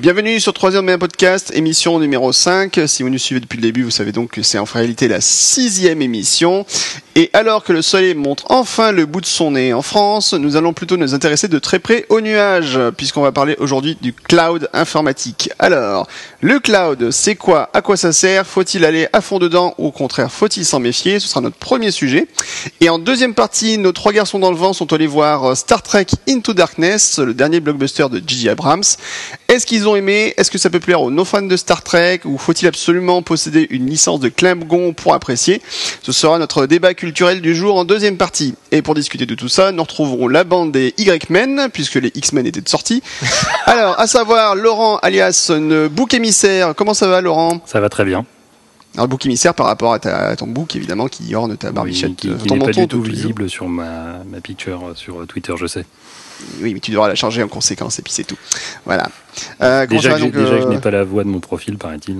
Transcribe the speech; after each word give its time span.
Bienvenue 0.00 0.40
sur 0.40 0.54
Troisième 0.54 0.86
Media 0.86 0.96
Podcast, 0.96 1.52
émission 1.54 1.98
numéro 1.98 2.32
5. 2.32 2.80
Si 2.86 3.02
vous 3.02 3.10
nous 3.10 3.18
suivez 3.18 3.38
depuis 3.38 3.56
le 3.56 3.62
début, 3.62 3.82
vous 3.82 3.90
savez 3.90 4.12
donc 4.12 4.30
que 4.30 4.42
c'est 4.42 4.56
en 4.56 4.64
réalité 4.64 5.08
la 5.08 5.20
sixième 5.20 6.00
émission. 6.00 6.64
Et 7.16 7.28
alors 7.32 7.64
que 7.64 7.72
le 7.72 7.82
soleil 7.82 8.14
montre 8.14 8.44
enfin 8.50 8.92
le 8.92 9.04
bout 9.04 9.20
de 9.20 9.26
son 9.26 9.50
nez 9.50 9.72
en 9.72 9.82
France, 9.82 10.32
nous 10.32 10.56
allons 10.56 10.72
plutôt 10.72 10.96
nous 10.96 11.12
intéresser 11.12 11.48
de 11.48 11.58
très 11.58 11.80
près 11.80 12.06
aux 12.08 12.20
nuages, 12.20 12.78
puisqu'on 12.96 13.22
va 13.22 13.32
parler 13.32 13.56
aujourd'hui 13.58 13.98
du 14.00 14.12
cloud 14.12 14.68
informatique. 14.72 15.50
Alors, 15.58 16.06
le 16.40 16.60
cloud, 16.60 17.10
c'est 17.10 17.34
quoi? 17.34 17.68
À 17.74 17.82
quoi 17.82 17.96
ça 17.96 18.12
sert? 18.12 18.46
Faut-il 18.46 18.84
aller 18.84 19.08
à 19.12 19.20
fond 19.20 19.40
dedans? 19.40 19.74
Ou 19.78 19.88
au 19.88 19.90
contraire 19.90 20.30
faut-il 20.30 20.64
s'en 20.64 20.78
méfier? 20.78 21.18
Ce 21.18 21.26
sera 21.26 21.40
notre 21.40 21.56
premier 21.56 21.90
sujet. 21.90 22.28
Et 22.80 22.88
en 22.88 23.00
deuxième 23.00 23.34
partie, 23.34 23.76
nos 23.76 23.92
trois 23.92 24.12
garçons 24.12 24.38
dans 24.38 24.50
le 24.50 24.56
vent 24.56 24.72
sont 24.72 24.92
allés 24.92 25.08
voir 25.08 25.56
Star 25.56 25.82
Trek 25.82 26.06
Into 26.28 26.54
Darkness, 26.54 27.18
le 27.18 27.34
dernier 27.34 27.58
blockbuster 27.58 28.06
de 28.08 28.22
J.J. 28.24 28.50
Abrams. 28.50 28.84
Est-ce 29.48 29.66
qu'ils 29.66 29.88
ont 29.88 29.96
aimé? 29.96 30.32
Est-ce 30.36 30.50
que 30.50 30.58
ça 30.58 30.70
peut 30.70 30.78
plaire 30.80 31.02
aux 31.02 31.10
non-fans 31.10 31.42
de 31.42 31.56
Star 31.56 31.82
Trek? 31.82 32.20
Ou 32.24 32.38
faut-il 32.38 32.68
absolument 32.68 33.20
posséder 33.22 33.66
une 33.70 33.86
licence 33.90 34.20
de 34.20 34.28
Klingon 34.28 34.92
pour 34.92 35.12
apprécier? 35.12 35.60
Ce 36.02 36.12
sera 36.12 36.38
notre 36.38 36.66
débat 36.66 36.94
culturel 37.00 37.40
du 37.40 37.54
jour 37.54 37.76
en 37.76 37.86
deuxième 37.86 38.18
partie. 38.18 38.54
Et 38.72 38.82
pour 38.82 38.94
discuter 38.94 39.24
de 39.24 39.34
tout 39.34 39.48
ça, 39.48 39.72
nous 39.72 39.82
retrouverons 39.82 40.28
la 40.28 40.44
bande 40.44 40.70
des 40.70 40.92
Y-Men, 40.98 41.70
puisque 41.72 41.94
les 41.94 42.12
X-Men 42.14 42.46
étaient 42.46 42.60
de 42.60 42.68
sortie. 42.68 43.02
Alors, 43.64 43.98
à 43.98 44.06
savoir 44.06 44.54
Laurent 44.54 44.98
alias 44.98 45.50
le 45.50 45.88
bouc 45.88 46.12
émissaire. 46.12 46.74
Comment 46.76 46.92
ça 46.92 47.08
va 47.08 47.22
Laurent? 47.22 47.62
Ça 47.64 47.80
va 47.80 47.88
très 47.88 48.04
bien. 48.04 48.26
Alors, 48.96 49.08
bouc 49.08 49.24
émissaire 49.24 49.54
par 49.54 49.64
rapport 49.64 49.94
à, 49.94 49.98
ta, 49.98 50.28
à 50.28 50.36
ton 50.36 50.46
bouc, 50.46 50.76
évidemment, 50.76 51.08
qui 51.08 51.34
orne 51.34 51.56
ta 51.56 51.72
barbichette. 51.72 52.10
Oui, 52.10 52.16
qui, 52.16 52.28
euh, 52.28 52.34
qui 52.36 52.48
ton 52.48 52.54
n'est 52.56 52.60
pas 52.60 52.66
menton, 52.66 52.80
du 52.82 52.88
tout 52.88 53.02
visible 53.02 53.48
sur 53.48 53.66
ma, 53.66 54.22
ma 54.30 54.42
picture 54.42 54.88
euh, 54.88 54.94
sur 54.94 55.26
Twitter, 55.26 55.54
je 55.56 55.66
sais. 55.66 55.86
Oui, 56.60 56.74
mais 56.74 56.80
tu 56.80 56.90
devras 56.90 57.08
la 57.08 57.14
charger 57.14 57.42
en 57.42 57.48
conséquence, 57.48 57.98
et 57.98 58.02
puis 58.02 58.12
c'est 58.12 58.24
tout. 58.24 58.38
Voilà. 58.84 59.08
Euh, 59.62 59.86
Déjà, 59.86 60.10
va, 60.10 60.18
donc, 60.18 60.32
déjà 60.32 60.50
que 60.50 60.60
je 60.60 60.66
euh, 60.66 60.68
n'ai 60.68 60.80
pas 60.80 60.90
la 60.90 61.04
voix 61.04 61.24
de 61.24 61.30
mon 61.30 61.40
profil, 61.40 61.78
paraît-il. 61.78 62.16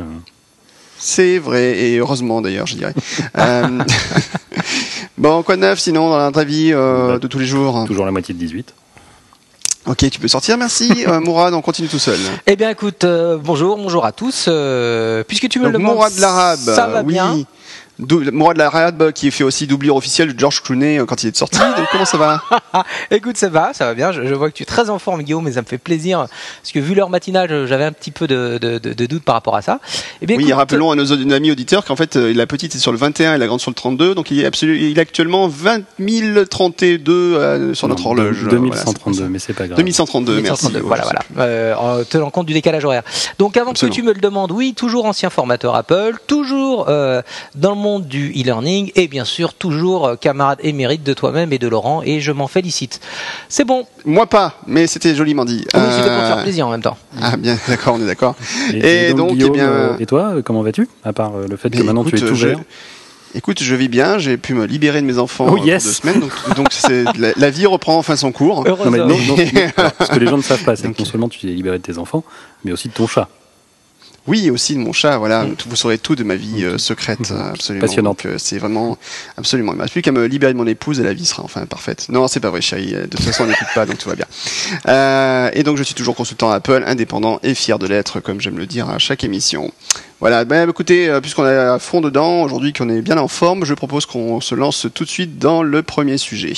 C'est 1.02 1.38
vrai, 1.38 1.78
et 1.78 1.96
heureusement 1.98 2.40
d'ailleurs, 2.42 2.66
je 2.66 2.76
dirais. 2.76 2.94
Euh, 3.38 3.78
bon, 5.18 5.42
quoi 5.42 5.56
de 5.56 5.62
neuf 5.62 5.78
sinon 5.80 6.10
dans 6.10 6.18
la 6.18 6.30
vraie 6.30 6.44
vie 6.44 6.72
euh, 6.72 7.12
Bah, 7.12 7.18
de 7.18 7.26
tous 7.26 7.38
les 7.38 7.46
jours? 7.46 7.84
Toujours 7.86 8.04
la 8.04 8.12
moitié 8.12 8.34
de 8.34 8.38
18. 8.38 8.74
Ok, 9.86 10.10
tu 10.10 10.20
peux 10.20 10.28
sortir, 10.28 10.58
merci. 10.58 10.92
Euh, 11.08 11.20
Mourad, 11.20 11.54
on 11.54 11.62
continue 11.62 11.88
tout 11.88 11.98
seul. 11.98 12.18
Eh 12.46 12.54
bien, 12.56 12.70
écoute, 12.70 13.04
euh, 13.04 13.38
bonjour, 13.42 13.76
bonjour 13.78 14.04
à 14.04 14.12
tous. 14.12 14.44
euh, 14.48 15.24
puisque 15.26 15.48
tu 15.48 15.58
me 15.58 15.64
Donc, 15.64 15.72
le 15.72 15.78
demandes, 15.78 15.94
Mourad 15.94 16.12
l'arabe, 16.18 16.58
ça 16.58 16.86
va 16.86 17.02
oui. 17.02 17.14
bien. 17.14 17.38
Dou- 18.00 18.30
Mourad 18.32 18.56
l'arabe 18.56 19.12
qui 19.12 19.30
fait 19.30 19.44
aussi 19.44 19.66
doublure 19.66 19.96
officiel 19.96 20.34
de 20.34 20.38
George 20.38 20.62
Clooney 20.62 20.98
euh, 20.98 21.04
quand 21.06 21.22
il 21.22 21.28
est 21.28 21.36
sorti. 21.36 21.58
Donc 21.76 21.86
comment 21.92 22.04
ça 22.04 22.16
va? 22.18 22.42
Écoute, 23.10 23.36
ça 23.36 23.48
va, 23.48 23.72
ça 23.74 23.86
va 23.86 23.94
bien. 23.94 24.12
Je, 24.12 24.26
je 24.26 24.34
vois 24.34 24.50
que 24.50 24.56
tu 24.56 24.62
es 24.62 24.66
très 24.66 24.90
en 24.90 24.98
forme, 24.98 25.22
Guillaume, 25.22 25.46
et 25.48 25.52
ça 25.52 25.62
me 25.62 25.66
fait 25.66 25.78
plaisir 25.78 26.26
parce 26.62 26.72
que 26.72 26.78
vu 26.78 26.94
l'heure 26.94 27.10
matinale, 27.10 27.48
je- 27.50 27.66
j'avais 27.66 27.84
un 27.84 27.92
petit 27.92 28.10
peu 28.10 28.26
de, 28.26 28.58
de, 28.60 28.78
de- 28.78 28.92
de 28.92 29.06
doute 29.06 29.22
par 29.24 29.34
rapport 29.34 29.56
à 29.56 29.62
ça. 29.62 29.80
Eh 30.22 30.26
bien, 30.26 30.36
Oui, 30.36 30.44
écoute, 30.44 30.54
rappelons 30.56 30.90
à 30.90 30.94
nos 30.96 31.12
amis 31.32 31.50
auditeurs 31.50 31.84
qu'en 31.84 31.96
fait 31.96 32.16
euh, 32.16 32.32
la 32.34 32.46
petite 32.46 32.74
est 32.74 32.78
sur 32.78 32.92
le 32.92 32.98
21 32.98 33.34
et 33.34 33.38
la 33.38 33.46
grande 33.46 33.60
sur 33.60 33.70
le 33.70 33.74
32, 33.74 34.14
donc 34.14 34.30
il 34.30 34.40
est, 34.40 34.48
absolu- 34.48 34.76
il 34.78 34.98
est 34.98 35.00
actuellement 35.00 35.48
20 35.48 35.82
032 36.48 37.02
euh, 37.10 37.74
sur 37.74 37.88
notre 37.88 38.06
horloge. 38.06 38.44
deux- 38.48 38.56
Voilà, 38.56 38.76
c'est 38.76 38.84
2132, 38.84 39.20
pour 39.22 39.30
mais 39.30 39.38
c'est 39.38 39.52
pas 39.52 39.66
grave. 39.66 39.76
2132, 39.76 40.40
merci. 40.40 40.64
1132, 40.66 40.80
voilà, 40.86 41.02
voilà. 41.04 41.20
Euh, 41.38 41.74
en 41.74 42.04
tenant 42.04 42.30
compte 42.30 42.46
du 42.46 42.52
décalage 42.54 42.84
horaire. 42.84 43.02
Donc, 43.38 43.56
avant 43.56 43.70
Absolument. 43.70 43.94
que 43.94 44.00
tu 44.00 44.06
me 44.06 44.12
le 44.12 44.20
demandes, 44.20 44.52
oui, 44.52 44.74
toujours 44.74 45.04
ancien 45.06 45.30
formateur 45.30 45.74
Apple, 45.74 46.14
toujours 46.26 46.86
euh, 46.88 47.22
dans 47.54 47.70
le 47.70 47.76
monde 47.76 47.89
du 47.98 48.30
e-learning, 48.30 48.92
et 48.94 49.08
bien 49.08 49.24
sûr 49.24 49.54
toujours 49.54 50.06
euh, 50.06 50.16
camarade 50.16 50.58
émérite 50.62 51.02
de 51.02 51.12
toi-même 51.12 51.52
et 51.52 51.58
de 51.58 51.66
Laurent, 51.68 52.02
et 52.04 52.20
je 52.20 52.30
m'en 52.32 52.46
félicite. 52.46 53.00
C'est 53.48 53.64
bon. 53.64 53.86
Moi 54.04 54.26
pas, 54.26 54.54
mais 54.66 54.86
c'était 54.86 55.14
joliment 55.14 55.44
dit. 55.44 55.64
Oui, 55.74 55.80
c'était 55.90 56.08
pour 56.08 56.18
te 56.18 56.24
Euh, 56.24 56.26
faire 56.34 56.42
plaisir 56.42 56.66
en 56.68 56.70
même 56.70 56.82
temps. 56.82 56.96
Ah 57.20 57.36
bien, 57.36 57.58
d'accord, 57.68 57.96
on 57.98 58.02
est 58.02 58.06
d'accord. 58.06 58.36
Et, 58.72 59.08
Et 59.10 59.14
donc, 59.14 59.30
eh 59.32 59.34
Guillaume, 59.34 59.52
bien- 59.52 59.68
euh, 59.68 59.96
et 59.98 60.06
toi, 60.06 60.34
comment 60.44 60.62
vas-tu 60.62 60.88
À 61.04 61.12
part 61.12 61.32
le 61.48 61.56
fait 61.56 61.70
que 61.70 61.82
maintenant 61.82 62.04
tu 62.04 62.14
es 62.16 62.18
tout 62.20 62.34
je- 62.34 62.46
vert. 62.48 62.58
Écoute, 63.32 63.62
je 63.62 63.74
vis 63.76 63.86
bien, 63.88 64.18
j'ai 64.18 64.36
pu 64.36 64.54
me 64.54 64.64
libérer 64.66 65.00
de 65.00 65.06
mes 65.06 65.18
enfants 65.18 65.46
Oh, 65.50 65.56
yes. 65.56 65.84
pour 65.84 65.90
deux 65.92 65.94
semaines, 66.18 66.28
donc, 66.56 66.70
la, 67.18 67.30
la 67.36 67.50
vie 67.50 67.64
reprend 67.66 67.96
enfin 67.96 68.16
son 68.16 68.32
cours. 68.32 68.64
Heureux 68.66 68.86
Non, 68.86 68.90
mais 68.90 68.98
non, 68.98 69.06
non, 69.06 69.16
non, 69.28 69.36
ce 69.36 70.10
que 70.10 70.18
les 70.18 70.26
gens 70.26 70.36
ne 70.36 70.42
savent 70.42 70.64
pas, 70.64 70.74
c'est 70.74 70.82
Donc- 70.88 70.96
que 70.96 71.02
non 71.02 71.08
seulement 71.08 71.28
tu 71.28 71.38
t'es 71.38 71.46
libéré 71.46 71.78
de 71.78 71.82
tes 71.84 71.96
enfants, 71.98 72.24
mais 72.64 72.72
aussi 72.72 72.88
de 72.88 72.92
ton 72.92 73.06
chat. 73.06 73.28
Oui, 74.30 74.48
aussi 74.48 74.74
de 74.76 74.78
mon 74.78 74.92
chat, 74.92 75.18
voilà, 75.18 75.44
vous 75.66 75.74
saurez 75.74 75.98
tout 75.98 76.14
de 76.14 76.22
ma 76.22 76.36
vie 76.36 76.64
euh, 76.64 76.78
secrète, 76.78 77.32
euh, 77.32 77.50
absolument. 77.50 77.84
Passionnante. 77.84 78.26
Euh, 78.26 78.38
c'est 78.38 78.58
vraiment, 78.58 78.96
absolument. 79.36 79.72
Il 79.72 79.78
ne 79.78 79.82
reste 79.82 79.92
plus 79.92 80.02
qu'à 80.02 80.12
me 80.12 80.24
libérer 80.26 80.52
de 80.52 80.58
mon 80.58 80.68
épouse 80.68 81.00
et 81.00 81.02
la 81.02 81.12
vie 81.12 81.26
sera 81.26 81.42
enfin 81.42 81.66
parfaite. 81.66 82.06
Non, 82.10 82.28
c'est 82.28 82.38
pas 82.38 82.50
vrai, 82.50 82.60
chérie. 82.60 82.92
De 82.92 83.06
toute 83.06 83.22
façon, 83.22 83.42
on 83.42 83.46
n'écoute 83.48 83.66
pas, 83.74 83.86
donc 83.86 83.98
tout 83.98 84.08
va 84.08 84.14
bien. 84.14 84.26
Euh, 84.86 85.50
et 85.52 85.64
donc, 85.64 85.78
je 85.78 85.82
suis 85.82 85.96
toujours 85.96 86.14
consultant 86.14 86.48
Apple, 86.48 86.84
indépendant 86.86 87.40
et 87.42 87.56
fier 87.56 87.80
de 87.80 87.88
l'être, 87.88 88.20
comme 88.20 88.40
j'aime 88.40 88.56
le 88.56 88.66
dire 88.66 88.88
à 88.88 88.98
chaque 88.98 89.24
émission. 89.24 89.72
Voilà, 90.20 90.44
ben 90.44 90.70
écoutez, 90.70 91.10
puisqu'on 91.20 91.46
est 91.46 91.56
à 91.56 91.80
fond 91.80 92.00
dedans, 92.00 92.42
aujourd'hui 92.42 92.72
qu'on 92.72 92.88
est 92.88 93.02
bien 93.02 93.18
en 93.18 93.26
forme, 93.26 93.64
je 93.64 93.74
propose 93.74 94.06
qu'on 94.06 94.40
se 94.40 94.54
lance 94.54 94.86
tout 94.94 95.04
de 95.04 95.10
suite 95.10 95.38
dans 95.38 95.64
le 95.64 95.82
premier 95.82 96.18
sujet. 96.18 96.52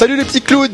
Salut 0.00 0.16
les 0.16 0.24
petits 0.24 0.40
clouds 0.40 0.64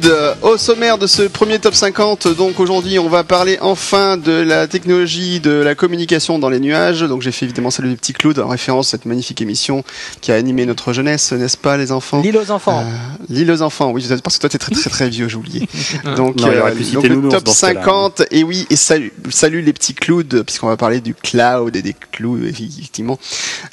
Au 0.42 0.56
sommaire 0.56 0.98
de 0.98 1.08
ce 1.08 1.22
premier 1.22 1.58
top 1.58 1.74
50, 1.74 2.28
donc 2.28 2.60
aujourd'hui 2.60 3.00
on 3.00 3.08
va 3.08 3.24
parler 3.24 3.58
enfin 3.60 4.16
de 4.16 4.30
la 4.30 4.68
technologie 4.68 5.40
de 5.40 5.50
la 5.50 5.74
communication 5.74 6.38
dans 6.38 6.48
les 6.48 6.60
nuages. 6.60 7.00
Donc 7.00 7.22
j'ai 7.22 7.32
fait 7.32 7.44
évidemment 7.44 7.72
Salut 7.72 7.88
les 7.88 7.96
petits 7.96 8.12
clouds 8.12 8.38
en 8.38 8.46
référence 8.46 8.86
à 8.86 8.90
cette 8.92 9.04
magnifique 9.04 9.42
émission 9.42 9.82
qui 10.20 10.30
a 10.30 10.36
animé 10.36 10.64
notre 10.64 10.92
jeunesse, 10.92 11.32
n'est-ce 11.32 11.56
pas 11.56 11.76
les 11.76 11.90
enfants? 11.90 12.22
L'île 12.22 12.36
aux 12.36 12.52
enfants. 12.52 12.78
Euh, 12.78 13.24
L'île 13.28 13.50
aux 13.50 13.62
enfants, 13.62 13.90
oui, 13.90 14.06
parce 14.22 14.36
que 14.36 14.42
toi 14.42 14.48
t'es 14.48 14.58
très 14.58 14.72
très 14.72 14.90
très 14.90 15.08
vieux, 15.08 15.26
j'ai 15.26 15.38
oublié. 15.38 15.68
Donc, 16.16 16.36
Non, 16.36 16.46
pu 16.46 16.54
donc 16.54 16.84
citer 16.84 17.08
le 17.08 17.28
top 17.28 17.42
dans 17.42 17.52
ce 17.52 17.66
cas-là, 17.66 17.80
50, 17.82 18.22
et 18.30 18.44
oui, 18.44 18.64
et 18.70 18.76
salut, 18.76 19.12
salut 19.30 19.60
les 19.60 19.72
petits 19.72 19.94
clouds, 19.94 20.44
puisqu'on 20.46 20.68
va 20.68 20.76
parler 20.76 21.00
du 21.00 21.16
cloud 21.16 21.74
et 21.74 21.82
des 21.82 21.96
clous, 22.12 22.44
effectivement. 22.46 23.18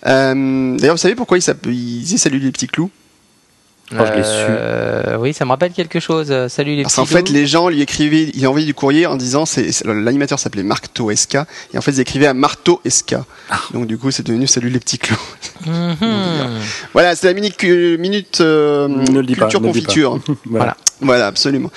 Euh, 0.07 0.75
D'ailleurs, 0.79 0.95
vous 0.95 0.99
savez 1.01 1.13
pourquoi 1.13 1.37
il 1.37 1.43
s'appelle- 1.43 1.75
il 1.75 2.01
disait 2.01 2.17
salut 2.17 2.39
les 2.39 2.51
petits 2.51 2.65
clous? 2.65 2.89
Oh, 3.99 4.03
je 4.05 4.11
l'ai 4.13 4.23
su. 4.23 4.29
Euh, 4.49 5.17
Oui, 5.19 5.33
ça 5.33 5.45
me 5.45 5.49
rappelle 5.51 5.71
quelque 5.71 5.99
chose. 5.99 6.27
Euh, 6.31 6.49
Salut 6.49 6.75
les 6.75 6.83
Parce 6.83 6.95
petits 6.95 7.01
qu'en 7.01 7.05
fait, 7.17 7.29
les 7.29 7.45
gens 7.47 7.69
lui 7.69 7.81
écrivaient, 7.81 8.31
il 8.33 8.47
envoyait 8.47 8.65
du 8.65 8.73
courrier 8.73 9.05
en 9.05 9.15
disant, 9.15 9.45
c'est 9.45 9.71
c'est- 9.71 9.85
l'animateur 9.85 10.39
s'appelait 10.39 10.63
Marto 10.63 11.11
Esca, 11.11 11.45
et 11.73 11.77
en 11.77 11.81
fait, 11.81 11.91
ils 11.91 11.99
écrivaient 11.99 12.27
à 12.27 12.33
Marto 12.33 12.81
Esca. 12.85 13.25
Ah. 13.49 13.59
Donc 13.73 13.87
du 13.87 13.97
coup, 13.97 14.11
c'est 14.11 14.25
devenu 14.25 14.47
Salut 14.47 14.69
les 14.69 14.79
petits 14.79 14.97
clous. 14.97 15.17
Mhm. 15.65 15.95
Voilà, 16.93 17.15
c'est 17.15 17.27
la 17.27 17.33
minute, 17.33 17.55
euh, 18.41 18.87
Ne 18.87 19.19
le 19.19 19.25
dis 19.25 19.35
pas, 19.35 19.41
culture 19.47 19.61
ne 19.61 19.67
le 19.67 19.73
dis 19.73 19.81
pas. 19.81 19.85
confiture. 19.87 20.19
Voilà. 20.45 20.75
Voilà, 21.03 21.27
absolument. 21.27 21.69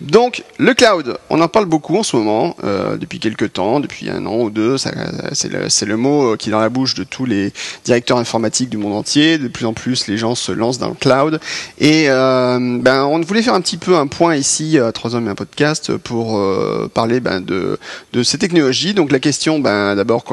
Donc, 0.00 0.44
le 0.58 0.74
cloud, 0.74 1.16
on 1.30 1.40
en 1.40 1.48
parle 1.48 1.64
beaucoup 1.64 1.96
en 1.96 2.02
ce 2.02 2.16
moment, 2.16 2.54
euh, 2.64 2.96
depuis 2.96 3.18
quelques 3.18 3.54
temps, 3.54 3.80
depuis 3.80 4.10
un 4.10 4.26
an 4.26 4.36
ou 4.42 4.50
deux. 4.50 4.76
C'est 4.78 5.48
le, 5.48 5.86
le 5.86 5.96
mot 5.96 6.32
euh, 6.32 6.36
qui 6.36 6.50
est 6.50 6.52
dans 6.52 6.60
la 6.60 6.68
bouche 6.68 6.94
de 6.94 7.04
tous 7.04 7.24
les 7.24 7.52
directeurs 7.84 8.18
informatiques 8.18 8.68
du 8.68 8.76
monde 8.76 8.92
entier. 8.92 9.38
De 9.38 9.48
plus 9.48 9.64
en 9.64 9.72
plus, 9.72 10.06
les 10.06 10.18
gens 10.18 10.34
se 10.34 10.52
lancent 10.52 10.78
dans 10.78 10.88
le 10.88 10.94
cloud. 10.94 11.40
Et 11.78 12.06
euh, 12.08 12.78
ben, 12.80 13.04
on 13.04 13.20
voulait 13.20 13.42
faire 13.42 13.54
un 13.54 13.62
petit 13.62 13.78
peu 13.78 13.96
un 13.96 14.06
point 14.06 14.36
ici, 14.36 14.78
à 14.78 14.92
Trois 14.92 15.14
hommes 15.14 15.26
et 15.26 15.30
un 15.30 15.34
podcast, 15.34 15.96
pour 15.96 16.38
euh, 16.38 16.90
parler 16.92 17.20
ben, 17.20 17.40
de, 17.40 17.78
de 18.12 18.22
ces 18.22 18.38
technologies. 18.38 18.92
Donc, 18.92 19.10
la 19.12 19.18
question, 19.18 19.60
ben, 19.60 19.96
d'abord, 19.96 20.24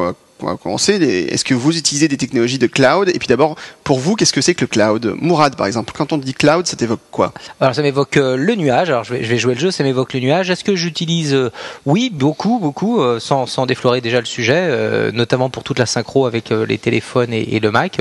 va 0.47 0.57
commencer. 0.57 0.93
Est-ce 0.93 1.43
que 1.43 1.53
vous 1.53 1.77
utilisez 1.77 2.07
des 2.07 2.17
technologies 2.17 2.59
de 2.59 2.67
cloud? 2.67 3.09
Et 3.09 3.19
puis 3.19 3.27
d'abord, 3.27 3.55
pour 3.83 3.99
vous, 3.99 4.15
qu'est-ce 4.15 4.33
que 4.33 4.41
c'est 4.41 4.55
que 4.55 4.61
le 4.61 4.67
cloud? 4.67 5.15
Mourad, 5.19 5.55
par 5.55 5.67
exemple, 5.67 5.93
quand 5.95 6.13
on 6.13 6.17
dit 6.17 6.33
cloud, 6.33 6.65
ça 6.65 6.75
t'évoque 6.75 7.01
quoi? 7.11 7.33
Alors 7.59 7.75
ça 7.75 7.81
m'évoque 7.81 8.17
euh, 8.17 8.35
le 8.35 8.55
nuage. 8.55 8.89
Alors 8.89 9.03
je 9.03 9.13
vais, 9.13 9.37
jouer 9.37 9.53
le 9.53 9.59
jeu, 9.59 9.71
ça 9.71 9.83
m'évoque 9.83 10.13
le 10.13 10.19
nuage. 10.19 10.49
Est-ce 10.49 10.63
que 10.63 10.75
j'utilise 10.75 11.33
euh, 11.33 11.51
Oui, 11.85 12.09
beaucoup, 12.13 12.59
beaucoup, 12.59 13.01
euh, 13.01 13.19
sans, 13.19 13.45
sans 13.45 13.65
déflorer 13.65 14.01
déjà 14.01 14.19
le 14.19 14.25
sujet, 14.25 15.11
notamment 15.11 15.49
pour 15.49 15.63
toute 15.63 15.79
la 15.79 15.85
synchro 15.85 16.25
avec 16.25 16.49
les 16.49 16.77
téléphones 16.77 17.33
et, 17.33 17.55
et 17.55 17.59
le 17.59 17.71
Mac. 17.71 17.99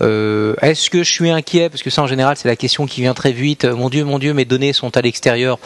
Est-ce 0.00 0.90
que 0.90 1.02
je 1.02 1.10
suis 1.10 1.30
inquiet? 1.30 1.68
Parce 1.68 1.82
que 1.82 1.90
ça, 1.90 2.02
en 2.02 2.06
général, 2.06 2.36
c'est 2.36 2.48
la 2.48 2.56
question 2.56 2.86
qui 2.86 3.00
vient 3.00 3.14
très 3.14 3.32
vite. 3.32 3.64
Mon 3.64 3.88
Dieu, 3.88 4.04
mon 4.04 4.18
Dieu, 4.18 4.34
mes 4.34 4.44
données 4.44 4.72
sont 4.72 4.96
à 4.96 5.00
l'extérieur. 5.00 5.58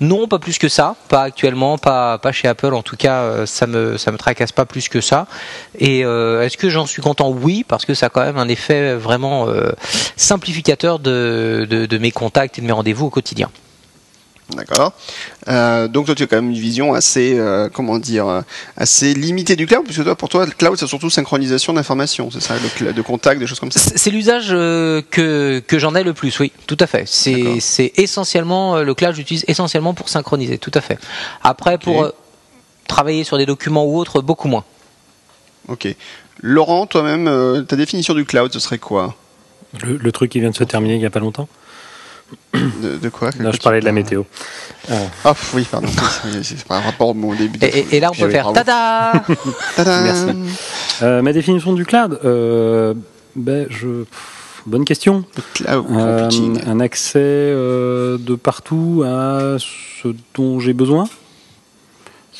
Non, 0.00 0.28
pas 0.28 0.38
plus 0.38 0.58
que 0.58 0.68
ça. 0.68 0.96
Pas 1.08 1.22
actuellement, 1.22 1.78
pas, 1.78 2.18
pas 2.18 2.32
chez 2.32 2.48
Apple. 2.48 2.74
En 2.74 2.82
tout 2.82 2.96
cas, 2.96 3.46
ça 3.46 3.66
me, 3.66 3.96
ça 3.96 4.12
me 4.12 4.18
tracasse 4.18 4.52
pas 4.52 4.64
plus 4.64 4.88
que 4.88 5.00
ça. 5.00 5.26
Et 5.78 6.04
euh, 6.04 6.42
est-ce 6.42 6.56
que 6.56 6.68
j'en 6.68 6.86
suis 6.86 7.02
content? 7.02 7.30
Oui, 7.30 7.64
parce 7.66 7.84
que 7.84 7.94
ça 7.94 8.06
a 8.06 8.08
quand 8.08 8.22
même 8.22 8.38
un 8.38 8.48
effet 8.48 8.94
vraiment 8.94 9.48
euh, 9.48 9.72
simplificateur 10.16 10.98
de, 10.98 11.66
de, 11.68 11.86
de 11.86 11.98
mes 11.98 12.10
contacts 12.10 12.58
et 12.58 12.62
de 12.62 12.66
mes 12.66 12.72
rendez-vous 12.72 13.06
au 13.06 13.10
quotidien. 13.10 13.50
D'accord. 14.54 14.92
Euh, 15.48 15.88
donc 15.88 16.06
toi 16.06 16.14
tu 16.14 16.24
as 16.24 16.26
quand 16.26 16.36
même 16.36 16.50
une 16.50 16.58
vision 16.58 16.92
assez, 16.92 17.40
comment 17.72 17.98
dire, 17.98 18.42
assez 18.76 19.14
limitée 19.14 19.56
du 19.56 19.66
cloud, 19.66 19.84
puisque 19.84 20.04
toi 20.04 20.14
pour 20.14 20.28
toi 20.28 20.44
le 20.44 20.52
cloud 20.52 20.76
c'est 20.78 20.86
surtout 20.86 21.08
synchronisation 21.08 21.72
d'informations, 21.72 22.30
c'est 22.30 22.42
ça, 22.42 22.54
de, 22.58 23.02
contacts, 23.02 23.40
des 23.40 23.46
choses 23.46 23.60
comme 23.60 23.72
ça? 23.72 23.80
C'est 23.80 24.10
l'usage 24.10 24.48
que, 24.48 25.62
que 25.66 25.78
j'en 25.78 25.94
ai 25.94 26.02
le 26.02 26.12
plus, 26.12 26.38
oui, 26.40 26.52
tout 26.66 26.76
à 26.80 26.86
fait. 26.86 27.04
C'est 27.06 27.92
essentiellement, 27.96 28.82
le 28.82 28.94
cloud, 28.94 29.14
j'utilise 29.14 29.44
essentiellement 29.48 29.94
pour 29.94 30.10
synchroniser, 30.10 30.58
tout 30.58 30.72
à 30.74 30.82
fait. 30.82 30.98
Après, 31.42 31.78
pour 31.78 32.12
travailler 32.88 33.24
sur 33.24 33.38
des 33.38 33.46
documents 33.46 33.86
ou 33.86 33.96
autres, 33.96 34.20
beaucoup 34.20 34.48
moins. 34.48 34.64
Ok. 35.68 35.94
Laurent, 36.42 36.86
toi-même, 36.86 37.28
euh, 37.28 37.62
ta 37.62 37.76
définition 37.76 38.14
du 38.14 38.24
cloud, 38.24 38.52
ce 38.52 38.58
serait 38.58 38.78
quoi 38.78 39.14
Le, 39.84 39.96
le 39.96 40.12
truc 40.12 40.30
qui 40.30 40.40
vient 40.40 40.50
de 40.50 40.56
se 40.56 40.64
terminer 40.64 40.94
il 40.94 40.98
n'y 41.00 41.06
a 41.06 41.10
pas 41.10 41.20
longtemps 41.20 41.48
de, 42.54 42.96
de 42.96 43.08
quoi 43.10 43.30
Non, 43.40 43.52
je 43.52 43.58
parlais 43.60 43.80
de 43.80 43.84
la 43.84 43.92
météo. 43.92 44.22
Ah 45.24 45.34
oui, 45.54 45.66
pardon. 45.70 45.88
C'est 46.42 46.64
par 46.64 46.82
rapport 46.82 47.08
au 47.10 47.14
mon 47.14 47.34
début. 47.34 47.58
de- 47.58 47.66
Et, 47.66 47.78
et- 47.80 47.96
et 47.96 48.00
là, 48.00 48.10
on 48.10 48.14
peut 48.18 48.30
faire 48.30 48.50
tada 48.54 49.12
Merci. 49.78 50.26
Euh, 51.02 51.20
ma 51.22 51.32
définition 51.32 51.72
du 51.74 51.84
cloud 51.84 52.18
euh, 52.24 52.94
ben, 53.36 53.66
je... 53.70 54.04
Bonne 54.64 54.84
question. 54.84 55.24
Le 55.36 55.42
cloud 55.54 55.86
Euh, 55.90 56.22
computing. 56.22 56.60
un 56.66 56.80
accès 56.80 57.18
euh, 57.20 58.16
de 58.18 58.34
partout 58.34 59.02
à 59.04 59.56
ce 59.58 60.08
dont 60.34 60.58
j'ai 60.60 60.72
besoin, 60.72 61.08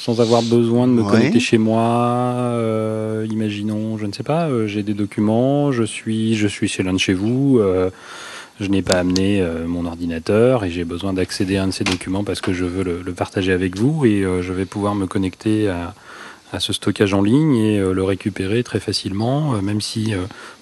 sans 0.03 0.21
avoir 0.21 0.43
besoin 0.43 0.89
de 0.89 0.93
me 0.93 1.03
Ouais. 1.03 1.11
connecter 1.11 1.39
chez 1.41 1.59
moi. 1.59 1.81
euh, 1.83 3.25
imaginons, 3.31 3.99
je 3.99 4.07
ne 4.07 4.13
sais 4.13 4.25
pas, 4.25 4.49
euh, 4.49 4.67
j'ai 4.67 4.83
des 4.83 4.95
documents, 4.95 5.71
je 5.71 5.85
suis, 5.85 6.35
je 6.35 6.49
suis 6.49 6.67
chez 6.67 6.83
l'un 6.83 6.93
de 6.93 6.99
chez 6.99 7.13
vous. 7.15 7.59
euh, 7.61 7.91
je 8.61 8.67
n'ai 8.69 8.83
pas 8.83 8.99
amené 8.99 9.43
mon 9.67 9.87
ordinateur 9.87 10.65
et 10.65 10.71
j'ai 10.71 10.85
besoin 10.85 11.13
d'accéder 11.15 11.57
à 11.57 11.65
un 11.65 11.69
de 11.69 11.73
ces 11.73 11.85
documents 11.85 12.23
parce 12.23 12.41
que 12.41 12.53
je 12.53 12.65
veux 12.65 12.85
le, 12.85 13.03
le 13.03 13.13
partager 13.13 13.51
avec 13.53 13.77
vous 13.77 14.05
et 14.05 14.23
je 14.23 14.53
vais 14.53 14.67
pouvoir 14.67 14.95
me 14.95 15.07
connecter 15.07 15.69
à, 15.69 15.95
à 16.53 16.61
ce 16.61 16.73
stockage 16.73 17.13
en 17.15 17.23
ligne 17.23 17.57
et 17.57 17.81
le 17.81 18.03
récupérer 18.05 18.63
très 18.63 18.79
facilement, 18.79 19.61
même 19.63 19.81
si 19.81 20.13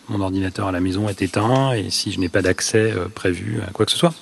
mon 0.08 0.20
ordinateur 0.20 0.69
à 0.69 0.72
la 0.72 0.81
maison 0.81 1.08
est 1.10 1.20
éteint 1.20 1.72
et 1.75 1.90
si 1.90 2.10
je 2.12 2.20
n'ai 2.20 2.28
pas 2.31 2.40
d'accès 2.42 2.94
prévu 3.14 3.58
à 3.69 3.70
quoi 3.72 3.84
que 3.84 3.92
ce 3.92 3.98
soit. 3.98 4.14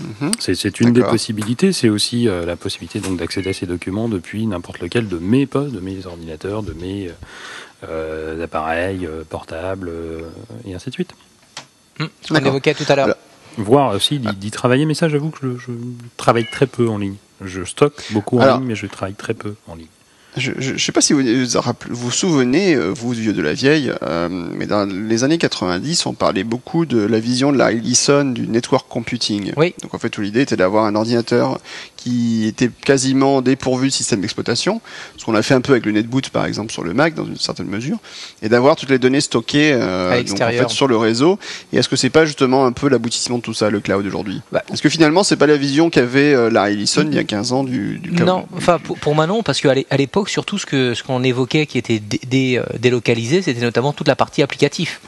Mhm. 0.00 0.32
C'est- 0.38 0.80
une 0.80 0.92
des 0.92 1.02
possibilités. 1.02 1.72
C'est 1.72 1.88
aussi 1.88 2.28
euh, 2.28 2.44
la 2.44 2.56
possibilité 2.56 3.00
donc 3.00 3.18
d'accéder 3.18 3.50
à 3.50 3.52
ces 3.52 3.66
documents 3.66 4.08
depuis 4.08 4.46
n'importe 4.46 4.80
lequel 4.80 5.08
de 5.08 5.18
mes 5.18 5.46
postes, 5.46 5.72
de 5.72 5.80
mes 5.80 6.04
ordinateurs, 6.06 6.62
de 6.62 6.72
mes 6.74 7.08
euh, 7.08 7.12
euh, 7.88 8.44
appareils 8.44 9.06
euh, 9.06 9.24
portables 9.28 9.88
euh, 9.88 10.20
et 10.66 10.74
ainsi 10.74 10.90
de 10.90 10.94
suite. 10.94 11.12
Hum, 12.00 12.08
Ce 12.22 12.32
qu'on 12.32 12.44
évoquait 12.44 12.74
tout 12.74 12.84
à 12.88 12.96
l'heure. 12.96 13.04
Alors, 13.06 13.16
Voire 13.58 13.94
aussi 13.94 14.18
d'y 14.18 14.30
d'y 14.36 14.50
travailler, 14.50 14.84
mais 14.84 14.92
ça 14.92 15.08
j'avoue 15.08 15.30
que 15.30 15.38
je, 15.42 15.56
je 15.58 15.72
travaille 16.18 16.46
très 16.50 16.66
peu 16.66 16.88
en 16.88 16.98
ligne. 16.98 17.16
Je 17.42 17.64
stocke 17.64 17.94
beaucoup 18.10 18.38
en 18.38 18.42
Alors- 18.42 18.58
ligne, 18.58 18.66
mais 18.68 18.74
je 18.74 18.86
travaille 18.86 19.14
très 19.14 19.32
peu 19.32 19.54
en 19.66 19.74
ligne. 19.76 19.86
Je 20.36 20.72
ne 20.72 20.78
sais 20.78 20.92
pas 20.92 21.00
si 21.00 21.14
vous 21.14 21.22
vous 21.90 22.10
souvenez, 22.10 22.74
euh, 22.74 22.90
vous 22.90 23.10
vieux 23.10 23.32
de 23.32 23.40
la 23.40 23.54
vieille, 23.54 23.92
euh, 24.02 24.28
mais 24.30 24.66
dans 24.66 24.84
les 24.84 25.24
années 25.24 25.38
90, 25.38 26.04
on 26.04 26.12
parlait 26.12 26.44
beaucoup 26.44 26.84
de 26.84 26.98
la 26.98 27.18
vision 27.18 27.52
de 27.52 27.58
la 27.58 27.72
Ellison 27.72 28.24
du 28.24 28.46
network 28.46 28.86
computing. 28.88 29.52
Oui. 29.56 29.74
Donc 29.82 29.94
en 29.94 29.98
fait, 29.98 30.10
toute 30.10 30.24
l'idée 30.24 30.42
était 30.42 30.56
d'avoir 30.56 30.84
un 30.84 30.94
ordinateur 30.94 31.58
qui 32.06 32.46
était 32.46 32.70
quasiment 32.84 33.42
dépourvu 33.42 33.88
de 33.88 33.92
système 33.92 34.20
d'exploitation, 34.20 34.80
ce 35.16 35.24
qu'on 35.24 35.34
a 35.34 35.42
fait 35.42 35.54
un 35.54 35.60
peu 35.60 35.72
avec 35.72 35.84
le 35.86 35.90
netboot 35.92 36.28
par 36.30 36.46
exemple 36.46 36.70
sur 36.72 36.84
le 36.84 36.94
Mac 36.94 37.14
dans 37.14 37.24
une 37.26 37.36
certaine 37.36 37.66
mesure, 37.66 37.98
et 38.42 38.48
d'avoir 38.48 38.76
toutes 38.76 38.90
les 38.90 39.00
données 39.00 39.20
stockées 39.20 39.72
euh, 39.72 39.78
À 39.78 40.10
donc, 40.10 40.12
en 40.12 40.16
l'extérieur. 40.18 40.68
fait, 40.70 40.74
sur 40.74 40.86
le 40.86 40.96
réseau. 40.96 41.38
Et 41.72 41.78
est-ce 41.78 41.88
que 41.88 41.96
c'est 41.96 42.10
pas 42.10 42.24
justement 42.24 42.64
un 42.64 42.70
peu 42.70 42.88
l'aboutissement 42.88 43.38
de 43.38 43.42
tout 43.42 43.54
ça, 43.54 43.70
le 43.70 43.80
cloud 43.80 44.06
aujourd'hui? 44.06 44.40
Bah, 44.52 44.62
Est-ce 44.72 44.82
que 44.82 44.88
finalement 44.88 45.24
c'est 45.24 45.36
pas 45.36 45.48
la 45.48 45.56
vision 45.56 45.90
qu'avait 45.90 46.32
euh, 46.32 46.48
la 46.48 46.70
Ellison 46.70 47.04
il 47.10 47.14
y 47.14 47.18
a 47.18 47.24
15 47.24 47.52
ans 47.52 47.64
du, 47.64 47.98
du 47.98 48.12
cloud? 48.12 48.26
Non, 48.28 48.46
enfin 48.56 48.78
pour, 48.78 48.96
pour 48.98 49.14
moi 49.16 49.26
non, 49.26 49.42
parce 49.42 49.60
qu'à 49.60 49.74
l'époque, 49.96 50.28
surtout 50.28 50.58
ce 50.58 50.66
que 50.66 50.94
ce 50.94 51.02
qu'on 51.02 51.24
évoquait 51.24 51.66
qui 51.66 51.76
était 51.78 51.98
dé- 51.98 52.20
dé- 52.26 52.56
euh, 52.58 52.78
délocalisé, 52.78 53.42
c'était 53.42 53.60
notamment 53.62 53.92
toute 53.92 54.06
la 54.06 54.14
partie 54.16 54.42
applicative. 54.42 54.98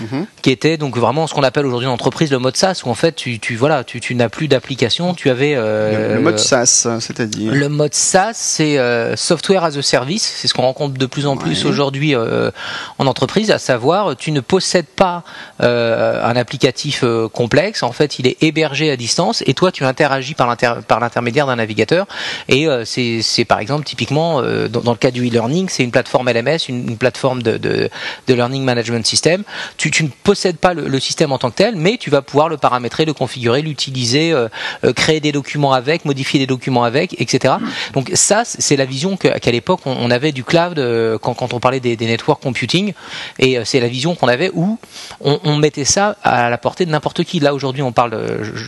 Mhm. 0.00 0.26
qui 0.42 0.50
était 0.50 0.76
donc 0.76 0.96
vraiment 0.96 1.26
ce 1.26 1.34
qu'on 1.34 1.42
appelle 1.42 1.66
aujourd'hui 1.66 1.88
en 1.88 1.92
entreprise 1.92 2.30
le 2.30 2.38
mode 2.38 2.56
SaaS 2.56 2.82
où 2.84 2.88
en 2.90 2.94
fait 2.94 3.14
tu, 3.16 3.38
tu 3.38 3.56
voilà 3.56 3.84
tu, 3.84 4.00
tu 4.00 4.14
n'as 4.14 4.28
plus 4.28 4.48
d'application 4.48 5.14
tu 5.14 5.30
avais 5.30 5.54
euh, 5.56 6.08
Le, 6.10 6.14
le 6.16 6.20
mode 6.20 6.38
SaaS, 6.38 6.86
c'est-à-dire 7.00 7.52
le 7.52 7.68
mode 7.68 7.94
SaaS, 7.94 8.32
c'est 8.34 8.78
euh, 8.78 9.16
Software 9.16 9.64
as 9.64 9.76
a 9.76 9.82
Service. 9.82 10.22
C'est 10.36 10.48
ce 10.48 10.54
qu'on 10.54 10.62
rencontre 10.62 10.98
de 10.98 11.06
plus 11.06 11.26
en 11.26 11.36
plus 11.36 11.64
Ouais. 11.64 11.70
aujourd'hui 11.70 12.14
euh, 12.14 12.50
en 12.98 13.06
entreprise, 13.06 13.50
à 13.50 13.58
savoir, 13.58 14.16
tu 14.16 14.32
ne 14.32 14.40
possèdes 14.40 14.86
pas 14.86 15.24
un 15.60 16.36
applicatif 16.36 17.04
complexe. 17.32 17.82
En 17.82 17.92
fait, 17.92 18.18
il 18.18 18.26
est 18.26 18.42
hébergé 18.42 18.90
à 18.90 18.96
distance 18.96 19.42
et 19.46 19.54
toi, 19.54 19.72
tu 19.72 19.84
interagis 19.84 20.34
par 20.34 20.46
l'inter- 20.46 20.80
par 20.86 21.00
l'intermédiaire 21.00 21.46
d'un 21.46 21.56
navigateur. 21.56 22.06
Et 22.48 22.66
c'est 22.84 23.20
c'est, 23.22 23.44
par 23.44 23.60
exemple 23.60 23.84
typiquement 23.84 24.42
dans, 24.42 24.80
dans 24.80 24.92
le 24.92 24.96
cas 24.98 25.10
du 25.10 25.26
e-learning, 25.28 25.68
c'est 25.68 25.82
une 25.84 25.90
plateforme 25.90 26.30
LMS, 26.30 26.68
une, 26.68 26.88
une 26.90 26.96
plateforme 26.98 27.42
de, 27.42 27.56
de, 27.56 27.88
de 28.26 28.34
learning 28.34 28.62
management 28.64 29.06
system. 29.06 29.42
Tu, 29.76 29.87
tu 29.90 30.04
ne 30.04 30.08
possèdes 30.08 30.58
pas 30.58 30.74
le, 30.74 31.00
système 31.00 31.32
en 31.32 31.38
tant 31.38 31.50
que 31.50 31.56
tel, 31.56 31.76
mais 31.76 31.96
tu 31.96 32.10
vas 32.10 32.22
pouvoir 32.22 32.48
le 32.48 32.56
paramétrer, 32.56 33.04
le 33.04 33.12
configurer, 33.12 33.62
l'utiliser, 33.62 34.32
euh, 34.32 34.48
euh, 34.84 34.92
créer 34.92 35.20
des 35.20 35.32
documents 35.32 35.72
avec, 35.72 36.04
modifier 36.04 36.40
des 36.40 36.46
documents 36.46 36.84
avec, 36.84 37.20
etc. 37.20 37.54
Donc 37.92 38.10
ça, 38.14 38.42
c'est 38.44 38.76
la 38.76 38.84
vision 38.84 39.16
qu'à 39.16 39.50
l'époque 39.50 39.80
on, 39.86 40.10
avait 40.10 40.32
du 40.32 40.44
cloud 40.44 40.78
euh, 40.78 41.18
quand, 41.18 41.52
on 41.52 41.60
parlait 41.60 41.80
des, 41.80 41.96
network 41.96 42.42
computing, 42.42 42.92
et 43.38 43.58
c'est 43.64 43.80
la 43.80 43.88
vision 43.88 44.14
qu'on 44.14 44.28
avait 44.28 44.50
où 44.54 44.78
on, 45.20 45.56
mettait 45.56 45.84
ça 45.84 46.16
à 46.22 46.50
la 46.50 46.58
portée 46.58 46.86
de 46.86 46.90
n'importe 46.90 47.24
qui. 47.24 47.40
Là 47.40 47.54
aujourd'hui, 47.54 47.82
on 47.82 47.92
parle 47.92 48.18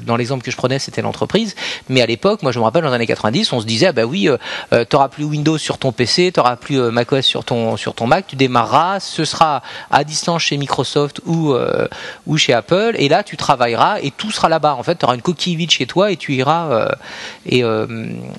dans 0.05 0.17
l'exemple 0.17 0.45
que 0.45 0.51
je 0.51 0.57
prenais, 0.57 0.79
c'était 0.79 1.03
l'entreprise, 1.03 1.55
mais 1.89 2.03
à 2.03 2.07
l'époque, 2.07 2.43
moi 2.43 2.53
je 2.53 2.59
me 2.59 2.65
rappelle 2.65 2.83
dans 2.83 2.89
les 2.89 2.95
années 2.95 3.07
90, 3.07 3.53
on 3.53 3.61
se 3.61 3.67
disait 3.67 3.87
ah 3.87 3.93
bah 3.93 4.05
oui, 4.05 4.29
t'auras 4.89 5.09
plus 5.09 5.25
Windows 5.25 5.59
sur 5.59 5.79
ton 5.79 5.93
PC, 5.93 6.33
t'auras 6.33 6.57
plus 6.57 6.79
macOS 6.91 7.25
sur 7.25 7.45
ton 7.45 7.77
sur 7.77 7.95
ton 7.95 8.07
Mac, 8.07 8.27
tu 8.27 8.37
démarreras, 8.37 9.01
ce 9.01 9.25
sera 9.25 9.63
à 9.91 10.05
distance 10.05 10.43
chez 10.43 10.57
Microsoft 10.57 11.10
ou 11.27 11.53
euh, 11.53 11.89
ou 12.27 12.37
chez 12.37 12.53
Apple, 12.53 12.93
et 12.97 13.09
là 13.09 13.23
tu 13.23 13.37
travailleras 13.37 13.99
et 14.03 14.11
tout 14.11 14.31
sera 14.31 14.49
là-bas. 14.49 14.75
En 14.79 14.83
fait, 14.83 14.97
tu 14.99 15.05
auras 15.05 15.15
une 15.15 15.23
coquille 15.23 15.57
vide 15.57 15.71
chez 15.71 15.87
toi 15.87 16.11
et 16.13 16.17
tu 16.17 16.35
iras. 16.35 16.71
euh, 16.73 16.89
et 17.47 17.65
euh, 17.65 17.87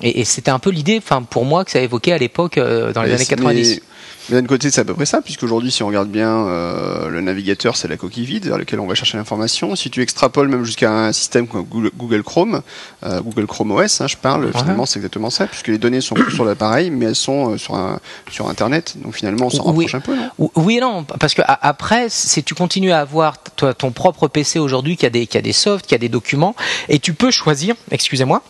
et, 0.02 0.22
et 0.22 0.26
c'était 0.26 0.52
un 0.52 0.60
peu 0.60 0.70
l'idée, 0.70 0.98
enfin 0.98 1.22
pour 1.24 1.46
moi 1.46 1.66
que 1.66 1.72
ça 1.72 1.80
évoquait 1.82 2.14
à 2.14 2.18
l'époque 2.18 2.56
dans 2.58 2.64
les 3.04 3.10
Mais 3.10 3.16
années 3.16 3.18
c'est- 3.18 3.36
90. 3.36 3.82
Mais, 4.30 4.42
d'un 4.42 4.48
côté, 4.48 4.70
c'est 4.72 4.82
à 4.82 4.86
peu 4.86 4.94
près 4.94 5.06
ça, 5.06 5.22
puisqu'aujourd'hui, 5.22 5.72
si 5.72 5.84
on 5.84 5.88
regarde 5.88 6.10
bien, 6.10 6.48
euh, 6.48 7.10
le 7.10 7.22
navigateur, 7.22 7.76
c'est 7.76 7.88
la 7.88 7.98
coquille 7.98 8.26
vide 8.26 8.46
vers 8.46 8.58
laquelle 8.58 8.80
on 8.80 8.88
va 8.88 8.96
chercher 8.96 9.18
l'information. 9.18 9.76
Si 9.76 9.90
tu 9.90 10.02
extrapoles 10.02 10.48
même 10.48 10.64
jusqu'à 10.64 10.92
un 10.92 11.12
système 11.12 11.48
comme 11.48 11.64
Google, 11.64 12.24
Chrome, 12.24 12.62
euh, 13.04 13.22
Google 13.22 13.48
Chrome 13.48 13.72
OS, 13.72 14.02
hein, 14.02 14.08
je 14.08 14.18
parle, 14.18 14.52
finalement, 14.54 14.86
c'est 14.86 15.00
exactement 15.00 15.30
ça, 15.30 15.48
puisque 15.48 15.68
les 15.68 15.78
données 15.78 16.02
sont 16.02 16.16
plus 16.16 16.32
sur 16.34 16.46
l'appareil, 16.46 16.92
mais 16.92 17.06
elles 17.08 17.16
sont 17.16 17.54
euh, 17.54 17.58
sur, 17.58 17.76
un, 17.76 18.00
sur 18.30 18.48
Internet. 18.50 18.96
Donc 19.02 19.16
finalement, 19.16 19.48
on 19.48 19.50
s'en 19.50 19.64
Oui. 19.74 19.86
rapproche 19.86 19.96
un 19.96 20.00
peu, 20.02 20.16
non? 20.16 20.52
Oui 20.56 20.78
et 20.78 20.82
non, 20.82 21.04
parce 21.04 21.34
que 21.34 21.42
après, 21.46 22.08
c'est 22.10 22.44
tu 22.44 22.54
continues 22.56 22.92
à 22.92 23.00
avoir 23.00 23.38
toi, 23.56 23.74
ton 23.74 23.92
propre 23.92 24.28
PC 24.28 24.60
aujourd'hui 24.60 24.98
qui 24.98 25.06
a 25.06 25.10
des 25.10 25.28
qui 25.28 25.38
a 25.38 25.42
des 25.42 25.54
softs, 25.54 25.86
qui 25.88 25.96
a 25.96 25.98
des 25.98 26.10
documents, 26.10 26.56
et 26.90 27.00
tu 27.00 27.14
peux 27.14 27.32
choisir, 27.32 27.76
excusez-moi. 27.92 28.42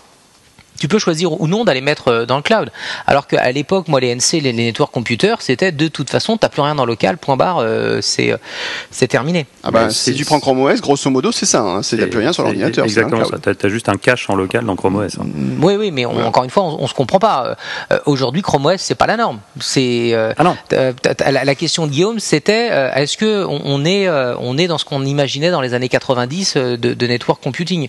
Tu 0.81 0.87
peux 0.87 0.97
choisir 0.97 1.39
ou 1.39 1.47
non 1.47 1.63
d'aller 1.63 1.79
mettre 1.79 2.07
euh, 2.07 2.25
dans 2.25 2.37
le 2.37 2.41
cloud. 2.41 2.71
Alors 3.05 3.27
qu'à 3.27 3.51
l'époque, 3.51 3.87
moi, 3.87 3.99
les 3.99 4.15
NC, 4.15 4.41
les, 4.41 4.51
les 4.51 4.53
network 4.53 4.91
computers, 4.91 5.39
c'était 5.43 5.71
de 5.71 5.87
toute 5.87 6.09
façon, 6.09 6.37
t'as 6.37 6.49
plus 6.49 6.63
rien 6.63 6.73
dans 6.73 6.85
le 6.85 6.93
local, 6.93 7.19
point 7.19 7.37
barre, 7.37 7.59
euh, 7.59 7.99
c'est 8.01 8.31
euh, 8.31 8.37
c'est 8.89 9.05
terminé. 9.07 9.45
Ah 9.63 9.69
bah, 9.69 9.91
si 9.91 9.97
c'est- 9.99 10.13
tu 10.13 10.25
prends 10.25 10.39
Chrome 10.39 10.59
OS, 10.63 10.81
grosso 10.81 11.07
modo, 11.11 11.31
c'est 11.31 11.45
ça. 11.45 11.61
Hein, 11.61 11.83
c'est 11.83 11.97
il 11.97 11.99
n'y 11.99 12.05
a 12.05 12.07
plus 12.07 12.17
rien 12.17 12.33
sur 12.33 12.41
l'ordinateur. 12.41 12.85
c'est 12.89 12.99
un 12.99 13.03
Exactement 13.05 13.25
ça. 13.25 13.37
T'as 13.37 13.67
as 13.67 13.69
juste 13.69 13.89
un 13.89 13.93
cache 13.95 14.27
en 14.31 14.35
local 14.35 14.65
dans 14.65 14.75
Chrome 14.75 14.95
OS. 14.95 15.19
hein. 15.19 15.25
Oui, 15.61 15.75
oui, 15.75 15.91
mais 15.91 16.07
on- 16.07 16.15
Ouais. 16.15 16.23
encore 16.23 16.45
une 16.45 16.49
fois, 16.49 16.63
on, 16.63 16.77
on 16.81 16.87
se 16.87 16.95
comprend 16.95 17.19
pas. 17.19 17.55
Euh, 17.91 17.99
aujourd'hui, 18.07 18.41
Chrome 18.41 18.65
OS, 18.65 18.81
c'est 18.81 18.95
pas 18.95 19.05
la 19.05 19.17
norme. 19.17 19.39
C'est 19.59 20.13
euh, 20.15 20.33
Ah 20.37 20.43
non. 20.43 20.57
T'as- 20.67 20.93
t'as- 20.93 21.31
la, 21.31 21.43
la 21.45 21.53
question 21.55 21.85
de 21.85 21.91
Guillaume, 21.91 22.19
c'était 22.19 22.69
euh, 22.71 22.91
est-ce 22.95 23.17
que 23.17 23.45
on, 23.45 23.61
on 23.65 23.85
est 23.85 24.07
euh, 24.07 24.33
on 24.39 24.57
est 24.57 24.65
dans 24.65 24.79
ce 24.79 24.85
qu'on 24.85 25.05
imaginait 25.05 25.51
dans 25.51 25.61
les 25.61 25.75
années 25.75 25.89
90 25.89 26.53
euh, 26.57 26.75
de, 26.77 26.95
de 26.95 27.05
network 27.07 27.39
computing? 27.43 27.87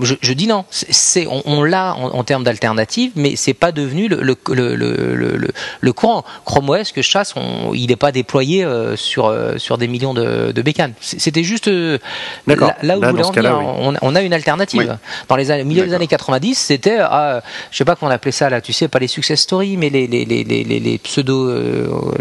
Je, 0.00 0.14
je 0.20 0.32
dis 0.32 0.46
non. 0.46 0.64
C'est- 0.70 1.26
on, 1.26 1.42
on 1.46 1.62
l'a 1.62 1.94
en, 1.96 2.10
en 2.10 2.24
termes 2.24 2.44
d'alternative, 2.44 3.12
mais 3.16 3.34
c'est 3.36 3.54
pas 3.54 3.72
devenu 3.72 4.08
le 4.08 4.20
le, 4.22 4.36
le, 4.52 4.74
le, 4.76 5.14
le, 5.14 5.36
le- 5.36 5.50
le 5.80 5.92
courant. 5.92 6.24
Chrome 6.44 6.68
OS 6.70 6.92
que 6.92 7.02
je 7.02 7.08
chasse, 7.08 7.34
on, 7.36 7.72
il 7.74 7.88
n'est 7.88 7.96
pas 7.96 8.12
déployé 8.12 8.64
euh, 8.64 8.96
sur 8.96 9.26
euh, 9.26 9.58
sur 9.58 9.78
des 9.78 9.88
millions 9.88 10.14
de, 10.14 10.52
de 10.52 10.62
bécanes. 10.62 10.92
C'était 11.00 11.42
juste 11.42 11.68
euh, 11.68 11.98
là, 12.46 12.76
là 12.82 12.98
où 12.98 13.00
Là, 13.00 13.12
en 13.12 13.30
cas-là, 13.30 13.52
venir. 13.54 13.68
On, 13.78 13.94
on 14.00 14.14
a 14.14 14.22
une 14.22 14.32
alternative. 14.32 14.80
Oui. 14.80 14.86
Dans 15.28 15.36
les 15.36 15.50
années, 15.50 15.64
milieu 15.64 15.84
des 15.84 15.94
années 15.94 16.06
90, 16.06 16.54
c'était 16.54 16.98
ah, 17.00 17.42
je 17.70 17.76
sais 17.76 17.84
pas 17.84 17.96
comment 17.96 18.10
on 18.10 18.14
appelait 18.14 18.32
ça 18.32 18.48
là. 18.50 18.60
Tu 18.60 18.72
sais, 18.72 18.88
pas 18.88 18.98
les 18.98 19.08
success 19.08 19.40
stories, 19.40 19.76
mais 19.76 19.90
les 19.90 20.06
les 20.06 20.24
les 20.24 20.44
les, 20.44 20.64
les, 20.64 20.80
les 20.80 20.98
pseudo 20.98 21.52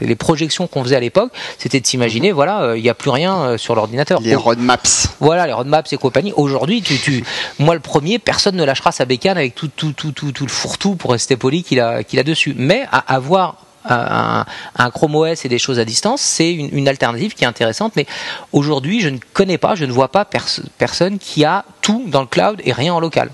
les 0.01 0.15
projections 0.15 0.67
qu'on 0.67 0.83
faisait 0.83 0.95
à 0.95 0.99
l'époque, 0.99 1.31
c'était 1.57 1.79
de 1.79 1.85
s'imaginer 1.88 2.31
voilà, 2.31 2.61
euh, 2.61 2.77
il 2.77 2.83
n'y 2.83 2.89
a 2.89 2.93
plus 2.93 3.09
rien 3.11 3.57
sur 3.57 3.75
l'ordinateur. 3.75 4.19
Les 4.21 4.35
roadmaps. 4.35 5.09
Voilà, 5.19 5.45
les 5.47 5.53
roadmaps 5.53 5.91
et 5.93 5.97
compagnie. 5.97 6.33
Aujourd'hui, 6.35 6.81
tu, 6.81 6.97
tu, 6.97 7.23
moi 7.59 7.73
le 7.75 7.81
premier, 7.81 8.19
personne 8.19 8.55
ne 8.55 8.63
lâchera 8.63 8.91
sa 8.91 9.05
bécane 9.05 9.37
avec 9.37 9.53
tout, 9.53 9.67
tout, 9.67 9.91
tout, 9.91 10.11
tout, 10.11 10.33
le 10.45 10.49
fourre-tout 10.49 10.95
pour 10.95 11.11
rester 11.11 11.35
poli 11.35 11.63
qu'il 11.63 11.79
a, 11.79 12.23
dessus. 12.23 12.55
Mais 12.57 12.85
à 12.91 13.13
avoir 13.13 13.57
un, 13.85 14.45
Chrome 14.91 15.15
OS 15.15 15.45
et 15.45 15.49
des 15.49 15.59
choses 15.59 15.77
à 15.77 15.85
distance, 15.85 16.21
c'est 16.21 16.51
une, 16.53 16.87
alternative 16.87 17.33
qui 17.33 17.43
est 17.43 17.47
intéressante. 17.47 17.93
Mais 17.95 18.05
aujourd'hui, 18.53 19.01
je 19.01 19.09
ne 19.09 19.17
connais 19.33 19.57
pas, 19.57 19.75
je 19.75 19.85
ne 19.85 19.91
vois 19.91 20.07
pas 20.07 20.25
pers- 20.25 20.61
personne 20.77 21.19
qui 21.19 21.43
a 21.43 21.65
tout 21.81 22.05
dans 22.07 22.21
le 22.21 22.27
cloud 22.27 22.61
et 22.63 22.71
rien 22.71 22.93
en 22.93 22.99
local. 22.99 23.29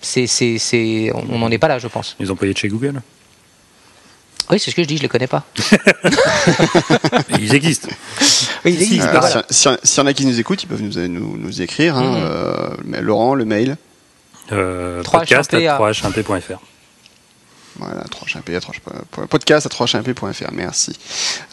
C'est, 0.00 1.12
on 1.14 1.38
n'en 1.38 1.50
est 1.50 1.58
pas 1.58 1.68
là, 1.68 1.78
je 1.78 1.88
pense. 1.88 2.16
Les 2.18 2.30
employés 2.30 2.54
de 2.54 2.58
chez 2.58 2.68
Google? 2.68 3.02
Oui, 4.52 4.58
c'est 4.60 4.70
ce 4.70 4.76
que 4.76 4.82
je 4.82 4.86
dis, 4.86 4.98
je 4.98 5.02
les 5.02 5.08
connais 5.08 5.26
pas. 5.26 5.44
Ils 7.40 7.54
existent. 7.54 7.88
Oui, 8.64 8.72
ils 8.72 8.76
Si, 8.76 8.82
existent, 8.84 9.06
Euh, 9.08 9.18
voilà. 9.20 9.44
S'il 9.48 9.70
y, 9.70 10.00
en 10.00 10.06
a 10.06 10.12
qui 10.12 10.26
nous 10.26 10.38
écoutent, 10.38 10.62
ils 10.62 10.66
peuvent 10.66 10.82
nous, 10.82 11.08
nous, 11.08 11.38
nous 11.38 11.62
écrire. 11.62 11.96
Hein, 11.96 12.02
Mhm. 12.02 12.22
euh, 12.22 12.68
mais 12.84 13.00
Laurent, 13.00 13.34
le 13.34 13.46
mail. 13.46 13.76
Euh, 14.52 15.02
3 15.02 15.20
podcast 15.20 15.54
à 15.54 15.58
3hmp.fr. 15.58 16.58
Voilà, 17.78 18.04
3 18.10 18.42
podcast 19.28 19.64
à 19.66 19.68
3 19.70 19.86
merci. 20.52 20.98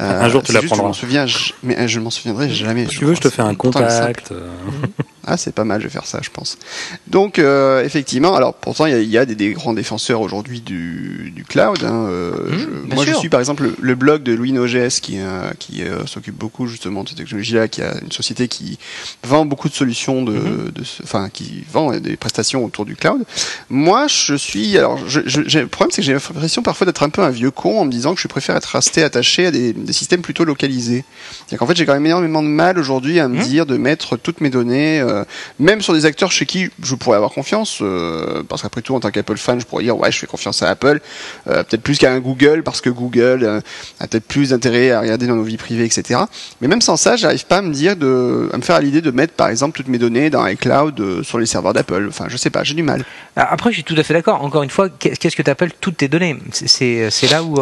Euh, 0.01 0.21
un 0.21 0.27
jour 0.27 0.43
tu 0.43 0.51
l'apprendras. 0.51 0.75
Je 0.75 0.81
m'en 0.87 0.93
souviens, 0.93 1.25
mais 1.63 1.87
je 1.87 1.99
m'en 2.01 2.09
souviendrai 2.09 2.49
jamais. 2.49 2.85
Si 2.87 2.97
tu 2.97 3.05
veux, 3.05 3.15
je 3.15 3.21
te 3.21 3.29
fais 3.29 3.41
un 3.41 3.55
contact. 3.55 4.33
Ah, 5.31 5.37
c'est 5.37 5.53
pas 5.53 5.63
mal, 5.63 5.79
je 5.79 5.85
vais 5.85 5.91
faire 5.91 6.07
ça, 6.07 6.21
je 6.23 6.31
pense. 6.31 6.57
Donc, 7.05 7.37
euh, 7.37 7.83
effectivement, 7.83 8.35
alors 8.35 8.55
pourtant, 8.55 8.87
il 8.87 9.03
y, 9.03 9.17
a, 9.17 9.25
des, 9.25 9.53
grands 9.53 9.73
défenseurs 9.73 10.21
aujourd'hui 10.21 10.59
du, 10.59 11.31
du, 11.35 11.43
cloud. 11.43 11.83
Hein, 11.83 12.07
euh, 12.09 12.31
mmh, 12.31 12.95
moi, 12.95 13.05
je 13.05 13.13
suis 13.13 13.29
par 13.29 13.39
exemple 13.39 13.69
le, 13.79 13.95
blog 13.95 14.23
de 14.23 14.33
Louis 14.33 14.51
Nogès 14.51 14.99
qui, 14.99 15.19
euh, 15.19 15.51
qui 15.59 15.83
s'occupe 16.07 16.35
beaucoup 16.35 16.65
justement 16.65 17.03
de 17.03 17.09
cette 17.09 17.19
technologie-là, 17.19 17.67
qui 17.67 17.83
a 17.83 17.93
une 18.01 18.11
société 18.11 18.47
qui 18.47 18.79
vend 19.23 19.45
beaucoup 19.45 19.69
de 19.69 19.75
solutions, 19.75 20.23
de, 20.23 20.31
mmh. 20.31 20.71
enfin, 21.03 21.29
qui 21.29 21.63
vend 21.71 21.95
des 21.99 22.17
prestations 22.17 22.65
autour 22.65 22.85
du 22.85 22.95
cloud. 22.95 23.23
Moi, 23.69 24.07
je 24.07 24.33
suis, 24.33 24.79
alors, 24.79 24.97
je, 25.07 25.19
le 25.19 25.67
problème, 25.67 25.91
c'est 25.91 26.01
que 26.01 26.07
j'ai 26.07 26.13
l'impression 26.13 26.63
parfois 26.63 26.85
d'être 26.85 27.03
un 27.03 27.09
peu 27.09 27.21
un 27.21 27.29
vieux 27.29 27.51
con 27.51 27.79
en 27.79 27.85
me 27.85 27.91
disant 27.91 28.15
que 28.15 28.21
je 28.21 28.27
préfère 28.27 28.55
être 28.55 28.65
resté 28.65 29.03
attaché 29.03 29.45
à 29.45 29.51
des, 29.51 29.73
des 29.73 29.93
systèmes 29.93 30.23
plutôt 30.23 30.43
localisés. 30.43 31.05
C'est-à-dire 31.37 31.59
qu'en 31.59 31.67
fait, 31.67 31.75
j'ai 31.75 31.85
quand 31.85 31.93
même 31.93 32.07
énormément 32.07 32.41
de 32.41 32.47
mal 32.47 32.79
aujourd'hui 32.79 33.19
à 33.19 33.27
me 33.27 33.37
mmh. 33.37 33.43
dire 33.43 33.65
de 33.67 33.77
mettre 33.77 34.17
toutes 34.17 34.41
mes 34.41 34.49
données 34.49 35.03
euh, 35.19 35.23
même 35.59 35.81
sur 35.81 35.93
des 35.93 36.05
acteurs 36.05 36.31
chez 36.31 36.45
qui 36.45 36.69
je 36.81 36.95
pourrais 36.95 37.15
avoir 37.15 37.31
confiance, 37.31 37.79
euh, 37.81 38.43
parce 38.47 38.61
qu'après 38.61 38.81
tout, 38.81 38.95
en 38.95 38.99
tant 38.99 39.11
qu'Apple 39.11 39.37
fan, 39.37 39.59
je 39.59 39.65
pourrais 39.65 39.83
dire 39.83 39.97
ouais, 39.97 40.11
je 40.11 40.19
fais 40.19 40.27
confiance 40.27 40.61
à 40.63 40.69
Apple, 40.69 40.99
euh, 41.47 41.63
peut-être 41.63 41.81
plus 41.81 41.97
qu'à 41.97 42.11
un 42.11 42.19
Google, 42.19 42.63
parce 42.63 42.81
que 42.81 42.89
Google 42.89 43.61
a 43.99 44.07
peut-être 44.07 44.25
plus 44.25 44.49
d'intérêt 44.49 44.91
à 44.91 45.01
regarder 45.01 45.27
dans 45.27 45.35
nos 45.35 45.43
vies 45.43 45.57
privées, 45.57 45.85
etc. 45.85 46.21
Mais 46.61 46.67
même 46.67 46.81
sans 46.81 46.97
ça, 46.97 47.15
j'arrive 47.15 47.45
pas 47.45 47.57
à 47.57 47.61
me 47.61 47.73
dire 47.73 47.95
de, 47.95 48.49
à 48.53 48.57
me 48.57 48.61
faire 48.61 48.75
à 48.75 48.81
l'idée 48.81 49.01
de 49.01 49.11
mettre, 49.11 49.33
par 49.33 49.49
exemple, 49.49 49.77
toutes 49.77 49.87
mes 49.87 49.97
données 49.97 50.29
dans 50.29 50.45
iCloud 50.45 51.23
sur 51.23 51.39
les 51.39 51.45
serveurs 51.45 51.73
d'Apple. 51.73 52.07
Enfin, 52.09 52.25
je 52.27 52.37
sais 52.37 52.49
pas, 52.49 52.63
j'ai 52.63 52.73
du 52.73 52.83
mal. 52.83 53.03
Après, 53.35 53.71
je 53.71 53.75
suis 53.75 53.83
tout 53.83 53.95
à 53.97 54.03
fait 54.03 54.13
d'accord. 54.13 54.43
Encore 54.43 54.63
une 54.63 54.69
fois, 54.69 54.89
qu'est-ce 54.89 55.35
que 55.35 55.41
tu 55.41 55.49
appelles 55.49 55.73
toutes 55.79 55.97
tes 55.97 56.07
données? 56.07 56.37
C'est 56.51 57.29
là 57.29 57.43
où. 57.43 57.59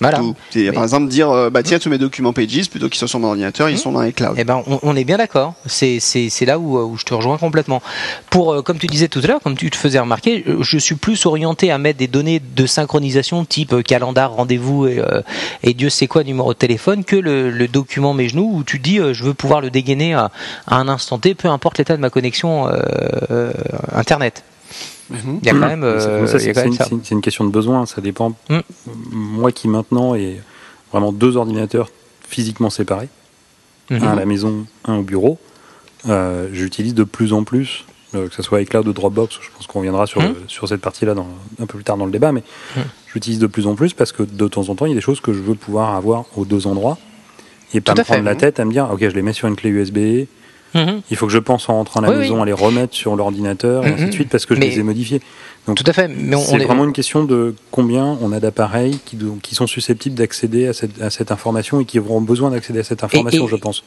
Voilà. 0.00 0.20
Par 0.74 0.82
exemple, 0.82 1.08
dire 1.08 1.30
euh, 1.30 1.50
bah 1.50 1.62
tiens 1.62 1.78
tous 1.78 1.90
mes 1.90 1.98
documents 1.98 2.32
Pages 2.32 2.70
plutôt 2.70 2.88
qu'ils 2.88 2.98
soient 2.98 3.08
sur 3.08 3.18
mon 3.18 3.28
ordinateur, 3.28 3.68
ils 3.68 3.74
mmh. 3.74 3.78
sont 3.78 3.92
dans 3.92 4.02
les 4.02 4.12
clouds. 4.12 4.34
Eh 4.36 4.44
ben, 4.44 4.62
on, 4.82 4.96
est 4.96 5.04
bien 5.04 5.18
d'accord. 5.18 5.54
C'est 5.66 6.00
là 6.42 6.58
où, 6.58 6.78
où, 6.78 6.96
je 6.96 7.04
te 7.04 7.14
rejoins 7.14 7.38
complètement. 7.38 7.82
Pour 8.30 8.52
euh, 8.52 8.62
comme 8.62 8.78
tu 8.78 8.86
disais 8.86 9.08
tout 9.08 9.20
à 9.22 9.26
l'heure, 9.26 9.40
comme 9.40 9.56
tu 9.56 9.70
te 9.70 9.76
faisais 9.76 9.98
remarquer, 9.98 10.44
euh, 10.46 10.62
je 10.62 10.78
suis 10.78 10.94
plus 10.94 11.26
orienté 11.26 11.70
à 11.70 11.78
mettre 11.78 11.98
des 11.98 12.06
données 12.06 12.40
de 12.40 12.66
synchronisation 12.66 13.44
type 13.44 13.82
calendar, 13.82 14.32
rendez-vous 14.32 14.86
et, 14.86 15.02
et, 15.62 15.74
Dieu 15.74 15.90
sait 15.90 16.06
quoi 16.06 16.24
numéro 16.24 16.52
de 16.52 16.58
téléphone 16.58 17.04
que 17.04 17.16
le, 17.16 17.50
le 17.50 17.68
document 17.68 18.14
mes 18.14 18.28
genoux 18.28 18.50
où 18.54 18.64
tu 18.64 18.78
dis 18.78 18.98
je 19.12 19.24
veux 19.24 19.34
pouvoir 19.34 19.60
le 19.60 19.70
dégainer 19.70 20.14
à, 20.14 20.30
à 20.66 20.76
un 20.76 20.88
instant 20.88 21.18
T, 21.18 21.34
peu 21.34 21.48
importe 21.48 21.78
l'état 21.78 21.96
de 21.96 22.00
ma 22.00 22.10
connexion 22.10 22.68
internet. 23.92 24.42
Il 25.10 25.46
y 25.46 25.48
a 25.48 25.52
quand 25.52 25.58
même. 25.58 25.84
Euh, 25.84 26.26
c'est 26.26 27.10
une, 27.10 27.20
question 27.20 27.44
de 27.44 27.50
besoin, 27.50 27.86
ça 27.86 28.00
dépend. 28.00 28.34
Mm. 28.50 28.58
Moi 29.10 29.52
qui 29.52 29.68
maintenant 29.68 30.14
ai 30.14 30.40
vraiment 30.90 31.12
deux 31.12 31.36
ordinateurs 31.36 31.90
physiquement 32.28 32.70
séparés, 32.70 33.08
mm-hmm. 33.90 34.02
un 34.02 34.08
à 34.08 34.14
la 34.14 34.26
maison, 34.26 34.66
un 34.84 34.96
au 34.96 35.02
bureau, 35.02 35.38
euh, 36.08 36.48
j'utilise 36.52 36.94
de 36.94 37.04
plus 37.04 37.32
en 37.32 37.44
plus, 37.44 37.84
euh, 38.14 38.28
que 38.28 38.34
ce 38.34 38.42
soit 38.42 38.60
iCloud 38.62 38.86
ou 38.86 38.92
Dropbox, 38.92 39.38
je 39.40 39.48
pense 39.56 39.66
qu'on 39.66 39.78
reviendra 39.80 40.06
sur, 40.06 40.20
mm. 40.20 40.34
sur 40.46 40.68
cette 40.68 40.80
partie-là 40.80 41.14
un 41.58 41.66
peu 41.66 41.78
plus 41.78 41.84
tard 41.84 41.96
dans 41.96 42.06
le 42.06 42.12
débat, 42.12 42.32
mais 42.32 42.42
mm. 42.76 42.80
j'utilise 43.12 43.38
de 43.38 43.46
plus 43.46 43.66
en 43.66 43.74
plus 43.74 43.94
parce 43.94 44.12
que 44.12 44.22
de 44.22 44.48
temps 44.48 44.68
en 44.68 44.74
temps, 44.74 44.86
il 44.86 44.90
y 44.90 44.92
a 44.92 44.94
des 44.94 45.00
choses 45.00 45.20
que 45.20 45.32
je 45.32 45.40
veux 45.40 45.54
pouvoir 45.54 45.94
avoir 45.94 46.26
aux 46.36 46.44
deux 46.44 46.66
endroits 46.66 46.98
et 47.74 47.80
pas 47.80 47.94
me 47.94 48.02
prendre 48.02 48.24
la 48.24 48.34
tête 48.34 48.60
à 48.60 48.64
me 48.64 48.72
dire, 48.72 48.88
ok, 48.90 49.00
je 49.00 49.14
les 49.14 49.22
mets 49.22 49.32
sur 49.32 49.48
une 49.48 49.56
clé 49.56 49.70
USB, 49.70 50.26
Mhm. 50.74 51.02
Il 51.10 51.16
faut 51.16 51.26
que 51.26 51.32
je 51.32 51.38
pense 51.38 51.68
en 51.68 51.74
rentrant 51.74 52.00
à 52.00 52.10
la 52.10 52.16
maison 52.16 52.42
à 52.42 52.46
les 52.46 52.52
remettre 52.52 52.94
sur 52.94 53.16
l'ordinateur 53.16 53.86
et 53.86 53.90
ainsi 53.90 54.02
de 54.02 54.06
mhm. 54.06 54.12
suite 54.12 54.28
parce 54.28 54.46
que 54.46 54.54
je 54.54 54.60
les 54.60 54.78
ai 54.78 54.82
modifiés. 54.82 55.20
Donc, 55.66 55.76
Tout 55.76 55.84
à 55.86 55.92
fait. 55.92 56.10
c'est 56.46 56.58
vraiment 56.58 56.84
une 56.84 56.92
question 56.92 57.24
de 57.24 57.54
combien 57.70 58.16
on 58.22 58.32
a 58.32 58.40
d'appareils 58.40 58.98
qui, 59.04 59.18
qui, 59.42 59.54
sont 59.54 59.66
susceptibles 59.66 60.14
d'accéder 60.14 60.66
à 60.66 60.72
cette, 60.72 61.00
à 61.02 61.10
cette, 61.10 61.30
information 61.30 61.80
et 61.80 61.84
qui 61.84 61.98
auront 61.98 62.22
besoin 62.22 62.50
d'accéder 62.50 62.80
à 62.80 62.84
cette 62.84 63.04
information, 63.04 63.46
je 63.46 63.56
pense 63.56 63.84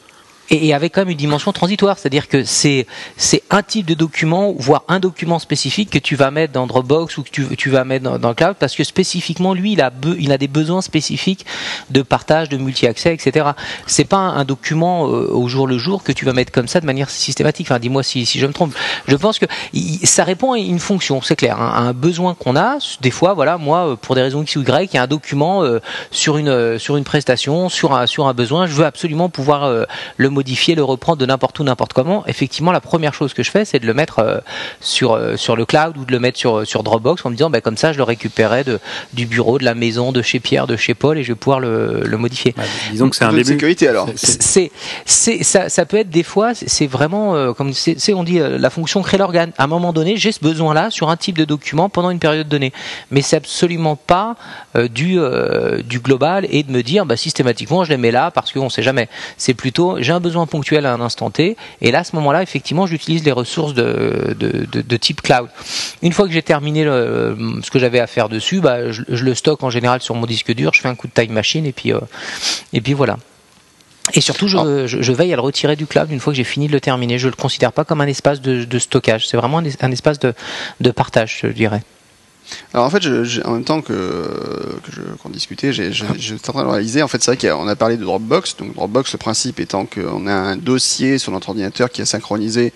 et, 0.52 0.74
avec 0.74 0.94
quand 0.94 1.00
même 1.00 1.10
une 1.10 1.16
dimension 1.16 1.52
transitoire, 1.52 1.98
c'est-à-dire 1.98 2.28
que 2.28 2.44
c'est 2.44 2.86
c'est 3.16 3.42
un 3.50 3.62
type 3.62 3.86
de 3.86 3.94
document, 3.94 4.52
voire 4.56 4.84
un 4.88 5.00
document 5.00 5.38
spécifique 5.38 5.90
que 5.90 5.98
tu 5.98 6.14
vas 6.14 6.30
mettre 6.30 6.52
dans 6.52 6.66
Dropbox 6.66 7.16
ou 7.18 7.22
que 7.22 7.30
tu, 7.30 7.70
vas 7.70 7.84
mettre 7.84 8.04
dans, 8.04 8.18
dans, 8.18 8.34
Cloud, 8.34 8.56
parce 8.58 8.76
que 8.76 8.84
spécifiquement 8.84 9.54
lui, 9.54 9.72
il 9.72 9.80
a 9.80 9.90
il 10.18 10.30
a 10.30 10.38
des 10.38 10.48
besoins 10.48 10.82
spécifiques 10.82 11.46
de 11.90 12.02
partage, 12.02 12.50
de 12.50 12.58
multi-accès, 12.58 13.14
etc. 13.14 13.50
C'est 13.86 14.04
pas 14.04 14.18
un, 14.18 14.44
document 14.44 15.06
euh, 15.06 15.28
au 15.32 15.48
jour 15.48 15.66
le 15.66 15.78
jour 15.78 16.02
que 16.02 16.12
tu 16.12 16.24
vas 16.24 16.32
mettre 16.32 16.52
comme 16.52 16.68
ça 16.68 16.80
de 16.80 16.86
manière 16.86 17.08
systématique. 17.08 17.68
Enfin, 17.68 17.78
dis-moi 17.78 18.02
si, 18.02 18.26
si 18.26 18.38
je 18.38 18.46
me 18.46 18.52
trompe. 18.52 18.74
Je 19.08 19.16
pense 19.16 19.38
que 19.38 19.46
ça 20.04 20.24
répond 20.24 20.52
à 20.52 20.58
une 20.58 20.80
fonction, 20.80 21.22
c'est 21.22 21.36
clair, 21.36 21.60
hein, 21.60 21.72
à 21.74 21.80
un 21.80 21.92
besoin 21.92 22.34
qu'on 22.34 22.56
a. 22.56 22.76
Des 23.00 23.10
fois, 23.10 23.32
voilà, 23.32 23.56
moi, 23.56 23.88
euh, 23.88 23.96
pour 23.96 24.14
des 24.14 24.22
raisons 24.22 24.42
X 24.42 24.56
ou 24.56 24.62
Y, 24.62 24.92
il 24.92 24.96
y 24.96 24.98
a 24.98 25.02
un 25.02 25.06
document 25.06 25.62
euh, 25.62 25.80
sur 26.10 26.36
une 26.36 26.78
sur 26.78 26.96
une 26.96 27.04
prestation, 27.04 27.68
sur 27.68 27.94
un 27.94 28.06
sur 28.06 28.26
un 28.26 28.34
besoin, 28.34 28.66
je 28.66 28.74
veux 28.74 28.84
absolument 28.84 29.30
pouvoir 29.30 29.86
le 30.16 30.30
modifier, 30.30 30.41
le 30.74 30.82
reprendre 30.82 31.18
de 31.18 31.26
n'importe 31.26 31.58
où, 31.58 31.64
n'importe 31.64 31.92
comment, 31.92 32.24
effectivement, 32.26 32.72
la 32.72 32.80
première 32.80 33.14
chose 33.14 33.34
que 33.34 33.42
je 33.42 33.50
fais, 33.50 33.64
c'est 33.64 33.78
de 33.78 33.86
le 33.86 33.94
mettre 33.94 34.20
euh, 34.20 34.38
sur, 34.80 35.12
euh, 35.12 35.36
sur 35.36 35.56
le 35.56 35.64
cloud 35.64 35.96
ou 35.96 36.04
de 36.04 36.12
le 36.12 36.18
mettre 36.18 36.38
sur, 36.38 36.66
sur 36.66 36.82
Dropbox 36.82 37.24
en 37.24 37.30
me 37.30 37.34
disant, 37.36 37.50
bah, 37.50 37.60
comme 37.60 37.76
ça, 37.76 37.92
je 37.92 37.98
le 37.98 38.04
récupérerai 38.04 38.64
de, 38.64 38.78
du 39.12 39.26
bureau, 39.26 39.58
de 39.58 39.64
la 39.64 39.74
maison, 39.74 40.12
de 40.12 40.22
chez 40.22 40.40
Pierre, 40.40 40.66
de 40.66 40.76
chez 40.76 40.94
Paul 40.94 41.18
et 41.18 41.24
je 41.24 41.32
vais 41.32 41.38
pouvoir 41.38 41.60
le, 41.60 42.02
le 42.04 42.16
modifier. 42.16 42.54
disons 42.90 43.10
que 43.10 43.16
c'est 43.16 43.24
un 43.24 43.30
début. 43.30 43.42
de 43.42 43.48
sécurité 43.48 43.88
alors. 43.88 44.08
C'est, 44.16 44.70
c'est, 45.04 45.42
ça, 45.42 45.68
ça 45.68 45.84
peut 45.86 45.98
être 45.98 46.10
des 46.10 46.22
fois, 46.22 46.54
c'est 46.54 46.86
vraiment, 46.86 47.34
euh, 47.34 47.52
comme 47.52 47.72
c'est, 47.72 48.14
on 48.14 48.24
dit, 48.24 48.38
la 48.38 48.70
fonction 48.70 49.02
crée 49.02 49.18
l'organe. 49.18 49.52
À 49.58 49.64
un 49.64 49.68
moment 49.68 49.92
donné, 49.92 50.16
j'ai 50.16 50.32
ce 50.32 50.40
besoin-là 50.40 50.90
sur 50.90 51.10
un 51.10 51.16
type 51.16 51.38
de 51.38 51.44
document 51.44 51.88
pendant 51.88 52.10
une 52.10 52.18
période 52.18 52.48
donnée. 52.48 52.72
Mais 53.10 53.22
c'est 53.22 53.36
absolument 53.36 53.96
pas 53.96 54.36
du, 54.74 55.18
du 55.84 56.00
global 56.00 56.46
et 56.50 56.62
de 56.62 56.70
me 56.70 56.82
dire, 56.82 57.06
bah, 57.06 57.16
systématiquement, 57.16 57.84
je 57.84 57.90
les 57.90 57.96
mets 57.96 58.10
là 58.10 58.30
parce 58.30 58.52
qu'on 58.52 58.70
sait 58.70 58.82
jamais. 58.82 59.08
C'est 59.36 59.54
plutôt, 59.54 59.96
j'ai 60.00 60.12
un 60.12 60.20
besoin 60.22 60.46
ponctuel 60.46 60.86
à 60.86 60.94
un 60.94 61.00
instant 61.00 61.30
T. 61.30 61.56
Et 61.80 61.90
là, 61.90 62.00
à 62.00 62.04
ce 62.04 62.16
moment-là, 62.16 62.42
effectivement, 62.42 62.86
j'utilise 62.86 63.24
les 63.24 63.32
ressources 63.32 63.74
de, 63.74 64.34
de, 64.38 64.96
type 64.96 65.20
cloud. 65.20 65.48
Une 66.02 66.12
fois 66.12 66.26
que 66.26 66.32
j'ai 66.32 66.42
terminé 66.42 66.84
le, 66.84 67.36
ce 67.62 67.70
que 67.70 67.78
j'avais 67.78 68.00
à 68.00 68.06
faire 68.06 68.28
dessus, 68.28 68.60
bah, 68.60 68.90
je, 68.90 69.02
le 69.06 69.34
stocke 69.34 69.62
en 69.62 69.70
général 69.70 70.00
sur 70.00 70.14
mon 70.14 70.26
disque 70.26 70.52
dur. 70.54 70.72
Je 70.72 70.80
fais 70.80 70.88
un 70.88 70.94
coup 70.94 71.08
de 71.08 71.12
time 71.12 71.32
machine 71.32 71.66
et 71.66 71.72
puis, 71.72 71.92
euh, 71.92 72.00
et 72.72 72.80
puis 72.80 72.94
voilà. 72.94 73.18
Et 74.14 74.20
surtout, 74.20 74.48
je, 74.48 74.86
je, 74.86 75.12
veille 75.12 75.32
à 75.32 75.36
le 75.36 75.42
retirer 75.42 75.76
du 75.76 75.86
cloud 75.86 76.10
une 76.10 76.18
fois 76.18 76.32
que 76.32 76.36
j'ai 76.36 76.44
fini 76.44 76.66
de 76.66 76.72
le 76.72 76.80
terminer. 76.80 77.18
Je 77.18 77.26
ne 77.26 77.32
le 77.32 77.36
considère 77.36 77.72
pas 77.72 77.84
comme 77.84 78.00
un 78.00 78.06
espace 78.06 78.40
de, 78.40 78.78
stockage. 78.78 79.28
C'est 79.28 79.36
vraiment 79.36 79.58
un, 79.58 79.92
espace 79.92 80.18
de, 80.18 80.34
de 80.80 80.90
partage, 80.90 81.38
je 81.42 81.48
dirais. 81.48 81.82
Alors 82.74 82.86
en 82.86 82.90
fait, 82.90 83.02
je, 83.02 83.42
en 83.44 83.52
même 83.52 83.64
temps 83.64 83.82
que, 83.82 83.92
que 83.92 85.00
qu'on 85.22 85.28
discutait, 85.28 85.72
j'étais 85.72 86.48
en 86.48 86.52
train 86.52 86.64
de 86.64 86.68
réaliser, 86.68 87.02
en 87.02 87.08
fait, 87.08 87.22
c'est 87.22 87.34
vrai 87.34 87.50
qu'on 87.50 87.68
a 87.68 87.76
parlé 87.76 87.96
de 87.96 88.04
Dropbox. 88.04 88.56
Donc 88.56 88.74
Dropbox, 88.74 89.12
le 89.12 89.18
principe 89.18 89.60
étant 89.60 89.86
qu'on 89.86 90.26
a 90.26 90.32
un 90.32 90.56
dossier 90.56 91.18
sur 91.18 91.32
notre 91.32 91.50
ordinateur 91.50 91.90
qui 91.90 92.02
est 92.02 92.06
synchronisé 92.06 92.72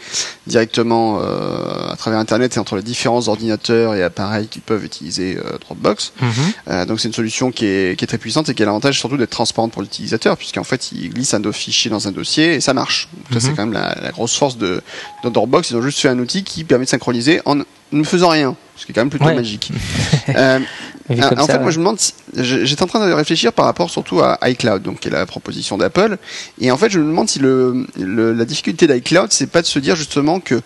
directement 0.46 1.20
euh, 1.20 1.90
à 1.90 1.96
travers 1.96 2.18
Internet 2.18 2.56
et 2.56 2.60
entre 2.60 2.76
les 2.76 2.82
différents 2.82 3.28
ordinateurs 3.28 3.94
et 3.94 4.02
appareils 4.02 4.48
qui 4.48 4.60
peuvent 4.60 4.84
utiliser 4.84 5.38
euh, 5.38 5.58
Dropbox. 5.58 6.12
Mhm. 6.20 6.30
Euh, 6.68 6.84
donc 6.84 7.00
c'est 7.00 7.08
une 7.08 7.14
solution 7.14 7.50
qui 7.50 7.66
est, 7.66 7.98
qui 7.98 8.04
est 8.04 8.08
très 8.08 8.18
puissante 8.18 8.48
et 8.48 8.54
qui 8.54 8.62
a 8.62 8.66
l'avantage 8.66 8.98
surtout 8.98 9.16
d'être 9.16 9.30
transparente 9.30 9.72
pour 9.72 9.82
l'utilisateur, 9.82 10.36
puisqu'en 10.36 10.64
fait, 10.64 10.92
il 10.92 11.10
glisse 11.10 11.34
un 11.34 11.40
fichier 11.52 11.90
dans 11.90 12.08
un 12.08 12.12
dossier 12.12 12.54
et 12.54 12.60
ça 12.60 12.74
marche. 12.74 13.08
ça, 13.32 13.40
c'est 13.40 13.50
mhm. 13.50 13.56
quand 13.56 13.66
même 13.66 13.74
la, 13.74 13.96
la, 14.02 14.10
grosse 14.10 14.36
force 14.36 14.58
de, 14.58 14.82
de 15.24 15.28
Dropbox. 15.28 15.70
Ils 15.70 15.76
ont 15.76 15.82
juste 15.82 16.00
fait 16.00 16.08
un 16.08 16.18
outil 16.18 16.44
qui 16.44 16.64
permet 16.64 16.84
de 16.84 16.90
synchroniser 16.90 17.40
en 17.44 17.60
ne 17.92 18.04
faisant 18.04 18.28
rien 18.28 18.56
ce 18.76 18.84
qui 18.84 18.92
est 18.92 18.94
quand 18.94 19.00
même 19.00 19.10
plutôt 19.10 19.24
magique. 19.24 19.72
euh, 20.28 20.60
en 21.08 21.46
fait, 21.46 21.58
moi, 21.58 21.70
je 21.70 21.78
me 21.78 21.84
demande, 21.84 21.98
j'étais 22.34 22.82
en 22.82 22.86
train 22.86 23.06
de 23.06 23.12
réfléchir 23.12 23.52
par 23.52 23.64
rapport 23.64 23.90
surtout 23.90 24.20
à 24.20 24.38
iCloud, 24.42 24.82
donc 24.82 25.00
qui 25.00 25.08
est 25.08 25.10
la 25.10 25.24
proposition 25.24 25.78
d'Apple, 25.78 26.18
et 26.60 26.70
en 26.70 26.76
fait, 26.76 26.90
je 26.90 26.98
me 26.98 27.06
demande 27.06 27.28
si 27.28 27.38
le, 27.38 27.86
le 27.98 28.32
la 28.32 28.44
difficulté 28.44 28.86
d'iCloud, 28.86 29.32
c'est 29.32 29.50
pas 29.50 29.62
de 29.62 29.66
se 29.66 29.78
dire 29.78 29.96
justement 29.96 30.40
que 30.40 30.60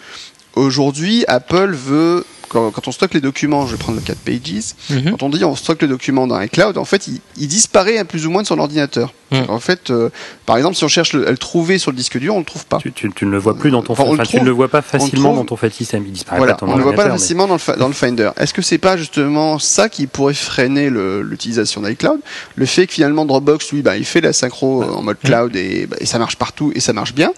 aujourd'hui, 0.56 1.24
Apple 1.28 1.72
veut 1.72 2.24
quand, 2.50 2.88
on 2.88 2.92
stocke 2.92 3.14
les 3.14 3.20
documents, 3.20 3.66
je 3.66 3.72
vais 3.72 3.78
prendre 3.78 3.98
le 3.98 4.04
cas 4.04 4.14
de 4.14 4.18
Pages, 4.18 4.74
mhm. 4.90 5.12
quand 5.12 5.22
on 5.22 5.28
dit 5.28 5.44
on 5.44 5.54
stocke 5.54 5.82
le 5.82 5.88
document 5.88 6.26
dans 6.26 6.40
iCloud, 6.40 6.78
en 6.78 6.84
fait, 6.84 7.06
il, 7.06 7.20
il 7.36 7.46
disparaît 7.46 7.98
à 7.98 8.04
plus 8.04 8.26
ou 8.26 8.30
moins 8.30 8.42
de 8.42 8.46
son 8.46 8.58
ordinateur. 8.58 9.12
En 9.48 9.60
fait, 9.60 9.90
euh, 9.90 10.10
par 10.44 10.56
exemple, 10.56 10.74
si 10.74 10.82
on 10.82 10.88
cherche 10.88 11.14
à 11.14 11.30
le 11.30 11.38
trouver 11.38 11.78
sur 11.78 11.92
le 11.92 11.96
disque 11.96 12.18
dur, 12.18 12.34
on 12.34 12.40
le 12.40 12.44
trouve 12.44 12.66
pas. 12.66 12.78
Tu, 12.78 12.92
tu, 12.92 13.10
tu 13.12 13.26
ne 13.26 13.30
le 13.30 13.38
vois 13.38 13.56
plus 13.56 13.70
dans 13.70 13.82
ton, 13.82 13.92
enfin, 13.92 14.04
enfin 14.04 14.24
tu 14.24 14.40
ne 14.40 14.44
le 14.44 14.50
vois 14.50 14.68
pas 14.68 14.82
facilement 14.82 15.34
dans 15.34 15.44
ton 15.44 15.56
file 15.56 15.72
system. 15.72 16.02
Il 16.04 16.12
disparaît 16.12 16.38
voilà, 16.38 16.54
pas 16.54 16.66
on 16.66 16.72
ne 16.72 16.78
le 16.78 16.82
voit 16.82 16.94
pas 16.94 17.08
facilement 17.08 17.46
dans, 17.46 17.54
le, 17.54 17.78
dans 17.78 17.86
le 17.86 17.94
Finder. 17.94 18.30
Est-ce 18.36 18.52
que 18.52 18.62
c'est 18.62 18.78
pas 18.78 18.96
justement 18.96 19.58
ça 19.60 19.88
qui 19.88 20.08
pourrait 20.08 20.34
freiner 20.34 20.90
l'utilisation 20.90 21.80
d'iCloud? 21.82 22.20
Le 22.56 22.66
fait 22.66 22.86
que 22.88 22.92
finalement 22.92 23.24
Dropbox, 23.24 23.70
lui, 23.72 23.82
bah, 23.82 23.96
il 23.96 24.04
fait 24.04 24.20
la 24.20 24.32
synchro 24.32 24.82
en 24.82 25.02
mode 25.02 25.18
cloud 25.22 25.54
et, 25.54 25.86
bah, 25.86 25.96
et, 26.00 26.06
ça 26.06 26.18
marche 26.18 26.36
partout 26.36 26.72
et 26.74 26.80
ça 26.80 26.92
marche 26.92 27.14
bien. 27.14 27.32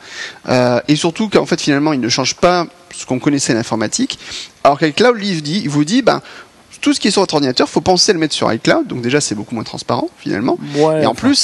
Euh, 0.49 0.81
et 0.89 0.97
surtout 0.97 1.29
qu'en 1.29 1.47
fait, 1.47 1.61
finalement, 1.61 1.93
il 1.93 2.01
ne 2.01 2.09
change 2.09 2.37
pas 2.37 2.67
ce 2.93 3.07
qu'on 3.07 3.19
connaissait 3.19 3.55
l'informatique. 3.55 4.19
Alors 4.65 4.79
qu'iCloud, 4.79 5.19
il 5.23 5.69
vous 5.69 5.85
dit, 5.85 6.03
ben, 6.03 6.23
tout 6.83 6.93
ce 6.93 7.01
qui 7.01 7.09
est 7.09 7.11
sur 7.11 7.23
votre 7.23 7.35
ordinateur, 7.35 7.69
faut 7.69 7.81
penser 7.81 8.11
à 8.11 8.13
le 8.13 8.19
mettre 8.19 8.35
sur 8.35 8.53
iCloud. 8.53 8.87
Donc 8.89 9.01
déjà, 9.01 9.21
c'est 9.21 9.35
beaucoup 9.35 9.55
moins 9.55 9.65
transparent 9.65 10.11
finalement. 10.19 10.59
et 11.01 11.07
en 11.07 11.15
plus, 11.15 11.37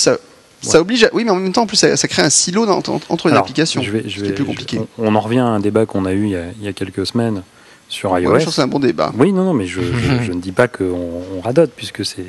ça, 0.62 0.80
oblige. 0.80 1.04
À... 1.04 1.10
Oui, 1.14 1.24
mais 1.24 1.30
en 1.30 1.36
même 1.36 1.52
temps, 1.52 1.62
en 1.62 1.66
plus, 1.66 1.76
ça, 1.76 2.08
crée 2.08 2.22
un 2.22 2.30
silo 2.30 2.68
entre 2.68 3.28
les 3.28 3.34
applications. 3.34 3.80
Je 3.80 3.90
vais, 3.90 4.04
je 4.06 4.22
vais, 4.22 4.32
plus 4.32 4.44
compliqué. 4.44 4.80
On, 4.98 5.14
en 5.14 5.20
revient 5.20 5.38
à 5.38 5.46
un 5.46 5.60
débat 5.60 5.86
qu'on 5.86 6.04
a 6.04 6.12
eu 6.12 6.24
il 6.26 6.64
y 6.64 6.68
a, 6.68 6.72
quelques 6.72 7.06
semaines 7.06 7.42
sur 7.88 8.10
Ouais, 8.12 8.22
iOS. 8.22 8.34
je 8.34 8.40
trouve 8.40 8.46
que 8.46 8.54
c'est 8.56 8.62
un 8.62 8.66
bon 8.66 8.80
débat. 8.80 9.12
Oui, 9.16 9.32
non, 9.32 9.44
non, 9.44 9.54
mais 9.54 9.66
je 9.66 9.80
ne 10.32 10.40
dis 10.40 10.52
pas 10.52 10.68
qu'on 10.68 11.22
on 11.36 11.40
radote, 11.40 11.70
puisque 11.74 12.04
c'est. 12.04 12.26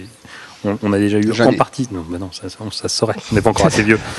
On, 0.66 0.78
on 0.84 0.94
a 0.94 1.00
déjà 1.00 1.20
eu 1.20 1.32
en 1.42 1.54
partie. 1.54 1.88
Non, 1.92 2.04
bah 2.10 2.18
non, 2.18 2.30
ça, 2.32 2.50
ça, 2.50 2.58
ça 2.72 2.90
se 2.90 2.98
saurait. 2.98 3.16
On 3.32 3.36
n'est 3.36 3.42
pas 3.42 3.50
encore 3.52 3.68
assez 3.68 3.84
vieux. 3.84 4.00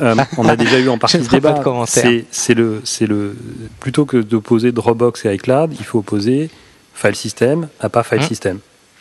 Euh, 0.00 0.14
on 0.38 0.48
a 0.48 0.56
déjà 0.56 0.78
eu 0.78 0.88
en 0.88 0.96
partie 0.96 1.18
ne 1.18 1.24
ce 1.24 1.28
débat. 1.28 1.60
C'est 1.86 2.54
le, 2.54 2.80
c'est 2.84 3.06
le. 3.06 3.36
Plutôt 3.80 4.06
que 4.06 4.16
d'opposer 4.16 4.70
Dropbox 4.72 5.24
et 5.26 5.34
iCloud, 5.34 5.74
il 5.78 5.84
faut 5.84 5.98
opposer 5.98 6.50
file 6.94 7.16
system 7.16 7.68
à 7.80 7.88
pas 7.88 8.02
file 8.04 8.20
Hum. 8.20 8.26
system. 8.26 8.58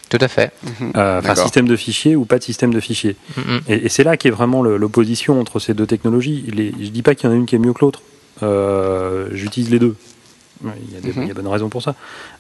Tout 0.10 0.18
à 0.20 0.28
fait. 0.28 0.52
Euh, 0.82 1.20
Enfin, 1.20 1.22
D'accord. 1.22 1.44
système 1.44 1.68
de 1.68 1.76
fichiers 1.78 2.16
ou 2.16 2.26
pas 2.26 2.40
de 2.40 2.44
système 2.44 2.74
de 2.74 2.80
fichiers. 2.82 3.16
Mm, 3.38 3.42
mm. 3.42 3.60
Et, 3.70 3.74
et 3.86 3.90
c'est 3.90 4.04
là 4.04 4.18
qu'est 4.18 4.32
vraiment 4.32 4.64
l'opposition 4.64 5.40
entre 5.40 5.60
ces 5.60 5.74
deux 5.74 5.86
technologies. 5.88 6.44
Les, 6.52 6.74
je 6.82 6.90
dis 6.90 7.04
pas 7.04 7.16
qu'il 7.16 7.30
y 7.30 7.32
en 7.32 7.36
a 7.36 7.38
une 7.38 7.46
qui 7.46 7.56
est 7.56 7.60
mieux 7.60 7.74
que 7.74 7.80
l'autre. 7.82 8.02
Euh, 8.44 9.30
J'utilise 9.34 9.70
les 9.70 9.80
deux. 9.80 9.96
Il 10.64 10.94
y, 10.94 10.98
a 10.98 11.00
des, 11.00 11.10
Mhm. 11.14 11.24
il 11.24 11.28
y 11.28 11.32
a 11.32 11.34
bonne 11.34 11.48
raison 11.48 11.70
pour 11.70 11.82
ça. 11.82 11.96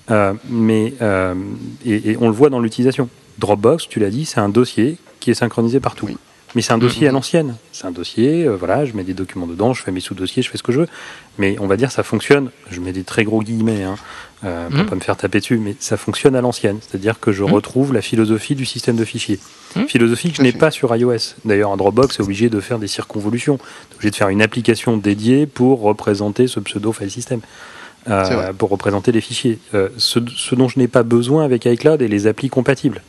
Euh, 0.09 0.33
mais 0.49 0.93
euh, 1.01 1.33
et, 1.85 2.11
et 2.11 2.17
on 2.19 2.27
le 2.27 2.35
voit 2.35 2.49
dans 2.49 2.59
l'utilisation. 2.59 3.07
Dropbox, 3.39 3.87
tu 3.89 3.99
l'as 3.99 4.09
dit, 4.09 4.25
c'est 4.25 4.39
un 4.39 4.49
dossier 4.49 4.97
qui 5.19 5.31
est 5.31 5.35
synchronisé 5.35 5.79
partout. 5.79 6.05
Oui. 6.07 6.17
Mais 6.53 6.61
c'est 6.61 6.73
un 6.73 6.77
dossier 6.77 7.03
Mhm. 7.03 7.09
à 7.09 7.11
l'ancienne. 7.13 7.55
C'est 7.71 7.85
un 7.87 7.91
dossier, 7.91 8.43
euh, 8.43 8.57
voilà, 8.57 8.83
je 8.83 8.91
mets 8.93 9.05
des 9.05 9.13
documents 9.13 9.47
dedans, 9.47 9.73
je 9.73 9.81
fais 9.83 9.91
mes 9.91 10.01
sous-dossiers, 10.01 10.43
je 10.43 10.49
fais 10.49 10.57
ce 10.57 10.63
que 10.63 10.73
je 10.73 10.81
veux. 10.81 10.87
Mais 11.37 11.55
on 11.61 11.67
va 11.67 11.77
dire 11.77 11.91
ça 11.93 12.03
fonctionne. 12.03 12.49
Je 12.69 12.81
mets 12.81 12.91
des 12.91 13.03
très 13.05 13.23
gros 13.23 13.41
guillemets 13.41 13.83
hein, 13.83 13.95
euh, 14.43 14.67
pour 14.67 14.79
Mhm. 14.79 14.85
pas 14.87 14.95
me 14.95 14.99
faire 14.99 15.15
taper 15.15 15.39
dessus, 15.39 15.57
mais 15.59 15.77
ça 15.79 15.95
fonctionne 15.95 16.35
à 16.35 16.41
l'ancienne. 16.41 16.79
C'est-à-dire 16.81 17.21
que 17.21 17.31
je 17.31 17.45
Mhm. 17.45 17.53
retrouve 17.53 17.93
la 17.93 18.01
philosophie 18.01 18.55
du 18.55 18.65
système 18.65 18.97
de 18.97 19.05
fichiers. 19.05 19.39
Mhm. 19.77 19.87
Philosophie 19.87 20.31
que 20.31 20.37
je 20.37 20.41
n'ai 20.41 20.51
pas 20.51 20.71
sur 20.71 20.93
iOS. 20.93 21.35
D'ailleurs, 21.45 21.71
un 21.71 21.77
Dropbox 21.77 22.19
est 22.19 22.21
obligé 22.21 22.49
de 22.49 22.59
faire 22.59 22.79
des 22.79 22.87
circonvolutions. 22.87 23.55
est 23.55 23.95
obligé 23.95 24.11
de 24.11 24.15
faire 24.17 24.27
une 24.29 24.41
application 24.41 24.97
dédiée 24.97 25.45
pour 25.45 25.79
représenter 25.79 26.47
ce 26.47 26.59
pseudo 26.59 26.91
file 26.91 27.09
system. 27.11 27.39
Euh, 28.09 28.51
pour 28.51 28.69
représenter 28.71 29.11
les 29.13 29.21
fichiers. 29.21 29.59
Ce, 29.97 30.19
ce 30.35 30.55
dont 30.55 30.67
je 30.67 30.79
n'ai 30.79 30.87
pas 30.89 31.03
besoin 31.03 31.45
avec 31.45 31.65
iCloud 31.65 32.01
et 32.01 32.07
les 32.09 32.25
applis 32.27 32.49
compatibles. 32.49 33.01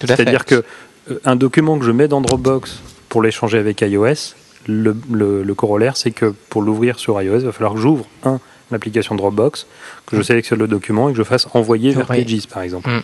C'est-à-dire 0.00 0.44
que 0.44 0.64
euh, 1.10 1.20
un 1.24 1.36
document 1.36 1.78
que 1.78 1.84
je 1.84 1.90
mets 1.90 2.08
dans 2.08 2.20
Dropbox 2.20 2.78
pour 3.08 3.22
l'échanger 3.22 3.58
avec 3.58 3.80
iOS, 3.80 4.34
le, 4.66 4.96
le- 5.10 5.42
le 5.42 5.54
corollaire, 5.54 5.96
c'est 5.96 6.10
que 6.10 6.34
pour 6.50 6.62
l'ouvrir 6.62 6.98
sur 6.98 7.20
iOS, 7.20 7.38
il 7.40 7.46
va 7.46 7.52
falloir 7.52 7.74
que 7.74 7.80
j'ouvre 7.80 8.06
un 8.24 8.38
l'application 8.70 9.14
Dropbox, 9.14 9.66
que 10.04 10.14
je 10.16 10.20
sélectionne 10.22 10.58
le 10.58 10.68
document 10.68 11.08
et 11.08 11.12
que 11.12 11.18
je 11.18 11.22
fasse 11.22 11.48
envoyer 11.54 11.92
vers 11.92 12.10
Oui. 12.10 12.22
Pages, 12.22 12.46
par 12.48 12.60
exemple. 12.62 12.90
Mm. 12.90 13.02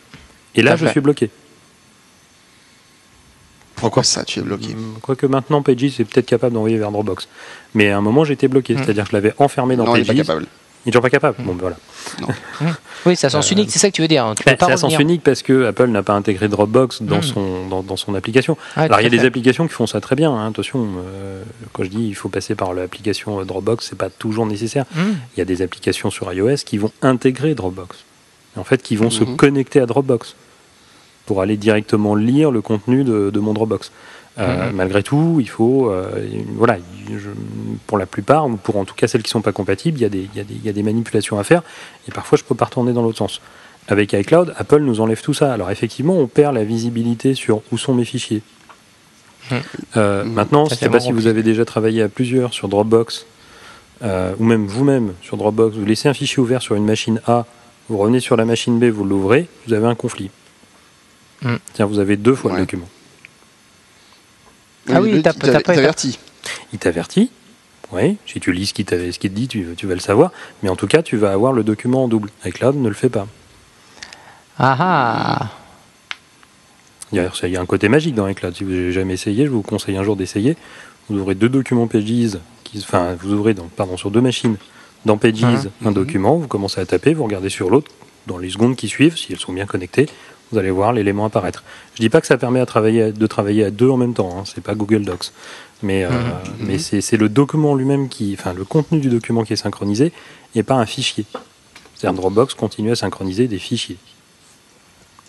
Et 0.57 0.63
là, 0.63 0.77
je 0.77 0.85
fait. 0.85 0.91
suis 0.93 1.01
bloqué. 1.01 1.31
Pourquoi 3.77 4.03
ça, 4.03 4.25
tu 4.25 4.39
es 4.39 4.43
bloqué? 4.43 4.75
Mm, 4.75 4.99
Quoique 5.03 5.27
maintenant, 5.27 5.63
Pages 5.63 5.83
est 6.01 6.05
peut-être 6.05 6.27
capable 6.27 6.55
d'envoyer 6.55 6.77
vers 6.79 6.91
Dropbox. 6.91 7.29
Mais 7.75 7.91
à 7.91 7.97
un 7.99 8.01
moment, 8.01 8.25
j'étais 8.25 8.47
bloqué. 8.49 8.75
Mm. 8.75 8.79
C'est-à-dire 8.79 9.05
que 9.05 9.11
je 9.11 9.17
l'avais 9.17 9.35
enfermé 9.39 9.77
dans 9.77 9.85
Non, 9.85 9.97
il 9.97 10.05
Pages. 10.07 10.17
pas 10.17 10.23
capable. 10.23 10.47
Il 10.85 10.88
est 10.88 10.93
toujours 10.93 11.03
pas 11.03 11.11
capable. 11.11 11.37
Bon, 11.43 11.55
ben 11.55 11.61
voilà. 11.62 11.76
Oui, 13.07 13.17
c'est 13.17 13.26
à 13.26 13.31
sens 13.31 13.50
Euh, 13.50 13.55
unique, 13.55 13.71
c'est 13.71 13.79
ça 13.79 13.88
que 13.91 13.95
tu 13.95 14.03
veux 14.03 14.09
dire. 14.09 14.25
hein. 14.25 14.35
Pas 14.45 14.57
c'est 14.59 14.73
à 14.73 14.76
sens 14.76 14.99
unique 14.99 15.23
parce 15.23 15.43
que 15.43 15.64
Apple 15.67 15.87
n'a 15.88 16.03
pas 16.03 16.12
intégré 16.14 16.49
Dropbox 16.49 17.03
dans, 17.03 17.19
Mm. 17.19 17.23
son, 17.23 17.67
dans, 17.69 17.83
dans 17.83 17.97
son 17.97 18.14
application. 18.14 18.57
Alors, 18.76 19.00
il 19.00 19.05
y 19.05 19.07
a 19.07 19.11
des 19.11 19.25
applications 19.25 19.67
qui 19.67 19.73
font 19.75 19.87
ça 19.87 20.00
très 20.00 20.14
bien. 20.17 20.31
hein. 20.33 20.49
Attention, 20.49 20.87
euh, 20.99 21.43
quand 21.73 21.85
je 21.85 21.88
dis 21.88 22.07
il 22.09 22.14
faut 22.14 22.29
passer 22.29 22.55
par 22.55 22.75
l'application 22.75 23.43
Dropbox, 23.45 23.87
c'est 23.91 23.99
pas 23.99 24.11
toujours 24.11 24.47
nécessaire. 24.47 24.85
Mm. 24.95 25.00
Il 25.37 25.38
y 25.38 25.43
a 25.43 25.45
des 25.47 25.62
applications 25.62 26.11
sur 26.11 26.33
iOS 26.33 26.57
qui 26.67 26.76
vont 26.79 26.93
intégrer 27.03 27.55
Dropbox. 27.55 28.05
En 28.57 28.64
fait, 28.64 28.83
qui 28.83 28.95
vont 28.97 29.11
se 29.11 29.25
Mhm. 29.25 29.37
connecter 29.37 29.81
à 29.81 29.87
Dropbox 29.87 30.37
pour 31.26 31.41
aller 31.43 31.57
directement 31.57 32.14
lire 32.14 32.50
le 32.53 32.61
contenu 32.61 33.03
de, 33.03 33.31
de 33.31 33.41
mon 33.41 33.53
Dropbox. 33.53 33.91
Euh, 34.38 34.69
Mhm. 34.71 34.76
Malgré 34.76 35.03
tout, 35.05 35.37
il 35.41 35.49
faut, 35.49 35.91
euh, 35.91 36.11
voilà, 36.57 36.79
je- 37.09 37.29
pour 37.87 37.99
la 37.99 38.07
plupart, 38.07 38.47
ou 38.47 38.57
pour 38.57 38.76
en 38.76 38.85
tout 38.85 38.95
cas 38.97 39.07
celles 39.07 39.23
qui 39.23 39.31
sont 39.31 39.43
pas 39.43 39.53
compatibles, 39.53 39.99
il 39.99 40.03
y, 40.03 40.05
a 40.05 40.09
des, 40.09 40.28
il, 40.32 40.37
y 40.37 40.41
a 40.41 40.45
des, 40.45 40.54
il 40.54 40.65
y 40.65 40.69
a 40.69 40.73
des 40.73 40.82
manipulations 40.82 41.39
à 41.39 41.45
faire, 41.45 41.63
et 42.08 42.11
parfois 42.11 42.37
je 42.37 42.43
peux 42.43 42.56
pas 42.56 42.65
retourner 42.65 42.93
dans 42.93 43.02
l'autre 43.02 43.19
sens. 43.19 43.41
Avec 43.87 44.13
iCloud, 44.13 44.52
Apple 44.56 44.80
nous 44.80 45.00
enlève 45.00 45.21
tout 45.23 45.35
ça. 45.35 45.52
Alors 45.52 45.71
effectivement, 45.71 46.15
on 46.19 46.26
perd 46.26 46.54
la 46.54 46.65
visibilité 46.65 47.35
sur 47.35 47.63
où 47.71 47.78
sont 47.78 47.95
mes 47.95 48.04
fichiers. 48.04 48.43
Mhm. 49.52 49.58
Euh. 49.99 50.25
Maintenant, 50.25 50.65
je 50.65 50.75
ne 50.75 50.78
sais 50.78 50.89
pas 50.89 50.99
si 51.00 51.13
vous 51.13 51.26
avez 51.28 51.43
déjà 51.45 51.65
travaillé 51.65 52.02
à 52.02 52.08
plusieurs 52.08 52.52
sur 52.54 52.67
Dropbox, 52.69 53.26
euh, 54.02 54.35
ou 54.41 54.45
même 54.45 54.67
vous-même 54.67 55.13
sur 55.23 55.37
Dropbox, 55.37 55.76
vous 55.76 55.85
laissez 55.85 56.08
un 56.08 56.15
fichier 56.15 56.39
ouvert 56.41 56.61
sur 56.61 56.75
une 56.75 56.85
machine 56.87 57.21
A, 57.28 57.47
vous 57.89 57.99
revenez 57.99 58.19
sur 58.21 58.37
la 58.37 58.47
machine 58.47 58.80
B, 58.80 58.85
vous 58.87 59.04
l'ouvrez, 59.04 59.47
vous 59.69 59.75
avez 59.75 59.87
un 59.87 59.95
conflit. 59.95 60.30
Mhm. 61.43 61.58
Tiens, 61.75 61.87
vous 61.87 61.99
avez 62.00 62.17
deux 62.17 62.35
fois 62.35 62.50
Ouais. 62.50 62.56
le 62.58 62.63
document. 62.65 62.89
Ah 64.92 65.00
oui, 65.00 65.12
il 65.14 65.23
t'avertit. 65.23 66.18
Il 66.73 66.78
t'avertit, 66.78 67.30
oui, 67.92 68.16
si 68.26 68.40
tu 68.40 68.52
lis 68.52 68.66
ce 68.66 68.75
qu'il 68.75 68.84
te 68.84 69.26
dit, 69.28 69.49
tu, 69.49 69.66
tu 69.76 69.86
vas 69.86 69.94
le 69.94 70.00
savoir, 70.00 70.32
mais 70.62 70.68
en 70.68 70.76
tout 70.76 70.86
cas, 70.86 71.02
tu 71.02 71.16
vas 71.16 71.32
avoir 71.32 71.52
le 71.52 71.62
document 71.62 72.04
en 72.04 72.08
double. 72.08 72.30
iCloud 72.44 72.76
ne 72.76 72.88
le 72.88 72.94
fait 72.94 73.08
pas. 73.08 73.26
Ah 74.58 74.76
ah 74.78 75.49
Il 77.12 77.18
y, 77.18 77.56
a, 77.56 77.60
un 77.60 77.66
côté 77.66 77.88
magique 77.88 78.14
dans 78.14 78.26
iCloud. 78.28 78.54
Si 78.56 78.64
vous 78.64 78.70
n'avez 78.70 78.92
jamais 78.92 79.14
essayé, 79.14 79.47
je 79.47 79.50
vous 79.50 79.62
conseille 79.62 79.97
un 79.97 80.02
jour 80.02 80.16
d'essayer. 80.16 80.56
Vous 81.08 81.18
ouvrez 81.18 81.34
deux 81.34 81.49
documents 81.49 81.86
Pages, 81.86 82.38
qui, 82.64 82.78
enfin, 82.78 83.14
vous 83.20 83.32
ouvrez 83.32 83.54
pardon, 83.76 83.97
sur 83.97 84.10
deux 84.10 84.20
machines 84.20 84.56
dans 85.04 85.18
Pages 85.18 85.42
Mhm. 85.42 85.70
un 85.84 85.88
Mhm. 85.88 85.94
document, 85.94 86.36
vous 86.36 86.49
commencez 86.49 86.80
à 86.80 86.86
taper, 86.86 87.14
vous 87.14 87.25
regardez 87.25 87.50
sur 87.50 87.70
l'autre, 87.70 87.90
dans 88.26 88.38
les 88.38 88.49
secondes 88.49 88.75
qui 88.75 88.88
suivent, 88.88 89.16
si 89.18 89.32
elles 89.32 89.38
sont 89.38 89.52
bien 89.52 89.66
connectées, 89.66 90.08
vous 90.52 90.59
allez 90.59 90.71
voir 90.71 90.93
l'élément 90.93 91.25
apparaître. 91.25 91.63
Je 91.95 92.00
dis 92.00 92.09
pas 92.11 92.21
que 92.21 92.26
ça 92.26 92.37
permet 92.37 92.61
à 92.61 92.67
travailler 92.67 93.02
à- 93.04 93.13
de 93.13 93.26
travailler 93.26 93.65
à 93.65 93.71
deux 93.71 93.89
en 93.89 93.97
même 93.97 94.15
temps, 94.15 94.37
hein, 94.39 94.43
c'est 94.45 94.63
pas 94.63 94.75
Google 94.75 95.04
Docs, 95.04 95.33
mais, 95.83 96.04
euh, 96.04 96.11
Mhm. 96.11 96.67
mais 96.67 96.78
c'est 96.78 97.00
c'est 97.00 97.17
le 97.17 97.28
document 97.28 97.75
lui-même 97.75 98.09
qui, 98.09 98.37
enfin 98.39 98.52
le 98.52 98.65
contenu 98.65 99.00
du 99.00 99.09
document 99.09 99.43
qui 99.45 99.52
est 99.52 99.57
synchronisé 99.57 100.13
et 100.54 100.63
pas 100.63 100.75
un 100.75 100.87
fichier. 100.87 101.25
C'est-à-dire 101.95 102.21
Dropbox 102.21 102.54
continue 102.54 102.91
à 102.93 102.97
synchroniser 102.97 103.49
des 103.49 103.59
fichiers. 103.59 103.97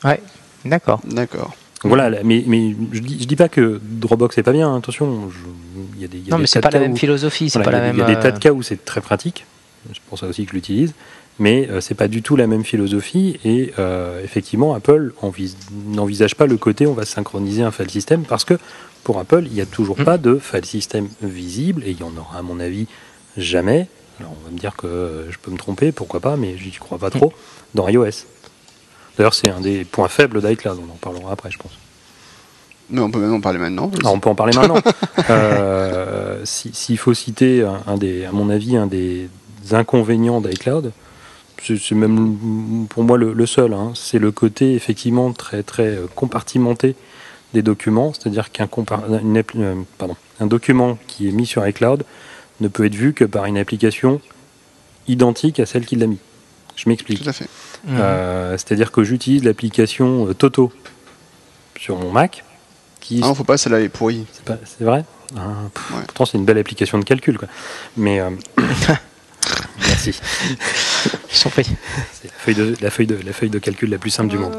Ouais, 0.04 0.22
d'accord. 0.66 1.00
D'accord. 1.06 1.56
Voilà, 1.84 2.10
là, 2.10 2.18
mais, 2.24 2.44
mais 2.48 2.76
je 2.94 3.00
dis, 3.00 3.20
je 3.22 3.28
dis 3.28 3.36
pas 3.36 3.48
que 3.48 3.80
Dropbox 3.84 4.38
est 4.40 4.44
pas 4.44 4.52
bien, 4.54 4.70
hein, 4.70 4.78
attention, 4.78 5.30
je- 5.30 5.38
il 5.96 6.02
y 6.02 6.06
a 6.06 6.08
des, 6.08 6.18
il 6.18 6.24
y 6.26 6.28
a 6.28 6.32
Non, 6.32 6.38
des 6.38 6.42
mais 6.42 6.48
c'est 6.48 6.60
tas 6.60 6.62
pas 6.62 6.70
de 6.70 6.74
la 6.76 6.80
cas 6.80 6.86
même 6.88 6.94
où- 6.94 6.98
philosophie, 6.98 7.50
c'est 7.50 7.60
voilà, 7.60 7.72
pas 7.72 7.78
il 7.78 7.80
y 7.80 7.82
la 7.82 7.90
a- 7.90 7.94
même. 7.94 8.08
Il 8.08 8.12
y 8.12 8.12
a 8.12 8.16
des 8.16 8.22
tas 8.22 8.32
de 8.32 8.40
cas 8.40 8.52
où 8.52 8.64
c'est 8.64 8.84
très 8.84 9.02
pratique, 9.02 9.46
c'est 9.94 10.02
pour 10.10 10.18
ça 10.18 10.26
aussi 10.28 10.46
que 10.46 10.50
je 10.52 10.56
l'utilise, 10.56 10.94
mais 11.40 11.68
euh, 11.70 11.82
c'est 11.82 11.96
pas 11.96 12.08
du 12.08 12.22
tout 12.22 12.36
la 12.36 12.48
même 12.48 12.64
philosophie 12.64 13.40
et 13.44 13.74
euh, 13.80 14.24
effectivement 14.24 14.74
Apple 14.74 15.14
envis- 15.22 15.56
n'envisage 15.88 16.36
pas 16.36 16.46
le 16.46 16.58
côté 16.58 16.88
on 16.88 16.94
va 16.94 17.06
synchroniser 17.06 17.62
un 17.64 17.72
file 17.72 17.90
system 17.92 18.24
parce 18.24 18.46
que 18.46 18.54
pour 19.04 19.20
Apple 19.20 19.44
il 19.48 19.54
n'y 19.54 19.62
a 19.62 19.66
toujours 19.66 20.00
Mm. 20.00 20.04
pas 20.06 20.18
de 20.18 20.38
file 20.40 20.66
system 20.66 21.08
visible 21.22 21.84
et 21.86 21.92
il 21.92 22.00
y 22.00 22.04
en 22.04 22.16
aura 22.18 22.40
à 22.40 22.42
mon 22.42 22.60
avis 22.60 22.88
jamais. 23.38 23.88
Alors 24.20 24.32
on 24.42 24.46
va 24.46 24.52
me 24.52 24.58
dire 24.58 24.76
que 24.78 24.88
euh, 24.88 25.30
je 25.32 25.38
peux 25.42 25.52
me 25.52 25.58
tromper, 25.58 25.92
pourquoi 25.92 26.22
pas, 26.22 26.38
mais 26.38 26.56
j'y 26.58 26.72
crois 26.72 26.98
pas 26.98 27.10
trop 27.10 27.34
dans 27.74 27.88
iOS. 27.90 28.24
D'ailleurs 29.18 29.34
c'est 29.34 29.50
un 29.50 29.60
des 29.62 29.84
points 29.84 30.08
faibles 30.08 30.42
d'iCloud, 30.42 30.80
on 30.88 30.92
en 30.92 30.96
parlera 30.96 31.34
après 31.34 31.52
je 31.52 31.58
pense. 31.58 31.72
Mais 32.90 33.02
on 33.02 33.10
peut 33.12 33.20
même 33.20 33.34
en 33.34 33.42
parler 33.42 33.58
maintenant. 33.58 33.90
Alors, 34.00 34.14
on 34.14 34.20
peut 34.20 34.30
en 34.30 34.36
parler 34.36 34.54
maintenant. 34.56 34.78
Euh, 35.32 36.42
si- 36.46 36.70
S'il 36.74 36.98
faut 37.00 37.14
citer 37.16 37.64
un, 37.64 37.82
un 37.88 37.98
des, 37.98 38.26
à 38.26 38.32
mon 38.32 38.50
avis, 38.50 38.78
un 38.78 38.86
des 38.88 39.28
inconvénients 39.72 40.40
d'iCloud, 40.40 40.92
c'est 41.66 41.96
même 41.96 42.88
pour 42.90 43.04
moi 43.04 43.18
le, 43.18 43.34
le 43.34 43.46
seul. 43.46 43.74
hein, 43.74 43.92
c'est 43.96 44.20
le 44.20 44.32
côté 44.32 44.74
effectivement 44.76 45.32
très 45.34 45.64
très 45.64 45.88
euh, 45.88 46.08
compartimenté 46.16 46.96
des 47.54 47.62
documents, 47.62 48.12
c'est-à-dire 48.14 48.52
qu'un 48.52 48.68
euh, 48.68 49.76
pardon, 49.98 50.16
un 50.40 50.46
document 50.48 50.98
qui 51.08 51.28
est 51.30 51.32
mis 51.32 51.46
sur 51.46 51.66
iCloud 51.68 52.04
ne 52.60 52.68
peut 52.68 52.86
être 52.86 52.96
vu 52.96 53.14
que 53.14 53.24
par 53.26 53.46
une 53.46 53.58
application 53.58 54.20
identique 55.08 55.60
à 55.60 55.66
celle 55.66 55.86
qui 55.86 55.96
l'a 55.96 56.08
mis. 56.08 56.18
Je 56.76 56.90
m'explique. 56.90 57.24
Tout 57.24 57.30
à 57.30 57.34
fait. 57.34 57.48
mhm. 57.86 57.98
Euh, 58.00 58.52
c'est-à-dire 58.58 58.92
que 58.92 59.04
j'utilise 59.04 59.44
l'application 59.44 60.34
Toto 60.34 60.72
sur 61.80 61.98
mon 61.98 62.12
Mac, 62.12 62.44
qui 63.00 63.20
Ah 63.24 63.28
non, 63.28 63.36
faut 63.36 63.44
pas, 63.46 63.58
celle-là 63.58 63.80
elle 63.80 63.86
est 63.86 63.90
pourrie. 63.90 64.26
c'est 64.66 64.84
vrai? 64.84 65.06
Ah, 65.38 65.54
pff, 65.74 65.92
Ouais. 65.92 66.04
Pourtant, 66.08 66.26
c'est 66.26 66.38
une 66.38 66.46
belle 66.46 66.58
application 66.58 66.98
de 67.00 67.06
calcul. 67.06 67.38
Quoi. 67.38 67.48
Mais. 67.98 68.20
euh, 68.20 68.30
merci. 69.80 70.14
Je 71.32 71.42
t'en 71.44 71.50
prie. 71.50 71.66
C'est 72.14 72.28
la 72.30 72.34
feuille, 72.40 72.56
de, 72.56 72.76
la, 72.82 72.90
feuille 72.92 73.08
de, 73.08 73.18
la 73.26 73.34
feuille 73.34 73.50
de 73.50 73.60
calcul 73.60 73.90
la 73.90 73.98
plus 73.98 74.10
simple 74.10 74.30
du 74.30 74.38
monde. 74.38 74.56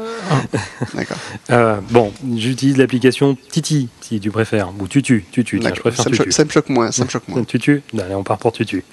D'accord. 0.93 1.17
Euh, 1.51 1.79
bon, 1.89 2.11
j'utilise 2.35 2.77
l'application 2.77 3.37
Titi, 3.49 3.89
si 4.01 4.19
tu 4.19 4.29
préfères. 4.31 4.69
Ou 4.79 4.87
Tutu. 4.87 5.25
Tutu, 5.31 5.59
tiens, 5.59 5.71
je 5.75 5.79
préfère 5.81 6.03
Ça 6.03 6.09
me, 6.09 6.15
Tutu. 6.17 6.31
ça 6.31 6.45
me 6.45 6.49
choque 6.49 6.69
moins. 6.69 6.91
Ça 6.91 7.03
me 7.03 7.09
choque 7.09 7.27
moins. 7.27 7.43
Tutu 7.45 7.81
Allez, 7.97 8.15
on 8.15 8.23
part 8.23 8.37
pour 8.37 8.51
Tutu. 8.51 8.83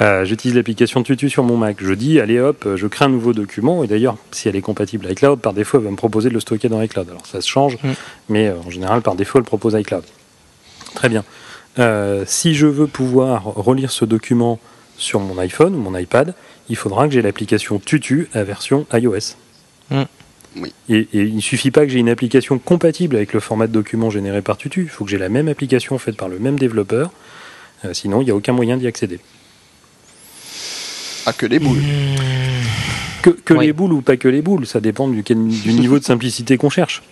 Euh, 0.00 0.24
J'utilise 0.24 0.56
l'application 0.56 1.02
Tutu 1.02 1.30
sur 1.30 1.44
mon 1.44 1.56
Mac. 1.56 1.76
Je 1.80 1.92
dis, 1.94 2.20
allez 2.20 2.40
hop, 2.40 2.66
je 2.76 2.86
crée 2.86 3.04
un 3.04 3.08
nouveau 3.10 3.32
document. 3.32 3.84
Et 3.84 3.86
d'ailleurs, 3.86 4.16
si 4.32 4.48
elle 4.48 4.56
est 4.56 4.62
compatible 4.62 5.06
avec 5.06 5.18
iCloud, 5.18 5.40
par 5.40 5.52
défaut, 5.52 5.78
elle 5.78 5.84
va 5.84 5.90
me 5.90 5.96
proposer 5.96 6.28
de 6.28 6.34
le 6.34 6.40
stocker 6.40 6.68
dans 6.68 6.80
iCloud. 6.82 7.08
Alors 7.08 7.26
ça 7.26 7.40
se 7.40 7.48
change, 7.48 7.76
Mm. 7.82 7.88
mais 8.28 8.48
euh, 8.48 8.54
en 8.66 8.70
général, 8.70 9.02
par 9.02 9.14
défaut, 9.14 9.38
elle 9.38 9.44
propose 9.44 9.74
iCloud. 9.74 10.04
Très 10.94 11.08
bien. 11.08 11.24
Euh, 11.78 12.24
si 12.26 12.54
je 12.54 12.66
veux 12.66 12.86
pouvoir 12.86 13.44
relire 13.44 13.90
ce 13.90 14.04
document 14.04 14.60
sur 14.96 15.20
mon 15.20 15.38
iPhone 15.38 15.74
ou 15.74 15.78
mon 15.78 15.96
iPad, 15.96 16.34
il 16.68 16.76
faudra 16.76 17.06
que 17.06 17.14
j'ai 17.14 17.22
l'application 17.22 17.78
Tutu 17.78 18.28
à 18.32 18.44
version 18.44 18.86
iOS. 18.92 19.36
Mm. 19.90 20.02
Oui. 20.56 20.72
Et, 20.88 21.08
et 21.12 21.22
il 21.22 21.34
ne 21.36 21.40
suffit 21.40 21.70
pas 21.72 21.84
que 21.84 21.88
j'ai 21.90 21.98
une 21.98 22.08
application 22.08 22.58
compatible 22.58 23.16
avec 23.16 23.32
le 23.32 23.40
format 23.40 23.66
de 23.66 23.72
document 23.72 24.10
généré 24.10 24.40
par 24.40 24.56
Tutu. 24.56 24.82
Il 24.82 24.88
faut 24.88 25.04
que 25.04 25.10
j'ai 25.10 25.18
la 25.18 25.28
même 25.28 25.48
application 25.48 25.98
faite 25.98 26.16
par 26.16 26.28
le 26.28 26.38
même 26.38 26.58
développeur. 26.58 27.10
Euh, 27.84 27.92
sinon, 27.92 28.20
il 28.20 28.26
n'y 28.26 28.30
a 28.30 28.36
aucun 28.36 28.52
moyen 28.52 28.76
d'y 28.76 28.86
accéder. 28.86 29.18
Ah, 31.26 31.32
que 31.32 31.46
les 31.46 31.58
boules. 31.58 31.82
Que, 33.22 33.30
que 33.30 33.54
Oui. 33.54 33.66
les 33.66 33.72
boules 33.72 33.94
ou 33.94 34.00
pas 34.02 34.16
que 34.16 34.28
les 34.28 34.42
boules, 34.42 34.66
ça 34.66 34.80
dépend 34.80 35.08
du, 35.08 35.22
du 35.22 35.34
niveau 35.72 35.98
de 35.98 36.04
simplicité 36.04 36.56
qu'on 36.56 36.70
cherche. 36.70 37.02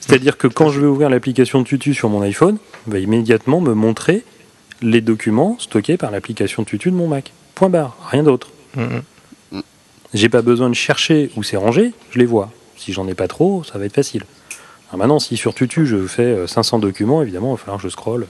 C'est-à-dire 0.00 0.38
que 0.38 0.46
quand 0.46 0.70
je 0.70 0.80
vais 0.80 0.86
ouvrir 0.86 1.10
l'application 1.10 1.64
Tutu 1.64 1.92
sur 1.92 2.08
mon 2.08 2.22
iPhone, 2.22 2.58
il 2.86 2.92
va 2.92 2.98
immédiatement 2.98 3.60
me 3.60 3.74
montrer 3.74 4.24
les 4.82 5.00
documents 5.00 5.56
stockés 5.58 5.96
par 5.96 6.10
l'application 6.10 6.64
Tutu 6.64 6.90
de 6.90 6.96
mon 6.96 7.08
Mac. 7.08 7.32
Point 7.54 7.70
barre, 7.70 7.96
rien 8.10 8.22
d'autre. 8.22 8.48
Mhm. 8.76 9.02
J'ai 10.14 10.28
pas 10.28 10.42
besoin 10.42 10.70
de 10.70 10.74
chercher 10.74 11.30
où 11.36 11.42
c'est 11.42 11.56
rangé, 11.56 11.92
je 12.10 12.18
les 12.18 12.24
vois. 12.26 12.50
Si 12.76 12.92
j'en 12.92 13.06
ai 13.08 13.14
pas 13.14 13.28
trop, 13.28 13.62
ça 13.64 13.78
va 13.78 13.84
être 13.84 13.94
facile. 13.94 14.22
Alors 14.88 14.98
maintenant, 14.98 15.18
si 15.18 15.36
sur 15.36 15.52
Tutu 15.54 15.86
je 15.86 16.06
fais 16.06 16.22
euh, 16.22 16.46
500 16.46 16.78
documents, 16.78 17.20
évidemment, 17.20 17.48
il 17.48 17.52
va 17.52 17.56
falloir 17.58 17.76
que 17.76 17.82
je 17.82 17.88
scrolle, 17.90 18.26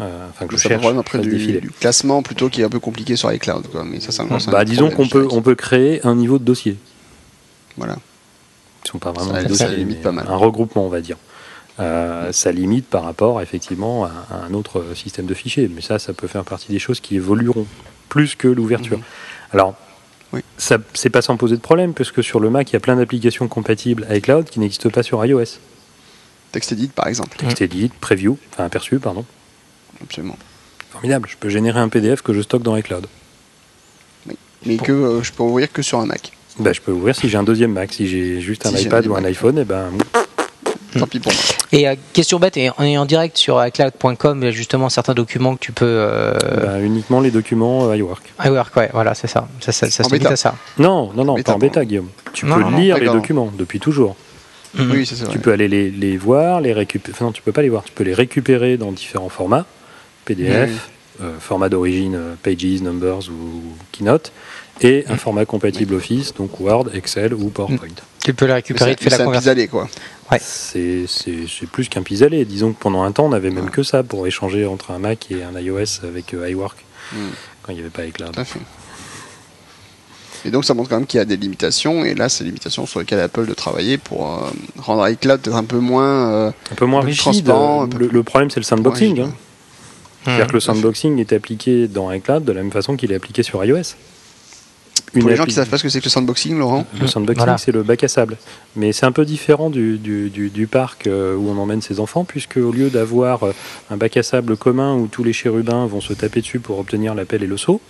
euh, 0.00 0.28
enfin 0.28 0.46
que 0.46 0.56
je 0.56 0.60
cherche, 0.60 0.80
problème 0.82 1.00
après 1.00 1.18
du, 1.20 1.70
classement 1.80 2.22
plutôt 2.22 2.50
qui 2.50 2.60
est 2.60 2.64
un 2.64 2.68
peu 2.68 2.80
compliqué 2.80 3.16
sur 3.16 3.32
iCloud. 3.32 3.68
Quoi. 3.68 3.84
Mais 3.84 4.00
ça, 4.00 4.12
c'est 4.12 4.50
Bah, 4.50 4.64
disons 4.66 4.90
qu'on 4.90 5.08
peut, 5.08 5.26
on 5.30 5.40
peut 5.40 5.54
créer 5.54 6.04
un 6.06 6.14
niveau 6.14 6.38
de 6.38 6.44
dossier. 6.44 6.76
Voilà. 7.78 7.96
Ils 8.84 8.88
sont 8.88 8.98
pas 8.98 9.12
vraiment 9.12 9.32
Ça- 9.32 9.44
des 9.44 9.54
ça 9.54 9.64
dossiers, 9.66 9.78
limite 9.78 9.98
mais 9.98 10.02
pas 10.02 10.12
mal. 10.12 10.26
un 10.28 10.36
regroupement, 10.36 10.84
on 10.84 10.90
va 10.90 11.00
dire. 11.00 11.16
Euh, 11.80 12.32
ça 12.32 12.52
limite 12.52 12.86
par 12.86 13.02
rapport 13.04 13.40
effectivement 13.40 14.04
à, 14.04 14.10
à 14.30 14.36
un 14.46 14.52
autre 14.52 14.84
système 14.94 15.24
de 15.26 15.32
fichiers, 15.34 15.70
mais 15.74 15.80
ça, 15.80 15.98
ça 15.98 16.12
peut 16.12 16.26
faire 16.26 16.44
partie 16.44 16.70
des 16.70 16.78
choses 16.78 17.00
qui 17.00 17.16
évolueront 17.16 17.66
plus 18.10 18.34
que 18.34 18.46
l'ouverture. 18.48 18.98
Mhm. 18.98 19.04
Alors, 19.52 19.74
Oui. 20.34 20.40
ça, 20.58 20.76
c'est 20.92 21.08
pas 21.10 21.22
sans 21.22 21.36
poser 21.38 21.56
de 21.56 21.62
problème, 21.62 21.94
puisque 21.94 22.22
sur 22.22 22.40
le 22.40 22.50
Mac, 22.50 22.70
il 22.70 22.74
y 22.74 22.76
a 22.76 22.80
plein 22.80 22.96
d'applications 22.96 23.48
compatibles 23.48 24.04
avec 24.08 24.24
Cloud 24.24 24.44
qui 24.50 24.60
n'existent 24.60 24.90
pas 24.90 25.02
sur 25.02 25.24
iOS. 25.24 25.58
TextEdit, 26.52 26.88
par 26.88 27.06
exemple. 27.06 27.36
TextEdit, 27.38 27.90
Preview, 28.00 28.36
enfin 28.52 28.64
Aperçu, 28.66 28.98
pardon. 28.98 29.24
Absolument. 30.02 30.36
Formidable. 30.90 31.26
Je 31.30 31.36
peux 31.38 31.48
générer 31.48 31.80
un 31.80 31.88
PDF 31.88 32.20
que 32.20 32.34
je 32.34 32.42
stocke 32.42 32.62
dans 32.62 32.76
iCloud. 32.76 33.06
Mais 34.66 34.76
que 34.76 34.92
euh, 34.92 35.22
je 35.22 35.32
peux 35.32 35.42
ouvrir 35.42 35.72
que 35.72 35.80
sur 35.82 35.98
un 36.00 36.06
Mac. 36.06 36.32
Bah, 36.60 36.72
je 36.72 36.80
peux 36.82 36.92
ouvrir 36.92 37.16
si 37.16 37.28
j'ai 37.30 37.38
un 37.38 37.42
deuxième 37.42 37.72
Mac. 37.72 37.92
Si 37.94 38.06
j'ai 38.06 38.40
juste 38.40 38.66
un 38.66 38.70
Si 38.76 38.84
iPad 38.84 39.06
un 39.06 39.10
ou 39.10 39.16
un 39.16 39.24
iPhone, 39.24 39.58
et 39.58 39.64
ben, 39.64 39.90
Tant 40.98 41.06
pis 41.06 41.18
pour 41.20 41.32
moi. 41.32 41.40
Et 41.72 41.88
euh, 41.88 41.94
question 42.12 42.38
bête, 42.38 42.56
et 42.56 42.70
on 42.78 42.82
est 42.82 42.96
en 42.98 43.06
direct 43.06 43.36
sur 43.36 43.64
iCloud.com, 43.64 44.40
il 44.42 44.44
y 44.44 44.48
a 44.48 44.50
justement 44.50 44.88
certains 44.88 45.14
documents 45.14 45.54
que 45.54 45.60
tu 45.60 45.72
peux. 45.72 45.86
Euh... 45.86 46.34
bah, 46.62 46.80
uniquement 46.80 47.20
les 47.20 47.30
documents 47.30 47.88
euh, 47.88 47.96
iWork. 47.96 48.22
iWork, 48.44 48.76
ouais, 48.76 48.90
voilà, 48.92 49.14
c'est 49.14 49.26
ça. 49.28 49.48
Ça, 49.60 49.72
ça, 49.72 49.90
ça 49.90 50.04
se 50.04 50.08
limite 50.10 50.26
à 50.30 50.36
ça. 50.36 50.54
Non, 50.78 51.10
non, 51.14 51.24
non, 51.24 51.42
pas 51.42 51.54
en 51.54 51.58
bêta, 51.58 51.84
Guillaume. 51.84 52.08
Tu 52.32 52.46
Non, 52.46 52.56
peux 52.56 52.60
non, 52.62 52.70
non, 52.72 52.78
lire 52.78 52.98
les 52.98 53.06
documents 53.06 53.50
depuis 53.56 53.80
toujours. 53.80 54.16
Mhm. 54.74 54.90
Oui, 54.90 55.06
ça. 55.06 55.26
Tu 55.26 55.38
peux 55.38 55.52
aller 55.52 55.68
les, 55.68 55.90
les 55.90 56.16
voir, 56.16 56.60
les 56.60 56.72
récupérer. 56.72 57.12
Enfin, 57.14 57.26
non, 57.26 57.32
tu 57.32 57.42
peux 57.42 57.52
pas 57.52 57.62
les 57.62 57.68
voir. 57.68 57.84
Tu 57.84 57.92
peux 57.92 58.04
les 58.04 58.14
récupérer 58.14 58.76
dans 58.78 58.90
différents 58.92 59.28
formats 59.28 59.66
PDF, 60.24 60.88
euh, 61.20 61.32
format 61.40 61.68
d'origine 61.68 62.14
euh, 62.14 62.34
Pages, 62.42 62.80
Numbers 62.80 63.28
ou 63.30 63.62
Keynote, 63.92 64.32
et 64.80 65.04
Mm. 65.08 65.12
un 65.12 65.16
format 65.16 65.44
compatible 65.44 65.94
Office, 65.94 66.32
donc 66.34 66.58
Word, 66.60 66.86
Excel 66.94 67.34
ou 67.34 67.48
PowerPoint. 67.50 67.88
Tu 68.24 68.34
peux 68.34 68.46
Mais 68.46 68.52
récupérer, 68.54 68.94
tu 68.96 69.04
fais 69.04 69.10
la 69.10 69.16
c'est 69.16 69.22
un 69.22 69.26
conversion. 69.26 69.52
pis-aller, 69.52 69.68
quoi. 69.68 69.88
Ouais. 70.30 70.38
C'est 70.40 71.06
c'est- 71.08 71.46
c'est 71.48 71.66
plus 71.66 71.88
qu'un 71.88 72.02
pis-aller. 72.02 72.44
Disons 72.44 72.72
que 72.72 72.78
pendant 72.80 73.02
un 73.02 73.10
temps, 73.12 73.26
on 73.26 73.32
avait 73.32 73.50
même 73.50 73.64
Ouais. 73.64 73.70
que 73.70 73.82
ça 73.82 74.02
pour 74.02 74.26
échanger 74.26 74.64
entre 74.66 74.92
un 74.92 74.98
Mac 74.98 75.26
et 75.30 75.42
un 75.42 75.58
iOS 75.58 76.04
avec 76.04 76.32
euh, 76.34 76.48
iWork, 76.50 76.76
Mm. 77.12 77.16
quand 77.62 77.72
il 77.72 77.74
n'y 77.76 77.80
avait 77.80 77.90
pas 77.90 78.04
iCloud. 78.06 78.32
Tout 78.32 78.40
à 78.40 78.44
fait. 78.44 78.60
Et 80.44 80.50
donc 80.50 80.64
ça 80.64 80.74
montre 80.74 80.88
quand 80.88 80.96
même 80.96 81.06
qu'il 81.06 81.18
y 81.18 81.20
a 81.20 81.24
des 81.24 81.36
limitations, 81.36 82.04
et 82.04 82.14
là 82.14 82.28
c'est 82.28 82.42
les 82.42 82.50
limitations 82.50 82.84
sur 82.86 82.98
lesquelles 83.00 83.20
Apple 83.20 83.46
de 83.46 83.54
travailler 83.54 83.96
pour 83.98 84.26
euh, 84.28 84.50
rendre 84.78 85.08
iCloud 85.08 85.40
peut-être 85.40 85.56
un 85.56 85.62
peu 85.64 85.78
moins 85.78 86.32
euh, 86.32 86.50
Un 86.70 86.74
peu 86.74 86.84
moins 86.86 86.98
Un 87.00 87.02
peu 87.02 87.06
rigide. 87.08 87.22
transparent, 87.22 87.82
un 87.84 87.88
peu 87.88 87.98
Le, 87.98 88.08
le 88.08 88.22
problème, 88.24 88.50
c'est 88.50 88.58
le 88.60 88.64
sandboxing. 88.64 89.20
hein. 89.20 89.32
C'est-à-dire 90.24 90.46
que 90.48 90.52
le 90.52 90.60
sandboxing 90.60 91.18
est 91.18 91.32
appliqué 91.32 91.88
dans 91.88 92.10
iCloud 92.12 92.44
de 92.44 92.52
la 92.52 92.62
même 92.62 92.70
façon 92.72 92.96
qu'il 92.96 93.10
est 93.12 93.16
appliqué 93.16 93.42
sur 93.42 93.64
iOS. 93.64 93.94
Pour 95.20 95.28
les 95.28 95.36
gens 95.36 95.44
qui 95.44 95.52
savent 95.52 95.68
pas 95.68 95.76
ce 95.78 95.82
que 95.82 95.88
c'est 95.88 96.00
que 96.00 96.04
le 96.06 96.10
sandboxing, 96.10 96.58
Laurent, 96.58 96.86
Le 96.98 97.06
sandboxing, 97.06 97.36
Voilà. 97.44 97.58
c'est 97.58 97.72
le 97.72 97.82
bac 97.82 98.02
à 98.02 98.08
sable. 98.08 98.38
Mais 98.76 98.92
c'est 98.92 99.04
un 99.04 99.12
peu 99.12 99.24
différent 99.26 99.68
du, 99.68 99.98
du, 99.98 100.30
du- 100.30 100.48
du 100.48 100.66
parc 100.66 101.06
euh, 101.06 101.36
où 101.36 101.48
on 101.50 101.58
emmène 101.58 101.82
ses 101.82 102.00
enfants, 102.00 102.24
puisque 102.24 102.56
au 102.56 102.72
lieu 102.72 102.88
d'avoir 102.88 103.42
euh, 103.44 103.52
un 103.90 103.96
bac 103.98 104.16
à 104.16 104.22
sable 104.22 104.56
commun 104.56 104.94
où 104.96 105.08
tous 105.08 105.22
les 105.22 105.32
chérubins 105.34 105.84
vont 105.86 106.00
se 106.00 106.14
taper 106.14 106.40
dessus 106.40 106.60
pour 106.60 106.78
obtenir 106.78 107.14
la 107.14 107.24
pelle 107.26 107.42
et 107.42 107.46
le 107.46 107.58
seau, 107.58 107.80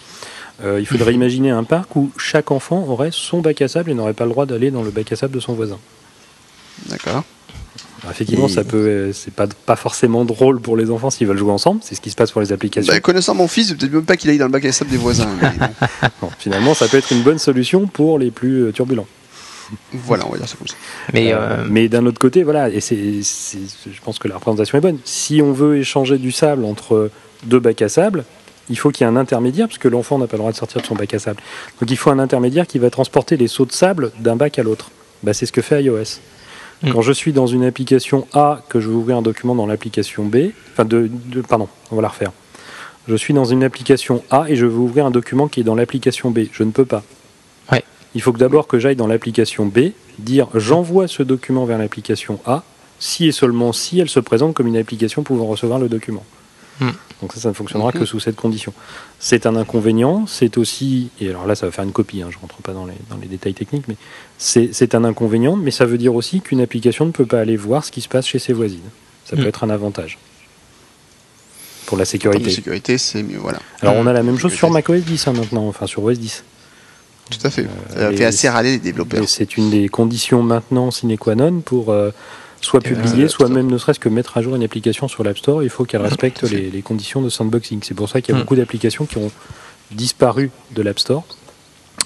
euh, 0.64 0.78
il 0.80 0.87
faudrait 0.87 1.14
imaginer 1.20 1.50
un 1.50 1.64
parc 1.64 1.94
où 1.96 2.11
chaque 2.16 2.50
enfant 2.50 2.85
aurait 2.88 3.11
son 3.12 3.40
bac 3.40 3.62
à 3.62 3.68
sable 3.68 3.90
et 3.90 3.94
n'aurait 3.94 4.14
pas 4.14 4.24
le 4.24 4.30
droit 4.30 4.46
d'aller 4.46 4.70
dans 4.72 4.82
le 4.82 4.90
bac 4.90 5.12
à 5.12 5.16
sable 5.16 5.35
de 5.35 5.40
son 5.40 5.52
voisin. 5.54 5.78
d'accord. 6.88 7.22
Alors, 8.02 8.12
effectivement, 8.12 8.46
Et- 8.48 8.50
ça 8.52 8.64
peut, 8.64 8.76
euh, 8.78 9.12
c'est 9.12 9.32
pas, 9.32 9.46
pas 9.66 9.76
forcément 9.76 10.24
drôle 10.24 10.60
pour 10.60 10.76
les 10.76 10.90
enfants 10.90 11.10
s'ils 11.10 11.26
veulent 11.26 11.38
jouer 11.38 11.52
ensemble. 11.52 11.80
C'est 11.84 11.94
ce 11.94 12.00
qui 12.00 12.10
se 12.10 12.16
passe 12.16 12.30
pour 12.32 12.40
les 12.40 12.52
applications. 12.52 12.92
Bah, 12.92 13.00
connaissant 13.00 13.34
mon 13.34 13.46
fils, 13.48 13.72
peut-être 13.72 13.92
même 13.92 14.04
pas 14.04 14.16
qu'il 14.16 14.28
aille 14.30 14.38
dans 14.38 14.46
le 14.46 14.50
bac 14.50 14.64
à 14.64 14.72
sable 14.72 14.90
des 14.90 14.96
voisins. 14.96 15.28
mais 15.40 15.50
bon, 15.58 16.08
Bon, 16.22 16.30
finalement, 16.38 16.74
ça 16.74 16.88
peut 16.88 16.96
être 16.96 17.12
une 17.12 17.22
bonne 17.22 17.38
solution 17.38 17.86
pour 17.86 18.18
les 18.18 18.30
plus 18.30 18.64
euh, 18.64 18.72
turbulents. 18.72 19.06
voilà, 19.92 20.26
on 20.26 20.30
va 20.32 20.38
dire 20.38 20.48
ça 20.48 20.56
comme 20.56 20.66
ça. 20.66 20.74
Mais 21.14 21.32
Euh, 21.32 21.36
euh, 21.38 21.64
mais 21.70 21.88
d'un 21.88 22.04
autre 22.06 22.18
côté, 22.18 22.42
voilà, 22.42 22.68
et 22.68 22.80
c'est, 22.80 23.22
c'est- 23.22 23.58
je 23.90 24.00
pense 24.02 24.18
que 24.18 24.26
la 24.28 24.34
représentation 24.34 24.78
est 24.78 24.82
bonne. 24.82 24.98
Si 25.04 25.40
on 25.40 25.52
veut 25.52 25.78
échanger 25.78 26.18
du 26.18 26.32
sable 26.32 26.64
entre 26.64 27.10
deux 27.44 27.60
bacs 27.60 27.82
à 27.82 27.88
sable, 27.88 28.24
il 28.68 28.76
faut 28.78 28.90
qu'il 28.90 29.06
y 29.06 29.08
ait 29.08 29.12
un 29.12 29.16
intermédiaire, 29.16 29.68
parce 29.68 29.78
que 29.78 29.88
l'enfant 29.88 30.18
n'a 30.18 30.26
pas 30.26 30.36
le 30.36 30.38
droit 30.40 30.52
de 30.52 30.56
sortir 30.56 30.80
de 30.82 30.86
son 30.86 30.94
bac 30.94 31.14
à 31.14 31.18
sable. 31.18 31.40
Donc 31.80 31.90
il 31.90 31.96
faut 31.96 32.10
un 32.10 32.18
intermédiaire 32.18 32.66
qui 32.66 32.78
va 32.78 32.90
transporter 32.90 33.36
les 33.36 33.48
seaux 33.48 33.64
de 33.64 33.72
sable 33.72 34.10
d'un 34.18 34.36
bac 34.36 34.58
à 34.58 34.62
l'autre. 34.62 34.90
Bah, 35.22 35.32
c'est 35.34 35.46
ce 35.46 35.52
que 35.52 35.62
fait 35.62 35.82
iOS. 35.84 36.18
Mm. 36.82 36.92
Quand 36.92 37.02
je 37.02 37.12
suis 37.12 37.32
dans 37.32 37.46
une 37.46 37.64
application 37.64 38.26
A, 38.32 38.62
que 38.68 38.80
je 38.80 38.88
veux 38.88 38.94
ouvrir 38.94 39.16
un 39.16 39.22
document 39.22 39.54
dans 39.54 39.66
l'application 39.66 40.24
B, 40.24 40.50
enfin, 40.72 40.84
de, 40.84 41.08
de- 41.26 41.40
pardon, 41.40 41.68
on 41.90 41.96
va 41.96 42.02
la 42.02 42.08
refaire. 42.08 42.32
Je 43.08 43.16
suis 43.16 43.34
dans 43.34 43.44
une 43.44 43.64
application 43.64 44.22
A 44.30 44.46
et 44.48 44.56
je 44.56 44.66
veux 44.66 44.78
ouvrir 44.78 45.06
un 45.06 45.10
document 45.10 45.48
qui 45.48 45.60
est 45.60 45.64
dans 45.64 45.74
l'application 45.74 46.30
B. 46.30 46.40
Je 46.52 46.62
ne 46.62 46.70
peux 46.70 46.84
pas. 46.84 47.02
Ouais. 47.70 47.82
Il 48.14 48.22
faut 48.22 48.32
que 48.32 48.38
d'abord 48.38 48.66
que 48.66 48.78
j'aille 48.78 48.96
dans 48.96 49.06
l'application 49.08 49.66
B, 49.66 49.90
dire 50.18 50.48
j'envoie 50.54 51.08
ce 51.08 51.22
document 51.22 51.64
vers 51.64 51.78
l'application 51.78 52.38
A, 52.46 52.62
si 52.98 53.26
et 53.26 53.32
seulement 53.32 53.72
si 53.72 53.98
elle 53.98 54.08
se 54.08 54.20
présente 54.20 54.54
comme 54.54 54.68
une 54.68 54.76
application 54.76 55.22
pouvant 55.22 55.46
recevoir 55.46 55.78
le 55.80 55.88
document. 55.88 56.24
Hmm. 56.80 56.90
Donc 57.20 57.32
ça, 57.35 57.40
ça 57.40 57.48
ne 57.50 57.54
fonctionnera 57.54 57.92
que 57.92 58.04
sous 58.04 58.18
cette 58.18 58.35
condition. 58.37 58.72
C'est 59.20 59.46
un 59.46 59.54
inconvénient, 59.56 60.26
c'est 60.26 60.58
aussi, 60.58 61.11
et 61.20 61.28
alors 61.28 61.46
là 61.46 61.54
ça 61.54 61.66
va 61.66 61.72
faire 61.72 61.85
une 61.85 61.92
copie, 61.92 62.22
hein, 62.22 62.28
je 62.30 62.37
ne 62.37 62.40
rentre 62.40 62.56
pas 62.56 62.72
dans 62.72 62.87
les, 62.87 62.94
dans 63.11 63.16
les 63.18 63.28
détails 63.28 63.54
techniques, 63.54 63.87
mais 63.88 63.96
c'est 64.38 64.70
c'est 64.72 64.94
un 64.94 65.04
inconvénient, 65.04 65.54
mais 65.54 65.70
ça 65.70 65.85
veut 65.85 65.98
dire 65.98 66.14
aussi 66.14 66.40
qu'une 66.40 66.61
application 66.61 67.04
ne 67.06 67.12
peut 67.12 67.26
pas 67.26 67.40
aller 67.40 67.56
voir 67.56 67.85
ce 67.85 67.92
qui 67.92 68.00
se 68.00 68.08
passe 68.08 68.26
chez 68.26 68.38
ses 68.40 68.52
voisines. 68.52 68.80
Ça 69.24 69.37
peut 69.37 69.42
Hmm. 69.42 69.46
être 69.46 69.64
un 69.64 69.70
avantage 69.70 70.18
pour 71.87 71.96
la 71.98 72.02
En 72.02 72.06
termes 72.06 72.35
de 72.35 72.38
sécurité. 72.38 72.50
sécurité, 72.50 72.98
c'est 72.98 73.22
mieux, 73.22 73.38
voilà. 73.38 73.61
Alors 73.82 73.94
on 73.96 74.06
a 74.06 74.12
la 74.12 74.22
même 74.22 74.38
chose 74.38 74.52
sur 74.52 74.68
Sécurité. 74.68 74.92
macOS 74.94 75.04
10 75.04 75.28
hein, 75.28 75.32
maintenant, 75.35 75.68
enfin 75.68 75.87
sur 75.87 76.02
OS 76.02 76.18
10. 76.18 76.42
Tout 77.30 77.46
à 77.46 77.50
fait. 77.50 77.66
Euh, 77.96 78.11
Ça 78.11 78.16
fait 78.16 78.24
assez 78.24 78.48
râler 78.48 78.72
les 78.72 78.78
développeurs. 78.78 79.28
C'est 79.28 79.56
une 79.56 79.70
des 79.70 79.88
conditions 79.88 80.42
maintenant 80.42 80.90
sine 80.90 81.16
qua 81.18 81.35
non 81.35 81.61
pour 81.61 81.90
euh, 81.90 82.11
soit 82.62 82.81
Euh, 82.87 82.88
publier, 82.94 83.29
soit 83.29 83.48
même 83.48 83.70
ne 83.70 83.77
serait-ce 83.77 84.01
que 84.01 84.09
mettre 84.09 84.37
à 84.38 84.42
jour 84.42 84.57
une 84.57 84.62
application 84.64 85.07
sur 85.09 85.22
l'App 85.25 85.37
Store. 85.38 85.62
Il 85.62 85.68
faut 85.68 85.85
qu'elle 85.85 86.01
respecte 86.03 86.42
à 86.44 86.46
fait. 86.48 86.57
les, 86.57 86.70
les 86.70 86.83
conditions 86.83 87.20
de 87.20 87.29
sandboxing. 87.29 87.81
C'est 87.83 87.94
pour 87.94 88.09
ça 88.09 88.20
qu'il 88.22 88.33
y 88.35 88.37
a 88.37 88.38
Mm. 88.38 88.42
beaucoup 88.44 88.57
d'applications 88.57 89.05
qui 89.05 89.18
ont 89.18 89.31
disparu 89.90 90.51
de 90.75 90.81
l'App 90.83 90.98
Store. 90.98 91.25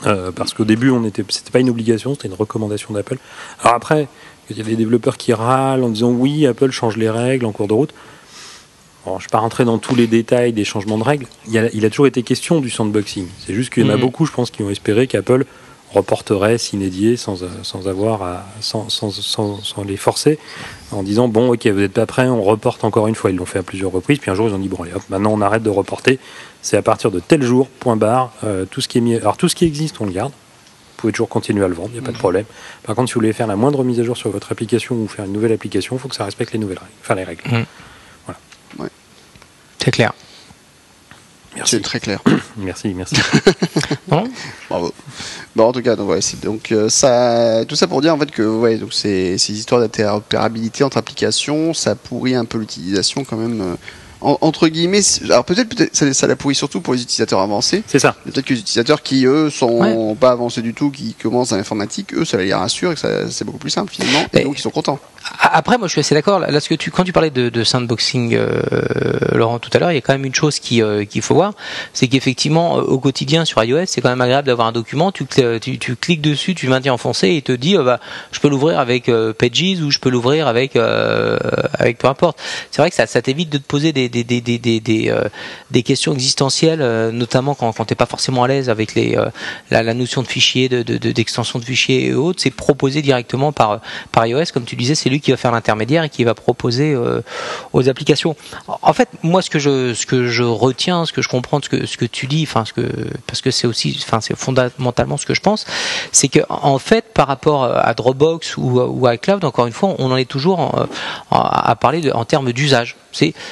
Euh, 0.07 0.33
parce 0.33 0.53
qu'au 0.53 0.65
début, 0.65 0.91
on 0.91 1.05
était, 1.05 1.25
c'était 1.29 1.51
pas 1.53 1.61
une 1.61 1.71
obligation, 1.71 2.15
c'était 2.15 2.29
une 2.29 2.35
recommandation 2.35 2.93
d'Apple. 2.93 3.19
Alors 3.63 3.75
après, 3.77 4.09
il 4.51 4.59
y 4.59 4.61
a 4.61 4.65
des 4.65 4.77
développeurs 4.77 5.17
qui 5.17 5.33
râlent 5.33 5.83
en 5.85 5.89
disant 5.89 6.11
oui, 6.11 6.47
Apple 6.47 6.71
change 6.71 6.97
les 6.97 7.09
règles 7.09 7.47
en 7.47 7.53
cours 7.53 7.69
de 7.69 7.73
route. 7.75 7.95
Bon, 9.05 9.19
je 9.19 9.25
ne 9.25 9.29
vais 9.29 9.33
pas 9.33 9.39
rentrer 9.39 9.65
dans 9.65 9.79
tous 9.79 9.95
les 9.95 10.07
détails 10.09 10.53
des 10.53 10.65
changements 10.65 10.99
de 10.99 11.05
règles. 11.05 11.27
Il, 11.47 11.53
y 11.53 11.59
a, 11.59 11.71
il 11.73 11.85
a 11.85 11.91
toujours 11.91 12.09
été 12.09 12.23
question 12.25 12.61
du 12.61 12.71
sandboxing. 12.71 13.27
C'est 13.47 13.55
juste 13.55 13.73
qu'il 13.73 13.85
y 13.85 13.87
en 13.87 13.91
a 13.91 13.95
Mhm. 13.97 14.01
beaucoup, 14.01 14.27
je 14.27 14.33
pense, 14.33 14.51
qui 14.51 14.63
ont 14.65 14.71
espéré 14.71 15.07
qu'Apple 15.07 15.45
reporterait 15.93 16.59
s'inédier 16.59 17.17
sans, 17.17 17.39
sans 17.63 17.89
avoir 17.89 18.23
à, 18.23 18.45
sans, 18.61 18.89
sans, 18.89 19.11
sans, 19.11 19.63
sans 19.63 19.85
les 19.85 19.97
forcer 19.97 20.39
en 20.93 21.03
disant 21.03 21.29
bon 21.29 21.53
ok 21.53 21.67
vous 21.69 21.81
n'êtes 21.81 21.93
pas 21.93 22.07
prêts 22.07 22.29
on 22.29 22.43
reporte 22.43 22.85
encore 22.85 23.07
une 23.07 23.15
fois. 23.15 23.31
Ils 23.31 23.37
l'ont 23.37 23.47
fait 23.47 23.61
à 23.61 23.63
plusieurs 23.63 23.93
reprises 23.93 24.19
puis 24.19 24.31
un 24.31 24.35
jour 24.35 24.49
ils 24.49 24.55
ont 24.55 24.59
dit 24.59 24.69
bon 24.69 24.83
allez 24.83 24.93
hop 24.93 25.03
maintenant 25.09 25.33
on 25.33 25.41
arrête 25.41 25.63
de 25.63 25.71
reporter. 25.71 26.19
C'est 26.63 26.77
à 26.77 26.83
partir 26.83 27.11
de 27.11 27.21
tel 27.21 27.43
jour 27.43 27.69
point 27.69 27.97
barre 27.97 28.33
euh, 28.45 28.65
tout 28.65 28.81
ce 28.81 28.89
qui 28.89 28.99
est 28.99 29.01
mis 29.01 29.15
alors 29.15 29.37
tout 29.37 29.49
ce 29.49 29.55
qui 29.55 29.65
existe 29.65 30.01
on 30.01 30.07
le 30.07 30.13
garde. 30.13 30.33
Vous 30.33 31.03
pouvez 31.03 31.13
toujours 31.13 31.29
continuer 31.29 31.65
à 31.65 31.69
le 31.69 31.75
vendre 31.75 31.91
il 31.93 32.01
n'y 32.01 32.05
a 32.05 32.07
pas 32.07 32.13
de 32.13 32.19
problème. 32.19 32.47
Par 32.83 32.95
contre 32.95 33.09
si 33.09 33.15
vous 33.15 33.21
voulez 33.21 33.33
faire 33.33 33.47
la 33.47 33.57
moindre 33.57 33.85
mise 33.85 34.01
à 34.01 34.03
jour 34.03 34.17
sur 34.17 34.31
votre 34.31 34.53
application 34.53 34.97
ou 34.97 35.09
faire 35.09 35.25
une 35.25 35.33
nouvelle 35.33 35.53
application 35.53 35.97
il 35.97 35.99
faut 35.99 36.09
que 36.09 36.17
ça 36.17 36.25
respecte 36.25 36.53
les 36.53 36.59
nouvelles 36.59 36.79
règles 36.79 36.93
enfin 37.03 37.15
les 37.15 37.25
règles. 37.25 37.43
C'est 39.79 39.93
clair. 39.93 40.13
Merci 41.57 41.77
C'est 41.77 41.83
très 41.83 42.01
clair. 42.01 42.23
merci 42.57 42.95
merci 42.95 43.17
Bravo. 44.69 44.93
Bon, 45.55 45.65
en 45.69 45.73
tout 45.73 45.83
cas, 45.83 45.97
donc, 45.97 46.11
ouais, 46.11 46.21
c'est 46.21 46.41
donc 46.43 46.71
euh, 46.73 46.89
ça, 46.89 47.65
tout 47.67 47.77
ça 47.77 47.87
pour 47.87 48.01
dire 48.03 48.15
en 48.15 48.19
fait 48.19 48.31
que 48.31 48.43
ouais, 48.43 48.77
donc 48.77 48.93
ces, 48.93 49.39
ces 49.39 49.53
histoires 49.55 49.81
d'interopérabilité 49.81 50.85
entre 50.85 50.97
applications, 50.99 51.73
ça 51.75 51.95
pourrit 51.95 52.35
un 52.35 52.45
peu 52.45 52.59
l'utilisation 52.59 53.25
quand 53.25 53.37
même. 53.37 53.61
euh, 53.61 53.75
en- 54.21 54.39
entre 54.41 54.69
guillemets, 54.69 55.01
alors 55.25 55.45
peut-être 55.45 55.69
peut 55.75 55.89
ça, 55.93 56.13
ça 56.15 56.27
la 56.27 56.37
pourrit 56.37 56.55
surtout 56.55 56.81
pour 56.81 56.95
les 56.95 57.03
utilisateurs 57.03 57.41
avancés. 57.41 57.83
c'est 57.87 57.99
ça 57.99 58.17
Peut-être 58.25 58.45
que 58.47 58.55
les 58.55 58.61
utilisateurs 58.61 59.03
qui 59.03 59.25
eux 59.27 59.51
sont 59.51 60.17
pas 60.19 60.31
avancés 60.31 60.63
du 60.63 60.75
tout, 60.75 60.91
qui 60.91 61.15
commencent 61.15 61.53
à 61.53 61.57
l'informatique, 61.57 62.15
eux 62.15 62.25
ça 62.25 62.37
les 62.39 62.53
rassure 62.55 62.93
et 62.93 62.95
que 62.95 63.01
ça- 63.01 63.31
c'est 63.31 63.45
beaucoup 63.45 63.59
plus 63.59 63.71
simple 63.71 63.93
finalement, 63.93 64.27
et 64.33 64.41
Et- 64.41 64.45
donc 64.45 64.59
ils 64.59 64.63
sont 64.63 64.71
contents. 64.71 64.99
Après, 65.41 65.77
moi, 65.77 65.89
je 65.89 65.91
suis 65.93 66.01
assez 66.01 66.15
d'accord. 66.15 66.39
Là, 66.39 66.61
ce 66.61 66.69
que 66.69 66.77
tu, 66.77 66.93
quand 66.93 67.03
tu 67.03 67.13
parlais 67.13 67.31
de, 67.31 67.49
de 67.49 67.65
sandboxing, 67.65 68.37
euh, 68.37 68.63
Laurent, 69.33 69.59
tout 69.59 69.71
à 69.73 69.81
l'heure, 69.81 69.91
il 69.91 69.97
y 69.97 69.99
a 69.99 70.01
quand 70.01 70.13
même 70.13 70.25
une 70.25 70.35
chose 70.37 70.61
qui 70.61 70.81
euh, 70.83 71.05
qu'il 71.05 71.21
faut 71.21 71.35
voir, 71.35 71.55
c'est 71.93 72.07
qu'effectivement, 72.07 72.79
euh, 72.79 72.83
au 72.83 73.01
quotidien 73.01 73.45
sur 73.45 73.61
iOS, 73.65 73.87
c'est 73.87 74.01
quand 74.01 74.09
même 74.09 74.21
agréable 74.21 74.47
d'avoir 74.47 74.69
un 74.69 74.73
document. 74.73 75.11
Tu, 75.11 75.27
tu, 75.61 75.79
tu, 75.81 75.97
cliques 75.97 76.21
dessus, 76.23 76.55
tu 76.55 76.69
maintiens 76.69 76.93
enfoncé 76.93 77.27
et 77.27 77.37
il 77.39 77.43
te 77.43 77.51
dit, 77.51 77.77
bah, 77.77 77.99
je 78.31 78.39
peux 78.39 78.49
l'ouvrir 78.49 78.79
avec 78.79 79.07
Pages 79.07 79.81
ou 79.83 79.91
je 79.91 79.99
peux 79.99 80.11
l'ouvrir 80.11 80.47
avec 80.47 80.77
avec 80.77 81.99
peu 81.99 82.07
importe. 82.07 82.39
C'est 82.71 82.81
vrai 82.83 82.91
que 82.91 82.97
ça, 82.97 83.07
ça 83.07 83.21
t'évite 83.21 83.51
de 83.51 83.59
te 83.59 83.65
poser 83.67 83.93
des 83.93 84.06
des 84.09 84.23
des 85.71 85.83
questions 85.83 86.15
existentielles, 86.15 86.81
notamment 87.11 87.55
quand 87.55 87.73
quand 87.73 87.85
t'es 87.85 87.95
pas 87.95 88.07
forcément 88.07 88.45
à 88.45 88.49
l'aise 88.49 88.71
avec 88.71 88.95
les 88.95 89.17
la, 89.71 89.95
notion 89.95 90.23
de 90.23 90.27
fichier, 90.27 90.69
de 90.69 90.83
d'extension 90.83 91.59
de, 91.59 91.65
de 91.65 91.69
fichier 91.69 92.07
et 92.07 92.15
autres. 92.15 92.41
C'est 92.43 92.51
proposé 92.51 93.03
directement 93.03 93.53
par 93.53 93.81
par 94.13 94.27
iOS, 94.27 94.45
comme 94.53 94.65
tu 94.65 94.77
disais, 94.77 94.95
c'est 94.95 95.11
lui 95.11 95.21
qui 95.21 95.31
va 95.31 95.37
faire 95.37 95.53
l'intermédiaire 95.53 96.05
et 96.05 96.09
qui 96.09 96.25
va 96.25 96.35
proposer 96.35 96.95
euh, 96.95 97.21
aux 97.73 97.89
applications. 97.89 98.37
En 98.83 98.93
fait, 98.93 99.09
moi, 99.23 99.43
ce 99.43 99.51
que 99.51 99.59
je 99.59 100.43
retiens, 100.43 101.07
ce 101.07 101.13
que 101.13 101.23
je 101.23 101.29
comprends, 101.29 101.61
ce 101.63 101.69
que 101.69 101.87
ce 101.87 101.97
que 101.97 102.05
tu 102.05 102.27
dis, 102.27 102.47
parce 102.47 102.73
que 102.73 103.51
c'est 103.51 103.67
aussi, 103.67 104.05
fondamentalement 104.37 105.17
ce 105.17 105.27
que 105.27 105.35
je 105.35 105.41
pense, 105.41 105.67
c'est 106.13 106.29
que 106.29 106.41
en 106.49 106.79
fait, 106.79 107.13
par 107.13 107.27
rapport 107.27 107.65
à 107.65 107.95
Dropbox 107.95 108.57
ou, 108.57 109.07
à 109.07 109.15
iCloud, 109.15 109.45
encore 109.45 109.67
une 109.67 109.73
fois, 109.73 109.95
on 109.99 110.11
en 110.11 110.17
est 110.17 110.25
toujours 110.25 110.87
à 111.31 111.77
parler 111.77 112.11
en 112.13 112.25
termes 112.25 112.53
d'usage. 112.53 112.97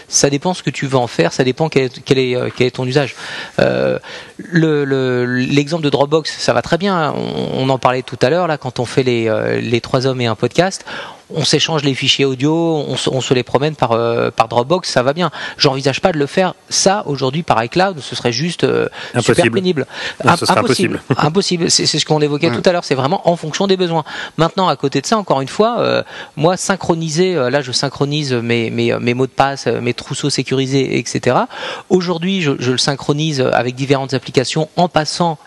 Ça 0.09 0.31
dépend 0.31 0.44
ce 0.53 0.63
que 0.63 0.71
tu 0.71 0.87
veux 0.87 0.99
en 0.99 1.07
faire, 1.07 1.33
ça 1.33 1.45
dépend 1.45 1.69
quel 1.69 2.19
est 2.19 2.61
est 2.61 2.71
ton 2.75 2.85
usage. 2.85 3.15
Euh, 3.59 3.99
l'exemple 4.53 5.83
le, 5.83 5.87
de 5.87 5.91
Dropbox, 5.91 6.37
ça 6.39 6.53
va 6.53 6.61
très 6.61 6.77
bien. 6.77 7.15
On, 7.17 7.63
on 7.63 7.69
en 7.71 7.79
parlait 7.79 8.03
tout 8.03 8.19
à 8.21 8.29
l'heure 8.29 8.47
là 8.47 8.59
quand 8.59 8.81
on 8.81 8.85
fait 8.85 9.03
les 9.03 9.29
euh, 9.29 9.61
les 9.61 9.81
trois 9.81 10.07
hommes 10.07 10.21
et 10.21 10.27
un 10.27 10.35
podcast 10.35 10.85
on 11.31 11.45
s'échange 11.45 11.83
les 11.83 11.95
fichiers 11.95 12.25
audio, 12.25 12.55
on 12.55 13.21
se, 13.21 13.35
les 13.35 13.43
promène 13.43 13.75
par, 13.75 13.93
euh, 13.93 14.31
par 14.31 14.49
Dropbox, 14.49 14.91
ça 14.91 15.03
va 15.03 15.13
bien. 15.13 15.31
J'envisage 15.57 16.01
pas 16.01 16.13
de 16.13 16.19
le 16.19 16.27
faire 16.27 16.55
ça 16.69 17.03
aujourd'hui 17.07 17.43
par 17.43 17.63
iCloud, 17.65 18.01
ce 18.01 18.15
serait 18.15 18.33
juste 18.33 18.65
euh, 18.65 18.89
super 19.21 19.51
pénible. 19.51 19.87
impossible. 20.25 21.01
impossible. 21.17 21.71
C'est 21.75 21.87
ce 21.87 22.05
qu'on 22.05 22.21
évoquait 22.21 22.51
tout 22.51 22.63
à 22.65 22.73
l'heure. 22.73 22.85
C'est 22.85 22.95
vraiment 22.95 23.29
en 23.29 23.37
fonction 23.37 23.67
des 23.67 23.77
besoins. 23.77 24.05
Maintenant, 24.37 24.69
à 24.69 24.77
côté 24.77 25.01
de 25.01 25.07
ça, 25.07 25.17
encore 25.17 25.41
une 25.41 25.49
fois, 25.49 25.81
euh, 25.81 26.03
moi 26.37 26.57
synchroniser, 26.57 27.35
là 27.35 27.63
je 27.63 27.73
synchronise 27.73 28.33
mes, 28.33 28.71
mes, 28.71 28.99
mes, 28.99 29.15
mots 29.15 29.27
de 29.27 29.33
passe, 29.33 29.67
mes 29.67 29.95
trousseaux 29.95 30.31
sécurisés, 30.31 30.99
etc. 30.99 31.37
Aujourd'hui, 31.89 32.43
je, 32.43 32.53
je, 32.59 32.73
le 32.73 32.79
synchronise 32.79 33.41
avec 33.41 33.75
différentes 33.75 34.15
applications 34.15 34.69
en 34.77 34.89
passant 34.89 35.39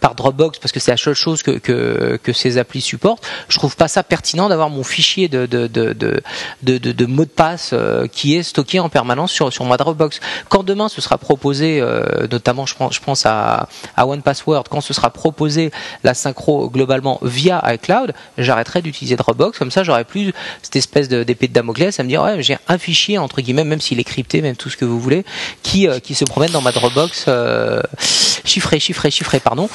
par 0.00 0.14
Dropbox 0.14 0.58
parce 0.58 0.72
que 0.72 0.80
c'est 0.80 0.90
la 0.90 0.96
seule 0.96 1.14
chose 1.14 1.42
que, 1.42 1.52
que, 1.52 2.18
que 2.22 2.32
ces 2.32 2.58
applis 2.58 2.80
supportent. 2.80 3.24
Je 3.48 3.58
trouve 3.58 3.76
pas 3.76 3.88
ça 3.88 4.02
pertinent 4.02 4.48
d'avoir 4.48 4.70
mon 4.70 4.82
fichier 4.82 4.95
de, 4.96 5.46
de, 5.46 5.66
de, 5.66 6.22
de, 6.62 6.78
de 6.78 7.06
mots 7.06 7.24
de 7.24 7.30
passe 7.30 7.70
euh, 7.72 8.06
qui 8.06 8.34
est 8.34 8.42
stocké 8.42 8.80
en 8.80 8.88
permanence 8.88 9.30
sur, 9.30 9.52
sur 9.52 9.64
ma 9.64 9.76
Dropbox. 9.76 10.20
Quand 10.48 10.62
demain 10.62 10.88
ce 10.88 11.00
sera 11.00 11.18
proposé, 11.18 11.80
euh, 11.80 12.26
notamment 12.30 12.64
je 12.64 12.74
pense, 12.74 12.94
je 12.94 13.00
pense 13.00 13.26
à, 13.26 13.68
à 13.96 14.06
One 14.06 14.22
Password, 14.22 14.64
quand 14.70 14.80
ce 14.80 14.94
sera 14.94 15.10
proposé 15.10 15.70
la 16.02 16.14
synchro 16.14 16.70
globalement 16.70 17.18
via 17.22 17.62
iCloud, 17.74 18.14
j'arrêterai 18.38 18.80
d'utiliser 18.80 19.16
Dropbox. 19.16 19.58
Comme 19.58 19.70
ça, 19.70 19.84
j'aurai 19.84 20.04
plus 20.04 20.32
cette 20.62 20.76
espèce 20.76 21.08
d'épée 21.08 21.48
de, 21.48 21.52
Damoclès 21.52 21.98
à 22.00 22.02
me 22.02 22.08
dire 22.08 22.22
ouais, 22.22 22.42
j'ai 22.42 22.56
un 22.68 22.78
fichier 22.78 23.18
entre 23.18 23.40
guillemets, 23.42 23.64
même 23.64 23.80
s'il 23.80 24.00
est 24.00 24.04
crypté, 24.04 24.40
même 24.40 24.56
tout 24.56 24.70
ce 24.70 24.76
que 24.76 24.84
vous 24.84 25.00
voulez, 25.00 25.24
qui, 25.62 25.88
euh, 25.88 26.00
qui 26.00 26.14
se 26.14 26.24
promène 26.24 26.50
dans 26.52 26.62
ma 26.62 26.72
Dropbox 26.72 27.26
chiffré, 28.46 28.80
chiffré, 28.80 29.10
chiffré, 29.10 29.40
pardon, 29.40 29.68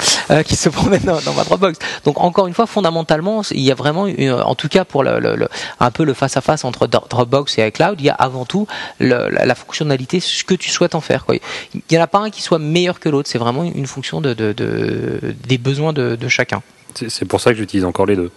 qui 0.46 0.56
se 0.56 0.68
promène 0.68 1.02
dans, 1.02 1.20
dans, 1.20 1.34
ma 1.34 1.44
Dropbox. 1.44 1.78
Donc 2.04 2.20
encore 2.20 2.46
une 2.46 2.54
fois, 2.54 2.66
fondamentalement, 2.66 3.42
il 3.50 3.60
y 3.60 3.70
a 3.70 3.74
vraiment, 3.74 4.06
en 4.44 4.54
tout 4.54 4.68
cas 4.68 4.84
pour 4.84 5.02
le, 5.02 5.48
un 5.80 5.90
peu 5.90 6.04
le 6.04 6.14
face-à-face 6.14 6.64
entre 6.64 6.86
Dropbox 6.86 7.58
et 7.58 7.66
iCloud, 7.66 8.00
il 8.00 8.06
y 8.06 8.10
a 8.10 8.14
avant 8.14 8.44
tout 8.44 8.66
la, 9.00 9.54
fonctionnalité, 9.54 10.20
ce 10.20 10.44
que 10.44 10.54
tu 10.54 10.70
souhaites 10.70 10.94
en 10.94 11.00
faire. 11.00 11.24
Quoi. 11.24 11.36
Il 11.74 11.80
n'y 11.90 11.98
en 11.98 12.02
a 12.02 12.06
pas 12.06 12.18
un 12.18 12.30
qui 12.30 12.42
soit 12.42 12.58
meilleur 12.58 13.00
que 13.00 13.08
l'autre, 13.08 13.28
c'est 13.28 13.38
vraiment 13.38 13.64
une 13.64 13.86
fonction 13.86 14.20
de, 14.20 14.32
des 14.34 15.58
besoins 15.58 15.92
de, 15.92 16.28
chacun. 16.28 16.62
C'est 16.94 17.24
pour 17.24 17.40
ça 17.40 17.50
que 17.50 17.56
j'utilise 17.56 17.84
encore 17.84 18.06
les 18.06 18.16
deux. 18.16 18.30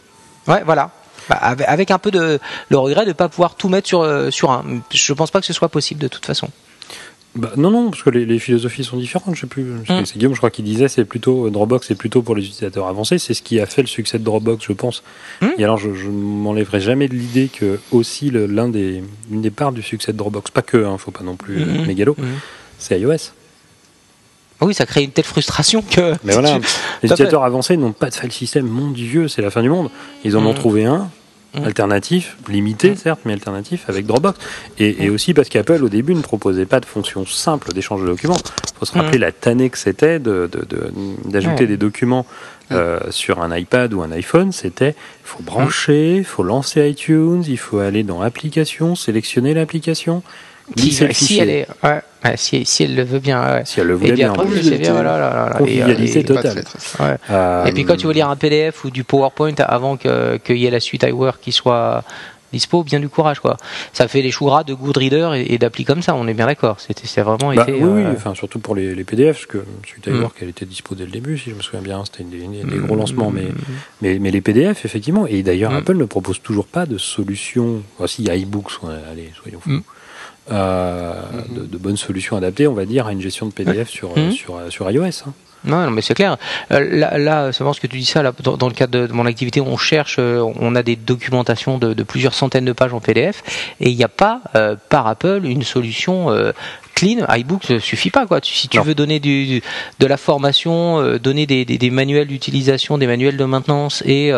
Ouais, 0.48 0.64
voilà. 0.66 0.92
Bah, 1.30 1.38
avec 1.42 1.90
un 1.90 1.98
peu 1.98 2.12
de 2.12 2.40
le 2.70 2.78
regret 2.78 3.02
de 3.02 3.10
ne 3.10 3.14
pas 3.14 3.30
pouvoir 3.30 3.56
tout 3.56 3.68
mettre 3.68 3.88
sur, 3.88 4.02
euh, 4.02 4.30
sur 4.30 4.52
un. 4.52 4.64
Je 4.94 5.12
ne 5.12 5.18
pense 5.18 5.32
pas 5.32 5.40
que 5.40 5.46
ce 5.48 5.54
soit 5.54 5.70
possible 5.70 6.00
de 6.00 6.08
toute 6.08 6.26
façon. 6.26 6.50
Bah, 7.36 7.52
non, 7.58 7.70
non, 7.70 7.90
parce 7.90 8.02
que 8.02 8.10
les, 8.10 8.40
philosophies 8.40 8.84
sont 8.84 8.98
différentes. 8.98 9.36
Je 9.36 9.42
sais 9.42 9.48
plus. 9.48 9.64
Mm. 9.64 10.06
C'est 10.06 10.18
Guillaume, 10.18 10.34
je 10.34 10.38
crois, 10.38 10.52
qui 10.52 10.64
disait 10.64 10.88
c'est 10.88 11.06
plutôt 11.06 11.50
Dropbox, 11.50 11.88
c'est 11.88 11.96
plutôt 11.96 12.22
pour 12.22 12.36
les 12.36 12.44
utilisateurs 12.44 12.88
avancés. 12.88 13.18
C'est 13.18 13.34
ce 13.34 13.42
qui 13.42 13.60
a 13.60 13.66
fait 13.66 13.82
le 13.82 13.88
succès 13.88 14.20
de 14.20 14.24
Dropbox, 14.24 14.66
je 14.66 14.74
pense. 14.74 15.04
Mm. 15.42 15.48
Et 15.58 15.64
alors, 15.64 15.78
je, 15.78 15.94
je 15.94 16.08
ne 16.08 16.12
m'enlèverai 16.12 16.80
jamais 16.80 17.08
de 17.08 17.14
l'idée 17.14 17.50
que 17.50 17.80
aussi 17.92 18.32
l'un 18.32 18.70
des 18.70 19.04
une 19.32 19.42
des 19.42 19.52
parts 19.52 19.74
du 19.74 19.82
succès 19.82 20.14
de 20.14 20.18
Dropbox, 20.18 20.52
pas 20.52 20.62
que, 20.62 20.86
hein, 20.86 20.98
faut 20.98 21.12
pas 21.12 21.24
non 21.24 21.36
plus 21.36 21.66
mm, 21.66 21.86
mégalo, 21.86 22.16
c'est 22.78 23.00
iOS. 23.00 23.32
Ah 24.62 24.66
oui, 24.66 24.74
ça 24.74 24.86
crée 24.86 25.04
une 25.04 25.12
telle 25.12 25.26
frustration 25.26 25.82
que. 25.82 26.14
Mais 26.24 26.34
voilà, 26.34 26.58
les 27.04 27.10
utilisateurs 27.10 27.44
avancés 27.44 27.76
n'ont 27.76 27.92
pas 27.92 28.10
de 28.10 28.16
file 28.16 28.32
system. 28.32 28.66
Mon 28.66 28.92
Dieu, 28.92 29.28
c'est 29.28 29.42
la 29.42 29.52
fin 29.52 29.62
du 29.62 29.70
monde. 29.70 29.90
Ils 30.24 30.38
en 30.38 30.46
ont 30.46 30.54
trouvé 30.54 30.86
un. 30.86 31.10
Alternatif, 31.64 32.38
limité 32.50 32.92
mmh. 32.92 32.96
certes, 32.98 33.20
mais 33.26 33.34
alternatif 33.34 33.86
avec 33.88 34.06
Dropbox. 34.06 34.38
Et, 34.80 35.10
mmh. 35.10 35.14
aussi 35.14 35.34
parce 35.34 35.50
qu'Apple 35.50 35.84
au 35.84 35.90
début 35.90 36.16
ne 36.16 36.22
proposait 36.22 36.66
pas 36.66 36.80
de 36.80 36.86
fonction 36.86 37.26
simple 37.26 37.74
d'échange 37.74 38.02
de 38.02 38.08
documents. 38.08 38.38
Il 38.38 38.80
faut 38.80 38.86
se 38.86 38.94
rappeler 38.94 39.18
la 39.18 39.32
tannée 39.32 39.70
que 39.70 39.78
c'était 39.78 40.20
d'ajouter 40.20 41.64
de, 41.64 41.66
des 41.66 41.78
documents 41.78 42.26
euh, 42.72 43.00
sur 43.12 43.42
un 43.42 43.56
iPad 43.56 43.94
ou 43.94 44.02
un 44.02 44.12
iPhone. 44.12 44.52
C'était 44.52 44.90
il 44.90 45.28
faut 45.28 45.44
brancher, 45.44 46.18
il 46.18 46.26
faut 46.26 46.44
lancer 46.44 46.90
iTunes, 46.90 47.44
il 47.48 47.58
faut 47.58 47.80
aller 47.80 48.04
dans 48.04 48.22
application, 48.22 48.96
sélectionner 48.96 49.54
l'application. 49.54 50.24
Si, 50.78 51.38
elle 51.40 51.50
est, 51.50 51.68
si, 52.38 52.66
si, 52.66 52.84
elle 52.84 52.96
le 52.96 53.04
veut 53.04 53.20
bien. 53.20 53.64
Si 53.66 53.80
elle 53.80 53.88
le 53.88 53.96
veut 53.96 54.12
bien. 54.14 54.34
Convivialité 54.34 56.24
totale. 56.24 56.64
Euh, 57.30 57.66
et 57.66 57.72
puis 57.72 57.86
quand 57.86 57.98
tu 57.98 58.08
veux 58.08 58.14
lire 58.14 58.30
un 58.30 58.36
PDF 58.36 58.84
ou 58.84 58.90
du 58.90 59.04
PowerPoint 59.04 59.56
avant 59.60 59.98
qu'il 59.98 60.58
y 60.58 60.66
ait 60.66 60.72
la 60.72 60.80
suite 60.80 61.04
iWork 61.04 61.40
qui 61.40 61.52
soit 61.52 62.04
dispo, 62.52 62.84
bien 62.84 63.00
du 63.00 63.10
courage 63.10 63.40
quoi. 63.40 63.58
Ça 63.94 64.08
fait 64.08 64.22
les 64.22 64.32
choux 64.32 64.46
gras 64.46 64.64
de 64.64 64.74
Goodreader 64.74 65.32
et, 65.36 65.54
et 65.54 65.58
d'applis 65.58 65.84
comme 65.84 66.02
ça, 66.02 66.16
on 66.16 66.28
est 66.28 66.34
bien 66.34 66.46
d'accord. 66.46 66.80
C'était 66.80 67.22
vraiment 67.22 67.54
bah, 67.54 67.66
Oui, 67.68 67.76
oui, 67.82 68.04
euh, 68.04 68.14
enfin 68.16 68.34
surtout 68.34 68.60
pour 68.60 68.76
les, 68.76 68.96
les 68.96 69.04
PDF, 69.04 69.36
parce 69.36 69.46
que 69.46 69.66
suite 69.86 70.08
iWork 70.08 70.36
mm. 70.36 70.44
elle 70.44 70.50
était 70.50 70.66
dispo 70.66 70.96
dès 70.96 71.06
le 71.06 71.12
début, 71.12 71.38
si 71.38 71.50
je 71.50 71.56
me 71.56 71.62
souviens 71.62 71.82
bien, 71.82 72.04
c'était 72.06 72.24
des, 72.24 72.48
des, 72.48 72.78
gros 72.78 72.96
lancements, 72.96 73.30
mais, 73.30 73.44
mm. 73.44 73.56
mais, 74.02 74.20
mais 74.20 74.32
les 74.32 74.42
PDF 74.42 74.86
effectivement. 74.86 75.28
Et 75.28 75.44
d'ailleurs 75.44 75.72
mm. 75.72 75.78
Apple 75.78 75.96
ne 75.96 76.06
propose 76.06 76.42
toujours 76.42 76.66
pas 76.66 76.86
de 76.86 76.98
solution. 76.98 77.84
Voici 77.98 78.24
il 78.24 78.28
y 78.28 78.32
a 78.32 78.36
iBooks, 78.36 78.72
allez, 79.12 79.32
soyons 79.42 79.60
fous. 79.60 79.84
Euh, 80.52 81.14
de, 81.50 81.78
bonnes 81.78 81.98
solutions 81.98 82.38
adaptées, 82.38 82.68
on 82.68 82.74
va 82.74 82.86
dire, 82.86 83.08
à 83.08 83.12
une 83.12 83.22
gestion 83.22 83.48
de 83.48 83.52
PDF 83.52 83.90
sur, 83.90 84.12
euh, 84.16 84.30
sur, 84.30 84.56
euh, 84.56 84.70
sur 84.70 84.90
iOS. 84.92 85.24
Hein. 85.26 85.34
Non, 85.64 85.90
mais 85.90 86.04
c'est 86.04 86.14
clair. 86.14 86.38
là, 86.70 87.18
là, 87.18 87.52
seulement 87.52 87.74
ce 87.74 87.82
que 87.82 87.88
tu 87.88 87.98
dis 87.98 88.06
ça, 88.06 88.22
là, 88.22 88.32
dans, 88.44 88.68
le 88.68 88.74
cadre 88.76 89.08
de, 89.08 89.12
mon 89.12 89.26
activité, 89.26 89.60
on 89.60 89.78
cherche, 89.78 90.20
on 90.20 90.76
a 90.76 90.84
des 90.84 90.96
documentations 90.96 91.80
de, 91.80 92.04
plusieurs 92.04 92.36
centaines 92.36 92.66
de 92.66 92.74
pages 92.74 92.94
en 92.94 93.00
PDF, 93.00 93.42
et 93.80 93.90
il 93.90 93.98
n'y 93.98 94.04
a 94.04 94.08
pas 94.08 94.42
par 94.90 95.08
Apple 95.08 95.42
une 95.44 95.64
solution 95.64 96.28
clean. 96.94 97.26
iBook 97.28 97.68
ne 97.72 97.80
suffit 97.80 98.12
pas 98.12 98.28
quoi. 98.28 98.42
Si 98.44 98.68
tu 98.68 98.80
veux 98.80 98.94
donner 98.94 99.20
du, 99.20 99.64
de 99.98 100.06
la 100.06 100.18
formation, 100.18 101.18
donner 101.18 101.48
des, 101.48 101.66
des, 101.66 101.90
manuels 101.90 102.28
d'utilisation, 102.28 103.00
des 103.00 103.08
manuels 103.08 103.38
de 103.38 103.46
maintenance, 103.46 104.04
et 104.06 104.32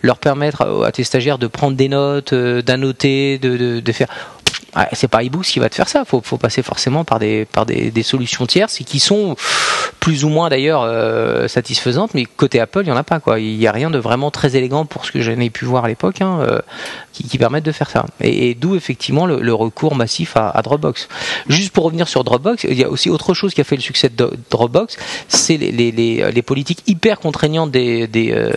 leur 0.00 0.16
permettre 0.16 0.84
à, 0.86 0.90
tes 0.90 1.04
stagiaires 1.04 1.36
de 1.36 1.48
prendre 1.48 1.76
des 1.76 1.90
notes, 1.90 2.32
d'annoter, 2.32 3.36
de, 3.36 3.80
de 3.80 3.92
faire 3.92 4.08
c'est 4.92 5.08
pas 5.08 5.22
iBooks 5.22 5.46
qui 5.46 5.58
va 5.58 5.68
te 5.68 5.74
faire 5.74 5.88
ça. 5.88 6.04
Faut, 6.04 6.20
faut 6.22 6.38
passer 6.38 6.62
forcément 6.62 7.04
par 7.04 7.18
des 7.18 7.44
par 7.44 7.66
des, 7.66 7.90
des 7.90 8.02
solutions 8.02 8.46
tierces 8.46 8.78
qui 8.78 9.00
sont 9.00 9.36
plus 10.00 10.24
ou 10.24 10.28
moins 10.28 10.48
d'ailleurs 10.48 10.82
euh, 10.82 11.48
satisfaisantes, 11.48 12.14
mais 12.14 12.24
côté 12.24 12.60
Apple, 12.60 12.82
il 12.84 12.88
y 12.88 12.92
en 12.92 12.96
a 12.96 13.04
pas 13.04 13.20
quoi. 13.20 13.38
Il 13.38 13.56
y 13.56 13.66
a 13.66 13.72
rien 13.72 13.90
de 13.90 13.98
vraiment 13.98 14.30
très 14.30 14.56
élégant 14.56 14.84
pour 14.84 15.04
ce 15.06 15.12
que 15.12 15.20
j'en 15.20 15.38
ai 15.38 15.50
pu 15.50 15.64
voir 15.64 15.84
à 15.84 15.88
l'époque. 15.88 16.20
Hein, 16.20 16.40
euh, 16.40 16.60
qui, 17.12 17.24
qui, 17.24 17.38
permettent 17.38 17.64
de 17.64 17.72
faire 17.72 17.90
ça. 17.90 18.06
Et, 18.20 18.54
d'où 18.54 18.74
effectivement 18.74 19.26
le, 19.26 19.40
le, 19.40 19.54
recours 19.54 19.94
massif 19.94 20.36
à, 20.36 20.48
à, 20.48 20.62
Dropbox. 20.62 21.08
Juste 21.48 21.72
pour 21.72 21.84
revenir 21.84 22.08
sur 22.08 22.24
Dropbox, 22.24 22.64
il 22.64 22.78
y 22.78 22.84
a 22.84 22.88
aussi 22.88 23.10
autre 23.10 23.34
chose 23.34 23.54
qui 23.54 23.60
a 23.60 23.64
fait 23.64 23.76
le 23.76 23.82
succès 23.82 24.08
de 24.08 24.30
Dropbox, 24.50 24.96
c'est 25.28 25.56
les, 25.56 25.70
les, 25.70 25.92
les, 25.92 26.32
les, 26.32 26.42
politiques 26.42 26.82
hyper 26.86 27.20
contraignantes 27.20 27.70
des, 27.70 28.06
des, 28.06 28.32
euh, 28.32 28.52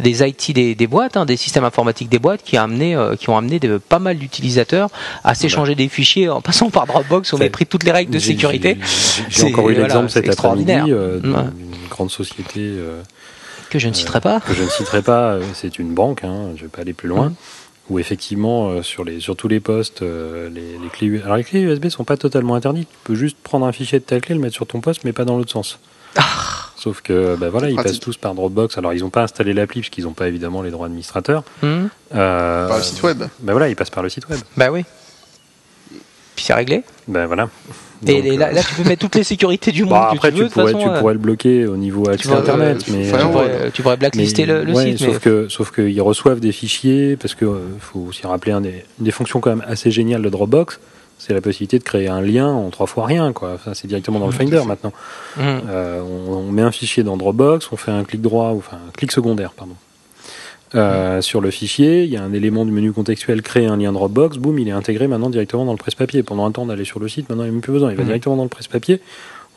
des 0.00 0.26
IT 0.26 0.52
des, 0.52 0.74
des 0.74 0.86
boîtes, 0.86 1.16
hein, 1.16 1.24
des 1.24 1.36
systèmes 1.36 1.64
informatiques 1.64 2.08
des 2.08 2.18
boîtes, 2.18 2.42
qui, 2.42 2.56
a 2.56 2.64
amené, 2.64 2.94
euh, 2.94 3.16
qui 3.16 3.30
ont 3.30 3.36
amené 3.36 3.58
de, 3.58 3.78
pas 3.78 3.98
mal 3.98 4.18
d'utilisateurs 4.18 4.90
à 5.24 5.34
s'échanger 5.42 5.74
des 5.74 5.88
fichiers 5.88 6.28
en 6.28 6.40
passant 6.40 6.70
par 6.70 6.86
Dropbox. 6.86 7.32
On 7.32 7.40
a 7.40 7.48
pris 7.50 7.66
toutes 7.66 7.84
les 7.84 7.92
règles 7.92 8.12
de 8.12 8.18
sécurité. 8.18 8.78
J'ai 9.28 9.44
encore 9.44 9.70
eu 9.70 9.74
l'exemple 9.74 10.10
cet 10.10 10.28
après-midi 10.28 10.72
euh, 10.88 11.18
d'une 11.20 11.88
grande 11.90 12.10
société. 12.10 12.72
que 13.70 13.78
je 13.78 13.88
ne 13.88 13.94
citerai 13.94 14.20
pas. 14.20 14.40
Que 14.40 14.54
je 14.54 14.62
ne 14.62 14.68
citerai 14.68 15.02
pas. 15.02 15.38
C'est 15.54 15.78
une 15.78 15.94
banque. 15.94 16.24
Hein, 16.24 16.50
je 16.56 16.62
ne 16.62 16.66
vais 16.66 16.72
pas 16.72 16.82
aller 16.82 16.94
plus 16.94 17.08
loin. 17.08 17.30
Mmh 17.30 17.34
où 17.90 17.98
effectivement 17.98 18.70
euh, 18.70 18.82
sur 18.82 19.02
les 19.02 19.18
sur 19.18 19.34
tous 19.34 19.48
les 19.48 19.58
postes 19.58 20.02
euh, 20.02 20.48
les, 20.48 20.78
les, 20.78 20.88
clés 20.88 21.20
alors 21.24 21.36
les 21.36 21.42
clés 21.42 21.60
USB 21.62 21.88
sont 21.88 22.04
pas 22.04 22.16
totalement 22.16 22.54
interdites 22.54 22.88
tu 22.88 22.96
peux 23.02 23.16
juste 23.16 23.36
prendre 23.42 23.66
un 23.66 23.72
fichier 23.72 23.98
de 23.98 24.04
ta 24.04 24.20
clé 24.20 24.36
le 24.36 24.40
mettre 24.40 24.54
sur 24.54 24.68
ton 24.68 24.80
poste 24.80 25.02
mais 25.02 25.12
pas 25.12 25.24
dans 25.24 25.36
l'autre 25.36 25.50
sens 25.50 25.80
ah, 26.16 26.22
Sauf 26.82 27.00
que 27.00 27.36
bah 27.36 27.48
voilà, 27.48 27.68
ils 27.68 27.74
Pratique. 27.74 27.92
passent 27.92 28.00
tous 28.00 28.16
par 28.16 28.34
Dropbox. 28.34 28.76
Alors 28.76 28.92
ils 28.92 29.02
n'ont 29.02 29.10
pas 29.10 29.22
installé 29.22 29.52
l'appli 29.52 29.82
parce 29.82 29.90
qu'ils 29.90 30.02
n'ont 30.02 30.14
pas 30.14 30.26
évidemment 30.26 30.62
les 30.62 30.72
droits 30.72 30.86
administrateurs. 30.86 31.44
Euh, 31.62 32.68
Par 32.68 32.76
le 32.76 32.82
site 32.82 33.00
web. 33.04 33.22
Bah 33.38 33.52
voilà, 33.52 33.68
ils 33.68 33.76
passent 33.76 33.90
par 33.90 34.02
le 34.02 34.08
site 34.08 34.28
web. 34.28 34.40
Bah 34.56 34.72
oui. 34.72 34.84
Puis 36.36 36.44
c'est 36.44 36.54
réglé. 36.54 36.82
Bah 37.08 37.26
voilà. 37.26 37.48
Et 38.04 38.20
Donc, 38.20 38.38
là, 38.38 38.48
euh, 38.48 38.52
là, 38.52 38.62
tu 38.62 38.74
peux 38.74 38.88
mettre 38.88 39.00
toutes 39.00 39.14
les 39.14 39.22
sécurités 39.22 39.70
du 39.70 39.82
monde. 39.84 39.90
bah, 39.92 40.08
que 40.10 40.16
après 40.16 40.32
tu, 40.32 40.38
veux, 40.42 40.48
pourrais, 40.48 40.72
façon, 40.72 40.78
tu 40.80 40.88
euh, 40.88 40.98
pourrais 40.98 41.12
le 41.12 41.20
bloquer 41.20 41.66
au 41.66 41.76
niveau 41.76 42.08
accès 42.08 42.32
internet, 42.32 42.78
euh, 42.88 42.92
mais 42.92 43.04
tu, 43.12 43.26
pourrais, 43.28 43.70
tu 43.72 43.82
pourrais 43.82 43.96
blacklister 43.96 44.44
mais- 44.46 44.52
le, 44.54 44.64
le 44.64 44.72
ouais, 44.74 44.84
site. 44.96 44.98
Sauf 44.98 45.14
mais... 45.14 45.20
que 45.20 45.48
sauf 45.48 45.70
qu'ils 45.72 46.02
reçoivent 46.02 46.40
des 46.40 46.50
fichiers 46.50 47.16
parce 47.16 47.34
que 47.34 47.44
euh, 47.44 47.58
faut 47.78 48.00
aussi 48.08 48.26
rappeler 48.26 48.50
un 48.52 48.60
des, 48.60 48.84
une 48.98 49.04
des 49.04 49.12
fonctions 49.12 49.38
quand 49.40 49.50
même 49.50 49.64
assez 49.68 49.92
géniales 49.92 50.22
de 50.22 50.28
Dropbox, 50.28 50.80
c'est 51.18 51.32
la 51.32 51.40
possibilité 51.40 51.78
de 51.78 51.84
créer 51.84 52.08
un 52.08 52.20
lien 52.20 52.48
en 52.48 52.70
trois 52.70 52.88
fois 52.88 53.06
rien 53.06 53.32
quoi. 53.32 53.52
Enfin, 53.54 53.72
c'est 53.74 53.86
directement 53.86 54.18
dans 54.18 54.26
le 54.26 54.32
Mmh, 54.32 54.36
Finder 54.36 54.62
maintenant. 54.66 54.92
Euh, 55.38 56.00
on, 56.00 56.32
on 56.38 56.50
met 56.50 56.62
un 56.62 56.72
fichier 56.72 57.04
dans 57.04 57.16
Dropbox, 57.16 57.68
on 57.70 57.76
fait 57.76 57.92
un 57.92 58.02
clic 58.02 58.20
droit, 58.20 58.50
ou 58.50 58.58
enfin 58.58 58.78
un 58.88 58.90
clic 58.96 59.12
secondaire, 59.12 59.52
pardon. 59.56 59.74
Euh, 60.74 61.20
sur 61.20 61.40
le 61.40 61.50
fichier, 61.50 62.04
il 62.04 62.10
y 62.10 62.16
a 62.16 62.22
un 62.22 62.32
élément 62.32 62.64
du 62.64 62.70
menu 62.72 62.92
contextuel 62.92 63.42
créer 63.42 63.66
un 63.66 63.76
lien 63.76 63.92
Dropbox, 63.92 64.38
boum, 64.38 64.58
il 64.58 64.68
est 64.68 64.72
intégré 64.72 65.06
maintenant 65.06 65.30
directement 65.30 65.64
dans 65.64 65.72
le 65.72 65.78
presse-papier. 65.78 66.22
Pendant 66.22 66.46
un 66.46 66.50
temps 66.52 66.66
d'aller 66.66 66.84
sur 66.84 66.98
le 67.00 67.08
site, 67.08 67.28
maintenant 67.28 67.44
il 67.44 67.48
n'y 67.48 67.50
a 67.50 67.52
même 67.52 67.60
plus 67.62 67.72
besoin, 67.72 67.90
il 67.90 67.96
va 67.96 68.02
Mhm. 68.02 68.08
directement 68.08 68.36
dans 68.36 68.42
le 68.44 68.48
presse-papier. 68.48 69.00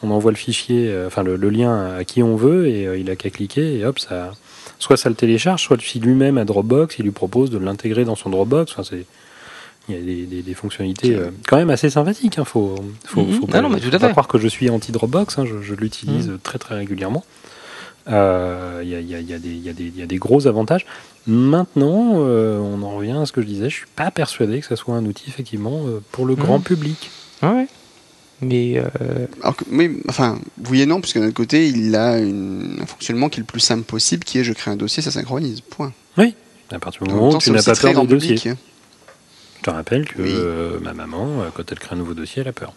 On 0.04 0.12
envoie 0.12 0.32
le 0.32 0.38
fichier, 0.38 0.90
euh, 0.90 1.08
enfin 1.08 1.24
le, 1.24 1.36
le 1.38 1.50
lien 1.50 1.96
à 1.98 2.04
qui 2.04 2.22
on 2.22 2.36
veut 2.36 2.68
et 2.68 2.86
euh, 2.86 2.98
il 2.98 3.10
a 3.10 3.16
qu'à 3.16 3.30
cliquer 3.30 3.78
et 3.80 3.86
hop, 3.86 3.98
ça, 4.00 4.34
soit 4.78 4.98
ça 4.98 5.08
le 5.10 5.16
télécharge, 5.16 5.62
soit 5.64 5.80
si 5.82 6.00
lui-même 6.00 6.38
a 6.38 6.44
Dropbox, 6.46 6.98
il 7.00 7.04
lui 7.04 7.12
propose 7.12 7.50
de 7.50 7.58
l'intégrer 7.58 8.04
dans 8.04 8.16
son 8.16 8.30
Dropbox. 8.30 8.74
Enfin, 8.74 8.84
c'est 8.84 9.06
il 9.88 9.96
y 9.96 9.98
a 10.00 10.02
des, 10.02 10.24
des- 10.26 10.42
des 10.42 10.54
fonctionnalités 10.56 11.14
euh, 11.16 11.30
quand 11.48 11.58
même 11.58 11.70
assez 11.70 11.92
sympathiques. 11.92 12.40
Hein. 12.40 12.44
Faut, 12.44 12.76
faut, 13.06 13.22
Mhm. 13.22 13.34
faut 13.34 13.46
Ah 13.50 13.52
pas, 13.54 13.62
non, 13.62 13.70
mais 13.70 13.80
tout 13.80 13.88
à 13.90 13.92
faut 13.92 14.00
pas 14.00 14.10
croire 14.10 14.28
que 14.28 14.40
je 14.40 14.48
suis 14.48 14.70
anti 14.70 14.92
Dropbox. 14.92 15.38
hein. 15.38 15.46
Je, 15.46 15.62
je 15.62 15.76
l'utilise 15.76 16.28
Mhm. 16.30 16.40
très 16.44 16.58
très 16.58 16.76
régulièrement. 16.76 17.24
Euh, 18.08 18.82
Il 18.84 18.90
y, 18.90 18.96
a, 18.96 19.00
il 19.00 19.10
y 19.10 19.16
a- 19.16 19.20
y 19.20 19.40
des- 19.40 19.50
y 19.50 20.00
y 20.00 20.02
a 20.04 20.18
gros 20.18 20.46
avantages. 20.48 20.86
Maintenant, 21.26 22.16
euh, 22.18 22.60
on 22.60 22.84
en 22.84 22.96
revient 22.96 23.18
à 23.22 23.26
ce 23.26 23.32
que 23.32 23.42
je 23.42 23.48
disais. 23.48 23.70
Je 23.70 23.76
suis 23.78 23.86
pas 23.96 24.12
persuadé 24.12 24.60
que 24.60 24.68
ça 24.68 24.76
soit 24.76 24.96
un 24.96 25.06
outil 25.06 25.26
effectivement 25.28 25.82
euh, 25.88 26.00
pour 26.12 26.26
le 26.28 26.36
grand 26.36 26.60
Mhm. 26.60 26.64
public. 26.64 27.10
Ouais. 27.42 27.68
Mais 28.42 28.78
euh, 28.78 29.26
Alors 29.42 29.56
que, 29.56 29.64
oui, 29.72 30.02
enfin, 30.08 30.38
oui 30.70 30.82
et 30.82 30.86
non, 30.86 31.02
puisque 31.02 31.18
d'un 31.20 31.26
autre 31.28 31.34
côté, 31.34 31.68
il 31.68 31.96
a 31.96 32.20
une- 32.20 32.78
un 32.82 32.86
fonctionnement 32.86 33.30
qui 33.30 33.40
est 33.40 33.44
le 33.44 33.48
plus 33.48 33.60
simple 33.62 33.84
possible, 33.84 34.24
qui 34.24 34.38
est 34.40 34.44
je 34.44 34.54
crée 34.54 34.70
un 34.72 34.76
dossier, 34.76 35.02
ça 35.02 35.10
synchronise. 35.10 35.62
Point. 35.62 35.92
À 36.72 36.80
partir 36.80 37.04
du 37.04 37.12
moment 37.14 37.30
où 37.30 37.38
tu 37.38 37.52
n'as 37.52 37.64
pas 37.64 37.76
peur 37.76 37.94
grand 37.94 38.04
des 38.06 38.16
dossiers. 38.16 38.36
public. 38.36 38.58
Je 39.58 39.62
te 39.64 39.70
rappelle 39.70 40.06
que 40.06 40.22
Oui. 40.22 40.30
euh, 40.34 40.80
ma 40.82 40.94
maman, 40.94 41.28
euh, 41.42 41.50
quand 41.56 41.72
elle 41.72 41.80
crée 41.80 41.96
un 41.96 41.98
nouveau 42.00 42.14
dossier, 42.14 42.42
elle 42.42 42.48
a 42.50 42.54
peur. 42.54 42.74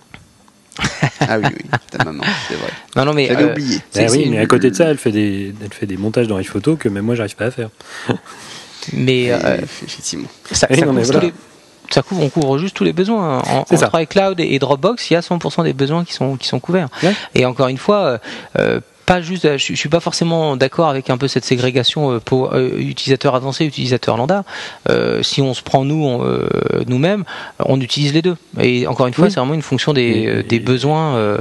Ah 1.21 1.39
oui, 1.39 1.47
oui, 1.53 1.71
ta 1.91 2.05
maman, 2.05 2.25
c'est 2.49 2.55
vrai. 2.55 2.71
non, 2.97 3.05
non, 3.07 3.13
mais 3.13 3.27
J'avais 3.27 3.43
euh, 3.45 3.53
oublié. 3.53 3.79
c'est- 3.91 4.07
Ah 4.07 4.11
oui, 4.11 4.29
mais 4.31 4.39
à 4.39 4.47
côté 4.47 4.71
de 4.71 4.77
ça, 4.77 4.85
elle 4.87 4.99
fait 4.99 5.11
des, 5.13 5.53
elle 5.63 5.73
fait 5.73 5.87
des 5.87 5.97
montages 5.97 6.29
dans 6.29 6.39
iPhoto 6.39 6.77
que 6.77 6.89
même 6.89 7.05
moi, 7.05 7.15
j'arrive 7.15 7.37
pas 7.37 7.47
à 7.47 7.51
faire. 7.51 7.69
mais 8.93 9.31
euh, 9.31 9.59
effectivement. 9.63 10.29
ça, 10.51 10.67
ça 10.69 10.87
non, 10.87 10.93
mais 10.93 11.03
voilà. 11.03 11.21
les- 11.21 11.35
ça 11.91 12.03
couvre, 12.03 12.23
on 12.23 12.29
couvre 12.29 12.59
juste 12.59 12.77
tous 12.77 12.85
les 12.85 12.93
besoins. 12.93 13.39
En, 13.41 13.65
C'est 13.69 13.79
ça. 13.79 13.87
entre 13.87 14.01
iCloud 14.03 14.41
et, 14.41 14.55
et 14.55 14.59
Dropbox, 14.59 15.11
il 15.11 15.15
y 15.15 15.17
a 15.17 15.21
100% 15.21 15.65
des 15.65 15.73
besoins 15.73 16.05
qui 16.05 16.13
sont, 16.13 16.37
qui 16.37 16.47
sont 16.47 16.61
couverts. 16.61 16.89
Ouais. 17.03 17.15
Et 17.35 17.47
encore 17.47 17.69
une 17.69 17.79
fois, 17.79 17.97
euh, 18.05 18.19
euh, 18.59 18.81
pas 19.09 19.21
juste, 19.23 19.57
je, 19.57 19.73
je 19.73 19.75
suis 19.75 19.89
pas 19.89 20.01
forcément 20.01 20.57
d'accord 20.57 20.89
avec 20.89 21.09
un 21.11 21.17
peu 21.17 21.27
cette 21.29 21.45
ségrégation 21.45 22.13
euh, 22.13 22.19
pour 22.21 22.53
euh, 22.55 22.71
utilisateur 22.79 23.35
avancé, 23.35 23.65
utilisateur 23.65 24.17
lambda. 24.19 24.45
Euh, 24.91 25.23
si 25.23 25.41
on 25.41 25.55
se 25.55 25.63
prend 25.63 25.85
nous 25.85 26.05
on, 26.05 26.25
euh, 26.25 26.47
nous-mêmes, 26.87 27.25
on 27.59 27.81
utilise 27.81 28.13
les 28.13 28.23
deux. 28.23 28.37
Et 28.61 28.87
encore 28.87 29.07
une 29.07 29.15
fois, 29.15 29.25
Oui. 29.25 29.31
c'est 29.33 29.41
vraiment 29.41 29.55
une 29.55 29.63
fonction 29.63 29.93
des, 29.95 30.27
euh, 30.27 30.43
des 30.43 30.61
besoins. 30.61 31.17
euh, 31.17 31.39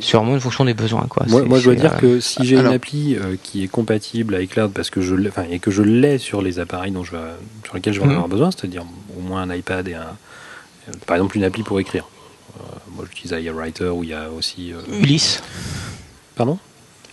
c'est 0.00 0.16
vraiment 0.16 0.34
une 0.34 0.40
fonction 0.40 0.64
des 0.64 0.74
besoins, 0.74 1.06
quoi. 1.08 1.24
Moi, 1.28 1.58
je 1.60 1.64
dois 1.64 1.74
dire 1.76 1.94
euh, 1.94 1.98
que 1.98 2.20
si 2.20 2.44
j'ai 2.44 2.56
une 2.56 2.66
appli 2.66 3.14
euh, 3.16 3.36
qui 3.42 3.62
est 3.64 3.68
compatible 3.68 4.34
avec 4.34 4.50
iCloud 4.50 4.72
parce 4.72 4.90
que 4.90 5.00
je 5.00 5.14
l'ai- 5.14 5.28
enfin, 5.28 5.44
et 5.50 5.60
que 5.60 5.70
je 5.70 5.82
l'ai 5.82 6.18
sur 6.18 6.42
les 6.42 6.58
appareils 6.58 6.90
dont 6.92 7.04
je 7.04 7.12
sur 7.64 7.74
lesquels 7.76 7.92
je 7.94 8.00
vais 8.00 8.06
en 8.06 8.08
Mhm. 8.08 8.14
avoir 8.14 8.28
besoin, 8.28 8.50
c'est-à-dire 8.50 8.82
au 9.16 9.20
moins 9.20 9.42
un 9.42 9.54
iPad 9.54 9.86
et 9.88 9.94
un, 9.94 10.00
euh, 10.00 10.92
par 11.06 11.16
exemple 11.16 11.36
une 11.36 11.44
appli 11.44 11.62
pour 11.62 11.78
écrire. 11.80 12.04
Euh, 12.58 12.62
moi, 12.96 13.04
j'utilise 13.08 13.36
iWriter 13.44 13.88
où 13.90 14.02
il 14.02 14.10
y 14.10 14.14
a 14.14 14.26
aussi, 14.36 14.72
euh, 14.72 15.02
Ulysse. 15.02 15.42
pardon, 16.34 16.58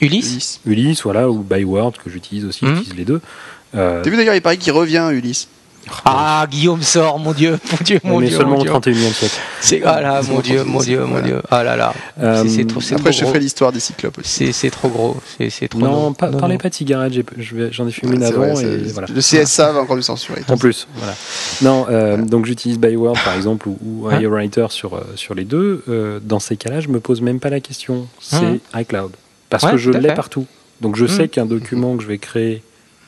Ulysse. 0.01 0.31
Ulysse. 0.31 0.59
Ulysse, 0.65 1.01
voilà, 1.03 1.29
ou 1.29 1.39
Byword 1.39 1.93
que 2.03 2.09
j'utilise 2.09 2.45
aussi, 2.45 2.65
Mhm. 2.65 2.75
j'utilise 2.75 2.95
les 2.97 3.05
deux. 3.05 3.21
Euh, 3.75 4.01
T'as 4.03 4.09
vu 4.09 4.17
d'ailleurs, 4.17 4.35
il 4.35 4.41
paraît 4.41 4.57
qu'il 4.57 4.73
revient, 4.73 5.07
Ulysse. 5.11 5.47
Ah, 6.03 6.47
Guillaume 6.49 6.81
sort, 6.81 7.19
mon 7.19 7.31
Dieu, 7.31 7.59
mon 7.71 7.77
Dieu, 7.83 7.99
mon 8.03 8.19
mais 8.19 8.25
Dieu. 8.27 8.37
seulement 8.37 8.53
mon 8.55 8.57
au 8.61 8.63
Dieu. 8.63 8.71
31e 8.71 9.13
siècle. 9.13 9.35
C'est 9.61 9.83
ah 9.83 10.01
là, 10.01 10.19
mon 10.23 10.39
Dieu, 10.39 10.63
mon 10.63 10.79
Dieu, 10.79 11.05
mon. 11.05 11.19
Dieu. 11.21 11.43
Ah 11.51 11.63
là 11.63 11.75
là. 11.75 11.93
Euh, 12.19 12.41
C'est- 12.41 12.49
c'est 12.49 12.65
trop, 12.65 12.81
c'est 12.81 12.95
Après, 12.95 13.11
trop 13.11 13.19
je 13.19 13.25
ferai 13.25 13.39
l'histoire 13.39 13.71
des 13.71 13.79
cyclopes 13.79 14.17
aussi. 14.17 14.47
C'est 14.47 14.51
c'est 14.51 14.71
trop 14.71 14.89
gros. 14.89 15.15
C'est 15.37 15.51
c'est 15.51 15.67
trop. 15.67 15.79
Non, 15.79 16.11
parlez 16.13 16.37
non. 16.55 16.57
pas 16.57 16.69
de 16.69 16.73
cigarettes, 16.73 17.13
j'en 17.71 17.87
ai 17.87 17.91
fumé 17.91 18.15
une 18.15 18.23
avant 18.23 18.51
vrai, 18.51 18.53
et 18.53 18.55
c'est- 18.55 18.93
voilà. 18.93 19.07
Le 19.13 19.21
CSA 19.21 19.73
va 19.73 19.81
encore 19.81 19.95
nous 19.95 20.01
censurer. 20.01 20.41
En 20.47 20.57
plus, 20.57 20.87
voilà. 20.95 21.13
Non, 21.61 21.85
euh, 21.91 22.17
donc 22.17 22.47
j'utilise 22.47 22.79
Byword 22.79 23.19
par 23.23 23.35
exemple 23.35 23.67
ou, 23.69 23.77
ou 23.85 24.07
Hein 24.09 24.19
iWriter 24.19 24.65
sur, 24.71 24.95
euh, 24.95 25.01
sur 25.13 25.35
les 25.35 25.43
deux. 25.45 25.83
Euh, 25.87 26.19
dans 26.19 26.39
ces 26.39 26.57
cas-là, 26.57 26.79
je 26.79 26.87
me 26.87 26.99
pose 26.99 27.21
même 27.21 27.39
pas 27.39 27.51
la 27.51 27.59
question. 27.59 28.07
C'est 28.19 28.37
Hein 28.37 28.57
iCloud. 28.73 29.11
Parce 29.49 29.63
Ouais, 29.63 29.71
que 29.71 29.77
je 29.77 29.91
l'ai 29.91 30.13
partout. 30.13 30.45
Donc 30.81 30.95
je 30.95 31.05
Mmh. 31.05 31.07
sais 31.07 31.27
qu'un 31.29 31.45
document 31.45 31.95
que 31.97 32.03
je 32.03 32.07
vais 32.07 32.17
créer 32.17 32.61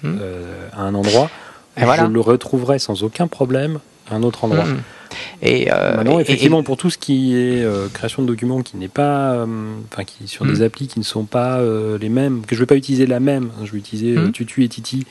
Mmh. 0.04 0.18
euh, 0.22 0.68
à 0.74 0.82
un 0.84 0.94
endroit, 0.94 1.30
Et 1.76 1.84
voilà. 1.84 2.06
je 2.06 2.12
le 2.12 2.20
retrouverai 2.22 2.78
sans 2.80 3.04
aucun 3.04 3.28
problème 3.28 3.80
à 4.10 4.16
un 4.16 4.24
autre 4.24 4.44
endroit. 4.46 4.64
Mm. 4.66 4.78
Et 5.42 5.72
euh, 5.72 5.96
Maintenant, 5.98 6.20
et- 6.20 6.22
effectivement, 6.22 6.62
pour 6.64 6.78
tout 6.78 6.90
ce 6.90 6.98
qui 6.98 7.36
est 7.36 7.64
euh, 7.64 7.88
création 7.92 8.22
de 8.22 8.28
documents 8.28 8.62
qui 8.62 8.78
n'est 8.78 8.88
pas, 8.88 9.46
enfin, 9.92 10.04
qui 10.04 10.28
sur 10.28 10.46
Mm. 10.46 10.50
des 10.54 10.62
applis 10.62 10.88
qui 10.88 11.00
ne 11.00 11.04
sont 11.04 11.26
pas 11.26 11.60
les 12.00 12.10
mêmes, 12.10 12.46
que 12.46 12.56
je 12.56 12.60
vais 12.62 12.66
pas 12.68 12.76
utiliser 12.76 13.06
la 13.08 13.20
même, 13.20 13.50
je 13.64 13.72
vais 13.72 13.78
utiliser. 13.80 14.16
Tutu 14.32 14.64
et 14.64 14.70
Titi 14.70 15.06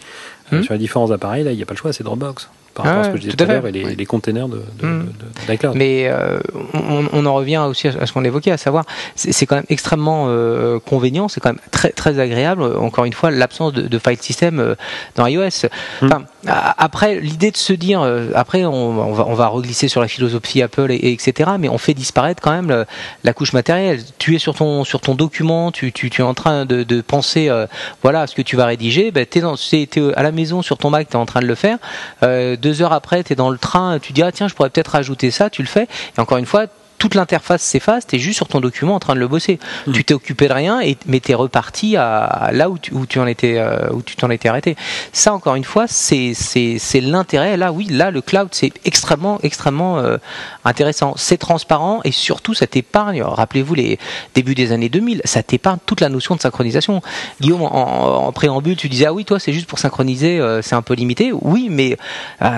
sur 0.62 0.72
les 0.72 0.78
différents 0.78 1.10
appareils. 1.10 1.42
Là, 1.44 1.50
il 1.52 1.56
n'y 1.56 1.62
a 1.62 1.66
pas 1.66 1.74
le 1.74 1.78
choix, 1.78 1.92
c'est 1.92 2.04
Dropbox 2.04 2.48
par 2.76 2.84
rapport 2.84 3.00
à 3.00 3.04
ce 3.04 3.08
que 3.10 3.16
je 3.16 3.22
disais 3.22 3.32
tout 3.36 3.42
à 3.44 3.46
l'heure 3.46 3.66
et 3.66 3.72
les, 3.72 3.84
Oui. 3.84 3.96
les 3.96 4.06
containers 4.06 4.48
de, 4.48 4.62
de, 4.80 4.86
Mm. 4.86 5.00
de- 5.00 5.06
de- 5.06 5.52
d'iCloud. 5.52 5.74
Mais 5.76 6.06
euh, 6.08 6.38
on, 6.74 7.06
on 7.12 7.26
en 7.26 7.34
revient 7.34 7.64
aussi 7.68 7.88
à 7.88 8.06
ce 8.06 8.12
qu'on 8.12 8.24
évoquait, 8.24 8.50
à 8.52 8.56
savoir, 8.58 8.84
c'est 9.16 9.46
quand 9.46 9.56
même 9.56 9.64
extrêmement 9.68 10.26
euh, 10.28 10.78
convénient, 10.78 11.28
c'est 11.28 11.40
quand 11.40 11.48
même 11.50 11.60
très 11.70 11.90
très 11.90 12.18
agréable. 12.20 12.62
Encore 12.62 13.04
une 13.06 13.12
fois, 13.12 13.30
l'absence 13.30 13.72
de, 13.72 13.98
file 13.98 14.20
system 14.20 14.60
euh, 14.60 14.74
dans 15.16 15.26
iOS. 15.26 15.66
Enfin, 16.02 16.24
a- 16.46 16.84
après, 16.84 17.18
l'idée 17.20 17.50
de 17.50 17.56
se 17.56 17.72
dire, 17.72 18.02
euh, 18.02 18.30
après, 18.34 18.64
on, 18.64 18.72
on 18.74 19.12
va 19.12 19.24
on 19.26 19.34
va 19.34 19.46
reglisser 19.48 19.88
sur 19.88 20.00
la 20.00 20.08
philosophie 20.08 20.62
Apple 20.62 20.90
et, 20.90 20.96
et 20.96 21.12
etc. 21.12 21.50
Mais 21.58 21.68
on 21.68 21.78
fait 21.78 21.94
disparaître 21.94 22.42
quand 22.42 22.52
même 22.52 22.84
la 23.24 23.32
couche 23.32 23.52
matérielle. 23.52 24.00
Tu 24.18 24.34
es 24.34 24.38
sur 24.38 24.54
ton 24.54 24.84
sur 24.84 25.00
ton 25.00 25.14
document, 25.14 25.72
tu, 25.72 25.92
tu, 25.92 26.10
tu 26.10 26.20
es 26.20 26.24
en 26.24 26.34
train 26.34 26.64
de, 26.66 26.82
de 26.82 27.00
penser, 27.00 27.48
euh, 27.48 27.66
voilà, 28.02 28.22
à 28.22 28.26
ce 28.26 28.34
que 28.34 28.42
tu 28.42 28.56
vas 28.56 28.66
rédiger. 28.66 29.10
Ben, 29.10 29.24
t'es- 29.26 29.40
t'es 29.86 30.02
à 30.14 30.22
la 30.22 30.32
maison 30.32 30.62
sur 30.62 30.76
ton 30.78 30.90
Mac, 30.90 31.08
tu 31.08 31.14
es 31.14 31.16
en 31.16 31.26
train 31.26 31.40
de 31.40 31.46
le 31.46 31.54
faire. 31.54 31.78
Euh, 32.22 32.56
deux 32.66 32.82
heures 32.82 32.92
après, 32.92 33.22
tu 33.22 33.32
es 33.32 33.36
dans 33.36 33.50
le 33.50 33.58
train, 33.58 34.00
tu 34.00 34.12
dis 34.12 34.22
ah 34.22 34.32
tiens, 34.32 34.48
je 34.48 34.54
pourrais 34.54 34.70
peut-être 34.70 34.88
rajouter 34.88 35.30
ça, 35.30 35.50
tu 35.50 35.62
le 35.62 35.68
fais. 35.68 35.86
Et 36.16 36.20
encore 36.20 36.38
une 36.38 36.46
fois, 36.46 36.66
toute 36.98 37.14
l'interface 37.14 37.62
s'efface, 37.62 38.06
tu 38.06 38.16
es 38.16 38.18
juste 38.18 38.36
sur 38.36 38.48
ton 38.48 38.60
document 38.60 38.94
en 38.94 38.98
train 39.00 39.14
de 39.14 39.20
le 39.20 39.28
bosser. 39.28 39.58
Mhm. 39.86 39.92
Tu 39.94 40.04
t'es 40.04 40.14
occupé 40.14 40.48
de 40.48 40.52
rien, 40.52 40.80
et, 40.80 40.96
mais 41.06 41.20
tu 41.20 41.32
es 41.32 41.34
reparti 41.34 41.96
à, 41.96 42.24
à 42.24 42.52
là 42.52 42.68
où 42.70 42.78
tu, 42.78 42.92
où 42.94 43.06
tu 43.06 43.18
en 43.18 43.26
étais, 43.26 43.56
euh, 43.58 43.90
où 43.92 44.02
tu 44.02 44.16
t'en 44.16 44.30
étais 44.30 44.48
arrêté. 44.48 44.76
Ça, 45.12 45.32
encore 45.32 45.54
une 45.56 45.64
fois, 45.64 45.86
c'est 45.88 46.32
c'est- 46.34 46.78
c'est 46.78 47.00
l'intérêt. 47.00 47.56
Là, 47.56 47.72
oui, 47.72 47.86
là, 47.90 48.10
le 48.10 48.20
cloud, 48.22 48.48
c'est 48.52 48.72
extrêmement, 48.84 49.38
extrêmement 49.42 49.98
euh, 49.98 50.16
intéressant. 50.64 51.14
C'est 51.16 51.38
transparent 51.38 52.00
et 52.04 52.12
surtout, 52.12 52.54
ça 52.54 52.66
t'épargne. 52.66 53.22
Rappelez-vous 53.22 53.74
les 53.74 53.98
débuts 54.34 54.54
des 54.54 54.72
années 54.72 54.88
2000, 54.88 55.20
ça 55.24 55.42
t'épargne 55.42 55.78
toute 55.86 56.00
la 56.00 56.08
notion 56.08 56.34
de 56.34 56.40
synchronisation. 56.40 57.02
Guillaume, 57.40 57.62
en, 57.62 58.26
en 58.26 58.32
préambule, 58.32 58.76
tu 58.76 58.88
disais 58.88 59.06
ah 59.06 59.12
oui, 59.12 59.24
toi, 59.24 59.38
c'est 59.38 59.52
juste 59.52 59.66
pour 59.66 59.78
synchroniser, 59.78 60.38
euh, 60.40 60.62
c'est 60.62 60.74
un 60.74 60.82
peu 60.82 60.94
limité. 60.94 61.32
Oui, 61.32 61.68
mais 61.70 61.96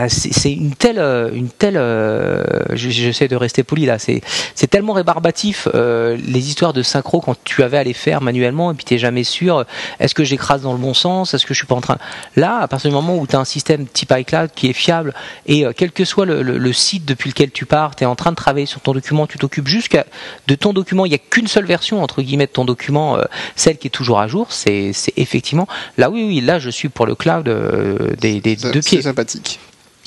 c'est 0.09 0.33
c'est 0.33 0.53
une 0.53 0.75
telle, 0.75 0.99
une 1.35 1.49
telle. 1.49 1.75
je- 1.77 2.89
J'essaie 2.91 3.29
de 3.29 3.37
rester 3.37 3.63
poli 3.63 3.87
là. 3.87 3.99
C'est 3.99 4.21
c'est 4.55 4.67
tellement 4.69 4.93
rébarbatif 4.93 5.69
euh, 5.75 6.17
les 6.27 6.49
histoires 6.49 6.73
de 6.73 6.83
synchro 6.83 7.21
quand 7.21 7.37
tu 7.45 7.63
avais 7.63 7.79
à 7.79 7.85
les 7.85 7.93
faire 7.95 8.21
manuellement 8.21 8.73
et 8.73 8.75
puis 8.75 8.85
t'es 8.85 8.99
jamais 8.99 9.25
sûr. 9.25 9.65
Est-ce 10.01 10.15
que 10.15 10.25
j'écrase 10.25 10.63
dans 10.63 10.73
le 10.73 10.79
bon 10.79 10.95
sens 10.95 11.35
Est-ce 11.35 11.47
que 11.47 11.55
je 11.55 11.59
suis 11.59 11.67
pas 11.67 11.75
en 11.75 11.81
train 11.81 11.99
Là, 12.37 12.59
à 12.61 12.69
partir 12.69 12.91
du 12.91 12.95
moment 12.95 13.17
où 13.17 13.27
tu 13.27 13.37
as 13.37 13.39
un 13.39 13.45
système 13.45 13.87
type 13.87 14.13
iCloud 14.17 14.51
qui 14.55 14.69
est 14.69 14.73
fiable 14.73 15.15
et 15.47 15.65
euh, 15.67 15.73
quel 15.77 15.93
que 15.93 16.05
soit 16.05 16.27
le, 16.27 16.43
le- 16.43 16.59
le 16.59 16.73
site 16.73 17.05
depuis 17.05 17.31
lequel 17.31 17.51
tu 17.51 17.67
pars, 17.67 17.95
tu 17.97 18.05
es 18.05 18.07
en 18.07 18.17
train 18.17 18.31
de 18.31 18.37
travailler 18.37 18.67
sur 18.67 18.81
ton 18.81 18.93
document, 18.93 19.27
tu 19.27 19.39
t'occupes 19.39 19.69
jusqu'à 19.69 20.07
de 20.47 20.55
ton 20.55 20.73
document. 20.73 21.07
Il 21.07 21.11
n'y 21.11 21.15
a 21.15 21.19
qu'une 21.19 21.47
seule 21.49 21.67
version 21.67 22.03
entre 22.03 22.23
guillemets 22.23 22.47
de 22.47 22.53
ton 22.53 22.65
document, 22.65 23.17
euh, 23.17 23.23
celle 23.57 23.79
qui 23.79 23.87
est 23.89 23.91
toujours 23.91 24.19
à 24.21 24.29
jour. 24.29 24.49
C'est 24.51 24.93
c'est 24.93 25.13
effectivement 25.17 25.67
là, 25.97 26.11
oui, 26.11 26.25
oui, 26.27 26.41
là, 26.41 26.59
je 26.59 26.71
suis 26.71 26.89
pour 26.89 27.07
le 27.07 27.15
cloud 27.15 27.49
euh, 27.49 28.15
des, 28.21 28.41
deux 28.41 28.55
pieds. 28.57 28.83
c'est 28.83 29.03
sympathique. 29.03 29.59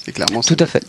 C'est 0.04 0.12
clairement 0.12 0.42
Tout 0.42 0.58
à 0.60 0.66
fait. 0.66 0.84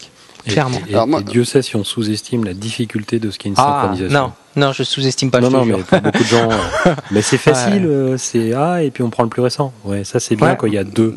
Et, 0.46 0.50
clairement. 0.50 0.78
et- 0.88 0.94
Alors 0.94 1.06
moi- 1.06 1.20
et 1.20 1.24
Dieu 1.24 1.44
sait 1.44 1.62
si 1.62 1.76
on 1.76 1.84
sous-estime 1.84 2.44
la 2.44 2.54
difficulté 2.54 3.18
de 3.18 3.30
ce 3.30 3.38
qu'est 3.38 3.48
une 3.48 3.54
Ah 3.58 3.82
synchronisation. 3.82 4.32
non, 4.56 4.66
non, 4.66 4.72
je 4.72 4.82
sous-estime 4.82 5.30
pas. 5.30 5.40
non, 5.40 5.50
je 5.50 5.56
non, 5.56 5.64
mais 5.64 5.82
pour 5.82 6.00
beaucoup 6.00 6.18
de 6.18 6.24
gens, 6.24 6.50
euh, 6.50 6.94
mais 7.10 7.22
c'est 7.22 7.38
facile, 7.38 7.86
euh, 7.86 8.16
c'est 8.18 8.52
A 8.54 8.82
et 8.82 8.90
puis 8.90 9.02
on 9.02 9.10
prend 9.10 9.22
le 9.22 9.28
plus 9.28 9.42
récent. 9.42 9.72
Ouais, 9.84 10.04
ça 10.04 10.18
c'est 10.20 10.34
bien 10.36 10.48
Ouais. 10.50 10.56
quand 10.56 10.66
il 10.66 10.74
y 10.74 10.78
a 10.78 10.84
deux 10.84 11.14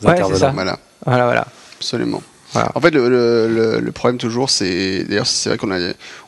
c'est 0.00 0.34
ça. 0.36 0.50
Voilà, 0.50 0.78
Voilà, 1.06 1.24
voilà. 1.24 1.46
absolument. 1.78 2.22
Voilà. 2.52 2.72
En 2.74 2.80
fait, 2.80 2.90
le, 2.90 3.08
le, 3.08 3.48
le, 3.48 3.80
le 3.80 3.92
problème 3.92 4.18
toujours, 4.18 4.50
c'est. 4.50 5.04
D'ailleurs, 5.04 5.26
c'est 5.26 5.50
vrai 5.50 5.58
qu'on 5.58 5.70
a, 5.70 5.78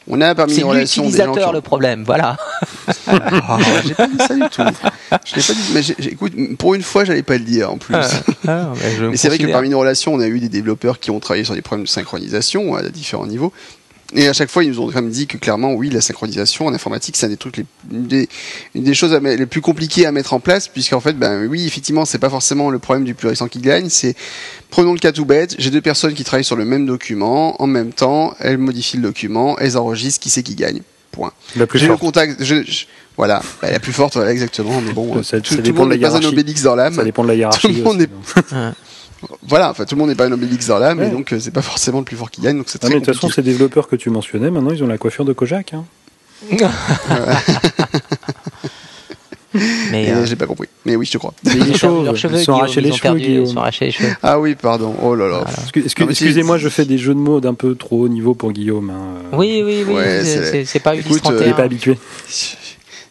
on 0.09 0.21
a 0.21 0.35
parmi 0.35 0.53
C'est 0.53 0.61
les 0.61 0.65
relations 0.65 1.03
des 1.03 1.09
gens 1.11 1.15
qui 1.17 1.19
l'utilisateur 1.27 1.49
ont- 1.51 1.53
le 1.53 1.61
problème, 1.61 2.05
voilà. 2.05 2.37
Ah, 3.09 3.59
j'ai 3.85 3.95
pas 3.95 4.07
dit 4.07 4.17
ça 4.19 4.35
du 4.35 4.41
tout. 4.43 4.63
Je 5.25 5.37
l'ai 5.37 5.43
pas 5.43 5.53
dit. 5.53 5.73
Mais 5.75 6.07
écoute, 6.13 6.33
pour 6.59 6.75
une 6.75 6.83
fois, 6.83 7.05
j'allais 7.05 7.23
pas 7.23 7.35
le 7.39 7.45
dire 7.45 7.71
en 7.73 7.77
plus. 7.79 7.95
Ah, 8.47 8.73
mais 8.75 8.99
me 9.01 9.11
Mais 9.11 9.17
c'est 9.17 9.29
vrai 9.29 9.39
que 9.39 9.47
parmi 9.51 9.69
nos 9.69 9.81
relations, 9.81 10.15
on 10.15 10.21
a 10.21 10.27
eu 10.29 10.39
des 10.41 10.49
développeurs 10.49 11.01
qui 11.01 11.11
ont 11.11 11.21
travaillé 11.21 11.45
sur 11.45 11.55
des 11.55 11.63
problèmes 11.63 11.85
de 11.85 11.91
synchronisation 11.91 12.75
à 12.77 12.83
différents 12.89 13.27
niveaux. 13.27 13.53
Et 14.15 14.29
à 14.29 14.33
chaque 14.33 14.51
fois, 14.51 14.63
ils 14.63 14.71
nous 14.71 14.81
ont 14.81 14.87
quand 14.89 15.01
même 15.01 15.11
dit 15.11 15.27
que 15.27 15.39
clairement, 15.39 15.73
oui, 15.73 15.89
la 15.89 16.01
synchronisation 16.03 16.67
en 16.67 16.75
informatique, 16.75 17.17
c'est 17.17 17.27
un 17.27 17.29
des 17.31 17.37
trucs 17.37 17.57
les, 17.57 17.65
des, 17.91 18.29
une 18.75 18.85
des 18.85 18.95
choses 18.95 19.13
les 19.23 19.47
plus 19.47 19.61
compliquées 19.63 20.05
à 20.07 20.13
mettre 20.13 20.35
en 20.35 20.41
place, 20.41 20.69
puisqu'en 20.69 21.01
fait, 21.01 21.15
ben 21.15 21.47
oui, 21.49 21.67
effectivement, 21.67 22.05
c'est 22.05 22.19
pas 22.19 22.29
forcément 22.31 22.69
le 22.71 22.79
problème 22.79 23.05
du 23.05 23.15
plus 23.15 23.29
récent 23.29 23.49
qui 23.49 23.61
gagne. 23.61 23.89
C'est 23.89 24.15
prenons 24.71 24.93
le 24.93 24.99
cas 24.99 25.13
tout 25.13 25.25
bête. 25.25 25.55
J'ai 25.59 25.71
deux 25.71 25.81
personnes 25.81 26.13
qui 26.15 26.25
travaillent 26.25 26.45
sur 26.45 26.57
le 26.57 26.65
même 26.67 26.85
document 26.87 27.61
en 27.63 27.67
même 27.67 27.93
temps. 27.93 28.35
Elles 28.39 28.59
modifient 28.59 28.99
le 28.99 29.05
document, 29.05 29.59
elles 29.59 29.77
enregistrent. 29.79 30.23
Qui 30.23 30.31
c'est 30.31 30.43
qui 30.43 30.55
gagne 30.57 30.81
Point. 31.11 31.33
La 31.57 31.67
plus 31.67 31.79
J'ai 31.79 31.89
le 31.89 31.97
contact. 31.97 32.43
Je, 32.45 32.63
je- 32.65 32.85
voilà, 33.19 33.43
Bah, 33.61 33.71
la 33.71 33.79
plus 33.79 33.93
forte, 33.93 34.15
voilà, 34.17 34.33
exactement. 34.33 34.81
Mais 34.81 34.93
bon, 34.93 35.17
Ça- 35.17 35.23
ça 35.23 35.41
tout, 35.41 35.51
tout 35.51 35.57
le 35.57 35.63
dépend 35.63 35.81
monde 35.81 35.89
de 35.91 35.95
la 35.95 35.97
n'est 35.97 36.03
pas 36.03 36.09
un 36.09 36.21
hiérarchie. 36.21 36.29
obélix 36.29 36.63
dans 36.63 36.75
l'âme. 36.75 36.95
Ça 36.95 37.05
dépend 37.05 37.23
de 37.23 37.29
la 37.29 37.35
hiérarchie. 37.35 37.61
Tout 37.67 37.69
le 37.75 37.83
monde 37.83 37.97
aussi, 37.97 38.05
est- 38.05 38.55
donc. 38.55 38.75
Voilà, 39.47 39.71
enfin 39.71 39.85
tout 39.85 39.95
le 39.95 40.01
monde 40.01 40.09
n'est 40.11 40.15
pas 40.15 40.27
un 40.27 40.33
Obélix 40.33 40.67
dans 40.69 40.79
l'âme, 40.79 40.99
Ouais. 40.99 41.09
et 41.09 41.11
donc 41.11 41.33
euh, 41.33 41.39
c'est 41.41 41.51
pas 41.51 41.63
forcément 41.63 41.99
le 41.99 42.05
plus 42.05 42.17
fort 42.17 42.31
qui 42.31 42.41
gagne, 42.41 42.57
donc 42.59 42.67
c'est 42.69 42.79
Ah, 42.83 42.87
très 42.87 42.95
mais 42.95 43.01
de 43.01 43.05
toute 43.07 43.15
façon, 43.15 43.29
ces 43.29 43.43
développeurs 43.43 43.89
que 43.89 43.97
tu 43.97 44.11
mentionnais, 44.11 44.51
maintenant, 44.51 44.71
ils 44.73 44.83
ont 44.83 44.87
la 44.87 44.99
coiffure 44.99 45.25
de 45.25 45.33
Kojak. 45.33 45.75
Hein. 45.75 45.85
Mais 49.91 50.11
euh, 50.11 50.25
J'ai 50.25 50.35
pas 50.37 50.47
compris, 50.47 50.67
mais 50.87 50.97
oui, 50.97 51.05
je 51.05 51.13
te 51.13 51.19
crois. 51.19 51.35
Mais 51.45 51.53
les 51.53 51.59
leurs 52.05 52.17
cheveux, 52.17 52.39
ils 52.39 52.45
sont 52.45 52.55
arrachés 52.55 52.81
les 52.81 52.89
cheveux, 52.91 53.01
perdu- 53.03 53.21
Guillaume. 53.21 53.45
Ils 53.45 53.49
sont 53.53 53.59
arrachés 53.59 53.85
les 53.85 53.91
cheveux. 53.91 54.09
Ah 54.23 54.41
oui, 54.41 54.55
pardon. 54.55 54.95
Oh 55.03 55.15
là 55.15 55.29
là. 55.29 55.45
Excusez-moi, 55.75 56.57
je 56.57 56.71
fais 56.71 56.87
des 56.87 56.97
jeux 56.97 57.13
de 57.13 57.19
mots 57.19 57.39
d'un 57.39 57.53
peu 57.53 57.75
trop 57.75 58.05
haut 58.05 58.09
niveau 58.09 58.33
pour 58.35 58.53
Guillaume. 58.53 58.89
hein. 58.89 59.37
Oui, 59.37 59.61
oui, 59.63 59.85
oui. 59.87 59.95
Ouais, 59.95 60.65
c'est- 60.65 60.79
pas 60.81 60.95
Ulysse 60.95 61.05
Écoute, 61.19 61.27
euh, 61.27 61.31
Il 61.33 61.47
n'est 61.49 61.53
31. 61.53 61.53
pas 61.53 61.63
habitué. 61.65 61.99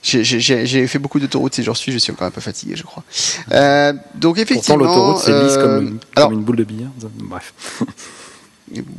J'ai- 0.04 0.88
fait 0.88 1.00
beaucoup 1.00 1.20
d'autoroutes 1.20 1.54
ces 1.54 1.64
jours-ci, 1.64 1.92
je 1.92 1.98
suis 2.00 2.12
encore 2.12 2.28
un 2.28 2.32
peu 2.32 2.42
fatigué, 2.42 2.74
je 2.76 2.84
crois. 2.84 3.04
Euh, 3.52 3.94
donc 4.16 4.40
effectivement, 4.40 4.78
l'autoroute, 4.78 5.20
c'est 5.24 5.32
lisse 5.44 5.54
euh, 5.58 5.64
comme, 5.78 5.88
une- 5.88 6.00
alors, 6.16 6.30
comme 6.30 6.40
une 6.40 6.44
boule 6.46 6.56
de 6.56 6.64
billard. 6.64 6.90
Bref. 7.20 7.54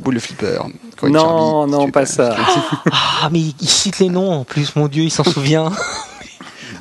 boule 0.03 0.15
de 0.15 0.19
flipper. 0.19 0.59
Non, 1.03 1.67
non, 1.67 1.89
pas 1.91 2.05
ça. 2.05 2.35
Ah, 2.91 3.29
mais 3.31 3.39
il 3.59 3.67
cite 3.69 3.99
les 3.99 4.09
noms 4.09 4.31
en 4.31 4.43
plus, 4.45 4.75
mon 4.75 4.87
Dieu, 4.87 5.03
il 5.03 5.11
s'en 5.11 5.23
souvient. 5.23 5.71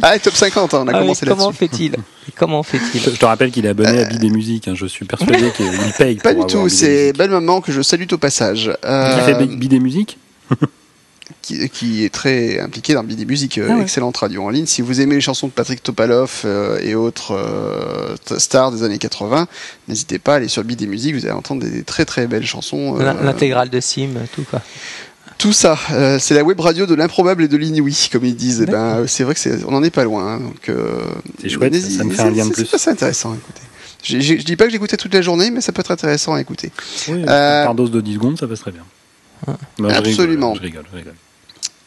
Ah, 0.05 0.18
top 0.18 0.35
50, 0.35 0.73
hein, 0.75 0.85
on 0.85 0.89
a 0.89 0.93
Ah, 0.97 1.01
commencé 1.01 1.27
comment 1.27 1.51
là-dessus. 1.51 1.59
fait-il? 1.59 1.97
Comment 2.37 2.62
fait-il? 2.64 3.01
Je 3.03 3.11
te 3.11 3.25
rappelle 3.27 3.51
qu'il 3.53 3.66
est 3.66 3.68
abonné 3.68 4.01
à 4.01 4.05
Bid 4.07 4.18
des 4.20 4.31
musiques. 4.31 4.66
hein. 4.66 4.73
Je 4.75 4.87
suis 4.87 5.05
persuadé 5.05 5.53
qu'il 5.53 5.70
paye 5.99 6.16
Pas 6.16 6.35
pour 6.35 6.47
du 6.47 6.55
tout, 6.55 6.68
c'est 6.70 7.12
belle 7.12 7.31
maman 7.31 7.61
que 7.61 7.70
je 7.70 7.83
salue 7.83 8.05
au 8.11 8.18
passage. 8.18 8.73
Euh, 8.85 9.18
Qui 9.18 9.25
fait 9.27 9.47
Bid 9.47 9.68
des 9.70 9.79
musiques 9.81 10.18
qui, 11.41 11.68
qui 11.70 12.05
est 12.05 12.12
très 12.12 12.61
impliqué 12.61 12.95
dans 12.95 13.03
BD 13.05 13.24
Music, 13.24 13.59
euh, 13.59 13.68
Ah 13.70 13.76
ouais. 13.76 13.83
excellente 13.83 14.16
radio 14.16 14.43
en 14.45 14.51
ligne. 14.51 14.66
Si 14.66 14.83
vous 14.83 15.01
aimez 15.01 15.14
les 15.14 15.20
chansons 15.20 15.47
de 15.47 15.53
Patrick 15.53 15.83
Topalov 15.83 16.43
euh, 16.45 16.78
et 16.83 16.95
autres 16.95 17.33
euh, 17.35 18.16
stars 18.39 18.72
des 18.72 18.83
années 18.83 18.99
80, 18.99 19.47
n'hésitez 19.89 20.18
pas 20.18 20.35
à 20.35 20.37
aller 20.37 20.49
sur 20.49 20.62
BD 20.64 20.87
Music, 20.87 21.14
vous 21.14 21.24
allez 21.24 21.35
entendre 21.35 21.62
des 21.62 21.83
très 21.85 22.05
très 22.05 22.26
belles 22.26 22.47
chansons. 22.47 22.99
euh, 23.01 23.12
L'intégrale 23.22 23.70
de 23.70 23.80
Sim, 23.80 24.11
tout 24.35 24.45
quoi. 24.51 24.61
tout 25.39 25.53
ça, 25.53 25.78
euh, 25.93 26.18
c'est 26.20 26.35
la 26.35 26.45
web 26.45 26.61
radio 26.61 26.87
de 26.87 26.95
l'improbable 26.95 27.45
et 27.45 27.49
de 27.49 27.57
l'inouï, 27.57 28.09
comme 28.12 28.24
ils 28.24 28.37
disent. 28.37 28.64
Eh 28.66 28.70
ben, 28.70 29.05
c'est 29.07 29.24
vrai 29.24 29.35
que 29.35 29.41
c'est, 29.41 29.64
on 29.66 29.74
en 29.74 29.83
est 29.83 29.91
pas 29.91 30.05
loin. 30.05 30.35
hein, 30.35 30.41
donc, 30.41 30.68
euh, 30.68 31.01
C'est 31.41 31.49
chouette, 31.49 31.74
ça 31.74 32.05
me 32.05 32.11
fait 32.12 32.22
un 32.22 32.30
lien 32.30 32.47
de 32.47 32.53
plus. 32.53 32.66
C'est 32.76 32.91
intéressant. 32.91 33.35
Écoutez. 33.35 33.61
Je 34.05 34.43
dis 34.43 34.57
pas 34.57 34.64
que 34.64 34.70
j'écoutais 34.72 34.97
toute 34.97 35.14
la 35.14 35.22
journée, 35.22 35.51
mais 35.53 35.61
ça 35.61 35.70
peut 35.70 35.80
être 35.80 35.93
intéressant 35.93 36.35
à 36.35 36.41
écouter. 36.41 36.72
Oui, 37.09 37.22
Euh, 37.28 37.64
par 37.64 37.74
dose 37.76 37.93
de 37.93 38.01
10 38.01 38.14
secondes, 38.14 38.37
ça 38.39 38.49
passe 38.49 38.59
très 38.61 38.72
bien. 38.72 38.83
Non, 39.47 39.57
je 39.78 39.82
rigole, 39.84 39.97
Absolument. 39.97 40.55
Je 40.55 40.61
rigole, 40.62 40.84
je 40.93 40.97
rigole. 40.99 41.14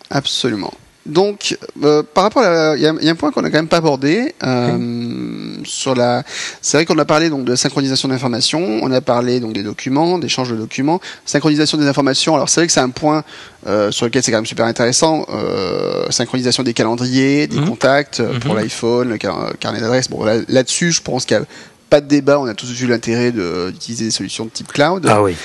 Absolument. 0.09 0.73
Donc, 1.05 1.55
euh, 1.83 2.01
par 2.01 2.23
rapport 2.23 2.41
à, 2.41 2.75
il 2.75 2.81
y, 2.81 2.87
a- 2.87 2.93
il 2.99 3.05
y 3.05 3.09
a 3.09 3.11
un 3.11 3.15
point 3.15 3.31
qu'on 3.31 3.43
a 3.43 3.51
quand 3.51 3.57
même 3.59 3.67
pas 3.67 3.77
abordé 3.77 4.33
euh, 4.43 5.57
sur 5.63 5.93
la. 5.93 6.23
C'est 6.63 6.77
vrai 6.77 6.85
qu'on 6.85 6.97
a 6.97 7.05
parlé 7.05 7.29
donc 7.29 7.45
de 7.45 7.51
la 7.51 7.57
synchronisation 7.57 8.07
d'informations, 8.07 8.79
on 8.81 8.91
a 8.91 9.01
parlé 9.01 9.39
donc 9.39 9.53
des 9.53 9.61
documents, 9.61 10.17
d'échange 10.17 10.49
de 10.49 10.55
documents, 10.55 10.99
synchronisation 11.23 11.77
des 11.77 11.85
informations. 11.87 12.33
Alors 12.33 12.49
c'est 12.49 12.61
vrai 12.61 12.65
que 12.67 12.73
c'est 12.73 12.79
un 12.79 12.89
point 12.89 13.23
euh, 13.67 13.91
sur 13.91 14.07
lequel 14.07 14.23
c'est 14.23 14.31
quand 14.31 14.39
même 14.39 14.47
super 14.47 14.65
intéressant. 14.65 15.27
Euh, 15.29 16.09
synchronisation 16.09 16.63
des 16.63 16.73
calendriers, 16.73 17.45
des 17.45 17.57
Mhm. 17.59 17.69
contacts 17.69 18.19
euh, 18.19 18.39
pour 18.39 18.53
Mhm. 18.55 18.61
l'iPhone, 18.61 19.09
le 19.09 19.17
car- 19.19 19.51
carnet 19.59 19.81
d'adresse. 19.81 20.09
Bon 20.09 20.23
là- 20.23 20.41
là-dessus, 20.47 20.91
je 20.91 21.01
pense 21.03 21.25
qu'il 21.25 21.37
y 21.37 21.39
a 21.39 21.45
pas 21.87 22.01
de 22.01 22.07
débat. 22.07 22.39
On 22.39 22.45
a 22.45 22.55
tous 22.55 22.71
vu 22.71 22.87
l'intérêt 22.87 23.31
de- 23.31 23.69
d'utiliser 23.71 24.05
des 24.05 24.11
solutions 24.11 24.45
de 24.45 24.49
type 24.49 24.73
cloud. 24.73 25.05
Ah 25.07 25.21
oui. 25.21 25.35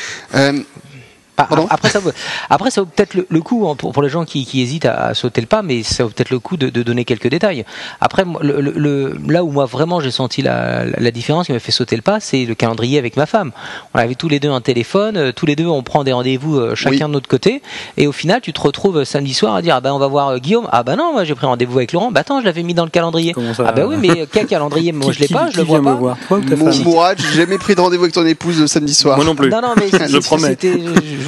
Ah, 1.41 1.47
Pardon 1.49 1.67
après, 1.71 1.89
ça 1.89 1.99
vaut, 2.01 2.11
après, 2.51 2.71
ça 2.71 2.81
vaut 2.83 2.87
peut-être 2.95 3.15
le, 3.15 3.27
le 3.29 3.41
coup 3.41 3.69
hein, 3.69 3.75
pour, 3.77 3.93
pour 3.93 4.03
les 4.03 4.09
gens 4.09 4.25
qui, 4.25 4.45
qui 4.45 4.61
hésitent 4.61 4.87
à, 4.87 5.07
à 5.07 5.15
sauter 5.15 5.41
le 5.41 5.47
pas, 5.47 5.63
mais 5.63 5.83
ça 5.83 6.05
vaut 6.05 6.11
peut-être 6.11 6.31
le 6.31 6.39
coup 6.39 6.57
de, 6.57 6.69
de 6.69 6.83
donner 6.83 7.05
quelques 7.05 7.29
détails. 7.29 7.65
Après, 8.01 8.25
moi, 8.25 8.41
le, 8.43 8.61
le- 8.61 8.73
le- 8.77 9.19
là 9.29 9.43
où 9.45 9.51
moi 9.51 9.65
vraiment 9.67 10.01
j'ai 10.01 10.11
senti 10.11 10.43
la, 10.43 10.85
la, 10.85 10.99
la 10.99 11.11
différence 11.11 11.47
qui 11.47 11.53
m'a 11.53 11.59
fait 11.59 11.73
sauter 11.73 11.97
le 11.97 12.03
pas, 12.03 12.21
c'est 12.21 12.45
le 12.45 12.55
calendrier 12.55 12.99
avec 12.99 13.17
ma 13.17 13.27
femme. 13.27 13.53
On 13.95 13.99
avait 13.99 14.15
tous 14.15 14.29
les 14.29 14.41
deux 14.41 14.51
un 14.51 14.61
téléphone, 14.61 15.17
euh, 15.17 15.33
tous 15.33 15.47
les 15.47 15.57
deux 15.57 15.67
on 15.67 15.83
prend 15.83 16.05
des 16.05 16.13
rendez-vous 16.13 16.57
euh, 16.57 16.75
chacun 16.75 16.91
Oui. 16.91 16.99
de 17.01 17.07
notre 17.13 17.29
côté, 17.29 17.63
et 17.97 18.07
au 18.07 18.13
final 18.13 18.41
tu 18.41 18.53
te 18.53 18.61
retrouves 18.61 18.99
euh, 18.99 19.05
samedi 19.05 19.35
soir 19.35 19.55
à 19.55 19.63
dire 19.63 19.75
ah 19.77 19.81
ben 19.81 19.93
on 19.93 19.99
va 19.99 20.07
voir 20.09 20.39
Guillaume, 20.41 20.69
ah 20.73 20.83
ben 20.83 20.97
non 20.97 21.13
moi 21.13 21.25
j'ai 21.25 21.35
pris 21.35 21.47
rendez-vous 21.47 21.79
avec 21.79 21.93
Laurent, 21.93 22.11
bah 22.13 22.21
attends 22.21 22.41
je 22.41 22.45
l'avais 22.45 22.63
mis 22.63 22.75
dans 22.75 22.85
le 22.85 22.91
calendrier. 22.91 23.35
Ça 23.57 23.65
Ah 23.67 23.73
ben 23.73 23.87
oui 23.87 23.97
mais 23.99 24.27
quel 24.31 24.47
calendrier? 24.47 24.93
Moi 24.93 25.07
Qui- 25.07 25.13
je 25.15 25.21
l'ai 25.21 25.27
qui- 25.27 25.33
pas, 25.35 25.47
je 25.47 25.53
qui 25.53 25.59
le 25.59 25.65
vois 25.65 25.83
pas. 25.83 25.95
voir? 25.95 26.17
Mon 26.31 26.75
Mourad, 26.85 27.19
j'ai 27.19 27.39
jamais 27.41 27.59
pris 27.59 27.75
de 27.75 27.81
rendez-vous 27.81 28.05
avec 28.05 28.15
ton 28.15 28.27
épouse 28.27 28.61
le 28.61 28.67
samedi 28.67 28.95
soir. 28.95 29.17
Moi 29.17 29.25
non 29.25 29.35
plus. 29.35 29.49
Non 29.51 29.61
non 29.63 29.75
mais 29.77 29.89
Je 30.09 30.19
promets. 30.19 30.57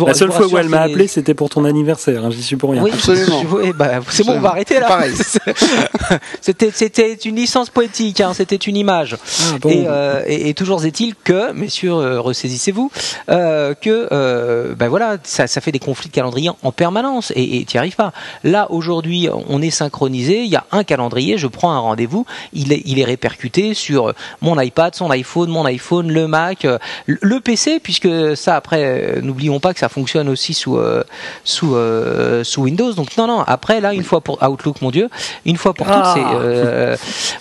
Vous- 0.02 0.06
La 0.08 0.12
je 0.12 0.18
seule 0.18 0.28
vous 0.28 0.34
fois 0.34 0.46
où 0.46 0.58
elle 0.58 0.68
m'a 0.68 0.82
appelé, 0.82 1.06
c'était 1.06 1.34
pour 1.34 1.48
ton 1.50 1.64
anniversaire. 1.64 2.24
hein, 2.24 2.30
J'y 2.30 2.42
suis 2.42 2.56
pour 2.56 2.70
rien. 2.70 2.82
Oui, 2.82 2.90
Absolument. 2.92 3.42
bah, 3.76 4.00
c'est 4.10 4.24
bon, 4.24 4.34
on 4.34 4.40
va 4.40 4.50
arrêter 4.50 4.78
là. 4.80 4.86
Pareil. 4.88 5.12
c'était, 6.40 6.70
c'était 6.72 7.14
une 7.14 7.36
licence 7.36 7.70
poétique, 7.70 8.20
hein, 8.20 8.32
c'était 8.34 8.56
une 8.56 8.76
image. 8.76 9.16
Ah, 9.20 9.58
bon. 9.60 9.68
Et, 9.70 9.84
euh, 9.86 10.22
et, 10.26 10.48
et 10.50 10.54
toujours 10.54 10.84
est-il 10.84 11.14
que, 11.14 11.52
messieurs, 11.52 11.92
euh, 11.92 12.20
ressaisissez-vous, 12.20 12.90
euh, 13.30 13.74
que 13.74 14.08
euh, 14.12 14.74
ben 14.74 14.88
voilà, 14.88 15.16
ça, 15.24 15.46
ça 15.46 15.60
fait 15.60 15.72
des 15.72 15.78
conflits 15.78 16.08
de 16.08 16.14
calendrier 16.14 16.50
en 16.62 16.72
permanence 16.72 17.32
et 17.36 17.64
tu 17.66 17.76
n'y 17.76 17.78
arrives 17.78 17.96
pas. 17.96 18.12
Là, 18.44 18.66
aujourd'hui, 18.70 19.28
on 19.48 19.62
est 19.62 19.70
synchronisé, 19.70 20.42
il 20.42 20.50
y 20.50 20.56
a 20.56 20.64
un 20.72 20.84
calendrier, 20.84 21.38
je 21.38 21.46
prends 21.46 21.72
un 21.72 21.78
rendez-vous, 21.78 22.26
il 22.52 22.72
est, 22.72 22.82
il 22.84 22.98
est 22.98 23.04
répercuté 23.04 23.74
sur 23.74 24.12
mon 24.40 24.58
iPad, 24.60 24.94
son 24.94 25.10
iPhone, 25.10 25.50
mon 25.50 25.64
iPhone, 25.64 26.10
le 26.10 26.26
Mac, 26.26 26.66
le 27.06 27.40
PC, 27.40 27.80
puisque 27.82 28.08
ça, 28.36 28.56
après, 28.56 29.20
n'oublions 29.22 29.60
pas 29.60 29.72
que 29.72 29.80
ça 29.80 29.88
fonctionne 29.92 30.28
aussi 30.28 30.54
sous, 30.54 30.76
euh, 30.78 31.04
sous, 31.44 31.74
euh, 31.76 32.42
sous 32.44 32.62
Windows. 32.62 32.92
Donc 32.94 33.16
non, 33.16 33.26
non, 33.26 33.40
après, 33.46 33.80
là, 33.80 33.92
une 33.94 34.02
fois 34.04 34.20
pour 34.20 34.42
Outlook, 34.42 34.82
mon 34.82 34.90
Dieu, 34.90 35.08
une 35.44 35.56
fois 35.56 35.74
pour 35.74 35.86
Ah. 35.88 36.14
toutes, 36.14 36.22
c'est... 36.22 36.28
euh, 36.34 36.96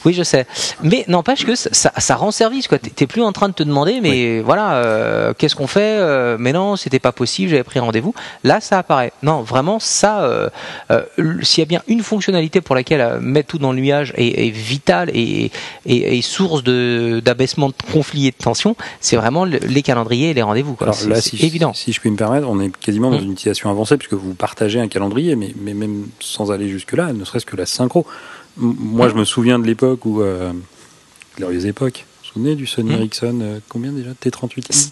oui, 0.05 0.13
je 0.13 0.23
sais. 0.23 0.45
Mais 0.83 1.05
n'empêche 1.07 1.45
que 1.45 1.55
ça, 1.55 1.69
ça, 1.97 2.15
rend 2.15 2.31
service. 2.31 2.67
quoi. 2.67 2.77
T'es 2.77 3.07
plus 3.07 3.23
en 3.23 3.31
train 3.31 3.49
de 3.49 3.53
te 3.53 3.63
demander, 3.63 3.99
mais 4.01 4.41
voilà, 4.41 5.33
qu'est-ce 5.37 5.55
qu'on 5.55 5.67
fait 5.67 5.97
Mais 6.37 6.51
non, 6.53 6.75
c'était 6.75 6.99
pas 6.99 7.11
possible, 7.11 7.49
j'avais 7.49 7.63
pris 7.63 7.79
rendez-vous. 7.79 8.13
Là, 8.43 8.59
ça 8.61 8.77
apparaît. 8.79 9.13
Non, 9.23 9.41
vraiment, 9.41 9.79
ça, 9.79 10.29
s'il 11.41 11.59
y 11.59 11.63
a 11.63 11.65
bien 11.65 11.81
une 11.87 12.03
fonctionnalité 12.03 12.61
pour 12.61 12.75
laquelle 12.75 13.19
mettre 13.21 13.47
tout 13.49 13.57
dans 13.57 13.71
le 13.71 13.79
nuage 13.79 14.13
est, 14.17 14.47
est 14.47 14.49
vitale 14.51 15.09
et, 15.13 15.51
et, 15.85 16.17
et 16.17 16.21
source 16.21 16.63
de- 16.63 17.21
d'abaissement 17.23 17.69
de, 17.69 17.73
conflits 17.93 18.27
et 18.27 18.31
de 18.31 18.35
tensions, 18.35 18.75
c'est 18.99 19.15
vraiment 19.15 19.45
le- 19.45 19.59
les 19.59 19.81
calendriers 19.81 20.29
et 20.31 20.33
les 20.33 20.41
rendez-vous. 20.41 20.77
C'est 20.93 21.15
si, 21.21 21.45
évident. 21.45 21.73
si 21.73 21.91
je 21.93 21.99
puis 21.99 22.09
me 22.09 22.15
permettre, 22.17 22.30
on 22.39 22.59
est 22.59 22.75
quasiment 22.75 23.11
dans 23.11 23.19
Mm. 23.19 23.23
une 23.23 23.31
utilisation 23.33 23.69
avancée 23.69 23.97
puisque 23.97 24.13
vous 24.13 24.33
partagez 24.33 24.79
un 24.79 24.87
calendrier, 24.87 25.35
mais, 25.35 25.53
mais 25.61 25.73
même 25.73 26.07
sans 26.19 26.51
aller 26.51 26.69
jusque-là, 26.69 27.13
ne 27.13 27.23
serait-ce 27.25 27.45
que 27.45 27.55
la 27.55 27.65
synchro. 27.65 28.05
M- 28.61 28.75
Moi, 28.79 29.09
je 29.09 29.15
me 29.15 29.25
souviens 29.25 29.59
de 29.59 29.65
l'époque 29.65 30.05
où, 30.05 30.21
euh, 30.21 30.51
glorieuse 31.37 31.65
époque, 31.65 32.05
vous 32.05 32.19
vous 32.27 32.33
souvenez 32.33 32.55
du 32.55 32.65
Sony 32.67 32.89
Mm. 32.91 32.93
Ericsson, 32.93 33.39
euh, 33.41 33.59
combien 33.69 33.91
déjà? 33.91 34.11
T38i 34.13 34.91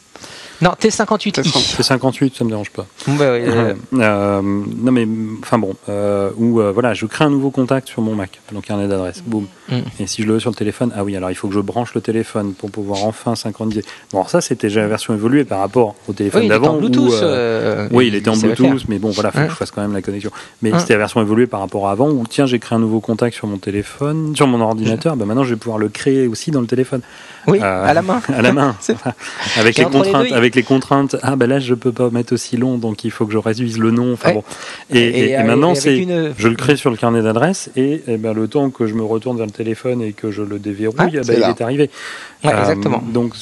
Non, 0.62 0.72
T58i. 0.72 1.32
T58, 1.32 2.38
ça 2.38 2.44
me 2.44 2.50
dérange 2.50 2.70
pas. 2.72 2.86
Bah, 3.08 3.32
ouais, 3.32 3.44
euh, 3.48 3.74
Euh, 3.94 4.42
non 4.42 4.92
mais 4.92 5.08
enfin 5.42 5.58
bon, 5.58 5.76
euh, 5.88 6.32
euh, 6.40 6.72
voilà, 6.72 6.94
je 6.94 7.06
crée 7.06 7.26
un 7.26 7.30
nouveau 7.30 7.50
contact 7.50 7.88
sur 7.88 8.02
mon 8.02 8.16
Mac, 8.16 8.42
donc 8.52 8.66
carnet 8.66 8.88
d'adresse, 8.88 9.24
boum. 9.26 9.48
Mm. 9.70 9.78
Et 10.00 10.08
si 10.08 10.22
je 10.24 10.28
le 10.28 10.34
veux 10.34 10.40
sur 10.40 10.50
le 10.50 10.56
téléphone, 10.56 10.92
ah 10.96 11.04
oui, 11.04 11.16
alors 11.16 11.32
il 11.32 11.36
faut 11.36 11.48
que 11.48 11.54
je 11.54 11.60
branche 11.60 11.94
le 11.94 12.02
téléphone 12.02 12.54
pour 12.54 12.72
pouvoir 12.72 13.06
enfin 13.06 13.36
synchroniser. 13.36 13.84
Bon, 14.12 14.20
alors 14.20 14.30
ça 14.30 14.42
c'était 14.42 14.68
déjà 14.68 14.82
la 14.82 14.88
version 14.88 15.14
évoluée 15.14 15.46
par 15.46 15.60
rapport 15.60 15.96
au 16.08 16.14
téléphone 16.14 16.44
oui, 16.44 16.48
d'avant. 16.50 16.72
en 16.72 16.76
où, 16.76 16.80
Bluetooth. 16.80 17.14
euh, 17.14 17.86
euh, 17.86 17.90
oui, 17.92 18.08
il 18.08 18.16
était 18.16 18.30
en 18.30 18.36
Bluetooth, 18.38 18.86
mais 18.90 19.00
bon, 19.00 19.12
voilà, 19.12 19.32
faut 19.32 19.40
Hein 19.40 19.46
que 19.46 19.52
je 19.52 19.58
fasse 19.58 19.72
quand 19.72 19.82
même 19.82 19.94
la 19.94 20.02
connexion. 20.02 20.32
Mais 20.62 20.74
Hein 20.74 20.80
c'était 20.80 20.94
la 20.94 21.00
version 21.00 21.22
évoluée 21.22 21.48
par 21.48 21.62
rapport 21.62 21.88
à 21.88 21.92
avant, 21.92 22.10
où 22.10 22.24
tiens, 22.30 22.46
j'ai 22.46 22.60
créé 22.60 22.76
un 22.76 22.80
nouveau 22.80 23.00
contact 23.00 23.36
sur 23.36 23.48
mon 23.48 23.58
téléphone, 23.58 24.36
sur 24.36 24.48
mon 24.48 24.60
ordinateur, 24.60 25.16
bah 25.16 25.26
maintenant 25.26 25.44
je 25.44 25.52
vais 25.54 25.60
pouvoir 25.60 25.78
le 25.78 25.90
créer 25.90 26.28
aussi 26.28 26.52
dans 26.52 26.62
le 26.62 26.68
téléphone. 26.68 27.02
Oui, 27.50 27.60
Euh, 27.62 27.86
à 27.86 27.94
la 27.94 28.02
main. 28.02 28.22
à 28.34 28.42
la 28.42 28.52
main, 28.54 28.76
C'est- 28.82 28.96
avec 29.58 29.78
les 29.78 29.86
contraintes, 29.86 30.32
avec 30.32 30.56
les 30.56 30.64
contraintes. 30.64 31.16
Ah 31.24 31.36
ben 31.36 31.48
là 31.48 31.60
je 31.60 31.74
peux 31.74 31.92
pas 31.92 32.10
mettre 32.10 32.34
aussi 32.34 32.58
long, 32.58 32.78
donc 32.78 33.04
il 33.04 33.12
faut 33.12 33.26
que 33.26 33.34
je 33.34 33.38
réduise 33.38 33.78
le 33.80 33.92
nom. 33.92 34.14
Enfin 34.14 34.30
Ouais. 34.30 34.36
bon. 34.36 34.44
Et, 34.92 35.00
et- 35.00 35.30
et 35.30 35.36
avec- 35.36 35.48
maintenant 35.48 35.76
c'est, 35.76 35.98
une- 35.98 36.34
je 36.38 36.48
le 36.48 36.56
crée 36.56 36.76
sur 36.76 36.90
le 36.92 36.98
carnet 36.98 37.22
d'adresse 37.22 37.70
et, 37.76 38.02
eh 38.08 38.18
ben 38.18 38.34
le 38.34 38.48
temps 38.48 38.70
que 38.70 38.88
je 38.88 38.94
me 38.94 39.04
retourne 39.04 39.38
vers 39.38 39.46
le 39.46 39.52
téléphone 39.52 40.02
et 40.02 40.14
que 40.14 40.32
je 40.32 40.42
le 40.42 40.60
déverrouille, 40.60 41.12
eh 41.14 41.22
ben, 41.26 41.34
il 41.38 41.44
est 41.44 41.62
arrivé. 41.62 41.90
Ouais, 42.44 42.54
Euh, 42.54 42.60
exactement. 42.62 43.04
Donc 43.14 43.34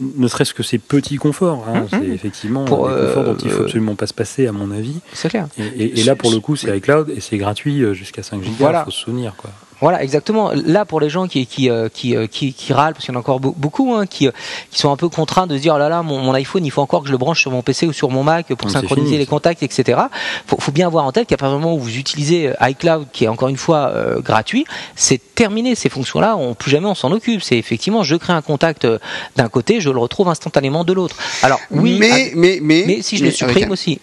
ne 0.00 0.28
serait-ce 0.28 0.54
que 0.54 0.62
ces 0.62 0.78
petits 0.78 1.16
conforts, 1.16 1.64
hein, 1.68 1.82
Mhm. 1.92 2.00
c'est 2.02 2.08
effectivement 2.08 2.64
Pour, 2.64 2.88
des 2.88 2.94
conforts 3.06 3.24
dont 3.24 3.36
il 3.44 3.50
faut 3.50 3.60
euh, 3.60 3.64
absolument 3.64 3.94
pas 3.94 4.06
se 4.06 4.14
passer 4.14 4.46
à 4.46 4.52
mon 4.52 4.70
avis. 4.72 4.96
C'est 5.12 5.28
clair. 5.28 5.46
Et, 5.58 5.62
et- 5.84 6.00
et 6.00 6.04
là 6.04 6.16
pour 6.16 6.30
le 6.30 6.40
coup 6.40 6.56
c'est 6.56 6.76
iCloud 6.76 7.10
et 7.16 7.20
c'est 7.20 7.36
gratuit 7.38 7.82
euh, 7.82 7.94
jusqu'à 7.94 8.22
5 8.22 8.42
gigas. 8.42 8.56
Voilà. 8.58 8.84
Faut 8.84 8.90
se 8.90 9.00
souvenir 9.00 9.34
quoi. 9.36 9.50
Voilà, 9.84 10.02
exactement. 10.02 10.50
Là, 10.54 10.86
pour 10.86 10.98
les 10.98 11.10
gens 11.10 11.28
qui 11.28 11.46
qui 11.46 11.68
euh, 11.68 11.90
qui 11.92 12.16
euh, 12.16 12.26
qui, 12.26 12.54
qui 12.54 12.72
râlent, 12.72 12.94
parce 12.94 13.04
qu'il 13.04 13.12
y 13.12 13.16
en 13.16 13.20
a 13.20 13.20
encore 13.20 13.38
beau- 13.38 13.54
beaucoup, 13.56 13.92
hein, 13.94 14.06
qui 14.06 14.26
euh, 14.26 14.32
qui 14.70 14.78
sont 14.78 14.90
un 14.90 14.96
peu 14.96 15.10
contraints 15.10 15.46
de 15.46 15.56
se 15.58 15.60
dire, 15.62 15.74
oh 15.76 15.78
là 15.78 15.90
là, 15.90 16.02
mon, 16.02 16.18
mon 16.20 16.32
iPhone, 16.32 16.64
il 16.64 16.70
faut 16.70 16.80
encore 16.80 17.02
que 17.02 17.08
je 17.08 17.12
le 17.12 17.18
branche 17.18 17.40
sur 17.42 17.50
mon 17.50 17.60
PC 17.60 17.86
ou 17.86 17.92
sur 17.92 18.08
mon 18.10 18.22
Mac 18.22 18.46
pour 18.54 18.66
Non, 18.68 18.72
synchroniser 18.72 19.06
fini, 19.08 19.18
les 19.18 19.26
contacts, 19.26 19.62
etc. 19.62 20.00
Faut, 20.46 20.56
faut 20.58 20.72
bien 20.72 20.86
avoir 20.86 21.04
en 21.04 21.12
tête 21.12 21.28
qu'à 21.28 21.36
partir 21.36 21.58
du 21.58 21.62
moment 21.62 21.76
où 21.76 21.80
vous 21.80 21.96
utilisez 21.98 22.52
iCloud, 22.62 23.08
qui 23.12 23.24
est 23.24 23.28
encore 23.28 23.48
une 23.48 23.58
fois 23.58 23.90
euh, 23.94 24.20
gratuit, 24.22 24.64
c'est 24.96 25.20
terminé. 25.34 25.74
Ces 25.74 25.90
fonctions-là, 25.90 26.36
on 26.38 26.54
plus 26.54 26.70
jamais 26.70 26.86
on 26.86 26.94
s'en 26.94 27.12
occupe. 27.12 27.42
C'est 27.42 27.58
effectivement, 27.58 28.02
je 28.02 28.16
crée 28.16 28.32
un 28.32 28.40
contact 28.42 28.88
d'un 29.36 29.48
côté, 29.50 29.80
je 29.80 29.90
le 29.90 29.98
retrouve 29.98 30.28
instantanément 30.28 30.84
de 30.84 30.94
l'autre. 30.94 31.16
Alors 31.42 31.60
oui, 31.70 31.98
mais, 32.00 32.10
ah, 32.10 32.16
mais, 32.36 32.58
mais, 32.62 32.84
mais 32.86 33.02
si 33.02 33.18
je 33.18 33.24
mais 33.24 33.28
le 33.30 33.34
supprime 33.36 33.68
un- 33.68 33.72
aussi. 33.72 34.00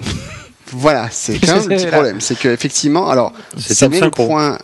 Voilà, 0.73 1.07
c'est 1.11 1.33
le 1.33 1.39
petit 1.67 1.87
problème. 1.91 2.21
C'est 2.21 2.37
que 2.37 2.47
effectivement, 2.49 3.09
alors, 3.09 3.33
C'est 3.57 3.73
ça 3.73 3.89
met 3.89 3.99
le 3.99 4.11
point. 4.11 4.57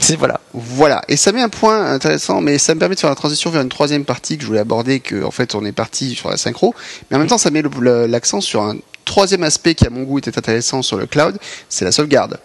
C'est 0.00 0.16
voilà. 0.16 0.40
Voilà, 0.54 1.02
et 1.08 1.16
ça 1.16 1.32
met 1.32 1.42
un 1.42 1.48
point 1.48 1.84
intéressant, 1.92 2.40
mais 2.40 2.58
ça 2.58 2.74
me 2.74 2.80
permet 2.80 2.94
de 2.94 3.00
faire 3.00 3.10
la 3.10 3.16
transition 3.16 3.50
vers 3.50 3.62
une 3.62 3.68
troisième 3.68 4.04
partie 4.04 4.36
que 4.36 4.42
je 4.42 4.46
voulais 4.48 4.60
aborder, 4.60 5.00
que 5.00 5.22
en 5.22 5.30
fait 5.30 5.54
on 5.54 5.64
est 5.64 5.72
parti 5.72 6.14
sur 6.14 6.28
la 6.30 6.36
synchro, 6.36 6.74
mais 7.10 7.16
en 7.16 7.20
même 7.20 7.28
temps 7.28 7.38
ça 7.38 7.50
met 7.50 7.62
l'accent 8.08 8.40
sur 8.40 8.62
un 8.62 8.76
troisième 9.04 9.42
aspect 9.42 9.74
qui 9.74 9.86
à 9.86 9.90
mon 9.90 10.02
goût 10.02 10.18
était 10.18 10.36
intéressant 10.36 10.82
sur 10.82 10.96
le 10.96 11.06
cloud, 11.06 11.38
c'est 11.68 11.84
la 11.84 11.92
sauvegarde. 11.92 12.38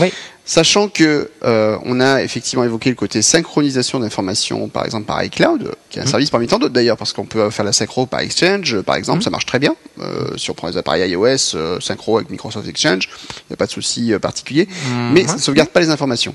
Oui. 0.00 0.12
Sachant 0.44 0.88
que 0.88 1.30
euh, 1.44 1.76
on 1.84 2.00
a 2.00 2.22
effectivement 2.22 2.64
évoqué 2.64 2.88
le 2.88 2.96
côté 2.96 3.20
synchronisation 3.20 4.00
d'informations, 4.00 4.68
par 4.68 4.86
exemple 4.86 5.04
par 5.04 5.22
iCloud, 5.22 5.74
qui 5.90 5.98
est 5.98 6.02
un 6.02 6.04
Mhm. 6.06 6.10
service 6.10 6.30
parmi 6.30 6.46
tant 6.46 6.58
d'autres 6.58 6.72
d'ailleurs, 6.72 6.96
parce 6.96 7.12
qu'on 7.12 7.26
peut 7.26 7.50
faire 7.50 7.66
la 7.66 7.74
synchro 7.74 8.06
par 8.06 8.20
Exchange, 8.20 8.80
par 8.80 8.96
exemple, 8.96 9.18
Mhm. 9.18 9.24
ça 9.24 9.30
marche 9.30 9.44
très 9.46 9.58
bien. 9.58 9.74
Euh, 10.00 10.36
si 10.38 10.50
on 10.50 10.54
prend 10.54 10.68
les 10.68 10.78
appareils 10.78 11.10
iOS, 11.10 11.54
euh, 11.54 11.78
synchro 11.80 12.16
avec 12.16 12.30
Microsoft 12.30 12.66
Exchange, 12.66 13.10
il 13.30 13.44
n'y 13.50 13.54
a 13.54 13.56
pas 13.56 13.66
de 13.66 13.70
souci 13.72 14.12
euh, 14.12 14.18
particulier 14.18 14.68
mais 15.12 15.26
ça 15.26 15.34
ne 15.34 15.38
sauvegarde 15.40 15.68
pas 15.68 15.80
les 15.80 15.90
informations. 15.90 16.34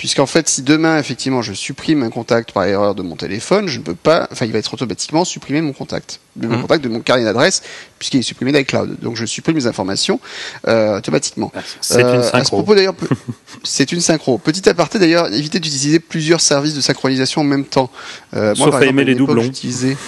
Puisqu'en 0.00 0.24
fait, 0.24 0.48
si 0.48 0.62
demain, 0.62 0.98
effectivement, 0.98 1.42
je 1.42 1.52
supprime 1.52 2.02
un 2.02 2.08
contact 2.08 2.52
par 2.52 2.64
erreur 2.64 2.94
de 2.94 3.02
mon 3.02 3.16
téléphone, 3.16 3.68
je 3.68 3.80
ne 3.80 3.84
peux 3.84 3.94
pas, 3.94 4.28
enfin, 4.32 4.46
il 4.46 4.52
va 4.52 4.58
être 4.58 4.72
automatiquement 4.72 5.26
supprimé 5.26 5.60
mon 5.60 5.74
contact, 5.74 6.20
de 6.36 6.46
mon 6.48 6.54
Mhm. 6.56 6.62
contact, 6.62 6.82
de 6.84 6.88
mon 6.88 7.00
carnet 7.00 7.24
d'adresse, 7.24 7.60
puisqu'il 7.98 8.16
est 8.20 8.22
supprimé 8.22 8.50
d'iCloud. 8.50 8.96
Donc, 9.02 9.16
je 9.16 9.26
supprime 9.26 9.56
les 9.56 9.66
informations 9.66 10.18
euh, 10.68 10.96
automatiquement. 10.96 11.52
C'est 11.82 12.02
Euh, 12.02 12.14
une 12.14 12.20
À 12.20 12.22
ce 12.22 12.30
synchro. 12.30 12.56
propos 12.62 12.74
d'ailleurs, 12.74 12.94
c'est 13.62 13.92
une 13.92 14.00
synchro. 14.00 14.38
Petit 14.38 14.66
aparté 14.70 14.98
d'ailleurs, 14.98 15.30
évitez 15.34 15.60
d'utiliser 15.60 16.00
plusieurs 16.00 16.40
services 16.40 16.72
de 16.74 16.80
synchronisation 16.80 17.42
en 17.42 17.44
même 17.44 17.66
temps. 17.66 17.90
Euh, 18.34 18.54
Sauf 18.54 18.70
par 18.70 18.76
à 18.76 18.82
exemple, 18.84 18.88
aimer 18.88 19.04
les 19.04 19.14
doublons. 19.14 19.42
j'utilisais- 19.42 19.98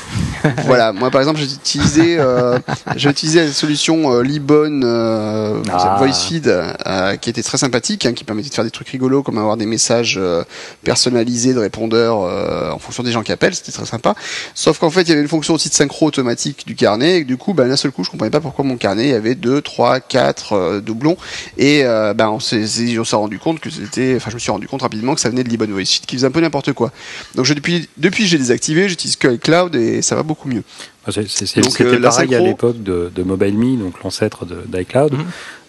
voilà, 0.64 0.94
moi 0.94 1.10
par 1.10 1.20
exemple, 1.20 1.38
j'ai 1.38 1.44
utilisé, 1.52 2.16
euh, 2.18 2.58
j'ai 2.96 3.10
utilisé 3.10 3.44
la 3.44 3.52
solution 3.52 4.10
euh, 4.10 4.22
Libon 4.22 4.80
euh, 4.84 5.62
Ah. 5.70 5.96
VoiceFeed 5.98 6.46
euh, 6.48 7.16
qui 7.16 7.28
était 7.28 7.42
très 7.42 7.58
sympathique, 7.58 8.06
hein, 8.06 8.14
qui 8.14 8.24
permettait 8.24 8.48
de 8.48 8.54
faire 8.54 8.64
des 8.64 8.70
trucs 8.70 8.88
rigolos 8.88 9.22
comme 9.22 9.36
avoir 9.36 9.58
des 9.58 9.66
messages 9.66 9.81
euh, 9.90 10.42
personnalisés 10.84 11.54
de 11.54 11.58
répondeurs 11.58 12.22
euh, 12.22 12.70
en 12.70 12.78
fonction 12.78 13.02
des 13.02 13.12
gens 13.12 13.22
qui 13.22 13.32
appellent, 13.32 13.54
c'était 13.54 13.72
très 13.72 13.86
sympa. 13.86 14.14
Sauf 14.54 14.78
qu'en 14.78 14.90
fait, 14.90 15.02
il 15.02 15.08
y 15.08 15.12
avait 15.12 15.22
une 15.22 15.28
fonction 15.28 15.54
aussi 15.54 15.68
de 15.68 15.74
synchro 15.74 16.06
automatique 16.06 16.66
du 16.66 16.74
carnet, 16.74 17.18
et 17.18 17.24
du 17.24 17.36
coup, 17.36 17.54
ben, 17.54 17.68
d'un 17.68 17.76
seul 17.76 17.90
coup, 17.92 18.04
je 18.04 18.10
comprenais 18.10 18.30
pas 18.30 18.40
pourquoi 18.40 18.64
mon 18.64 18.76
carnet 18.76 19.12
avait 19.14 19.34
deux, 19.34 19.60
trois, 19.60 20.00
quatre 20.00 20.52
euh, 20.54 20.80
doublons, 20.80 21.16
et 21.58 21.82
ben, 21.82 22.28
on 22.30 22.40
s'est 22.40 22.64
rendu 23.12 23.38
compte 23.38 23.60
que 23.60 23.70
c'était, 23.70 24.14
enfin, 24.16 24.30
je 24.30 24.34
me 24.34 24.40
suis 24.40 24.50
rendu 24.50 24.66
compte 24.68 24.82
rapidement 24.82 25.14
que 25.14 25.20
ça 25.20 25.28
venait 25.28 25.44
de 25.44 25.48
Libon 25.48 25.66
VoiceFeed, 25.66 26.06
qui 26.06 26.16
faisait 26.16 26.26
un 26.26 26.30
peu 26.30 26.40
n'importe 26.40 26.72
quoi. 26.72 26.92
Donc, 27.34 27.44
je, 27.44 27.54
depuis, 27.54 27.88
depuis, 27.96 28.26
j'ai 28.26 28.38
désactivé, 28.38 28.88
j'utilise 28.88 29.16
que 29.16 29.28
iCloud, 29.34 29.74
et 29.74 30.02
ça 30.02 30.14
va 30.16 30.22
beaucoup 30.22 30.48
mieux. 30.48 30.62
Ah, 31.06 31.10
C'était 31.12 31.60
euh, 31.84 31.98
la 31.98 32.10
pareil 32.10 32.34
à 32.34 32.38
synchro- 32.38 32.44
l'époque 32.44 32.82
de, 32.82 33.10
de 33.14 33.22
MobileMe, 33.22 33.78
donc 33.78 34.02
l'ancêtre 34.04 34.46
d'iCloud, 34.66 35.12
Mhm. 35.14 35.24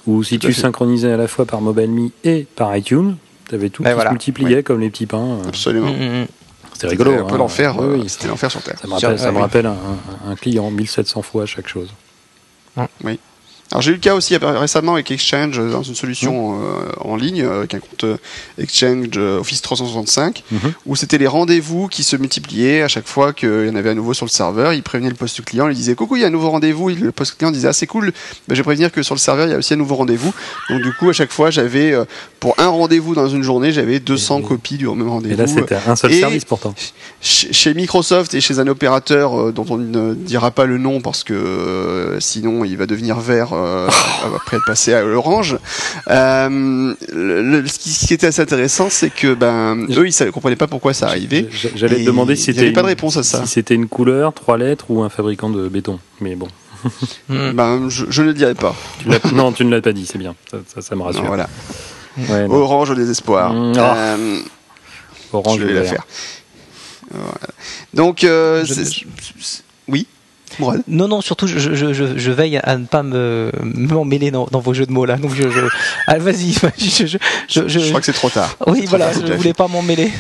où 0.08 0.24
si 0.24 0.38
Tout 0.38 0.48
à 0.48 0.50
tu 0.52 0.60
synchronisais 0.60 1.12
à 1.12 1.18
la 1.18 1.28
fois 1.28 1.46
par 1.46 1.60
MobileMe 1.62 2.10
et 2.24 2.46
par 2.56 2.76
iTunes, 2.78 3.16
tu 3.54 3.60
avais 3.60 3.70
tout 3.70 3.84
Ben 3.84 3.90
qui 3.92 3.96
voilà. 3.96 4.10
se 4.10 4.14
multipliait 4.14 4.64
comme 4.64 4.80
les 4.80 4.90
petits 4.90 5.06
pains. 5.06 5.40
euh, 5.44 5.48
Absolument. 5.48 5.92
Mm, 5.92 5.98
mm, 5.98 6.22
mm. 6.24 6.28
C'était 6.74 6.88
rigolo. 6.88 7.12
C'était 7.12 7.24
un 7.24 7.28
peu 7.28 7.34
hein. 7.36 7.38
l'enfer, 7.38 7.76
Oui, 7.78 7.86
euh, 7.86 7.98
oui, 8.02 8.10
c'était 8.10 8.28
l'enfer 8.28 8.50
sur 8.52 8.62
Terre. 8.64 8.78
Ça 8.82 8.88
me 8.88 8.94
rappelle, 8.94 9.20
ça 9.20 9.32
me 9.32 9.36
oui. 9.36 9.42
rappelle 9.42 9.66
un, 9.68 9.72
un- 10.28 10.32
un 10.32 10.36
client 10.36 10.72
1700 10.72 11.22
fois 11.22 11.46
chaque 11.46 11.68
chose. 11.68 11.94
Alors 13.74 13.82
j'ai 13.82 13.90
eu 13.90 13.96
le 13.96 14.00
cas 14.00 14.14
aussi 14.14 14.38
récemment 14.38 14.94
avec 14.94 15.10
Exchange 15.10 15.58
euh, 15.58 15.72
dans 15.72 15.82
une 15.82 15.96
solution 15.96 16.60
euh, 16.62 16.92
en 17.02 17.16
ligne 17.16 17.42
euh, 17.42 17.58
avec 17.60 17.74
un 17.74 17.80
compte 17.80 18.06
Exchange 18.60 19.18
Office 19.18 19.64
365 19.64 20.44
Mhm. 20.52 20.60
où 20.86 20.96
c'était 20.96 21.18
les 21.18 21.26
rendez-vous 21.26 21.88
qui 21.88 22.04
se 22.04 22.16
multipliaient 22.16 22.84
à 22.84 22.88
chaque 22.88 23.08
fois 23.08 23.34
qu'il 23.34 23.66
y 23.66 23.70
en 23.70 23.76
avait 23.76 23.90
un 23.90 23.96
nouveau 23.96 24.14
sur 24.14 24.28
le 24.28 24.30
serveur. 24.30 24.74
Il 24.74 24.84
prévenait 24.84 25.10
le 25.10 25.16
poste 25.16 25.44
client, 25.44 25.68
il 25.70 25.76
disait 25.76 25.96
coucou 25.96 26.18
il 26.18 26.22
y 26.22 26.24
a 26.24 26.28
un 26.28 26.30
nouveau 26.30 26.52
rendez-vous. 26.52 26.90
Le 26.90 27.12
poste 27.12 27.36
client 27.40 27.50
disait 27.50 27.68
ah 27.70 27.74
c'est 27.74 27.88
cool, 27.88 28.12
ben, 28.48 28.54
je 28.54 28.56
vais 28.56 28.64
prévenir 28.64 28.92
que 28.92 29.02
sur 29.02 29.16
le 29.16 29.20
serveur 29.20 29.48
il 29.48 29.52
y 29.52 29.56
a 29.56 29.58
aussi 29.58 29.74
un 29.74 29.78
nouveau 29.78 29.96
rendez-vous. 29.96 30.32
Donc 30.70 30.82
du 30.84 30.94
coup 30.94 31.10
à 31.10 31.14
chaque 31.14 31.32
fois 31.32 31.50
j'avais 31.50 31.96
pour 32.40 32.54
un 32.60 32.68
rendez-vous 32.68 33.16
dans 33.16 33.28
une 33.28 33.42
journée 33.42 33.72
j'avais 33.72 34.00
200 34.00 34.40
Et- 34.40 34.44
copies 34.44 34.78
du 34.78 34.88
même 34.88 35.10
rendez-vous. 35.10 35.34
Et 35.34 35.38
là, 35.38 35.48
c'était 35.48 35.78
un 35.88 35.96
seul 35.96 36.12
Et- 36.12 36.20
service 36.20 36.46
pourtant. 36.46 36.76
Chez 37.22 37.74
Microsoft 37.74 38.36
et 38.36 38.42
chez 38.42 38.60
un 38.60 38.68
opérateur 38.68 39.52
dont 39.52 39.66
on 39.70 39.78
ne 39.78 40.14
dira 40.14 40.52
pas 40.52 40.66
le 40.66 40.78
nom 40.78 41.02
parce 41.02 41.24
que 41.24 41.34
euh, 41.34 42.20
sinon 42.20 42.64
il 42.66 42.78
va 42.78 42.86
devenir 42.86 43.20
vert 43.20 43.50
euh, 43.64 43.88
après 44.36 44.58
être 44.58 44.66
passé 44.66 44.94
à 44.94 45.02
l'orange. 45.02 45.58
Euh, 46.10 46.94
le- 47.12 47.42
le- 47.42 47.68
ce, 47.68 47.80
qui, 47.80 47.90
ce 47.90 48.06
qui 48.08 48.14
était 48.14 48.28
assez 48.28 48.42
intéressant, 48.42 48.88
c'est 48.90 49.10
que 49.10 49.34
ben 49.34 49.86
eux 49.90 50.08
ils 50.08 50.26
ne 50.26 50.30
comprenaient 50.32 50.56
pas 50.56 50.68
pourquoi 50.68 50.94
ça 50.94 51.08
arrivait. 51.08 51.48
J'allais 51.76 51.98
te 51.98 52.06
demander 52.06 52.36
si 52.36 52.46
c'était 52.54 52.72
pas 52.72 52.82
de 52.82 52.86
une- 52.88 52.90
réponse 52.90 53.18
à 53.18 53.24
ça. 53.24 53.42
si 53.46 53.48
c'était 53.54 53.76
une 53.76 53.88
couleur, 53.88 54.34
trois 54.34 54.58
lettres 54.58 54.86
ou 54.90 55.02
un 55.04 55.10
fabricant 55.10 55.50
de 55.50 55.68
béton. 55.68 56.00
Mais 56.22 56.36
bon, 56.36 56.48
Mm. 57.30 57.52
Ben 57.54 57.90
je, 57.90 58.06
je 58.10 58.22
ne 58.22 58.28
le 58.28 58.34
dirai 58.34 58.56
pas. 58.56 58.76
tu 59.00 59.34
non, 59.34 59.52
tu 59.54 59.64
ne 59.66 59.72
l'as 59.74 59.82
pas 59.82 59.94
dit, 59.94 60.06
c'est 60.06 60.18
bien. 60.18 60.36
Ça, 60.52 60.58
ça, 60.76 60.82
ça 60.82 60.96
me 60.96 61.00
Non, 61.00 61.06
rassure. 61.06 61.24
voilà. 61.26 61.48
Ouais, 62.18 62.48
non. 62.48 62.56
Orange 62.56 62.92
au 62.92 62.96
désespoir. 62.96 63.54
Mm, 63.54 63.74
ah. 63.78 63.96
Euh, 63.98 64.40
Orange 65.32 65.60
je 65.60 65.64
vais 65.66 65.72
et 65.72 65.76
la 65.76 65.82
vert. 65.82 65.90
faire. 65.92 66.04
Voilà. 67.12 67.32
Donc 67.94 68.24
euh, 68.24 68.66
Je- 68.66 69.06
oui, 69.88 70.08
Non, 70.88 71.08
non, 71.08 71.22
surtout, 71.22 71.48
je, 71.48 71.58
je, 71.60 71.94
je, 71.94 72.18
je 72.18 72.32
veille 72.32 72.58
à 72.64 72.78
ne 72.78 72.86
pas 72.86 73.04
me 73.04 73.52
m'emmêler 73.64 74.32
dans, 74.32 74.46
dans 74.52 74.60
vos 74.60 74.74
jeux 74.74 74.86
de 74.86 74.92
mots 74.92 75.06
là. 75.06 75.16
Donc, 75.18 75.32
je, 75.36 75.50
je... 75.50 75.60
Ah, 76.08 76.18
vas-y, 76.18 76.54
je, 76.78 77.06
je, 77.06 77.18
je, 77.48 77.68
je- 77.68 77.80
Je 77.80 77.88
crois 77.90 78.00
que 78.00 78.06
c'est 78.06 78.14
trop 78.14 78.30
tard. 78.30 78.56
Oui, 78.68 78.86
voilà, 78.88 79.12
tard, 79.12 79.22
je 79.28 79.34
voulais 79.34 79.54
pas 79.54 79.68
m'emmêler. 79.68 80.12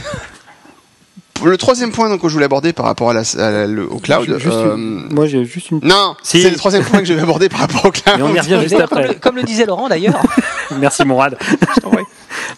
Le 1.43 1.57
troisième 1.57 1.91
point 1.91 2.09
donc, 2.09 2.21
que 2.21 2.29
je 2.29 2.33
voulais 2.33 2.45
aborder 2.45 2.71
par 2.71 2.85
rapport 2.85 3.09
à 3.09 3.13
la, 3.13 3.21
à 3.37 3.51
la- 3.51 3.67
le- 3.67 3.91
au 3.91 3.97
cloud. 3.99 4.29
Euh, 4.29 4.75
une- 4.75 5.13
Moi, 5.13 5.27
j'ai 5.27 5.43
juste 5.43 5.71
une. 5.71 5.79
Non, 5.83 6.15
Si. 6.23 6.41
c'est 6.41 6.49
le 6.49 6.55
troisième 6.55 6.83
point 6.85 6.99
que 6.99 7.05
je 7.05 7.13
vais 7.13 7.21
aborder 7.21 7.49
par 7.49 7.61
rapport 7.61 7.85
au 7.85 7.91
cloud. 7.91 8.17
On 8.21 8.33
y 8.33 8.39
revient 8.39 8.59
juste 8.61 8.75
Comme 8.75 8.83
après. 8.83 9.07
le, 9.09 9.13
comme 9.15 9.35
le 9.35 9.43
disait 9.43 9.65
Laurent 9.65 9.89
d'ailleurs. 9.89 10.21
Merci 10.79 11.03
Mourad. 11.03 11.37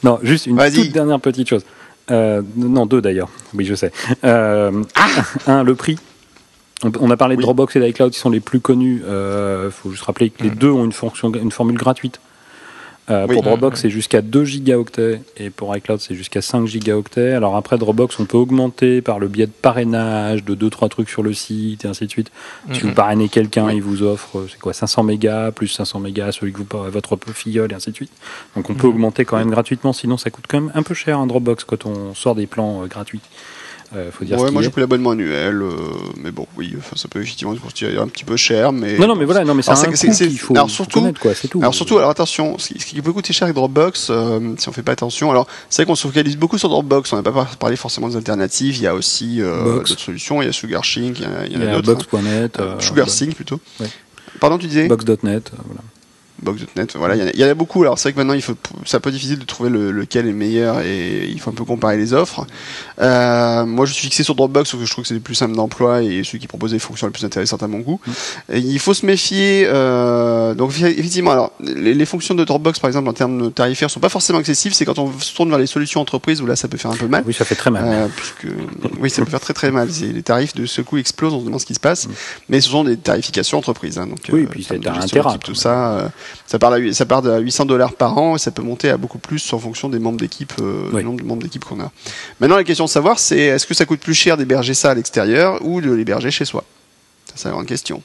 non, 0.03 0.19
juste 0.21 0.45
une 0.45 0.57
toute 0.57 0.91
dernière 0.91 1.19
petite 1.19 1.49
chose. 1.49 1.63
Euh, 2.11 2.43
non, 2.55 2.86
deux 2.86 3.01
d'ailleurs. 3.01 3.30
Oui, 3.55 3.65
je 3.65 3.73
sais. 3.73 3.91
Euh, 4.23 4.84
un, 5.47 5.63
le 5.63 5.73
prix. 5.73 5.97
On, 6.99 7.09
a 7.09 7.17
parlé 7.17 7.36
de. 7.36 7.41
Dropbox 7.41 7.75
et 7.75 7.79
d'iCloud 7.79 8.11
qui 8.11 8.19
sont 8.19 8.29
les 8.29 8.39
plus 8.39 8.59
connus. 8.59 9.01
Il 9.05 9.71
faut 9.71 9.91
juste 9.91 10.03
rappeler 10.03 10.29
que 10.29 10.43
les 10.43 10.49
deux 10.49 10.71
ont 10.71 10.86
une, 10.86 10.91
fonction, 10.91 11.31
une 11.33 11.51
formule 11.51 11.77
gratuite. 11.77 12.19
Euh, 13.09 13.25
Oui. 13.27 13.36
Pour 13.36 13.43
Dropbox, 13.43 13.81
c'est 13.81 13.89
jusqu'à 13.89 14.21
2 14.21 14.45
gigaoctets 14.45 15.21
et 15.38 15.49
pour 15.51 15.75
iCloud, 15.75 15.99
c'est 15.99 16.15
jusqu'à 16.15 16.41
5 16.41 16.65
gigaoctets. 16.65 17.33
Alors 17.33 17.55
après, 17.55 17.77
Dropbox, 17.77 18.19
on 18.19 18.25
peut 18.25 18.38
augmenter 18.38 19.01
par 19.01 19.19
le 19.19 19.27
biais 19.27 19.45
de 19.45 19.51
parrainage, 19.51 20.43
de 20.43 20.55
2-3 20.55 20.89
trucs 20.89 21.09
sur 21.09 21.21
le 21.21 21.33
site 21.33 21.86
et 21.86 21.88
ainsi 21.88 22.05
de 22.05 22.09
suite. 22.09 22.31
Si 22.73 22.81
vous 22.81 22.93
parrainez 22.93 23.29
quelqu'un, 23.29 23.67
Oui. 23.67 23.75
il 23.75 23.81
vous 23.83 24.01
offre, 24.01 24.39
euh, 24.39 24.47
c'est 24.49 24.59
quoi, 24.59 24.73
500 24.73 25.03
mégas, 25.03 25.51
plus 25.51 25.67
500 25.67 25.99
mégas 25.99 26.27
à 26.27 26.31
celui 26.31 26.51
que 26.51 26.57
vous 26.57 26.65
votre 26.89 27.17
filleul 27.33 27.71
et 27.71 27.75
ainsi 27.75 27.91
de 27.91 27.95
suite. 27.95 28.11
Donc 28.55 28.69
on 28.69 28.73
peut 28.73 28.88
augmenter 28.88 29.23
quand 29.23 29.38
même 29.38 29.51
gratuitement, 29.51 29.93
sinon 29.93 30.17
ça 30.17 30.31
coûte 30.31 30.45
quand 30.47 30.59
même 30.59 30.71
un 30.73 30.83
peu 30.83 30.93
cher 30.93 31.19
un 31.19 31.27
Dropbox 31.27 31.63
quand 31.63 31.86
on 31.86 32.15
sort 32.15 32.33
des 32.33 32.47
plans 32.47 32.83
euh, 32.83 32.88
gratuits. 32.88 33.21
Euh, 33.95 34.11
faut 34.11 34.25
dire 34.25 34.37
Ouais, 34.39 34.51
moi 34.51 34.61
j'ai 34.61 34.69
pris 34.69 34.81
l'abonnement 34.81 35.11
annuel, 35.11 35.61
euh, 35.61 35.71
mais 36.21 36.31
bon, 36.31 36.47
oui, 36.57 36.75
ça 36.95 37.07
peut 37.07 37.21
effectivement 37.21 37.55
se 37.55 37.59
considérer 37.61 37.97
un 37.97 38.07
petit 38.07 38.25
peu 38.25 38.35
cher, 38.35 38.71
mais. 38.73 38.97
Non, 38.97 39.07
non, 39.07 39.15
mais 39.15 39.23
voilà, 39.25 39.45
non, 39.45 39.53
mais 39.55 39.61
c'est 39.61 39.71
un 39.71 39.75
coût 39.75 39.91
qu'il 39.93 40.37
faut, 40.39 40.53
alors, 40.53 40.69
surtout- 40.69 41.13
quoi, 41.19 41.33
tout. 41.49 41.59
Alors 41.59 41.73
surtout, 41.73 41.97
alors 41.97 42.09
attention, 42.09 42.57
ce 42.57 42.73
qui, 42.73 42.79
ce 42.79 42.85
qui 42.85 43.01
peut 43.01 43.13
coûter 43.13 43.31
cher 43.31 43.43
avec 43.45 43.55
Dropbox, 43.55 44.07
euh, 44.09 44.55
si 44.57 44.67
on 44.67 44.71
fait 44.73 44.83
pas 44.83 44.91
attention, 44.91 45.31
alors 45.31 45.47
c'est 45.69 45.81
vrai 45.83 45.87
qu'on 45.87 45.95
se 45.95 46.07
focalise 46.07 46.35
beaucoup 46.37 46.57
sur 46.57 46.67
Dropbox, 46.69 47.13
on 47.13 47.15
n'a 47.15 47.23
pas 47.23 47.31
par- 47.31 47.55
parlé 47.57 47.75
forcément 47.77 48.09
des 48.09 48.17
alternatives, 48.17 48.75
il 48.75 48.81
y 48.83 48.87
a 48.87 48.95
aussi 48.95 49.41
euh, 49.41 49.75
d'autres 49.85 49.97
solutions, 49.99 50.41
il 50.41 50.45
y 50.45 50.49
a 50.49 50.51
SugarSync, 50.51 51.17
il 51.19 51.23
y 51.23 51.27
en 51.27 51.31
a, 51.31 51.45
il 51.45 51.53
y 51.53 51.55
en 51.57 51.59
il 51.61 51.65
y 51.65 51.69
a 51.69 51.77
a 51.77 51.81
d'autres. 51.81 52.05
Box.net, 52.11 52.57
hein. 52.59 52.63
euh, 52.63 52.79
SugarSync 52.79 53.33
plutôt. 53.35 53.59
Ouais. 53.79 53.87
Pardon, 54.39 54.57
tu 54.57 54.67
disais? 54.67 54.87
Box.net, 54.87 55.51
voilà. 55.65 55.81
Voilà, 56.95 57.15
il 57.15 57.21
y 57.21 57.23
en 57.23 57.27
a- 57.27 57.31
il 57.33 57.39
y, 57.39 57.43
en 57.45 57.49
a 57.49 57.53
beaucoup. 57.53 57.81
Alors 57.83 57.97
c'est 57.99 58.09
vrai 58.09 58.13
que 58.13 58.17
maintenant, 58.19 58.33
il 58.33 58.41
faut, 58.41 58.55
c'est 58.85 58.97
un 58.97 58.99
peu 58.99 59.11
difficile 59.11 59.39
de 59.39 59.45
trouver 59.45 59.69
le- 59.69 59.91
lequel 59.91 60.25
est 60.27 60.31
le 60.31 60.35
meilleur 60.35 60.81
et 60.81 61.27
il 61.29 61.39
faut 61.39 61.49
un 61.49 61.53
peu 61.53 61.65
comparer 61.65 61.97
les 61.97 62.13
offres. 62.13 62.45
Euh, 63.01 63.65
moi, 63.65 63.85
je 63.85 63.93
suis 63.93 64.03
fixé 64.03 64.23
sur 64.23 64.35
Dropbox 64.35 64.71
parce 64.71 64.81
que 64.81 64.85
je 64.87 64.91
trouve 64.91 65.03
que 65.03 65.07
c'est 65.07 65.13
le 65.13 65.19
plus 65.19 65.35
simple 65.35 65.55
d'emploi 65.55 66.01
et 66.03 66.23
celui 66.23 66.39
qui 66.39 66.47
propose 66.47 66.73
les 66.73 66.79
fonctions 66.79 67.07
les 67.07 67.13
plus 67.13 67.25
intéressantes 67.25 67.63
à 67.63 67.67
mon 67.67 67.79
goût. 67.79 67.99
Et 68.51 68.59
il 68.59 68.79
faut 68.79 68.93
se 68.93 69.05
méfier. 69.05 69.65
Euh, 69.67 70.53
donc 70.53 70.71
effectivement, 70.79 71.31
alors 71.31 71.51
les, 71.59 71.93
les 71.93 72.05
fonctions 72.05 72.35
de 72.35 72.43
Dropbox, 72.43 72.79
par 72.79 72.87
exemple, 72.89 73.09
en 73.09 73.13
termes 73.13 73.51
tarifaires, 73.51 73.89
sont 73.89 73.99
pas 73.99 74.09
forcément 74.09 74.39
accessibles. 74.39 74.73
C'est 74.75 74.85
quand 74.85 74.99
on 74.99 75.11
se 75.19 75.33
tourne 75.35 75.49
vers 75.49 75.59
les 75.59 75.67
solutions 75.67 76.01
entreprises 76.01 76.41
où 76.41 76.45
là, 76.45 76.55
ça 76.55 76.67
peut 76.67 76.77
faire 76.77 76.91
un 76.91 76.95
peu 76.97 77.07
mal. 77.07 77.23
Oui, 77.25 77.33
ça 77.33 77.45
fait 77.45 77.55
très 77.55 77.71
mal. 77.71 77.83
Euh, 77.85 78.07
puisque 78.15 78.47
oui, 78.99 79.09
ça 79.09 79.23
peut 79.23 79.29
faire 79.31 79.39
très 79.39 79.53
très 79.53 79.71
mal. 79.71 79.89
Les 80.01 80.23
tarifs 80.23 80.55
de 80.55 80.65
ce 80.65 80.81
coup 80.81 80.97
explosent, 80.97 81.33
on 81.33 81.39
se 81.41 81.45
demande 81.45 81.59
ce 81.59 81.65
qui 81.65 81.73
se 81.75 81.79
passe. 81.79 82.07
Mais 82.49 82.61
ce 82.61 82.69
sont 82.69 82.83
des 82.83 82.97
tarifications 82.97 83.57
entreprises. 83.57 83.97
Hein, 83.97 84.07
donc, 84.07 84.19
Oui, 84.31 84.41
et 84.41 84.45
puis 84.47 84.63
c'est 84.63 84.75
un 84.75 84.79
quand 85.23 85.37
tout 85.39 85.55
ça, 85.55 86.11
ça 86.47 86.59
part, 86.59 86.73
à, 86.73 86.79
hu- 86.79 86.93
ça 86.93 87.05
part 87.05 87.21
de 87.21 87.39
800 87.39 87.65
dollars 87.65 87.93
par 87.93 88.17
an 88.17 88.36
et 88.36 88.39
ça 88.39 88.51
peut 88.51 88.61
monter 88.61 88.89
à 88.89 88.97
beaucoup 88.97 89.17
plus 89.17 89.51
en 89.53 89.59
fonction 89.59 89.89
des 89.89 89.99
membres 89.99 90.19
d'équipe, 90.19 90.53
euh, 90.61 90.89
Oui. 90.93 91.03
nombre 91.03 91.21
de 91.21 91.25
membres 91.25 91.43
d'équipe 91.43 91.63
qu'on 91.65 91.79
a. 91.81 91.91
Maintenant, 92.39 92.55
la 92.57 92.63
question 92.63 92.86
de 92.86 92.89
savoir, 92.89 93.19
c'est 93.19 93.38
est-ce 93.39 93.65
que 93.65 93.73
ça 93.73 93.86
coûte 93.86 93.99
plus 93.99 94.13
cher 94.13 94.38
d'héberger 94.38 94.73
ça 94.73 94.91
à 94.91 94.93
l'extérieur 94.93 95.59
ou 95.65 95.81
de 95.81 95.91
l'héberger 95.91 96.31
chez 96.31 96.45
soi? 96.45 96.63
Ça, 97.27 97.33
c'est 97.36 97.47
la 97.47 97.53
grande 97.53 97.65
question. 97.67 98.01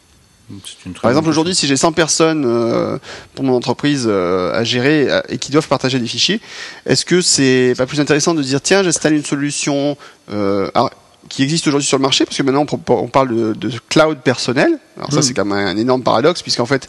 Une 0.84 0.94
Par 0.94 1.12
exemple, 1.12 1.28
aujourd'hui, 1.28 1.54
si 1.54 1.68
j'ai 1.68 1.76
100 1.76 1.92
personnes 1.92 2.44
euh, 2.44 2.98
pour 3.36 3.44
mon 3.44 3.54
entreprise 3.54 4.06
euh, 4.08 4.52
à 4.52 4.64
gérer 4.64 5.08
euh, 5.08 5.20
et 5.28 5.38
qui 5.38 5.52
doivent 5.52 5.68
partager 5.68 6.00
des 6.00 6.08
fichiers, 6.08 6.40
est-ce 6.86 7.04
que 7.04 7.20
c'est 7.20 7.72
pas 7.78 7.86
plus 7.86 8.00
intéressant 8.00 8.34
de 8.34 8.42
dire 8.42 8.60
tiens, 8.60 8.82
j'installe 8.82 9.14
une 9.14 9.24
solution 9.24 9.96
euh, 10.32 10.68
alors, 10.74 10.90
qui 11.30 11.44
existe 11.44 11.66
aujourd'hui 11.68 11.86
sur 11.86 11.96
le 11.96 12.02
marché 12.02 12.24
parce 12.26 12.36
que 12.36 12.42
maintenant 12.42 12.66
on, 12.88 13.06
parle 13.08 13.28
de, 13.34 13.52
de 13.54 13.72
cloud 13.88 14.18
personnel. 14.18 14.78
Alors 14.98 15.12
ça, 15.12 15.20
Mm. 15.20 15.22
c'est 15.22 15.34
quand 15.34 15.44
même 15.46 15.66
un, 15.66 15.76
énorme 15.76 16.02
paradoxe 16.02 16.42
puisqu'en 16.42 16.66
fait, 16.66 16.88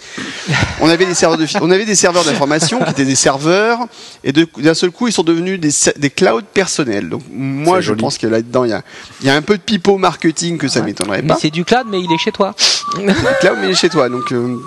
on 0.81 0.89
avait 0.89 1.05
des 1.05 1.13
serveurs 1.13 1.37
de 1.37 1.45
on 1.61 1.71
avait 1.71 1.85
des 1.85 1.95
serveurs 1.95 2.25
d'information 2.25 2.79
qui 2.83 2.89
étaient 2.89 3.05
des 3.05 3.15
serveurs 3.15 3.79
et 4.23 4.33
d'un 4.33 4.73
seul 4.73 4.91
coup, 4.91 5.07
ils 5.07 5.13
sont 5.13 5.23
devenus 5.23 5.59
des, 5.59 5.71
des 5.97 6.09
clouds 6.09 6.41
personnels. 6.53 7.07
Donc 7.07 7.21
moi, 7.31 7.79
je 7.79 7.87
joli. 7.87 8.01
pense 8.01 8.17
que 8.17 8.27
là-dedans, 8.27 8.65
il 8.65 8.71
y 8.71 8.73
a, 8.73 8.81
il 9.21 9.27
y 9.27 9.29
a 9.29 9.35
un 9.35 9.41
peu 9.43 9.57
de 9.57 9.61
pipeau 9.63 9.97
marketing 9.97 10.57
que 10.57 10.67
ça 10.67 10.81
m'étonnerait 10.81 11.21
Mais 11.21 11.29
pas 11.29 11.37
c'est 11.39 11.51
du 11.51 11.63
cloud, 11.63 11.85
mais 11.89 12.01
il 12.01 12.11
est 12.11 12.17
chez 12.17 12.31
toi. 12.31 12.55
cloud 13.39 13.57
mais 13.61 13.67
il 13.67 13.71
est 13.71 13.75
chez 13.75 13.89
toi 13.89 14.09
donc 14.09 14.31
euh, 14.31 14.57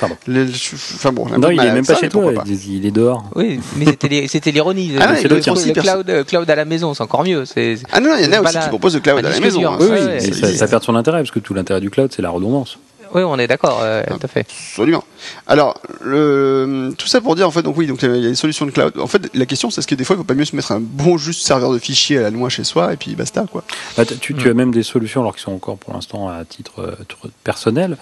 Pardon. 0.00 0.16
le- 0.26 0.44
le- 0.44 0.50
enfin 0.94 1.12
bon 1.12 1.26
Non, 1.38 1.50
il 1.50 1.60
est 1.60 1.72
même 1.72 1.84
ça, 1.84 1.92
pas 1.94 2.00
chez 2.00 2.06
mais 2.06 2.10
toi, 2.10 2.32
pas. 2.32 2.44
il 2.46 2.86
est 2.86 2.90
dehors. 2.90 3.22
Oui, 3.36 3.60
mais 3.76 3.86
c'était 4.28 4.50
l'ironie. 4.52 4.92
Ah 4.98 5.14
il 5.22 5.28
le, 5.28 5.38
y 5.40 5.48
a 5.48 5.52
aussi 5.52 5.72
le 5.72 5.80
cloud, 5.82 6.24
cloud 6.26 6.50
à 6.50 6.54
la 6.56 6.64
maison, 6.64 6.94
c'est 6.94 7.02
encore 7.02 7.22
mieux. 7.24 7.44
Ah 7.92 8.00
non 8.00 8.10
non, 8.10 8.16
il 8.18 8.24
y 8.24 8.28
en 8.28 8.32
a 8.32 8.40
aussi 8.42 8.58
qui 8.58 8.68
proposent 8.68 8.94
le 8.94 9.00
cloud 9.00 9.24
à 9.24 9.28
la 9.30 9.40
maison 9.40 9.64
hein, 9.70 9.76
Oui, 9.78 9.86
ça, 9.86 9.92
oui, 9.94 10.00
ouais, 10.00 10.06
mais 10.06 10.20
ça 10.20 10.26
ça, 10.32 10.38
existe. 10.38 10.56
ça 10.58 10.68
perd 10.68 10.82
son 10.82 10.96
intérêt 10.96 11.18
parce 11.18 11.30
que 11.30 11.38
tout 11.38 11.54
l'intérêt 11.54 11.80
du 11.80 11.90
cloud, 11.90 12.10
c'est 12.14 12.22
la 12.22 12.30
redondance. 12.30 12.78
Oui, 13.12 13.22
on 13.24 13.36
est 13.40 13.48
d'accord, 13.48 13.80
euh, 13.82 14.04
tout 14.08 14.20
à 14.22 14.28
fait. 14.28 14.46
absolument 14.70 15.02
alors 15.48 15.80
le, 16.00 16.92
tout 16.96 17.08
ça 17.08 17.20
pour 17.20 17.34
dire 17.34 17.46
en 17.48 17.50
fait 17.50 17.62
donc 17.62 17.76
oui 17.76 17.88
donc 17.88 18.00
il 18.02 18.08
y 18.22 18.26
a 18.26 18.28
des 18.30 18.34
solutions 18.36 18.66
de 18.66 18.70
cloud 18.70 18.92
en 19.00 19.08
fait 19.08 19.28
la 19.34 19.46
question 19.46 19.68
c'est 19.68 19.80
est-ce 19.80 19.88
que 19.88 19.96
des 19.96 20.04
fois 20.04 20.14
il 20.14 20.18
faut 20.18 20.24
pas 20.24 20.34
mieux 20.34 20.44
se 20.44 20.54
mettre 20.54 20.70
un 20.70 20.78
bon 20.80 21.18
juste 21.18 21.44
serveur 21.44 21.72
de 21.72 21.78
fichiers 21.80 22.18
à 22.18 22.22
la 22.22 22.30
noix 22.30 22.48
chez 22.50 22.62
soi 22.62 22.92
et 22.92 22.96
puis 22.96 23.16
basta 23.16 23.44
quoi 23.50 23.64
Bah, 23.96 24.04
tu, 24.04 24.34
tu 24.34 24.48
as 24.48 24.54
même 24.54 24.70
des 24.70 24.84
solutions, 24.84 25.22
alors 25.22 25.34
qui 25.34 25.42
sont 25.42 25.50
encore 25.52 25.76
pour 25.76 25.92
l'instant 25.92 26.28
à 26.28 26.44
titre 26.44 26.72
euh, 26.78 26.94
personnel. 27.42 27.96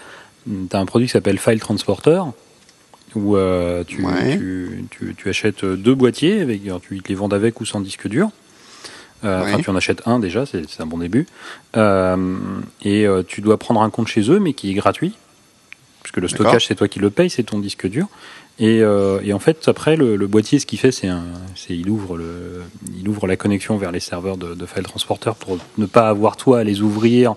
Tu 0.71 0.77
as 0.77 0.79
un 0.81 0.87
produit 0.87 1.07
qui 1.09 1.13
s'appelle 1.13 1.39
File 1.39 1.61
Transporter, 1.61 2.23
où 3.15 3.37
euh, 3.37 3.85
tu, 3.85 4.05
Ouais. 4.05 4.37
tu, 4.39 4.85
tu- 4.91 5.15
tu 5.15 5.29
achètes 5.29 5.65
deux 5.65 5.95
boîtiers, 5.95 6.41
avec, 6.41 6.63
tu 6.83 7.01
les 7.07 7.15
vendent 7.15 7.35
avec 7.35 7.61
ou 7.61 7.65
sans 7.67 7.81
disque 7.81 8.09
dur. 8.09 8.31
Euh, 9.25 9.43
Enfin, 9.43 9.59
tu 9.61 9.69
en 9.71 9.75
achètes 9.77 10.03
un 10.07 10.21
déjà, 10.21 10.47
c'est 10.47 10.63
un 10.81 10.87
bon 10.87 10.99
début. 10.99 11.27
Euh, 11.77 12.37
et 12.85 13.07
tu 13.27 13.41
dois 13.41 13.57
prendre 13.59 13.83
un 13.83 13.91
compte 13.91 14.09
chez 14.09 14.31
eux, 14.31 14.39
mais 14.39 14.53
qui 14.53 14.71
est 14.71 14.75
gratuit. 14.75 15.13
Puisque 16.09 16.23
le 16.23 16.29
stockage, 16.29 16.67
c'est 16.67 16.75
toi 16.75 16.89
qui 16.89 17.01
le 17.01 17.11
payes, 17.11 17.29
c'est 17.29 17.43
ton 17.43 17.59
disque 17.59 17.87
dur. 17.87 18.07
Et, 18.61 18.81
euh, 18.83 19.21
et 19.23 19.33
en 19.35 19.39
fait, 19.39 19.69
après, 19.69 19.95
le, 19.95 20.17
le 20.17 20.27
boîtier, 20.27 20.59
ce 20.59 20.65
qu'il 20.67 20.79
fait, 20.81 20.91
c'est 20.91 21.07
il 21.69 21.89
ouvre 21.91 22.17
le, 22.17 22.63
il 22.99 23.07
ouvre 23.09 23.27
la 23.27 23.37
connexion 23.37 23.77
vers 23.77 23.93
les 23.93 24.01
serveurs 24.01 24.37
de, 24.39 24.55
de 24.55 24.67
file 24.67 24.83
transporteur 24.85 25.37
pour 25.37 25.59
ne 25.77 25.85
pas 25.87 26.09
avoir 26.09 26.37
toi 26.39 26.61
à 26.61 26.65
les 26.65 26.81
ouvrir 26.81 27.35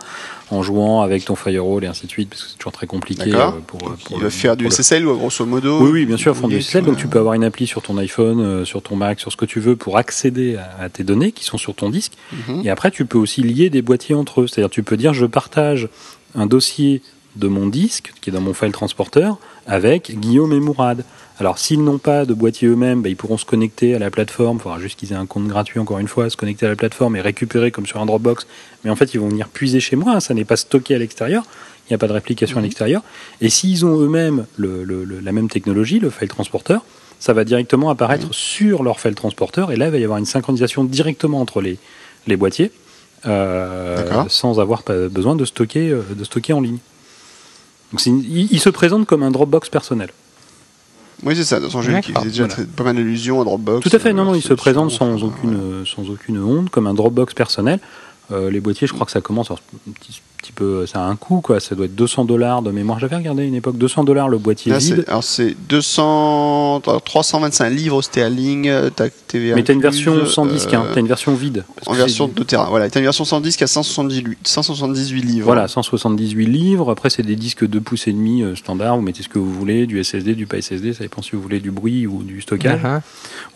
en 0.52 0.64
jouant 0.64 1.02
avec 1.02 1.26
ton 1.26 1.36
firewall 1.36 1.84
et 1.84 1.88
ainsi 1.88 2.06
de 2.08 2.12
suite, 2.12 2.30
parce 2.30 2.44
que 2.44 2.50
c'est 2.52 2.58
toujours 2.58 2.72
très 2.72 2.88
compliqué. 2.88 3.34
Euh, 3.36 3.52
pour, 3.68 3.78
pour 3.80 3.98
il 4.12 4.18
le- 4.18 4.24
va 4.24 4.30
faire 4.30 4.56
du 4.58 4.64
le- 4.64 4.72
SSL 4.72 5.06
ou 5.06 5.16
grosso 5.16 5.46
modo 5.46 5.82
oui, 5.84 5.92
oui, 5.92 6.06
bien 6.06 6.18
sûr, 6.18 6.36
font 6.36 6.48
du 6.48 6.60
SSL. 6.62 6.86
Donc 6.86 6.96
tu 6.96 7.02
tu 7.04 7.08
peux 7.10 7.20
avoir 7.20 7.34
une 7.36 7.44
appli 7.44 7.68
sur 7.68 7.82
ton 7.82 7.98
iPhone, 7.98 8.40
euh, 8.40 8.66
sur 8.66 8.82
ton 8.82 8.96
Mac, 8.96 9.20
sur 9.20 9.32
ce 9.34 9.38
que 9.38 9.46
tu 9.46 9.60
veux 9.60 9.76
pour 9.76 9.98
accéder 9.98 10.56
à, 10.56 10.86
à 10.86 10.90
tes 10.90 11.04
données 11.04 11.34
qui 11.34 11.44
sont 11.44 11.58
sur 11.58 11.76
ton 11.76 11.90
disque. 11.90 12.14
Mhm. 12.48 12.62
Et 12.64 12.70
après, 12.70 12.90
tu 12.90 13.06
peux 13.06 13.18
aussi 13.20 13.42
lier 13.44 13.70
des 13.70 13.82
boîtiers 13.84 14.16
entre 14.16 14.42
eux. 14.42 14.48
C'est-à-dire, 14.48 14.70
tu 14.72 14.82
peux 14.82 14.98
dire, 14.98 15.14
je 15.14 15.26
partage 15.28 15.88
un 16.36 16.46
dossier 16.48 17.02
de 17.36 17.48
mon 17.48 17.68
disque, 17.68 18.14
qui 18.22 18.30
est 18.30 18.34
dans 18.34 18.42
mon 18.42 18.54
file 18.54 18.72
transporteur, 18.72 19.38
avec 19.68 20.20
Guillaume 20.20 20.54
et 20.54 20.60
Mourad. 20.60 21.04
Alors, 21.40 21.58
s'ils 21.58 21.84
n'ont 21.84 21.98
pas 21.98 22.26
de 22.26 22.34
boîtier 22.34 22.68
eux-mêmes, 22.68 23.02
bah, 23.02 23.10
ils 23.10 23.16
pourront 23.16 23.38
se 23.38 23.46
connecter 23.46 23.96
à 23.96 24.00
la 24.00 24.12
plateforme. 24.12 24.58
Il 24.58 24.62
faudra 24.62 24.80
juste 24.80 25.00
qu'ils 25.00 25.12
aient 25.14 25.16
un 25.16 25.26
compte 25.26 25.48
gratuit, 25.48 25.80
encore 25.80 25.98
une 26.00 26.08
fois, 26.08 26.30
se 26.30 26.38
connecter 26.38 26.66
à 26.66 26.70
la 26.70 26.76
plateforme 26.76 27.16
et 27.16 27.22
récupérer 27.22 27.72
comme 27.72 27.88
sur 27.88 28.00
un 28.02 28.06
Dropbox. 28.06 28.46
Mais 28.84 28.92
en 28.92 28.96
fait, 28.96 29.14
ils 29.14 29.20
vont 29.20 29.30
venir 29.30 29.48
puiser 29.48 29.80
chez 29.80 29.96
moi. 29.96 30.14
hein. 30.14 30.20
Ça 30.20 30.34
n'est 30.34 30.46
pas 30.46 30.58
stocké 30.58 30.94
à 30.94 31.00
l'extérieur. 31.00 31.44
Il 31.88 31.94
n'y 31.94 31.96
a 31.96 31.98
pas 31.98 32.08
de 32.08 32.14
réplication 32.14 32.58
à 32.60 32.62
l'extérieur. 32.62 33.02
Et 33.42 33.50
s'ils 33.50 33.86
ont 33.86 34.00
eux-mêmes 34.00 34.46
le- 34.58 34.84
le- 34.84 35.04
le- 35.04 35.20
la 35.20 35.32
même 35.32 35.50
technologie, 35.50 36.00
le 36.00 36.10
file 36.10 36.28
transporteur, 36.28 36.84
ça 37.20 37.34
va 37.34 37.44
directement 37.44 37.90
apparaître 37.90 38.28
sur 38.32 38.84
leur 38.84 39.00
file 39.00 39.16
transporteur. 39.16 39.72
Et 39.72 39.78
là, 39.78 39.88
il 39.88 39.92
va 39.92 39.98
y 39.98 40.04
avoir 40.04 40.20
une 40.20 40.26
synchronisation 40.26 40.84
directement 40.84 41.40
entre 41.42 41.62
les, 41.62 41.78
les 42.28 42.36
boîtiers, 42.36 42.72
euh, 43.26 43.98
sans 44.28 44.60
avoir 44.60 44.84
besoin 45.10 45.36
de 45.36 45.46
stocker, 45.46 45.90
euh, 45.90 46.02
de 46.16 46.24
stocker 46.24 46.54
en 46.54 46.62
ligne. 46.62 46.78
Donc 47.92 48.06
une- 48.06 48.20
il, 48.24 48.48
il 48.52 48.60
se 48.60 48.70
présente 48.70 49.06
comme 49.06 49.24
un 49.24 49.32
Dropbox 49.32 49.70
personnel. 49.70 50.10
oui 51.24 51.36
c'est 51.36 51.44
ça 51.44 51.58
de 51.58 51.62
toute 51.66 51.72
façon 51.72 51.82
j'ai 51.82 51.94
vu 51.94 52.02
qu'il 52.02 52.14
D'accord, 52.14 52.24
faisait 52.24 52.32
déjà 52.32 52.44
voilà. 52.46 52.54
très- 52.64 52.66
pas 52.66 52.84
mal 52.84 52.96
d'allusions 52.96 53.42
à 53.42 53.44
Dropbox 53.44 53.88
Tout 53.88 53.96
à 53.96 54.00
fait, 54.00 54.10
euh, 54.10 54.14
non, 54.14 54.26
non, 54.26 54.36
il 54.36 54.42
se 54.42 54.54
présente 54.54 54.92
sans 54.92 55.24
aucune, 55.24 55.50
ouais. 55.56 55.62
euh, 55.62 55.86
sans 55.86 56.10
aucune 56.10 56.42
honte, 56.42 56.70
comme 56.70 56.88
un 56.88 56.94
Dropbox 56.94 57.34
personnel. 57.34 57.80
Euh, 58.32 58.50
les 58.50 58.60
boîtiers, 58.60 58.88
je 58.88 58.94
crois 58.94 59.06
que 59.06 59.12
ça 59.12 59.22
commence 59.22 59.52
un 59.52 59.56
petit, 60.00 60.22
petit 60.38 60.52
peu, 60.54 60.86
ça 60.86 61.00
a 61.04 61.08
un 61.08 61.16
coût, 61.16 61.42
quoi. 61.42 61.60
Ça 61.60 61.76
doit 61.76 61.86
être 61.86 61.96
200 61.96 62.26
dollars 62.26 62.62
de 62.62 62.72
mémoire. 62.72 63.00
J'avais 63.00 63.16
regardé 63.16 63.44
à 63.44 63.46
une 63.46 63.56
époque 63.56 63.78
200 63.78 64.04
dollars 64.06 64.30
le 64.30 64.38
boîtier 64.38 64.72
Là, 64.72 64.78
vide. 64.80 64.96
c'est- 65.06 65.10
alors 65.10 65.24
c'est 65.24 65.56
200 65.70 66.82
alors, 66.88 67.02
325 67.04 67.70
livres 67.70 68.02
sterling 68.02 68.68
euh, 68.70 68.90
TVA 69.28 69.56
Mais 69.56 69.64
t'as 69.64 69.74
une 69.74 69.82
version 69.82 70.26
sans 70.26 70.46
disque, 70.46 70.74
hein. 70.74 70.84
euh, 70.88 70.94
t'as 70.94 71.00
une 71.00 71.08
version 71.08 71.34
vide. 71.36 71.64
parce 71.76 71.88
en 71.88 71.92
que 71.92 71.98
version 71.98 72.28
c'est- 72.34 72.40
de 72.40 72.44
terrain 72.44 72.66
voilà 72.70 72.90
t'as 72.90 73.00
une 73.00 73.06
version 73.06 73.24
sans 73.26 73.40
disque 73.42 73.62
à 73.62 73.68
178 73.68 74.40
178 74.48 75.22
livres 75.22 75.46
Voilà, 75.46 75.68
178 75.68 76.46
livres. 76.46 76.90
Après, 76.92 77.10
c'est 77.10 77.24
des 77.24 77.36
disques 77.36 77.68
2 77.68 77.82
pouces 77.82 78.08
et 78.08 78.14
demi 78.14 78.42
euh, 78.44 78.56
standard. 78.56 78.96
Vous 78.96 79.02
mettez 79.02 79.24
ce 79.24 79.30
que 79.30 79.40
vous 79.40 79.52
voulez, 79.54 79.86
du 79.86 80.04
SSD, 80.04 80.36
du 80.36 80.48
pas 80.48 80.58
SSD. 80.62 80.94
Ça 80.94 81.04
dépend 81.04 81.22
si 81.22 81.32
vous 81.36 81.42
voulez 81.42 81.60
du 81.60 81.72
bruit 81.72 82.08
ou 82.08 82.24
du 82.24 82.42
stockage. 82.42 82.80
Uh-huh. 82.82 83.02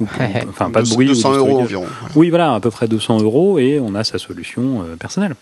Ou- 0.02 0.08
enfin, 0.50 0.70
pas 0.70 0.82
de 0.82 0.90
bruit. 0.90 1.06
ou 1.08 1.10
200 1.14 1.32
du 1.32 1.38
euros 1.38 1.60
environ 1.62 1.86
voilà. 2.02 2.14
Oui, 2.16 2.30
voilà, 2.30 2.54
à 2.54 2.60
peu 2.60 2.72
près 2.72 2.88
200 2.88 3.20
euros 3.22 3.60
et 3.60 3.80
on 3.80 3.96
a 3.96 4.04
sa 4.04 4.18
solution 4.18 4.65
euh, 4.84 4.96
personnelle. 4.96 5.36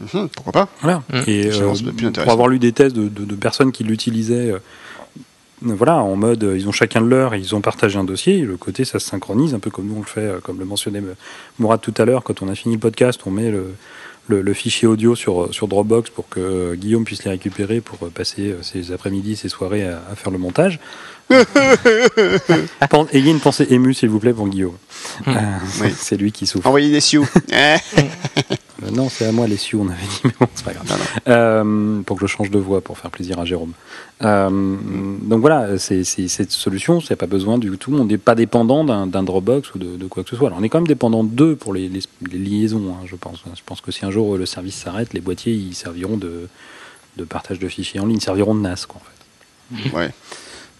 Mhm, 0.00 0.28
pourquoi 0.28 0.52
pas 0.52 0.68
Voilà. 0.82 1.02
Mm. 1.12 1.20
Et 1.26 1.46
euh, 1.52 1.74
pour 2.22 2.32
avoir 2.32 2.48
lu 2.48 2.58
des 2.58 2.72
tests 2.72 2.94
de, 2.94 3.08
de- 3.08 3.24
de 3.24 3.34
personnes 3.34 3.72
qui 3.72 3.82
l'utilisaient, 3.84 4.52
euh, 4.52 4.58
voilà, 5.60 5.96
en 5.96 6.14
mode, 6.14 6.48
ils 6.56 6.68
ont 6.68 6.72
chacun 6.72 7.00
de 7.00 7.08
leur, 7.08 7.34
ils 7.34 7.54
ont 7.56 7.60
partagé 7.60 7.98
un 7.98 8.04
dossier. 8.04 8.38
Et 8.38 8.42
le 8.42 8.56
côté, 8.56 8.84
ça 8.84 9.00
se 9.00 9.08
synchronise, 9.08 9.54
un 9.54 9.58
peu 9.58 9.70
comme 9.70 9.86
nous 9.88 9.96
on 9.96 10.00
le 10.00 10.04
fait, 10.06 10.20
euh, 10.20 10.40
comme 10.40 10.58
le 10.60 10.64
mentionnait 10.64 11.02
Mourad 11.58 11.80
tout 11.80 11.94
à 11.98 12.04
l'heure. 12.04 12.22
Quand 12.22 12.42
on 12.42 12.48
a 12.48 12.54
fini 12.54 12.74
le 12.74 12.80
podcast, 12.80 13.20
on 13.26 13.32
met 13.32 13.50
le, 13.50 13.74
le, 14.28 14.40
le 14.42 14.52
fichier 14.54 14.86
audio 14.86 15.16
sur, 15.16 15.52
sur 15.52 15.66
Dropbox 15.66 16.10
pour 16.10 16.28
que 16.28 16.76
Guillaume 16.76 17.04
puisse 17.04 17.24
les 17.24 17.30
récupérer 17.32 17.80
pour 17.80 17.98
passer 18.10 18.54
ses 18.62 18.92
après-midi, 18.92 19.34
ses 19.34 19.48
soirées 19.48 19.88
à, 19.88 20.00
à 20.12 20.14
faire 20.14 20.30
le 20.30 20.38
montage. 20.38 20.78
Ayez 23.12 23.30
une 23.30 23.40
pensée 23.40 23.66
émue, 23.70 23.94
s'il 23.94 24.08
vous 24.08 24.18
plaît, 24.18 24.32
pour 24.32 24.48
Guillaume. 24.48 24.76
Euh, 25.26 25.32
Oui. 25.80 25.88
C'est 25.96 26.16
lui 26.16 26.32
qui 26.32 26.46
souffre. 26.46 26.66
envoyer 26.66 26.90
des 26.90 27.00
sioux 27.00 27.26
Eh, 27.52 27.76
Euh, 28.84 28.90
non, 28.92 29.08
c'est 29.08 29.26
à 29.26 29.32
moi 29.32 29.48
les 29.48 29.56
sioux, 29.56 29.80
on 29.84 29.88
avait 29.90 30.06
dit, 30.06 30.20
mais 30.22 30.30
bon, 30.38 30.46
c'est 30.54 30.64
pas 30.64 30.72
grave. 30.72 30.86
Non, 30.88 30.94
non. 30.96 31.02
Euh, 31.34 32.00
pour 32.02 32.16
que 32.16 32.24
je 32.28 32.30
change 32.32 32.48
de 32.48 32.60
voix 32.60 32.80
pour 32.80 32.96
faire 32.96 33.10
plaisir 33.10 33.40
à 33.40 33.44
Jérôme. 33.44 33.72
Euh, 34.22 34.48
Donc 35.22 35.40
voilà, 35.40 35.78
c'est 35.78 36.04
cette 36.04 36.52
solution, 36.52 37.00
c'est 37.00 37.16
pas 37.16 37.26
besoin 37.26 37.58
du 37.58 37.76
tout, 37.76 37.92
on 37.92 38.04
n'est 38.04 38.18
pas 38.18 38.36
dépendant 38.36 38.84
d'un 38.84 39.22
Dropbox 39.24 39.74
ou 39.74 39.78
de, 39.80 39.96
de 39.96 40.06
quoi 40.06 40.22
que 40.22 40.30
ce 40.30 40.36
soit. 40.36 40.46
Alors, 40.46 40.60
on 40.60 40.62
est 40.62 40.68
quand 40.68 40.78
même 40.78 40.86
dépendant 40.86 41.24
d'eux 41.24 41.56
pour 41.56 41.74
les, 41.74 41.88
les- 41.88 42.02
les 42.30 42.38
liaisons, 42.38 42.94
hein, 42.94 43.04
je 43.06 43.16
pense. 43.16 43.42
Je 43.56 43.62
pense 43.66 43.80
que 43.80 43.90
si 43.90 44.04
un 44.06 44.12
jour 44.12 44.36
euh, 44.36 44.38
le 44.38 44.46
service 44.46 44.76
s'arrête, 44.76 45.12
les 45.12 45.20
boîtiers 45.20 45.52
ils 45.54 45.74
serviront 45.74 46.16
de, 46.16 46.48
de 47.16 47.24
partage 47.24 47.58
de 47.58 47.66
fichiers 47.66 47.98
en 47.98 48.06
ligne, 48.06 48.20
serviront 48.20 48.54
de 48.54 48.60
NAS, 48.60 48.86
quoi, 48.86 49.00
en 49.00 49.80
fait. 49.90 49.90
ouais 49.96 50.10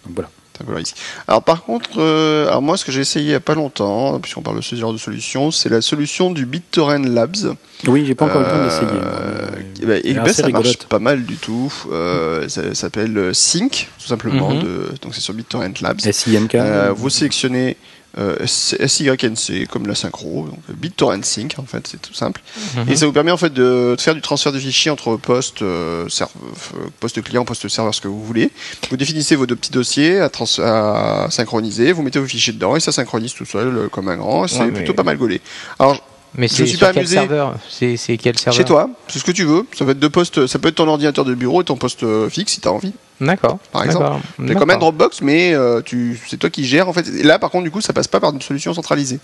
Donc 0.05 0.13
voilà. 0.15 0.29
Ça, 0.59 0.65
voilà, 0.67 0.81
ici. 0.81 0.93
Alors 1.27 1.41
par 1.41 1.63
contre, 1.63 1.89
euh, 1.99 2.47
alors 2.47 2.61
moi 2.61 2.75
ce 2.75 2.83
que 2.83 2.91
j'ai 2.91 2.99
essayé 3.01 3.25
il 3.27 3.31
y 3.31 3.33
a 3.35 3.39
pas 3.39 3.55
longtemps, 3.55 4.19
puisqu'on 4.19 4.41
parle 4.41 4.57
de 4.57 4.61
ce 4.61 4.75
genre 4.75 4.91
de 4.91 4.97
solution, 4.97 5.51
c'est 5.51 5.69
la 5.69 5.79
solution 5.81 6.31
du 6.31 6.45
BitTorrent 6.45 7.07
Labs. 7.07 7.55
Oui, 7.87 8.03
j'ai 8.05 8.13
pas 8.13 8.25
encore 8.25 8.41
eu 8.41 8.43
le 8.43 8.49
temps 8.49 8.57
Euh, 8.57 8.65
d'essayer. 8.65 9.85
bah, 9.87 9.93
elle 10.03 10.05
et 10.05 10.13
ben, 10.15 10.27
ça 10.33 10.41
marche 10.49 10.67
rigolote. 10.67 10.85
pas 10.87 10.99
mal 10.99 11.23
du 11.23 11.37
tout. 11.37 11.73
Euh, 11.93 12.49
ça, 12.49 12.61
ça 12.63 12.75
s'appelle 12.75 13.17
euh, 13.17 13.33
Sync, 13.33 13.87
tout 14.01 14.07
simplement. 14.07 14.49
Mhm. 14.53 14.63
de, 14.63 14.85
donc 15.01 15.15
c'est 15.15 15.21
sur 15.21 15.33
BitTorrent 15.33 15.81
Labs. 15.81 16.01
SIMK. 16.01 16.55
Euh, 16.55 16.91
vous 16.93 17.09
sélectionnez 17.09 17.77
euh, 18.17 18.35
SYNC 18.45 19.67
comme 19.69 19.85
la 19.87 19.95
synchro, 19.95 20.47
donc 20.47 20.59
BitTorrent 20.75 21.23
Sync 21.23 21.55
en 21.57 21.63
fait, 21.63 21.87
c'est 21.87 22.01
tout 22.01 22.13
simple. 22.13 22.41
Mhm. 22.75 22.89
Et 22.89 22.95
ça 22.95 23.05
vous 23.05 23.11
permet 23.13 23.31
en 23.31 23.37
fait 23.37 23.53
de, 23.53 23.95
de 23.95 24.01
faire 24.01 24.15
du 24.15 24.21
transfert 24.21 24.51
de 24.51 24.59
fichiers 24.59 24.91
entre 24.91 25.15
postes, 25.17 25.61
euh, 25.61 26.09
serve- 26.09 26.31
euh, 26.75 26.87
poste 26.99 27.21
client, 27.21 27.45
poste 27.45 27.67
serveur, 27.67 27.93
ce 27.93 28.01
que 28.01 28.07
vous 28.07 28.23
voulez. 28.23 28.49
Vous 28.89 28.97
définissez 28.97 29.35
vos 29.35 29.45
deux 29.45 29.55
petits 29.55 29.71
dossiers 29.71 30.19
à, 30.19 30.29
trans- 30.29 30.45
à 30.63 31.27
synchroniser, 31.29 31.91
vous 31.91 32.01
mettez 32.01 32.19
vos 32.19 32.27
fichiers 32.27 32.53
dedans 32.53 32.75
et 32.75 32.79
ça 32.79 32.91
synchronise 32.91 33.33
tout 33.33 33.45
seul 33.45 33.77
euh, 33.77 33.87
comme 33.89 34.07
un 34.09 34.17
grand. 34.17 34.47
C'est 34.47 34.59
Ouais, 34.59 34.65
mais- 34.67 34.71
plutôt 34.79 34.93
pas 34.93 35.03
mal 35.03 35.17
gaulé. 35.17 35.41
Alors 35.77 36.01
Mais 36.35 36.47
c'est 36.47 36.65
sur 36.65 36.79
pas 36.79 36.87
quel 36.87 36.99
amusé. 36.99 37.15
serveur 37.15 37.55
C'est 37.69 38.17
quel 38.17 38.37
serveur 38.37 38.57
chez 38.57 38.65
toi, 38.65 38.89
c'est 39.07 39.19
ce 39.19 39.23
que 39.23 39.31
tu 39.31 39.43
veux. 39.43 39.65
Ça 39.73 39.85
peut 39.85 39.91
être 39.91 39.99
deux 39.99 40.09
postes, 40.09 40.47
ça 40.47 40.59
peut 40.59 40.67
être 40.67 40.75
ton 40.75 40.87
ordinateur 40.87 41.25
de 41.25 41.33
bureau 41.33 41.61
et 41.61 41.65
ton 41.65 41.75
poste 41.75 42.03
euh, 42.03 42.29
fixe 42.29 42.53
si 42.53 42.61
tu 42.61 42.67
as 42.67 42.71
envie. 42.71 42.93
D'accord. 43.19 43.57
Par 43.71 43.83
exemple. 43.83 44.21
C'est 44.47 44.55
comme 44.55 44.69
un. 44.69 44.77
Dropbox, 44.77 45.21
mais 45.21 45.53
euh, 45.53 45.81
tu, 45.81 46.19
c'est 46.27 46.37
toi 46.37 46.49
qui 46.49 46.65
gères 46.65 46.87
en 46.87 46.93
fait. 46.93 47.07
Et 47.07 47.23
là, 47.23 47.39
par 47.39 47.49
contre, 47.49 47.65
du 47.65 47.71
coup, 47.71 47.81
ça 47.81 47.93
passe 47.93 48.07
pas 48.07 48.19
par 48.19 48.33
une 48.33 48.41
solution 48.41 48.73
centralisée. 48.73 49.19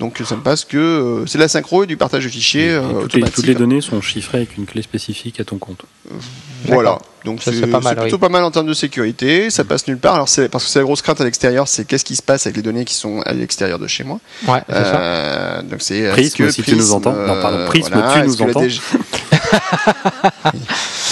Donc, 0.00 0.20
ça 0.24 0.34
ne 0.34 0.40
passe 0.40 0.64
que 0.64 0.76
euh, 0.76 1.26
c'est 1.26 1.38
de 1.38 1.42
la 1.42 1.48
synchro 1.48 1.84
et 1.84 1.86
du 1.86 1.96
partage 1.96 2.24
de 2.24 2.28
fichiers. 2.28 2.66
Et 2.66 2.70
euh, 2.70 2.80
toutes, 2.80 2.92
les, 2.92 3.04
automatique. 3.04 3.34
toutes 3.34 3.46
les 3.46 3.54
données 3.54 3.80
sont 3.80 4.00
chiffrées 4.00 4.38
avec 4.38 4.56
une 4.56 4.66
clé 4.66 4.82
spécifique 4.82 5.38
à 5.38 5.44
ton 5.44 5.58
compte. 5.58 5.82
Voilà. 6.64 6.98
Donc 7.24 7.40
Ça, 7.42 7.52
c'est 7.52 7.60
c'est 7.60 7.66
pas 7.68 7.78
mal, 7.80 7.94
c'est 7.94 8.00
plutôt 8.02 8.16
oui. 8.16 8.20
pas 8.20 8.28
mal 8.28 8.42
en 8.42 8.50
termes 8.50 8.66
de 8.66 8.74
sécurité. 8.74 9.48
Ça 9.50 9.62
passe 9.64 9.86
nulle 9.86 9.98
part. 9.98 10.14
Alors 10.16 10.28
c'est 10.28 10.48
parce 10.48 10.64
que 10.64 10.70
c'est 10.70 10.80
la 10.80 10.84
grosse 10.84 11.02
crainte 11.02 11.20
à 11.20 11.24
l'extérieur, 11.24 11.68
c'est 11.68 11.84
qu'est-ce 11.84 12.04
qui 12.04 12.16
se 12.16 12.22
passe 12.22 12.46
avec 12.46 12.56
les 12.56 12.62
données 12.62 12.84
qui 12.84 12.94
sont 12.94 13.20
à 13.20 13.32
l'extérieur 13.32 13.78
de 13.78 13.86
chez 13.86 14.02
moi. 14.02 14.18
Ouais, 14.48 14.60
c'est 14.68 14.74
ça. 14.74 15.00
Euh, 15.00 15.62
donc 15.62 15.82
c'est 15.82 16.12
que 16.36 16.50
si 16.50 16.62
tu 16.62 16.74
nous 16.74 16.92
entends. 16.92 17.12
Non, 17.12 17.40
pardon, 17.40 17.64
Prisme, 17.66 17.92
tu 17.92 18.18
est-ce 18.18 18.26
nous 18.26 18.42
entends. 18.42 18.60
DG 18.62 18.80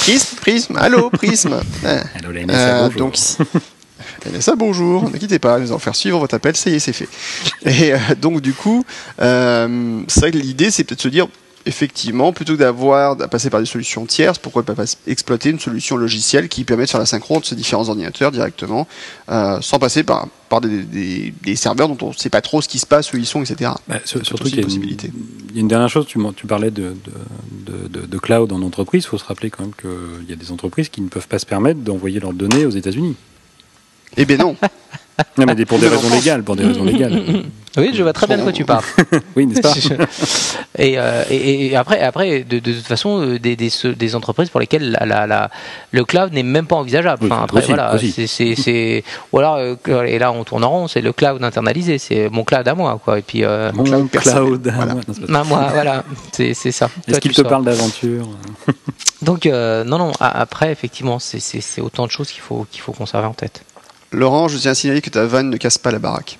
Prisme, 0.02 0.36
Prisme, 0.40 0.76
allô, 0.78 1.10
Prisme. 1.10 1.60
Ah. 1.84 2.02
Allô, 2.18 2.32
la 2.32 2.44
NSA, 2.44 2.54
Euh, 2.54 2.88
donc, 2.90 3.16
NSA, 4.26 4.56
bonjour, 4.56 5.08
ne 5.10 5.16
quittez 5.16 5.38
pas, 5.38 5.58
nous 5.58 5.68
allons 5.70 5.78
faire 5.78 5.94
suivre 5.96 6.18
votre 6.18 6.34
appel, 6.34 6.56
ça 6.56 6.70
y 6.70 6.74
est, 6.74 6.78
c'est 6.78 6.92
fait. 6.92 7.08
Et 7.64 7.92
euh, 7.92 7.98
donc, 8.20 8.40
du 8.40 8.52
coup, 8.52 8.84
euh, 9.20 10.00
c'est 10.08 10.20
vrai 10.20 10.30
que 10.32 10.38
l'idée, 10.38 10.70
c'est 10.70 10.84
peut-être 10.84 10.98
de 10.98 11.02
se 11.02 11.08
dire, 11.08 11.26
effectivement, 11.66 12.32
plutôt 12.32 12.54
que 12.54 12.58
d'avoir 12.58 13.20
à 13.20 13.28
passer 13.28 13.50
par 13.50 13.60
des 13.60 13.66
solutions 13.66 14.06
tierces, 14.06 14.38
pourquoi 14.38 14.62
pas 14.62 14.74
pas- 14.74 14.96
exploiter 15.06 15.50
une 15.50 15.60
solution 15.60 15.96
logicielle 15.96 16.48
qui 16.48 16.64
permet 16.64 16.84
de 16.86 16.90
faire 16.90 17.00
la 17.00 17.06
synchro 17.06 17.36
entre 17.36 17.46
ces 17.48 17.54
différents 17.54 17.86
ordinateurs 17.88 18.32
directement, 18.32 18.88
euh, 19.30 19.58
sans 19.60 19.78
passer 19.78 20.02
par, 20.02 20.26
par 20.48 20.62
des, 20.62 20.82
des- 20.84 21.34
des 21.42 21.56
serveurs 21.56 21.88
dont 21.88 21.98
on 22.06 22.08
ne 22.10 22.14
sait 22.14 22.30
pas 22.30 22.40
trop 22.40 22.62
ce 22.62 22.68
qui 22.68 22.78
se 22.78 22.86
passe, 22.86 23.12
où 23.12 23.18
ils 23.18 23.26
sont, 23.26 23.42
etc. 23.42 23.72
Bah, 23.88 23.96
surtout 24.04 24.44
qu'il 24.44 24.56
y, 24.56 24.60
a 24.60 24.62
possibilité. 24.62 25.12
il 25.50 25.54
y 25.56 25.58
a 25.58 25.60
une 25.60 25.68
dernière 25.68 25.90
chose, 25.90 26.06
tu, 26.06 26.18
parlais 26.46 26.70
de, 26.70 26.94
de, 27.66 27.72
de- 27.72 28.00
de- 28.00 28.06
de 28.06 28.18
cloud 28.18 28.50
en 28.52 28.62
entreprise, 28.62 29.04
il 29.04 29.08
faut 29.08 29.18
se 29.18 29.24
rappeler 29.24 29.50
quand 29.50 29.62
même 29.64 29.74
qu'il 29.78 30.28
y 30.30 30.32
a 30.32 30.36
des 30.36 30.50
entreprises 30.52 30.88
qui 30.88 31.02
ne 31.02 31.08
peuvent 31.08 31.28
pas 31.28 31.38
se 31.38 31.46
permettre 31.46 31.80
d'envoyer 31.80 32.20
leurs 32.20 32.32
données 32.32 32.64
aux 32.64 32.70
États-Unis. 32.70 33.16
Eh 34.16 34.24
bien 34.24 34.36
non, 34.36 34.56
Non, 35.36 35.44
mais 35.46 35.54
des- 35.54 35.66
pour 35.66 35.78
des 35.78 35.88
raisons 35.88 36.08
légales, 36.10 36.42
pour 36.42 36.56
des 36.56 36.64
raisons 36.64 36.82
légales. 36.84 37.22
Oui, 37.76 37.90
je 37.94 38.02
vois 38.02 38.12
très 38.14 38.26
bien 38.26 38.38
de 38.38 38.42
quoi 38.42 38.52
tu 38.52 38.64
parles. 38.64 38.82
Oui, 39.36 39.46
n'est-ce 39.46 39.60
pas 39.60 40.04
et, 40.78 40.98
euh, 40.98 41.22
et, 41.30 41.66
et 41.66 41.76
après, 41.76 42.00
après 42.00 42.40
de, 42.42 42.58
de 42.58 42.72
toute 42.72 42.86
façon, 42.86 43.20
euh, 43.20 43.38
des, 43.38 43.54
des, 43.54 43.70
des 43.96 44.16
entreprises 44.16 44.48
pour 44.48 44.60
lesquelles 44.60 44.90
la, 44.92 45.04
la, 45.04 45.26
la- 45.26 45.50
le 45.92 46.04
cloud 46.06 46.32
n'est 46.32 46.42
même 46.42 46.66
pas 46.66 46.76
envisageable. 46.76 47.26
Enfin, 47.30 47.42
après, 47.44 47.58
aussi, 47.58 47.68
voilà, 47.68 47.94
aussi. 47.94 48.10
c'est, 48.12 48.26
c'est, 48.26 48.54
c'est- 48.56 49.04
ou 49.32 49.38
alors, 49.38 49.56
euh, 49.56 49.76
et 50.04 50.18
là, 50.18 50.32
on 50.32 50.42
tourne 50.42 50.64
en 50.64 50.70
rond, 50.70 50.88
c'est 50.88 51.02
le 51.02 51.12
cloud 51.12 51.44
internalisé, 51.44 51.98
c'est 51.98 52.30
mon 52.30 52.42
cloud 52.44 52.66
à 52.66 52.74
moi, 52.74 52.98
quoi. 53.04 53.18
Et 53.18 53.22
puis, 53.22 53.44
euh, 53.44 53.70
Mon 53.74 53.84
cloud 53.84 54.08
cloud, 54.10 54.10
personnel, 54.10 54.54
à 54.68 54.76
voilà. 54.76 54.94
moi. 54.94 55.02
Non, 55.28 55.38
à 55.40 55.44
moi, 55.44 55.68
voilà, 55.72 56.04
c'est, 56.32 56.54
c'est 56.54 56.72
ça. 56.72 56.88
Est-ce 57.06 57.20
qu'il 57.20 57.32
te 57.32 57.36
sors. 57.42 57.48
parle 57.50 57.64
d'aventure 57.66 58.26
Donc, 59.22 59.44
euh, 59.46 59.84
non, 59.84 59.98
non. 59.98 60.12
Après, 60.18 60.72
effectivement, 60.72 61.18
c'est, 61.18 61.40
c'est, 61.40 61.60
c'est 61.60 61.82
autant 61.82 62.06
de 62.06 62.10
choses 62.10 62.30
qu'il 62.30 62.40
faut, 62.40 62.66
qu'il 62.70 62.80
faut 62.80 62.92
conserver 62.92 63.26
en 63.26 63.34
tête. 63.34 63.62
Laurent, 64.12 64.48
je 64.48 64.58
tiens 64.58 64.72
à 64.72 64.74
signaler 64.74 65.00
que 65.02 65.10
ta 65.10 65.24
vanne 65.24 65.50
ne 65.50 65.56
casse 65.56 65.78
pas 65.78 65.90
la 65.90 65.98
baraque. 65.98 66.38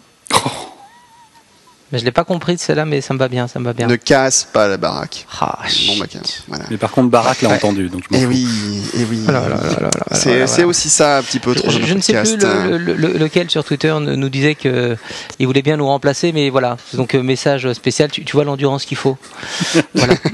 Mais 1.93 1.99
je 1.99 2.05
l'ai 2.05 2.13
pas 2.13 2.23
compris 2.23 2.55
de 2.55 2.61
celle-là, 2.61 2.85
mais 2.85 3.01
ça 3.01 3.15
me 3.15 3.19
va 3.19 3.27
bien, 3.27 3.49
ça 3.49 3.59
me 3.59 3.65
va 3.65 3.73
bien. 3.73 3.89
Ne 3.89 3.97
casse 3.97 4.45
pas 4.53 4.69
la 4.69 4.77
baraque. 4.77 5.27
Ah, 5.41 5.59
Bon, 5.89 5.97
bah, 5.99 6.07
voilà. 6.47 6.65
Mais 6.71 6.77
par 6.77 6.93
contre, 6.93 7.11
Barack 7.11 7.43
l'a 7.43 7.49
Ouais. 7.49 7.55
entendu, 7.57 7.89
donc 7.89 8.05
je 8.09 8.15
m'en 8.17 8.21
Eh 8.23 8.27
fous. 8.27 8.31
oui, 8.31 8.83
eh 8.95 9.05
oui. 9.11 9.19
Voilà, 9.25 9.41
voilà, 9.41 9.91
C'est 10.13 10.63
aussi 10.63 10.89
ça 10.89 11.19
un 11.19 11.23
petit 11.25 11.41
peu 11.41 11.53
trop 11.53 11.69
Je, 11.69 11.81
je 11.85 11.95
ne 11.95 12.01
sais 12.01 12.13
plus 12.23 12.37
le- 12.37 12.79
le- 12.79 12.95
le- 12.95 13.19
lequel 13.19 13.51
sur 13.51 13.65
Twitter 13.65 13.93
nous 14.01 14.15
nous 14.15 14.29
disait 14.29 14.55
que 14.55 14.97
il 15.41 15.47
voulait 15.49 15.63
bien 15.63 15.77
nous 15.79 15.87
remplacer, 15.87 16.31
mais 16.31 16.49
voilà. 16.49 16.77
Donc 16.95 17.17
euh, 17.17 17.25
message 17.25 17.73
spécial, 17.73 18.09
tu, 18.09 18.25
tu 18.25 18.33
vois 18.35 18.45
l'endurance 18.45 18.85
qu'il 18.85 18.97
faut. 18.97 19.19
voilà. 19.95 20.15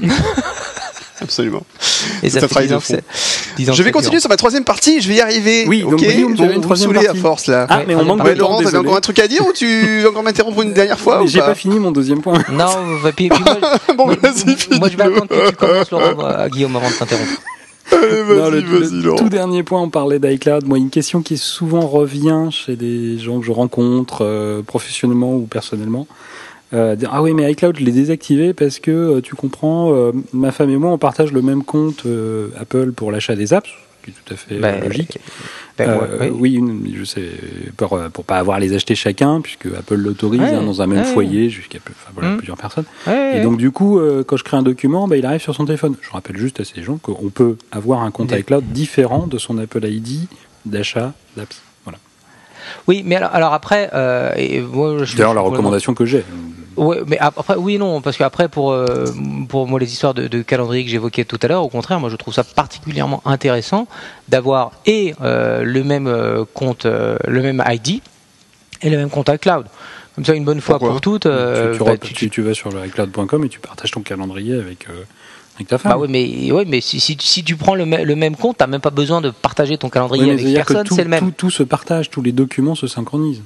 Absolument. 1.21 1.63
Et 2.23 2.29
ça 2.29 2.37
un 2.37 2.41
fait 2.41 2.47
travail 2.47 2.67
10 2.67 2.71
de 2.71 2.75
ans 2.75 2.79
que 2.79 2.85
fond. 2.85 2.93
c'est- 2.95 3.55
10 3.57 3.69
ans 3.69 3.73
Je 3.73 3.83
vais 3.83 3.91
continuer 3.91 4.19
sur 4.19 4.29
ma 4.29 4.37
troisième 4.37 4.63
partie, 4.63 5.01
je 5.01 5.07
vais 5.07 5.15
y 5.15 5.21
arriver. 5.21 5.65
Oui, 5.67 5.81
donc 5.81 5.93
ok 5.93 5.99
Guillaume, 6.07 6.35
tu 6.35 6.43
avais 6.43 6.55
une 6.55 6.61
troisième 6.61 6.89
saoulez 6.89 6.99
à 7.05 7.05
partie. 7.09 7.19
force 7.21 7.47
là. 7.47 7.65
Ah, 7.69 7.77
Ouais, 7.79 7.85
mais 7.87 7.95
on 7.95 8.03
manque 8.05 8.17
partie. 8.19 8.33
De 8.33 8.39
temps, 8.39 8.49
Laurent, 8.49 8.61
t'avais 8.63 8.77
encore 8.77 8.95
un 8.97 9.01
truc 9.01 9.19
à 9.19 9.27
dire 9.27 9.45
ou 9.47 9.51
tu 9.53 9.65
veux 10.01 10.09
encore 10.09 10.23
m'interrompre 10.23 10.61
une 10.61 10.73
dernière 10.73 10.99
fois 10.99 11.23
j'ai 11.25 11.39
pas 11.39 11.55
fini 11.55 11.79
mon 11.79 11.91
deuxième 11.91 12.21
point. 12.21 12.43
Non, 12.51 12.67
puis, 13.15 13.29
Bon, 13.97 14.07
vas-y, 14.07 14.79
moi, 14.79 14.89
je 14.89 14.97
vais 14.97 15.03
attendre 15.03 15.27
que 15.27 15.49
tu 15.49 15.55
commences, 15.55 15.91
Laurent, 15.91 16.19
à 16.25 16.49
Guillaume, 16.49 16.75
avant 16.75 16.89
de 16.89 16.93
t'interrompre. 16.93 17.41
Allez, 17.89 18.01
Non, 18.01 18.49
le, 18.49 18.59
vas-y, 18.59 18.61
le 18.61 18.79
vas-y, 18.79 19.01
Laurent. 19.01 19.17
tout 19.17 19.29
dernier 19.29 19.63
point, 19.63 19.81
on 19.81 19.89
parlait 19.89 20.19
d'iCloud. 20.19 20.65
Moi, 20.67 20.77
une 20.77 20.89
question 20.89 21.21
qui 21.21 21.37
souvent 21.37 21.87
revient 21.87 22.49
chez 22.51 22.75
des 22.75 23.17
gens 23.17 23.39
que 23.39 23.45
je 23.45 23.51
rencontre, 23.51 24.25
euh, 24.25 24.61
professionnellement 24.61 25.33
ou 25.35 25.47
personnellement. 25.49 26.05
Euh, 26.73 26.95
ah 27.09 27.21
oui, 27.23 27.33
mais 27.33 27.49
iCloud, 27.51 27.77
je 27.79 27.83
l'ai 27.85 27.91
désactivé 27.91 28.53
parce 28.53 28.79
que 28.79 28.91
euh, 28.91 29.21
tu 29.21 29.35
comprends, 29.35 29.93
euh, 29.93 30.11
ma 30.33 30.51
femme 30.51 30.69
et 30.69 30.77
moi, 30.77 30.91
on 30.91 30.97
partage 30.97 31.31
le 31.31 31.41
même 31.41 31.63
compte 31.63 32.03
Apple 32.59 32.91
pour 32.91 33.11
l'achat 33.11 33.35
des 33.35 33.53
apps, 33.53 33.69
ce 33.69 34.05
qui 34.05 34.11
est 34.11 34.13
tout 34.25 34.33
à 34.33 34.37
fait 34.37 34.55
Ben, 34.59 34.83
logique. 34.83 35.17
ben, 35.77 35.97
ouais, 36.19 36.29
oui. 36.29 36.53
une- 36.55 36.91
je 36.93 37.03
sais, 37.05 37.21
pour, 37.77 37.97
pour 38.11 38.25
pas 38.25 38.37
avoir 38.37 38.57
à 38.57 38.59
les 38.59 38.73
acheter 38.73 38.95
chacun, 38.95 39.39
puisque 39.39 39.67
Apple 39.77 39.95
l'autorise 39.95 40.41
Ouais, 40.41 40.53
hein, 40.53 40.63
dans 40.63 40.81
un 40.81 40.87
même 40.87 40.99
ouais. 41.05 41.13
foyer 41.13 41.49
jusqu'à 41.49 41.79
peu- 41.79 41.93
enfin, 41.95 42.11
voilà, 42.13 42.31
Mm. 42.33 42.37
plusieurs 42.37 42.57
personnes. 42.57 42.85
Et 43.07 43.39
donc 43.41 43.57
du 43.57 43.71
coup, 43.71 43.99
quand 44.25 44.35
je 44.37 44.43
crée 44.43 44.57
un 44.57 44.63
document, 44.63 45.07
bah, 45.07 45.15
il 45.15 45.25
arrive 45.25 45.41
sur 45.41 45.55
son 45.55 45.65
téléphone. 45.65 45.95
Je 46.01 46.09
rappelle 46.11 46.37
juste 46.37 46.59
à 46.59 46.65
ces 46.65 46.83
gens 46.83 46.97
qu'on 46.97 47.29
peut 47.29 47.55
avoir 47.71 48.01
un 48.01 48.11
compte 48.11 48.31
iCloud 48.33 48.65
différent 48.73 49.25
de 49.27 49.37
son 49.37 49.57
Apple 49.57 49.85
ID 49.85 50.27
d'achat 50.65 51.13
d'apps. 51.37 51.61
Oui, 52.87 53.03
mais 53.05 53.15
alors, 53.15 53.33
alors 53.33 53.53
après, 53.53 53.89
euh, 53.93 54.31
et 54.35 54.59
moi, 54.61 54.97
je- 54.99 55.05
C'est 55.05 55.17
d'ailleurs 55.17 55.33
la 55.33 55.41
recommandation 55.41 55.93
que 55.93 56.05
j'ai. 56.05 56.23
Ouais, 56.75 57.01
mais 57.07 57.17
ap- 57.17 57.33
après, 57.39 57.55
oui 57.55 57.79
non, 57.79 58.01
parce 58.01 58.17
qu'après, 58.17 58.49
pour, 58.49 58.71
euh, 58.71 59.05
pour 59.49 59.67
moi, 59.67 59.79
les 59.79 59.91
histoires 59.91 60.13
de, 60.13 60.27
de 60.27 60.41
calendrier 60.43 60.83
que 60.85 60.91
j'évoquais 60.91 61.25
tout 61.25 61.39
à 61.41 61.47
l'heure, 61.47 61.63
au 61.63 61.69
contraire, 61.69 61.99
moi, 61.99 62.09
je 62.11 62.15
trouve 62.15 62.35
ça 62.35 62.43
particulièrement 62.43 63.21
intéressant 63.25 63.87
d'avoir 64.29 64.71
et 64.85 65.15
euh, 65.21 65.63
le 65.63 65.83
même 65.83 66.05
euh, 66.05 66.45
compte, 66.53 66.85
euh, 66.85 67.17
le 67.27 67.41
même 67.41 67.63
ID 67.67 68.01
et 68.83 68.89
le 68.91 68.97
même 68.97 69.09
compte 69.09 69.27
iCloud. 69.29 69.65
Comme 70.13 70.25
ça, 70.25 70.33
une 70.35 70.45
bonne 70.45 70.61
fois 70.61 70.75
Pourquoi 70.77 70.89
pour 70.93 71.01
toutes. 71.01 71.23
tu, 71.23 71.77
tu, 71.77 71.83
bah, 71.83 71.97
tu- 71.97 72.29
tu- 72.29 72.41
vas 72.43 72.53
sur 72.53 72.69
le 72.71 72.85
iCloud.com 72.85 73.43
et 73.45 73.49
tu 73.49 73.59
partages 73.59 73.89
ton 73.91 74.01
calendrier 74.01 74.53
avec, 74.53 74.85
avec 75.57 75.67
ta 75.67 75.77
femme. 75.77 75.91
bah 75.93 75.97
oui, 75.99 76.07
mais, 76.09 76.51
ouais, 76.51 76.65
mais 76.65 76.81
si, 76.81 76.99
si, 76.99 77.17
si 77.19 77.43
tu 77.43 77.55
prends 77.55 77.75
le, 77.75 77.83
le 77.85 78.15
même 78.15 78.35
compte, 78.35 78.57
t'as 78.57 78.67
même 78.67 78.81
pas 78.81 78.89
besoin 78.91 79.21
de 79.21 79.29
partager 79.31 79.77
ton 79.77 79.89
calendrier 79.89 80.33
Oui, 80.33 80.55
avec 80.55 80.55
personne, 80.67 80.87
c'est 80.89 81.03
le 81.03 81.09
même. 81.09 81.19
tout, 81.19 81.31
tout 81.35 81.49
se 81.49 81.63
partage, 81.63 82.09
tous 82.09 82.21
les 82.21 82.31
documents 82.31 82.75
se 82.75 82.87
synchronisent. 82.87 83.41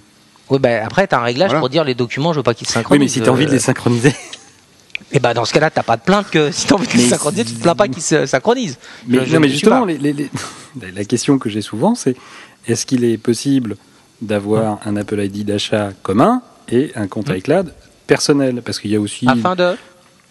Oui, 0.49 0.59
bah, 0.59 0.83
après, 0.85 1.07
t'as 1.07 1.19
un 1.19 1.23
réglage 1.23 1.49
Voilà. 1.49 1.59
pour 1.61 1.69
dire 1.69 1.83
les 1.83 1.95
documents, 1.95 2.33
je 2.33 2.39
veux 2.39 2.43
pas 2.43 2.53
qu'ils 2.53 2.67
se 2.67 2.73
Oui, 2.73 2.75
synchronisent. 2.75 3.01
mais 3.01 3.07
si 3.07 3.21
tu 3.21 3.29
as 3.29 3.31
envie 3.31 3.45
de 3.45 3.51
les 3.51 3.59
synchroniser. 3.59 4.13
Et 5.13 5.19
bah, 5.19 5.33
dans 5.33 5.45
ce 5.45 5.53
cas-là, 5.53 5.69
t'as 5.69 5.83
pas 5.83 5.97
de 5.97 6.01
plainte 6.03 6.29
que 6.29 6.51
si 6.51 6.67
t'as 6.67 6.75
envie 6.75 6.87
de 6.87 6.93
les 6.93 7.07
synchroniser, 7.09 7.43
tu 7.45 7.53
te 7.53 7.61
plains 7.61 7.75
pas 7.75 7.87
qu'ils 7.87 8.03
se 8.03 8.25
synchronisent. 8.25 8.77
Mais, 9.07 9.19
Je- 9.19 9.25
je 9.25 9.33
non, 9.33 9.39
mais 9.39 9.49
justement, 9.49 9.85
les- 9.85 9.97
les- 9.97 10.13
les- 10.13 10.29
la 10.95 11.03
question 11.05 11.37
que 11.37 11.49
j'ai 11.49 11.61
souvent, 11.61 11.95
c'est 11.95 12.15
est-ce 12.67 12.85
qu'il 12.85 13.03
est 13.03 13.17
possible 13.17 13.77
d'avoir 14.21 14.79
un 14.85 14.95
Apple 14.97 15.19
ID 15.21 15.43
d'achat 15.45 15.91
commun 16.03 16.41
et 16.69 16.91
un 16.95 17.07
compte 17.07 17.29
Mm. 17.29 17.35
iCloud 17.37 17.73
personnel? 18.07 18.61
Parce 18.63 18.79
qu'il 18.79 18.91
y 18.91 18.95
a 18.95 18.99
aussi 19.01 19.27
Afin 19.27 19.55
de. 19.55 19.75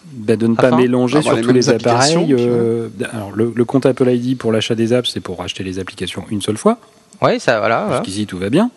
Bah, 0.05 0.35
de 0.35 0.47
ne 0.47 0.55
pas 0.55 0.75
mélanger 0.75 1.21
sur 1.21 1.33
les 1.33 1.41
tous 1.41 1.53
les 1.53 1.69
appareils. 1.69 2.33
euh, 2.37 2.89
alors, 3.13 3.31
le, 3.31 3.53
le 3.55 3.65
compte 3.65 3.85
Apple 3.85 4.09
ID 4.09 4.37
pour 4.37 4.51
l'achat 4.51 4.75
des 4.75 4.91
apps, 4.93 5.09
c'est 5.11 5.19
pour 5.21 5.41
acheter 5.41 5.63
les 5.63 5.79
applications 5.79 6.25
une 6.29 6.41
seule 6.41 6.57
fois. 6.57 6.77
Ouais, 7.21 7.39
ça, 7.39 7.59
voilà. 7.59 7.85
voilà. 7.85 8.03
Jusqu'ici, 8.03 8.25
tout 8.25 8.37
va 8.37 8.49
bien. 8.49 8.69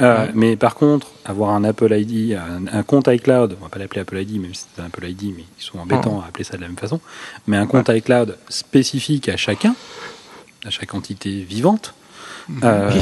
Euh, 0.00 0.26
Ouais. 0.26 0.30
Mais 0.34 0.56
par 0.56 0.76
contre, 0.76 1.08
avoir 1.24 1.50
un 1.50 1.64
Apple 1.64 1.92
ID, 1.92 2.34
un, 2.34 2.66
un 2.72 2.82
compte 2.84 3.08
iCloud, 3.08 3.56
on 3.60 3.64
va 3.64 3.68
pas 3.68 3.80
l'appeler 3.80 4.02
Apple 4.02 4.16
ID, 4.18 4.40
même 4.40 4.54
si 4.54 4.64
c'est 4.74 4.80
un 4.80 4.86
Apple 4.86 5.04
ID, 5.04 5.34
mais 5.36 5.44
ils 5.58 5.62
sont 5.62 5.78
embêtants 5.80 6.20
à 6.24 6.28
appeler 6.28 6.44
ça 6.44 6.56
de 6.56 6.62
la 6.62 6.68
même 6.68 6.78
façon, 6.78 7.00
mais 7.48 7.56
un 7.56 7.66
compte 7.66 7.88
iCloud 7.88 8.36
spécifique 8.48 9.28
à 9.28 9.36
chacun, 9.36 9.74
à 10.64 10.70
chaque 10.70 10.94
entité 10.94 11.42
vivante. 11.42 11.94
euh, 12.62 12.90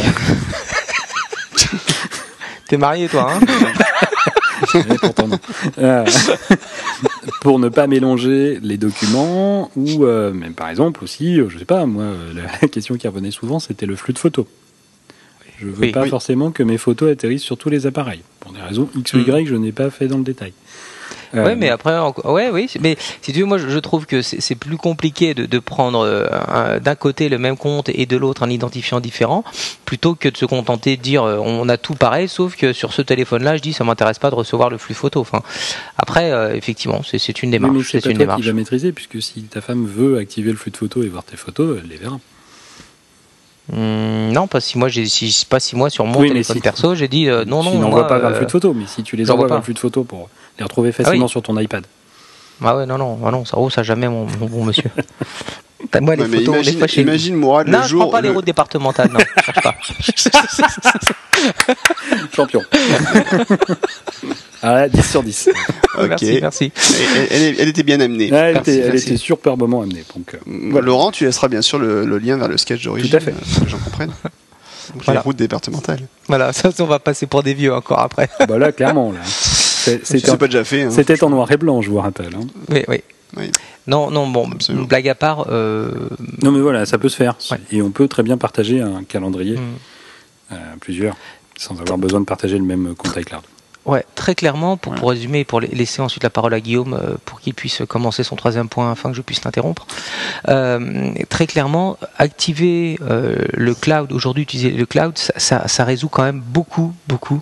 T'es 2.69 2.79
marié, 2.79 3.09
toi, 3.09 3.33
hein? 3.35 3.41
Mais 4.89 4.97
pourtant 4.99 5.29
non. 5.29 5.39
Euh, 5.79 6.05
pour 7.41 7.59
ne 7.59 7.69
pas 7.69 7.87
mélanger 7.87 8.59
les 8.63 8.77
documents 8.77 9.71
ou 9.77 10.05
euh, 10.05 10.33
même 10.33 10.55
par 10.55 10.69
exemple 10.69 11.03
aussi, 11.05 11.41
euh, 11.41 11.49
je 11.49 11.59
sais 11.59 11.65
pas, 11.65 11.87
moi, 11.87 12.05
euh, 12.05 12.33
la 12.63 12.69
question 12.69 12.97
qui 12.97 13.07
revenait 13.09 13.31
souvent, 13.31 13.59
c'était 13.59 13.87
le 13.87 13.97
flux 13.97 14.13
de 14.13 14.19
photos. 14.19 14.47
Je 15.59 15.67
veux 15.69 15.87
Oui. 15.87 15.93
pas 15.93 16.03
Oui. 16.03 16.09
forcément 16.11 16.51
que 16.51 16.63
mes 16.63 16.77
photos 16.77 17.11
atterrissent 17.13 17.43
sur 17.43 17.57
tous 17.57 17.71
les 17.71 17.87
appareils. 17.87 18.21
Pour 18.41 18.53
des 18.53 18.61
raisons 18.61 18.89
X 18.95 19.15
ou 19.15 19.19
Y, 19.21 19.47
je 19.47 19.55
n'ai 19.55 19.73
pas 19.73 19.89
fait 19.91 20.07
dans 20.07 20.19
le 20.19 20.25
détail. 20.25 20.53
Euh, 21.35 21.45
Ouais, 21.45 21.57
mais 21.57 21.69
après, 21.71 21.99
ouais, 22.25 22.51
oui, 22.53 22.69
mais 22.81 22.97
si 23.23 23.33
tu 23.33 23.41
veux, 23.41 23.47
moi, 23.47 23.59
je 23.59 23.79
trouve 23.79 24.07
que 24.07 24.23
c'est 24.23 24.55
plus 24.55 24.77
compliqué 24.77 25.35
de, 25.35 25.47
de 25.47 25.59
prendre 25.59 26.01
euh, 26.05 26.27
un- 26.49 26.79
d'un 26.79 26.95
côté 26.95 27.29
le 27.29 27.39
même 27.39 27.57
compte 27.57 27.89
et 27.89 28.07
de 28.07 28.17
l'autre 28.17 28.43
un 28.43 28.51
identifiant 28.51 29.01
différent, 29.01 29.45
plutôt 29.85 30.15
que 30.15 30.29
de 30.29 30.37
se 30.37 30.45
contenter 30.47 30.97
de 30.97 31.03
dire 31.03 31.23
euh, 31.25 31.39
on 31.39 31.69
a 31.69 31.77
tout 31.77 31.95
pareil, 31.95 32.29
sauf 32.29 32.57
que 32.57 32.73
sur 32.73 32.93
ce 32.93 33.03
téléphone-là, 33.03 33.57
je 33.57 33.63
dis 33.63 33.73
ça 33.73 33.85
m'intéresse 33.85 34.19
pas 34.19 34.31
de 34.31 34.35
recevoir 34.37 34.71
le 34.71 34.79
flux 34.79 34.95
photo. 34.95 35.21
Enfin, 35.21 35.43
après, 35.99 36.31
euh, 36.33 36.55
effectivement, 36.55 37.03
c'est 37.05 37.43
une 37.43 37.51
démarche, 37.51 37.91
c'est 37.91 37.97
une 37.99 38.03
toi 38.13 38.13
démarche. 38.19 38.41
qui 38.43 38.47
va 38.47 38.53
maîtriser, 38.53 38.93
puisque 38.93 39.21
si 39.23 39.43
ta 39.43 39.61
femme 39.61 39.87
veut 39.87 40.19
activer 40.19 40.51
le 40.51 40.57
flux 40.57 40.71
de 40.71 40.77
photos 40.77 41.05
et 41.05 41.09
voir 41.09 41.25
tes 41.25 41.37
photos, 41.37 41.79
elle 41.83 41.89
les 41.89 41.97
verra. 41.97 42.19
Hum, 43.73 44.31
non, 44.33 44.47
pas 44.47 44.61
si 44.61 44.79
moi, 44.79 44.89
j'ai 44.89 45.07
si, 45.07 45.45
pas 45.49 45.59
si 45.59 45.75
moi 45.75 45.91
sur 45.91 46.07
mon 46.07 46.21
Oui, 46.21 46.29
téléphone 46.29 46.57
si- 46.57 46.63
perso, 46.63 46.95
j'ai 46.95 47.09
dit 47.09 47.29
euh, 47.29 47.45
non, 47.45 47.65
non. 47.65 47.73
tu 47.73 47.79
n'envoies 47.79 48.07
pas 48.07 48.21
vers 48.21 48.31
le 48.31 48.37
flux 48.37 48.47
de 48.47 48.51
photos, 48.53 48.75
mais 48.77 48.87
si 48.87 49.03
tu 49.03 49.17
les 49.17 49.29
envoies 49.31 49.49
vers 49.49 49.57
le 49.57 49.63
flux 49.63 49.75
de 49.75 49.79
photos 49.81 50.07
pour 50.07 50.29
les 50.59 50.65
retrouver 50.65 50.93
facilement 50.93 51.27
oui. 51.27 51.31
sur 51.31 51.43
ton 51.43 51.59
iPad. 51.59 51.85
Ah 52.65 52.77
ouais, 52.77 52.87
non, 52.87 52.97
non, 52.99 53.19
ah 53.27 53.31
non, 53.31 53.45
ça, 53.45 53.59
oh, 53.59 53.69
ça 53.69 53.83
jamais, 53.83 54.09
mon, 54.09 54.27
mon 54.41 54.47
bon 54.47 54.65
monsieur. 54.65 54.91
T'as- 55.91 56.01
Moi, 56.01 56.17
les 56.17 56.23
Ouais, 56.23 56.39
photos, 56.39 56.57
on 56.57 56.63
les 56.63 56.73
imagine, 56.73 56.89
chez 56.89 57.03
nous. 57.05 57.09
imagine 57.11 57.35
Mourad 57.37 57.69
Non, 57.69 57.79
le 57.79 57.85
je 57.85 57.89
jour. 57.91 58.01
prends 58.01 58.11
pas 58.11 58.21
les 58.23 58.29
le- 58.31 58.35
routes 58.35 58.47
départementales, 58.47 59.11
non, 59.13 59.21
je 59.21 59.43
cherche 59.45 59.63
pas. 59.63 59.75
Champion. 62.35 62.63
ah, 64.63 64.89
10 64.89 65.03
sur 65.11 65.23
10. 65.23 65.51
Ok. 65.99 66.09
Merci, 66.11 66.39
merci. 66.43 66.73
Elle, 67.17 67.27
elle- 67.31 67.55
elle 67.61 67.69
était 67.69 67.83
bien 67.83 67.99
amenée. 68.01 68.31
Ouais, 68.31 68.37
elle, 68.39 68.55
Merci, 68.55 68.71
était, 68.73 68.81
elle 68.87 68.97
était 68.97 69.17
superbement 69.17 69.81
amenée. 69.81 70.05
Donc, 70.15 70.35
euh, 70.35 70.39
Voilà. 70.71 70.85
Laurent, 70.87 71.11
tu 71.11 71.25
laisseras 71.25 71.49
bien 71.49 71.63
sûr 71.63 71.79
le, 71.79 72.05
le 72.05 72.19
lien 72.19 72.37
vers 72.37 72.49
le 72.49 72.59
sketch 72.59 72.83
d'origine. 72.85 73.11
Tout 73.11 73.17
à 73.17 73.21
fait. 73.21 73.31
euh, 73.31 73.77
pour 73.83 73.93
que 73.97 74.03
les. 74.03 74.07
Donc, 74.07 75.03
Voilà. 75.05 75.21
les 75.21 75.25
routes 75.25 75.37
départementales. 75.37 76.01
Voilà, 76.29 76.53
ça, 76.53 76.69
on 76.81 76.85
va 76.85 76.99
passer 76.99 77.27
pour 77.27 77.43
des 77.43 77.55
vieux 77.55 77.73
encore 77.75 78.01
après. 78.01 78.29
bah 78.47 78.59
là, 78.59 78.73
clairement, 78.73 79.11
là. 79.11 79.21
C'était 80.05 80.37
pas 80.37 80.47
déjà 80.47 80.65
fait. 80.65 80.83
hein. 80.85 80.91
c'était 80.91 81.23
en 81.25 81.31
noir 81.31 81.51
et 81.53 81.57
blanc, 81.57 81.81
je 81.83 81.91
vous 81.91 81.99
rappelle. 81.99 82.35
hein. 82.35 82.47
Oui, 82.71 82.83
oui. 82.89 83.01
Oui. 83.37 83.51
Non, 83.89 84.11
non, 84.11 84.27
bon, 84.29 84.49
Absolument. 84.53 84.87
blague 84.87 85.09
à 85.09 85.15
part, 85.15 85.47
euh, 85.51 85.91
Non, 86.43 86.53
mais 86.53 86.61
voilà, 86.61 86.87
ça 86.87 86.97
peut 86.97 87.09
se 87.09 87.17
faire. 87.17 87.37
Ouais. 87.51 87.59
Et 87.73 87.83
on 87.83 87.91
peut 87.91 88.07
très 88.09 88.23
bien 88.23 88.39
partager 88.39 88.81
un 88.81 89.03
calendrier, 89.05 89.59
euh, 90.53 90.57
plusieurs, 90.81 91.17
sans 91.57 91.81
avoir 91.81 91.99
besoin 91.99 92.21
de 92.21 92.25
partager 92.25 92.57
le 92.57 92.65
même 92.65 92.95
compte 92.95 93.17
iCloud. 93.17 93.43
ouais, 93.85 94.05
très 94.15 94.35
clairement, 94.37 94.77
pour, 94.77 94.95
résumer, 95.11 95.41
et 95.41 95.45
pour 95.45 95.61
la- 95.61 95.67
laisser 95.69 96.01
ensuite 96.03 96.23
la 96.23 96.31
parole 96.31 96.55
à 96.55 96.61
Guillaume, 96.61 96.95
euh, 96.95 97.17
pour 97.25 97.41
qu'il 97.41 97.55
puisse 97.55 97.83
commencer 97.89 98.23
son 98.23 98.37
troisième 98.37 98.69
point 98.69 98.91
afin 98.93 99.11
que 99.11 99.17
je 99.17 99.23
puisse 99.23 99.45
l'interrompre. 99.45 99.87
Euh, 100.49 101.13
très 101.29 101.47
clairement, 101.47 101.99
activer 102.19 102.99
euh, 103.03 103.37
le 103.55 103.75
cloud, 103.75 104.13
aujourd'hui 104.13 104.45
utiliser 104.45 104.71
le 104.71 104.87
cloud, 104.87 105.19
ça, 105.19 105.33
ça, 105.37 105.69
ça 105.69 105.85
résout 105.85 106.09
quand 106.09 106.23
même 106.25 106.41
beaucoup, 106.41 106.93
beaucoup 107.09 107.41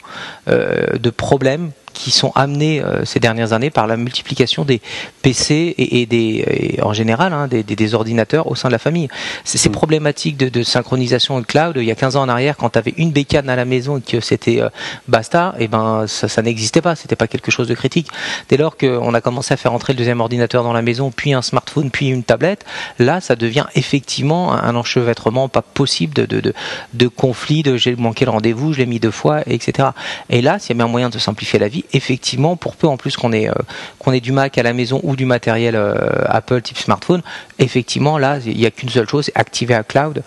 euh, 0.49 0.97
de 0.99 1.11
problèmes 1.11 1.70
qui 1.95 2.11
sont 2.11 2.32
amenés 2.34 2.82
euh, 2.82 3.05
ces 3.07 3.20
dernières 3.20 3.53
années 3.55 3.70
par 3.70 3.86
la 3.86 3.97
multiplication 3.97 4.64
des 4.66 4.82
PC 5.22 5.74
et, 5.78 6.03
et 6.03 6.07
des, 6.07 6.76
et 6.76 6.82
en 6.82 6.92
général 6.92 7.32
hein, 7.32 7.49
des, 7.49 7.62
des- 7.62 7.76
des 7.76 7.95
ordinateurs 7.95 8.47
au 8.49 8.55
sein 8.55 8.68
de 8.68 8.72
la 8.72 8.78
famille. 8.78 9.09
Ces 9.45 9.68
Mm. 9.68 9.72
problématiques 9.72 10.36
de, 10.36 10.49
de 10.51 10.62
synchronisation 10.62 11.40
de 11.40 11.47
cloud. 11.47 11.74
Il 11.76 11.84
y 11.84 11.90
a 11.90 11.95
15 11.95 12.16
ans 12.16 12.22
en 12.22 12.28
arrière, 12.28 12.57
quand 12.59 12.68
tu 12.70 12.78
avais 12.78 12.92
une 12.99 13.11
bécane 13.12 13.49
à 13.49 13.57
la 13.57 13.64
maison 13.64 13.99
et 13.99 14.03
que 14.03 14.20
c'était 14.20 14.61
euh, 14.61 14.68
basta, 15.09 15.55
et 15.59 15.68
ben 15.68 16.07
ça, 16.07 16.28
ça 16.28 16.42
n'existait 16.42 16.82
pas. 16.82 16.95
C'était 16.97 17.16
pas 17.16 17.26
quelque 17.28 17.51
chose 17.51 17.68
de 17.68 17.74
critique. 17.74 18.09
Dès 18.51 18.57
lors 18.57 18.76
qu'on 18.76 19.14
a 19.14 19.20
commencé 19.20 19.55
à 19.55 19.57
faire 19.57 19.72
entrer 19.72 19.92
le 19.95 19.99
deuxième 19.99 20.20
ordinateur 20.20 20.62
dans 20.64 20.72
la 20.72 20.82
maison, 20.82 21.11
puis 21.11 21.32
un 21.32 21.42
smartphone, 21.42 21.90
puis 21.90 22.09
une 22.09 22.24
tablette, 22.24 22.64
là 22.99 23.20
ça 23.20 23.36
devient 23.36 23.64
effectivement 23.74 24.53
un 24.53 24.64
un 24.64 24.76
enchevêtrement 24.76 25.49
pas 25.49 25.61
possible 25.62 26.14
de, 26.14 26.24
de, 26.26 26.40
de, 26.40 26.55
de 26.95 27.07
conflits, 27.07 27.62
de 27.62 27.76
j'ai 27.76 27.95
manqué 27.97 28.24
le 28.24 28.30
rendez-vous, 28.30 28.72
je 28.72 28.78
l'ai 28.78 28.86
mis 28.86 28.99
deux 28.99 29.11
fois, 29.11 29.42
etc. 29.47 29.88
Et 30.30 30.40
là, 30.40 30.59
s'il 30.59 30.74
y 30.74 30.80
avait 30.80 30.88
un 30.88 30.90
moyen 30.90 31.11
de 31.11 31.18
simplifier 31.18 31.59
la 31.59 31.68
vie, 31.68 31.84
effectivement, 31.93 32.57
pour 32.57 32.76
peu 32.76 32.87
en 32.87 32.97
plus 32.97 33.16
qu'on 33.16 33.32
ait, 33.32 33.49
euh, 33.49 33.55
qu'on 33.99 34.12
ait 34.12 34.20
du 34.20 34.32
Mac 34.32 34.57
à 34.59 34.62
la 34.62 34.72
maison 34.72 35.01
ou 35.03 35.16
du 35.16 35.24
matériel 35.26 35.74
euh, 35.76 35.95
Apple 36.26 36.62
type 36.62 36.78
smartphone, 36.78 37.22
effectivement, 37.59 38.18
là, 38.18 38.39
il 38.45 38.57
n'y 38.57 38.66
a 38.66 38.70
qu'une 38.70 38.89
seule 38.89 39.09
chose, 39.09 39.26
c'est 39.26 39.37
activer 39.37 39.74
un 39.74 39.82
cloud. 39.82 40.22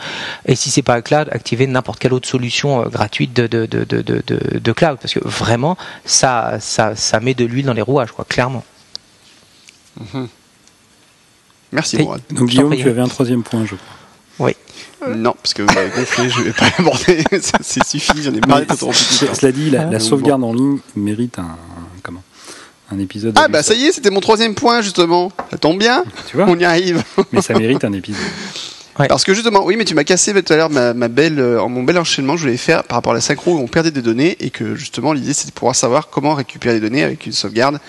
Et 0.45 0.55
si 0.55 0.70
c'est 0.70 0.82
pas 0.84 0.95
un 0.95 1.01
cloud, 1.01 1.28
activer 1.32 1.68
n'importe 1.68 1.99
quelle 1.99 2.14
autre 2.14 2.28
solution 2.28 2.82
euh, 2.82 2.86
gratuite 2.89 3.34
de, 3.34 3.47
de, 3.47 3.66
de, 3.66 3.84
de, 3.84 4.01
de, 4.01 4.22
de- 4.26 4.60
de 4.60 4.72
cloud. 4.72 4.97
Parce 5.01 5.14
que 5.14 5.20
vraiment, 5.28 5.78
ça, 6.05 6.58
ça, 6.60 6.95
ça 6.95 7.20
met 7.20 7.34
de 7.34 7.45
l'huile 7.45 7.66
dans 7.66 7.74
les 7.74 7.82
rouages, 7.82 8.12
quoi, 8.12 8.26
clairement. 8.26 8.64
Merci 11.72 11.97
Oui. 11.97 12.03
Mourad. 12.03 12.22
Donc, 12.32 12.49
Guillaume, 12.49 12.76
tu 12.76 12.88
avais 12.88 13.01
un 13.01 13.08
troisième 13.08 13.43
point, 13.43 13.66
je 13.66 13.76
crois. 13.76 13.97
Non, 15.16 15.36
parce 15.42 15.54
que 15.54 15.62
vous 15.62 15.74
m'avez 15.74 15.90
gonflé, 15.90 16.30
je 16.30 16.42
vais 16.42 16.52
pas 16.52 16.66
l'aborder. 16.78 17.24
Ça, 17.42 17.58
C'est 17.62 17.84
suffi, 17.86 18.24
j'en 18.24 18.34
ai 18.34 18.40
marre 18.48 18.60
d'être 18.60 18.76
trop 18.78 18.92
c'est- 18.94 19.34
Cela 19.34 19.52
dit, 19.52 19.70
la, 19.70 19.82
Ah. 19.84 19.92
la 19.92 20.00
sauvegarde 20.00 20.44
en 20.44 20.54
ligne 20.54 20.80
mérite 20.96 21.38
un, 21.40 21.44
un- 21.44 21.58
comment? 22.04 22.24
Un 22.92 23.00
épisode. 23.00 23.36
Ah 23.38 23.48
bah 23.48 23.64
ça 23.64 23.74
y 23.74 23.86
est, 23.86 23.92
c'était 23.92 24.10
mon 24.10 24.22
troisième 24.22 24.56
point 24.56 24.82
justement. 24.82 25.32
Ça 25.52 25.58
tombe 25.58 25.78
bien, 25.78 26.04
Tu 26.30 26.38
vois? 26.38 26.46
On 26.48 26.58
y 26.58 26.64
arrive. 26.66 27.04
Mais 27.32 27.42
ça 27.42 27.54
mérite 27.54 27.84
un 27.84 27.92
épisode. 27.94 28.22
Ouais. 28.98 29.08
Parce 29.08 29.24
que 29.24 29.34
justement, 29.36 29.64
oui, 29.66 29.76
mais 29.78 29.86
tu 29.86 29.94
m'as 29.94 30.04
cassé 30.06 30.34
tout 30.42 30.52
à 30.54 30.56
l'heure 30.56 30.70
ma, 30.72 30.94
ma 30.96 31.08
belle, 31.10 31.40
euh, 31.40 31.68
mon 31.68 31.84
bel 31.84 31.98
enchaînement 32.00 32.34
que 32.34 32.40
je 32.40 32.46
voulais 32.46 32.58
faire 32.58 32.84
par 32.84 32.96
rapport 32.98 33.12
à 33.12 33.16
la 33.16 33.22
synchro 33.22 33.56
où 33.56 33.60
on 33.60 33.68
perdait 33.68 33.92
des 33.92 34.02
données 34.02 34.36
et 34.40 34.50
que 34.50 34.74
justement 34.76 35.14
l'idée 35.14 35.34
c'était 35.34 35.50
de 35.50 35.54
pouvoir 35.54 35.76
savoir 35.76 36.10
comment 36.10 36.34
récupérer 36.34 36.76
les 36.76 36.80
données 36.80 37.04
avec 37.04 37.26
une 37.28 37.34
sauvegarde 37.34 37.80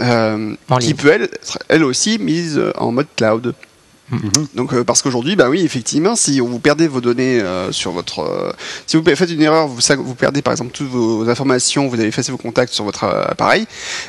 euh, 0.00 0.54
En 0.70 0.78
qui 0.78 0.86
ligne. 0.88 0.96
peut 0.96 1.10
elle, 1.12 1.22
être 1.24 1.58
elle 1.68 1.84
aussi 1.84 2.18
mise 2.18 2.56
euh, 2.56 2.72
en 2.78 2.92
mode 2.92 3.06
cloud. 3.16 3.54
Mhm. 4.10 4.30
Donc 4.54 4.72
euh, 4.72 4.84
parce 4.84 5.02
qu'aujourd'hui, 5.02 5.34
bah 5.34 5.48
oui, 5.50 5.62
effectivement, 5.64 6.14
si 6.14 6.38
vous 6.38 6.58
perdez 6.60 6.86
vos 6.86 7.00
données 7.00 7.40
euh, 7.40 7.72
sur 7.72 7.90
votre, 7.90 8.20
euh, 8.20 8.52
si 8.86 8.96
vous 8.96 9.02
faites 9.04 9.30
une 9.30 9.42
erreur, 9.42 9.66
vous, 9.66 9.80
vous 9.98 10.14
perdez 10.14 10.42
par 10.42 10.52
exemple 10.52 10.70
toutes 10.72 10.88
vos 10.88 11.28
informations, 11.28 11.88
vous 11.88 11.94
avez 11.98 12.08
effacé 12.08 12.30
vos 12.30 12.38
contacts 12.38 12.72
sur 12.72 12.84
votre 12.84 13.04
appareil, 13.04 13.66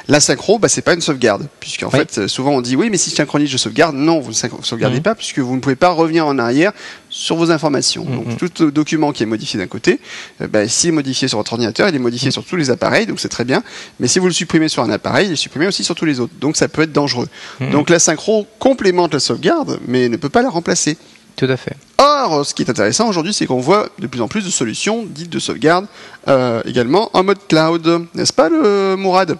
la 0.07 0.19
synchro, 0.19 0.59
bah 0.59 0.67
c'est 0.69 0.83
pas 0.83 0.93
une 0.93 1.01
sauvegarde, 1.01 1.47
puisqu'en 1.59 1.89
Oui. 1.91 1.99
fait, 1.99 2.27
souvent 2.27 2.51
on 2.51 2.61
dit 2.61 2.75
oui, 2.75 2.89
mais 2.91 2.97
si 2.97 3.09
je 3.09 3.15
synchronise, 3.15 3.49
je 3.49 3.57
sauvegarde. 3.57 3.95
Non, 3.95 4.19
vous 4.19 4.29
ne 4.29 4.63
sauvegardez 4.63 4.97
Mhm. 4.97 5.03
pas, 5.03 5.15
puisque 5.15 5.39
vous 5.39 5.55
ne 5.55 5.61
pouvez 5.61 5.75
pas 5.75 5.89
revenir 5.89 6.27
en 6.27 6.37
arrière 6.37 6.73
sur 7.17 7.35
vos 7.35 7.49
informations. 7.51 8.05
Mhm. 8.05 8.15
Donc 8.15 8.37
tout 8.37 8.71
document 8.71 9.11
qui 9.11 9.23
est 9.23 9.25
modifié 9.25 9.59
d'un 9.59 9.67
côté, 9.67 9.99
euh, 10.41 10.47
bah, 10.47 10.67
s'il 10.67 10.89
est 10.89 10.93
modifié 10.93 11.27
sur 11.27 11.39
votre 11.39 11.51
ordinateur, 11.53 11.89
il 11.89 11.95
est 11.95 11.99
modifié 11.99 12.29
sur 12.29 12.45
tous 12.45 12.55
les 12.55 12.69
appareils, 12.69 13.07
donc 13.07 13.19
c'est 13.19 13.29
très 13.29 13.43
bien. 13.43 13.63
Mais 13.99 14.07
si 14.07 14.19
vous 14.19 14.27
le 14.27 14.33
supprimez 14.33 14.69
sur 14.69 14.83
un 14.83 14.89
appareil, 14.91 15.27
il 15.27 15.33
est 15.33 15.37
supprimé 15.37 15.67
aussi 15.67 15.83
sur 15.83 15.95
tous 15.95 16.05
les 16.05 16.19
autres. 16.19 16.33
Donc 16.39 16.57
ça 16.57 16.67
peut 16.67 16.83
être 16.83 16.91
dangereux. 16.91 17.27
Mhm. 17.59 17.71
Donc 17.71 17.89
la 17.89 17.97
synchro 17.97 18.45
complémente 18.59 19.13
la 19.13 19.19
sauvegarde, 19.19 19.79
mais 19.87 20.09
ne 20.09 20.17
peut 20.17 20.29
pas 20.29 20.43
la 20.43 20.49
remplacer. 20.49 20.97
Tout 21.35 21.45
à 21.45 21.57
fait. 21.57 21.75
Or, 21.97 22.45
ce 22.45 22.53
qui 22.53 22.63
est 22.63 22.69
intéressant 22.69 23.07
aujourd'hui, 23.09 23.33
c'est 23.33 23.45
qu'on 23.47 23.59
voit 23.59 23.89
de 23.99 24.07
plus 24.07 24.21
en 24.21 24.27
plus 24.27 24.45
de 24.45 24.49
solutions 24.49 25.05
dites 25.07 25.29
de 25.29 25.39
sauvegarde 25.39 25.87
euh, 26.27 26.61
également 26.65 27.09
en 27.13 27.23
mode 27.23 27.39
cloud, 27.47 28.07
n'est-ce 28.13 28.33
pas, 28.33 28.49
le 28.49 28.95
Mourad? 28.95 29.37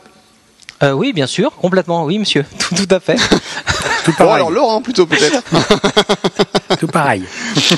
Euh, 0.84 0.92
oui, 0.92 1.12
bien 1.12 1.26
sûr, 1.26 1.56
complètement, 1.56 2.06
oui, 2.06 2.20
monsieur, 2.20 2.46
tout, 2.60 2.76
tout 2.76 2.96
à 2.96 3.00
fait. 3.00 3.18
Tout 4.08 4.24
Bon, 4.24 4.32
alors 4.32 4.52
Laurent 4.52 4.82
plutôt 4.82 5.06
peut-être. 5.06 5.42
Tout 6.80 6.88
pareil. 6.88 7.24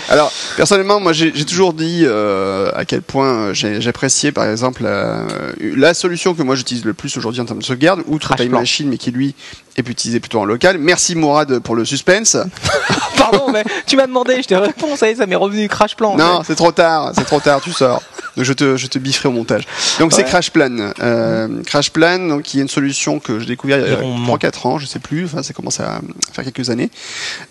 alors, 0.09 0.31
personnellement, 0.57 0.99
moi, 0.99 1.13
j'ai 1.13 1.31
toujours 1.45 1.73
dit 1.73 2.01
euh, 2.03 2.71
à 2.75 2.85
quel 2.85 3.01
point 3.01 3.53
j'ai- 3.53 3.81
j'appréciais, 3.81 4.31
par 4.31 4.45
exemple, 4.49 4.83
la, 4.83 5.23
la 5.59 5.93
solution 5.93 6.33
que 6.33 6.41
moi 6.43 6.55
j'utilise 6.55 6.85
le 6.85 6.93
plus 6.93 7.15
aujourd'hui 7.17 7.41
en 7.41 7.45
termes 7.45 7.59
de 7.59 7.63
sauvegarde, 7.65 8.01
outre 8.07 8.35
Time. 8.35 8.51
Machine, 8.51 8.89
mais 8.89 8.97
qui 8.97 9.11
lui 9.11 9.35
est 9.77 9.87
utilisé 9.87 10.19
plutôt 10.19 10.39
en 10.39 10.45
local. 10.45 10.77
Merci 10.77 11.15
Mourad 11.15 11.59
pour 11.59 11.75
le 11.75 11.85
suspense. 11.85 12.37
Pardon, 13.17 13.49
mais 13.51 13.63
tu 13.85 13.95
m'as 13.95 14.07
demandé, 14.07 14.41
je 14.41 14.47
te 14.47 14.53
réponds, 14.55 14.95
ça 14.95 15.07
y 15.07 15.11
est, 15.11 15.15
ça 15.15 15.25
m'est 15.25 15.35
revenu 15.35 15.67
crash 15.67 15.95
plan. 15.95 16.15
Non, 16.17 16.41
c'est 16.45 16.55
trop 16.55 16.71
tard, 16.71 17.11
c'est 17.15 17.25
trop 17.25 17.39
tard, 17.39 17.61
tu 17.61 17.71
sors. 17.71 18.01
Donc 18.39 18.45
je 18.45 18.53
te, 18.53 18.77
je 18.77 18.87
te 18.87 18.97
bifferai 18.99 19.27
au 19.27 19.33
montage. 19.33 19.67
Donc 19.99 20.13
c'est. 20.13 20.23
Crash 20.23 20.51
Plan. 20.51 20.93
Euh, 21.01 21.61
Crash 21.65 21.91
Plan, 21.91 22.19
donc, 22.19 22.43
qui 22.43 22.59
est 22.59 22.61
une 22.61 22.69
solution 22.69 23.19
que 23.19 23.37
j'ai 23.37 23.47
découvert 23.47 23.79
il 23.79 23.91
y 23.91 23.93
a 23.93 23.97
Environ 23.97 24.37
3-4 24.37 24.67
ans, 24.67 24.79
je 24.79 24.85
sais 24.85 24.99
plus, 24.99 25.25
enfin 25.25 25.43
ça 25.43 25.51
commence 25.53 25.81
à 25.81 25.99
faire 26.31 26.45
quelques 26.45 26.69
années, 26.69 26.89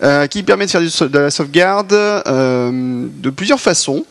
euh, 0.03 0.27
qui 0.29 0.43
permet 0.43 0.65
de 0.65 0.71
faire 0.71 0.81
du 0.81 0.89
de 0.89 1.19
la 1.19 1.31
sauvegarde 1.31 1.93
euh, 1.93 3.07
de 3.07 3.29
plusieurs 3.29 3.61
façons. 3.61 4.07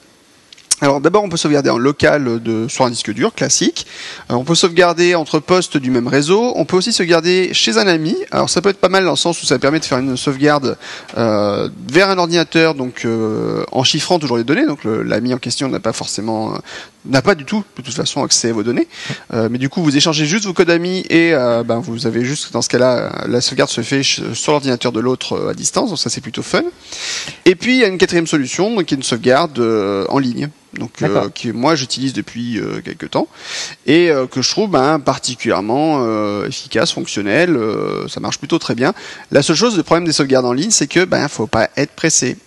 Alors 0.79 1.01
d'abord 1.01 1.23
on 1.23 1.29
peut 1.29 1.37
sauvegarder 1.37 1.71
en 1.71 1.79
local 1.79 2.41
de, 2.41 2.67
sur 2.67 2.85
un 2.85 2.91
disque 2.91 3.11
dur 3.11 3.33
classique. 3.33 3.87
Euh, 4.29 4.35
on 4.35 4.43
peut 4.43 4.53
sauvegarder 4.53 5.15
entre 5.15 5.39
postes 5.39 5.75
du 5.77 5.89
même 5.89 6.07
réseau. 6.07 6.53
On 6.55 6.65
peut 6.65 6.77
aussi 6.77 6.93
sauvegarder 6.93 7.51
chez 7.53 7.79
un 7.79 7.87
ami. 7.87 8.15
Alors 8.29 8.47
ça 8.47 8.61
peut 8.61 8.69
être 8.69 8.79
pas 8.79 8.89
mal 8.89 9.03
dans 9.03 9.11
le 9.11 9.17
sens 9.17 9.41
où 9.41 9.47
ça 9.47 9.57
permet 9.57 9.79
de 9.79 9.85
faire 9.85 9.97
une 9.97 10.15
sauvegarde 10.15 10.77
euh, 11.17 11.67
vers 11.89 12.11
un 12.11 12.17
ordinateur, 12.19 12.75
donc 12.75 13.05
euh, 13.05 13.63
en 13.71 13.83
chiffrant 13.83 14.19
toujours 14.19 14.37
les 14.37 14.43
données. 14.43 14.67
Donc 14.67 14.83
l'ami 14.83 15.33
en 15.33 15.39
question 15.39 15.67
n'a 15.67 15.79
pas 15.79 15.93
forcément, 15.93 16.53
euh, 16.53 16.57
n'a 17.07 17.21
pas 17.21 17.35
du 17.35 17.45
tout 17.45 17.63
de 17.77 17.81
toute 17.81 17.93
façon 17.93 18.23
accès 18.23 18.49
à 18.49 18.53
vos 18.53 18.63
données. 18.63 18.87
Euh, 19.33 19.49
mais 19.51 19.57
du 19.57 19.69
coup 19.69 19.81
vous 19.81 19.95
échangez 19.95 20.25
juste 20.25 20.45
vos 20.45 20.53
codes 20.53 20.69
amis 20.69 21.05
et 21.09 21.33
euh, 21.33 21.63
ben, 21.63 21.79
vous 21.79 22.07
avez 22.07 22.23
juste 22.25 22.51
dans 22.53 22.61
ce 22.61 22.69
cas-là 22.69 22.97
euh, 22.97 23.09
la 23.27 23.41
sauvegarde 23.41 23.69
se 23.69 23.81
fait 23.81 24.03
sur 24.03 24.51
l'ordinateur 24.51 24.91
de 24.91 24.99
l'autre 24.99 25.49
à 25.49 25.53
distance. 25.53 25.89
Donc 25.89 25.99
ça 25.99 26.09
c'est 26.09 26.21
plutôt 26.21 26.43
fun. 26.43 26.63
Et 27.45 27.55
puis 27.55 27.75
il 27.75 27.79
y 27.79 27.83
a 27.83 27.87
une 27.87 27.97
quatrième 27.97 28.27
solution, 28.27 28.73
donc 28.75 28.85
qui 28.85 28.93
est 28.93 28.97
une 28.97 29.03
sauvegarde 29.03 29.57
euh, 29.59 30.05
en 30.09 30.19
ligne. 30.19 30.49
Donc 30.73 31.01
euh, 31.01 31.29
que 31.29 31.49
moi 31.49 31.75
j'utilise 31.75 32.13
depuis 32.13 32.59
euh, 32.59 32.81
quelques 32.83 33.09
temps 33.11 33.27
et 33.85 34.11
euh, 34.11 34.27
que 34.27 34.41
je 34.41 34.49
trouve 34.49 34.69
ben, 34.69 34.99
particulièrement 34.99 35.99
euh, 36.01 36.47
efficace, 36.47 36.91
fonctionnel, 36.91 37.55
euh, 37.55 38.07
ça 38.07 38.19
marche 38.19 38.37
plutôt 38.37 38.59
très 38.59 38.75
bien. 38.75 38.93
La 39.31 39.41
seule 39.41 39.55
chose, 39.55 39.77
le 39.77 39.83
problème 39.83 40.05
des 40.05 40.11
sauvegardes 40.11 40.45
en 40.45 40.53
ligne, 40.53 40.71
c'est 40.71 40.87
que 40.87 41.05
ben 41.05 41.27
faut 41.29 41.47
pas 41.47 41.69
être 41.77 41.91
pressé. 41.91 42.37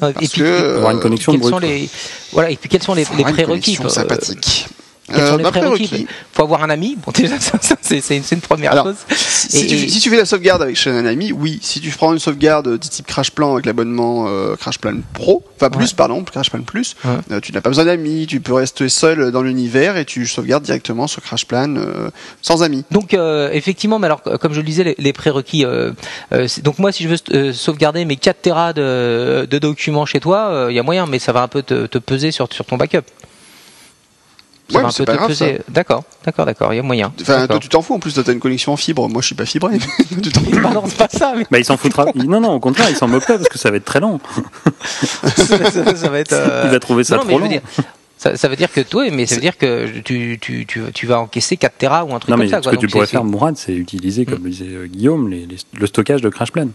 Parce 0.00 0.12
et 0.24 0.28
puis, 0.28 0.40
que, 0.40 0.76
Avoir 0.76 0.92
une 0.92 0.98
euh, 0.98 1.00
connexion 1.00 1.32
quels 1.32 1.40
brute. 1.40 1.52
sont 1.54 1.58
les 1.60 1.88
voilà 2.32 2.50
et 2.50 2.56
puis 2.56 2.68
quels 2.68 2.82
sont 2.82 2.94
les, 2.94 3.04
les 3.16 3.24
prérequis 3.24 3.78
euh, 3.84 3.88
sympathique. 3.88 4.66
Quels 5.08 5.18
Euh, 5.20 5.30
sont 5.32 5.36
les 5.36 5.42
bah, 5.42 5.50
prérequis 5.50 5.88
prérequis? 5.88 6.06
faut 6.32 6.42
avoir 6.44 6.62
un 6.62 6.70
ami. 6.70 6.96
Bon, 7.04 7.10
déjà, 7.12 7.34
c'est 7.80 8.16
une, 8.30 8.40
première 8.40 8.72
Alors, 8.72 8.86
chose. 8.86 8.96
Si, 9.10 9.58
Et- 9.58 9.66
tu, 9.66 9.74
et- 9.74 9.88
si 9.88 10.00
tu 10.00 10.08
fais 10.10 10.16
la 10.16 10.24
sauvegarde 10.24 10.62
avec 10.62 10.78
un 10.86 11.04
ami, 11.06 11.32
oui. 11.32 11.58
Si 11.60 11.80
tu 11.80 11.90
prends 11.90 12.12
une 12.12 12.20
sauvegarde 12.20 12.68
de 12.68 12.76
type 12.76 13.06
Crash 13.06 13.32
Plan 13.32 13.52
avec 13.54 13.66
l'abonnement 13.66 14.26
euh, 14.28 14.54
Crash 14.54 14.78
Plan 14.78 14.94
Pro, 15.12 15.42
enfin 15.56 15.70
plus, 15.70 15.92
pardon, 15.92 16.22
Crash 16.22 16.50
Plan 16.50 16.62
Plus, 16.62 16.94
Ouais. 17.04 17.10
euh, 17.32 17.40
tu 17.40 17.52
n'as 17.52 17.60
pas 17.60 17.68
besoin 17.68 17.84
d'amis, 17.84 18.26
tu 18.28 18.40
peux 18.40 18.54
rester 18.54 18.88
seul 18.88 19.32
dans 19.32 19.42
l'univers 19.42 19.96
et 19.96 20.04
tu 20.04 20.24
sauvegardes 20.26 20.62
directement 20.62 21.06
sur 21.08 21.20
Crash 21.20 21.46
Plan 21.46 21.74
euh, 21.76 22.08
sans 22.40 22.62
amis. 22.62 22.84
Donc 22.92 23.12
euh, 23.12 23.50
effectivement, 23.52 23.98
mais 23.98 24.06
alors 24.06 24.20
euh, 24.28 24.38
comme 24.38 24.52
je 24.52 24.60
le 24.60 24.66
disais, 24.66 24.84
les, 24.84 24.94
les 24.98 25.12
prérequis. 25.12 25.64
euh, 25.64 25.90
euh, 26.32 26.46
donc 26.62 26.78
moi, 26.78 26.92
si 26.92 27.02
je 27.02 27.08
veux 27.08 27.16
euh, 27.32 27.52
sauvegarder 27.52 28.04
mes 28.04 28.16
4 28.16 28.40
terras 28.40 28.72
de, 28.72 29.46
de 29.50 29.58
documents 29.58 30.06
chez 30.06 30.20
toi, 30.20 30.68
il 30.70 30.76
y 30.76 30.78
a 30.78 30.82
moyen, 30.84 31.06
mais 31.06 31.18
ça 31.18 31.32
va 31.32 31.42
un 31.42 31.48
peu 31.48 31.62
te, 31.62 31.86
te 31.86 31.98
peser 31.98 32.30
sur, 32.30 32.46
sur 32.52 32.64
ton 32.64 32.76
backup. 32.76 33.02
Ça 34.70 34.76
Ouais, 34.78 34.82
va 34.82 34.82
mais 34.82 34.88
un 34.88 34.90
c'est 34.92 34.98
peu 35.02 35.06
pas 35.06 35.12
te 35.12 35.16
grave, 35.18 35.28
peser. 35.28 35.60
D'accord, 35.68 36.04
d'accord, 36.24 36.46
d'accord. 36.46 36.72
Il 36.72 36.76
y 36.76 36.78
a 36.78 36.82
moyen. 36.82 37.12
Enfin, 37.20 37.46
toi, 37.46 37.58
tu 37.58 37.68
t'en 37.68 37.82
fous. 37.82 37.94
En 37.94 37.98
plus, 37.98 38.14
toi, 38.14 38.22
t'as 38.24 38.32
une 38.32 38.40
connexion 38.40 38.72
en 38.72 38.76
fibre. 38.76 39.08
Moi, 39.08 39.20
je 39.20 39.26
suis 39.26 39.34
pas 39.34 39.44
fibré. 39.44 39.78
mais 40.12 40.20
tu 40.22 40.30
t'en 40.32 40.40
fous. 40.40 40.60
Bah 40.62 40.70
non, 40.72 40.84
c'est 40.86 40.96
pas 40.96 41.08
ça. 41.10 41.34
Mais 41.36 41.44
Bah, 41.50 41.58
il 41.58 41.64
s'en 41.64 41.76
foutra. 41.76 42.06
Non, 42.14 42.40
non, 42.40 42.52
au 42.54 42.60
contraire, 42.60 42.88
il 42.88 42.96
s'en 42.96 43.08
moque 43.08 43.26
pas 43.26 43.36
parce 43.36 43.48
que 43.48 43.58
ça 43.58 43.70
va 43.70 43.76
être 43.76 43.84
très 43.84 44.00
lent. 44.00 44.18
ça, 44.84 45.70
ça- 45.70 45.96
ça 45.96 46.08
va 46.08 46.18
être. 46.20 46.32
euh, 46.32 46.62
Il 46.66 46.70
va 46.70 46.80
trouver 46.80 47.04
ça 47.04 47.16
non, 47.16 47.24
mais 47.24 47.34
trop 47.34 47.38
je 47.38 47.44
veux 47.44 47.48
long. 47.50 47.60
dire, 47.60 47.84
ça, 48.16 48.36
ça 48.36 48.48
veut 48.48 48.56
dire 48.56 48.70
que 48.72 48.80
toi, 48.80 49.04
mais 49.10 49.26
ça 49.26 49.34
veut 49.34 49.40
dire 49.40 49.58
que 49.58 49.98
tu, 49.98 50.38
tu, 50.40 50.64
tu, 50.64 50.80
tu 50.94 51.06
vas 51.06 51.20
encaisser 51.20 51.56
4 51.56 51.74
terras 51.76 52.04
ou 52.04 52.14
un 52.14 52.18
truc 52.20 52.30
Non, 52.30 52.36
comme 52.36 52.44
mais 52.46 52.50
ça. 52.50 52.58
ce 52.58 52.62
quoi. 52.62 52.72
que 52.72 52.76
tu 52.78 52.86
pourrais 52.86 53.06
c'est- 53.06 53.12
faire, 53.12 53.24
Mourad, 53.24 53.56
c'est 53.56 53.74
utiliser, 53.74 54.24
comme 54.24 54.44
le 54.44 54.50
disait 54.50 54.66
euh, 54.68 54.86
Guillaume, 54.86 55.28
les- 55.28 55.44
les- 55.46 55.56
le 55.78 55.86
stockage 55.86 56.22
de 56.22 56.28
Crash 56.28 56.52
Plan. 56.52 56.68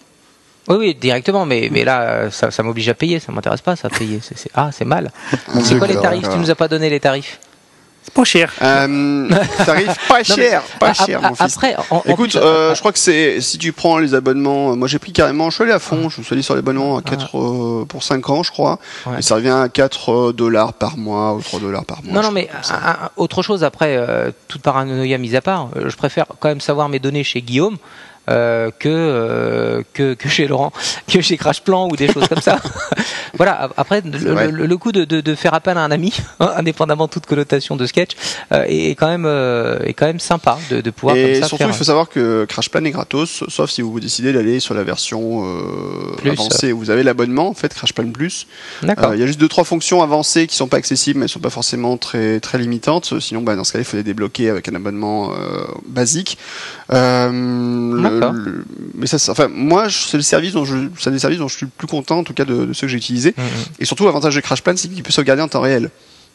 Oui, 0.68 0.76
oui, 0.78 0.96
directement, 1.00 1.46
mais, 1.46 1.70
mais 1.72 1.86
là, 1.86 2.30
ça, 2.30 2.52
ça 2.52 2.62
m'oblige 2.62 2.90
à 2.90 2.94
payer, 2.94 3.20
ça 3.22 3.32
m'intéresse 3.32 3.62
pas, 3.62 3.78
ça, 3.78 3.90
payer. 3.90 4.20
C'est, 4.22 4.38
c'est- 4.38 4.52
Ah, 4.54 4.70
c'est 4.74 4.84
mal. 4.84 5.12
C'est 5.64 5.78
quoi 5.78 5.88
les 5.88 5.96
tarifs? 5.96 6.20
Tu 6.20 6.26
d'accord. 6.28 6.40
nous 6.42 6.52
as 6.52 6.56
pas 6.56 6.68
donné 6.68 6.90
les 6.90 7.00
tarifs? 7.00 7.40
C'est 8.08 8.14
pas 8.14 8.24
cher. 8.24 8.54
Euh, 8.62 9.28
T'arrives 9.66 9.88
pas 10.08 10.20
Non, 10.20 10.36
mais- 10.38 10.44
cher, 10.44 10.62
pas 10.80 10.88
Ah, 10.98 11.06
cher, 11.06 11.20
ah, 11.22 11.30
mon 11.30 11.36
fils. 11.36 11.56
Après, 11.58 11.76
en- 11.92 11.98
en 11.98 12.04
Écoute, 12.06 12.32
plus, 12.32 12.40
euh, 12.42 12.70
ah, 12.72 12.74
je 12.74 12.80
crois 12.80 12.94
que 12.94 13.00
c'est 13.00 13.42
si 13.42 13.58
tu 13.58 13.74
prends 13.74 13.98
les 13.98 14.16
abonnements, 14.16 14.72
euh, 14.72 14.76
moi 14.76 14.88
j'ai 14.88 14.98
pris 14.98 15.12
carrément, 15.12 15.50
je 15.50 15.56
suis 15.56 15.64
allé 15.66 15.74
à 15.74 15.80
fond, 15.80 16.08
je 16.10 16.20
me 16.20 16.24
suis 16.24 16.34
allé 16.34 16.42
sur 16.42 16.56
l'abonnement 16.56 16.98
à 16.98 17.02
4 17.02 17.38
euh, 17.38 17.84
pour 17.86 18.04
5 18.04 18.30
ans, 18.30 18.44
je 18.44 18.52
crois, 18.52 18.80
Ouais. 19.06 19.20
et 19.20 19.22
ça 19.22 19.36
revient 19.36 19.50
à 19.50 19.68
4 19.68 20.32
dollars 20.32 20.72
par 20.74 20.96
mois 20.98 21.34
ou 21.34 21.42
3 21.42 21.60
dollars 21.60 21.84
par 21.84 22.02
mois. 22.02 22.14
non, 22.14 22.22
non, 22.22 22.32
mais 22.32 22.50
ça. 22.62 22.80
ah, 22.82 22.98
ah, 23.04 23.12
autre 23.18 23.42
chose 23.44 23.66
après, 23.66 24.02
toute 24.48 24.62
paranoïa 24.62 25.18
mise 25.18 25.36
à 25.36 25.42
part, 25.42 25.70
je 25.76 25.96
préfère 25.98 26.28
quand 26.40 26.48
même 26.48 26.62
savoir 26.62 26.88
mes 26.88 27.00
données 27.00 27.26
chez 27.26 27.42
Guillaume. 27.42 27.78
Euh, 28.30 28.70
que, 28.78 28.90
euh, 28.90 29.82
que 29.94 30.14
que 30.14 30.28
chez 30.30 30.48
Laurent, 30.48 30.72
que 31.12 31.22
chez 31.22 31.38
Crash 31.38 31.62
Plan 31.62 31.88
ou 31.90 31.96
des 31.96 32.12
choses 32.12 32.28
comme 32.28 32.42
ça. 32.42 32.60
voilà. 33.36 33.54
ap- 33.64 33.74
Après, 33.78 34.02
le, 34.02 34.32
vrai. 34.32 34.52
le- 34.52 34.66
le 34.66 34.78
coup 34.78 34.92
de, 34.92 35.06
de, 35.06 35.22
de 35.22 35.36
faire 35.36 35.54
appel 35.54 35.78
à 35.78 35.82
un 35.82 35.92
ami, 35.92 36.14
hein, 36.40 36.52
indépendamment 36.58 37.06
de 37.06 37.12
toute 37.12 37.26
connotation 37.26 37.76
de 37.76 37.86
sketch, 37.86 38.12
euh, 38.52 38.64
est, 38.68 38.92
est 38.92 38.96
quand 38.96 39.08
même 39.08 39.26
est 39.86 39.94
quand 39.94 40.06
même 40.08 40.20
sympa 40.20 40.58
de, 40.70 40.82
de 40.82 40.90
pouvoir 40.92 41.16
Et 41.16 41.24
comme 41.34 41.42
ça 41.42 41.48
surtout, 41.48 41.58
faire. 41.64 41.68
il 41.74 41.78
faut 41.78 41.84
savoir 41.84 42.10
que 42.10 42.46
Crash 42.46 42.70
Plan 42.70 42.84
est 42.86 42.92
gratos, 42.92 43.44
sauf 43.48 43.70
si 43.70 43.82
vous 43.82 44.00
décidez 44.00 44.34
d'aller 44.34 44.60
sur 44.60 44.74
la 44.74 44.84
version 44.84 45.44
avancée. 46.26 46.72
Vous 46.72 46.90
avez 46.90 47.04
l'abonnement, 47.04 47.48
en 47.50 47.54
fait, 47.54 47.74
Crash 47.74 47.94
Plan 47.94 48.10
Plus. 48.12 48.48
D'accord. 48.84 49.14
Il 49.14 49.20
y 49.20 49.24
a 49.24 49.28
juste 49.28 49.40
deux 49.40 49.48
trois 49.48 49.64
fonctions 49.64 50.02
avancées 50.02 50.48
qui 50.48 50.56
sont 50.56 50.68
pas 50.68 50.78
accessibles, 50.78 51.20
mais 51.20 51.26
elles 51.26 51.30
sont 51.30 51.40
pas 51.40 51.50
forcément 51.50 51.98
très 51.98 52.40
très 52.40 52.58
limitantes. 52.58 53.20
Sinon, 53.20 53.42
bah, 53.42 53.56
dans 53.56 53.64
ce 53.64 53.74
cas, 53.74 53.80
il 53.80 53.86
faut 53.86 53.98
les 53.98 54.04
débloquer 54.04 54.50
avec 54.50 54.68
un 54.70 54.76
abonnement 54.76 55.32
basique. 55.88 56.38
Euh, 56.94 58.17
le- 58.20 58.66
mais 58.96 59.08
ça, 59.08 59.18
c'est- 59.20 59.32
enfin, 59.32 59.48
moi, 59.48 59.88
c'est 59.90 60.18
le 60.18 60.24
service 60.24 60.54
dont 60.54 60.66
je, 60.66 60.76
c'est 61.00 61.10
un 61.10 61.14
des 61.14 61.20
services 61.20 61.40
dont 61.40 61.48
je 61.48 61.56
suis 61.58 61.66
le 61.66 61.72
plus 61.78 61.88
content, 61.88 62.20
en 62.20 62.24
tout 62.24 62.34
cas, 62.34 62.46
de, 62.46 62.66
de 62.66 62.74
ceux 62.74 62.82
que 62.88 62.92
j'ai 62.92 62.98
utilisés. 62.98 63.34
Mhm. 63.38 63.44
Et 63.80 63.86
surtout, 63.86 64.06
l'avantage 64.06 64.36
de 64.36 64.42
Crash 64.42 64.62
Plan, 64.62 64.74
c'est 64.76 64.88
qu'il 64.88 65.04
peut 65.04 65.12
sauvegarder 65.12 65.42
en 65.42 65.48
temps 65.48 65.62
réel. 65.62 65.90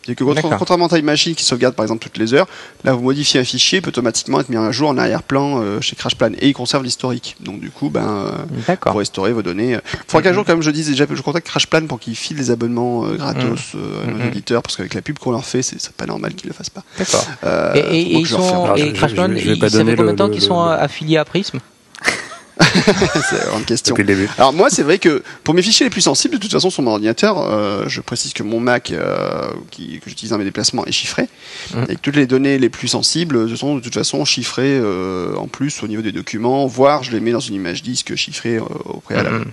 C'est 0.05 0.15
que 0.17 0.25
contrairement 0.59 0.87
à 0.87 0.89
Time 0.89 1.05
Machine 1.05 1.35
qui 1.35 1.45
sauvegarde 1.45 1.75
par 1.75 1.85
exemple 1.85 2.03
toutes 2.03 2.19
les 2.19 2.35
heures, 2.35 2.49
là 2.85 2.93
vous 2.93 3.03
modifiez 3.03 3.39
un 3.41 3.45
fichier, 3.45 3.79
il 3.79 3.83
peut 3.83 3.89
automatiquement 3.91 4.41
être 4.41 4.49
mis 4.49 4.57
à 4.57 4.73
jour 4.73 4.89
en 4.89 4.99
arrière-plan 4.99 5.63
euh, 5.63 5.81
chez 5.81 5.95
Crash 5.95 6.17
Plan. 6.17 6.31
Et 6.41 6.49
il 6.49 6.55
conserve 6.55 6.83
l'historique. 6.83 7.37
Donc 7.41 7.61
du 7.61 7.71
coup, 7.71 7.89
ben, 7.89 8.27
euh, 8.69 8.77
pour 8.93 8.99
restaurer 8.99 9.33
vos 9.33 9.43
données. 9.43 9.73
Il 9.73 9.81
faudra 10.09 10.23
qu'un 10.23 10.33
jour, 10.35 10.45
comme 10.45 10.61
je 10.63 10.71
dise 10.71 10.89
déjà, 10.91 11.07
je 11.09 11.23
contacte 11.23 11.47
Crash 11.47 11.67
Plan 11.69 11.87
pour 11.87 12.01
qu'ils 12.01 12.17
filent 12.17 12.37
des 12.37 12.51
abonnements 12.51 13.05
euh, 13.07 13.15
gratos 13.17 13.61
euh, 13.77 14.05
à 14.05 14.11
nos 14.11 14.27
auditeurs, 14.27 14.63
parce 14.63 14.77
qu'avec 14.77 14.95
la 14.95 15.03
pub 15.03 15.19
qu'on 15.19 15.31
leur 15.31 15.45
fait, 15.45 15.63
c'est 15.63 15.81
c'est 15.81 15.93
pas 15.93 16.07
normal 16.07 16.35
qu'ils 16.35 16.49
le 16.49 16.55
fassent 16.55 16.71
pas. 16.71 16.83
D'accord. 16.99 17.25
Euh, 17.45 17.73
Et, 17.91 18.01
ils 18.19 18.27
sont 18.27 18.75
et 18.77 18.89
je- 18.89 18.93
Crash 18.95 19.11
je- 19.11 19.15
Plan, 19.15 19.29
je 19.29 19.33
vais 19.35 19.41
ils- 19.55 19.59
pas 19.59 19.71
ça 19.71 19.85
fait 19.85 19.95
combien 19.97 20.13
de 20.13 20.17
temps 20.19 20.27
le- 20.27 20.33
qu'ils 20.33 20.43
sont 20.43 20.65
le- 20.65 20.73
affiliés 20.73 21.17
à 21.19 21.25
Prism? 21.25 21.59
c'est 23.31 23.39
la 23.39 23.45
grande 23.47 23.65
question. 23.65 23.95
Depuis 23.95 24.07
le 24.07 24.15
début. 24.15 24.29
Alors 24.39 24.53
moi, 24.53 24.71
c'est 24.71 24.83
vrai 24.83 24.99
que 24.99 25.23
pour 25.45 25.55
mes 25.55 25.63
fichiers 25.63 25.85
les 25.87 25.91
plus 25.91 26.01
sensibles, 26.03 26.35
de 26.35 26.41
toute 26.41 26.53
façon, 26.53 26.71
sur 26.71 26.83
mon 26.83 26.93
ordinateur, 26.93 27.39
euh, 27.39 27.85
je 27.87 28.01
précise 28.01 28.33
que 28.33 28.43
mon 28.43 28.61
Mac 28.61 28.91
euh, 28.91 29.51
qui, 29.71 29.99
que 30.01 30.09
j'utilise 30.09 30.31
dans 30.31 30.39
mes 30.39 30.45
déplacements 30.45 30.85
est 30.87 30.93
chiffré, 30.93 31.29
Mhm. 31.75 31.87
et 31.89 31.95
que 31.97 32.01
toutes 32.01 32.17
les 32.17 32.27
données 32.27 32.59
les 32.59 32.69
plus 32.69 32.89
sensibles 32.89 33.57
sont 33.57 33.77
de 33.77 33.81
toute 33.81 33.95
façon 33.95 34.25
chiffrées 34.25 34.79
euh, 34.81 35.35
en 35.37 35.47
plus 35.49 35.83
au 35.83 35.87
niveau 35.89 36.03
des 36.03 36.13
documents, 36.13 36.67
voire 36.67 37.03
je 37.03 37.13
les 37.13 37.21
mets 37.21 37.33
dans 37.33 37.41
une 37.41 37.55
image 37.55 37.83
disque 37.83 38.15
chiffrée 38.17 38.59
au 38.59 39.01
préalable. 39.01 39.39
Mhm. 39.39 39.51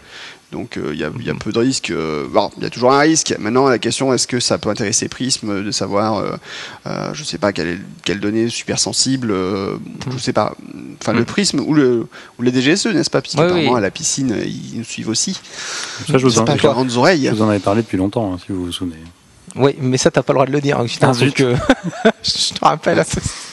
Donc 0.52 0.78
euh, 0.78 0.90
il 0.94 1.00
y, 1.00 1.04
a, 1.04 1.12
il 1.20 1.26
y 1.26 1.30
a 1.30 1.36
peu 1.36 1.52
de 1.52 1.60
risques. 1.60 1.92
euh, 1.92 2.26
bon, 2.28 2.50
il 2.58 2.64
y 2.64 2.66
a 2.66 2.72
toujours 2.72 2.92
un 2.92 3.00
risque. 3.00 3.36
Maintenant, 3.38 3.68
la 3.68 3.78
question 3.78 4.12
est-ce 4.14 4.26
que 4.26 4.40
ça 4.40 4.58
peut 4.58 4.70
intéresser 4.70 5.08
Prism 5.08 5.64
de 5.64 5.70
savoir, 5.72 6.18
euh, 6.18 6.32
euh, 6.88 7.14
je 7.14 7.24
sais 7.24 7.38
pas, 7.38 7.54
quelle, 7.54 7.80
quelle 8.04 8.20
donnée 8.20 8.50
super 8.50 8.80
sensible, 8.80 9.30
euh, 9.30 9.78
je 10.12 10.18
sais 10.18 10.34
pas. 10.34 10.56
Enfin, 11.00 11.14
le 11.14 11.20
Mhm. 11.20 11.26
Prism 11.26 11.60
ou 11.60 11.74
le 11.76 12.08
ou 12.40 12.42
les 12.42 12.52
DGSE, 12.52 12.88
n'est-ce 12.88 13.12
pas 13.12 13.22
oui. 13.54 13.70
à 13.76 13.80
la 13.80 13.92
piscine, 13.92 14.36
ils 14.44 14.80
nous 14.80 14.84
suivent 14.84 15.10
aussi. 15.10 15.34
Ça, 16.08 16.18
je 16.18 16.26
vous, 16.26 16.40
en, 16.40 16.46
pas 16.46 16.58
je 16.58 16.62
grandes 16.64 16.98
oreilles. 16.98 17.30
vous 17.32 17.42
en 17.44 17.50
avais 17.50 17.60
parlé 17.60 17.84
depuis 17.84 17.98
longtemps, 17.98 18.34
hein, 18.34 18.38
si 18.44 18.52
vous 18.52 18.66
vous 18.66 18.72
souvenez. 18.72 18.96
Oui, 19.56 19.76
mais 19.80 19.98
ça 19.98 20.10
t'as 20.10 20.24
pas 20.24 20.34
le 20.34 20.38
droit 20.38 20.46
de 20.48 20.52
le 20.52 20.62
dire. 20.62 20.80
hein, 20.80 20.86
putain, 20.86 21.12
Ah, 21.12 21.14
je 22.24 22.54
te 22.54 22.66
rappelle. 22.66 23.04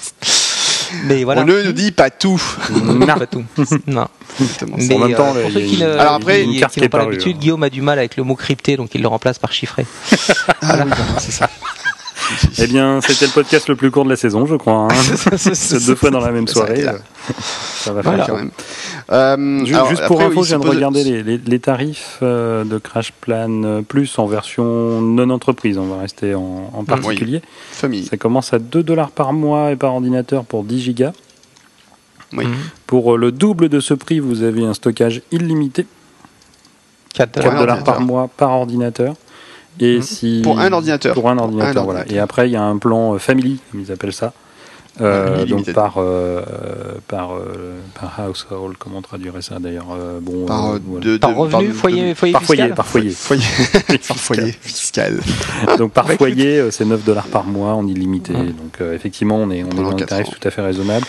mais 1.05 1.25
voilà. 1.25 1.43
On 1.43 1.45
ne 1.45 1.63
nous 1.63 1.73
dit 1.73 1.93
pas 1.93 2.11
tout. 2.11 2.41
Non, 2.71 3.07
pas 3.07 3.27
tout. 3.27 3.45
Non. 3.87 4.07
Exactement. 4.41 4.77
Mais 4.79 4.95
En 4.95 4.99
même 4.99 5.17
temps, 5.17 5.35
euh, 5.35 5.39
là, 5.39 5.43
pour 5.43 5.53
ceux 5.53 5.61
qui 5.61 5.79
ne, 5.79 5.87
Alors 5.99 6.13
après, 6.15 6.45
qui- 6.45 6.51
qui 6.57 6.61
n'ont 6.81 6.87
est 6.87 6.89
pas 6.89 6.99
l'habitude, 6.99 7.37
hein. 7.37 7.41
Guillaume 7.41 7.63
a 7.63 7.71
du 7.71 7.81
mal 7.83 7.99
avec 7.99 8.17
le 8.17 8.23
mot 8.23 8.35
crypté, 8.35 8.77
donc 8.77 8.95
il 8.95 9.03
le 9.03 9.09
remplace 9.09 9.39
par 9.39 9.53
chiffré. 9.53 9.87
Ah 10.11 10.17
oui, 10.63 10.69
voilà, 10.85 10.87
c'est 11.19 11.33
ça. 11.33 11.49
Eh 12.59 12.67
bien, 12.67 13.01
c'était 13.01 13.27
le 13.27 13.33
podcast 13.33 13.69
le 13.69 13.77
plus 13.77 13.91
court 13.91 14.05
de 14.05 14.11
la 14.11 14.17
saison, 14.17 14.47
je 14.47 14.57
crois. 14.57 14.89
hein. 14.89 14.89
C'est 15.37 15.85
deux 15.87 15.95
fois 15.95 16.11
dans 16.11 16.21
la 16.21 16.31
même 16.33 16.49
soirée. 16.49 16.85
euh, 16.87 16.93
Ça 17.79 17.93
va 17.93 18.03
Voilà, 18.03 18.25
faire. 18.25 18.35
quand 18.35 18.41
même. 18.41 18.51
Euh, 19.13 19.65
alors, 19.67 19.89
Juste 19.89 20.05
pour 20.07 20.17
après, 20.21 20.27
info, 20.33 20.41
oui, 20.41 20.45
je 20.45 20.49
viens 20.57 20.59
de 20.59 20.69
regarder 20.69 21.05
les, 21.05 21.23
les- 21.23 21.39
les 21.39 21.61
tarifs 21.61 22.19
euh, 22.23 22.65
de 22.65 22.79
Crash 22.79 23.13
Plan 23.13 23.83
Plus 23.87 24.19
en 24.19 24.27
version 24.27 25.01
non 25.01 25.31
entreprise. 25.31 25.79
On 25.79 25.87
va 25.87 26.01
rester 26.01 26.35
en, 26.35 26.71
en 26.75 26.85
particulier. 26.85 27.43
Famille. 27.71 28.05
Ça 28.07 28.17
commence 28.17 28.53
à 28.53 28.59
2 28.59 28.83
dollars 28.83 29.11
par 29.11 29.33
mois 29.33 29.71
et 29.73 29.77
par 29.77 29.95
ordinateur 29.95 30.45
pour 30.45 30.65
10 30.65 30.81
gigas. 30.81 31.13
Oui. 32.33 32.47
Mhm. 32.47 32.55
Pour 32.89 33.17
le 33.17 33.31
double 33.31 33.69
de 33.69 33.79
ce 33.81 33.95
prix, 33.95 34.19
vous 34.19 34.43
avez 34.43 34.65
un 34.65 34.75
stockage 34.75 35.23
illimité, 35.31 35.87
4 37.15 37.31
4 37.41 37.47
un 37.55 37.59
dollars 37.61 37.85
par 37.85 38.01
mois 38.01 38.29
par 38.37 38.51
ordinateur. 38.51 39.15
Et 39.81 39.97
Mhm. 39.97 40.03
si 40.03 40.41
Pour 40.43 40.59
un 40.61 40.73
ordinateur. 40.73 41.15
Pour 41.15 41.29
un 41.29 41.39
ordinateur, 41.39 41.83
Un 41.83 41.85
voilà. 41.85 42.01
ordinateur. 42.01 42.17
Et 42.17 42.21
après, 42.21 42.49
il 42.49 42.53
y 42.53 42.57
a 42.57 42.63
un 42.63 42.79
plan 42.79 43.15
euh, 43.15 43.19
family, 43.19 43.61
comme 43.71 43.81
ils 43.81 43.93
appellent 43.93 44.13
ça. 44.13 44.33
Euh, 45.03 45.45
donc 45.45 45.71
par 45.75 45.97
euh, 45.99 46.41
par 47.07 47.35
euh, 47.35 47.79
par 48.01 48.19
household, 48.31 48.77
comment 48.79 48.97
on 48.97 49.03
traduirait 49.03 49.43
ça 49.43 49.59
d'ailleurs 49.59 49.89
euh, 49.95 50.21
Bon, 50.23 50.47
Par, 50.47 50.71
euh, 50.71 50.79
voilà. 50.87 51.05
de- 51.05 51.17
Par 51.19 51.33
de- 51.33 51.37
revenu, 51.37 51.69
de- 51.69 51.73
foyer, 51.75 52.15
foyer 52.15 52.33
par 52.33 52.43
foyer, 52.43 52.63
fiscal 52.63 52.75
par 52.75 52.87
foyer. 52.87 53.11
Foyer. 53.11 53.43
Par 54.09 54.17
foyer 54.17 54.53
fiscal. 54.53 55.21
Donc 55.79 55.93
par 55.93 56.11
foyer, 56.13 56.71
c'est 56.71 56.87
9 56.87 57.05
dollars 57.05 57.27
par 57.27 57.45
mois 57.45 57.75
en 57.75 57.87
illimité. 57.87 58.33
Ouais. 58.33 58.45
Donc 58.47 58.81
euh, 58.81 58.95
effectivement, 58.95 59.37
on 59.37 59.51
est, 59.51 59.65
on 59.65 59.69
est 59.69 59.75
dans 59.83 59.93
tarifs 59.93 60.29
ans. 60.29 60.33
tout 60.41 60.49
à 60.49 60.51
fait 60.51 60.63
raisonnables. 60.63 61.05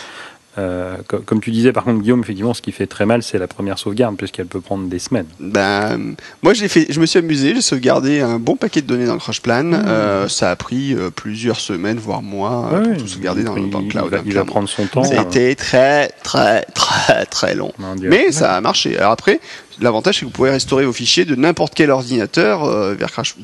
Euh, 0.58 0.96
co- 1.08 1.20
comme 1.20 1.40
tu 1.40 1.52
disais, 1.52 1.72
par 1.72 1.84
contre, 1.84 2.02
Guillaume, 2.02 2.22
effectivement, 2.22 2.54
ce 2.54 2.62
qui 2.62 2.72
fait 2.72 2.88
très 2.88 3.06
mal, 3.06 3.22
c'est 3.22 3.38
la 3.38 3.48
première 3.48 3.78
sauvegarde, 3.78 4.16
puisqu'elle 4.18 4.48
peut 4.48 4.60
prendre 4.62 4.88
des 4.88 5.00
semaines. 5.00 5.28
Ben, 5.40 6.16
moi, 6.42 6.54
je 6.54 6.62
l'ai 6.64 6.68
fait. 6.68 6.88
Je 6.90 7.00
me 7.00 7.06
suis 7.06 7.20
amusé. 7.20 7.54
J'ai 7.56 7.62
sauvegardé 7.62 8.22
un 8.22 8.40
bon 8.40 8.56
paquet 8.56 8.82
de 8.82 8.88
données 8.88 9.06
dans 9.06 9.18
Crash 9.18 9.42
Plan. 9.42 9.72
Euh, 9.74 10.28
ça 10.28 10.50
a 10.52 10.56
pris 10.56 10.94
euh, 10.96 11.10
plusieurs 11.12 11.60
semaines, 11.60 11.98
voire 11.98 12.22
mois, 12.24 12.70
Ouais, 12.74 12.90
pour 12.90 12.98
tout 13.04 13.08
sauvegarder 13.08 13.44
dans, 13.44 13.56
il, 13.56 13.70
dans 13.70 13.80
le 13.80 13.86
il 13.86 13.92
cloud. 13.92 14.10
va, 14.10 14.18
hein, 14.18 14.24
il 14.26 14.34
va 14.34 14.46
prendre 14.46 14.68
son 14.68 14.86
temps. 14.88 15.04
Ça 15.04 15.16
a 15.20 15.24
euh, 15.24 15.28
été 15.28 15.56
très, 15.56 16.10
très, 16.24 16.64
très, 16.74 17.26
très 17.26 17.54
long. 17.56 17.72
Mais 18.02 18.32
ça 18.32 18.56
a 18.56 18.62
marché. 18.62 18.98
Alors 18.98 19.12
après, 19.12 19.40
l'avantage 19.80 20.16
c'est 20.16 20.20
que 20.22 20.26
vous 20.26 20.32
pouvez 20.32 20.50
restaurer 20.50 20.86
vos 20.86 20.94
fichiers 20.94 21.26
de 21.26 21.36
n'importe 21.36 21.74
quel 21.76 21.92
ordinateur 21.92 22.66
vers 22.96 23.12
Crash. 23.12 23.36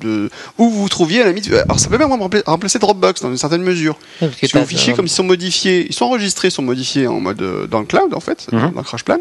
De, 0.00 0.30
où 0.58 0.70
vous 0.70 0.82
vous 0.82 0.88
trouviez 0.88 1.20
à 1.22 1.24
la 1.24 1.30
limite. 1.32 1.50
Alors 1.52 1.78
ça 1.80 1.88
peut 1.88 1.98
même 1.98 2.08
rempla- 2.10 2.42
remplacer 2.46 2.78
Dropbox 2.78 3.20
dans 3.22 3.30
une 3.30 3.36
certaine 3.38 3.62
mesure. 3.62 3.96
Parce 4.20 4.32
que 4.52 4.58
vos 4.58 4.64
fichiers, 4.64 4.92
comme 4.94 5.06
ils 5.06 5.10
sont 5.10 5.24
modifiés, 5.24 5.86
ils 5.88 5.94
sont 5.94 6.04
enregistrés, 6.06 6.50
sont 6.50 6.62
modifiés 6.62 7.06
en 7.06 7.20
mode 7.20 7.42
euh, 7.42 7.66
dans 7.66 7.80
le 7.80 7.86
cloud 7.86 8.14
en 8.14 8.20
fait, 8.20 8.46
Mhm. 8.52 8.72
dans 8.74 8.82
Crash 8.82 9.04
Plan. 9.04 9.18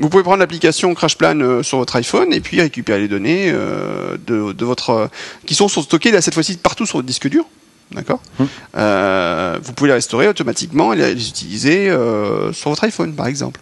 Vous 0.00 0.08
pouvez 0.10 0.22
prendre 0.22 0.38
l'application 0.38 0.94
Crash 0.94 1.16
Plan 1.16 1.40
euh, 1.40 1.62
sur 1.62 1.78
votre 1.78 1.96
iPhone 1.96 2.32
et 2.32 2.40
puis 2.40 2.60
récupérer 2.60 3.00
les 3.00 3.08
données 3.08 3.50
euh, 3.52 4.16
de, 4.26 4.52
de 4.52 4.64
votre 4.64 4.90
euh, 4.90 5.06
qui 5.46 5.54
sont 5.54 5.68
sont 5.68 5.82
stockées 5.82 6.10
là 6.12 6.20
cette 6.20 6.34
fois-ci 6.34 6.56
partout 6.56 6.86
sur 6.86 6.98
votre 6.98 7.06
disque 7.06 7.28
dur. 7.28 7.44
D'accord. 7.90 8.20
Mhm. 8.38 8.46
Euh, 8.76 9.58
vous 9.62 9.72
pouvez 9.72 9.88
les 9.88 9.94
restaurer 9.94 10.28
automatiquement 10.28 10.92
et 10.92 10.96
les 10.96 11.28
utiliser 11.28 11.88
euh, 11.90 12.52
sur 12.52 12.70
votre 12.70 12.84
iPhone 12.84 13.14
par 13.14 13.26
exemple. 13.26 13.60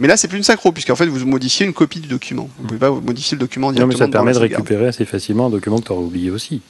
Mais 0.00 0.08
là, 0.08 0.16
c'est 0.16 0.28
plus 0.28 0.38
une 0.38 0.42
synchro, 0.44 0.72
puisqu'en 0.72 0.96
fait, 0.96 1.06
vous 1.06 1.26
modifiez 1.26 1.66
une 1.66 1.72
copie 1.74 2.00
du 2.00 2.08
document. 2.08 2.48
Vous 2.58 2.66
pouvez 2.68 2.80
pas 2.80 2.90
modifier 2.90 3.36
le 3.36 3.40
document 3.40 3.68
non, 3.68 3.72
directement. 3.74 3.98
mais 3.98 4.06
ça 4.06 4.10
permet 4.10 4.32
de 4.32 4.38
récupérer 4.38 4.86
assez 4.88 5.04
facilement 5.04 5.46
un 5.46 5.50
document 5.50 5.78
que 5.78 5.84
tu 5.86 5.92
aurais 5.92 6.02
oublié 6.04 6.30
aussi. 6.30 6.62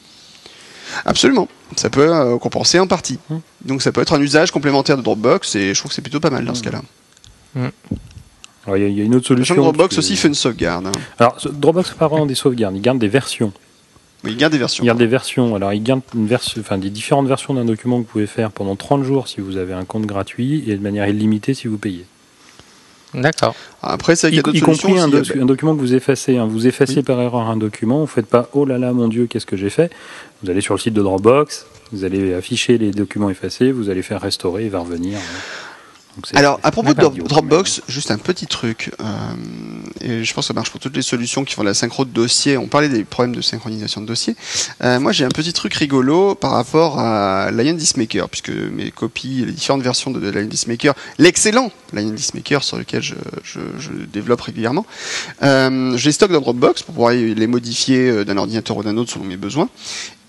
Absolument. 1.04 1.48
Ça 1.76 1.88
peut 1.90 2.12
euh, 2.12 2.36
compenser 2.38 2.80
en 2.80 2.88
partie. 2.88 3.18
Hmm. 3.30 3.36
Donc 3.64 3.82
ça 3.82 3.92
peut 3.92 4.00
être 4.02 4.12
un 4.12 4.20
usage 4.20 4.50
complémentaire 4.50 4.96
de 4.96 5.02
Dropbox 5.02 5.54
et 5.54 5.72
je 5.72 5.78
trouve 5.78 5.90
que 5.90 5.94
c'est 5.94 6.02
plutôt 6.02 6.18
pas 6.18 6.30
mal 6.30 6.44
dans 6.44 6.54
ce 6.56 6.62
cas-là. 6.64 6.82
Alors, 8.66 8.76
il 8.76 8.82
y, 8.82 8.84
a- 8.84 8.88
il 8.88 8.98
y 8.98 9.00
a 9.00 9.04
une 9.04 9.14
autre 9.14 9.26
solution. 9.26 9.54
que 9.54 9.60
Dropbox 9.60 9.96
aussi 9.98 10.16
fait 10.16 10.28
une 10.28 10.34
sauvegarde. 10.34 10.86
hein. 10.88 10.92
Alors, 11.18 11.40
ce- 11.40 11.48
Dropbox 11.48 11.90
fait 11.90 11.96
pas 11.98 12.08
vraiment 12.08 12.26
des 12.26 12.34
sauvegardes, 12.34 12.74
il 12.76 12.82
garde 12.82 12.98
des 12.98 13.08
versions. 13.08 13.52
Mais 14.22 14.32
il 14.32 14.36
garde 14.36 14.52
des 14.52 14.58
versions. 14.58 14.82
Il 14.84 14.86
garde 14.86 14.98
des 14.98 15.06
versions. 15.06 15.54
Alors, 15.54 15.72
il 15.72 15.82
garde 15.82 16.02
une 16.14 16.26
version, 16.26 16.60
enfin, 16.60 16.76
des 16.76 16.90
différentes 16.90 17.26
versions 17.26 17.54
d'un 17.54 17.64
document 17.64 17.96
que 17.98 18.06
vous 18.06 18.12
pouvez 18.12 18.26
faire 18.26 18.50
pendant 18.50 18.76
30 18.76 19.02
jours 19.04 19.28
si 19.28 19.40
vous 19.40 19.56
avez 19.56 19.72
un 19.72 19.84
compte 19.84 20.04
gratuit 20.06 20.64
et 20.68 20.76
de 20.76 20.82
manière 20.82 21.06
illimitée 21.08 21.54
si 21.54 21.68
vous 21.68 21.78
payez. 21.78 22.04
D'accord. 23.14 23.54
Après, 23.82 24.14
qu'il 24.14 24.32
y 24.32 24.36
Y, 24.36 24.38
a 24.38 24.42
d'autres 24.42 24.56
y 24.56 24.60
compris 24.60 24.98
un, 24.98 25.08
aussi. 25.12 25.32
doc- 25.32 25.42
un 25.42 25.46
document 25.46 25.74
que 25.74 25.80
vous 25.80 25.94
effacez. 25.94 26.36
hein. 26.38 26.46
Vous 26.46 26.66
effacez 26.66 26.96
Oui. 26.98 27.02
par 27.02 27.20
erreur 27.20 27.48
un 27.48 27.56
document, 27.56 27.98
vous 28.00 28.06
faites 28.06 28.26
pas 28.26 28.48
oh 28.52 28.64
là 28.64 28.78
là 28.78 28.92
mon 28.92 29.08
dieu 29.08 29.26
qu'est-ce 29.26 29.46
que 29.46 29.56
j'ai 29.56 29.70
fait? 29.70 29.90
Vous 30.42 30.50
allez 30.50 30.60
sur 30.60 30.74
le 30.74 30.80
site 30.80 30.94
de 30.94 31.02
Dropbox, 31.02 31.66
vous 31.92 32.04
allez 32.04 32.34
afficher 32.34 32.78
les 32.78 32.92
documents 32.92 33.30
effacés, 33.30 33.72
vous 33.72 33.90
allez 33.90 34.02
faire 34.02 34.20
restaurer, 34.20 34.64
il 34.66 34.70
va 34.70 34.78
revenir. 34.78 35.18
Donc, 36.16 36.26
Alors, 36.34 36.58
à 36.62 36.70
propos 36.70 36.92
de 36.94 37.22
Dropbox, 37.22 37.82
juste 37.88 38.10
un 38.10 38.18
petit 38.18 38.46
truc, 38.46 38.90
euh, 39.00 39.04
et 40.00 40.24
je 40.24 40.34
pense 40.34 40.44
que 40.44 40.48
ça 40.48 40.54
marche 40.54 40.70
pour 40.70 40.80
toutes 40.80 40.96
les 40.96 41.02
solutions 41.02 41.44
qui 41.44 41.54
font 41.54 41.62
la 41.62 41.74
synchro 41.74 42.04
de 42.04 42.10
dossiers. 42.10 42.56
On 42.56 42.66
parlait 42.66 42.88
des 42.88 43.04
problèmes 43.04 43.34
de 43.34 43.40
synchronisation 43.40 44.00
de 44.00 44.06
dossiers. 44.06 44.36
Euh, 44.82 45.00
moi, 45.00 45.12
j'ai 45.12 45.24
un 45.24 45.30
petit 45.30 45.52
truc 45.52 45.74
rigolo 45.74 46.34
par 46.34 46.52
rapport 46.52 46.98
à 46.98 47.50
Lion 47.50 47.74
Dismaker, 47.74 48.28
puisque 48.28 48.50
mes 48.50 48.90
copies, 48.90 49.44
les 49.46 49.52
différentes 49.52 49.82
versions 49.82 50.10
de, 50.10 50.30
Lion 50.30 50.46
Dismaker, 50.46 50.94
l'excellent 51.18 51.70
Lion 51.92 52.10
Dismaker 52.10 52.62
sur 52.62 52.78
lequel 52.78 53.02
je 53.02 53.14
développe 54.12 54.40
régulièrement, 54.40 54.86
euh, 55.42 55.96
je 55.96 56.04
les 56.04 56.12
stocke 56.12 56.32
dans 56.32 56.40
Dropbox 56.40 56.82
pour 56.82 56.94
pouvoir 56.94 57.12
les 57.12 57.46
modifier 57.46 58.10
euh, 58.10 58.24
d'un 58.24 58.36
ordinateur 58.36 58.76
ou 58.76 58.82
d'un 58.82 58.96
autre 58.96 59.12
selon 59.12 59.24
mes 59.24 59.36
besoins. 59.36 59.68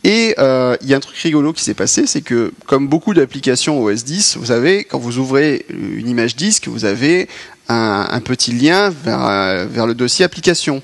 Et 0.04 0.34
euh, 0.40 0.76
il 0.82 0.90
y 0.90 0.96
a 0.96 0.98
un 0.98 1.00
truc 1.00 1.18
rigolo 1.18 1.54
qui 1.54 1.64
s'est 1.64 1.76
passé, 1.76 2.08
c'est 2.08 2.22
que 2.22 2.52
comme 2.66 2.88
beaucoup 2.88 3.14
d'applications 3.14 3.84
OS 3.84 4.04
10, 4.04 4.38
vous 4.38 4.48
savez, 4.48 4.84
quand 4.84 4.98
vous 4.98 5.20
ouvrez 5.20 5.66
une 5.70 6.10
image 6.10 6.36
disque, 6.36 6.68
vous 6.68 6.86
avez 6.86 7.30
un, 7.72 8.08
un 8.12 8.20
petit 8.22 8.52
lien 8.52 8.90
vers, 8.90 9.26
euh, 9.28 9.66
vers 9.70 9.88
le 9.88 9.94
dossier 9.94 10.26
application. 10.26 10.82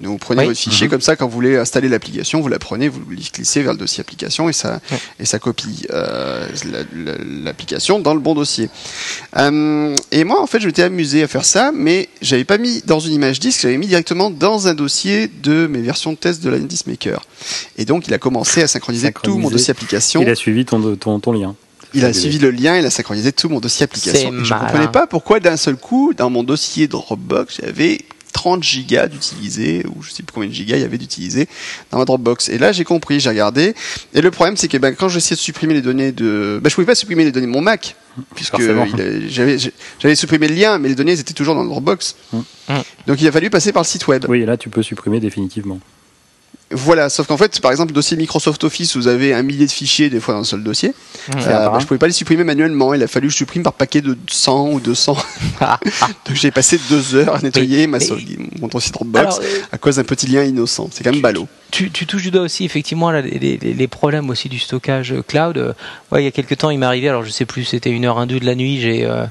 Donc 0.00 0.12
vous 0.12 0.18
prenez 0.18 0.40
Oui. 0.40 0.46
votre 0.46 0.58
fichier 0.58 0.88
comme 0.88 1.02
ça, 1.02 1.14
quand 1.14 1.26
vous 1.26 1.34
voulez 1.34 1.58
installer 1.58 1.86
l'application, 1.86 2.40
vous 2.40 2.48
la 2.48 2.58
prenez, 2.58 2.88
vous 2.88 3.00
le 3.06 3.16
glissez 3.16 3.62
vers 3.62 3.72
le 3.72 3.78
dossier 3.78 4.00
application 4.00 4.48
et 4.48 4.54
ça, 4.54 4.80
et 5.18 5.26
ça 5.26 5.38
copie 5.38 5.84
euh, 5.90 6.48
la- 6.72 6.78
la- 7.12 7.18
l'application 7.44 7.98
dans 7.98 8.14
le 8.14 8.20
bon 8.20 8.34
dossier. 8.34 8.70
Euh, 9.36 9.94
et 10.10 10.24
moi, 10.24 10.40
en 10.40 10.46
fait, 10.46 10.58
je 10.58 10.66
m'étais 10.68 10.84
amusé 10.84 11.22
à 11.22 11.28
faire 11.28 11.44
ça, 11.44 11.70
mais 11.74 12.08
j'avais 12.22 12.44
pas 12.46 12.56
mis 12.56 12.82
dans 12.86 12.98
une 12.98 13.12
image 13.12 13.40
disque, 13.40 13.60
j'avais 13.60 13.76
mis 13.76 13.88
directement 13.88 14.30
dans 14.30 14.68
un 14.68 14.74
dossier 14.74 15.28
de 15.42 15.66
mes 15.66 15.82
versions 15.82 16.12
de 16.12 16.16
test 16.16 16.42
de 16.42 16.48
Lion 16.48 16.66
Maker. 16.86 17.20
Et 17.76 17.84
donc, 17.84 18.08
il 18.08 18.14
a 18.14 18.18
commencé 18.18 18.62
à 18.62 18.68
synchroniser, 18.68 19.12
tout 19.22 19.36
mon 19.36 19.50
dossier 19.50 19.72
application. 19.72 20.22
Il 20.22 20.30
a 20.30 20.34
suivi 20.34 20.64
ton, 20.64 20.96
ton, 20.96 21.20
ton 21.20 21.32
lien. 21.32 21.54
Il 21.94 22.04
a 22.04 22.12
suivi 22.12 22.38
le 22.38 22.50
lien, 22.50 22.76
il 22.76 22.86
a 22.86 22.90
synchronisé 22.90 23.32
tout 23.32 23.48
mon 23.48 23.60
dossier 23.60 23.84
application. 23.84 24.32
Et 24.32 24.44
je 24.44 24.50
malin. 24.50 24.64
comprenais 24.66 24.88
pas 24.88 25.06
pourquoi 25.06 25.40
d'un 25.40 25.56
seul 25.56 25.76
coup, 25.76 26.12
dans 26.16 26.30
mon 26.30 26.42
dossier 26.42 26.88
Dropbox, 26.88 27.60
j'avais 27.62 27.98
30 28.32 28.62
gigas 28.62 29.08
d'utilisés, 29.08 29.84
ou 29.86 30.02
je 30.02 30.10
sais 30.10 30.22
plus 30.22 30.32
combien 30.32 30.48
de 30.48 30.54
gigas 30.54 30.76
il 30.76 30.82
y 30.82 30.84
avait 30.84 30.98
d'utilisés 30.98 31.48
dans 31.90 31.98
ma 31.98 32.04
Dropbox. 32.04 32.48
Et 32.48 32.58
là, 32.58 32.72
j'ai 32.72 32.84
compris, 32.84 33.20
j'ai 33.20 33.28
regardé. 33.28 33.74
Et 34.14 34.20
le 34.20 34.30
problème, 34.30 34.56
c'est 34.56 34.68
que 34.68 34.78
ben, 34.78 34.94
quand 34.94 35.08
j'essayais 35.08 35.36
de 35.36 35.40
supprimer 35.40 35.74
les 35.74 35.82
données 35.82 36.12
de, 36.12 36.60
ben, 36.62 36.68
je 36.68 36.74
pouvais 36.74 36.86
pas 36.86 36.94
supprimer 36.94 37.24
les 37.24 37.32
données 37.32 37.46
de 37.46 37.52
mon 37.52 37.60
Mac, 37.60 37.96
puisque 38.34 38.60
j'avais, 39.28 39.58
j'avais 39.98 40.14
supprimé 40.14 40.48
le 40.48 40.54
lien, 40.54 40.78
mais 40.78 40.88
les 40.88 40.94
données 40.94 41.12
elles 41.12 41.20
étaient 41.20 41.34
toujours 41.34 41.54
dans 41.54 41.62
le 41.62 41.68
Dropbox. 41.68 42.16
Mm. 42.32 42.40
Donc 43.06 43.20
il 43.20 43.28
a 43.28 43.32
fallu 43.32 43.50
passer 43.50 43.72
par 43.72 43.82
le 43.82 43.88
site 43.88 44.06
web. 44.08 44.24
Oui, 44.28 44.42
et 44.42 44.46
là 44.46 44.56
tu 44.56 44.68
peux 44.68 44.82
supprimer 44.82 45.20
définitivement. 45.20 45.80
Voilà, 46.72 47.08
sauf 47.08 47.26
qu'en 47.26 47.36
fait, 47.36 47.60
par 47.60 47.72
exemple, 47.72 47.92
dossier 47.92 48.16
Microsoft 48.16 48.62
Office, 48.62 48.96
vous 48.96 49.08
avez 49.08 49.34
un 49.34 49.42
millier 49.42 49.66
de 49.66 49.72
fichiers 49.72 50.08
des 50.08 50.20
fois 50.20 50.34
dans 50.34 50.40
un 50.40 50.44
seul 50.44 50.62
dossier. 50.62 50.90
Mmh. 50.90 51.32
Euh, 51.38 51.68
bah, 51.68 51.78
je 51.80 51.86
pouvais 51.86 51.98
pas 51.98 52.06
les 52.06 52.12
supprimer 52.12 52.44
manuellement. 52.44 52.94
Il 52.94 53.02
a 53.02 53.08
fallu 53.08 53.26
que 53.26 53.32
je 53.32 53.38
supprime 53.38 53.64
par 53.64 53.72
paquet 53.72 54.00
de 54.00 54.16
100 54.28 54.70
ou 54.70 54.80
200. 54.80 55.16
Donc 55.60 56.34
j'ai 56.34 56.52
passé 56.52 56.78
deux 56.88 57.16
heures 57.16 57.34
à 57.34 57.40
nettoyer 57.40 57.88
ma 57.88 57.98
mon 58.60 58.68
dossier 58.68 58.92
Dropbox 58.92 59.20
Alors, 59.20 59.40
euh, 59.42 59.62
à 59.72 59.78
cause 59.78 59.96
d'un 59.96 60.04
petit 60.04 60.28
lien 60.28 60.44
innocent. 60.44 60.88
C'est 60.92 61.02
quand 61.02 61.12
même 61.12 61.20
ballot. 61.20 61.48
tu, 61.72 61.90
tu 61.90 62.06
touches 62.06 62.22
du 62.22 62.30
doigt 62.30 62.42
aussi 62.42 62.64
effectivement 62.64 63.10
là, 63.10 63.20
les, 63.20 63.88
problèmes 63.88 64.30
aussi 64.30 64.48
du 64.48 64.58
stockage 64.58 65.12
euh, 65.12 65.22
cloud. 65.22 65.58
Euh, 65.58 65.72
Ouais, 66.12 66.22
il 66.22 66.24
y 66.24 66.28
a 66.28 66.32
quelques 66.32 66.58
temps, 66.58 66.70
il 66.70 66.78
m'est 66.78 66.86
arrivé. 66.86 67.08
Alors 67.08 67.24
je 67.24 67.30
sais 67.30 67.44
plus, 67.44 67.64
c'était 67.64 67.90
une 67.90 68.04
heure 68.04 68.18
un 68.18 68.26
deux 68.26 68.40
de 68.40 68.46
la 68.46 68.56
nuit. 68.56 68.80
J'ai 68.80 69.04
euh, 69.04 69.26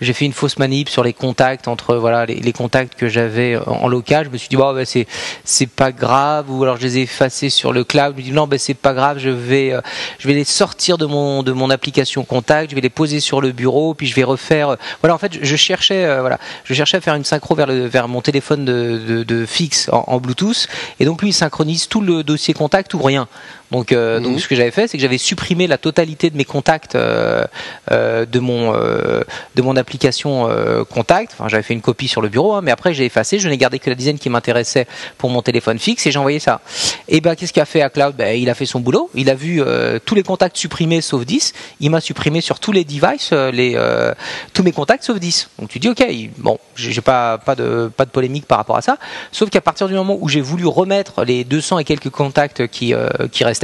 j'ai 0.00 0.12
fait 0.12 0.24
une 0.24 0.32
fausse 0.32 0.58
manip 0.58 0.88
sur 0.88 1.02
les 1.02 1.12
contacts 1.12 1.68
entre 1.68 1.96
voilà 1.96 2.26
les, 2.26 2.36
les 2.36 2.52
contacts 2.52 2.94
que 2.94 3.08
j'avais 3.08 3.56
en, 3.66 3.88
local. 3.88 4.26
Je 4.26 4.30
me 4.30 4.36
suis 4.36 4.48
dit 4.48 4.56
bon, 4.56 4.72
bah, 4.72 4.84
c'est 4.84 5.06
c'est 5.44 5.68
pas 5.68 5.92
grave. 5.92 6.50
Ou 6.50 6.62
alors 6.62 6.76
je 6.76 6.82
les 6.82 6.98
ai 6.98 7.02
effacés 7.02 7.50
sur 7.50 7.72
le 7.72 7.84
cloud. 7.84 8.14
Je 8.16 8.20
me 8.20 8.22
dis 8.22 8.32
non, 8.32 8.46
ben 8.46 8.58
c'est 8.58 8.74
pas 8.74 8.94
grave. 8.94 9.18
Je 9.18 9.30
vais 9.30 9.72
euh, 9.72 9.80
je 10.18 10.28
vais 10.28 10.34
les 10.34 10.44
sortir 10.44 10.98
de 10.98 11.06
mon 11.06 11.42
de 11.42 11.52
mon 11.52 11.70
application 11.70 12.24
contact. 12.24 12.70
Je 12.70 12.74
vais 12.74 12.80
les 12.80 12.90
poser 12.90 13.20
sur 13.20 13.40
le 13.40 13.52
bureau. 13.52 13.94
Puis 13.94 14.06
je 14.06 14.14
vais 14.14 14.24
refaire. 14.24 14.70
euh, 14.70 14.76
voilà, 15.02 15.14
en 15.14 15.18
fait, 15.18 15.34
je, 15.34 15.44
je 15.44 15.56
cherchais 15.56 16.04
euh, 16.04 16.20
voilà, 16.20 16.38
je 16.64 16.74
cherchais 16.74 16.96
à 16.96 17.00
faire 17.00 17.14
une 17.14 17.24
synchro 17.24 17.54
vers 17.54 17.66
le 17.66 17.86
vers 17.86 18.08
mon 18.08 18.20
téléphone 18.20 18.64
de, 18.64 18.98
de, 18.98 19.22
de 19.24 19.46
fixe 19.46 19.88
en, 19.92 20.04
en 20.06 20.18
Bluetooth. 20.18 20.68
Et 21.00 21.04
donc 21.04 21.22
lui, 21.22 21.30
il 21.30 21.34
synchronise 21.34 21.88
tout 21.88 22.00
le 22.00 22.22
dossier 22.22 22.54
contact 22.54 22.94
ou 22.94 23.02
rien. 23.02 23.28
Donc, 23.70 23.92
euh, 23.92 24.20
donc 24.20 24.32
Mhm. 24.32 24.38
ce 24.38 24.48
que 24.48 24.56
j'avais 24.56 24.70
fait, 24.70 24.88
c'est 24.88 24.96
que 24.96 25.02
j'avais 25.02 25.18
supprimé 25.18 25.66
la 25.66 25.78
totalité 25.78 26.30
de 26.30 26.36
mes 26.36 26.44
contacts 26.44 26.94
euh, 26.94 27.44
euh, 27.90 28.24
de 28.24 28.38
mon 28.38 28.72
de 28.72 29.62
mon 29.62 29.76
application 29.76 30.48
contact. 30.88 31.32
Enfin, 31.34 31.48
j'avais 31.48 31.62
fait 31.62 31.74
une 31.74 31.80
copie 31.80 32.08
sur 32.08 32.20
le 32.20 32.28
bureau, 32.28 32.54
hein, 32.54 32.60
mais 32.62 32.70
après 32.70 32.94
j'ai 32.94 33.04
effacé. 33.04 33.38
Je 33.38 33.48
n'ai 33.48 33.56
gardé 33.56 33.78
que 33.78 33.90
la 33.90 33.96
dizaine 33.96 34.18
qui 34.18 34.30
m'intéressait 34.30 34.86
pour 35.18 35.30
mon 35.30 35.42
téléphone 35.42 35.78
fixe 35.78 36.06
et 36.06 36.10
j'ai 36.10 36.18
envoyé 36.18 36.38
ça. 36.38 36.60
Et 37.08 37.20
ben, 37.20 37.34
qu'est-ce 37.34 37.52
qu'a 37.52 37.64
fait 37.64 37.82
à 37.82 37.90
Cloud? 37.90 38.14
Ben, 38.16 38.38
il 38.40 38.48
a 38.48 38.54
fait 38.54 38.66
son 38.66 38.80
boulot. 38.80 39.10
Il 39.14 39.28
a 39.30 39.34
vu 39.34 39.62
tous 40.04 40.14
les 40.14 40.22
contacts 40.22 40.56
supprimés 40.56 41.00
sauf 41.00 41.24
10. 41.24 41.52
Il 41.80 41.90
m'a 41.90 42.00
supprimé 42.00 42.40
sur 42.40 42.60
tous 42.60 42.72
les 42.72 42.84
devices 42.84 43.32
les 43.32 43.78
tous 44.54 44.62
mes 44.62 44.72
contacts 44.72 45.04
sauf 45.04 45.18
10. 45.18 45.50
Donc 45.58 45.68
tu 45.68 45.78
dis 45.78 45.88
ok, 45.88 46.04
bon, 46.38 46.58
j'ai 46.76 47.00
pas 47.00 47.38
pas 47.38 47.54
de 47.54 47.90
pas 47.94 48.04
de 48.04 48.10
polémique 48.10 48.46
par 48.46 48.58
rapport 48.58 48.76
à 48.76 48.82
ça. 48.82 48.96
Sauf 49.32 49.50
qu'à 49.50 49.60
partir 49.60 49.88
du 49.88 49.94
moment 49.94 50.16
où 50.20 50.28
j'ai 50.28 50.40
voulu 50.40 50.66
remettre 50.66 51.24
les 51.24 51.44
200 51.44 51.80
et 51.80 51.84
quelques 51.84 52.10
contacts 52.10 52.66
qui 52.68 52.94
qui 53.32 53.44
restaient, 53.44 53.57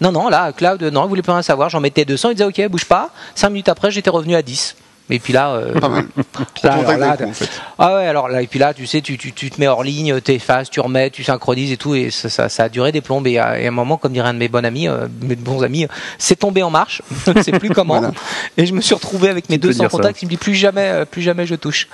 non 0.00 0.12
non 0.12 0.28
là 0.28 0.52
Cloud 0.52 0.82
non, 0.82 1.04
il 1.04 1.08
voulait 1.08 1.22
plus 1.22 1.32
rien 1.32 1.42
savoir. 1.42 1.68
J'en 1.70 1.80
mettais 1.80 2.04
200, 2.04 2.30
il 2.30 2.34
disait 2.34 2.44
ok, 2.44 2.68
bouge 2.70 2.84
pas. 2.84 3.10
Cinq 3.34 3.50
minutes 3.50 3.68
après, 3.68 3.90
j'étais 3.90 4.10
revenu 4.10 4.34
à 4.34 4.42
10. 4.42 4.76
Et 5.10 5.18
puis 5.20 5.32
là, 5.32 5.52
euh, 5.52 5.72
Pas 5.80 5.88
mal. 5.88 6.04
Trop 6.34 6.44
Là, 6.64 6.76
de 6.76 6.80
contacts 6.82 6.88
alors 6.90 6.98
là, 6.98 7.16
d'un 7.16 7.24
coup, 7.24 7.30
en 7.30 7.32
fait. 7.32 7.48
ah 7.78 7.96
ouais, 7.96 8.06
alors 8.06 8.28
là, 8.28 8.42
et 8.42 8.46
puis 8.46 8.58
là, 8.58 8.74
tu 8.74 8.86
sais, 8.86 9.00
tu, 9.00 9.16
tu, 9.16 9.32
tu 9.32 9.50
te 9.50 9.58
mets 9.58 9.66
hors 9.66 9.82
ligne, 9.82 10.20
t'effaces, 10.20 10.68
tu 10.68 10.80
remets, 10.80 11.08
tu 11.08 11.24
synchronises 11.24 11.72
et 11.72 11.78
tout, 11.78 11.94
et 11.94 12.10
ça, 12.10 12.28
ça, 12.28 12.50
ça 12.50 12.64
a 12.64 12.68
duré 12.68 12.92
des 12.92 13.00
plombes. 13.00 13.26
Et 13.26 13.38
à, 13.38 13.58
et 13.58 13.64
à 13.64 13.68
un 13.68 13.70
moment, 13.72 13.96
comme 13.96 14.12
dirait 14.12 14.28
un 14.28 14.34
de 14.34 14.38
mes 14.38 14.48
bons 14.48 14.62
amis, 14.64 14.86
euh, 14.86 15.08
mes 15.22 15.34
bons 15.34 15.62
amis, 15.62 15.84
euh, 15.84 15.88
c'est 16.18 16.36
tombé 16.36 16.62
en 16.62 16.68
marche, 16.68 17.00
je 17.26 17.30
ne 17.30 17.40
sais 17.42 17.52
plus 17.52 17.70
comment. 17.74 17.94
Voilà. 18.00 18.12
Et 18.58 18.66
je 18.66 18.74
me 18.74 18.82
suis 18.82 18.94
retrouvé 18.94 19.30
avec 19.30 19.48
mes 19.48 19.56
Tu 19.56 19.60
peux 19.60 19.68
200 19.68 19.78
dire 19.84 19.90
ça. 19.90 19.96
contacts, 19.96 20.20
il 20.20 20.26
me 20.26 20.30
dit 20.30 20.36
plus 20.36 20.54
jamais, 20.54 20.88
euh, 20.88 21.04
plus 21.06 21.22
jamais 21.22 21.46
je 21.46 21.54
touche. 21.54 21.88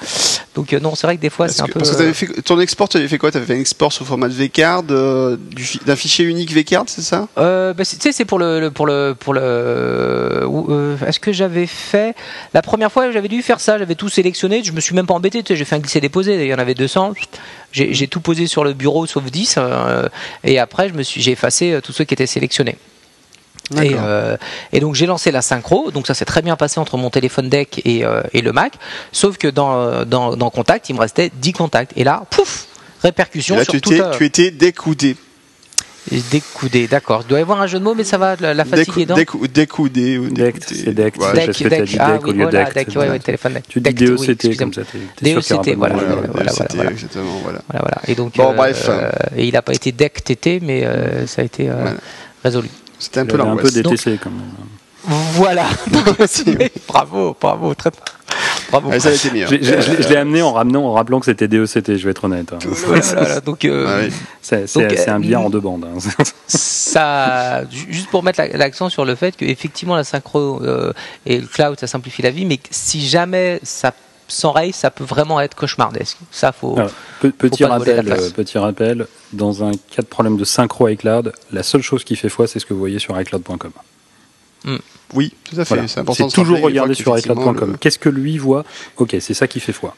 Donc 0.54 0.72
euh, 0.72 0.78
non, 0.80 0.94
c'est 0.94 1.06
vrai 1.06 1.16
que 1.16 1.20
des 1.22 1.30
fois, 1.30 1.48
c'est 1.48 1.62
un 1.62 1.66
que, 1.66 1.72
peu. 1.72 1.78
parce 1.80 1.96
que 1.96 2.02
euh, 2.02 2.12
fait, 2.12 2.26
ton 2.42 2.60
export, 2.60 2.88
tu 2.88 2.96
avais 2.96 3.08
fait 3.08 3.18
quoi? 3.18 3.30
Tu 3.30 3.38
avais 3.38 3.46
fait 3.46 3.54
un 3.56 3.60
export 3.60 3.92
sous 3.92 4.04
format 4.04 4.28
de 4.28 4.34
vcard, 4.34 4.84
euh, 4.90 5.36
d'un 5.84 5.96
fichier 5.96 6.24
unique 6.24 6.52
vcard, 6.52 6.84
c'est 6.86 7.02
ça? 7.02 7.26
Euh, 7.38 7.74
bah, 7.74 7.84
tu 7.84 7.96
sais, 7.98 8.12
c'est 8.12 8.24
pour 8.24 8.38
le, 8.38 8.60
le- 8.60 8.70
pour 8.70 8.86
le 8.86 9.16
pour 9.18 9.34
le. 9.34 9.40
euh, 9.42 10.96
Est-ce 11.06 11.20
que 11.20 11.32
j'avais 11.32 11.66
fait 11.66 12.14
la 12.52 12.62
première 12.62 12.92
fois 12.92 13.10
J'avais 13.10 13.28
dû 13.28 13.42
faire 13.42 13.60
ça. 13.60 13.78
J'avais 13.78 13.94
tout 13.94 14.08
sélectionné. 14.08 14.62
Je 14.62 14.72
me 14.72 14.80
suis 14.80 14.94
même 14.94 15.06
pas 15.06 15.14
embêté. 15.14 15.42
Tu 15.42 15.52
sais, 15.52 15.56
j'ai 15.56 15.64
fait 15.64 15.76
un 15.76 15.80
glisser-déposer. 15.80 16.34
Il 16.44 16.46
y 16.48 16.54
en 16.54 16.58
avait 16.58 16.74
200. 16.74 17.14
J'ai 17.72 17.92
j'ai 17.92 18.06
tout 18.06 18.20
posé 18.20 18.46
sur 18.46 18.64
le 18.64 18.72
bureau 18.72 19.06
sauf 19.06 19.24
10. 19.24 19.56
euh, 19.58 20.08
et 20.44 20.58
après, 20.58 20.88
je 20.88 20.94
me 20.94 21.02
suis 21.02 21.20
j'ai 21.20 21.32
effacé 21.32 21.78
tous 21.82 21.92
ceux 21.92 22.04
qui 22.04 22.14
étaient 22.14 22.26
sélectionnés. 22.26 22.76
Et, 23.82 23.94
euh, 23.98 24.36
et 24.72 24.80
donc 24.80 24.94
j'ai 24.94 25.06
lancé 25.06 25.30
la 25.30 25.40
synchro, 25.40 25.90
donc 25.90 26.06
ça 26.06 26.12
s'est 26.12 26.26
très 26.26 26.42
bien 26.42 26.54
passé 26.54 26.78
entre 26.80 26.98
mon 26.98 27.08
téléphone 27.08 27.48
deck 27.48 27.80
et, 27.86 28.04
euh, 28.04 28.20
et 28.34 28.42
le 28.42 28.52
Mac, 28.52 28.74
sauf 29.10 29.38
que 29.38 29.48
dans, 29.48 29.74
euh, 29.80 30.04
dans, 30.04 30.36
dans 30.36 30.50
Contact, 30.50 30.90
il 30.90 30.94
me 30.94 31.00
restait 31.00 31.30
10 31.34 31.52
contacts. 31.54 31.92
Et 31.96 32.04
là, 32.04 32.24
pouf, 32.30 32.66
répercussion 33.02 33.54
Et 33.54 33.58
là, 33.58 33.64
sur 33.64 33.72
tu 33.72 33.80
tout 33.80 33.92
étais, 33.94 34.10
tu 34.18 34.24
étais 34.26 34.50
découdé. 34.50 35.16
Découdé, 36.30 36.86
d'accord. 36.86 37.22
Il 37.24 37.28
doit 37.28 37.38
y 37.38 37.42
avoir 37.42 37.62
un 37.62 37.66
jeu 37.66 37.78
de 37.78 37.84
mots, 37.84 37.94
mais 37.94 38.04
ça 38.04 38.18
va, 38.18 38.36
la, 38.38 38.52
la 38.52 38.66
fatigue 38.66 39.08
Décou- 39.10 39.48
découdé 39.48 40.18
ou 40.18 40.28
Dect, 40.28 40.36
découdé. 40.68 40.82
c'est 40.84 40.92
Dect. 40.92 41.16
Ouais. 41.16 41.32
T'as 41.32 41.80
dit 41.82 41.96
ah 41.98 42.18
au 42.22 42.26
oui, 42.26 42.32
lieu 42.34 42.42
voilà, 42.42 42.64
d'ect, 42.64 42.74
deck, 42.74 42.88
ouais, 42.88 42.94
voilà. 42.94 43.12
ouais, 43.12 43.18
téléphone 43.20 43.54
deck. 43.54 43.64
Tu 43.66 43.80
dis 43.80 43.94
Dect, 43.94 44.20
oui, 44.44 44.56
comme 44.58 44.74
ça. 44.74 44.82
DECT, 45.22 45.74
voilà. 45.76 45.94
Voilà, 45.94 46.16
voilà, 46.30 46.50
c'était 46.52 46.74
voilà. 46.74 46.90
exactement, 46.90 47.38
voilà. 47.42 47.60
Voilà, 47.70 47.80
voilà. 47.80 48.02
Et 48.06 48.14
donc, 48.14 48.36
Bon, 48.36 48.50
euh, 48.50 48.54
bref. 48.54 48.84
euh, 48.90 49.10
et 49.34 49.46
il 49.46 49.54
n'a 49.54 49.62
pas 49.62 49.72
été 49.72 49.92
deck 49.92 50.22
TT, 50.22 50.60
mais 50.62 50.84
euh, 50.84 51.26
ça 51.26 51.40
a 51.40 51.44
été 51.46 51.70
euh, 51.70 51.74
Voilà. 51.74 51.96
résolu. 52.44 52.68
C'était 53.04 53.20
un 53.20 53.26
peu 53.26 53.34
avait 53.34 53.42
un 53.50 53.56
peu 53.56 53.62
l'angoisse. 53.62 53.74
DTC 53.74 54.18
quand 54.22 54.30
même. 54.30 54.42
Voilà. 55.06 55.66
Bravo, 56.88 57.36
bravo, 57.40 57.74
très 57.74 57.90
bravo. 58.70 58.88
Ouais, 58.88 58.98
ça 59.00 59.10
a 59.10 59.12
été 59.12 59.30
mieux. 59.30 59.46
Je, 59.46 59.56
je- 59.56 59.80
je 59.80 59.90
l'ai- 59.92 60.02
je 60.02 60.08
l'ai 60.08 60.16
amené 60.16 60.40
en 60.42 60.52
ramenant, 60.52 60.86
en 60.86 60.92
rappelant 60.94 61.20
que 61.20 61.26
c'était 61.26 61.46
DECT, 61.46 61.96
je 61.98 62.04
vais 62.04 62.10
être 62.12 62.24
honnête. 62.24 62.52
hein. 62.54 62.58
Voilà, 62.62 63.02
voilà, 63.02 63.40
donc, 63.40 63.64
euh, 63.66 63.86
Ah 63.86 64.04
oui. 64.06 64.12
C'est 64.40 64.66
c'est- 64.66 64.80
Donc, 64.80 64.96
c'est 64.98 65.08
un 65.10 65.16
euh, 65.16 65.18
billard 65.20 65.42
en 65.42 65.50
deux 65.50 65.60
bandes. 65.60 65.84
hein. 65.84 65.98
ça, 66.46 67.64
ju- 67.70 67.86
juste 67.90 68.08
pour 68.10 68.22
mettre 68.22 68.40
la- 68.40 68.48
l'accent 68.56 68.88
sur 68.88 69.04
le 69.04 69.14
fait 69.14 69.36
que 69.36 69.44
effectivement 69.44 69.96
la 69.96 70.04
synchro 70.04 70.62
euh, 70.62 70.92
et 71.26 71.38
le 71.40 71.46
cloud 71.46 71.78
ça 71.78 71.86
simplifie 71.86 72.22
la 72.22 72.30
vie, 72.30 72.46
mais 72.46 72.58
si 72.70 73.06
jamais 73.06 73.60
ça 73.62 73.92
sans 74.28 74.52
rail, 74.52 74.72
ça 74.72 74.90
peut 74.90 75.04
vraiment 75.04 75.40
être 75.40 75.54
cauchemardesque. 75.54 76.16
Ça, 76.30 76.52
faut. 76.52 76.76
Alors, 76.78 76.90
petit, 77.20 77.64
rappel, 77.64 78.06
face. 78.08 78.20
euh, 78.20 78.30
petit 78.30 78.58
rappel, 78.58 79.06
dans 79.32 79.62
un 79.64 79.72
cas 79.72 80.02
de 80.02 80.06
problème 80.06 80.36
de 80.36 80.44
synchro 80.44 80.88
iCloud, 80.88 81.32
la 81.52 81.62
seule 81.62 81.82
chose 81.82 82.04
qui 82.04 82.16
fait 82.16 82.28
foi, 82.28 82.46
c'est 82.46 82.58
ce 82.58 82.66
que 82.66 82.72
vous 82.74 82.80
voyez 82.80 82.98
sur 82.98 83.18
iCloud.com. 83.20 83.70
Oui, 85.12 85.32
tout 85.44 85.60
à 85.60 85.64
fait. 85.64 85.74
Voilà. 85.74 85.88
C'est 85.88 86.00
important. 86.00 86.26
de 86.26 86.30
se 86.30 86.34
toujours 86.34 86.60
regarder 86.60 86.94
sur 86.94 87.16
iCloud.com. 87.18 87.72
le- 87.72 87.76
Qu'est-ce 87.76 87.98
que 87.98 88.08
lui 88.08 88.38
voit? 88.38 88.64
Ok, 88.96 89.14
c'est 89.20 89.34
ça 89.34 89.46
qui 89.46 89.60
fait 89.60 89.72
foi. 89.74 89.94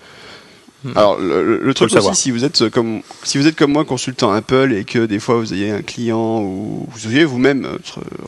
Alors 0.95 1.19
le, 1.19 1.73
truc 1.75 1.91
le 1.93 1.99
aussi, 1.99 2.15
si 2.15 2.31
vous 2.31 2.45
êtes 2.45 2.63
euh, 2.63 2.71
comme 2.71 3.01
si 3.25 3.39
vous 3.39 3.47
êtes 3.47 3.57
comme 3.57 3.73
moi 3.73 3.85
consultant 3.85 4.31
Apple 4.33 4.73
et 4.73 4.85
que 4.85 5.07
des 5.07 5.19
fois 5.19 5.37
vous 5.37 5.53
ayez 5.53 5.71
un 5.71 5.83
client 5.83 6.41
ou 6.43 6.87
vous 6.91 7.09
ayez 7.13 7.25
vous-même, 7.25 7.65
euh, 7.65 7.79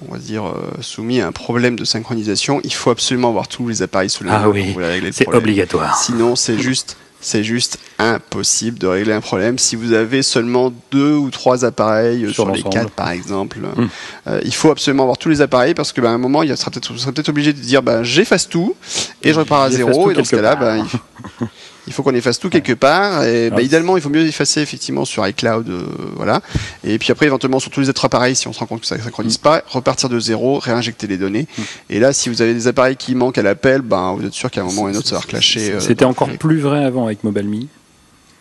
on 0.08 0.12
va 0.12 0.18
dire, 0.18 0.46
euh, 0.46 0.54
soumis 0.80 1.20
à 1.20 1.28
un 1.28 1.32
problème 1.32 1.76
de 1.76 1.84
synchronisation, 1.84 2.60
il 2.64 2.72
faut 2.72 2.90
absolument 2.90 3.28
avoir 3.28 3.48
tous 3.48 3.68
les 3.68 3.82
appareils 3.82 4.10
sous 4.10 4.24
la 4.24 4.34
Ah 4.34 4.38
main 4.40 4.48
oui, 4.48 4.74
régler 4.76 5.08
le 5.08 5.12
C'est 5.12 5.28
obligatoire. 5.28 5.96
Sinon, 6.02 6.34
c'est 6.36 6.58
juste, 6.68 6.96
c'est 7.20 7.44
juste 7.44 7.78
impossible 7.98 8.78
de 8.78 8.86
régler 8.86 9.12
un 9.12 9.20
problème. 9.20 9.58
Si 9.58 9.76
vous 9.76 9.92
avez 9.92 10.22
seulement 10.22 10.72
deux 10.90 11.14
ou 11.14 11.30
trois 11.30 11.64
appareils 11.64 12.24
Sur 12.32 12.46
sur, 12.46 12.50
les 12.50 12.62
quatre, 12.62 12.90
par 12.90 13.10
exemple, 13.10 13.58
Mm. 13.58 13.88
euh, 14.28 14.40
il 14.44 14.54
faut 14.54 14.70
absolument 14.70 15.02
avoir 15.04 15.18
tous 15.18 15.28
les 15.28 15.40
appareils 15.42 15.74
parce 15.74 15.92
que, 15.92 16.00
bah, 16.00 16.10
à 16.10 16.12
un 16.12 16.18
moment, 16.18 16.42
il 16.42 16.56
sera 16.56 16.70
peut-être, 16.70 16.92
vous 16.92 16.98
serez 16.98 17.12
peut-être 17.12 17.28
obligé 17.28 17.52
de 17.52 17.60
dire, 17.60 17.82
bah, 17.82 18.02
j'efface 18.02 18.48
tout 18.48 18.74
et 19.22 19.32
je 19.32 19.38
repars 19.38 19.62
à 19.62 19.70
zéro. 19.70 20.10
Et 20.10 20.14
dans 20.14 20.24
ce 20.24 20.34
cas-là, 20.34 20.56
bah, 20.56 20.76
il, 20.78 20.84
il 21.88 21.92
faut 21.92 22.02
qu'on 22.04 22.14
efface 22.14 22.38
tout 22.38 22.50
quelque 22.50 22.74
part. 22.74 23.24
Et 23.24 23.50
bah, 23.50 23.56
Ah. 23.58 23.62
idéalement, 23.62 23.96
il 23.96 24.02
vaut 24.02 24.10
mieux 24.10 24.26
effacer 24.26 24.60
effectivement 24.60 25.04
sur 25.04 25.26
iCloud, 25.26 25.68
euh, 25.68 25.82
voilà. 26.14 26.40
Et 26.84 26.98
puis 26.98 27.10
après, 27.10 27.26
éventuellement 27.26 27.58
sur 27.58 27.70
tous 27.70 27.80
les 27.80 27.88
autres 27.88 28.04
appareils, 28.04 28.36
si 28.36 28.46
on 28.46 28.52
se 28.52 28.60
rend 28.60 28.66
compte 28.66 28.82
que 28.82 28.86
ça 28.86 28.96
ne 28.96 29.02
synchronise 29.02 29.38
pas, 29.38 29.62
repartir 29.66 30.08
de 30.08 30.20
zéro, 30.20 30.58
réinjecter 30.58 31.06
les 31.06 31.16
données. 31.16 31.48
Mm. 31.56 31.62
Et 31.90 31.98
là, 31.98 32.12
si 32.12 32.28
vous 32.28 32.42
avez 32.42 32.54
des 32.54 32.68
appareils 32.68 32.96
qui 32.96 33.14
manquent 33.14 33.38
à 33.38 33.42
l'appel, 33.42 33.80
ben, 33.80 34.14
vous 34.16 34.24
êtes 34.26 34.34
sûr 34.34 34.50
qu'à 34.50 34.60
un 34.60 34.64
moment 34.64 34.82
ou 34.82 34.86
à 34.86 34.90
un 34.90 34.94
autre, 34.94 35.08
ça 35.08 35.16
va 35.16 35.22
reclasher. 35.22 35.72
euh, 35.72 35.80
C'était 35.80 36.04
encore 36.04 36.28
plus 36.38 36.60
vrai 36.60 36.84
avant 36.84 37.06
avec 37.06 37.24
MobileMe. 37.24 37.66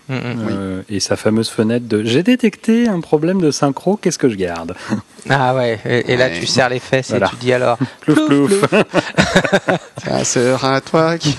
Euh, 0.09 0.81
et 0.89 1.01
sa 1.01 1.17
fameuse 1.17 1.49
fenêtre 1.49 1.85
de 1.87 2.01
j'ai 2.05 2.23
détecté 2.23 2.87
un 2.87 3.01
problème 3.01 3.41
de 3.41 3.51
synchro, 3.51 3.97
qu'est-ce 3.97 4.17
que 4.17 4.29
je 4.29 4.35
garde? 4.35 4.73
Ah 5.29 5.53
ouais. 5.53 5.77
Et, 5.83 6.13
et 6.13 6.15
là, 6.15 6.27
Ouais. 6.27 6.39
tu 6.39 6.45
serres 6.45 6.69
les 6.69 6.79
fesses 6.79 7.09
Voilà. 7.09 7.25
et 7.27 7.29
tu 7.31 7.35
dis 7.35 7.51
alors. 7.51 7.77
Plouf, 7.99 8.25
plouf. 8.27 8.63
Ça 10.01 10.23
sera 10.23 10.79
toi 10.79 11.17
qui. 11.17 11.35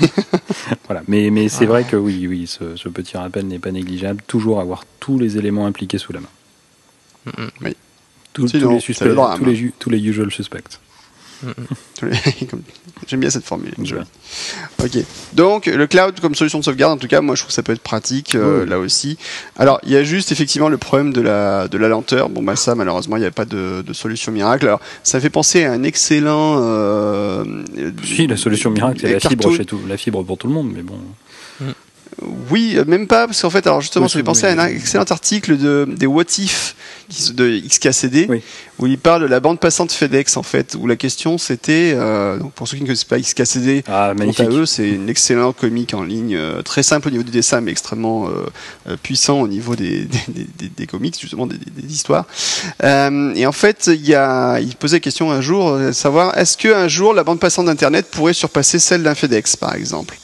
Voilà. 0.87 1.03
Mais, 1.09 1.31
mais 1.31 1.49
c'est 1.49 1.65
Ah. 1.65 1.69
vrai 1.69 1.85
que 1.85 1.97
oui, 1.97 2.27
oui, 2.29 2.47
ce, 2.47 2.77
ce 2.77 2.91
petit 2.91 3.17
rappel 3.17 3.47
n'est 3.47 3.59
pas 3.59 3.71
négligeable. 3.73 4.21
Toujours 4.27 4.61
avoir 4.61 4.85
tous 5.01 5.19
les 5.19 5.39
éléments 5.39 5.65
impliqués 5.67 5.97
sous 5.97 6.13
la 6.13 6.21
main. 6.21 6.29
Oui. 7.63 7.75
Tous, 8.35 8.49
Sinon, 8.49 8.69
tous 8.69 8.75
les 8.75 8.81
suspects, 8.81 9.05
le 9.07 9.15
drame. 9.15 9.39
tous 9.39 9.45
les, 9.47 9.57
ju- 9.57 9.73
tous 9.79 9.89
les 9.89 9.99
usual 10.07 10.31
suspects. 10.31 10.79
J'aime 13.07 13.21
bien 13.21 13.31
cette 13.31 13.45
formule. 13.45 13.73
Ok. 14.83 14.99
Donc 15.35 15.67
le 15.67 15.87
cloud 15.87 16.21
comme 16.21 16.35
solution 16.35 16.59
de 16.59 16.65
sauvegarde, 16.65 16.93
en 16.93 16.97
tout 17.01 17.09
cas, 17.09 17.21
moi 17.21 17.35
je 17.35 17.43
trouve 17.43 17.49
que 17.49 17.55
ça 17.55 17.63
peut 17.63 17.73
être 17.73 17.81
pratique 17.83 18.35
euh, 18.35 18.67
là 18.67 18.79
aussi. 18.79 19.17
Alors 19.57 19.81
il 19.85 19.91
y 19.93 19.97
a 19.97 20.03
juste 20.05 20.33
effectivement 20.33 20.69
le 20.69 20.79
problème 20.79 21.13
de 21.13 21.21
la 21.21 21.69
de 21.69 21.79
la 21.79 21.89
lenteur. 21.89 22.29
Bon 22.29 22.43
bah 22.43 22.57
ça 22.57 22.75
malheureusement 22.75 23.17
il 23.17 23.21
n'y 23.21 23.27
a 23.27 23.31
pas 23.31 23.45
de, 23.45 23.83
de 23.87 23.93
solution 23.93 24.33
miracle. 24.33 24.67
Alors 24.67 24.81
ça 25.03 25.21
fait 25.21 25.31
penser 25.31 25.65
à 25.65 25.73
un 25.73 25.83
excellent. 25.83 26.57
Euh, 26.61 27.45
Si, 28.05 28.27
la 28.27 28.37
solution 28.37 28.71
miracle, 28.71 29.01
c'est 29.01 29.13
la 29.13 29.21
fibre 29.21 29.45
cartoon- 29.45 29.57
chez 29.57 29.65
tout, 29.65 29.81
la 29.89 29.97
fibre 29.97 30.23
pour 30.25 30.39
tout 30.39 30.47
le 30.49 30.53
monde, 30.55 30.71
mais 30.75 30.83
bon. 30.83 30.99
Oui, 32.51 32.77
même 32.87 33.07
pas, 33.07 33.27
parce 33.27 33.41
qu'en 33.43 33.51
fait, 33.51 33.67
alors 33.67 33.81
justement, 33.81 34.07
Oui, 34.07 34.11
ça 34.11 34.19
fait 34.19 34.23
penser 34.25 34.47
oui. 34.47 34.59
à 34.59 34.63
un 34.63 34.67
excellent 34.69 35.05
article 35.05 35.57
de, 35.57 35.87
des 35.97 36.07
What 36.07 36.25
If 36.39 36.75
de 37.33 37.59
XKCD, 37.67 38.27
Oui. 38.29 38.43
où 38.79 38.87
il 38.87 38.99
parle 38.99 39.23
de 39.23 39.27
la 39.27 39.41
bande 39.41 39.59
passante 39.61 39.93
FedEx, 39.93 40.37
en 40.37 40.43
fait, 40.43 40.77
où 40.79 40.87
la 40.87 40.97
question 40.97 41.39
c'était, 41.39 41.93
euh, 41.97 42.37
donc 42.39 42.53
pour 42.53 42.69
ceux 42.69 42.77
qui 42.77 42.83
ne 42.83 42.87
connaissent 42.89 43.05
pas 43.05 43.19
XKCD, 43.19 43.83
Ah, 43.89 44.13
magnifique. 44.15 44.41
à 44.47 44.51
eux, 44.51 44.67
c'est 44.67 44.89
une 44.91 45.09
excellente 45.09 45.57
comique 45.57 45.95
en 45.95 46.03
ligne, 46.03 46.35
euh, 46.37 46.61
très 46.61 46.83
simple 46.83 47.09
au 47.09 47.11
niveau 47.11 47.23
du 47.23 47.31
dessin, 47.31 47.63
mais 47.63 47.71
extrêmement 47.71 48.29
euh, 48.29 48.97
puissant 49.03 49.41
au 49.41 49.49
niveau 49.49 49.75
des, 49.75 50.05
des, 50.05 50.19
des, 50.29 50.47
des- 50.59 50.69
des 50.77 50.87
comics, 50.87 51.19
justement, 51.19 51.47
des, 51.47 51.57
histoires. 51.89 52.27
Et 52.83 53.47
en 53.47 53.53
fait, 53.53 53.87
il, 53.93 54.07
y 54.07 54.15
a, 54.15 54.59
il 54.61 54.77
posait 54.77 54.97
la 54.97 55.01
question 55.01 55.31
un 55.31 55.41
jour, 55.41 55.79
savoir, 55.93 56.37
est-ce 56.37 56.57
qu'un 56.59 56.89
jour, 56.89 57.15
la 57.15 57.25
bande 57.25 57.41
passante 57.41 57.67
d'Internet 57.67 58.07
pourrait 58.11 58.35
surpasser 58.35 58.79
celle 58.79 59.03
d'un 59.03 59.15
FedEx, 59.15 59.57
par 59.57 59.75
exemple? 59.75 60.19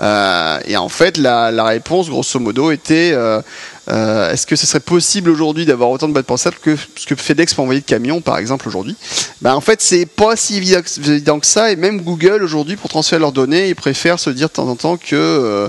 Et 0.00 0.76
en 0.76 0.88
fait, 0.88 1.16
la, 1.46 1.50
la 1.52 1.64
réponse, 1.64 2.08
grosso 2.10 2.38
modo, 2.40 2.70
était 2.70 3.12
euh, 3.14 3.40
euh, 3.88 4.30
est-ce 4.32 4.46
que 4.46 4.56
ce 4.56 4.66
serait 4.66 4.80
possible 4.80 5.30
aujourd'hui 5.30 5.64
d'avoir 5.66 5.90
autant 5.90 6.08
de 6.08 6.12
boîtes 6.12 6.26
pensables 6.26 6.56
que 6.60 6.76
ce 6.96 7.06
que 7.06 7.14
FedEx 7.14 7.54
peut 7.54 7.62
envoyer 7.62 7.80
de 7.80 7.86
camions, 7.86 8.20
par 8.20 8.38
exemple, 8.38 8.66
aujourd'hui? 8.68 8.96
Ben, 9.42 9.54
En 9.54 9.60
fait, 9.60 9.80
c'est 9.80 10.06
pas 10.06 10.36
si 10.36 10.56
évident, 10.56 11.38
que 11.40 11.46
ça. 11.46 11.70
Et 11.72 11.76
même 11.76 12.00
Google, 12.02 12.42
aujourd'hui, 12.42 12.76
pour 12.76 12.90
transférer 12.90 13.20
leurs 13.20 13.32
données, 13.32 13.68
ils 13.68 13.76
préfèrent 13.76 14.18
se 14.18 14.30
dire 14.30 14.48
de 14.48 14.52
temps 14.52 14.68
en 14.68 14.76
temps 14.76 14.96
que 14.96 15.68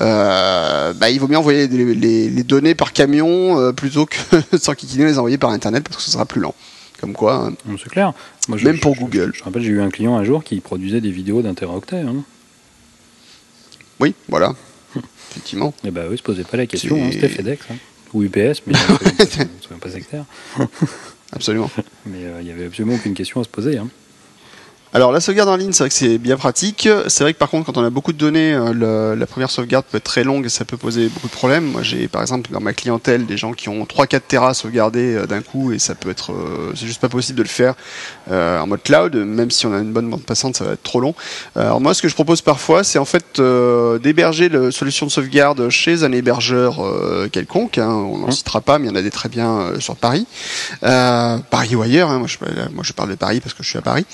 euh, 0.00 0.92
ben, 0.94 1.08
il 1.08 1.20
vaut 1.20 1.28
mieux 1.28 1.38
envoyer 1.38 1.68
les, 1.68 1.94
les- 1.94 2.30
les 2.30 2.42
données 2.42 2.74
par 2.74 2.92
camion 2.92 3.58
euh, 3.60 3.72
plutôt 3.72 4.06
que 4.06 4.16
sans 4.58 4.74
qu'ils 4.74 4.98
les 4.98 5.18
envoyer 5.18 5.38
par 5.38 5.50
Internet 5.50 5.84
parce 5.84 5.96
que 5.96 6.02
ce 6.02 6.10
sera 6.10 6.24
plus 6.26 6.40
lent. 6.40 6.54
Comme 7.00 7.12
quoi, 7.14 7.46
hein. 7.48 7.52
C'est 7.82 7.88
clair. 7.90 8.12
Moi, 8.48 8.58
je- 8.58 8.64
Même 8.66 8.78
pour 8.80 8.94
je- 8.94 9.00
Google. 9.00 9.32
Je, 9.34 9.42
rappelle, 9.44 9.62
j'ai 9.62 9.68
eu 9.70 9.80
un 9.80 9.88
client 9.90 10.16
un 10.16 10.24
jour 10.24 10.44
qui 10.44 10.60
produisait 10.60 11.00
des 11.00 11.10
vidéos 11.10 11.40
d'interaoctets. 11.40 12.00
Hein. 12.00 12.16
oui, 14.00 14.14
voilà. 14.28 14.52
Effectivement. 15.30 15.72
Et 15.84 15.90
bah 15.90 16.02
oui, 16.10 16.16
se 16.18 16.22
posait 16.22 16.44
pas 16.44 16.56
la 16.56 16.66
question, 16.66 17.02
hein, 17.02 17.10
c'était 17.12 17.28
FedEx. 17.28 17.64
hein. 17.70 17.76
Ou 18.12 18.24
UPS, 18.24 18.62
mais 18.66 18.72
pas- 18.88 18.98
soyons 19.60 19.78
pas 19.80 19.90
sectaires. 19.90 20.24
Absolument. 21.32 21.70
Mais 22.06 22.24
euh, 22.24 22.38
il 22.40 22.48
y 22.48 22.50
avait 22.50 22.66
absolument 22.66 22.96
aucune 22.96 23.14
question 23.14 23.40
à 23.40 23.44
se 23.44 23.48
poser. 23.48 23.78
hein. 23.78 23.88
Alors 24.92 25.12
la 25.12 25.20
sauvegarde 25.20 25.48
en 25.48 25.54
ligne, 25.54 25.70
c'est 25.70 25.84
vrai 25.84 25.88
que 25.88 25.94
c'est 25.94 26.18
bien 26.18 26.36
pratique. 26.36 26.88
C'est 27.06 27.22
vrai 27.22 27.32
que 27.32 27.38
par 27.38 27.48
contre, 27.48 27.64
quand 27.66 27.78
on 27.80 27.84
a 27.84 27.90
beaucoup 27.90 28.12
de 28.12 28.18
données, 28.18 28.52
euh, 28.54 28.72
le- 28.72 29.14
la 29.14 29.26
première 29.26 29.48
sauvegarde 29.48 29.84
peut 29.88 29.98
être 29.98 30.02
très 30.04 30.24
longue 30.24 30.46
et 30.46 30.48
ça 30.48 30.64
peut 30.64 30.76
poser 30.76 31.06
beaucoup 31.08 31.28
de 31.28 31.32
problèmes. 31.32 31.62
Moi, 31.64 31.84
j'ai 31.84 32.08
par 32.08 32.22
exemple 32.22 32.50
dans 32.50 32.58
ma 32.60 32.72
clientèle 32.72 33.24
des 33.24 33.36
gens 33.36 33.52
qui 33.52 33.68
ont 33.68 33.84
3-4 33.84 34.22
terras 34.26 34.52
sauvegardés 34.52 35.14
euh, 35.14 35.26
d'un 35.26 35.42
coup 35.42 35.70
et 35.70 35.78
ça 35.78 35.94
peut 35.94 36.10
être, 36.10 36.32
euh, 36.32 36.72
c'est 36.74 36.86
juste 36.88 37.00
pas 37.00 37.08
possible 37.08 37.38
de 37.38 37.44
le 37.44 37.48
faire 37.48 37.74
euh, 38.32 38.58
en 38.58 38.66
mode 38.66 38.82
cloud. 38.82 39.14
Même 39.14 39.52
si 39.52 39.64
on 39.66 39.72
a 39.72 39.78
une 39.78 39.92
bonne 39.92 40.10
bande 40.10 40.24
passante, 40.24 40.56
ça 40.56 40.64
va 40.64 40.72
être 40.72 40.82
trop 40.82 40.98
long. 41.00 41.14
Alors 41.54 41.80
moi, 41.80 41.94
ce 41.94 42.02
que 42.02 42.08
je 42.08 42.14
propose 42.14 42.42
parfois, 42.42 42.82
c'est 42.82 42.98
en 42.98 43.04
fait 43.04 43.38
euh, 43.38 44.00
d'héberger 44.00 44.48
la 44.48 44.72
solution 44.72 45.06
de 45.06 45.12
sauvegarde 45.12 45.68
chez 45.68 46.02
un 46.02 46.10
hébergeur 46.10 46.84
euh, 46.84 47.28
quelconque. 47.30 47.78
hein. 47.78 47.90
on 47.90 48.18
n'en 48.18 48.26
Mmh. 48.26 48.32
citera 48.32 48.60
pas, 48.60 48.80
mais 48.80 48.86
il 48.86 48.90
y 48.90 48.92
en 48.92 48.96
a 48.96 49.02
des 49.02 49.10
très 49.12 49.28
bien 49.28 49.50
euh, 49.60 49.78
sur 49.78 49.94
Paris, 49.94 50.26
Euh, 50.82 51.38
Paris 51.48 51.76
ou 51.76 51.82
ailleurs. 51.82 52.10
hein. 52.10 52.18
Moi, 52.18 52.26
je, 52.26 52.38
moi, 52.74 52.82
je 52.82 52.92
parle 52.92 53.10
de 53.10 53.14
Paris 53.14 53.38
parce 53.38 53.54
que 53.54 53.62
je 53.62 53.68
suis 53.68 53.78
à 53.78 53.82
Paris. 53.82 54.04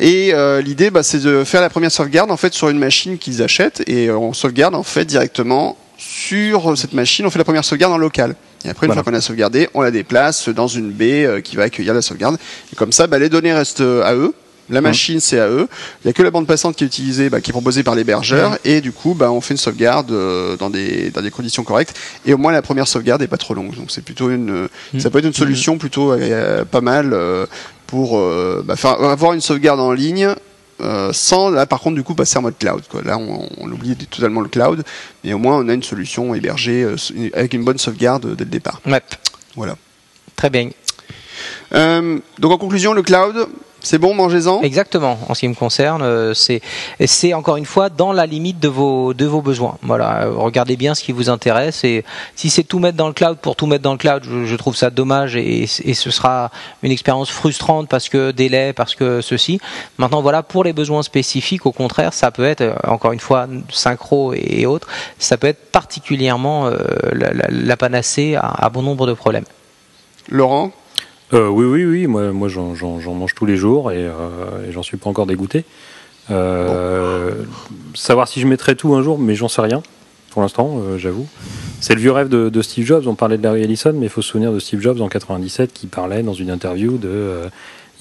Et 0.00 0.05
euh, 0.32 0.60
l'idée, 0.60 0.90
bah, 0.90 1.02
c'est 1.02 1.20
de 1.22 1.42
faire 1.44 1.60
la 1.60 1.70
première 1.70 1.90
sauvegarde 1.90 2.30
en 2.30 2.36
fait 2.36 2.52
sur 2.54 2.68
une 2.68 2.78
machine 2.78 3.18
qu'ils 3.18 3.42
achètent 3.42 3.82
et 3.86 4.08
euh, 4.08 4.16
on 4.16 4.32
sauvegarde 4.32 4.74
en 4.74 4.82
fait 4.82 5.04
directement 5.04 5.76
sur 5.98 6.76
cette 6.76 6.92
machine. 6.92 7.26
On 7.26 7.30
fait 7.30 7.38
la 7.38 7.44
première 7.44 7.64
sauvegarde 7.64 7.92
en 7.92 7.98
local. 7.98 8.36
Et 8.64 8.68
après, 8.68 8.86
une 8.86 8.92
Voilà. 8.92 9.02
fois 9.02 9.10
qu'on 9.12 9.16
a 9.16 9.20
sauvegardé, 9.20 9.68
on 9.74 9.80
la 9.82 9.90
déplace 9.90 10.48
dans 10.48 10.68
une 10.68 10.90
baie 10.90 11.24
euh, 11.24 11.40
qui 11.40 11.56
va 11.56 11.64
accueillir 11.64 11.94
la 11.94 12.02
sauvegarde. 12.02 12.36
Et 12.72 12.76
comme 12.76 12.92
ça, 12.92 13.06
bah, 13.06 13.18
les 13.18 13.28
données 13.28 13.52
restent 13.54 13.80
euh, 13.80 14.02
à 14.04 14.14
eux. 14.14 14.34
La 14.68 14.80
machine, 14.80 15.20
c'est 15.20 15.38
à 15.38 15.46
eux. 15.48 15.68
Il 16.02 16.08
n'y 16.08 16.10
a 16.10 16.12
que 16.12 16.24
la 16.24 16.32
bande 16.32 16.48
passante 16.48 16.74
qui 16.74 16.82
est 16.82 16.88
utilisée, 16.88 17.30
bah, 17.30 17.40
qui 17.40 17.50
est 17.50 17.52
proposée 17.52 17.84
par 17.84 17.94
l'hébergeur. 17.94 18.58
Et 18.64 18.80
du 18.80 18.90
coup, 18.90 19.14
bah, 19.14 19.30
on 19.30 19.40
fait 19.40 19.54
une 19.54 19.58
sauvegarde 19.58 20.10
euh, 20.10 20.56
dans, 20.56 20.70
des, 20.70 21.10
dans 21.10 21.22
des 21.22 21.30
conditions 21.30 21.62
correctes. 21.62 21.96
Et 22.26 22.34
au 22.34 22.36
moins, 22.36 22.50
la 22.50 22.62
première 22.62 22.88
sauvegarde 22.88 23.20
n'est 23.20 23.28
pas 23.28 23.36
trop 23.36 23.54
longue. 23.54 23.76
Donc, 23.76 23.92
c'est 23.92 24.02
plutôt 24.04 24.28
une, 24.28 24.66
Mm. 24.92 24.98
ça 24.98 25.10
peut 25.10 25.18
être 25.20 25.24
une 25.26 25.32
solution 25.34 25.78
plutôt 25.78 26.12
euh, 26.12 26.64
pas 26.64 26.80
mal 26.80 27.12
euh, 27.12 27.46
pour 27.86 28.18
euh, 28.18 28.62
bah, 28.64 28.76
faire, 28.76 29.00
avoir 29.02 29.32
une 29.32 29.40
sauvegarde 29.40 29.80
en 29.80 29.92
ligne. 29.92 30.28
euh, 30.80 31.10
sans 31.12 31.48
là 31.50 31.64
par 31.66 31.80
contre 31.80 31.94
du 31.96 32.02
coup 32.02 32.14
passer 32.14 32.36
en 32.38 32.42
mode 32.42 32.58
cloud 32.58 32.82
quoi. 32.90 33.00
là 33.02 33.16
on, 33.16 33.48
on 33.58 33.70
oublie 33.70 33.96
totalement 33.96 34.42
le 34.42 34.48
cloud 34.48 34.84
mais 35.24 35.32
au 35.32 35.38
moins 35.38 35.56
on 35.58 35.68
a 35.70 35.72
une 35.72 35.82
solution 35.82 36.34
hébergée 36.34 36.82
euh, 36.84 36.96
avec 37.32 37.54
une 37.54 37.64
bonne 37.64 37.78
sauvegarde 37.78 38.34
dès 38.36 38.44
le 38.44 38.50
départ 38.50 38.80
Ouais, 38.86 39.00
voilà 39.54 39.76
très 40.36 40.50
bien. 40.50 40.68
donc 41.72 42.52
en 42.52 42.58
conclusion 42.58 42.92
le 42.92 43.02
cloud 43.02 43.46
c'est 43.80 43.98
bon 43.98 44.14
mangez-en 44.14 44.62
Exactement. 44.62 45.16
En 45.28 45.34
ce 45.34 45.40
qui 45.40 45.48
me 45.48 45.54
concerne, 45.54 46.02
euh, 46.02 46.34
c'est 46.34 46.60
c'est 47.04 47.34
encore 47.34 47.56
une 47.56 47.66
fois 47.66 47.88
dans 47.88 48.12
la 48.12 48.26
limite 48.26 48.58
de 48.58 48.68
vos 48.68 49.14
de 49.14 49.26
vos 49.26 49.42
besoins. 49.42 49.76
Voilà. 49.82 50.24
Euh, 50.24 50.32
Regardez 50.36 50.76
bien 50.76 50.94
ce 50.94 51.04
qui 51.04 51.12
vous 51.12 51.30
intéresse 51.30 51.84
et 51.84 52.04
si 52.34 52.50
c'est 52.50 52.64
tout 52.64 52.78
mettre 52.80 52.96
dans 52.96 53.06
le 53.06 53.12
cloud 53.12 53.38
pour 53.38 53.54
tout 53.54 53.66
mettre 53.66 53.82
dans 53.82 53.92
le 53.92 53.98
cloud, 53.98 54.24
je, 54.24 54.44
je 54.44 54.56
trouve 54.56 54.74
ça 54.74 54.90
dommage 54.90 55.36
et, 55.36 55.62
et 55.84 55.94
ce 55.94 56.10
sera 56.10 56.50
une 56.82 56.90
expérience 56.90 57.30
frustrante 57.30 57.88
parce 57.88 58.08
que 58.08 58.32
délai, 58.32 58.72
parce 58.72 58.94
que 58.96 59.20
ceci. 59.20 59.60
Maintenant, 59.98 60.20
voilà 60.22 60.42
pour 60.42 60.64
les 60.64 60.72
besoins 60.72 61.02
spécifiques. 61.02 61.64
Au 61.66 61.72
contraire, 61.72 62.12
ça 62.12 62.30
peut 62.32 62.44
être 62.44 62.62
euh, 62.62 62.74
encore 62.88 63.12
une 63.12 63.20
fois 63.20 63.46
synchro 63.70 64.32
et 64.34 64.66
autres. 64.66 64.88
Ça 65.18 65.36
peut 65.36 65.46
être 65.46 65.70
particulièrement 65.70 66.66
euh, 66.66 66.76
la, 67.12 67.32
la- 67.32 67.48
la 67.50 67.76
panacée 67.76 68.34
à, 68.34 68.48
à 68.48 68.68
bon 68.68 68.82
nombre 68.82 69.06
de 69.06 69.12
problèmes. 69.12 69.44
Laurent 70.28 70.72
Euh, 71.32 71.48
oui, 71.48 71.64
oui, 71.64 71.84
oui. 71.84 72.06
Moi, 72.06 72.32
moi 72.32 72.48
j'en, 72.48 73.14
mange 73.14 73.34
tous 73.34 73.46
les 73.46 73.56
jours 73.56 73.92
et, 73.92 73.96
euh, 73.96 74.70
j'en 74.70 74.82
suis 74.82 74.96
pas 74.96 75.10
encore 75.10 75.26
dégoûté. 75.26 75.64
Euh, 76.30 77.44
Savoir 77.94 78.28
si 78.28 78.40
je 78.40 78.46
mettrai 78.46 78.76
tout 78.76 78.94
un 78.94 79.02
jour, 79.02 79.18
mais 79.18 79.34
j'en 79.34 79.48
sais 79.48 79.62
rien 79.62 79.82
pour 80.36 80.42
l'instant, 80.42 80.82
euh, 80.82 80.98
j'avoue. 80.98 81.26
C'est 81.80 81.94
le 81.94 82.00
vieux 82.02 82.12
rêve 82.12 82.28
de, 82.28 82.60
Steve 82.60 82.84
Jobs. 82.84 83.06
On 83.06 83.14
parlait 83.14 83.38
de 83.38 83.42
Larry 83.42 83.62
Ellison, 83.62 83.94
mais 83.94 84.04
il 84.04 84.08
faut 84.10 84.20
se 84.20 84.28
souvenir 84.28 84.52
de 84.52 84.58
Steve 84.58 84.82
Jobs 84.82 85.00
en 85.00 85.08
97 85.08 85.72
qui 85.72 85.86
parlait 85.86 86.22
dans 86.22 86.34
une 86.34 86.50
interview 86.50 86.98
de 86.98 87.08
euh, 87.08 87.48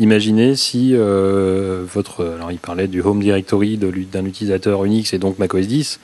imaginez 0.02 0.58
si 0.58 0.92
euh, 0.96 1.86
votre. 1.88 2.26
Alors, 2.26 2.52
il 2.52 2.58
parlait 2.58 2.90
du 2.90 3.00
Home 3.00 3.22
Directory 3.22 3.78
d'un 3.78 4.26
utilisateur 4.26 4.84
Unix 4.84 5.14
et 5.14 5.18
donc 5.18 5.40
macOS 5.40 5.66
10. 5.66 6.02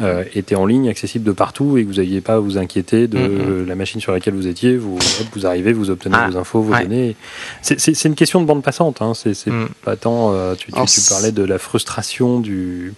Euh, 0.00 0.24
était 0.34 0.54
en 0.54 0.66
ligne, 0.66 0.88
accessible 0.88 1.24
de 1.24 1.32
partout 1.32 1.76
et 1.76 1.82
que 1.84 1.88
vous 1.88 1.96
n'aviez 1.96 2.20
pas 2.20 2.34
à 2.34 2.38
vous 2.38 2.56
inquiéter 2.58 3.06
de 3.08 3.18
Mhm. 3.18 3.66
la 3.66 3.74
machine 3.74 4.00
sur 4.00 4.12
laquelle 4.12 4.34
vous 4.34 4.46
étiez. 4.46 4.76
Vous, 4.76 4.96
hop, 4.96 5.26
vous 5.34 5.46
arrivez, 5.46 5.72
vous 5.72 5.90
obtenez 5.90 6.16
Ah, 6.18 6.28
vos 6.30 6.36
infos, 6.38 6.62
vos 6.62 6.72
ouais. 6.72 6.82
données. 6.84 7.16
C'est- 7.62 8.04
une 8.04 8.14
question 8.14 8.40
de 8.40 8.46
bande 8.46 8.62
passante. 8.62 9.02
Hein. 9.02 9.12
C'est 9.14 9.34
Mm. 9.46 9.68
pas 9.84 9.96
tant. 9.96 10.32
euh, 10.32 10.54
tu, 10.54 10.70
parlais 11.08 11.32
de 11.32 11.42
la 11.44 11.58
frustration 11.58 12.40
du. 12.40 12.94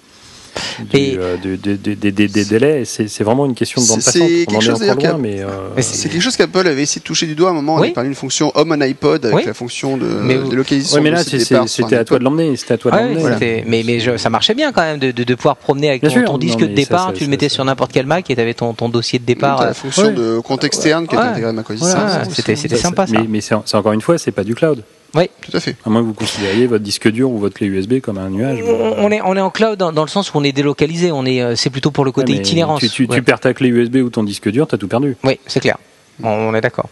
Du, 0.91 0.97
Et- 0.97 1.17
euh, 1.19 1.37
du- 1.37 1.57
des- 1.57 1.77
des- 1.77 1.97
des- 1.97 2.13
des- 2.13 2.29
des 2.29 2.45
délais, 2.45 2.85
c'est 2.85 3.09
c'est 3.09 3.25
vraiment 3.25 3.47
une 3.47 3.55
question 3.55 3.81
de 3.83 3.87
bande 3.89 4.01
C'est- 4.01 4.19
passante. 4.19 4.29
c'est 4.29 4.45
On 4.49 4.51
en 4.51 4.59
quelque 4.59 4.63
chose, 4.63 4.81
mais, 5.21 5.41
euh, 5.41 5.47
Mais 5.77 5.83
C'est 5.83 6.09
quelque 6.09 6.21
chose 6.23 6.37
qu'Apple 6.37 6.67
avait 6.67 6.83
essayé 6.83 7.01
de 7.01 7.05
toucher 7.05 7.27
du 7.27 7.35
doigt 7.35 7.49
à 7.49 7.53
un 7.53 7.55
moment. 7.55 7.75
On 7.77 7.81
Oui. 7.81 7.87
avait 7.89 7.95
parlé 7.95 8.09
d'une 8.11 8.17
fonction 8.17 8.53
Home 8.55 8.73
on 8.77 8.81
iPod 8.81 9.25
avec 9.25 9.37
Oui. 9.37 9.43
la 9.47 9.55
fonction 9.55 9.97
de, 9.97 10.07
Mais 10.07 10.37
vous- 10.37 10.49
de 10.51 10.57
localisation. 10.57 10.97
Ouais, 10.97 11.03
mais 11.03 11.11
là, 11.11 11.25
c'est- 11.25 11.39
c'est- 11.41 11.67
c'était 11.67 11.97
à 11.97 12.05
toi 12.05 12.19
de 12.19 12.25
l'emmener. 12.25 12.57
C'était 12.57 12.75
à 12.75 12.79
toi 12.79 12.91
de 12.91 12.97
c'était- 13.33 13.65
mais 13.67 13.83
mais 13.85 14.01
je- 14.01 14.17
ça 14.17 14.31
marchait 14.31 14.55
bien 14.55 14.73
quand 14.73 14.83
même 14.83 14.99
de, 14.99 15.11
de, 15.11 15.25
de 15.25 15.35
pouvoir 15.35 15.57
promener 15.57 15.89
avec 15.89 16.03
Bien 16.03 16.11
ton, 16.11 16.17
sûr, 16.17 16.25
ton 16.27 16.39
disque 16.39 16.59
de 16.59 16.67
départ, 16.67 17.09
ça, 17.09 17.13
tu 17.15 17.25
le 17.25 17.31
mettais 17.31 17.49
sur 17.49 17.65
n'importe 17.65 17.93
quel 17.93 18.07
Mac 18.07 18.31
et 18.31 18.35
tu 18.35 18.41
avais 18.41 18.55
ton, 18.55 18.73
ton 18.75 18.89
dossier 18.89 19.19
de 19.19 19.25
départ. 19.25 19.61
Euh, 19.63 19.67
la 19.67 19.75
fonction 19.75 20.11
de 20.13 20.39
compte 20.41 20.65
externe 20.65 21.07
qui 21.07 21.15
est 21.15 21.19
Ouais. 21.19 21.25
intégrée 21.25 21.51
à 21.51 21.53
ouais, 21.53 21.91
ça, 21.91 22.23
c'était- 22.31 22.57
sympa, 22.77 23.07
ça. 23.07 23.15
Mais, 23.29 23.41
c'est 23.41 23.55
c'est 23.65 23.77
encore 23.77 23.93
une 23.93 24.01
fois, 24.01 24.19
c'est 24.19 24.33
pas 24.33 24.45
du 24.45 24.55
cloud. 24.55 24.83
Tout 25.15 25.57
à 25.57 25.61
fait. 25.61 25.77
À 25.85 25.91
moins 25.91 26.01
que 26.01 26.07
vous 26.07 26.15
considériez 26.15 26.67
votre 26.67 26.83
disque 26.85 27.09
dur 27.11 27.31
ou 27.31 27.39
votre 27.39 27.55
clé 27.57 27.67
USB 27.67 28.01
comme 28.01 28.17
un 28.19 28.31
nuage. 28.31 28.61
on, 28.67 29.05
on 29.05 29.11
est, 29.11 29.21
on 29.23 29.37
est 29.37 29.41
en 29.41 29.51
cloud 29.51 29.79
dans, 29.79 29.93
dans 29.93 30.03
le 30.03 30.09
sens 30.09 30.33
où 30.33 30.39
on 30.39 30.45
est 30.45 30.53
délocalisé, 30.53 31.13
on 31.13 31.25
est, 31.27 31.43
euh, 31.43 31.55
c'est 31.57 31.71
plutôt 31.71 31.91
pour 31.91 32.05
le 32.05 32.13
côté 32.13 32.33
Ouais, 32.33 32.39
itinérance. 32.39 32.81
Tu, 32.81 32.89
tu- 32.89 33.07
tu 33.09 33.23
perds 33.23 33.41
ta 33.41 33.53
clé 33.53 33.69
USB 33.69 33.97
ou 33.97 34.11
ton 34.11 34.23
disque 34.25 34.49
dur, 34.51 34.67
t'as 34.67 34.79
tout 34.79 34.89
perdu. 34.89 35.17
Oui, 35.25 35.39
c'est 35.47 35.61
clair. 35.61 35.77
On, 36.23 36.29
on 36.31 36.55
est 36.55 36.61
d'accord. 36.61 36.89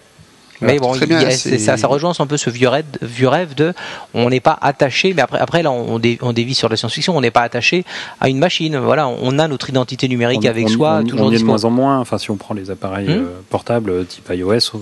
Mais 0.61 0.79
bon, 0.79 0.95
il 0.95 1.07
bien, 1.07 1.31
ça, 1.31 1.77
ça 1.77 1.87
rejoint 1.87 2.13
un 2.19 2.27
peu 2.27 2.37
ce 2.37 2.51
vieux 2.51 2.69
rêve, 2.69 2.85
vieux 3.03 3.29
rêve 3.29 3.55
de 3.55 3.73
on 4.15 4.29
n'est 4.31 4.41
pas 4.41 4.59
attaché, 4.61 5.15
mais 5.15 5.23
après, 5.23 5.39
après 5.39 5.63
là 5.63 5.71
on, 5.71 5.99
dé- 5.99 6.19
on 6.23 6.33
dévie 6.33 6.55
sur 6.55 6.69
la 6.69 6.77
science-fiction, 6.77 7.17
on 7.17 7.21
n'est 7.21 7.31
pas 7.31 7.43
attaché 7.43 7.85
à 8.21 8.29
une 8.29 8.39
machine. 8.39 8.77
Voilà, 8.79 9.09
on 9.09 9.39
a 9.39 9.49
notre 9.49 9.69
identité 9.71 10.09
numérique 10.09 10.43
On- 10.45 10.49
avec 10.49 10.67
on- 10.67 10.69
soi, 10.69 10.99
on, 11.03 11.07
toujours 11.07 11.27
on 11.29 11.33
est 11.33 11.39
de 11.39 11.45
moins 11.45 11.65
en 11.65 11.71
moins. 11.71 11.99
Enfin, 11.99 12.19
si 12.19 12.31
on 12.31 12.37
prend 12.37 12.55
les 12.55 12.71
appareils 12.71 13.09
Hmm. 13.09 13.11
euh, 13.13 13.25
portables 13.49 14.05
type 14.07 14.29
iOS 14.33 14.75
ou, 14.75 14.79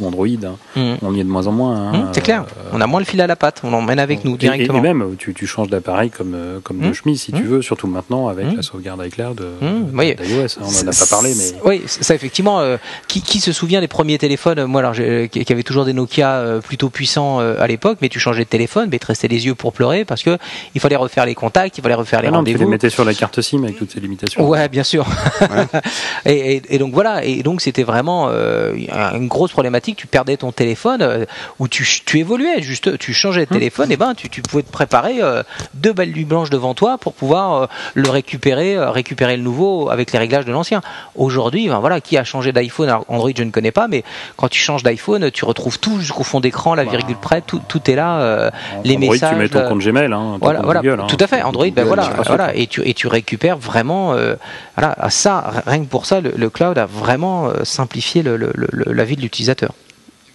ou 0.00 0.06
Android, 0.06 0.26
hein, 0.44 0.56
Hum. 0.76 0.96
on 1.02 1.14
y 1.14 1.20
est 1.20 1.24
de 1.24 1.28
moins 1.28 1.46
en 1.46 1.52
moins. 1.52 1.76
hein. 1.76 1.94
Hum, 1.94 2.08
c'est 2.12 2.20
clair. 2.22 2.42
Euh, 2.42 2.70
On 2.72 2.80
a 2.80 2.86
moins 2.86 3.00
le 3.00 3.06
fil 3.06 3.20
à 3.20 3.26
la 3.26 3.36
patte, 3.36 3.60
on 3.64 3.70
l'emmène 3.70 3.98
avec 3.98 4.24
nous 4.24 4.34
et- 4.34 4.38
directement. 4.38 4.78
Et, 4.78 4.82
même, 4.82 5.16
tu, 5.18 5.34
tu 5.34 5.46
changes 5.46 5.68
d'appareil 5.68 6.10
comme, 6.10 6.34
euh, 6.34 6.60
comme 6.62 6.78
de 6.80 6.88
Hmm. 6.88 6.94
chemise 6.94 7.22
si 7.22 7.32
tu 7.32 7.42
Hmm. 7.42 7.46
veux, 7.46 7.62
surtout 7.62 7.86
maintenant 7.86 8.28
avec 8.28 8.46
Hmm. 8.46 8.56
la 8.56 8.62
sauvegarde 8.62 9.02
iCloud 9.06 9.40
Hmm, 9.60 9.98
d'iOS. 10.00 10.58
hein. 10.58 10.62
On 10.62 10.66
en 10.66 10.88
a 10.88 10.92
pas 10.92 11.06
parlé, 11.10 11.34
mais. 11.36 11.52
Oui, 11.64 11.82
ça 11.86 12.14
effectivement. 12.14 12.60
euh, 12.60 12.76
qui, 13.08 13.20
qui 13.22 13.40
se 13.40 13.52
souvient 13.52 13.80
des 13.80 13.88
premiers 13.88 14.18
téléphones? 14.18 14.64
Moi, 14.64 14.80
alors, 14.80 14.94
j'ai- 14.94 15.09
qui, 15.30 15.44
qui 15.44 15.52
avait 15.52 15.62
toujours 15.62 15.84
des 15.84 15.92
Nokia 15.92 16.30
euh, 16.36 16.60
plutôt 16.60 16.88
puissants 16.90 17.40
euh, 17.40 17.56
à 17.60 17.66
l'époque, 17.66 17.98
mais 18.02 18.08
tu 18.08 18.18
changeais 18.20 18.44
de 18.44 18.48
téléphone, 18.48 18.88
mais 18.90 18.98
tu 18.98 19.06
restais 19.06 19.28
les 19.28 19.46
yeux 19.46 19.54
pour 19.54 19.72
pleurer 19.72 20.04
parce 20.04 20.22
que 20.22 20.38
il 20.74 20.80
fallait 20.80 20.96
refaire 20.96 21.26
les 21.26 21.34
contacts, 21.34 21.78
il 21.78 21.82
fallait 21.82 21.94
refaire 21.94 22.22
les 22.22 22.28
Ah 22.28 22.30
non, 22.30 22.40
tu 22.42 22.46
les 22.46 22.52
rendez-vous. 22.54 22.70
mettais 22.70 22.90
sur 22.90 23.04
la 23.04 23.14
carte 23.14 23.40
SIM 23.40 23.62
avec 23.64 23.76
toutes 23.78 23.90
ces 23.92 24.00
limitations. 24.00 24.48
Ouais, 24.48 24.68
bien 24.68 24.82
sûr. 24.84 25.06
et, 26.24 26.56
et- 26.56 26.62
et 26.74 26.78
donc 26.78 26.92
voilà, 26.92 27.24
et 27.24 27.42
donc 27.42 27.60
c'était 27.60 27.82
vraiment 27.82 28.28
euh, 28.30 28.74
une 29.14 29.28
grosse 29.28 29.50
problématique. 29.52 29.96
Tu 29.96 30.06
perdais 30.06 30.36
ton 30.36 30.52
téléphone, 30.52 31.02
euh, 31.02 31.24
ou 31.58 31.68
tu, 31.68 31.86
tu 32.04 32.18
évoluais, 32.18 32.62
juste, 32.62 32.98
tu 32.98 33.12
changeais 33.14 33.46
de 33.46 33.50
téléphone, 33.50 33.90
et 33.92 33.96
ben 33.96 34.14
tu, 34.14 34.28
tu 34.28 34.42
pouvais 34.42 34.62
te 34.62 34.70
préparer 34.70 35.22
euh, 35.22 35.42
deux 35.74 35.92
belles 35.92 36.10
nuits 36.12 36.24
blanches 36.24 36.50
devant 36.50 36.74
toi 36.74 36.98
pour 36.98 37.12
pouvoir 37.14 37.62
euh, 37.62 37.66
le 37.94 38.08
récupérer, 38.10 38.76
euh, 38.76 38.90
récupérer 38.90 39.36
le 39.36 39.42
nouveau 39.42 39.90
avec 39.90 40.12
les 40.12 40.18
réglages 40.18 40.44
de 40.44 40.52
l'ancien. 40.52 40.80
Aujourd'hui, 41.14 41.68
ben 41.68 41.78
voilà, 41.80 42.00
qui 42.00 42.16
a 42.16 42.24
changé 42.24 42.52
d'iPhone 42.52 42.90
Android, 43.08 43.30
je 43.36 43.42
ne 43.42 43.50
connais 43.50 43.72
pas, 43.72 43.88
mais 43.88 44.04
quand 44.36 44.48
tu 44.48 44.60
changes 44.60 44.82
d'iPhone, 44.82 44.99
tu 45.32 45.44
retrouves 45.44 45.78
tout 45.78 45.98
jusqu'au 46.00 46.22
fond 46.24 46.40
d'écran, 46.40 46.74
la 46.74 46.84
Bah. 46.84 46.90
virgule 46.90 47.16
près, 47.16 47.40
tout, 47.40 47.60
tout 47.68 47.90
est 47.90 47.94
là. 47.94 48.20
euh, 48.20 48.50
les 48.84 48.96
Android, 48.96 49.12
messages, 49.12 49.30
tu 49.32 49.36
mets 49.38 49.48
ton 49.48 49.58
euh, 49.60 49.68
compte 49.68 49.78
Gmail, 49.80 50.12
hein, 50.12 50.32
ton 50.34 50.38
voilà, 50.40 50.58
compte 50.58 50.64
voilà, 50.66 50.80
Google, 50.82 51.00
hein. 51.00 51.06
tout 51.08 51.16
à 51.20 51.26
fait. 51.26 51.42
Android, 51.42 51.66
ben 51.74 51.84
voilà, 51.84 52.10
voilà, 52.26 52.54
et 52.54 52.66
tu 52.66 52.82
et 52.88 52.94
tu 52.94 53.06
récupères 53.06 53.58
vraiment, 53.58 54.14
euh, 54.14 54.34
voilà, 54.76 54.94
à 54.98 55.10
ça, 55.10 55.62
rien 55.66 55.80
que 55.80 55.88
pour 55.88 56.06
ça, 56.06 56.20
le, 56.20 56.32
le 56.36 56.50
cloud 56.50 56.76
a 56.78 56.86
vraiment 56.86 57.46
euh, 57.48 57.64
simplifié 57.64 58.22
le, 58.22 58.36
le- 58.36 58.52
le- 58.54 58.92
la 58.92 59.04
vie 59.04 59.16
de 59.16 59.22
l'utilisateur. 59.22 59.72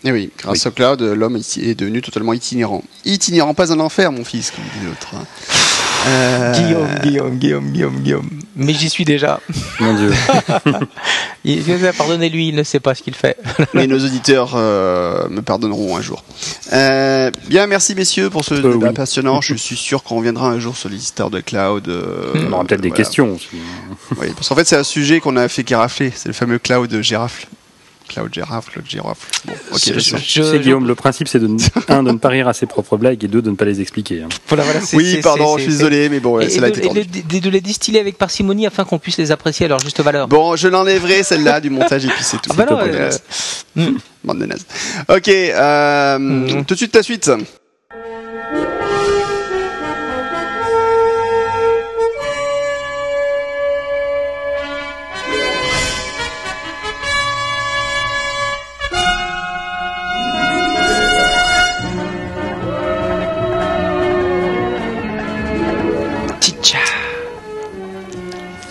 Et 0.03 0.11
oui, 0.11 0.29
grâce 0.37 0.65
au 0.67 0.71
cloud, 0.71 1.01
l'homme 1.01 1.35
est 1.37 1.73
devenu 1.79 2.01
totalement 2.01 2.33
itinérant. 2.33 2.83
Itinérant, 3.05 3.55
pas 3.55 3.73
un 3.73 3.79
enfer, 3.79 4.11
mon 4.11 4.23
fils, 4.23 4.51
comme 4.51 4.63
dit 4.79 4.85
l'autre. 4.85 5.15
Euh, 6.07 6.53
Guillaume, 6.53 6.87
Guillaume, 7.01 7.35
Guillaume, 7.39 7.65
Guillaume, 7.71 7.95
Guillaume. 7.95 8.29
Mais 8.55 8.73
j'y 8.73 8.89
suis 8.89 9.03
déjà. 9.05 9.39
Mon 9.79 9.93
Dieu. 9.95 10.13
Il, 11.43 11.63
pardonnez-lui, 11.97 12.47
il 12.47 12.55
ne 12.55 12.63
sait 12.63 12.79
pas 12.79 12.95
ce 12.95 13.03
qu'il 13.03 13.13
fait. 13.13 13.37
Mais 13.73 13.85
nos 13.85 13.99
auditeurs 14.03 14.53
euh, 14.55 15.27
me 15.29 15.41
pardonneront 15.41 15.95
un 15.97 16.01
jour. 16.01 16.23
Euh, 16.73 17.29
bien, 17.47 17.67
merci 17.67 17.93
messieurs 17.95 18.29
pour 18.29 18.43
ce 18.45 18.55
Euh, 18.55 18.73
débat 18.73 18.87
oui. 18.87 18.93
passionnant. 18.93 19.41
Je 19.41 19.53
suis 19.55 19.75
sûr 19.75 20.03
qu'on 20.03 20.15
reviendra 20.17 20.47
un 20.49 20.59
jour 20.59 20.75
sur 20.75 20.89
les 20.89 20.97
histoires 20.97 21.29
de 21.29 21.41
cloud. 21.41 21.87
euh, 21.87 22.33
On 22.47 22.53
aura 22.53 22.63
peut-être 22.65 22.81
des 22.81 22.89
voilà. 22.89 23.03
questions 23.03 23.33
aussi. 23.35 23.47
Oui, 24.19 24.27
parce 24.35 24.49
qu'en 24.49 24.55
fait, 24.55 24.65
c'est 24.65 24.77
un 24.77 24.83
sujet 24.83 25.19
qu'on 25.19 25.35
a 25.37 25.47
fait 25.47 25.63
carafler. 25.63 26.11
C'est 26.15 26.29
le 26.29 26.33
fameux 26.33 26.57
cloud 26.57 26.99
girafe. 27.01 27.47
Cloud 28.07 28.31
girafe, 28.33 28.75
le 28.75 28.83
girafe. 28.87 29.31
Bon, 29.45 29.53
ok, 29.71 29.79
Je- 29.97 30.41
sais, 30.43 30.59
Guillaume, 30.59 30.85
le 30.87 30.93
principe, 30.95 31.27
c'est 31.27 31.39
de, 31.39 31.47
ne- 31.47 31.57
un, 31.89 32.03
de 32.03 32.11
ne 32.11 32.17
pas 32.17 32.29
rire 32.29 32.47
à 32.47 32.53
ses 32.53 32.65
propres 32.67 32.97
blagues 32.97 33.23
et 33.23 33.27
deux, 33.27 33.41
de 33.41 33.49
ne 33.49 33.55
pas 33.55 33.65
les 33.65 33.81
expliquer. 33.81 34.21
hein. 34.21 34.29
Voilà, 34.47 34.63
voilà, 34.63 34.79
c'est- 34.81 34.95
Oui, 34.95 35.13
c'est- 35.15 35.21
pardon, 35.21 35.55
c'est- 35.57 35.63
je 35.65 35.69
suis 35.69 35.71
c'est- 35.73 35.77
désolé, 35.79 36.09
mais 36.09 36.19
bon, 36.19 36.35
ouais, 36.37 36.45
et 36.45 36.49
celle-là 36.49 36.69
de, 36.69 36.79
de- 36.81 37.21
de- 37.27 37.39
de 37.39 37.49
les 37.49 37.61
distiller 37.61 37.99
avec 37.99 38.17
parcimonie 38.17 38.67
afin 38.67 38.83
qu'on 38.85 38.99
puisse 38.99 39.17
les 39.17 39.31
apprécier 39.31 39.65
à 39.65 39.69
leur 39.69 39.79
juste 39.79 39.99
valeur. 40.01 40.27
Bon, 40.27 40.55
je 40.55 40.67
l'enlèverai 40.67 41.23
celle-là 41.23 41.59
du 41.61 41.69
montage 41.71 42.05
et 42.05 42.09
puis 42.09 42.23
c'est 42.23 42.41
tout. 42.41 42.51
Ah 42.51 42.55
bah 42.55 42.65
non, 42.69 42.79
euh, 42.79 42.99
nazes. 43.09 43.21
Bande 44.23 44.39
de 44.39 44.45
nazes. 44.45 44.65
Ok, 45.09 45.27
euh, 45.27 46.19
Mhm. 46.19 46.65
tout 46.65 46.73
de 46.75 46.77
suite 46.77 46.95
la 46.95 47.03
suite. 47.03 47.31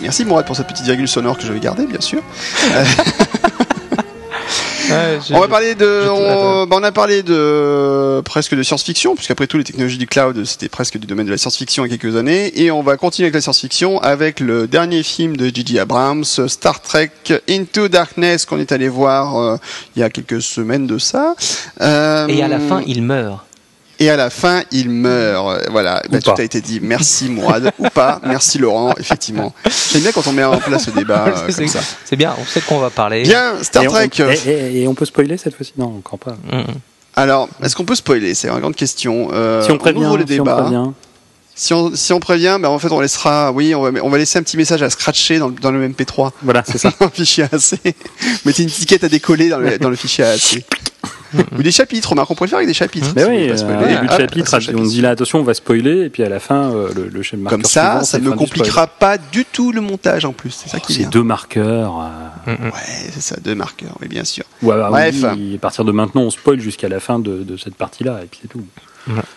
Merci 0.05 0.23
Mourad 0.23 0.45
pour 0.45 0.55
cette 0.55 0.67
petite 0.67 0.85
virgule 0.85 1.07
sonore 1.07 1.35
que 1.37 1.43
je 1.45 1.51
vais 1.51 1.59
garder, 1.59 1.85
bien 1.87 1.99
sûr. 2.01 2.21
Ouais, 4.87 5.17
je- 5.27 5.33
On 5.33 5.39
va 5.39 5.47
parler 5.47 5.73
de, 5.73 6.07
on, 6.07 6.67
bah, 6.67 6.75
on 6.79 6.83
a 6.83 6.91
parlé 6.91 7.23
de 7.23 8.21
presque 8.23 8.53
de 8.53 8.61
science-fiction, 8.61 9.15
puisqu'après 9.15 9.47
tout 9.47 9.57
les 9.57 9.63
technologies 9.63 9.97
du 9.97 10.05
cloud 10.05 10.45
c'était 10.45 10.69
presque 10.69 10.99
du 10.99 11.07
domaine 11.07 11.25
de 11.25 11.31
la 11.31 11.39
science-fiction 11.39 11.85
il 11.85 11.91
y 11.91 11.95
a 11.95 11.97
quelques 11.97 12.15
années, 12.15 12.51
et 12.61 12.69
on 12.69 12.83
va 12.83 12.95
continuer 12.95 13.25
avec 13.25 13.33
la 13.33 13.41
science-fiction 13.41 13.99
avec 14.03 14.39
le 14.39 14.67
dernier 14.67 15.01
film 15.01 15.37
de 15.37 15.47
J.J. 15.47 15.79
Abrams, 15.79 16.23
Star 16.23 16.81
Trek 16.83 17.09
Into 17.49 17.87
Darkness 17.87 18.45
qu'on 18.45 18.59
est 18.59 18.71
allé 18.71 18.87
voir 18.87 19.35
euh, 19.39 19.57
il 19.95 20.01
y 20.01 20.03
a 20.03 20.11
quelques 20.11 20.43
semaines 20.43 20.85
de 20.85 20.99
ça. 20.99 21.33
Euh, 21.81 22.27
Et 22.27 22.43
à 22.43 22.47
la 22.47 22.59
fin, 22.59 22.83
il 22.85 23.01
meurt. 23.01 23.39
Et 23.99 24.09
à 24.09 24.15
la 24.15 24.29
fin 24.29 24.63
il 24.71 24.89
meurt. 24.89 25.47
Euh, 25.47 25.61
Voilà, 25.71 26.01
Bah, 26.09 26.19
tout 26.21 26.31
a 26.37 26.43
été 26.43 26.61
dit. 26.61 26.79
Merci 26.81 27.29
Mourad 27.29 27.71
ou 27.79 27.89
pas, 27.89 28.19
merci 28.25 28.57
Laurent, 28.57 28.93
effectivement. 28.99 29.53
J'aime 29.91 30.01
bien 30.03 30.11
quand 30.11 30.25
on 30.27 30.31
met 30.33 30.43
en 30.43 30.57
place 30.57 30.87
le 30.87 30.93
débat 30.93 31.25
euh, 31.27 31.31
C'est- 31.49 31.55
comme 31.57 31.67
ça. 31.67 31.79
C'est 32.05 32.15
bien, 32.15 32.35
on 32.39 32.45
sait 32.45 32.59
de 32.59 32.65
quoi 32.65 32.77
on 32.77 32.81
va 32.81 32.89
parler. 32.89 33.23
Bien, 33.23 33.61
Star 33.63 33.83
et, 33.83 33.87
on, 33.87 33.91
Trek. 33.91 34.09
et- 34.19 34.49
et- 34.49 34.81
et 34.83 34.87
on 34.87 34.93
peut 34.95 35.05
spoiler 35.05 35.37
cette 35.37 35.55
fois-ci? 35.55 35.73
Non, 35.77 35.87
encore 35.97 36.19
pas. 36.19 36.31
Mm. 36.51 36.63
Alors, 37.15 37.47
est-ce 37.63 37.75
qu'on 37.75 37.85
peut 37.85 37.95
spoiler? 37.95 38.33
C'est 38.35 38.49
une 38.49 38.59
grande 38.59 38.75
question. 38.75 39.29
Euh, 39.31 39.63
si 39.63 39.71
on 39.71 39.77
prévient, 39.77 39.99
ouvre 40.05 40.17
le 40.17 40.25
si 40.27 40.39
on 40.41 40.43
prévient. 40.43 40.89
Si 41.57 41.73
on, 41.73 41.95
si 41.95 42.11
on 42.11 42.19
prévient, 42.19 42.57
ben 42.61 42.67
en 42.67 42.77
fait 42.79 42.91
on 42.91 42.99
laissera, 42.99 43.53
oui, 43.53 43.73
on 43.73 43.81
va, 43.89 43.91
on 44.03 44.09
va 44.09 44.17
laisser 44.17 44.37
un 44.37 44.43
petit 44.43 44.57
message 44.57 44.83
à 44.83 44.89
scratcher 44.89 45.39
dans, 45.39 45.47
le- 45.47 45.53
dans 45.55 45.71
le 45.71 45.87
MP3, 45.87 46.31
Voilà, 46.41 46.63
c'est 46.69 46.77
ça. 46.77 46.91
dans 46.99 47.05
le 47.05 47.11
fichier 47.13 47.45
AC. 47.45 47.79
Mettez 48.43 48.63
une 48.63 48.67
étiquette 48.69 49.05
à 49.05 49.07
décoller 49.07 49.47
dans 49.47 49.59
le, 49.59 49.77
dans 49.77 49.89
le 49.89 49.95
fichier 49.95 50.25
AC. 50.25 50.65
Ou 51.57 51.63
des 51.63 51.71
chapitres, 51.71 52.09
remarque, 52.09 52.31
on 52.31 52.35
pourrait 52.35 52.47
le 52.47 52.49
faire 52.51 52.57
avec 52.57 52.67
des 52.67 52.73
chapitres. 52.73 53.07
Mais 53.15 53.25
oui, 53.25 53.49
euh, 53.49 53.57
spoiler. 53.57 53.95
Hop, 54.03 54.17
chapitre, 54.17 54.59
on 54.75 54.83
dit 54.83 55.01
là 55.01 55.11
attention, 55.11 55.39
on 55.39 55.43
va 55.43 55.53
spoiler, 55.53 56.05
et 56.05 56.09
puis 56.09 56.23
à 56.23 56.29
la 56.29 56.39
fin, 56.39 56.71
euh, 56.73 56.89
le, 56.95 57.07
le 57.09 57.21
schéma 57.21 57.49
Comme 57.49 57.63
ça, 57.63 58.03
ça 58.03 58.19
ne 58.19 58.29
compliquera 58.31 58.87
pas 58.87 59.17
du 59.17 59.45
tout 59.45 59.71
le 59.71 59.81
montage 59.81 60.25
en 60.25 60.33
plus. 60.33 60.51
C'est 60.51 60.69
ça 60.69 60.79
qui 60.79 60.93
est 60.93 60.95
C'est 61.03 61.09
deux 61.09 61.23
marqueurs. 61.23 61.99
euh, 62.01 62.51
Mm, 62.51 62.51
mm. 62.51 62.65
Ouais, 62.65 62.71
c'est 63.11 63.21
ça, 63.21 63.37
deux 63.43 63.55
marqueurs, 63.55 63.97
oui, 64.01 64.07
bien 64.07 64.23
sûr. 64.23 64.43
ou 64.61 64.71
à, 64.71 64.89
Bref. 64.89 65.15
oui, 65.35 65.55
à 65.55 65.57
partir 65.57 65.83
de 65.83 65.91
maintenant, 65.91 66.21
on 66.21 66.29
spoil 66.29 66.59
jusqu'à 66.59 66.87
la 66.89 66.99
fin 66.99 67.17
de, 67.17 67.37
de 67.43 67.57
cette 67.57 67.75
partie-là, 67.75 68.19
et 68.23 68.27
puis 68.27 68.39
c'est 68.43 68.47
tout. 68.47 68.63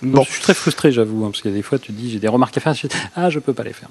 Bon, 0.03 0.23
Je 0.25 0.33
suis 0.33 0.43
très 0.43 0.55
frustré, 0.55 0.93
j'avoue, 0.93 1.25
hein, 1.25 1.31
parce 1.31 1.43
que 1.43 1.49
des 1.49 1.63
fois, 1.63 1.79
tu 1.79 1.93
te 1.93 1.99
dis, 1.99 2.11
j'ai 2.11 2.19
des 2.19 2.29
remarques 2.29 2.57
à 2.57 2.61
faire, 2.61 2.75
je 2.75 2.87
dis, 2.87 2.95
ah, 3.17 3.31
je 3.31 3.39
peux 3.39 3.53
pas 3.55 3.63
les 3.65 3.73
faire. 3.73 3.89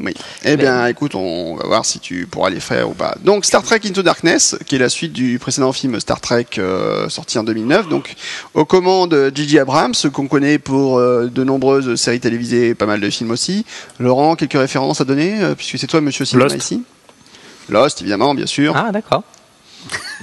Oui. 0.00 0.14
Eh 0.44 0.56
bien, 0.56 0.86
écoute, 0.86 1.14
on 1.16 1.56
va 1.56 1.66
voir 1.66 1.84
si 1.84 1.98
tu 1.98 2.26
pourras 2.26 2.50
les 2.50 2.60
faire 2.60 2.88
ou 2.88 2.94
pas. 2.94 3.16
Donc, 3.24 3.44
Star 3.44 3.62
Trek 3.64 3.80
Into 3.84 4.02
Darkness, 4.02 4.56
qui 4.66 4.76
est 4.76 4.78
la 4.78 4.88
suite 4.88 5.12
du 5.12 5.38
précédent 5.40 5.72
film 5.72 5.98
Star 5.98 6.20
Trek 6.20 6.46
euh, 6.58 7.08
sorti 7.08 7.36
en 7.38 7.42
2009. 7.42 7.88
Donc, 7.88 8.14
aux 8.54 8.64
commandes 8.64 9.32
J.J. 9.34 9.58
Abrams, 9.58 9.94
qu'on 10.12 10.28
connaît 10.28 10.58
pour 10.58 10.98
euh, 10.98 11.26
de 11.26 11.42
nombreuses 11.42 11.96
séries 11.96 12.20
télévisées 12.20 12.68
et 12.68 12.74
pas 12.76 12.86
mal 12.86 13.00
de 13.00 13.10
films 13.10 13.32
aussi. 13.32 13.66
Laurent, 13.98 14.36
quelques 14.36 14.52
références 14.52 15.00
à 15.00 15.04
donner, 15.04 15.42
euh, 15.42 15.54
puisque 15.56 15.78
c'est 15.78 15.88
toi, 15.88 16.00
Monsieur 16.00 16.24
Cinéma 16.24 16.44
Lost. 16.44 16.56
ici? 16.58 16.82
Lost, 17.68 18.00
évidemment, 18.00 18.34
bien 18.34 18.46
sûr. 18.46 18.74
Ah, 18.76 18.86
Ah, 18.88 18.92
d'accord. 18.92 19.24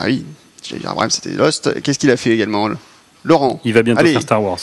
oui, 0.06 0.26
J.J. 0.64 0.86
Abrams, 0.88 1.10
c'était 1.12 1.32
Lost. 1.32 1.82
Qu'est-ce 1.82 2.00
qu'il 2.00 2.12
a 2.12 2.18
fait 2.18 2.32
également 2.32 2.68
le- 2.70 2.78
Laurent 3.26 3.60
Il 3.66 3.74
va 3.74 3.82
bientôt 3.84 4.00
Allez. 4.00 4.14
faire 4.14 4.22
Star 4.22 4.42
Wars. 4.42 4.60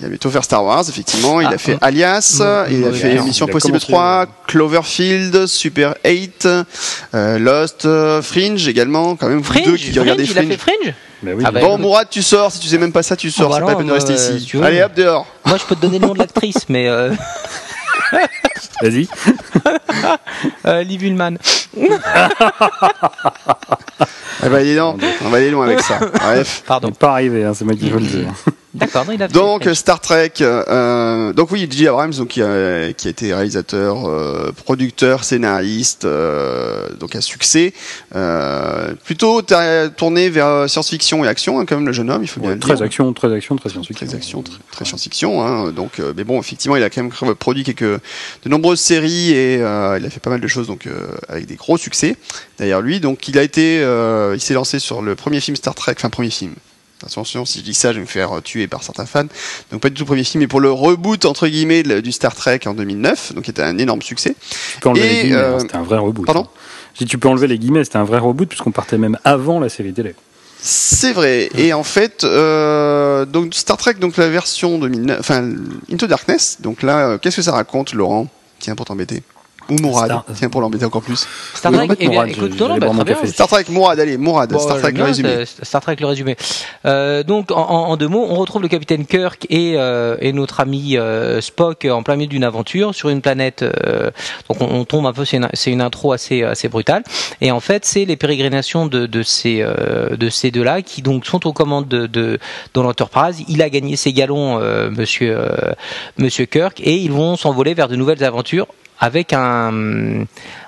Il 0.00 0.06
a 0.06 0.08
bientôt 0.08 0.28
faire 0.30 0.42
Star 0.44 0.64
Wars, 0.64 0.84
effectivement. 0.88 1.40
Il 1.40 1.46
Ah, 1.46 1.54
a 1.54 1.58
fait 1.58 1.74
mm. 1.74 1.78
Alias, 1.80 2.38
Mm, 2.40 2.72
il 2.72 2.84
a 2.84 2.88
oui, 2.88 2.98
fait 2.98 3.14
Mission 3.22 3.46
Possible 3.46 3.72
commencé, 3.78 3.86
3, 3.92 4.26
Cloverfield, 4.48 5.46
Super 5.46 5.94
8, 6.04 6.48
euh, 7.14 7.38
Lost, 7.38 7.84
euh, 7.84 8.20
Fringe 8.20 8.66
également. 8.66 9.14
Quand 9.16 9.28
même, 9.28 9.38
vous 9.38 9.44
Fringe, 9.44 9.64
deux 9.66 9.76
qui 9.76 9.96
regardez 9.98 10.26
Fringe, 10.26 10.44
il 10.46 10.52
a 10.52 10.56
Fringe. 10.56 10.76
fait 10.76 10.82
Fringe 10.84 10.94
Bah 11.22 11.30
oui. 11.36 11.44
Ah 11.46 11.50
bah, 11.52 11.60
Bon. 11.60 11.78
Mourad, 11.78 12.08
tu 12.10 12.22
sors. 12.22 12.50
Si 12.50 12.58
tu 12.58 12.66
sais 12.68 12.78
même 12.78 12.92
pas 12.92 13.02
ça, 13.04 13.14
tu 13.16 13.30
sors. 13.30 13.48
bah 13.50 13.56
c'est 13.58 13.64
pas 13.64 13.70
la 13.70 13.76
peine 13.76 13.86
de 13.86 13.92
rester 13.92 14.12
euh, 14.14 14.36
ici. 14.36 14.56
Allez, 14.62 14.82
hop, 14.82 14.94
dehors. 14.94 15.26
Moi, 15.46 15.58
je 15.58 15.64
peux 15.64 15.76
te 15.76 15.80
donner 15.82 15.98
le 16.00 16.06
nom 16.08 16.12
de 16.14 16.18
l'actrice, 16.24 16.68
mais 16.68 16.88
euh, 16.88 17.12
Vas-y. 18.82 19.06
euh, 20.66 20.82
Liv 20.82 21.02
Ullmann. 21.04 21.38
Eh 24.44 24.48
ben, 24.48 24.62
dis 24.62 24.76
donc, 24.76 25.00
on 25.24 25.28
va 25.30 25.38
aller 25.38 25.50
loin 25.50 25.64
avec 25.66 25.80
ça. 25.80 25.98
Bref. 25.98 26.62
On 26.64 26.66
Pardon. 26.68 26.90
pas 26.90 27.12
arrivé, 27.12 27.44
hein, 27.44 27.52
c'est 27.54 27.64
moi 27.64 27.74
qui 27.74 27.88
veux 27.88 28.00
le 28.00 28.06
dire. 28.06 28.26
D'accord, 28.74 29.06
non, 29.06 29.12
il 29.12 29.22
a 29.22 29.28
fait 29.28 29.34
Donc. 29.34 29.68
Star 29.72 30.00
Trek, 30.00 30.32
euh, 30.40 31.32
donc 31.32 31.50
oui, 31.52 31.68
J. 31.70 31.86
Abrams, 31.86 32.12
donc 32.14 32.28
qui 32.28 32.42
a, 32.42 32.92
qui 32.92 33.06
a 33.06 33.10
été 33.10 33.32
réalisateur, 33.32 34.06
euh, 34.08 34.50
producteur, 34.52 35.22
scénariste, 35.22 36.04
euh, 36.04 36.88
donc 36.98 37.14
à 37.14 37.20
succès, 37.20 37.72
euh, 38.16 38.94
plutôt 39.04 39.42
tourné 39.96 40.28
vers 40.28 40.68
science-fiction 40.68 41.24
et 41.24 41.28
action, 41.28 41.60
hein, 41.60 41.66
quand 41.66 41.76
même 41.76 41.86
le 41.86 41.92
jeune 41.92 42.10
homme, 42.10 42.22
il 42.22 42.26
faut 42.28 42.40
bien 42.40 42.50
Ouais, 42.50 42.54
le 42.56 42.60
très 42.60 42.74
dire. 42.74 42.84
action, 42.84 43.12
très 43.12 43.32
action, 43.32 43.54
très 43.56 43.68
science-fiction. 43.68 44.06
Très 44.06 44.16
action, 44.16 44.42
très, 44.42 44.54
très 44.72 44.84
science-fiction, 44.84 45.42
hein, 45.46 45.70
donc 45.70 46.00
euh, 46.00 46.12
mais 46.16 46.24
bon, 46.24 46.40
effectivement, 46.40 46.76
il 46.76 46.82
a 46.82 46.90
quand 46.90 47.02
même 47.02 47.34
produit 47.36 47.62
quelques 47.62 47.82
de 47.84 48.48
nombreuses 48.48 48.80
séries 48.80 49.30
et 49.30 49.58
euh, 49.62 49.98
il 50.00 50.04
a 50.06 50.10
fait 50.10 50.20
pas 50.20 50.30
mal 50.30 50.40
de 50.40 50.48
choses 50.48 50.66
donc 50.66 50.86
euh, 50.86 51.06
avec 51.28 51.46
des 51.46 51.54
gros 51.56 51.76
succès 51.78 52.16
derrière 52.58 52.80
lui. 52.80 52.98
Donc 53.00 53.28
il 53.28 53.38
a 53.38 53.42
été, 53.42 53.80
euh, 53.82 54.32
il 54.34 54.40
s'est 54.40 54.54
lancé 54.54 54.78
sur 54.80 55.00
le 55.00 55.14
premier 55.14 55.40
film 55.40 55.56
Star 55.56 55.74
Trek, 55.74 55.94
enfin 55.96 56.10
premier 56.10 56.30
film. 56.30 56.54
Attention, 57.06 57.44
si 57.44 57.60
je 57.60 57.64
dis 57.64 57.74
ça, 57.74 57.92
je 57.92 57.96
vais 57.96 58.02
me 58.02 58.06
faire 58.06 58.42
tuer 58.42 58.66
par 58.66 58.82
certains 58.82 59.06
fans. 59.06 59.26
Donc 59.70 59.80
pas 59.80 59.88
du 59.88 59.94
tout 59.94 60.02
le 60.02 60.06
premier 60.06 60.24
film, 60.24 60.42
mais 60.42 60.48
pour 60.48 60.60
le 60.60 60.70
reboot 60.70 61.24
entre 61.24 61.48
guillemets 61.48 61.82
du 61.82 62.12
Star 62.12 62.34
Trek 62.34 62.60
en 62.66 62.74
2009, 62.74 63.34
donc 63.34 63.44
qui 63.44 63.50
était 63.50 63.62
un 63.62 63.78
énorme 63.78 64.02
succès. 64.02 64.34
Tu 64.74 64.80
peux 64.80 64.88
enlever 64.88 65.06
Et, 65.06 65.08
les 65.08 65.22
guillemets, 65.22 65.36
euh, 65.36 65.56
hein, 65.56 65.58
c'était 65.60 65.76
un 65.76 65.82
vrai 65.82 65.98
reboot. 65.98 66.26
pardon 66.26 66.42
hein. 66.42 66.60
Si 66.96 67.06
tu 67.06 67.18
peux 67.18 67.28
enlever 67.28 67.48
les 67.48 67.58
guillemets, 67.58 67.84
c'était 67.84 67.96
un 67.96 68.04
vrai 68.04 68.18
reboot 68.18 68.48
puisqu'on 68.48 68.70
partait 68.70 68.98
même 68.98 69.18
avant 69.24 69.58
la 69.58 69.68
série 69.68 69.92
télé. 69.92 70.14
C'est 70.60 71.12
vrai. 71.12 71.50
Et 71.56 71.72
en 71.74 71.82
fait, 71.82 72.24
euh, 72.24 73.26
donc 73.26 73.54
Star 73.54 73.76
Trek, 73.76 73.94
donc 73.94 74.16
la 74.16 74.28
version 74.28 74.78
2009, 74.78 75.20
enfin 75.20 75.50
Into 75.92 76.06
Darkness. 76.06 76.58
Donc 76.60 76.82
là, 76.82 77.08
euh, 77.08 77.18
qu'est-ce 77.18 77.36
que 77.36 77.42
ça 77.42 77.52
raconte, 77.52 77.92
Laurent? 77.92 78.28
Tiens 78.60 78.74
pour 78.74 78.86
t'embêter. 78.86 79.22
Ou 79.70 79.76
Mourad. 79.80 80.06
Star- 80.06 80.24
Tiens 80.34 80.48
pour 80.50 80.60
l'embêter 80.60 80.84
encore 80.84 81.02
plus. 81.02 81.26
Star 81.54 81.72
Oui, 81.72 81.78
Trek, 81.78 81.86
en 81.86 81.88
fait, 81.88 81.96
eh 82.00 82.08
bien, 82.08 82.10
Mourad, 82.10 82.28
écoute, 82.30 82.52
je- 82.58 82.64
non, 82.64 82.78
bah, 82.78 82.90
très 82.94 83.04
bien. 83.04 83.26
Star 83.26 83.48
Trek, 83.48 83.64
Mourad, 83.70 83.98
allez, 84.00 84.16
Mourad. 84.18 84.50
Bon, 84.50 84.58
Star 84.58 84.78
Trek 84.78 84.92
le 84.92 85.02
résumé. 85.04 85.44
Star 85.62 85.80
Trek 85.80 85.96
le 86.00 86.06
résumé. 86.06 86.36
Euh, 86.86 87.22
donc 87.22 87.50
en, 87.50 87.96
deux 87.96 88.08
mots, 88.08 88.26
on 88.28 88.34
retrouve 88.34 88.62
le 88.62 88.68
capitaine 88.68 89.06
Kirk 89.06 89.46
et, 89.50 89.74
euh, 89.76 90.16
et 90.20 90.32
notre 90.32 90.60
ami 90.60 90.96
euh, 90.98 91.40
Spock 91.40 91.86
en 91.90 92.02
plein 92.02 92.16
milieu 92.16 92.28
d'une 92.28 92.44
aventure 92.44 92.94
sur 92.94 93.08
une 93.08 93.20
planète. 93.22 93.62
euh, 93.62 94.10
donc 94.48 94.60
on, 94.60 94.66
on 94.80 94.84
tombe 94.84 95.06
un 95.06 95.12
peu, 95.12 95.24
c'est 95.24 95.36
une, 95.70 95.80
intro 95.80 96.12
assez 96.12 96.42
assez 96.42 96.68
brutale. 96.68 97.02
Et 97.40 97.50
en 97.50 97.60
fait, 97.60 97.84
c'est 97.84 98.04
les 98.04 98.16
pérégrinations 98.16 98.86
de, 98.86 99.06
de 99.06 99.22
ces 99.22 99.62
euh, 99.62 100.16
de 100.16 100.28
ces 100.28 100.50
deux-là 100.50 100.82
qui 100.82 101.00
donc 101.02 101.24
sont 101.26 101.46
aux 101.46 101.52
commandes 101.52 101.88
de, 101.88 102.06
de 102.06 102.38
dans 102.74 102.82
l'Enterprise. 102.82 103.42
Il 103.48 103.62
a 103.62 103.70
gagné 103.70 103.96
ses 103.96 104.12
galons, 104.12 104.58
euh, 104.60 104.90
Monsieur 104.90 105.34
euh, 105.38 105.72
Monsieur 106.18 106.44
Kirk, 106.46 106.80
et 106.80 106.96
ils 106.96 107.12
vont 107.12 107.36
s'envoler 107.36 107.74
vers 107.74 107.88
de 107.88 107.96
nouvelles 107.96 108.22
aventures 108.24 108.66
avec 109.00 109.32
un 109.32 110.24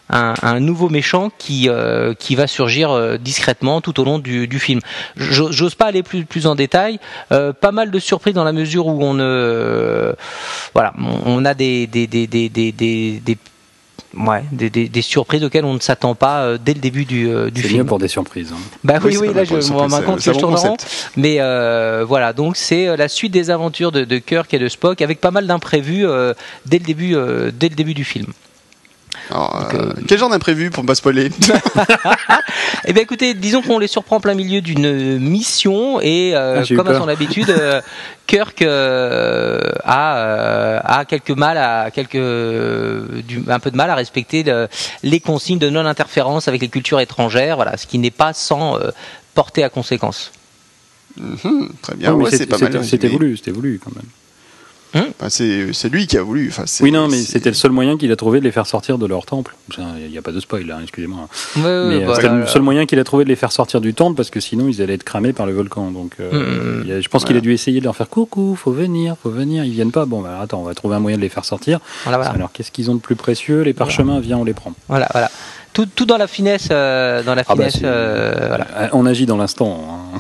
un, 0.09 0.35
nouveau 0.61 0.89
méchant 0.89 1.31
qui 1.37 1.69
euh, 1.69 2.15
qui 2.15 2.37
va 2.37 2.47
surgir 2.47 2.91
euh, 2.91 3.17
discrètement 3.17 3.81
tout 3.81 3.99
au 4.01 4.05
long 4.05 4.19
du, 4.19 4.47
film. 4.59 4.81
Jo- 5.17 5.51
J'ose 5.51 5.75
pas 5.75 5.87
aller 5.87 6.03
plus 6.03 6.25
plus 6.25 6.47
en 6.47 6.55
détail. 6.55 7.01
Euh, 7.33 7.53
pas 7.53 7.73
mal 7.73 7.91
de 7.91 7.99
surprises 7.99 8.35
dans 8.35 8.45
la 8.45 8.53
mesure 8.53 8.87
où 8.87 9.03
on 9.03 9.15
ne 9.15 10.15
voilà, 10.75 10.93
on 11.25 11.45
a 11.45 11.55
des 11.55 11.87
des, 11.89 12.07
des, 12.07 12.27
des- 13.21 13.39
Ouais, 14.19 14.43
des, 14.51 14.71
des, 14.71 14.89
des 14.89 15.03
surprises 15.03 15.45
auxquelles 15.45 15.65
on 15.67 15.75
ne 15.75 15.79
s'attend 15.81 16.15
pas 16.15 16.41
euh, 16.41 16.59
dès 16.63 16.73
le 16.73 16.81
début 16.81 17.05
du, 17.05 17.29
euh, 17.29 17.51
du 17.51 17.61
C'est 17.61 17.69
mieux 17.69 17.75
film. 17.75 17.87
pour 17.87 17.99
des 17.99 18.09
surprises. 18.09 18.53
hein. 18.53 18.61
Bah 18.83 18.95
oui, 19.05 19.17
oui, 19.21 19.29
pas 19.29 19.35
là 19.35 19.45
je 19.45 19.55
me 19.55 19.77
rends 19.77 19.89
compte 20.03 20.17
que 20.17 20.23
je 20.23 20.31
tourne 20.39 20.55
rond. 20.55 20.77
Mais 21.17 21.37
euh, 21.41 22.05
voilà, 22.07 22.33
donc 22.33 22.57
c'est 22.57 22.89
euh, 22.89 22.97
la 22.97 23.09
suite 23.09 23.33
des 23.33 23.51
aventures 23.51 23.93
de, 23.93 24.05
de 24.05 24.19
Kirk 24.19 24.53
et 24.55 24.59
de 24.59 24.69
Spock 24.69 25.03
avec 25.03 25.21
pas 25.21 25.31
mal 25.31 25.47
d'imprévus 25.47 26.07
euh, 26.07 26.33
dès 26.65 26.79
le 26.79 26.85
début, 26.85 27.15
euh, 27.15 27.51
dès 27.55 27.69
le 27.69 27.75
début 27.75 27.95
du 27.95 28.05
film. 28.05 28.27
Alors, 29.31 29.59
Donc, 29.61 29.75
euh, 29.75 29.79
euh, 29.89 29.93
Quel 30.07 30.19
genre 30.19 30.31
d'imprévu 30.31 30.71
pour 30.71 30.83
ne 30.85 30.89
pas 30.89 30.95
spoiler 30.95 31.31
Eh 32.87 32.93
bien 32.93 33.03
écoutez, 33.03 33.35
disons 33.35 33.63
qu'on 33.63 33.79
les 33.79 33.89
surprend 33.89 34.17
en 34.17 34.21
plein 34.21 34.35
milieu 34.35 34.61
d'une 34.61 35.19
mission 35.19 36.01
et 36.01 36.33
euh, 36.35 36.63
Ah, 36.63 36.75
comme 36.77 36.89
à 36.89 36.99
son 36.99 37.09
habitude, 37.09 37.51
euh, 37.51 37.81
Kirk 38.27 38.63
euh, 38.63 39.61
a, 39.85 40.17
euh, 40.19 40.81
a 40.85 41.05
quelques 41.05 41.31
mal 41.31 41.59
à 41.59 41.91
quelques 41.91 42.13
du- 42.17 43.43
un 43.49 43.59
peu 43.59 43.71
de 43.71 43.77
mal 43.77 43.91
à 43.91 43.95
respecter 43.95 44.43
le- 44.43 44.69
les 45.03 45.21
consignes 45.21 45.59
de 45.59 45.71
non-interférence 45.71 46.49
avec 46.49 46.61
les 46.61 46.69
cultures 46.69 47.01
étrangères, 47.01 47.57
voilà, 47.57 47.77
ce 47.77 47.87
qui 47.87 47.99
n'est 47.99 48.11
pas 48.11 48.33
sans 48.33 48.79
euh, 48.79 48.91
porter 49.35 49.65
à 49.65 49.69
conséquence. 49.69 50.31
Mhm, 51.19 51.71
Très 51.83 51.95
bien, 51.97 52.13
ouais, 52.13 52.31
c'est- 52.31 52.47
pas 52.47 52.59
c'était- 52.59 52.71
mal. 52.79 52.85
C'était 52.85 53.07
résumé. 53.09 53.25
voulu, 53.25 53.37
c'était 53.37 53.51
voulu 53.51 53.81
quand 53.83 53.95
même. 53.97 54.05
Enfin, 54.95 55.29
c'est 55.29 55.73
c'est 55.73 55.89
lui 55.91 56.07
qui 56.07 56.17
a 56.17 56.23
voulu. 56.23 56.49
Enfin, 56.49 56.65
Oui, 56.81 56.91
non, 56.91 57.09
mais 57.09 57.19
c'était 57.19 57.51
le 57.51 57.55
seul 57.55 57.71
moyen 57.71 57.97
qu'il 57.99 58.11
a 58.13 58.17
trouvé 58.17 58.41
de 58.41 58.45
les 58.45 58.51
faire 58.53 58.67
sortir 58.67 58.97
de 58.99 59.07
leur 59.07 59.27
temple. 59.27 59.55
Il 59.79 60.11
n'y 60.11 60.17
a 60.17 60.23
pas 60.23 60.33
de 60.33 60.41
spoil 60.41 60.65
là, 60.67 60.79
excusez-moi. 60.83 61.29
Ouais, 61.57 61.63
ouais, 61.63 61.87
Mais 61.89 61.95
euh, 61.97 62.05
voilà. 62.07 62.15
c'était 62.15 62.29
le 62.35 62.47
seul 62.47 62.63
moyen 62.63 62.87
qu'il 62.87 62.99
a 62.99 63.05
trouvé 63.05 63.25
de 63.25 63.29
les 63.29 63.37
faire 63.37 63.53
sortir 63.53 63.81
du 63.81 63.93
temple 63.95 64.17
parce 64.17 64.31
que 64.31 64.41
sinon 64.41 64.69
ils 64.69 64.81
allaient 64.81 64.95
être 64.95 65.05
cramés 65.05 65.33
par 65.35 65.45
le 65.47 65.53
volcan. 65.53 65.91
Donc 65.91 66.13
euh, 66.21 66.81
Mm. 66.81 66.83
il 66.85 66.89
y 66.89 66.93
a- 66.93 67.01
je 67.01 67.09
pense 67.09 67.25
qu'il 67.25 67.37
a 67.37 67.41
dû 67.41 67.53
essayer 67.53 67.81
de 67.81 67.85
leur 67.85 67.97
faire 67.97 68.09
coucou, 68.09 68.57
faut 68.57 68.73
venir, 68.73 69.17
faut 69.23 69.31
venir. 69.31 69.65
Ils 69.65 69.73
viennent 69.73 69.93
pas. 69.93 70.07
Bon, 70.07 70.23
bah, 70.23 70.39
attends, 70.41 70.61
on 70.61 70.65
va 70.65 70.75
trouver 70.75 70.97
un 70.97 71.01
moyen 71.01 71.17
de 71.19 71.23
les 71.23 71.29
faire 71.29 71.45
sortir. 71.45 71.81
Voilà, 72.05 72.19
voilà. 72.19 72.31
Alors 72.33 72.53
qu'est-ce 72.53 72.71
qu'ils 72.71 72.91
ont 72.91 72.95
de 72.95 73.01
plus 73.01 73.17
précieux? 73.17 73.63
Les 73.63 73.75
parchemins, 73.75 74.21
viens, 74.21 74.39
on 74.39 74.45
les 74.45 74.55
prend. 74.55 74.73
Voilà, 74.89 75.09
voilà. 75.13 75.31
Tout, 75.77 75.85
tout 75.95 76.07
dans 76.07 76.17
la 76.17 76.27
finesse, 76.27 76.69
euh, 76.71 77.23
dans 77.23 77.35
la 77.35 77.43
Ah 77.47 77.55
bah, 77.55 77.69
finesse, 77.69 77.83
euh, 77.85 78.33
voilà. 78.49 78.67
Euh, 78.77 78.89
On 78.95 79.05
agit 79.05 79.27
dans 79.27 79.37
l'instant. 79.37 79.79
hein. 80.15 80.19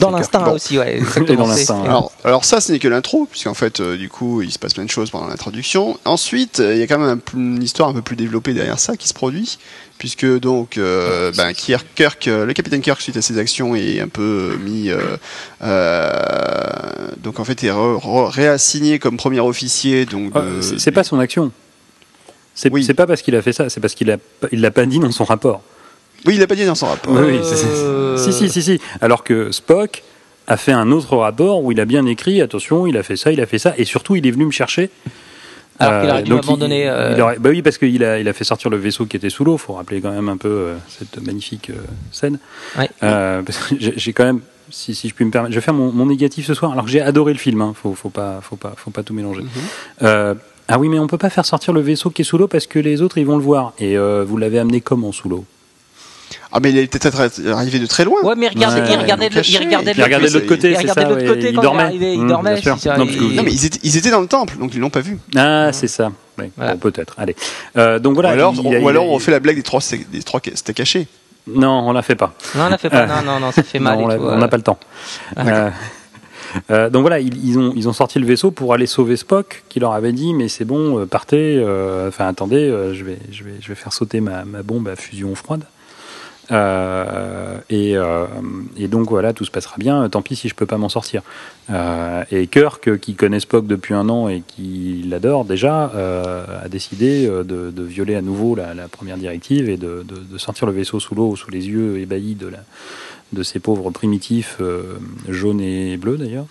Dans 0.00 0.10
l'instinct 0.16 0.42
clair. 0.42 0.52
aussi, 0.52 0.78
ouais. 0.80 1.00
Et 1.28 1.36
dans 1.36 1.46
l'instinct. 1.46 1.84
Alors, 1.84 2.10
alors 2.24 2.44
ça, 2.44 2.60
ce 2.60 2.72
n'est 2.72 2.80
que 2.80 2.88
l'intro, 2.88 3.28
puisqu'en 3.30 3.54
fait, 3.54 3.78
euh, 3.78 3.96
du 3.96 4.08
coup, 4.08 4.42
il 4.42 4.50
se 4.50 4.58
passe 4.58 4.74
plein 4.74 4.84
de 4.84 4.90
choses 4.90 5.10
pendant 5.10 5.28
l'introduction. 5.28 5.96
Ensuite, 6.06 6.58
euh, 6.58 6.74
il 6.74 6.80
y 6.80 6.82
a 6.82 6.88
quand 6.88 6.98
même 6.98 7.20
un 7.34 7.38
une 7.38 7.62
histoire 7.62 7.88
un 7.88 7.92
peu 7.92 8.02
plus 8.02 8.16
développée 8.16 8.52
derrière 8.52 8.80
ça 8.80 8.96
qui 8.96 9.06
se 9.06 9.14
produit, 9.14 9.58
puisque 9.98 10.26
donc, 10.40 10.76
euh, 10.76 11.30
ben, 11.36 11.52
Kirk, 11.52 11.86
Kirk, 11.94 12.26
euh, 12.26 12.44
le 12.44 12.52
capitaine 12.52 12.80
Kirk, 12.80 13.00
suite 13.00 13.16
à 13.16 13.22
ses 13.22 13.38
actions, 13.38 13.76
est 13.76 14.00
un 14.00 14.08
peu 14.08 14.58
mis, 14.64 14.90
euh, 14.90 14.98
euh, 15.62 17.08
donc 17.22 17.38
en 17.38 17.44
fait, 17.44 17.62
est 17.64 17.70
réassigné 17.72 18.98
comme 18.98 19.16
premier 19.16 19.40
officier. 19.40 20.04
Donc, 20.04 20.32
Ah, 20.34 20.40
c'est 20.78 20.90
pas 20.90 21.04
son 21.04 21.20
action. 21.20 21.52
C'est 22.56 22.72
Oui. 22.72 22.82
c'est 22.82 22.94
pas 22.94 23.06
parce 23.06 23.22
qu'il 23.22 23.36
a 23.36 23.42
fait 23.42 23.52
ça, 23.52 23.68
c'est 23.68 23.78
parce 23.80 23.94
qu'il 23.94 24.16
il 24.50 24.60
l'a 24.60 24.70
pas 24.72 24.84
dit 24.86 24.98
dans 24.98 25.12
son 25.12 25.24
rapport. 25.24 25.62
Oui, 26.26 26.34
il 26.34 26.40
l'a 26.40 26.46
pas 26.48 26.54
dit 26.56 26.64
dans 26.66 26.74
son 26.74 26.86
rapport. 26.86 27.12
Oui, 27.14 27.20
oui, 27.34 27.38
Euh, 27.40 28.16
si, 28.16 28.32
si, 28.32 28.48
si, 28.48 28.62
si. 28.62 28.80
Alors 29.00 29.22
que 29.22 29.52
Spock 29.52 30.02
a 30.48 30.56
fait 30.56 30.72
un 30.72 30.90
autre 30.90 31.16
rapport 31.16 31.62
où 31.62 31.70
il 31.70 31.78
a 31.80 31.84
bien 31.84 32.04
écrit 32.06 32.40
attention, 32.40 32.86
il 32.86 32.96
a 32.96 33.02
fait 33.04 33.16
ça, 33.16 33.30
il 33.30 33.40
a 33.40 33.46
fait 33.46 33.58
ça, 33.58 33.74
et 33.76 33.84
surtout 33.84 34.16
il 34.16 34.26
est 34.26 34.30
venu 34.32 34.46
me 34.46 34.50
chercher. 34.50 34.90
Alors 35.78 36.00
qu'il 36.00 36.10
aurait 36.10 36.22
dû 36.22 36.30
donc 36.30 36.40
il- 36.42 36.46
m'abandonner, 36.46 36.82
il 36.84 36.88
euh, 36.88 37.20
aurait- 37.22 37.38
bah 37.38 37.50
oui, 37.50 37.60
parce 37.60 37.76
qu'il 37.76 38.02
a, 38.02 38.18
il 38.18 38.26
a 38.28 38.32
fait 38.32 38.44
sortir 38.44 38.70
le 38.70 38.78
vaisseau 38.78 39.04
qui 39.04 39.16
était 39.18 39.28
sous 39.28 39.44
l'eau. 39.44 39.58
Faut 39.58 39.74
rappeler 39.74 40.00
quand 40.00 40.10
même 40.10 40.30
un 40.30 40.38
peu 40.38 40.48
euh, 40.48 40.76
cette 40.88 41.22
magnifique 41.22 41.68
euh, 41.68 41.74
scène. 42.12 42.38
Ouais. 42.78 42.88
Euh, 43.02 43.42
parce 43.42 43.58
que 43.58 43.74
j'ai 43.78 44.12
quand 44.14 44.24
même, 44.24 44.40
si, 44.70 44.94
si 44.94 45.10
je 45.10 45.14
puis 45.14 45.26
me 45.26 45.30
permettre, 45.30 45.52
je 45.52 45.58
vais 45.58 45.64
faire 45.64 45.74
mon, 45.74 45.92
mon 45.92 46.06
négatif 46.06 46.46
ce 46.46 46.54
soir. 46.54 46.72
Alors 46.72 46.86
que 46.86 46.90
j'ai 46.90 47.02
adoré 47.02 47.34
le 47.34 47.38
film. 47.38 47.60
Hein, 47.60 47.74
faut, 47.80 47.94
faut 47.94 48.08
pas, 48.08 48.38
faut 48.40 48.56
pas, 48.56 48.72
faut 48.74 48.90
pas 48.90 49.02
tout 49.02 49.12
mélanger. 49.12 49.42
Mhm. 49.42 49.48
Euh, 50.04 50.34
ah 50.68 50.78
oui, 50.78 50.88
mais 50.88 50.98
on 50.98 51.06
peut 51.06 51.18
pas 51.18 51.30
faire 51.30 51.46
sortir 51.46 51.72
le 51.72 51.80
vaisseau 51.80 52.10
qui 52.10 52.22
est 52.22 52.24
sous 52.24 52.38
l'eau 52.38 52.48
parce 52.48 52.66
que 52.66 52.78
les 52.78 53.02
autres 53.02 53.18
ils 53.18 53.26
vont 53.26 53.36
le 53.36 53.42
voir. 53.42 53.72
Et 53.78 53.96
euh, 53.96 54.24
vous 54.26 54.36
l'avez 54.36 54.58
amené 54.58 54.80
comment 54.80 55.12
sous 55.12 55.28
l'eau? 55.28 55.44
Ah, 56.52 56.58
mais 56.60 56.70
il 56.70 56.78
est 56.78 56.86
peut-être 56.86 57.20
arrivé 57.52 57.78
de 57.78 57.86
très 57.86 58.04
loin. 58.04 58.20
Ouais, 58.22 58.34
mais 58.36 58.48
regardez, 58.48 58.80
Ouais, 58.80 58.86
il 58.94 58.96
regardait, 59.00 59.28
le- 59.28 59.48
il 59.48 59.58
regardait 59.58 59.92
Il 59.96 60.02
regardait 60.02 60.28
de 60.28 60.34
l'autre 60.34 60.46
côté, 60.46 60.70
il 60.70 60.76
c'est 60.76 60.86
ça. 60.88 61.04
de 61.04 61.08
l'autre 61.10 61.22
ouais, 61.22 61.26
côté 61.28 61.48
il 61.50 61.54
quand 61.54 61.60
il 61.60 61.64
dormait. 61.64 61.94
il 61.94 62.22
Mmh, 62.22 62.28
dormait, 62.28 62.56
c'est 62.62 62.78
ça, 62.78 62.96
Non, 62.96 63.04
il- 63.04 63.42
mais 63.42 63.52
ils 63.52 63.66
étaient, 63.66 63.78
ils 63.82 63.96
étaient 63.96 64.10
dans 64.10 64.20
le 64.20 64.26
temple, 64.26 64.56
donc 64.58 64.74
ils 64.74 64.80
l'ont 64.80 64.90
pas 64.90 65.00
vu. 65.00 65.18
Ah, 65.36 65.70
c'est 65.72 65.86
ça. 65.88 66.10
Oui, 66.38 66.46
Voilà. 66.56 66.72
bon, 66.74 66.78
peut-être. 66.78 67.14
Allez. 67.18 67.36
Euh, 67.76 67.98
donc 67.98 68.14
voilà. 68.14 68.30
ou 68.30 68.32
alors, 68.32 68.54
il 68.54 68.60
ou 68.60 68.90
il 68.90 68.98
on 68.98 69.18
fait 69.18 69.30
la 69.32 69.40
blague 69.40 69.56
des 69.56 69.62
trois, 69.62 69.80
des 70.12 70.22
trois 70.22 70.40
c'était 70.54 70.74
caché. 70.74 71.06
Non, 71.46 71.84
on 71.88 71.92
la 71.92 72.02
fait 72.02 72.16
pas. 72.16 72.34
Non, 72.56 72.64
on 72.64 72.68
l'a 72.70 72.78
fait 72.78 72.90
pas. 72.90 73.02
Euh, 73.02 73.06
Non, 73.06 73.22
non, 73.34 73.40
non, 73.40 73.52
ça 73.52 73.62
fait 73.62 73.78
mal. 73.78 73.98
Non, 73.98 74.06
on 74.06 74.10
et 74.10 74.14
euh. 74.14 74.36
n'a 74.36 74.48
pas 74.48 74.56
le 74.56 74.62
temps. 74.64 74.78
Euh, 75.38 75.70
euh, 76.70 76.90
donc 76.90 77.02
voilà, 77.02 77.20
ils, 77.20 77.36
ils 77.44 77.58
ont, 77.58 77.72
ils 77.76 77.88
ont 77.88 77.92
sorti 77.92 78.18
le 78.18 78.26
vaisseau 78.26 78.50
pour 78.50 78.74
aller 78.74 78.86
sauver 78.86 79.16
Spock, 79.16 79.64
qui 79.68 79.80
leur 79.80 79.92
avait 79.92 80.12
dit 80.12 80.34
mais 80.34 80.48
c'est 80.48 80.64
bon, 80.64 81.00
euh, 81.00 81.06
partez. 81.06 81.56
euh, 81.58 82.08
Enfin 82.08 82.26
attendez, 82.28 82.68
euh, 82.68 82.94
je 82.94 83.04
vais, 83.04 83.18
je 83.30 83.44
vais, 83.44 83.54
je 83.60 83.68
vais 83.68 83.74
faire 83.74 83.92
sauter 83.92 84.20
ma, 84.20 84.44
ma 84.44 84.62
bombe 84.62 84.88
à 84.88 84.96
fusion 84.96 85.34
froide. 85.34 85.64
Et, 87.70 87.96
et 88.76 88.86
donc 88.88 89.08
voilà, 89.10 89.32
tout 89.32 89.44
se 89.44 89.50
passera 89.50 89.74
bien. 89.78 90.08
Tant 90.08 90.22
pis 90.22 90.36
si 90.36 90.48
je 90.48 90.54
peux 90.54 90.64
pas 90.64 90.78
m'en 90.78 90.88
sortir. 90.88 91.22
Et 92.30 92.46
Kirk, 92.46 92.98
qui 93.00 93.14
connaît 93.16 93.40
Spock 93.40 93.66
depuis 93.66 93.94
un 93.94 94.08
an 94.08 94.28
et 94.28 94.42
qui 94.46 95.04
l'adore 95.08 95.44
déjà, 95.44 95.90
a 96.62 96.68
décidé 96.68 97.26
de, 97.26 97.42
de 97.72 97.82
violer 97.82 98.14
à 98.14 98.22
nouveau 98.22 98.54
la, 98.54 98.74
la 98.74 98.86
première 98.86 99.16
directive 99.16 99.68
et 99.68 99.76
de, 99.76 100.06
de 100.08 100.38
sortir 100.38 100.68
le 100.68 100.72
vaisseau 100.72 101.00
sous 101.00 101.16
l'eau, 101.16 101.34
sous 101.34 101.50
les 101.50 101.66
yeux 101.66 101.98
ébahis 101.98 102.36
de 102.36 102.46
la 102.46 102.60
de 103.32 103.42
ces 103.42 103.58
pauvres 103.58 103.90
primitifs 103.90 104.58
euh, 104.60 104.98
jaunes 105.28 105.60
et 105.60 105.96
bleus 105.96 106.16
d'ailleurs. 106.16 106.46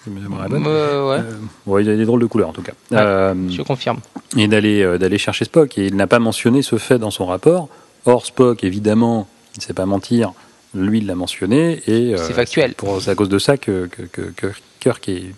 Euh, 0.67 1.09
ouais, 1.09 1.17
Euh, 1.19 1.31
ouais, 1.65 1.83
il 1.83 1.89
a 1.89 1.95
des 1.95 2.05
drôles 2.05 2.21
de 2.21 2.25
couleurs 2.25 2.49
en 2.49 2.53
tout 2.53 2.61
cas. 2.61 2.73
Ouais. 2.91 2.97
Euh, 2.99 3.33
je 3.49 3.61
confirme. 3.61 3.99
et 4.37 4.47
d'aller 4.47 4.97
d'aller 4.97 5.17
chercher 5.17 5.45
Spock. 5.45 5.77
Et 5.77 5.87
il 5.87 5.95
n'a 5.95 6.07
pas 6.07 6.19
mentionné 6.19 6.61
ce 6.61 6.77
fait 6.77 6.99
dans 6.99 7.11
son 7.11 7.25
rapport. 7.25 7.69
Or, 8.05 8.25
Spock, 8.25 8.63
évidemment, 8.63 9.27
il 9.55 9.59
ne 9.59 9.63
sait 9.63 9.73
pas 9.73 9.85
mentir. 9.85 10.33
Lui, 10.73 10.97
il 10.99 11.07
l'a 11.07 11.15
mentionné. 11.15 11.81
Et 11.87 12.15
C'est 12.17 12.33
factuel. 12.33 12.73
C'est 12.99 13.09
à 13.11 13.15
cause 13.15 13.29
de 13.29 13.39
ça 13.39 13.57
que, 13.57 13.87
que, 13.87 14.01
que, 14.03 14.21
que 14.35 14.47
Kirk 14.81 15.07
est, 15.09 15.33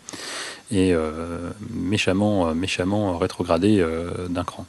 est 0.72 0.96
méchamment, 1.72 2.54
méchamment 2.56 3.18
rétrogradé 3.20 3.86
d'un 4.30 4.44
cran. 4.44 4.66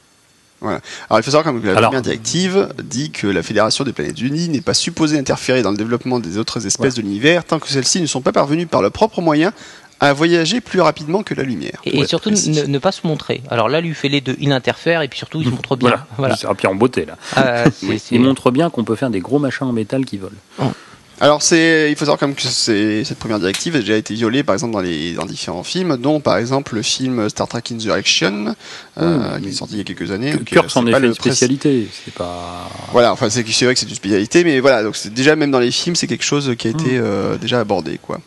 Alors 0.61 0.79
il 1.19 1.23
faut 1.23 1.31
savoir 1.31 1.43
quand 1.43 1.53
même 1.53 1.61
que 1.61 1.67
la 1.67 1.77
Alors- 1.77 1.89
première 1.89 2.01
directive 2.01 2.69
dit 2.83 3.11
que 3.11 3.27
la 3.27 3.43
Fédération 3.43 3.83
des 3.83 3.93
planètes 3.93 4.21
unies 4.21 4.49
n'est 4.49 4.61
pas 4.61 4.73
supposée 4.73 5.17
interférer 5.17 5.61
dans 5.61 5.71
le 5.71 5.77
développement 5.77 6.19
des 6.19 6.37
autres 6.37 6.65
espèces 6.65 6.95
de 6.95 7.01
l'univers 7.01 7.45
tant 7.45 7.59
que 7.59 7.69
celles-ci 7.69 8.01
ne 8.01 8.05
sont 8.07 8.21
pas 8.21 8.31
parvenues 8.33 8.67
par 8.67 8.81
leurs 8.81 8.91
propres 8.91 9.21
moyens 9.21 9.53
à 10.01 10.13
voyager 10.13 10.61
plus 10.61 10.79
rapidement 10.79 11.23
que 11.23 11.33
la 11.33 11.43
lumière. 11.43 11.81
Et, 11.83 12.05
surtout 12.05 12.29
ne, 12.29 12.65
ne 12.67 12.77
pas 12.79 12.93
se 12.93 13.05
montrer. 13.05 13.41
Alors 13.49 13.67
là, 13.67 13.81
lui 13.81 13.93
fait 13.93 14.07
les 14.07 14.21
deux. 14.21 14.37
Il 14.39 14.53
interfère 14.53 15.01
et 15.01 15.09
puis 15.09 15.17
surtout 15.19 15.41
il 15.41 15.45
se 15.45 15.49
montre 15.49 15.75
bien. 15.75 15.89
Voilà. 15.89 16.07
Voilà. 16.17 16.35
C'est 16.37 16.47
un 16.47 16.55
pied 16.55 16.69
en 16.69 16.75
beauté, 16.75 17.05
là. 17.05 17.17
Euh, 17.37 17.65
c'est- 17.73 17.97
c'est- 17.97 18.15
Il 18.15 18.21
montre 18.21 18.49
bien 18.51 18.69
qu'on 18.69 18.85
peut 18.85 18.95
faire 18.95 19.09
des 19.09 19.19
gros 19.19 19.39
machins 19.39 19.67
en 19.67 19.73
métal 19.73 20.05
qui 20.05 20.17
volent. 20.17 20.71
Alors 21.21 21.41
c'est, 21.41 21.91
il 21.91 21.95
faut 21.95 22.05
savoir 22.05 22.17
quand 22.17 22.27
même 22.27 22.35
que 22.35 22.43
cette 22.43 23.19
première 23.19 23.39
directive 23.39 23.75
a 23.75 23.79
déjà 23.79 23.97
été 23.97 24.13
violée 24.13 24.41
par 24.43 24.53
exemple 24.55 24.71
dans 24.73 24.79
les 24.79 25.13
dans 25.13 25.25
différents 25.25 25.63
films, 25.63 25.97
dont 25.97 26.21
par 26.21 26.37
exemple 26.37 26.75
le 26.75 26.81
film 26.81 27.27
Star 27.29 27.47
Trek 27.47 27.61
Insurrection, 27.73 28.55
euh, 28.99 29.35
Oui, 29.35 29.41
qui 29.43 29.49
est 29.49 29.51
sorti 29.51 29.73
il 29.73 29.77
y 29.79 29.81
a 29.81 29.83
quelques 29.83 30.11
années. 30.11 30.31
donc, 30.31 30.45
Kirk 30.45 30.65
euh, 30.65 30.69
s'en 30.69 30.87
est 30.87 30.91
pas 30.91 30.99
fait 31.01 31.07
une 31.07 31.13
spécialité. 31.13 31.87
C'est 32.05 32.13
pas. 32.13 32.69
Voilà, 32.93 33.11
enfin 33.11 33.29
c'est, 33.29 33.45
c'est 33.49 33.65
vrai 33.65 33.73
que 33.73 33.79
c'est 33.81 33.89
une 33.89 33.95
spécialité, 33.95 34.43
mais 34.45 34.61
voilà, 34.61 34.81
donc 34.81 34.95
c'est 34.95 35.13
déjà 35.13 35.35
même 35.35 35.51
dans 35.51 35.59
les 35.59 35.71
films 35.71 35.95
c'est 35.95 36.07
quelque 36.07 36.23
chose 36.25 36.55
qui 36.57 36.67
a 36.67 36.71
été 36.71 36.97
Hmm. 36.99 37.03
euh, 37.03 37.37
déjà 37.37 37.59
abordé 37.59 37.99
quoi. 38.01 38.21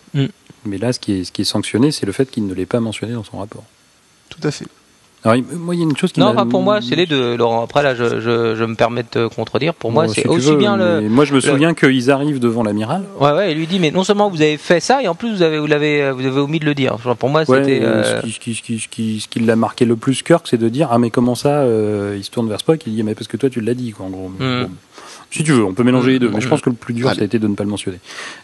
Mais 0.64 0.78
là, 0.78 0.93
ce 0.93 1.01
qui 1.01 1.12
est, 1.12 1.24
ce 1.24 1.32
qui 1.32 1.43
est 1.43 1.47
sanctionné, 1.47 1.90
c'est 1.90 2.06
le 2.06 2.12
fait 2.12 2.31
qu'il 2.31 2.47
ne 2.47 2.55
l'ait 2.55 2.66
pas 2.66 2.78
mentionné 2.78 3.14
dans 3.14 3.24
son 3.24 3.39
rapport. 3.39 3.64
Tout 4.28 4.47
à 4.47 4.51
fait. 4.52 4.66
Alors, 5.24 5.36
moi, 5.56 5.74
il 5.74 5.78
y 5.78 5.82
a 5.82 5.84
une 5.84 5.96
chose 5.96 6.10
qui 6.10 6.18
Non, 6.18 6.26
enfin, 6.26 6.46
pour 6.46 6.62
moi, 6.62 6.80
c'est 6.82 6.96
les 6.96 7.06
deux, 7.06 7.36
Laurent. 7.36 7.62
Après, 7.62 7.82
là, 7.84 7.94
je, 7.94 8.20
je, 8.20 8.56
je 8.56 8.64
me 8.64 8.74
permets 8.74 9.04
de 9.04 9.08
te 9.08 9.28
contredire. 9.28 9.72
Pour 9.72 9.92
moi, 9.92 10.06
Bon, 10.06 10.12
c'est 10.12 10.22
si 10.22 10.26
aussi 10.28 10.50
veux, 10.50 10.56
bien 10.56 10.76
le. 10.76 11.00
Moi, 11.08 11.24
je 11.24 11.30
me 11.32 11.36
le- 11.36 11.40
souviens 11.42 11.74
qu'ils 11.74 12.10
arrivent 12.10 12.40
devant 12.40 12.64
l'amiral. 12.64 13.04
Ouais, 13.20 13.30
ouais, 13.32 13.52
il 13.52 13.58
lui 13.58 13.68
dit, 13.68 13.78
mais 13.78 13.92
non 13.92 14.02
seulement 14.02 14.28
vous 14.30 14.42
avez 14.42 14.56
fait 14.56 14.80
ça, 14.80 15.00
et 15.00 15.06
en 15.06 15.14
plus 15.14 15.32
vous 15.32 15.42
avez, 15.42 15.60
vous 15.60 15.66
l'avez, 15.68 16.10
vous 16.10 16.26
avez 16.26 16.40
omis 16.40 16.58
de 16.58 16.64
le 16.64 16.74
dire. 16.74 16.98
Genre, 16.98 17.16
pour 17.16 17.28
moi, 17.28 17.44
Ouais, 17.48 17.58
c'était. 17.64 17.82
euh, 17.84 18.20
ce, 18.20 18.26
qui, 18.26 18.32
ce, 18.32 18.40
qui, 18.40 18.54
ce 18.54 18.62
qui- 18.62 18.78
ce 18.80 18.88
qui- 18.88 19.20
ce 19.20 19.28
qui 19.28 19.38
l'a 19.40 19.54
marqué 19.54 19.84
le 19.84 19.94
plus, 19.94 20.22
Kirk, 20.24 20.46
c'est 20.48 20.58
de 20.58 20.68
dire 20.68 20.88
Ah, 20.90 20.98
mais 20.98 21.10
comment 21.10 21.36
ça 21.36 21.60
euh, 21.60 22.14
Il 22.18 22.24
se 22.24 22.30
tourne 22.30 22.48
vers 22.48 22.58
Spock, 22.58 22.80
il 22.86 22.94
dit 22.96 23.02
Mais 23.04 23.14
parce 23.14 23.28
que 23.28 23.36
toi, 23.36 23.48
tu 23.48 23.60
l'as 23.60 23.74
dit, 23.74 23.92
quoi, 23.92 24.06
en 24.06 24.10
gros. 24.10 24.28
Mm. 24.28 24.62
bon, 24.64 24.70
si 25.30 25.44
tu 25.44 25.52
veux, 25.52 25.64
on 25.64 25.72
peut 25.72 25.84
mélanger 25.84 26.10
les 26.10 26.18
deux, 26.18 26.30
mais 26.30 26.38
Mm. 26.38 26.42
je 26.42 26.48
pense 26.48 26.60
que 26.62 26.70
le 26.70 26.74
plus 26.76 26.94
dur, 26.94 27.06
Allez. 27.06 27.16
ça 27.18 27.22
a 27.22 27.26
été 27.26 27.38
de 27.38 27.46
ne 27.46 27.54
pas 27.54 27.62
le 27.62 27.70
mentionner. 27.70 27.98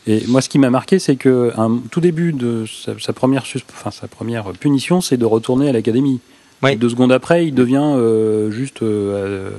Et 0.07 0.23
moi, 0.29 0.41
ce 0.43 0.49
qui 0.49 0.61
m'a 0.61 0.71
marqué, 0.71 1.01
c'est 1.01 1.17
que 1.17 1.51
un, 1.59 1.81
tout 1.91 2.01
début 2.01 2.33
de 2.33 2.67
sa, 2.67 2.93
sa 3.01 3.13
première, 3.13 3.43
enfin, 3.75 3.91
sa 3.91 4.07
première 4.07 4.45
punition, 4.53 5.01
c'est 5.01 5.17
de 5.17 5.25
retourner 5.25 5.69
à 5.69 5.73
l'académie. 5.73 6.21
Oui. 6.63 6.73
Et 6.73 6.77
deux 6.77 6.89
secondes 6.89 7.13
après, 7.13 7.47
il 7.47 7.55
devient 7.55 7.81
euh, 7.83 8.51
juste 8.51 8.83
euh, 8.83 9.47
euh, 9.47 9.51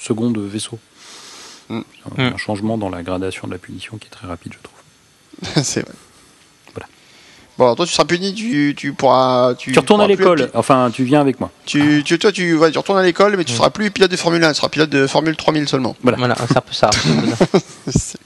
second 0.00 0.30
de 0.30 0.40
vaisseau. 0.40 0.78
Mm. 1.68 1.78
Un, 1.78 1.82
Mm. 2.16 2.32
un 2.34 2.36
changement 2.38 2.78
dans 2.78 2.88
la 2.88 3.02
gradation 3.02 3.46
de 3.46 3.52
la 3.52 3.58
punition 3.58 3.98
qui 3.98 4.06
est 4.06 4.10
très 4.10 4.26
rapide, 4.26 4.54
je 4.54 4.58
trouve. 4.62 5.62
c'est 5.64 5.82
vrai. 5.82 5.92
Voilà. 6.74 6.86
Bon, 7.58 7.64
alors 7.64 7.76
toi 7.76 7.84
tu 7.86 7.92
seras 7.92 8.06
puni, 8.06 8.32
tu, 8.34 8.72
tu 8.76 8.92
pourras. 8.94 9.54
Tu, 9.56 9.72
Tu 9.72 9.78
retournes 9.78 10.00
à 10.00 10.04
pourras 10.08 10.16
l'école, 10.34 10.50
enfin, 10.54 10.90
tu 10.92 11.04
viens 11.04 11.20
avec 11.20 11.38
moi. 11.40 11.50
Tu, 11.66 12.02
tu, 12.04 12.18
toi, 12.18 12.32
tu, 12.32 12.54
ouais, 12.56 12.70
tu 12.70 12.78
retournes 12.78 12.98
à 12.98 13.02
l'école, 13.02 13.36
mais 13.36 13.44
tu 13.44 13.52
seras 13.52 13.68
plus 13.70 13.90
pilote 13.90 14.10
de 14.10 14.16
Formule 14.16 14.42
1, 14.42 14.48
tu 14.52 14.56
seras 14.56 14.68
pilote 14.70 14.90
de 14.90 15.06
Formule 15.06 15.36
3000 15.36 15.68
seulement. 15.68 15.96
Voilà. 16.02 16.16
Voilà, 16.18 16.36
c'est 16.48 16.56
un 16.56 16.60
peu 16.62 16.72
ça. 16.72 16.90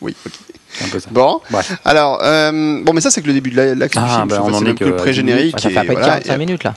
oui, 0.00 0.14
ok. 0.24 0.32
C'est 0.74 0.84
un 0.84 0.88
peu 0.88 1.00
ça. 1.00 1.08
Bon, 1.10 1.40
alors, 1.84 2.18
euh, 2.22 2.82
bon, 2.82 2.92
mais 2.94 3.00
ça 3.00 3.10
c'est 3.10 3.20
que 3.22 3.26
le 3.26 3.34
début 3.34 3.50
de 3.50 3.56
la- 3.56 3.74
l'action 3.74 4.02
Ah, 4.04 4.16
film. 4.16 4.28
bah, 4.28 4.36
je 4.36 4.40
on 4.50 4.54
en 4.54 4.58
c'est 4.60 4.64
est 4.68 4.74
que 4.74 4.78
que 4.78 4.84
le 4.84 4.94
à 4.94 4.96
pré-générique. 4.96 5.60
ça 5.60 5.68
et 5.68 5.72
fait 5.72 5.78
à 5.78 5.82
peine 5.84 5.92
voilà, 5.92 6.06
45 6.20 6.34
et, 6.34 6.38
minutes, 6.38 6.64
là. 6.64 6.74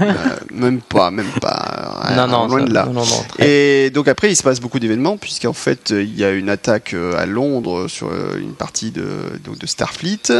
euh, 0.00 0.12
même 0.52 0.80
pas, 0.80 1.10
même 1.10 1.30
pas. 1.40 2.02
non, 2.14 2.22
euh, 2.22 2.26
non, 2.26 2.46
loin 2.48 2.58
ça- 2.60 2.64
de 2.66 2.74
là. 2.74 2.84
non, 2.86 2.92
non, 2.92 3.00
non, 3.06 3.24
très- 3.28 3.48
Et 3.86 3.90
donc 3.90 4.08
après, 4.08 4.30
il 4.30 4.36
se 4.36 4.42
passe 4.42 4.60
beaucoup 4.60 4.78
d'événements, 4.78 5.16
puisqu'en 5.16 5.52
fait, 5.54 5.92
euh, 5.92 6.02
il 6.02 6.14
y 6.18 6.24
a 6.24 6.30
une 6.30 6.48
attaque 6.50 6.92
euh, 6.94 7.16
à 7.18 7.26
Londres 7.26 7.88
sur 7.88 8.08
euh, 8.08 8.38
une 8.38 8.54
partie 8.54 8.90
de, 8.90 9.06
donc 9.44 9.58
de 9.58 9.66
Starfleet. 9.66 10.32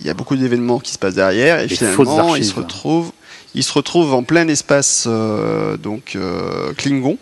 Il 0.00 0.06
y 0.06 0.10
a 0.10 0.14
beaucoup 0.14 0.36
d'événements 0.36 0.78
qui 0.78 0.92
se 0.92 0.98
passent 0.98 1.14
derrière, 1.16 1.60
et 1.60 1.68
finalement, 1.68 1.96
fausses 1.96 2.08
il 2.16 2.20
archives. 2.20 2.44
se 2.44 2.54
retrouve, 2.54 3.12
il 3.54 3.62
se 3.64 3.72
retrouve 3.72 4.14
en 4.14 4.22
plein 4.22 4.48
espace 4.48 5.04
euh, 5.06 5.76
donc 5.76 6.12
euh, 6.16 6.72
Klingon, 6.76 7.18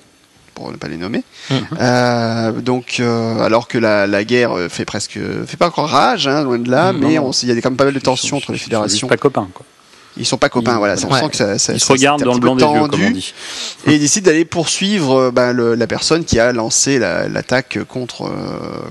pour 0.57 0.73
ne 0.73 0.77
pas 0.77 0.89
les 0.89 0.97
nommer. 0.97 1.23
Mhm. 1.51 1.59
Euh, 1.81 2.53
donc, 2.53 2.97
euh, 2.99 3.39
alors 3.45 3.69
que 3.69 3.79
la, 3.79 4.07
la 4.09 4.25
guerre 4.25 4.57
euh, 4.57 4.69
fait 4.69 4.85
presque, 4.85 5.19
fait 5.47 5.57
pas 5.57 5.69
encore 5.69 5.89
rage, 5.91 6.27
hein, 6.27 6.43
loin 6.43 6.59
de 6.59 6.69
là, 6.71 6.93
Non, 6.93 6.99
mais 6.99 7.15
il 7.43 7.49
y 7.49 7.53
a 7.53 7.61
quand 7.61 7.71
même 7.71 7.77
pas 7.77 7.85
mal 7.85 7.95
de 7.95 7.99
tensions 8.01 8.39
Ils 8.39 8.41
sont- 8.41 8.45
entre 8.45 8.53
les 8.53 8.57
ils 8.57 8.61
sont 8.61 8.65
fédérations. 8.65 9.07
pas 9.07 9.17
copains, 9.19 9.49
quoi. 9.55 9.65
Ils 10.19 10.25
sont 10.25 10.39
pas 10.39 10.49
copains, 10.49 10.73
Ils- 10.77 10.79
voilà. 10.79 10.95
On 11.07 11.13
Ouais. 11.13 11.21
sent 11.21 11.29
que 11.29 11.37
ça, 11.37 11.59
ça 11.59 11.75
Ils 11.75 11.79
se 11.81 11.93
regardent 11.93 12.23
dans 12.25 12.33
le 12.33 12.41
blanc 12.41 12.57
des 12.57 12.65
yeux, 12.65 12.89
comme 12.89 13.03
on 13.05 13.11
dit. 13.11 13.35
et 13.87 13.93
il 13.93 14.01
décide 14.01 14.25
d'aller 14.25 14.47
poursuivre 14.47 15.31
ben, 15.31 15.53
le- 15.53 15.75
la 15.75 15.87
personne 15.87 16.25
qui 16.25 16.41
a 16.41 16.53
lancé 16.53 16.99
la- 16.99 17.29
l'attaque 17.29 17.79
contre, 17.87 18.23
euh, 18.23 18.31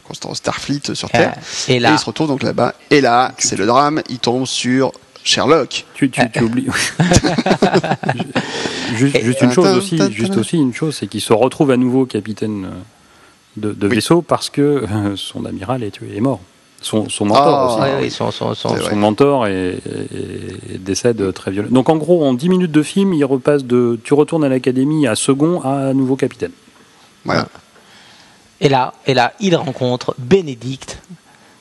contre 0.07 0.35
Starfleet 0.35 0.93
sur 0.93 1.09
Terre. 1.09 1.33
Et 1.67 1.77
Et 1.77 1.79
là, 1.79 1.93
il 1.93 1.97
se 1.99 2.05
retrouve 2.05 2.27
donc 2.27 2.43
là-bas. 2.43 2.75
Et 2.91 3.01
là, 3.01 3.31
c'est 3.39 3.57
le 3.57 3.65
drame. 3.65 4.03
Il 4.09 4.19
tombe 4.19 4.45
sur 4.45 4.91
Sherlock. 5.25 5.85
Tu, 5.95 6.09
tu, 6.09 6.21
tu 6.31 6.43
oublies. 6.43 6.67
juste, 8.95 9.19
juste 9.21 9.41
une 9.41 9.51
chose 9.51 9.75
aussi, 9.77 9.99
juste 10.11 10.37
aussi 10.37 10.57
une 10.57 10.73
chose, 10.73 10.95
c'est 10.95 11.07
qu'il 11.07 11.19
se 11.21 11.33
retrouve 11.33 11.71
à 11.71 11.77
nouveau 11.77 12.05
capitaine 12.05 12.65
euh, 12.65 13.73
de, 13.73 13.87
Oui. 13.87 13.95
vaisseau 13.95 14.21
parce 14.21 14.49
que 14.49 14.61
euh, 14.61 15.15
son 15.15 15.45
amiral 15.45 15.83
est 15.83 15.91
tué, 15.91 16.15
est 16.15 16.21
mort. 16.21 16.39
Son, 16.81 17.09
son 17.09 17.25
mentor 17.25 17.43
Ah, 17.47 17.65
aussi. 17.65 17.81
ouais, 17.81 18.09
vrai. 18.09 18.89
Son 18.89 18.95
mentor 18.95 19.47
est, 19.47 19.53
est- 19.53 20.73
est- 20.75 20.77
décède 20.77 21.33
très 21.33 21.49
violemment. 21.49 21.73
Donc 21.73 21.89
en 21.89 21.95
gros, 21.97 22.23
en 22.23 22.33
10 22.35 22.47
minutes 22.49 22.71
de 22.71 22.83
film, 22.83 23.11
il 23.13 23.23
repasse 23.25 23.63
de 23.63 23.99
tu 24.03 24.13
retournes 24.13 24.43
à 24.43 24.49
l'académie 24.49 25.07
à 25.07 25.15
second 25.15 25.61
à 25.61 25.93
nouveau 25.93 26.15
capitaine. 26.15 26.51
Voilà. 27.23 27.47
et 28.61 28.69
là, 28.69 28.93
et 29.07 29.15
là, 29.15 29.33
il 29.39 29.55
rencontre 29.55 30.13
Bénédicte, 30.19 30.99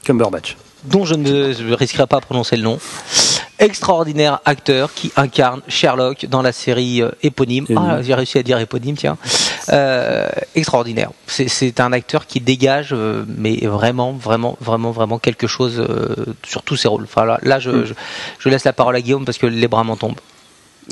Cumberbatch. 0.04 0.58
dont 0.84 1.06
je 1.06 1.14
ne 1.14 1.72
risquerai 1.72 2.06
pas 2.06 2.18
à 2.18 2.20
prononcer 2.20 2.56
le 2.58 2.64
nom. 2.64 2.78
Extraordinaire 3.64 4.40
acteur 4.44 4.92
qui 4.92 5.10
incarne 5.16 5.62
Sherlock 5.68 6.26
dans 6.26 6.42
la 6.42 6.52
série 6.52 7.00
euh, 7.00 7.10
éponyme. 7.22 7.66
Ah, 7.76 8.02
j'ai 8.02 8.14
réussi 8.14 8.36
à 8.38 8.42
dire 8.42 8.58
éponyme, 8.58 8.94
tiens. 8.96 9.16
Euh, 9.70 10.28
extraordinaire. 10.54 11.10
C'est- 11.26 11.80
un 11.80 11.92
acteur 11.92 12.26
qui 12.26 12.40
dégage, 12.40 12.90
euh, 12.92 13.24
mais 13.26 13.56
vraiment, 13.66 14.12
vraiment, 14.12 14.56
vraiment, 14.60 14.90
vraiment 14.90 15.18
quelque 15.18 15.46
chose 15.46 15.76
euh, 15.80 16.14
sur 16.46 16.62
tous 16.62 16.76
ses 16.76 16.88
rôles. 16.88 17.04
Enfin, 17.04 17.24
là, 17.24 17.38
là, 17.42 17.58
je, 17.58 17.70
Mm. 17.70 17.84
je, 17.86 17.94
je 18.38 18.48
laisse 18.50 18.64
la 18.64 18.74
parole 18.74 18.94
à 18.96 19.00
Guillaume 19.00 19.24
parce 19.24 19.38
que 19.38 19.46
les 19.46 19.66
bras 19.68 19.82
m'en 19.82 19.96
tombent. 19.96 20.20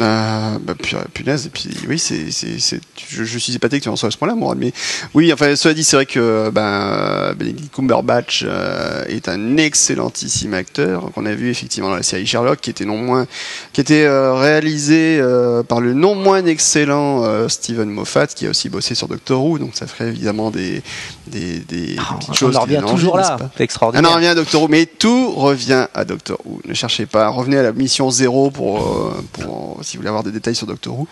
Euh, 0.01 0.59
bah, 0.62 0.74
pu- 0.74 0.97
punaise, 1.12 1.44
et 1.44 1.51
puis 1.51 1.69
oui, 1.86 1.98
c'est, 1.98 2.31
je, 2.31 3.24
je 3.24 3.39
suis 3.39 3.55
épaté 3.55 3.78
que 3.78 3.82
tu 3.82 3.90
en 3.90 3.97
sois 3.97 4.09
à 4.09 4.10
ce 4.10 4.16
point-là, 4.16 4.35
Mourad. 4.35 4.56
Mais 4.56 4.73
oui, 5.12 5.31
enfin, 5.35 5.55
cela 5.55 5.74
dit, 5.74 5.85
c'est 5.85 5.97
vrai 5.97 6.06
que 6.06 6.48
ben, 6.48 7.35
Benedict 7.39 7.74
Cumberbatch 7.74 8.43
euh, 8.47 9.05
est 9.09 9.28
un 9.28 9.59
excellentissime 9.59 10.55
acteur 10.55 11.10
qu'on 11.12 11.27
a 11.27 11.35
vu 11.35 11.51
effectivement 11.51 11.90
dans 11.90 11.97
la 11.97 12.02
série 12.02 12.27
Sherlock, 12.27 12.60
qui 12.62 12.70
était 12.70 12.86
non 12.86 12.97
moins, 12.97 13.27
qui 13.74 13.82
était 13.82 14.05
euh, 14.06 14.32
réalisé 14.32 15.19
euh, 15.20 15.62
par 15.62 15.82
le 15.82 15.93
non 15.93 16.14
moins 16.14 16.43
excellent 16.47 17.24
euh, 17.24 17.48
Steven 17.48 17.90
Moffat, 17.90 18.28
qui 18.28 18.47
a 18.47 18.51
aussi 18.51 18.70
bossé 18.70 18.94
sur 18.94 19.09
Doctor 19.09 19.44
Who. 19.44 19.59
Donc 19.59 19.73
ça 19.74 19.86
ferait 19.86 20.09
évidemment 20.09 20.51
des, 20.51 20.82
des, 21.27 21.59
des, 21.61 21.97
Ah, 21.99 22.15
petites 22.16 22.31
on 22.31 22.32
choses. 22.35 22.57
en 22.57 22.65
qui 22.66 22.77
revient 22.77 22.86
toujours 22.90 23.16
là. 23.16 23.36
C'est 23.39 23.61
on 23.61 23.65
extraordinaire. 23.65 24.11
en 24.11 24.15
revient 24.15 24.27
à 24.28 24.35
Doctor 24.35 24.62
Who, 24.62 24.69
mais 24.69 24.86
tout 24.86 25.32
revient 25.32 25.86
à 25.94 26.05
Doctor 26.05 26.39
Who. 26.44 26.61
Ne 26.66 26.74
cherchez 26.74 27.07
pas, 27.07 27.28
revenez 27.28 27.59
à 27.59 27.62
la 27.62 27.73
mission 27.73 28.11
zéro 28.11 28.51
pour, 28.51 28.78
euh, 28.81 29.24
pour 29.32 29.78
si 29.82 29.97
vous 29.97 30.01
voulez 30.01 30.09
avoir 30.09 30.23
des 30.24 30.32
détails 30.32 30.55
sur 30.55 30.66
Doctor 30.66 30.99
Who. 30.99 31.07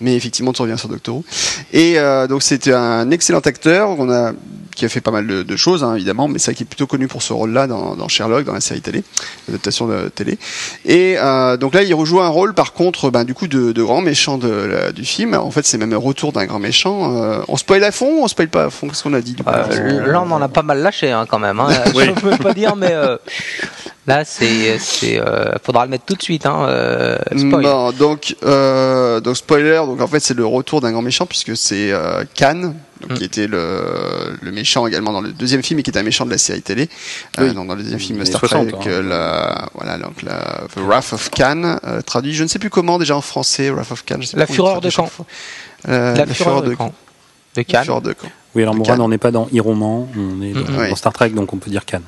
Mais 0.00 0.14
effectivement, 0.16 0.52
tout 0.52 0.62
revient 0.62 0.78
sur 0.78 0.88
Doctor 0.88 1.16
Who. 1.16 1.24
Et 1.72 1.98
euh, 1.98 2.26
donc 2.26 2.42
c'était 2.42 2.72
un 2.72 3.10
excellent 3.10 3.40
acteur 3.40 3.96
qu'on 3.96 4.10
a, 4.10 4.32
qui 4.74 4.84
a 4.84 4.88
fait 4.88 5.00
pas 5.00 5.10
mal 5.10 5.26
de, 5.26 5.42
de 5.42 5.56
choses, 5.56 5.84
hein, 5.84 5.94
évidemment, 5.94 6.28
mais 6.28 6.38
c'est 6.38 6.50
vrai 6.50 6.54
qu'il 6.56 6.64
est 6.64 6.68
plutôt 6.68 6.86
connu 6.86 7.08
pour 7.08 7.22
ce 7.22 7.32
rôle-là 7.32 7.66
dans, 7.66 7.94
dans 7.96 8.08
Sherlock, 8.08 8.44
dans 8.44 8.54
la 8.54 8.60
série 8.60 8.80
télé, 8.80 9.04
l'adaptation 9.48 9.86
de 9.86 10.08
télé. 10.08 10.38
Et 10.84 11.16
euh, 11.18 11.56
donc 11.56 11.74
là, 11.74 11.82
il 11.82 11.94
rejoue 11.94 12.20
un 12.20 12.28
rôle, 12.28 12.54
par 12.54 12.72
contre, 12.72 13.10
ben, 13.10 13.24
du 13.24 13.34
coup, 13.34 13.46
de, 13.46 13.72
de 13.72 13.82
grand 13.82 14.00
méchant 14.00 14.38
de, 14.38 14.48
la- 14.48 14.92
du 14.92 15.04
film. 15.04 15.34
En 15.34 15.50
fait, 15.50 15.64
c'est 15.66 15.78
même 15.78 15.92
un 15.92 15.96
retour 15.98 16.32
d'un 16.32 16.46
grand 16.46 16.58
méchant. 16.58 17.22
Euh, 17.22 17.40
on 17.48 17.56
spoil 17.56 17.84
à 17.84 17.92
fond 17.92 18.20
ou 18.20 18.24
on 18.24 18.28
spoil 18.28 18.48
pas 18.48 18.64
à 18.64 18.70
fond? 18.70 18.88
Qu'est-ce 18.88 19.02
qu'on 19.02 19.14
a 19.14 19.20
dit? 19.20 19.32
Du 19.34 19.42
coup 19.44 19.50
Euh, 19.50 20.10
là, 20.10 20.22
on 20.26 20.30
en 20.30 20.40
a 20.42 20.48
pas 20.48 20.62
mal 20.62 20.78
lâché 20.80 21.10
hein, 21.10 21.26
quand 21.28 21.38
même. 21.38 21.60
Hein. 21.60 21.68
Oui. 21.94 22.04
Je 22.16 22.20
peux 22.20 22.36
pas 22.38 22.54
dire, 22.54 22.76
mais 22.76 22.92
euh, 22.92 23.16
Là, 24.08 24.24
c'est, 24.24 24.78
c'est, 24.80 25.20
euh, 25.20 25.52
faudra 25.62 25.84
le 25.84 25.90
mettre 25.90 26.04
tout 26.04 26.14
de 26.16 26.22
suite. 26.22 26.44
Hein, 26.44 26.64
euh, 26.68 27.18
spoil. 27.36 27.62
Bon, 27.62 27.92
donc, 27.92 28.34
euh, 28.42 29.20
donc 29.20 29.36
spoiler, 29.36 29.76
donc 29.86 30.00
en 30.00 30.08
fait 30.08 30.18
c'est 30.18 30.34
le 30.34 30.44
retour 30.44 30.80
d'un 30.80 30.90
grand 30.90 31.02
méchant 31.02 31.24
puisque 31.24 31.56
c'est 31.56 31.92
euh, 31.92 32.24
Khan, 32.34 32.74
donc, 33.02 33.12
Mm. 33.12 33.14
qui 33.14 33.24
était 33.24 33.46
le, 33.46 34.36
le 34.40 34.52
méchant 34.52 34.86
également 34.86 35.12
dans 35.12 35.20
le 35.20 35.32
deuxième 35.32 35.62
film 35.62 35.80
et 35.80 35.82
qui 35.82 35.90
était 35.90 35.98
un 35.98 36.04
méchant 36.04 36.24
de 36.24 36.30
la 36.30 36.38
série 36.38 36.62
télé. 36.62 36.88
Euh, 37.38 37.52
donc, 37.52 37.66
dans 37.66 37.74
le 37.74 37.82
deuxième 37.82 37.98
film 38.00 38.24
Star 38.24 38.40
60, 38.40 38.68
Trek, 38.68 38.78
hein. 38.80 38.84
euh, 38.86 39.02
la, 39.02 39.68
voilà, 39.74 39.98
donc 39.98 40.22
la 40.22 40.38
The 40.74 40.78
Wrath 40.80 41.12
of 41.12 41.30
Khan, 41.30 41.78
euh, 41.84 42.00
traduit, 42.02 42.34
je 42.34 42.42
ne 42.44 42.48
sais 42.48 42.58
plus 42.58 42.70
comment 42.70 42.98
déjà 42.98 43.16
en 43.16 43.20
français, 43.20 43.70
Wrath 43.70 43.90
of 43.92 44.04
Khan. 44.04 44.16
Je 44.20 44.26
sais 44.28 44.36
La 44.36 44.46
fureur 44.46 44.80
de 44.80 44.90
Khan. 44.90 45.10
Euh, 45.88 46.14
La 46.14 46.26
fureur 46.26 46.62
de 46.62 46.74
camp. 46.74 46.92
De 47.56 47.64
La 47.72 47.82
fureur 47.82 48.00
de 48.00 48.12
Khan. 48.12 48.28
Oui, 48.54 48.62
alors 48.62 48.80
Cannes. 48.82 49.00
on 49.00 49.08
n'est 49.08 49.18
pas 49.18 49.30
dans 49.30 49.48
Iroman, 49.52 50.08
on 50.16 50.42
est 50.42 50.52
dans, 50.52 50.94
Star 50.96 51.12
Trek, 51.12 51.30
donc 51.30 51.52
on 51.52 51.56
peut 51.56 51.70
dire 51.70 51.84
Cannes. 51.84 52.02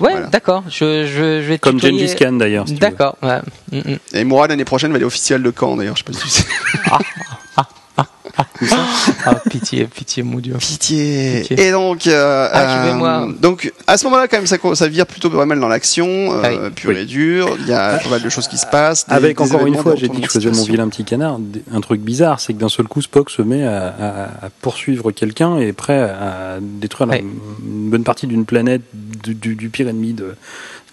Ouais, 0.00 0.10
Voilà. 0.12 0.26
d'accord. 0.26 0.62
Je, 0.68 1.04
je, 1.06 1.42
je 1.42 1.48
vais 1.48 1.58
Comme 1.58 1.80
Gengis 1.80 2.14
Khan 2.16 2.32
d'ailleurs. 2.32 2.68
si. 2.68 2.74
D'accord. 2.74 3.16
Ouais. 3.22 3.40
Mm, 3.72 3.78
mm. 3.92 3.98
Et 4.14 4.24
Moura 4.24 4.46
l'année 4.46 4.64
prochaine 4.64 4.90
va 4.92 4.96
aller 4.96 5.04
officiel 5.04 5.42
de 5.42 5.52
Caen 5.58 5.76
d'ailleurs, 5.76 5.96
je 5.96 6.04
sais 6.04 6.12
pas 6.12 6.12
si 6.12 6.20
tu 6.24 6.28
sais. 6.28 6.44
Ah, 6.90 6.98
pitié, 9.50 9.84
pitié, 9.86 10.22
mon 10.22 10.38
dieu. 10.38 10.54
Pitié. 10.58 11.40
Pitié. 11.40 11.66
Et 11.66 11.70
donc, 11.70 12.06
euh, 12.06 12.48
Ah, 12.52 12.86
euh, 12.86 13.32
donc 13.40 13.72
à 13.86 13.96
ce 13.98 14.04
moment-là, 14.06 14.28
quand 14.28 14.36
même, 14.38 14.46
ça, 14.46 14.56
ça 14.74 14.88
vire 14.88 15.06
plutôt 15.06 15.30
pas 15.30 15.46
mal 15.46 15.60
dans 15.60 15.68
l'action, 15.68 16.06
euh, 16.06 16.40
Ah 16.44 16.48
oui. 16.50 16.70
pure 16.74 16.90
Oui. 16.90 16.98
et 16.98 17.04
dure. 17.04 17.56
Il 17.60 17.66
y 17.68 17.72
a 17.72 17.98
pas 17.98 18.08
mal 18.10 18.22
de 18.22 18.28
choses 18.28 18.48
qui 18.48 18.58
se 18.58 18.66
passent. 18.66 19.06
des- 19.06 19.14
Avec 19.14 19.36
des 19.38 19.42
encore 19.44 19.66
une 19.66 19.76
fois, 19.76 19.94
j'ai 19.96 20.08
dit 20.08 20.20
que 20.20 20.26
je 20.26 20.32
faisais 20.32 20.50
mon 20.50 20.64
vilain 20.64 20.88
petit 20.88 21.04
canard. 21.04 21.38
Un 21.72 21.80
truc 21.80 22.00
bizarre, 22.00 22.40
c'est 22.40 22.52
que 22.52 22.58
d'un 22.58 22.68
seul 22.68 22.86
coup, 22.88 23.02
Spock 23.02 23.30
se 23.30 23.42
met 23.42 23.64
à, 23.64 23.86
à- 23.88 24.46
à 24.46 24.50
poursuivre 24.60 25.10
quelqu'un 25.12 25.58
et 25.58 25.68
est 25.68 25.72
prêt 25.72 26.00
à 26.00 26.58
détruire 26.60 27.06
la- 27.08 27.18
une 27.18 27.90
bonne 27.90 28.04
partie 28.04 28.26
d'une 28.26 28.44
planète, 28.44 28.82
du, 28.94 29.34
du- 29.34 29.54
du 29.56 29.68
pire 29.68 29.88
ennemi 29.88 30.12
de, 30.12 30.24
de 30.24 30.34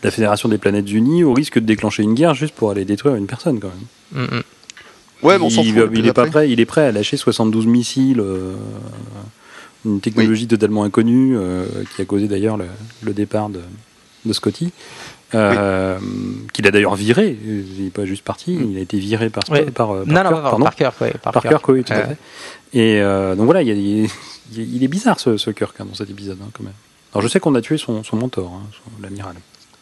la 0.03 0.11
Fédération 0.11 0.49
des 0.49 0.57
Planètes 0.57 0.91
Unies, 0.91 1.23
au 1.23 1.33
risque 1.33 1.55
de 1.59 1.65
déclencher 1.65 2.03
une 2.03 2.13
guerre 2.13 2.33
juste 2.35 2.53
pour 2.53 2.71
aller 2.71 2.85
détruire 2.85 3.15
une 3.15 3.27
personne 3.27 3.59
quand 3.59 3.69
même. 4.13 4.25
Mm, 4.27 4.37
mm. 4.37 4.41
Ouais, 5.23 5.37
il, 5.41 5.73
fout. 5.73 5.97
est 6.05 6.13
pas 6.13 6.25
prêt, 6.27 6.49
il 6.51 6.59
est 6.59 6.65
prêt 6.65 6.85
à 6.87 6.91
lâcher 6.91 7.17
72 7.17 7.65
missiles, 7.65 8.19
euh, 8.19 8.53
une 9.85 9.99
technologie 10.01 10.47
totalement 10.47 10.83
inconnue 10.83 11.35
euh, 11.37 11.65
qui 11.95 12.01
a 12.01 12.05
causé 12.05 12.27
d'ailleurs 12.27 12.57
le, 12.57 12.65
le 13.03 13.13
départ 13.13 13.49
de, 13.49 13.61
de 14.25 14.33
Scotty. 14.33 14.71
Euh, 15.33 15.97
Qu'il 16.53 16.67
a 16.67 16.71
d'ailleurs 16.71 16.95
viré, 16.95 17.37
il 17.43 17.83
n'est 17.83 17.89
pas 17.89 18.05
juste 18.05 18.23
parti, 18.23 18.53
il 18.71 18.77
a 18.77 18.81
été 18.81 18.97
viré 18.99 19.29
par, 19.29 19.43
Ouais. 19.49 19.63
par, 19.71 19.91
euh, 19.91 20.03
Non, 20.05 20.13
Parker, 20.15 20.29
par, 20.29 20.41
pardon. 20.43 20.63
par 20.65 20.75
Kirk, 20.75 21.01
ouais, 21.01 21.13
par 21.21 21.33
Par 21.33 21.41
Kirk. 21.43 21.53
Kirk, 21.55 21.67
oui, 21.69 21.83
tout 21.83 21.93
à 21.93 22.03
fait. 22.03 22.17
Et 22.73 23.01
euh, 23.01 23.35
donc 23.35 23.45
voilà, 23.45 23.61
il, 23.63 23.67
y 23.67 23.71
a- 23.71 24.07
il 24.55 24.83
est- 24.83 24.87
bizarre 24.87 25.19
ce, 25.19 25.37
ce 25.37 25.49
Kirk 25.49 25.75
hein, 25.79 25.85
dans 25.85 25.95
cet 25.95 26.09
épisode 26.09 26.37
hein, 26.41 26.49
quand 26.53 26.63
même. 26.63 26.73
Alors 27.13 27.21
je 27.23 27.27
sais 27.27 27.39
qu'on 27.39 27.55
a 27.55 27.61
tué 27.61 27.77
son, 27.77 28.03
son 28.03 28.15
mentor, 28.17 28.51
hein, 28.53 28.67
son- 28.71 29.01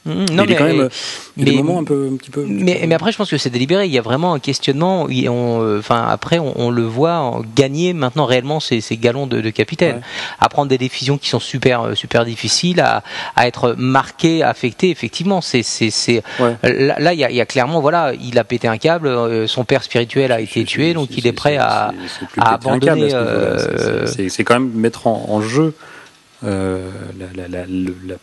l'amiral. 0.06 0.16
Mm, 0.26 0.26
Mais 0.30 0.36
Non, 0.36 0.44
il 0.44 0.52
est 0.52 0.56
quand 0.56 0.64
même, 0.66 0.80
euh, 0.82 0.90
des 1.38 1.52
moments 1.54 1.80
un 1.80 1.84
peu, 1.84 2.10
un 2.12 2.18
petit 2.18 2.30
peu. 2.30 2.42
un 2.42 2.44
petit 2.46 2.54
Mais, 2.64 2.76
peu- 2.82 2.88
mais 2.88 2.96
après, 2.96 3.12
je 3.12 3.18
pense 3.18 3.30
que 3.30 3.38
c'est 3.38 3.50
délibéré. 3.50 3.86
Il 3.86 3.92
y 3.92 3.98
a 3.98 4.02
vraiment 4.02 4.34
un 4.34 4.40
questionnement. 4.40 5.08
Et 5.10 5.30
on, 5.30 5.62
euh, 5.64 5.80
enfin, 5.80 6.06
après, 6.10 6.40
on, 6.40 6.54
on 6.60 6.70
le 6.70 6.84
voit 6.84 7.42
gagner 7.56 7.94
maintenant 7.94 8.26
réellement 8.26 8.60
ses, 8.60 8.82
ses 8.82 8.98
galons 8.98 9.28
de, 9.28 9.40
de 9.42 9.50
capitaine, 9.50 9.96
Ouais. 9.98 10.02
à 10.40 10.50
prendre 10.50 10.68
des 10.70 10.78
décisions 10.78 11.18
qui 11.18 11.30
sont 11.30 11.40
super, 11.40 11.82
euh, 11.82 11.96
super 11.96 12.26
difficiles, 12.26 12.82
à, 12.82 13.04
à 13.36 13.48
être 13.48 13.76
marqué, 13.78 14.44
affecté. 14.44 14.90
Effectivement, 14.90 15.42
c'est, 15.42 15.64
c'est, 15.64 15.90
c'est 15.90 16.22
Ouais. 16.40 16.56
là, 16.64 16.96
là, 17.00 17.14
il 17.14 17.20
y 17.20 17.24
a, 17.24 17.30
il 17.30 17.36
y 17.36 17.42
a 17.42 17.46
clairement, 17.46 17.80
voilà, 17.82 18.14
il 18.20 18.38
a 18.40 18.44
pété 18.44 18.68
un 18.68 18.78
câble. 18.78 19.08
euh, 19.08 19.48
son 19.48 19.64
père 19.64 19.84
spirituel 19.84 20.32
a 20.32 20.40
été 20.42 20.64
tué, 20.66 20.94
donc 20.94 21.10
il 21.18 21.26
est 21.28 21.32
prêt 21.34 21.58
à. 21.58 21.92
c'est 22.02 22.26
ce 22.26 22.42
abandonner. 22.42 23.10
C'est- 23.10 23.16
euh, 24.42 24.44
quand 24.46 24.56
même 24.60 24.72
mettre 24.74 25.08
en, 25.08 25.26
en 25.30 25.42
jeu 25.42 25.74
euh, 26.44 26.90
la, 27.18 27.26
la- 27.44 27.48
la- 27.48 27.66
le- 27.66 27.96
la 28.06 28.16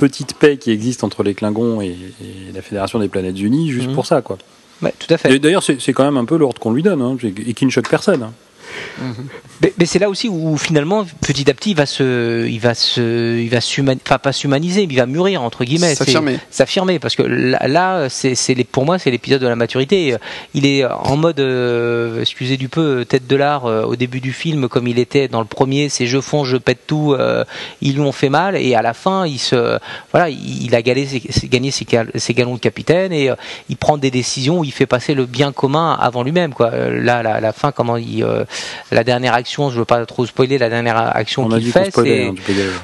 petite 0.00 0.34
paix 0.34 0.56
qui 0.56 0.72
existe 0.72 1.04
entre 1.04 1.22
les 1.22 1.34
Klingons 1.34 1.80
et, 1.80 1.88
et 2.20 2.52
la 2.52 2.62
Fédération 2.62 2.98
des 2.98 3.08
Planètes 3.08 3.38
Unies, 3.40 3.70
juste 3.70 3.88
Mhm. 3.88 3.94
pour 3.94 4.06
ça, 4.06 4.20
quoi. 4.22 4.38
Ouais, 4.82 4.92
tout 4.98 5.12
à 5.12 5.18
fait. 5.18 5.38
D'ailleurs, 5.38 5.62
c'est 5.62 5.80
c'est 5.80 5.92
quand 5.92 6.04
même 6.04 6.16
un 6.16 6.24
peu 6.24 6.36
l'ordre 6.36 6.58
qu'on 6.58 6.72
lui 6.72 6.82
donne, 6.82 7.02
hein, 7.02 7.16
et 7.22 7.54
qui 7.54 7.66
ne 7.66 7.70
choque 7.70 7.88
personne. 7.88 8.22
hein. 8.24 8.32
Mais, 9.62 9.72
mais 9.78 9.86
c'est 9.86 9.98
là 9.98 10.08
aussi 10.08 10.28
où 10.28 10.56
finalement, 10.56 11.06
petit 11.20 11.50
à 11.50 11.54
petit, 11.54 11.70
il 11.70 11.76
va 11.76 11.86
se, 11.86 12.46
il 12.46 12.60
va 12.60 12.74
se, 12.74 13.38
il 13.38 13.48
va 13.50 13.60
s'humaniser, 13.60 14.02
enfin 14.06 14.18
pas 14.18 14.32
s'humaniser, 14.32 14.86
mais 14.86 14.94
il 14.94 14.96
va 14.96 15.06
mûrir 15.06 15.42
entre 15.42 15.64
guillemets. 15.64 15.94
S'affirmer. 15.94 16.38
S'affirmer, 16.50 16.98
parce 16.98 17.16
que 17.16 17.22
là, 17.22 18.08
c'est, 18.08 18.34
pour 18.64 18.84
moi, 18.84 18.98
c'est 18.98 19.10
l'épisode 19.10 19.40
de 19.42 19.46
la 19.48 19.56
maturité. 19.56 20.16
Il 20.54 20.66
est 20.66 20.84
en 20.84 21.16
mode, 21.16 21.40
euh, 21.40 22.20
excusez 22.20 22.56
du 22.56 22.68
peu, 22.68 23.04
tête 23.04 23.26
de 23.26 23.36
l'art 23.36 23.66
euh, 23.66 23.82
au 23.84 23.96
début 23.96 24.20
du 24.20 24.32
film, 24.32 24.68
comme 24.68 24.86
il 24.88 24.98
était 24.98 25.28
dans 25.28 25.40
le 25.40 25.46
premier. 25.46 25.88
C'est 25.88 26.06
je 26.06 26.20
fonce, 26.20 26.48
je 26.48 26.56
pète 26.56 26.86
tout. 26.86 27.14
euh, 27.18 27.44
ils 27.80 27.94
lui 27.94 28.00
ont 28.00 28.12
fait 28.12 28.28
mal, 28.30 28.56
et 28.56 28.74
à 28.74 28.82
la 28.82 28.94
fin, 28.94 29.26
il 29.26 29.38
se, 29.38 29.78
voilà, 30.12 30.30
il, 30.30 30.64
il 30.64 30.74
a 30.74 30.82
gagné 30.82 31.06
ses, 31.06 31.48
gagné 31.48 31.70
ses, 31.70 31.84
gal- 31.84 32.10
ses 32.14 32.34
galons 32.34 32.54
de 32.54 32.60
capitaine, 32.60 33.12
et 33.12 33.30
euh, 33.30 33.34
il 33.68 33.76
prend 33.76 33.98
des 33.98 34.10
décisions 34.10 34.60
où 34.60 34.64
il 34.64 34.72
fait 34.72 34.86
passer 34.86 35.14
le 35.14 35.26
bien 35.26 35.52
commun 35.52 35.96
avant 36.00 36.22
lui-même. 36.22 36.54
Quoi. 36.54 36.70
Là, 36.70 37.22
la, 37.22 37.40
la 37.40 37.52
fin, 37.52 37.72
comment 37.72 37.96
il, 37.96 38.24
la 38.92 39.04
dernière 39.04 39.34
action, 39.34 39.70
je 39.70 39.78
veux 39.78 39.84
pas 39.84 40.04
trop 40.06 40.26
spoiler, 40.26 40.58
la 40.58 40.68
dernière 40.68 40.96
action 41.16 41.48
qu'il 41.58 41.72
fait, 41.72 41.90
c'est 42.04 42.26
hein. 42.26 42.34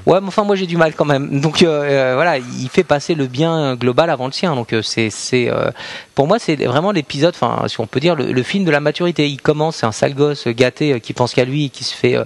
Ouais, 0.06 0.20
mais 0.20 0.28
enfin 0.28 0.44
moi 0.44 0.56
j'ai 0.56 0.66
du 0.66 0.76
mal 0.76 0.94
quand 0.94 1.04
même. 1.04 1.40
Donc 1.40 1.62
euh, 1.62 1.66
euh, 1.82 2.14
voilà, 2.14 2.38
il 2.38 2.68
fait 2.68 2.84
passer 2.84 3.14
le 3.14 3.26
bien 3.26 3.74
global 3.76 4.10
avant 4.10 4.26
le 4.26 4.32
sien. 4.32 4.54
Donc 4.54 4.72
euh, 4.72 4.82
c'est 4.82 5.10
c'est 5.10 5.50
euh, 5.50 5.70
pour 6.14 6.26
moi 6.26 6.38
c'est 6.38 6.56
vraiment 6.56 6.92
l'épisode, 6.92 7.34
enfin 7.34 7.66
si 7.68 7.80
on 7.80 7.86
peut 7.86 8.00
dire 8.00 8.14
le, 8.14 8.32
le 8.32 8.42
film 8.42 8.64
de 8.64 8.70
la 8.70 8.80
maturité. 8.80 9.28
Il 9.28 9.40
commence 9.40 9.76
c'est 9.76 9.86
un 9.86 9.92
sale 9.92 10.14
gosse 10.14 10.46
gâté 10.48 11.00
qui 11.00 11.12
pense 11.12 11.34
qu'à 11.34 11.44
lui 11.44 11.66
et 11.66 11.68
qui 11.68 11.84
se 11.84 11.94
fait 11.94 12.16
euh, 12.16 12.24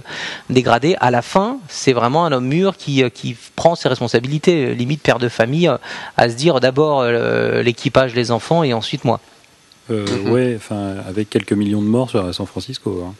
dégrader. 0.49 0.95
À 0.99 1.11
la 1.11 1.21
fin, 1.21 1.57
c'est 1.67 1.93
vraiment 1.93 2.25
un 2.25 2.31
homme 2.31 2.47
mûr 2.47 2.75
qui 2.77 3.03
qui 3.11 3.35
prend 3.55 3.75
ses 3.75 3.89
responsabilités, 3.89 4.73
limite 4.75 5.01
père 5.01 5.19
de 5.19 5.29
famille, 5.29 5.69
à 6.17 6.29
se 6.29 6.35
dire 6.35 6.59
d'abord 6.59 7.01
euh, 7.01 7.61
l'équipage, 7.63 8.13
les 8.15 8.31
enfants 8.31 8.63
et 8.63 8.73
ensuite 8.73 9.05
moi. 9.05 9.19
Euh, 9.89 10.05
Mhm. 10.05 10.31
Ouais, 10.31 10.53
enfin, 10.55 10.95
avec 11.07 11.29
quelques 11.29 11.53
millions 11.53 11.81
de 11.81 11.87
morts 11.87 12.09
sur 12.09 12.33
San 12.33 12.45
Francisco. 12.45 13.03
hein. 13.07 13.13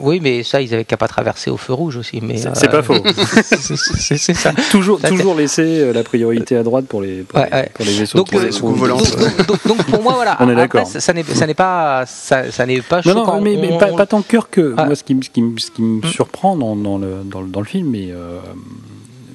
Oui, 0.00 0.20
mais 0.22 0.42
ça 0.44 0.60
ils 0.62 0.72
avaient 0.74 0.84
qu'à 0.84 0.96
pas 0.96 1.08
traverser 1.08 1.50
au 1.50 1.56
feu 1.56 1.72
rouge 1.72 1.96
aussi. 1.96 2.20
Mais 2.22 2.36
C'est 2.36 2.64
euh, 2.68 2.68
pas 2.68 2.82
faux. 2.82 2.94
c'est- 3.42 4.34
ça. 4.34 4.52
toujours, 4.70 5.00
Ça, 5.00 5.08
toujours 5.08 5.34
laisser 5.34 5.62
euh, 5.80 5.92
la 5.92 6.02
priorité 6.04 6.56
à 6.56 6.62
droite 6.62 6.86
pour 6.86 7.00
les, 7.02 7.22
pour 7.22 7.40
Ouais, 7.40 7.48
les, 7.50 7.56
ouais. 7.56 7.70
pour 7.74 7.84
les 7.84 7.92
vaisseaux. 7.92 8.18
Donc, 8.18 8.32
euh, 8.34 8.48
donc, 8.50 8.78
donc- 8.78 9.46
donc- 9.46 9.66
donc 9.66 9.82
pour 9.86 10.02
moi 10.02 10.14
voilà. 10.14 10.36
On 10.40 10.48
est 10.48 10.54
d'accord. 10.54 10.86
Ça, 10.86 11.12
n'est 11.12 11.24
ça 11.24 11.46
n'est 11.46 11.54
pas 11.54 12.04
ça, 12.06 12.50
ça 12.52 12.64
n'est 12.66 12.80
pas 12.80 12.98
Non, 12.98 13.12
choquant. 13.14 13.34
non, 13.36 13.40
mais, 13.40 13.56
mais 13.56 13.72
On- 13.72 13.78
pas, 13.78 13.86
pas 13.92 14.06
tant 14.06 14.22
cœur 14.22 14.50
que. 14.50 14.74
Ah. 14.76 14.84
Moi, 14.86 14.94
ce 14.94 15.02
qui, 15.04 15.14
me- 15.14 15.22
ce 15.22 15.30
qui, 15.30 15.42
me- 15.42 15.58
ce 15.58 15.70
qui 15.70 15.82
me 15.82 15.98
Mm. 16.00 16.10
surprend 16.10 16.56
dans, 16.56 16.76
dans 16.76 16.98
le, 16.98 17.22
dans, 17.24 17.40
le, 17.40 17.48
dans 17.48 17.60
le 17.60 17.66
film, 17.66 17.94
et 17.94 18.10
euh, 18.12 18.38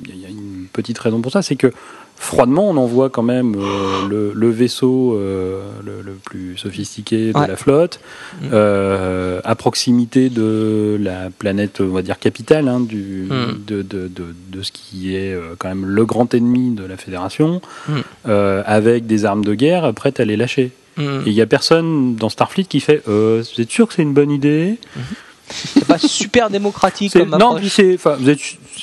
il 0.07 0.17
y 0.21 0.25
a 0.25 0.29
une 0.29 0.67
petite 0.71 0.97
raison 0.97 1.19
pour 1.21 1.31
ça, 1.31 1.41
c'est 1.41 1.55
que 1.57 1.71
froidement, 2.17 2.69
on 2.69 2.77
envoie 2.77 3.09
quand 3.09 3.23
même 3.23 3.55
euh, 3.57 4.07
le, 4.07 4.31
le 4.33 4.49
vaisseau 4.49 5.13
euh, 5.15 5.61
le, 5.83 6.01
le 6.01 6.13
plus 6.13 6.57
sophistiqué 6.57 7.33
de 7.33 7.37
Ouais. 7.37 7.47
la 7.47 7.55
flotte, 7.57 7.99
Mm. 8.41 8.45
euh, 8.53 9.41
à 9.43 9.55
proximité 9.55 10.29
de 10.29 10.97
la 11.01 11.29
planète, 11.37 11.81
on 11.81 11.87
va 11.89 12.01
dire, 12.01 12.17
capitale, 12.19 12.67
hein, 12.67 12.79
du, 12.79 13.27
Mm. 13.29 13.63
de, 13.67 13.81
de, 13.81 14.07
de, 14.07 14.35
de 14.49 14.61
ce 14.63 14.71
qui 14.71 15.15
est 15.15 15.37
quand 15.59 15.67
même 15.67 15.85
le 15.85 16.05
grand 16.05 16.33
ennemi 16.33 16.71
de 16.75 16.85
la 16.85 16.97
Fédération, 16.97 17.61
Mm. 17.89 17.93
avec 18.65 19.05
des 19.05 19.25
armes 19.25 19.43
de 19.43 19.53
guerre 19.53 19.93
prêtes 19.93 20.19
à 20.19 20.25
les 20.25 20.37
lâcher. 20.37 20.71
Et 20.97 21.03
il 21.25 21.33
n'y 21.33 21.41
a 21.41 21.47
personne 21.47 22.15
dans 22.15 22.29
Starfleet 22.29 22.65
qui 22.65 22.79
fait 22.79 23.01
Vous 23.07 23.41
êtes 23.59 23.71
sûr 23.71 23.87
que 23.87 23.95
c'est 23.95 24.03
une 24.03 24.13
bonne 24.13 24.29
idée? 24.31 24.77
C'est 25.49 25.85
pas 25.85 25.97
super 25.97 26.49
démocratique 26.49 27.13
comme 27.13 27.35
Non, 27.37 27.55
puis 27.55 27.67
c'est, 27.69 27.97
vous 27.97 28.29
êtes, 28.29 28.39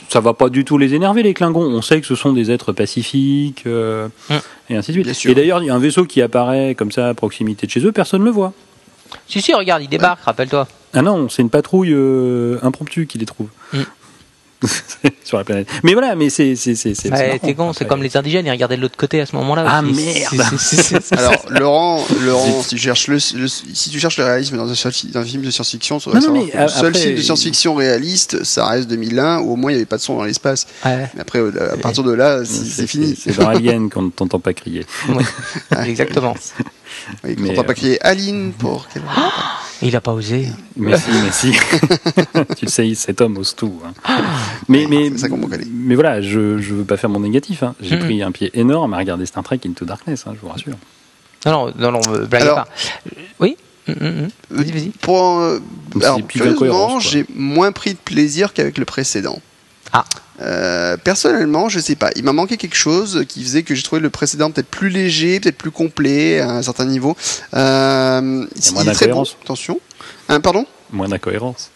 ça 0.08 0.20
va 0.20 0.32
pas 0.34 0.48
du 0.48 0.64
tout 0.64 0.78
les 0.78 0.94
énerver, 0.94 1.22
les 1.22 1.34
Klingons. 1.34 1.62
On 1.62 1.82
sait 1.82 2.00
que 2.00 2.06
ce 2.06 2.14
sont 2.14 2.32
des 2.32 2.50
êtres 2.50 2.72
pacifiques, 2.72 3.64
euh, 3.66 4.08
Mm. 4.28 4.34
et 4.70 4.76
ainsi 4.76 4.92
de 4.92 5.12
suite. 5.12 5.30
Et 5.32 5.34
d'ailleurs, 5.34 5.62
il 5.62 5.66
y 5.66 5.70
a 5.70 5.74
un 5.74 5.78
vaisseau 5.78 6.04
qui 6.04 6.22
apparaît 6.22 6.74
comme 6.74 6.92
ça 6.92 7.08
à 7.08 7.14
proximité 7.14 7.66
de 7.66 7.70
chez 7.72 7.80
eux, 7.84 7.92
personne 7.92 8.20
ne 8.20 8.26
le 8.26 8.30
voit. 8.30 8.52
Si 9.28 9.40
si, 9.42 9.52
regarde, 9.54 9.82
il 9.82 9.88
débarque, 9.88 10.22
rappelle-toi. 10.22 10.68
Ah 10.94 11.02
non, 11.02 11.28
c'est 11.28 11.42
une 11.42 11.50
patrouille 11.50 11.92
euh, 11.92 12.58
impromptue 12.62 13.06
qui 13.06 13.18
les 13.18 13.26
trouve. 13.26 13.48
Mm. 13.72 13.78
Sur 15.24 15.38
la 15.38 15.44
planète. 15.44 15.68
Mais 15.82 15.92
voilà, 15.94 16.14
mais 16.14 16.28
c'est. 16.28 16.54
c'est, 16.56 16.74
c'est, 16.74 16.94
c'est- 16.94 17.10
Ouais, 17.10 17.38
t'es 17.38 17.54
con, 17.54 17.72
c'est 17.72 17.86
comme 17.86 18.02
les 18.02 18.16
indigènes, 18.16 18.46
ils 18.46 18.50
regardaient 18.50 18.76
de 18.76 18.82
l'autre 18.82 18.96
côté 18.96 19.20
à 19.20 19.26
ce 19.26 19.34
moment-là. 19.36 19.64
Ah, 19.66 19.82
aussi. 19.82 20.04
merde. 20.36 20.46
Alors, 21.12 21.34
Laurent, 21.50 22.04
Laurent, 22.22 22.62
si 22.62 22.68
tu 22.70 22.78
cherches 22.78 23.06
le, 23.08 23.14
le- 23.38 23.48
si 23.48 23.90
tu 23.90 23.98
cherches 23.98 24.18
le 24.18 24.24
réalisme 24.24 24.56
dans 24.56 24.68
un, 24.70 24.90
dans 25.12 25.20
un 25.20 25.24
film 25.24 25.42
de 25.42 25.50
science-fiction, 25.50 25.98
le 26.12 26.20
seul 26.20 26.48
après- 26.88 26.92
film 27.00 27.16
de 27.16 27.22
science-fiction 27.22 27.74
réaliste, 27.74 28.44
ça 28.44 28.66
reste 28.66 28.88
2001, 28.88 29.38
où 29.40 29.52
au 29.52 29.56
moins 29.56 29.70
il 29.70 29.74
n'y 29.74 29.78
avait 29.80 29.86
pas 29.86 29.96
de 29.96 30.02
son 30.02 30.16
dans 30.16 30.24
l'espace. 30.24 30.66
Ouais, 30.84 31.08
Mais 31.14 31.20
après, 31.22 31.38
euh, 31.38 31.72
à 31.74 31.76
partir 31.76 32.02
de 32.02 32.12
là, 32.12 32.44
c'est 32.44 32.64
c'est 32.64 32.86
fini. 32.86 33.16
C'est 33.18 33.38
dans 33.38 33.48
Alien 33.48 33.88
qu'on 33.90 34.02
ne 34.02 34.10
t'entend 34.10 34.40
pas 34.40 34.52
crier. 34.52 34.84
exactement. 35.86 36.34
Oui, 37.24 37.36
Mais, 37.38 37.50
on 37.50 37.54
va 37.54 37.64
pas 37.64 37.74
crier 37.74 38.00
Aline 38.04 38.52
pour 38.52 38.88
qu'elle- 38.88 39.02
Il 39.82 39.96
a 39.96 40.00
pas 40.00 40.12
osé. 40.12 40.46
Mais 40.76 40.96
si, 40.98 41.10
mais 41.10 41.30
si. 41.30 41.52
tu 42.56 42.64
le 42.66 42.70
sais, 42.70 42.94
cet 42.94 43.20
homme 43.20 43.38
ose 43.38 43.54
tout. 43.56 43.80
hein. 43.84 44.22
Mais, 44.68 44.86
mais, 44.88 45.16
ça 45.16 45.28
connaît. 45.28 45.58
mais 45.72 45.94
voilà, 45.94 46.20
je 46.20 46.38
ne 46.38 46.60
veux 46.60 46.84
pas 46.84 46.96
faire 46.96 47.08
mon 47.10 47.20
négatif. 47.20 47.62
hein. 47.62 47.74
J'ai 47.80 47.96
Mhm. 47.96 48.02
pris 48.04 48.22
un 48.22 48.30
pied 48.32 48.50
énorme 48.54 48.92
à 48.94 48.98
regarder 48.98 49.24
Star 49.26 49.42
Trek 49.42 49.60
Into 49.66 49.84
Darkness, 49.84 50.24
hein, 50.26 50.32
je 50.34 50.40
vous 50.40 50.48
rassure. 50.52 50.74
Non, 51.46 51.52
non, 51.52 51.72
non, 51.78 51.92
non, 51.92 52.00
Alors- 52.32 52.56
pas. 52.56 52.68
Oui 53.38 53.56
hum, 53.88 53.94
hum. 54.00 54.28
Vas-y, 54.50 54.72
vas-y. 54.72 54.88
Pour, 55.00 55.38
euh, 55.40 55.58
alors, 56.02 56.20
curieusement, 56.28 57.00
j'ai 57.00 57.24
moins 57.34 57.72
pris 57.72 57.94
de 57.94 57.98
plaisir 57.98 58.52
qu'avec 58.52 58.76
le 58.76 58.84
précédent. 58.84 59.40
Ah. 59.92 60.04
Euh, 60.40 60.96
personnellement, 60.96 61.68
je 61.68 61.80
sais 61.80 61.96
pas. 61.96 62.10
Il 62.16 62.24
m'a 62.24 62.32
manqué 62.32 62.56
quelque 62.56 62.76
chose 62.76 63.24
qui 63.28 63.42
faisait 63.42 63.62
que 63.62 63.74
j'ai 63.74 63.82
trouvé 63.82 64.00
le 64.00 64.10
précédent 64.10 64.50
peut-être 64.50 64.68
plus 64.68 64.88
léger, 64.88 65.40
peut-être 65.40 65.58
plus 65.58 65.70
complet 65.70 66.40
à 66.40 66.50
un 66.50 66.62
certain 66.62 66.86
niveau. 66.86 67.16
Euh, 67.54 68.46
Il 68.56 68.88
est 68.88 68.92
très 68.92 69.08
bon. 69.08 69.24
Attention. 69.42 69.80
Hein, 70.28 70.40
pardon? 70.40 70.66
Moins 70.92 71.08
d'incohérence. 71.08 71.70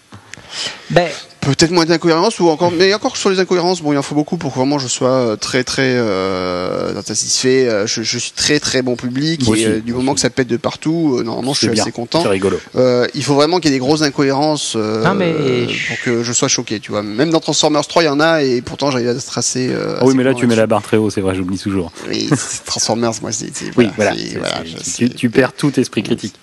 Ben, 0.90 1.08
Peut-être 1.44 1.70
moins 1.72 1.84
d'incohérences 1.84 2.40
ou 2.40 2.48
encore, 2.48 2.70
mais 2.72 2.92
encore 2.94 3.16
sur 3.16 3.30
les 3.30 3.38
incohérences, 3.40 3.82
bon, 3.82 3.92
il 3.92 3.98
en 3.98 4.02
faut 4.02 4.14
beaucoup 4.14 4.36
pour 4.36 4.52
que 4.52 4.58
vraiment 4.58 4.78
je 4.78 4.88
sois 4.88 5.08
euh, 5.10 5.36
très 5.36 5.62
très 5.64 5.82
euh, 5.96 6.94
satisfait. 7.02 7.68
Euh, 7.68 7.86
Je, 7.86 8.02
je 8.02 8.18
suis 8.18 8.32
très 8.32 8.60
très 8.60 8.82
bon 8.82 8.96
public 8.96 9.46
et 9.46 9.50
aussi, 9.50 9.64
euh, 9.66 9.80
du 9.80 9.92
moment 9.92 10.12
aussi. 10.12 10.16
que 10.16 10.20
ça 10.22 10.30
pète 10.30 10.48
de 10.48 10.56
partout, 10.56 11.16
euh, 11.18 11.22
normalement 11.22 11.52
je 11.52 11.58
suis 11.58 11.68
bien. 11.68 11.82
assez 11.82 11.92
content. 11.92 12.22
C'est 12.22 12.28
rigolo. 12.28 12.58
Euh, 12.76 13.06
il 13.14 13.22
faut 13.22 13.34
vraiment 13.34 13.60
qu'il 13.60 13.70
y 13.70 13.74
ait 13.74 13.76
des 13.76 13.80
grosses 13.84 14.02
incohérences 14.02 14.74
euh, 14.76 15.04
Non, 15.04 15.14
mais- 15.14 15.66
pour 15.88 16.00
que 16.04 16.22
je 16.22 16.32
sois 16.32 16.48
choqué, 16.48 16.80
tu 16.80 16.90
vois. 16.92 17.02
Même 17.02 17.30
dans 17.30 17.40
Transformers 17.40 17.86
3, 17.86 18.02
il 18.02 18.06
y 18.06 18.08
en 18.08 18.20
a 18.20 18.42
et 18.42 18.62
pourtant 18.62 18.90
j'arrive 18.90 19.08
à 19.08 19.14
tracer. 19.14 19.68
Euh, 19.70 19.96
Ah 20.00 20.04
oui, 20.06 20.14
mais 20.16 20.24
là, 20.24 20.34
tu 20.34 20.46
mets 20.46 20.56
la 20.56 20.66
barre 20.66 20.82
très 20.82 20.96
haut, 20.96 21.10
c'est 21.10 21.20
vrai, 21.20 21.34
j'oublie 21.34 21.58
toujours. 21.58 21.92
Oui, 22.08 22.28
Transformers, 22.64 23.12
moi, 23.22 23.32
c'est. 23.32 23.54
c'est- 23.54 23.70
Oui, 23.76 23.88
voilà. 23.96 24.14
c'est- 24.16 24.38
voilà, 24.38 24.62
je 24.64 25.06
tu 25.06 25.30
perds 25.30 25.52
tout 25.52 25.78
esprit 25.78 26.02
critique. 26.02 26.34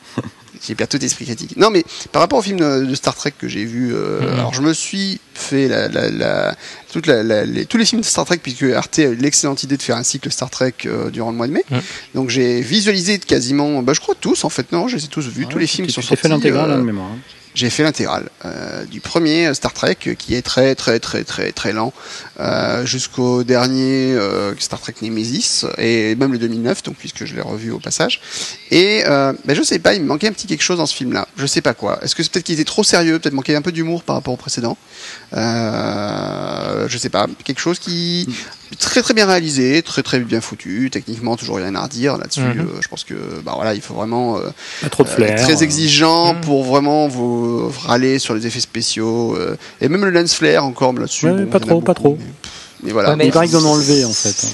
J'ai 0.66 0.76
perdu 0.76 0.98
tout 1.00 1.04
esprit 1.06 1.26
critique. 1.26 1.58
Non, 1.58 1.70
mais 1.72 1.84
par 2.12 2.22
rapport 2.22 2.38
au 2.40 2.42
film 2.44 2.60
de, 2.60 2.86
de 2.86 2.96
Star 2.96 3.16
Trek 3.16 3.34
que 3.38 3.48
j'ai 3.48 3.66
vu, 3.66 3.94
euh, 3.96 4.22
Mhm. 4.22 4.28
alors 4.40 4.54
je 4.54 4.62
me 4.62 4.74
suis 4.74 5.20
fait 5.34 5.68
la, 5.68 5.88
la, 5.88 6.10
la, 6.10 6.56
toute 6.92 7.08
les, 7.08 7.66
tous 7.66 7.78
les 7.78 7.86
films 7.86 8.02
de 8.02 8.06
Star 8.06 8.26
Trek, 8.26 8.38
puisque 8.44 8.64
Arte 8.64 9.00
a 9.00 9.04
eu 9.04 9.16
l'excellente 9.16 9.64
idée 9.64 9.76
de 9.78 9.82
faire 9.82 9.98
un 9.98 10.04
cycle 10.04 10.30
Star 10.32 10.50
Trek 10.52 10.74
euh, 10.86 11.10
durant 11.10 11.32
le 11.32 11.38
mois 11.38 11.48
de 11.48 11.54
mai. 11.54 11.64
Mhm. 11.72 11.80
Donc 12.16 12.30
j'ai 12.30 12.62
visualisé 12.62 13.18
quasiment, 13.18 13.82
bah, 13.82 13.94
je 13.94 14.00
crois 14.02 14.16
tous 14.20 14.44
en 14.44 14.50
fait, 14.50 14.72
non, 14.72 14.88
je 14.88 14.98
les 14.98 15.06
ai 15.06 15.08
tous 15.08 15.28
vus, 15.28 15.48
tous 15.48 15.58
les 15.58 15.66
films 15.68 15.88
qui 15.88 15.94
sont 15.94 16.02
J'ai 16.02 16.08
sortis. 16.10 16.22
fait 16.22 16.30
l'intégrale 16.30 16.70
euh, 16.72 16.78
mémoire. 16.84 17.08
hein. 17.12 17.18
J'ai 17.54 17.70
fait 17.70 17.84
l'intégrale 17.84 18.30
euh, 18.46 18.86
du 18.86 19.02
premier 19.02 19.54
Star 19.54 19.74
Trek 19.74 19.98
euh, 20.08 20.14
qui 20.14 20.36
est 20.36 20.42
très 20.42 20.76
très 20.76 21.00
très 21.00 21.24
très 21.24 21.52
très 21.52 21.74
lent 21.74 21.94
euh, 22.40 22.86
jusqu'au 22.86 23.44
dernier 23.44 24.18
Star 24.60 24.80
Trek 24.80 24.96
Nemesis 25.02 25.66
et 25.78 26.16
même 26.16 26.32
le 26.32 26.40
2009 26.40 26.84
donc 26.84 26.96
puisque 26.96 27.26
je 27.26 27.36
l'ai 27.36 27.42
revu 27.42 27.72
au 27.72 27.80
passage. 27.80 28.22
Et 28.72 29.04
ben, 29.06 29.54
je 29.54 29.64
sais 29.64 29.80
pas 29.80 29.94
il 29.94 30.02
me 30.02 30.08
manquait 30.08 30.28
un 30.28 30.34
petit 30.34 30.48
quelque 30.48 30.64
chose 30.64 30.78
dans 30.78 30.86
ce 30.86 30.96
film 30.96 31.14
là 31.14 31.28
je 31.36 31.46
sais 31.46 31.62
pas 31.62 31.74
quoi. 31.74 32.00
Est-ce 32.04 32.16
que 32.16 32.24
c'est 32.24 32.32
peut-être 32.32 32.46
qu'il 32.46 32.56
était 32.56 32.66
trop 32.66 32.84
sérieux 32.84 33.20
peut-être 33.20 33.34
manquait 33.34 33.56
un 33.56 33.62
peu 33.62 33.72
d'humour 33.72 34.04
par 34.04 34.16
rapport 34.16 34.34
au 34.34 34.38
précédent? 34.38 34.78
Je 35.34 36.98
sais 36.98 37.10
pas. 37.10 37.28
Quelque 37.44 37.60
chose 37.60 37.80
qui 37.80 38.28
très 38.80 39.02
très 39.02 39.14
bien 39.14 39.26
réalisé 39.26 39.82
très 39.84 40.02
très 40.04 40.20
bien 40.20 40.42
foutu 40.42 40.90
techniquement 40.92 41.36
toujours 41.38 41.58
rien 41.58 41.76
à 41.76 41.84
redire 41.84 42.18
là-dessus 42.18 42.40
Mhm. 42.42 42.60
euh, 42.62 42.82
je 42.82 42.88
pense 42.88 43.04
que 43.04 43.14
bah 43.44 43.54
voilà 43.56 43.74
il 43.74 43.82
faut 43.82 43.94
vraiment 43.94 44.38
euh, 44.38 44.50
Pas 44.82 44.90
trop 44.90 45.04
de 45.04 45.10
euh, 45.10 45.12
flair. 45.12 45.42
très 45.42 45.64
exigeant 45.64 46.34
Mm. 46.36 46.42
pour 46.42 46.64
vraiment 46.64 47.08
vous 47.08 47.70
râler 47.86 48.20
sur 48.20 48.34
les 48.34 48.48
effets 48.48 48.60
spéciaux 48.62 49.36
euh, 49.36 49.58
et 49.82 49.90
même 49.90 50.04
le 50.06 50.12
lens 50.12 50.34
flare 50.34 50.66
encore 50.66 50.94
là-dessus. 50.94 51.30
Ouais, 51.30 51.46
pas 51.46 51.60
trop, 51.60 51.82
pas 51.82 51.94
trop. 51.94 52.18
Mais, 52.84 52.92
voilà. 52.92 53.10
Ouais, 53.12 53.16
mais- 53.18 53.26
Il 53.28 53.32
paraît 53.32 53.48
qu'ils 53.48 53.58
en 53.58 53.66
ont 53.66 53.74
enlevé, 53.74 54.06
en 54.06 54.14
fait. 54.14 54.48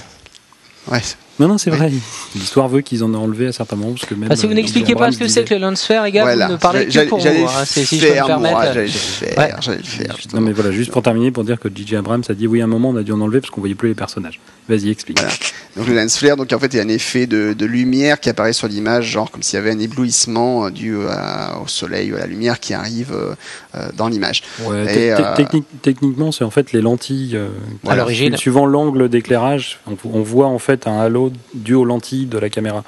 Ouais. 0.91 1.01
Non, 1.39 1.47
non, 1.47 1.57
c'est 1.57 1.69
vrai. 1.69 1.91
L'histoire 2.35 2.67
veut 2.67 2.81
qu'ils 2.81 3.03
en 3.03 3.13
aient 3.13 3.17
enlevé 3.17 3.47
à 3.47 3.51
certains 3.51 3.75
moments. 3.75 3.93
Parce 3.93 4.05
que 4.05 4.15
même, 4.15 4.29
ah, 4.31 4.35
si 4.35 4.45
vous 4.47 4.51
euh, 4.53 4.55
n'expliquez 4.55 4.93
pas 4.93 5.01
Abrams 5.01 5.13
ce 5.13 5.19
que 5.19 5.27
c'est 5.27 5.43
que 5.43 5.53
le 5.53 5.59
lance-faire, 5.59 6.03
les 6.03 6.11
gars, 6.11 6.23
Voilà. 6.23 6.47
vous 6.47 6.53
ne 6.53 6.57
parlez 6.57 6.87
que 6.87 7.07
pour 7.07 7.19
vous. 7.19 7.27
hein, 7.27 7.65
si 7.65 7.83
je 7.85 7.89
peux 7.89 7.95
me 7.95 8.01
faire, 8.13 8.25
moi, 8.39 8.49
permettre. 8.49 8.73
J'allais 8.73 8.81
le 8.85 8.91
faire, 8.91 9.37
Ouais. 9.37 9.53
j'allais 9.61 9.77
le 9.77 9.83
faire. 9.83 10.17
Non, 10.33 10.41
mais 10.41 10.51
voilà, 10.51 10.71
juste 10.71 10.91
pour 10.91 11.03
terminer, 11.03 11.31
pour 11.31 11.43
dire 11.43 11.59
que 11.59 11.69
DJ 11.69 11.93
Abrams 11.93 12.23
a 12.27 12.33
dit 12.33 12.47
oui, 12.47 12.61
à 12.61 12.63
un 12.63 12.67
moment, 12.67 12.89
on 12.89 12.95
a 12.95 13.03
dû 13.03 13.11
en 13.11 13.21
enlever 13.21 13.39
parce 13.41 13.51
qu'on 13.51 13.61
voyait 13.61 13.75
plus 13.75 13.89
les 13.89 13.95
personnages. 13.95 14.39
Vas-y, 14.67 14.89
explique. 14.89 15.19
Voilà. 15.19 15.33
Donc 15.77 15.87
le 15.87 15.93
lens 15.95 16.17
flare, 16.17 16.37
donc 16.37 16.51
en 16.51 16.59
fait, 16.59 16.73
il 16.73 16.77
y 16.77 16.79
a 16.79 16.83
un 16.83 16.87
effet 16.89 17.27
de, 17.27 17.53
de 17.53 17.65
lumière 17.67 18.19
qui 18.19 18.29
apparaît 18.29 18.51
sur 18.53 18.67
l'image, 18.67 19.05
genre 19.05 19.29
comme 19.29 19.43
s'il 19.43 19.57
y 19.57 19.61
avait 19.61 19.71
un 19.71 19.79
éblouissement 19.79 20.65
euh, 20.65 20.69
dû 20.71 20.97
à- 21.07 21.59
au 21.63 21.67
soleil 21.67 22.11
ou 22.11 22.15
à 22.15 22.19
la 22.19 22.25
lumière 22.25 22.59
qui 22.59 22.73
arrive 22.73 23.13
euh, 23.13 23.87
dans 23.95 24.07
l'image. 24.07 24.41
Ouais, 24.65 25.11
euh, 25.11 25.35
techniquement, 25.83 26.31
c'est 26.31 26.43
en 26.43 26.49
fait 26.49 26.71
les 26.73 26.81
lentilles. 26.81 27.35
euh, 27.35 27.49
À 27.87 27.95
l'origine. 27.95 28.33
su- 28.35 28.47
Suivant 28.47 28.65
l'angle 28.65 29.07
d'éclairage, 29.09 29.79
on, 29.87 29.95
on 30.11 30.21
voit 30.21 30.47
en 30.47 30.57
fait 30.59 30.87
un 30.87 30.99
halo 30.99 31.26
dû 31.53 31.73
aux 31.73 31.85
lentilles 31.85 32.25
de 32.25 32.37
la 32.37 32.49
caméra. 32.49 32.83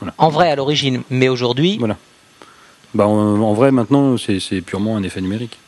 Voilà. 0.00 0.14
En 0.18 0.28
vrai, 0.28 0.50
à 0.50 0.56
l'origine, 0.56 1.02
mais 1.10 1.28
aujourd'hui, 1.28 1.76
Voilà. 1.78 1.96
Bah, 2.94 3.06
en, 3.06 3.40
en 3.40 3.52
vrai, 3.52 3.72
maintenant, 3.72 4.16
c'est 4.16 4.40
c'est 4.40 4.60
purement 4.60 4.96
un 4.96 5.02
effet 5.02 5.20
numérique. 5.20 5.58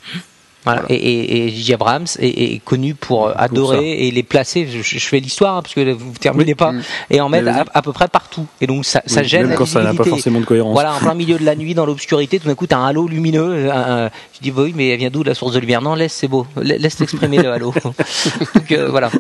Voilà. 0.73 0.83
Et, 0.89 0.95
et, 0.95 1.47
et 1.47 1.49
J.J. 1.51 1.75
Abrams 1.75 2.07
est, 2.19 2.55
est 2.55 2.61
connu 2.65 2.95
pour 2.95 3.29
euh, 3.29 3.33
adorer 3.37 4.07
et 4.07 4.11
les 4.11 4.23
placer. 4.23 4.67
Je, 4.67 4.83
je 4.83 4.99
fais 5.07 5.21
l'histoire 5.21 5.57
hein, 5.57 5.63
parce 5.63 5.75
que 5.75 5.93
vous 5.93 6.13
terminez 6.21 6.53
Oui. 6.53 6.55
pas 6.55 6.73
Mm. 6.73 6.83
et 7.11 7.21
en 7.21 7.29
mettre 7.29 7.49
à, 7.73 7.83
peu 7.83 7.93
près 7.93 8.09
partout. 8.09 8.47
Et 8.61 8.67
donc 8.67 8.85
ça, 8.85 9.01
gêne 9.23 9.43
Même 9.43 9.51
la 9.51 9.57
quand 9.57 9.67
ça 9.67 9.83
n'a 9.83 9.95
pas 9.95 10.05
forcément 10.05 10.41
de 10.41 10.45
cohérence. 10.45 10.73
Voilà, 10.73 10.95
en 10.95 10.99
plein 10.99 11.15
milieu 11.15 11.39
de 11.39 11.45
la 11.45 11.55
nuit, 11.57 11.75
dans 11.75 11.87
l'obscurité, 11.87 12.39
tout 12.39 12.49
d'un 12.49 12.55
coup, 12.55 12.67
t'as 12.67 12.77
un 12.79 12.87
halo 12.87 13.09
lumineux. 13.09 13.71
un- 13.71 14.05
un- 14.07 14.11
je 14.35 14.41
dis, 14.43 14.51
bah 14.51 14.63
oui, 14.65 14.73
mais 14.77 14.89
elle 14.89 14.99
vient 14.99 15.11
d'où 15.11 15.23
la 15.23 15.35
source 15.35 15.53
de 15.55 15.59
lumière? 15.61 15.81
Non, 15.83 15.95
laisse, 15.95 16.13
c'est 16.13 16.29
beau. 16.29 16.47
La- 16.57 16.77
Laisse 16.79 16.97
t'exprimer 16.99 17.39
le 17.39 17.51
halo. 17.53 17.73
Donc 18.55 18.73
euh, 18.73 18.89
voilà. 18.91 19.11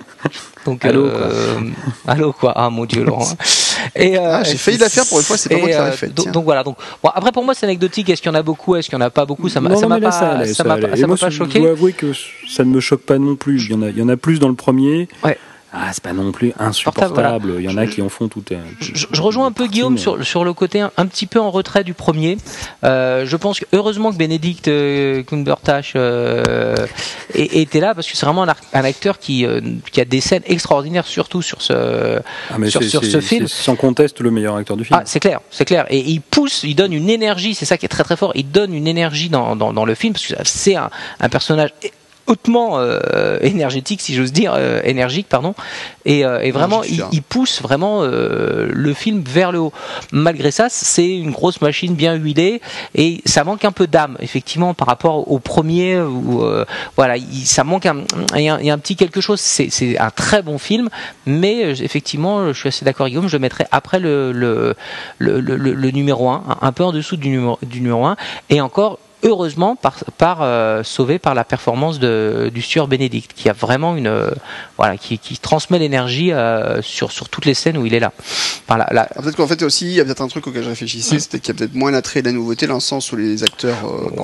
Donc 0.66 0.84
Halo, 0.84 1.06
euh, 1.06 1.58
halo 2.06 2.32
quoi. 2.32 2.52
Ah 2.54 2.68
mon 2.70 2.84
dieu, 2.84 3.02
Laurent. 3.04 3.26
Et, 3.94 4.16
euh, 4.18 4.38
Ah, 4.38 4.42
j'ai 4.44 4.56
failli 4.56 4.78
la 4.78 4.88
faire 4.88 5.06
pour 5.06 5.18
une 5.18 5.24
fois, 5.24 5.36
c'est 5.36 5.48
pas 5.48 5.56
moi 5.58 5.68
qui 5.68 5.74
l'aurais 5.74 5.88
euh, 5.88 5.92
faite, 5.92 6.14
donc, 6.14 6.44
voilà. 6.44 6.62
Donc 6.62 6.76
bon, 7.02 7.10
après 7.14 7.32
pour 7.32 7.44
moi 7.44 7.54
c'est 7.54 7.66
anecdotique. 7.66 8.08
Est-ce 8.10 8.22
qu'il 8.22 8.30
y 8.30 8.34
en 8.34 8.38
a 8.38 8.42
beaucoup 8.42 8.76
Est-ce 8.76 8.88
qu'il 8.88 8.98
y 8.98 9.02
en 9.02 9.04
a 9.04 9.10
pas 9.10 9.24
beaucoup 9.26 9.48
Ça 9.48 9.60
m'a 9.60 9.74
ça 9.76 9.86
m'a 9.86 10.00
pas 10.00 10.10
ça 10.12 10.64
m'a 10.64 10.76
pas 10.76 11.30
je 11.30 11.36
choqué. 11.36 11.60
dois 11.60 11.70
avouer 11.70 11.92
que 11.92 12.12
ça 12.48 12.64
ne 12.64 12.70
me 12.70 12.80
choque 12.80 13.02
pas 13.02 13.18
non 13.18 13.36
plus. 13.36 13.62
Il 13.64 13.72
y 13.72 13.74
en 13.74 13.82
a, 13.82 13.88
il 13.90 13.98
y 13.98 14.02
en 14.02 14.08
a 14.08 14.16
plus 14.16 14.38
dans 14.40 14.48
le 14.48 14.54
premier. 14.54 15.08
Ouais. 15.24 15.36
Ah, 15.72 15.90
c'est 15.92 16.02
pas 16.02 16.14
non 16.14 16.32
plus 16.32 16.52
insupportable. 16.58 17.12
voilà. 17.14 17.38
Il 17.58 17.64
y 17.64 17.68
en 17.68 17.76
a 17.76 17.86
qui 17.86 18.00
en 18.00 18.08
font 18.08 18.28
tout. 18.28 18.42
un- 18.52 18.56
Je, 18.80 19.06
je 19.10 19.20
rejoins 19.22 19.46
un 19.46 19.52
peu 19.52 19.66
Guillaume 19.66 19.94
mais- 19.94 20.00
sur, 20.00 20.24
sur 20.24 20.44
le 20.44 20.52
côté 20.54 20.80
un, 20.80 20.90
un 20.96 21.06
petit 21.06 21.26
peu 21.26 21.40
en 21.40 21.50
retrait 21.50 21.84
du 21.84 21.92
premier. 21.94 22.38
Euh, 22.84 23.26
je 23.26 23.36
pense 23.36 23.60
que 23.60 23.66
heureusement 23.74 24.10
que 24.10 24.16
Bénédicte 24.16 24.68
euh, 24.68 25.22
Cumberbatch 25.22 25.92
euh, 25.96 26.74
était 27.34 27.80
là 27.80 27.94
parce 27.94 28.06
que 28.10 28.16
c'est 28.16 28.24
vraiment 28.24 28.44
un, 28.44 28.84
acteur 28.84 29.18
qui, 29.18 29.44
euh, 29.44 29.60
qui 29.92 30.00
a 30.00 30.04
des 30.04 30.20
scènes 30.22 30.42
extraordinaires, 30.46 31.06
surtout 31.06 31.42
sur 31.42 31.60
ce. 31.60 32.18
Ah, 32.50 32.54
mais 32.58 32.70
sur- 32.70 32.82
sur 32.82 33.04
ce 33.04 33.20
film. 33.20 33.46
sans 33.48 33.76
conteste 33.76 34.20
le 34.20 34.30
meilleur 34.30 34.56
acteur 34.56 34.76
du 34.76 34.84
film. 34.84 34.98
Ah, 34.98 35.02
c'est 35.06 35.20
clair, 35.20 35.40
c'est 35.50 35.64
clair. 35.64 35.84
Et 35.90 35.98
il 35.98 36.20
pousse, 36.20 36.62
il 36.64 36.74
donne 36.76 36.92
une 36.92 37.10
énergie, 37.10 37.54
c'est 37.54 37.66
ça 37.66 37.76
qui 37.76 37.84
est 37.84 37.90
très 37.90 38.04
très 38.04 38.16
fort. 38.16 38.32
Il 38.34 38.50
donne 38.50 38.72
une 38.72 38.86
énergie 38.86 39.28
dans, 39.28 39.54
dans, 39.56 39.72
dans 39.72 39.84
le 39.84 39.94
film 39.94 40.14
parce 40.14 40.26
que 40.26 40.34
c'est 40.44 40.76
un, 40.76 40.90
un 41.20 41.28
personnage 41.28 41.70
hautement 42.28 42.78
euh, 42.78 43.38
énergétique, 43.40 44.00
si 44.00 44.14
j'ose 44.14 44.32
dire, 44.32 44.52
euh, 44.56 44.80
énergique, 44.84 45.28
pardon. 45.28 45.54
Et, 46.04 46.24
euh, 46.24 46.40
et 46.40 46.50
vraiment, 46.52 46.82
il, 47.12 47.22
pousse 47.22 47.60
vraiment 47.62 48.02
le 48.04 48.94
film 48.94 49.22
vers 49.26 49.50
le 49.52 49.58
haut. 49.58 49.72
Malgré 50.12 50.50
ça, 50.50 50.68
c'est 50.70 51.08
une 51.08 51.30
grosse 51.32 51.60
machine 51.60 51.94
bien 51.94 52.14
huilée 52.14 52.60
et 52.94 53.20
ça 53.26 53.44
manque 53.44 53.64
un 53.64 53.72
peu 53.72 53.86
d'âme, 53.86 54.16
effectivement, 54.20 54.72
par 54.74 54.86
rapport 54.88 55.30
au 55.30 55.38
premier. 55.38 56.00
Où, 56.00 56.42
voilà, 56.96 57.16
il, 57.16 57.46
ça 57.46 57.64
manque 57.64 57.86
un, 57.86 58.04
il 58.36 58.42
y 58.42 58.48
a, 58.48 58.54
un- 58.54 58.60
il 58.60 58.66
y 58.66 58.70
a 58.70 58.74
un 58.74 58.78
petit 58.78 58.96
quelque 58.96 59.20
chose. 59.20 59.40
C'est 59.40 59.98
un 59.98 60.10
très 60.10 60.42
bon 60.42 60.58
film, 60.58 60.88
mais 61.26 61.70
effectivement, 61.80 62.52
je 62.52 62.58
suis 62.58 62.68
assez 62.68 62.84
d'accord, 62.84 63.08
Guillaume. 63.08 63.28
Je 63.28 63.36
le 63.36 63.40
mettrais 63.40 63.66
après 63.72 63.98
le 63.98 64.32
le, 64.32 64.74
le, 65.18 65.40
le, 65.40 65.56
le- 65.56 65.74
le 65.74 65.90
numéro 65.90 66.28
1, 66.30 66.44
un 66.60 66.72
peu 66.72 66.84
en 66.84 66.92
dessous 66.92 67.16
du 67.16 67.28
numéro, 67.28 67.58
du 67.62 67.80
numéro 67.80 68.04
1, 68.06 68.16
et 68.50 68.60
encore. 68.60 68.98
Heureusement, 69.24 69.74
par, 69.74 69.96
par 70.16 70.38
euh, 70.42 70.82
sauvé 70.84 71.18
par 71.18 71.34
la 71.34 71.42
performance 71.44 71.98
de, 71.98 72.50
du 72.54 72.62
sieur 72.62 72.86
Bénédicte, 72.86 73.32
qui 73.34 73.48
a 73.48 73.52
vraiment 73.52 73.96
une, 73.96 74.06
euh, 74.06 74.30
voilà, 74.76 74.96
qui, 74.96 75.18
qui 75.18 75.38
transmet 75.38 75.78
l'énergie 75.80 76.32
euh, 76.32 76.80
sur 76.82 77.10
sur 77.10 77.28
toutes 77.28 77.44
les 77.44 77.54
scènes 77.54 77.76
où 77.76 77.84
il 77.84 77.94
est 77.94 78.00
là. 78.00 78.12
La, 78.68 79.08
Ah, 79.16 79.22
peut-être 79.22 79.36
qu'en 79.36 79.46
fait 79.48 79.62
aussi, 79.62 79.86
il 79.86 79.92
y 79.94 80.00
a 80.00 80.04
peut-être 80.04 80.20
un 80.20 80.28
truc 80.28 80.46
auquel 80.46 80.62
je 80.62 80.68
réfléchissais, 80.68 81.18
c'était 81.18 81.40
qu'il 81.40 81.52
y 81.52 81.56
a 81.56 81.58
peut-être 81.58 81.74
moins 81.74 81.90
l'attrait 81.90 82.20
de 82.22 82.26
la 82.26 82.32
nouveauté 82.32 82.66
dans 82.66 82.74
le 82.74 82.80
sens 82.80 83.10
où 83.12 83.16
les 83.16 83.42
acteurs, 83.42 83.76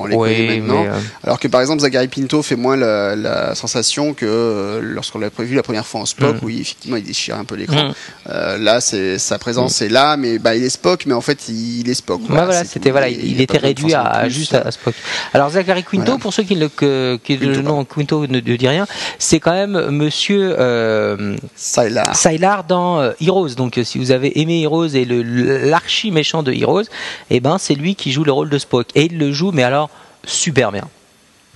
les 0.07 0.15
Oui, 0.15 0.35
connaît 0.35 0.59
maintenant. 0.61 0.83
mais, 0.83 0.89
Alors 1.23 1.39
que 1.39 1.47
par 1.47 1.61
exemple, 1.61 1.81
Zachary 1.81 2.07
Pinto 2.07 2.41
fait 2.41 2.55
moins 2.55 2.77
la, 2.77 3.15
la 3.15 3.53
sensation 3.55 4.13
que 4.13 4.79
lorsqu'on 4.81 5.19
l'a 5.19 5.29
prévu 5.29 5.55
la 5.55 5.63
première 5.63 5.85
fois 5.85 6.01
en 6.01 6.05
Spock, 6.05 6.35
Mm. 6.41 6.45
où 6.45 6.49
il, 6.49 6.61
effectivement 6.61 6.97
il 6.97 7.03
déchire 7.03 7.35
un 7.37 7.43
peu 7.43 7.55
l'écran. 7.55 7.89
Mm. 7.89 8.55
Là, 8.59 8.79
c'est 8.81 9.17
sa 9.17 9.37
présence 9.39 9.81
est 9.81 9.89
là, 9.89 10.15
mais 10.15 10.39
bah 10.39 10.55
il 10.55 10.63
est 10.63 10.69
Spock, 10.69 11.05
mais 11.05 11.13
en 11.13 11.21
fait 11.21 11.49
il, 11.49 11.81
il 11.81 11.89
est 11.89 11.93
Spock. 11.95 12.21
Ouais, 12.21 12.27
voilà, 12.29 12.63
c'était 12.63 12.91
voilà, 12.91 13.09
il, 13.09 13.41
était 13.41 13.57
réduit 13.57 13.93
à, 13.93 14.03
forcément 14.03 14.15
à 14.19 14.21
plus. 14.23 14.31
juste 14.31 14.53
à, 14.53 14.61
à 14.61 14.71
Spock. 14.71 14.84
Alors 15.33 15.49
Zachary 15.49 15.83
Quinto, 15.83 16.05
Voilà. 16.05 16.19
pour 16.19 16.33
ceux 16.33 16.43
qui 16.43 16.55
ne 16.55 16.61
le 16.61 16.69
que, 16.69 17.19
qui 17.23 17.37
Quinto, 17.37 17.51
le 17.51 17.61
nom 17.61 17.85
Quinto 17.85 18.27
ne, 18.27 18.35
ne 18.35 18.39
dit 18.39 18.67
rien, 18.67 18.85
c'est 19.19 19.39
quand 19.39 19.53
même 19.53 19.89
Monsieur 19.89 20.55
euh. 20.59 21.35
Sylar 21.55 22.63
dans 22.63 22.99
euh, 22.99 23.11
Heroes. 23.21 23.55
Donc 23.55 23.77
euh, 23.77 23.83
si 23.83 23.97
vous 23.97 24.11
avez 24.11 24.39
aimé 24.39 24.61
Heroes 24.61 24.87
et 24.95 25.05
le 25.05 25.21
l'archi 25.69 26.11
méchant 26.11 26.43
de 26.43 26.51
Heroes, 26.51 26.83
eh 27.29 27.39
ben 27.39 27.57
c'est 27.57 27.75
lui 27.75 27.95
qui 27.95 28.11
joue 28.11 28.23
le 28.23 28.31
rôle 28.31 28.49
de 28.49 28.57
Spock 28.57 28.87
et 28.95 29.05
il 29.05 29.17
le 29.17 29.31
joue, 29.31 29.51
mais 29.51 29.63
alors 29.63 29.89
super 30.25 30.71
bien. 30.71 30.87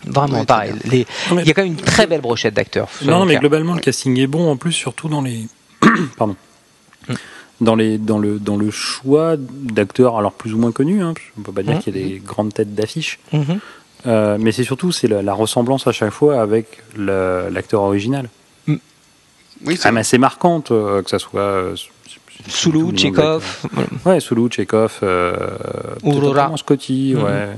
Vraiment 0.05 0.39
Ouais, 0.39 0.45
pareil. 0.45 0.73
Les- 0.85 1.05
mais- 1.33 1.41
il 1.41 1.47
y 1.47 1.51
a 1.51 1.53
quand 1.53 1.63
même 1.63 1.73
une 1.73 1.77
très 1.81 2.07
belle 2.07 2.21
brochette 2.21 2.53
d'acteurs. 2.53 2.87
Non, 3.03 3.25
mais 3.25 3.35
globalement, 3.35 3.73
le 3.73 3.81
casting 3.81 4.17
est 4.17 4.27
bon, 4.27 4.49
en 4.49 4.55
plus, 4.55 4.71
surtout 4.71 5.09
dans 5.09 5.21
les. 5.21 5.47
Pardon. 6.17 6.35
Hmm. 7.09 7.13
Dans, 7.61 7.75
les, 7.75 7.97
dans, 7.97 8.19
le, 8.19 8.39
dans 8.39 8.55
le 8.55 8.71
choix 8.71 9.35
d'acteurs, 9.37 10.17
alors 10.17 10.31
plus 10.31 10.53
ou 10.53 10.57
moins 10.57 10.71
connus, 10.71 11.03
hein, 11.03 11.13
on 11.37 11.41
peut 11.41 11.51
pas 11.51 11.61
dire 11.63 11.75
Mhm. 11.75 11.81
qu'il 11.81 11.97
y 11.97 11.99
a 11.99 12.07
des 12.07 12.19
grandes 12.19 12.53
têtes 12.53 12.73
d'affiche, 12.73 13.19
Mhm. 13.33 13.59
euh, 14.07 14.37
mais 14.39 14.53
c'est 14.53 14.63
surtout 14.63 14.93
c'est 14.93 15.09
la, 15.09 15.21
la 15.21 15.33
ressemblance 15.33 15.85
à 15.85 15.91
chaque 15.91 16.11
fois 16.11 16.41
avec 16.41 16.81
l'acteur 16.97 17.81
original. 17.81 18.29
Oui, 19.65 19.75
quand 19.77 19.89
même 19.89 19.97
assez 19.97 20.17
marquantes, 20.17 20.71
euh, 20.71 21.01
que 21.01 21.09
ça 21.09 21.19
soit. 21.19 21.41
euh, 21.41 21.75
Soulou, 22.47 22.93
Tchekhov. 22.93 23.43
Ouais, 24.05 24.21
Soulou, 24.21 24.47
Tchekhov, 24.47 24.99
euh, 25.03 25.35
Scotty, 26.55 27.13
Mhm. 27.17 27.23
ouais. 27.23 27.49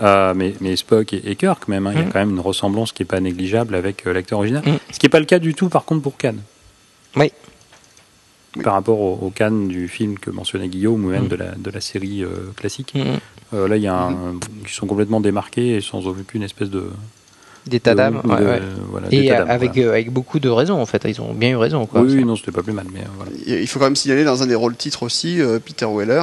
Euh, 0.00 0.34
mais, 0.34 0.54
mais 0.60 0.74
Spock 0.74 1.12
et, 1.12 1.22
et 1.30 1.36
Kirk, 1.36 1.68
même, 1.68 1.86
hein, 1.86 1.92
il 1.94 1.98
y 2.00 2.02
a 2.02 2.06
quand 2.06 2.18
même 2.18 2.30
une 2.30 2.40
ressemblance 2.40 2.90
qui 2.90 3.02
n'est 3.02 3.06
pas 3.06 3.20
négligeable 3.20 3.76
avec 3.76 4.04
euh, 4.08 4.12
l'acteur 4.12 4.40
original. 4.40 4.64
Ce 4.90 4.98
qui 4.98 5.06
n'est 5.06 5.10
pas 5.10 5.20
le 5.20 5.26
cas 5.26 5.38
du 5.38 5.54
tout, 5.54 5.68
par 5.68 5.84
contre, 5.84 6.02
pour 6.02 6.16
Cannes. 6.16 6.40
Oui. 7.14 7.30
Oui. 8.56 8.62
Par 8.62 8.72
rapport 8.72 8.98
au, 9.00 9.18
au 9.20 9.30
Cannes 9.30 9.68
du 9.68 9.88
film 9.88 10.18
que 10.18 10.30
mentionnait 10.30 10.68
Guillaume 10.68 11.04
ou 11.04 11.08
même 11.10 11.24
Mhm. 11.24 11.28
de, 11.28 11.36
la, 11.36 11.50
de 11.54 11.70
la 11.70 11.80
série 11.80 12.24
euh, 12.24 12.28
classique. 12.56 12.94
Mhm. 12.94 13.04
Euh, 13.54 13.68
là, 13.68 13.76
il 13.76 13.82
y 13.82 13.86
a 13.86 13.94
un, 13.94 14.14
qui 14.66 14.72
sont 14.74 14.86
complètement 14.86 15.20
démarqués 15.20 15.76
et 15.76 15.80
sans 15.80 16.06
aucune 16.06 16.42
espèce 16.42 16.70
de. 16.70 16.84
D'état 17.66 17.94
d'âme. 17.94 18.22
ou 18.24 18.28
ouais, 18.28 18.36
ouais. 18.42 18.62
voilà, 18.90 19.08
Et 19.10 19.30
euh, 19.30 19.38
d'âme, 19.38 19.50
avec, 19.50 19.72
voilà. 19.74 19.88
euh, 19.88 19.92
avec 19.92 20.10
beaucoup 20.10 20.38
de 20.40 20.48
raisons, 20.48 20.80
en 20.80 20.86
fait. 20.86 21.04
Ils 21.06 21.20
ont 21.20 21.34
bien 21.34 21.50
eu 21.50 21.56
raison. 21.56 21.84
Quoi. 21.84 22.00
Oui, 22.00 22.14
oui, 22.14 22.24
non, 22.24 22.36
c'était 22.36 22.52
pas 22.52 22.62
plus 22.62 22.72
mal, 22.72 22.86
mais 22.92 23.00
euh, 23.00 23.04
voilà. 23.16 23.30
Il 23.46 23.66
faut 23.68 23.78
quand 23.78 23.84
même 23.86 23.96
signaler 23.96 24.24
dans 24.24 24.42
un 24.42 24.46
des 24.46 24.54
rôles 24.54 24.76
titres 24.76 25.02
aussi 25.02 25.40
euh, 25.42 25.58
Peter 25.58 25.86
Weller, 25.86 26.22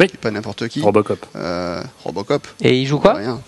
Oui. 0.00 0.06
qui 0.06 0.14
est 0.14 0.20
pas 0.20 0.30
n'importe 0.30 0.68
qui, 0.68 0.80
Robocop. 0.80 1.26
euh, 1.36 1.82
Robocop. 2.04 2.46
Et 2.62 2.80
il 2.80 2.86
joue 2.86 2.98
quoi 2.98 3.14
rien. 3.14 3.40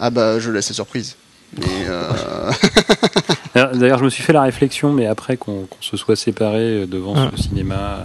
Ah 0.00 0.08
bah 0.10 0.38
je 0.38 0.50
laisse 0.50 0.68
la 0.70 0.74
surprise. 0.74 1.16
Mais 1.58 1.64
euh, 1.88 2.50
D'ailleurs- 3.74 3.98
je 3.98 4.04
me 4.04 4.10
suis 4.10 4.22
fait 4.22 4.32
la 4.32 4.42
réflexion, 4.42 4.92
mais 4.92 5.06
après 5.06 5.36
qu'on 5.36 5.66
se 5.80 5.96
soit 5.96 6.16
séparés 6.16 6.82
euh, 6.82 6.86
devant 6.86 7.30
ce 7.30 7.42
cinéma, 7.42 8.04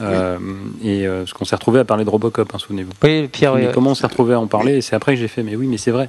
euh, 0.00 0.38
et 0.82 1.06
euh, 1.06 1.20
parce 1.20 1.32
qu'on 1.32 1.44
s'est 1.44 1.56
retrouvé 1.56 1.80
à 1.80 1.84
parler 1.84 2.04
de 2.04 2.10
Robocop, 2.10 2.54
hein, 2.54 2.58
souvenez-vous. 2.58 2.92
Oui, 3.02 3.28
Pierre. 3.28 3.54
Mais 3.54 3.66
oui, 3.68 3.72
comment 3.72 3.90
on 3.90 3.94
s'est 3.94 4.06
retrouvé 4.06 4.34
à 4.34 4.40
en 4.40 4.46
parler 4.46 4.76
Et 4.76 4.80
c'est 4.82 4.94
après 4.94 5.14
que 5.14 5.20
j'ai 5.20 5.28
fait, 5.28 5.42
mais 5.42 5.56
oui, 5.56 5.66
mais 5.66 5.78
c'est 5.78 5.90
vrai. 5.90 6.08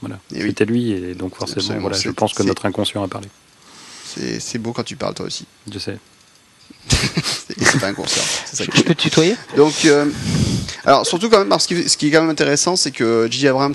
Voilà, 0.00 0.18
Et 0.34 0.42
oui. 0.42 0.48
c'était 0.48 0.64
lui, 0.64 0.90
et 0.90 1.14
donc 1.14 1.36
forcément, 1.36 1.78
voilà, 1.78 1.96
je 1.96 2.10
pense 2.10 2.34
que 2.34 2.42
notre 2.42 2.66
inconscient 2.66 3.04
a 3.04 3.08
parlé. 3.08 3.28
c'est 4.04 4.40
c'est 4.40 4.58
beau 4.58 4.72
quand 4.72 4.82
tu 4.82 4.96
parles 4.96 5.14
toi 5.14 5.26
aussi. 5.26 5.46
Je 5.72 5.78
sais. 5.78 5.98
C'est 7.64 7.84
inconscient. 7.84 8.22
ça 8.52 8.64
Je 8.64 8.70
peux 8.82 8.94
te 8.94 9.00
tutoyer? 9.02 9.36
Donc, 9.56 9.72
euh, 9.84 10.06
alors 10.84 11.06
surtout 11.06 11.28
quand 11.30 11.38
même, 11.38 11.48
parce 11.48 11.66
que 11.66 11.88
ce 11.88 11.96
qui 11.96 12.08
est 12.08 12.10
quand 12.10 12.20
même 12.22 12.30
intéressant, 12.30 12.76
c'est 12.76 12.90
que 12.90 13.28
J.J. 13.30 13.48
Abrams 13.48 13.74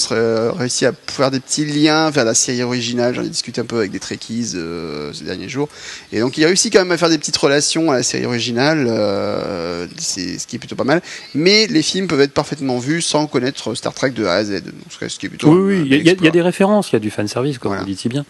réussit 0.58 0.84
à 0.88 0.92
faire 1.08 1.32
des 1.32 1.40
petits 1.40 1.66
liens 1.66 2.10
vers 2.10 2.26
la 2.26 2.34
série 2.34 2.64
originale. 2.64 3.16
J'en 3.16 3.24
ai 3.24 3.30
discuté 3.30 3.62
un 3.62 3.66
peu 3.66 3.78
avec 3.78 3.92
des 3.92 4.00
Trekkies 4.00 4.54
euh, 4.56 5.12
ces 5.14 5.24
derniers 5.24 5.50
jours, 5.50 5.70
et 6.12 6.20
donc 6.20 6.38
il 6.38 6.46
réussit 6.46 6.72
quand 6.74 6.80
même 6.80 6.92
à 6.92 6.98
faire 6.98 7.10
des 7.10 7.18
petites 7.18 7.38
relations 7.38 7.92
à 7.92 7.96
la 7.96 8.04
série 8.04 8.26
originale, 8.26 8.86
euh, 8.90 9.88
c'est 9.98 10.38
ce 10.40 10.48
qui 10.48 10.58
est 10.58 10.60
plutôt 10.60 10.76
pas 10.76 10.84
mal. 10.84 11.02
Mais 11.34 11.68
les 11.68 11.82
films 11.82 12.08
peuvent 12.08 12.22
être 12.22 12.34
parfaitement 12.34 12.78
vus 12.80 13.02
sans 13.02 13.28
connaître 13.28 13.74
Star 13.76 13.94
Trek 13.94 14.12
de 14.12 14.26
A 14.26 14.34
à 14.34 14.44
Z, 14.44 14.64
donc 14.64 15.10
ce 15.10 15.18
qui 15.20 15.26
est 15.28 15.30
plutôt. 15.30 15.50
Oui, 15.52 15.76
oui, 15.82 15.82
il 15.86 16.06
y, 16.06 16.10
a- 16.10 16.14
y 16.14 16.26
a- 16.26 16.28
a 16.28 16.32
des 16.32 16.42
références, 16.42 16.90
il 16.92 16.94
y 16.94 16.96
a 16.98 17.00
du 17.00 17.10
fanservice, 17.12 17.58
comme 17.58 17.70
Voilà. 17.70 17.84
vous 17.84 17.90
dites 17.90 18.00
si 18.00 18.10
bien. 18.10 18.26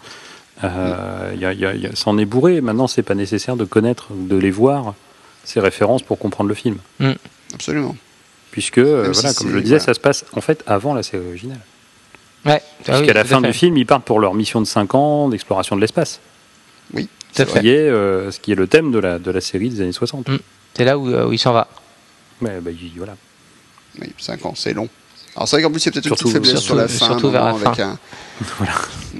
Euh, 0.64 1.30
il 1.34 1.40
y 1.40 1.44
a- 1.44 1.52
il 1.52 1.60
y 1.60 1.66
a- 1.66 1.74
y 1.74 1.86
a- 1.86 1.94
ça 1.94 2.10
en 2.10 2.18
est 2.18 2.24
bourré. 2.24 2.60
Maintenant, 2.60 2.88
c'est 2.88 3.02
pas 3.02 3.14
nécessaire 3.14 3.56
de 3.56 3.64
connaître, 3.64 4.08
de 4.12 4.36
les 4.36 4.50
voir, 4.50 4.94
ces 5.48 5.60
références 5.60 6.02
pour 6.02 6.18
comprendre 6.18 6.48
le 6.48 6.54
film. 6.54 6.76
Absolument. 7.54 7.96
Puisque, 8.50 8.78
euh, 8.78 9.12
si 9.12 9.34
comme 9.34 9.48
je 9.48 9.54
le 9.54 9.62
disais, 9.62 9.76
voilà. 9.76 9.84
ça 9.84 9.94
se 9.94 10.00
passe 10.00 10.24
en 10.34 10.40
fait 10.40 10.62
avant 10.66 10.92
la 10.94 11.02
série 11.02 11.26
originale. 11.26 11.60
Ouais. 12.44 12.60
Ah 12.60 12.60
oui, 12.60 12.82
Puisqu'à 12.84 13.12
la 13.14 13.24
fin 13.24 13.40
du 13.40 13.52
film, 13.52 13.76
ils 13.76 13.86
partent 13.86 14.04
pour 14.04 14.20
leur 14.20 14.34
mission 14.34 14.60
de 14.60 14.66
5 14.66 14.94
ans 14.94 15.28
d'exploration 15.28 15.74
de 15.76 15.80
l'espace. 15.80 16.20
Oui. 16.94 17.08
Tout 17.34 17.42
à 17.42 17.44
c'est 17.44 17.44
fait. 17.46 17.50
vrai. 17.50 17.60
Qui 17.62 17.68
est, 17.70 17.88
euh, 17.88 18.30
ce 18.30 18.40
qui 18.40 18.52
est 18.52 18.54
le 18.54 18.66
thème 18.66 18.90
de 18.92 18.98
la, 18.98 19.18
de 19.18 19.30
la 19.30 19.40
série 19.40 19.68
des 19.70 19.80
années 19.80 19.92
60. 19.92 20.28
Mm. 20.28 20.36
C'est 20.74 20.84
là 20.84 20.98
où, 20.98 21.08
euh, 21.10 21.26
où 21.26 21.32
il 21.32 21.38
s'en 21.38 21.52
va. 21.52 21.68
Mais, 22.40 22.60
bah, 22.60 22.70
il- 22.70 22.92
voilà. 22.96 23.16
Oui, 24.00 24.12
5 24.18 24.44
ans, 24.46 24.54
c'est 24.54 24.74
long. 24.74 24.88
Alors 25.38 25.48
c'est 25.48 25.56
vrai 25.56 25.62
qu'en 25.62 25.70
plus 25.70 25.80
il 25.80 25.86
y 25.86 25.88
a 25.88 25.92
peut-être 25.92 26.06
une 26.06 26.16
petite 26.16 26.32
faiblesse 26.32 26.60
sur 26.60 26.74
la 26.74 26.88
fin, 26.88 27.06
surtout 27.06 27.30
vers 27.30 27.44
un 27.44 27.52
moment, 27.52 27.64
la 27.64 27.70
avec 27.70 27.80
un. 27.80 27.98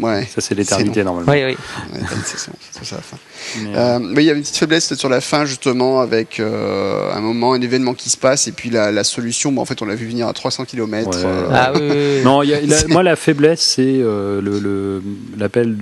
Ouais. 0.01 0.29
Ça, 0.33 0.41
c'est 0.41 0.55
l'éternité, 0.55 1.03
normalement. 1.03 1.31
Oui, 1.33 1.43
oui. 1.45 1.57
Ouais, 1.93 2.01
c'est 2.25 2.85
ça 2.85 2.97
la 2.97 3.03
fin. 3.03 3.17
Mais, 3.63 3.77
Euh, 3.77 3.99
mais 4.01 4.23
il 4.23 4.27
y 4.27 4.31
a 4.31 4.35
une 4.35 4.43
petite 4.43 4.57
faiblesse 4.57 4.95
sur 4.95 5.09
la 5.09 5.21
fin 5.21 5.45
justement 5.45 6.01
avec 6.01 6.39
euh, 6.39 7.13
un 7.15 7.21
moment, 7.21 7.53
un 7.55 7.61
événement 7.61 7.95
qui 7.95 8.11
se 8.11 8.17
passe 8.17 8.47
et 8.49 8.53
puis 8.53 8.71
la, 8.71 8.93
la 8.93 9.03
solution. 9.05 9.51
Bon, 9.53 9.63
en 9.63 9.65
fait, 9.65 9.81
on 9.83 9.87
l'a 9.87 9.95
vu 9.97 10.07
venir 10.07 10.29
à 10.29 10.33
300 10.33 10.65
km. 10.67 11.09
Ouais. 11.11 11.25
Ah 11.53 11.73
oui, 11.75 11.81
oui, 11.83 11.89
oui. 11.91 12.23
Non, 12.25 12.43
il 12.43 12.51
y 12.51 12.55
a- 12.55 12.61
la- 12.61 12.77
C'est- 12.81 12.89
moi, 12.89 13.03
la 13.03 13.17
faiblesse, 13.17 13.61
c'est 13.61 13.83
euh, 14.01 14.41
le- 14.41 14.59
le- 14.61 15.03
l'appel 15.37 15.77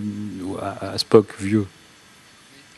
à, 0.62 0.92
à 0.94 0.98
Spock 0.98 1.26
vieux. 1.40 1.66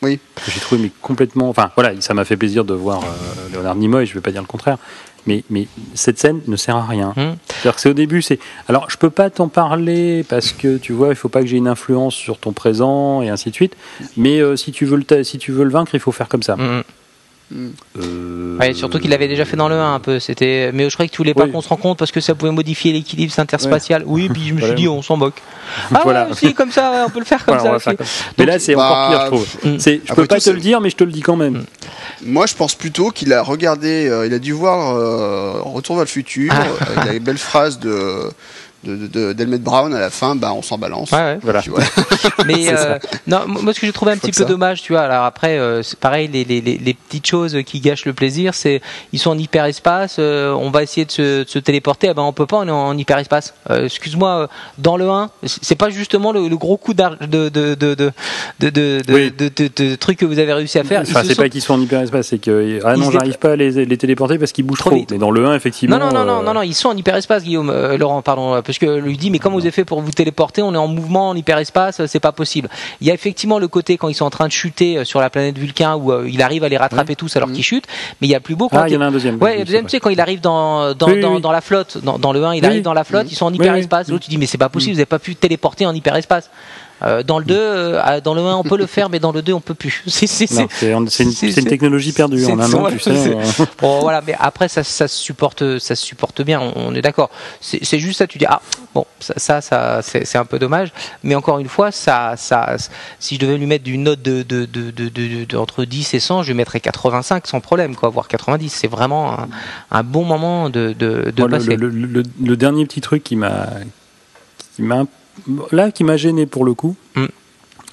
Oui. 0.01 0.19
J'ai 0.47 0.59
trouvé 0.61 0.81
mais 0.81 0.91
complètement. 1.01 1.49
Enfin, 1.49 1.71
voilà, 1.75 1.91
ça 2.01 2.13
m'a 2.13 2.23
fait 2.23 2.37
plaisir 2.37 2.63
de 2.63 2.73
voir 2.73 3.01
euh, 3.03 3.51
Léonard 3.51 3.75
Nimoy, 3.75 4.05
je 4.05 4.11
ne 4.11 4.15
vais 4.15 4.21
pas 4.21 4.31
dire 4.31 4.41
le 4.41 4.47
contraire. 4.47 4.77
Mais, 5.25 5.43
mais 5.49 5.67
cette 5.93 6.19
scène 6.19 6.41
ne 6.47 6.55
sert 6.55 6.75
à 6.75 6.85
rien. 6.85 7.13
Hmm. 7.15 7.35
C'est-à-dire 7.47 7.75
que 7.75 7.81
c'est 7.81 7.89
au 7.89 7.93
début, 7.93 8.21
c'est. 8.21 8.39
Alors, 8.67 8.89
je 8.89 8.97
peux 8.97 9.09
pas 9.09 9.29
t'en 9.29 9.47
parler 9.47 10.23
parce 10.27 10.51
que 10.51 10.77
tu 10.77 10.93
vois, 10.93 11.09
il 11.09 11.15
faut 11.15 11.29
pas 11.29 11.41
que 11.41 11.47
j'ai 11.47 11.57
une 11.57 11.67
influence 11.67 12.15
sur 12.15 12.37
ton 12.37 12.53
présent 12.53 13.21
et 13.21 13.29
ainsi 13.29 13.49
de 13.49 13.55
suite. 13.55 13.75
Mais 14.17 14.39
euh, 14.39 14.55
si 14.55 14.71
tu 14.71 14.85
veux 14.85 14.97
le 14.97 15.23
si 15.23 15.37
tu 15.37 15.51
veux 15.51 15.63
le 15.63 15.71
vaincre, 15.71 15.91
il 15.93 15.99
faut 15.99 16.11
faire 16.11 16.27
comme 16.27 16.43
ça. 16.43 16.55
Mm. 17.51 17.67
Euh, 17.99 18.57
Ouais, 18.59 18.73
surtout 18.73 18.99
qu'il 18.99 19.09
l'avait 19.09 19.27
déjà 19.29 19.45
fait 19.45 19.55
dans 19.55 19.69
le 19.69 19.75
1 19.75 19.93
un 19.95 19.99
peu. 19.99 20.19
C'était, 20.19 20.71
mais 20.73 20.89
je 20.89 20.93
croyais 20.95 21.07
que 21.07 21.13
tu 21.13 21.17
voulais 21.19 21.33
pas 21.33 21.45
Oui. 21.45 21.51
qu'on 21.51 21.61
se 21.61 21.69
rende 21.69 21.79
compte 21.79 21.97
parce 21.97 22.11
que 22.11 22.19
ça 22.19 22.35
pouvait 22.35 22.51
modifier 22.51 22.91
l'équilibre 22.91 23.33
interspatial. 23.39 24.03
Oui, 24.05 24.27
puis 24.29 24.47
je 24.49 24.53
me 24.53 24.61
suis 24.61 24.73
dit, 24.75 24.87
on 24.87 25.01
s'en 25.01 25.17
moque. 25.17 25.41
Ah 25.93 26.01
Voilà. 26.03 26.27
ouais, 26.27 26.33
si, 26.35 26.53
comme 26.53 26.71
ça, 26.71 27.05
on 27.07 27.09
peut 27.09 27.19
le 27.19 27.25
faire 27.25 27.45
comme 27.45 27.57
Voilà, 27.57 27.79
ça. 27.79 27.91
faire 27.91 27.93
aussi. 27.93 27.97
comme- 27.97 28.33
Mais 28.39 28.45
là, 28.45 28.59
c'est 28.59 28.75
Bah, 28.75 28.85
encore 28.89 29.09
pire, 29.09 29.21
je 29.21 29.25
trouve. 29.27 29.47
Mm. 29.75 29.79
C'est- 29.79 29.95
Je 30.05 30.11
Après 30.11 30.15
peux 30.23 30.27
pas 30.27 30.35
tout, 30.39 30.45
te 30.45 30.49
le 30.49 30.59
dire, 30.59 30.81
mais 30.81 30.89
je 30.89 30.95
te 30.95 31.03
le 31.03 31.11
dis 31.11 31.21
quand 31.21 31.35
même. 31.35 31.63
Moi, 32.25 32.45
je 32.47 32.55
pense 32.55 32.75
plutôt 32.75 33.11
qu'il 33.11 33.31
a 33.33 33.41
regardé, 33.43 34.07
euh, 34.09 34.25
il 34.25 34.33
a 34.33 34.39
dû 34.39 34.51
voir 34.51 34.95
euh, 34.95 35.61
Retour 35.61 35.95
vers 35.95 36.05
le 36.05 36.09
futur, 36.09 36.51
Ah. 36.53 36.63
euh, 36.63 36.97
avec 37.01 37.13
la 37.13 37.19
belle 37.19 37.37
phrase 37.37 37.79
de 37.79 38.23
de- 38.83 38.95
de- 38.95 39.07
de- 39.07 39.33
d'Helmet 39.33 39.57
Brown 39.59 39.93
à 39.93 39.99
la 39.99 40.09
fin. 40.09 40.35
Bah, 40.35 40.51
on 40.53 40.61
s'en 40.61 40.77
balance. 40.77 41.11
Ouais, 41.11 41.17
ouais. 41.17 41.39
Voilà. 41.41 41.61
Mais 42.45 42.69
euh, 42.69 42.97
non, 43.27 43.41
moi 43.47 43.73
ce 43.73 43.79
que 43.79 43.85
j'ai 43.87 43.93
trouvé 43.93 44.11
un 44.11 44.15
Je 44.15 44.19
petit 44.21 44.31
peu 44.31 44.43
ça. 44.43 44.45
dommage, 44.45 44.81
tu 44.81 44.93
vois. 44.93 45.01
Alors 45.01 45.23
après, 45.25 45.57
euh, 45.57 45.83
c'est 45.83 45.99
pareil, 45.99 46.27
les, 46.31 46.43
les, 46.43 46.61
les, 46.61 46.77
les 46.77 46.93
petites 46.93 47.25
choses 47.27 47.57
qui 47.65 47.79
gâchent 47.79 48.05
le 48.05 48.13
plaisir, 48.13 48.53
c'est 48.53 48.81
ils 49.13 49.19
sont 49.19 49.31
en 49.31 49.37
hyperespace. 49.37 50.17
euh, 50.19 50.51
on 50.53 50.69
va 50.71 50.83
essayer 50.83 51.05
de 51.05 51.11
se, 51.11 51.43
de 51.43 51.49
se 51.49 51.59
téléporter. 51.59 52.09
Ah 52.09 52.13
ben 52.13 52.23
on 52.23 52.33
peut 52.33 52.45
pas, 52.45 52.57
on 52.57 52.67
est 52.67 52.71
en 52.71 52.97
hyperespace. 52.97 53.53
Euh, 53.69 53.85
Excuse-moi, 53.85 54.47
dans 54.77 54.97
le 54.97 55.09
1, 55.09 55.29
c'est 55.45 55.75
pas 55.75 55.89
justement 55.89 56.31
le, 56.31 56.47
le 56.47 56.57
gros 56.57 56.77
coup 56.77 56.93
de 56.93 56.99
de 57.25 57.49
de 57.49 57.75
de 57.75 57.93
de 57.95 58.11
de, 58.59 58.69
de, 58.69 59.01
Oui. 59.13 59.31
de- 59.37 59.49
de- 59.55 59.69
de 59.75 59.95
truc 59.95 60.17
que 60.19 60.25
vous 60.25 60.39
avez 60.39 60.53
réussi 60.53 60.77
à 60.79 60.83
faire. 60.83 61.01
Enfin, 61.01 61.21
c'est 61.23 61.33
sont- 61.35 61.41
pas 61.41 61.49
qu'ils 61.49 61.61
sont 61.61 61.73
en 61.73 61.81
hyperespace, 61.81 62.27
c'est 62.27 62.39
que 62.39 62.79
ah 62.83 62.95
non, 62.95 63.11
j'arrive 63.11 63.37
pas 63.37 63.51
à 63.51 63.55
les, 63.55 63.85
les 63.85 63.97
téléporter 63.97 64.37
parce 64.37 64.51
qu'ils 64.51 64.65
bougent 64.65 64.79
Trop 64.79 64.89
trop. 64.91 64.99
vite. 64.99 65.11
Mais 65.11 65.17
dans 65.17 65.31
le 65.31 65.45
1, 65.45 65.55
effectivement. 65.55 65.97
Non, 65.97 66.05
non, 66.07 66.11
non, 66.13 66.25
non, 66.25 66.43
non, 66.43 66.53
non, 66.53 66.61
ils 66.61 66.73
sont 66.75 66.89
en 66.89 66.97
hyperespace, 66.97 67.43
Guillaume, 67.43 67.69
euh, 67.69 67.97
Laurent, 67.97 68.21
pardon, 68.21 68.61
parce 68.69 68.77
que 68.77 68.99
lui 68.99 69.17
dit, 69.17 69.31
mais 69.31 69.39
comment 69.39 69.55
vous 69.55 69.63
avez 69.63 69.71
fait 69.71 69.83
pour 69.83 69.99
vous 69.99 70.11
téléporter 70.11 70.61
On 70.61 70.75
est 70.75 70.77
en 70.77 70.85
mouvement, 70.85 71.29
en 71.29 71.35
hyperespace, 71.35 72.05
c'est 72.05 72.19
pas 72.19 72.31
possible. 72.31 72.69
Il 73.01 73.07
y 73.07 73.09
a 73.09 73.15
effectivement 73.15 73.57
le 73.57 73.67
côté 73.67 73.97
quand 73.97 74.09
ils 74.09 74.13
sont 74.13 74.25
en 74.25 74.29
train 74.29 74.45
de 74.45 74.51
chuter 74.51 74.99
euh, 74.99 75.03
sur 75.05 75.21
la 75.21 75.31
planète 75.31 75.57
Vulcain 75.57 75.95
où 75.95 76.11
euh, 76.11 76.29
il 76.29 76.39
arrive 76.43 76.63
à 76.63 76.69
les 76.69 76.77
rattraper 76.77 77.15
tous 77.15 77.35
alors 77.35 77.49
Mhm. 77.49 77.55
qu'ils 77.55 77.63
chutent, 77.63 77.87
mais 78.21 78.27
il 78.27 78.29
y 78.29 78.35
a 78.35 78.39
plus 78.39 78.53
beau 78.55 78.69
quand 78.69 78.77
Ah, 78.77 78.87
il 78.87 78.93
y 78.93 78.97
en 78.97 79.01
a 79.01 79.07
un 79.07 79.11
deuxième. 79.11 79.41
Ouais, 79.41 79.57
le 79.57 79.65
deuxième, 79.65 79.85
c'est 79.85 79.87
tu 79.87 79.91
sais, 79.97 79.99
quand 80.01 80.11
il 80.11 80.21
arrive 80.21 80.39
dans, 80.39 80.93
dans, 80.93 81.07
Oui, 81.09 81.19
dans, 81.41 81.51
la 81.51 81.61
flotte, 81.61 81.97
dans, 82.03 82.19
dans 82.19 82.31
le 82.31 82.45
1, 82.45 82.53
il 82.53 82.63
arrive 82.63 82.83
dans 82.83 82.93
la 82.93 83.03
flotte, 83.03 83.25
ils 83.31 83.35
sont 83.35 83.47
en 83.47 83.53
hyperespace. 83.53 84.07
L'autre, 84.09 84.25
tu 84.25 84.29
dis, 84.29 84.37
mais 84.37 84.45
c'est 84.45 84.59
pas 84.59 84.69
possible, 84.69 84.93
vous 84.93 84.99
avez 84.99 85.07
pas 85.07 85.17
pu 85.17 85.35
téléporter 85.35 85.87
en 85.87 85.95
hyperespace. 85.95 86.51
Euh, 87.01 87.23
dans 87.23 87.39
le 87.39 87.45
2, 87.45 87.55
euh, 87.57 88.21
dans 88.21 88.33
le 88.33 88.41
1, 88.41 88.55
on 88.57 88.63
peut 88.63 88.77
le 88.77 88.85
faire, 88.85 89.09
mais 89.09 89.19
dans 89.19 89.31
le 89.31 89.41
2, 89.41 89.53
on 89.53 89.61
peut 89.61 89.73
plus. 89.73 90.03
C'est, 90.07 90.35
une, 91.61 91.65
technologie 91.65 92.11
perdue. 92.11 92.43
En 92.45 92.59
un 92.59 92.73
an, 92.73 92.89
tu 92.91 92.99
sais. 92.99 93.33
on- 93.33 93.67
Bon, 93.81 93.99
voilà, 94.01 94.21
mais 94.25 94.35
après, 94.39 94.67
ça, 94.67 94.83
ça 94.83 95.07
se 95.07 95.17
supporte, 95.17 95.79
ça 95.79 95.95
se 95.95 96.05
supporte 96.05 96.41
bien, 96.41 96.59
on, 96.59 96.73
on 96.75 96.95
est 96.95 97.01
d'accord. 97.01 97.29
C'est 97.61 97.99
juste 97.99 98.17
ça, 98.19 98.27
tu 98.27 98.37
dis, 98.37 98.45
ah, 98.47 98.61
bon, 98.93 99.05
ça, 99.19 99.33
ça, 99.37 99.61
ça, 99.61 100.01
c'est 100.01 100.37
un 100.37 100.45
peu 100.45 100.59
dommage, 100.59 100.91
mais 101.23 101.35
encore 101.35 101.59
une 101.59 101.69
fois, 101.69 101.91
ça, 101.91 102.33
ça, 102.35 102.75
si 103.19 103.35
je 103.35 103.39
devais 103.39 103.57
lui 103.57 103.65
mettre 103.65 103.89
une 103.89 104.03
note 104.03 104.21
de, 104.21 104.43
de, 104.43 104.65
de, 104.65 104.91
de, 104.91 105.07
de- 105.09 105.45
de- 105.45 105.57
entre 105.57 105.85
10 105.85 106.13
et 106.13 106.19
100, 106.19 106.43
je 106.43 106.49
lui 106.51 106.57
mettrais 106.57 106.79
85 106.79 107.47
sans 107.47 107.59
problème, 107.61 107.95
quoi, 107.95 108.09
voire 108.09 108.27
90. 108.27 108.69
C'est 108.73 108.87
vraiment 108.87 109.39
un, 109.39 109.47
un 109.91 110.03
bon 110.03 110.25
moment 110.25 110.69
de, 110.69 110.93
passer. 111.47 111.75
le- 111.77 111.89
le- 111.89 112.05
le- 112.07 112.23
le 112.43 112.57
dernier 112.57 112.85
petit 112.85 113.01
truc 113.01 113.23
qui 113.23 113.35
m'a, 113.35 113.67
qui 114.75 114.81
m'a, 114.81 115.05
là, 115.71 115.91
qui 115.91 116.03
m'a 116.03 116.17
gêné 116.17 116.45
pour 116.45 116.65
le 116.65 116.73
coup, 116.73 116.95
Mm. 117.15 117.25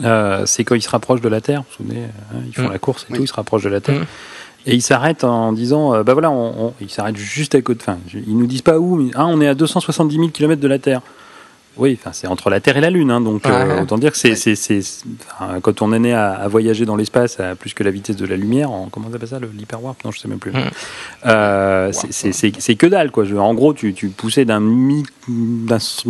euh, 0.05 0.47
c'est 0.47 0.65
quand 0.65 0.75
ils 0.75 0.83
se 0.83 0.89
rapprochent 0.91 1.21
de 1.21 1.29
la 1.29 1.41
Terre. 1.41 1.61
Vous 1.63 1.85
vous 1.85 1.91
souvenez, 1.91 2.05
hein, 2.05 2.39
ils 2.47 2.55
font 2.55 2.69
Mm. 2.69 2.73
la 2.73 2.79
course 2.79 3.03
et 3.05 3.13
Oui. 3.13 3.19
tout, 3.19 3.25
ils 3.25 3.29
se 3.29 3.35
rapprochent 3.35 3.65
de 3.65 3.69
la 3.71 3.81
Terre. 3.81 4.01
Mm. 4.01 4.07
Et 4.69 4.75
ils 4.75 4.83
s'arrêtent 4.83 5.23
en 5.25 5.53
disant, 5.53 5.95
euh, 5.95 6.03
bah 6.03 6.13
voilà, 6.13 6.31
on, 6.31 6.67
on- 6.69 6.75
ils 6.81 6.91
s'arrêtent 6.91 7.17
juste 7.17 7.55
à 7.55 7.63
côté. 7.63 7.83
Enfin, 7.87 7.99
ils 8.13 8.37
nous 8.37 8.47
disent 8.47 8.63
pas 8.63 8.79
où, 8.79 8.97
mais 8.97 9.11
ah, 9.15 9.27
on 9.27 9.41
est 9.41 9.47
à 9.47 9.55
270 9.55 10.17
000 10.17 10.29
km 10.31 10.61
de 10.61 10.69
la 10.69 10.79
Terre. 10.81 11.03
Oui, 11.79 11.99
enfin, 12.01 12.11
c'est 12.13 12.27
entre 12.27 12.49
la 12.49 12.61
Terre 12.61 12.77
et 12.79 12.81
la 12.81 12.89
Lune, 12.91 13.11
hein, 13.11 13.21
donc 13.21 13.45
euh, 13.47 13.83
autant 13.83 13.99
dire 13.99 14.11
que 14.13 14.17
c'est, 14.17 14.31
Ouais. 14.31 14.35
c'est, 14.37 14.55
c'est- 14.55 14.81
c'est- 14.81 15.05
enfin, 15.39 15.61
quand 15.61 15.83
on 15.83 15.93
est 15.93 15.99
né 15.99 16.15
à, 16.15 16.31
à 16.33 16.49
voyager 16.49 16.87
dans 16.87 16.97
l'espace 16.97 17.39
à 17.39 17.55
plus 17.55 17.75
que 17.75 17.83
la 17.85 17.91
vitesse 17.91 18.17
de 18.17 18.25
la 18.27 18.37
lumière, 18.37 18.71
en, 18.71 18.89
comment 18.89 19.09
on 19.11 19.15
appelle 19.15 19.29
ça, 19.29 19.39
l'hyperwarp? 19.39 20.03
Non, 20.05 20.11
je 20.11 20.19
sais 20.21 20.29
même 20.29 20.39
plus. 20.39 20.53
Mm. 20.53 20.71
Euh, 21.27 21.93
c'est, 21.93 22.75
que 22.77 22.87
dalle, 22.87 23.11
quoi. 23.11 23.25
Je- 23.25 23.37
en 23.37 23.53
gros, 23.55 23.75
tu, 23.75 23.93
tu 23.93 24.09
poussais 24.09 24.45
d'un, 24.47 24.63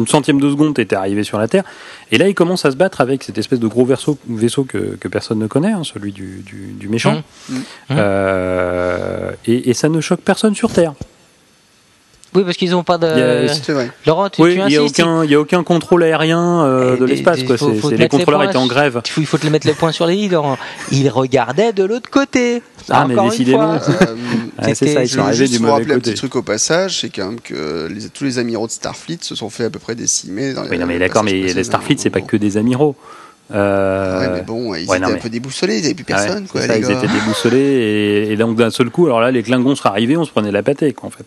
centième 0.07 0.41
de 0.41 0.51
seconde, 0.51 0.75
t'étais 0.75 0.97
arrivé 0.97 1.25
sur 1.25 1.39
la 1.39 1.49
Terre, 1.49 1.65
et 2.13 2.19
là, 2.19 2.29
ils 2.29 2.35
commencent 2.35 2.65
à 2.65 2.71
se 2.71 2.77
battre 2.77 3.01
avec 3.01 3.25
cette 3.25 3.39
espèce 3.39 3.59
de 3.61 3.67
gros 3.67 3.85
vaisseau, 3.85 4.19
vaisseau 4.29 4.65
que, 4.65 4.97
que 5.01 5.09
personne 5.09 5.39
ne 5.39 5.47
connaît, 5.47 5.73
hein, 5.73 5.83
celui 5.85 6.13
du, 6.13 6.43
du, 6.47 6.73
du 6.79 6.89
méchant, 6.89 7.23
Mm. 7.49 7.55
Euh, 7.93 9.31
et, 9.47 9.71
et 9.71 9.75
ça 9.75 9.89
ne 9.89 10.01
choque 10.01 10.21
personne 10.21 10.55
sur 10.55 10.73
Terre. 10.73 10.95
Oui, 12.37 12.45
parce 12.45 12.57
qu'ils 12.57 12.71
n'ont 12.71 12.85
pas 12.85 12.99
de. 12.99 13.07
A- 13.07 13.73
vrai. 13.73 13.91
Laurent, 14.07 14.29
tu, 14.29 14.43
Oui, 14.43 14.55
tu 14.55 14.61
il 14.61 14.67
n'y 14.67 14.77
a, 14.77 14.83
aucun- 14.85 15.25
il 15.25 15.31
y 15.31 15.35
a 15.35 15.41
aucun 15.41 15.63
contrôle 15.65 16.03
aérien 16.05 16.65
euh, 16.65 16.97
de 16.97 17.05
l'espace. 17.05 17.39
Les 17.39 18.09
contrôleurs 18.09 18.41
points 18.41 18.49
étaient 18.51 18.57
en 18.59 18.67
grève. 18.67 19.01
Il 19.07 19.11
faut, 19.11 19.21
il 19.23 19.27
faut 19.27 19.39
te 19.39 19.45
les 19.45 19.51
mettre 19.51 19.67
les 19.67 19.73
points 19.73 19.91
sur 19.91 20.07
les 20.07 20.17
i, 20.17 20.29
Laurent. 20.29 20.59
Ils 20.93 21.09
regardaient 21.09 21.73
de 21.73 21.83
l'autre 21.85 22.11
côté. 22.11 22.63
Ah, 22.91 23.05
mais 23.09 23.15
Encore 23.15 23.25
une 23.25 23.31
décidément. 23.31 23.79
fois. 23.81 23.95
Euh, 24.03 24.15
Ouais, 24.67 24.75
c'est 24.75 24.87
ça, 24.95 25.03
ils 25.03 25.09
sont 25.09 25.21
arrivés 25.21 25.49
du 25.49 25.57
vous 25.59 25.63
mauvais 25.65 25.73
rappeler 25.75 25.93
un 25.93 25.97
côté. 25.97 26.11
petit 26.13 26.19
truc 26.19 26.37
au 26.37 26.43
passage, 26.43 27.01
c'est 27.01 27.11
quand 27.11 27.27
même 27.27 27.41
que 27.41 27.89
les- 27.93 28.09
tous 28.09 28.25
les 28.25 28.39
amiraux 28.39 28.67
de 28.67 28.73
Starfleet 28.73 29.19
se 29.21 29.35
sont 29.35 29.51
fait 29.51 29.65
à 29.65 29.71
peu 29.71 29.79
près 29.79 29.95
décimer. 29.95 30.55
Dans 30.55 30.63
Oui, 30.63 30.69
les- 30.73 30.79
non, 30.79 30.87
mais 30.87 30.99
d'accord, 30.99 31.25
mais 31.25 31.33
les. 31.33 31.65
Starfleet, 31.65 31.97
c'est 31.99 32.11
pas 32.11 32.21
que 32.23 32.37
des 32.39 32.57
amiraux. 32.57 32.97
Euh, 33.55 34.21
Ouais, 34.21 34.29
mais 34.35 34.43
bon, 34.43 34.75
ils 34.75 34.89
ouais, 34.89 34.97
étaient 34.97 35.07
non, 35.07 35.13
un 35.15 35.19
peu 35.19 35.29
déboussolés, 35.29 35.77
ils 35.79 35.83
n'avaient 35.83 35.95
plus 35.95 36.05
ah 36.11 36.17
ouais, 36.17 36.25
personne, 36.27 36.47
quoi, 36.49 36.63
ça, 36.63 36.75
les 36.75 36.81
ils 36.81 36.89
gars. 36.89 36.99
étaient 36.99 37.07
déboussolés 37.13 37.59
et, 37.59 38.33
et 38.33 38.37
donc 38.37 38.57
d'un 38.57 38.71
seul 38.71 38.91
coup, 38.91 39.07
alors 39.07 39.21
là, 39.21 39.31
les 39.31 39.43
Klingons 39.43 39.77
seraient 39.77 39.91
arrivés, 39.91 40.17
on 40.17 40.25
se 40.25 40.31
prenait 40.33 40.51
la 40.51 40.63
pâtée, 40.65 40.93
quoi, 40.93 41.07
en 41.09 41.11
fait. 41.11 41.27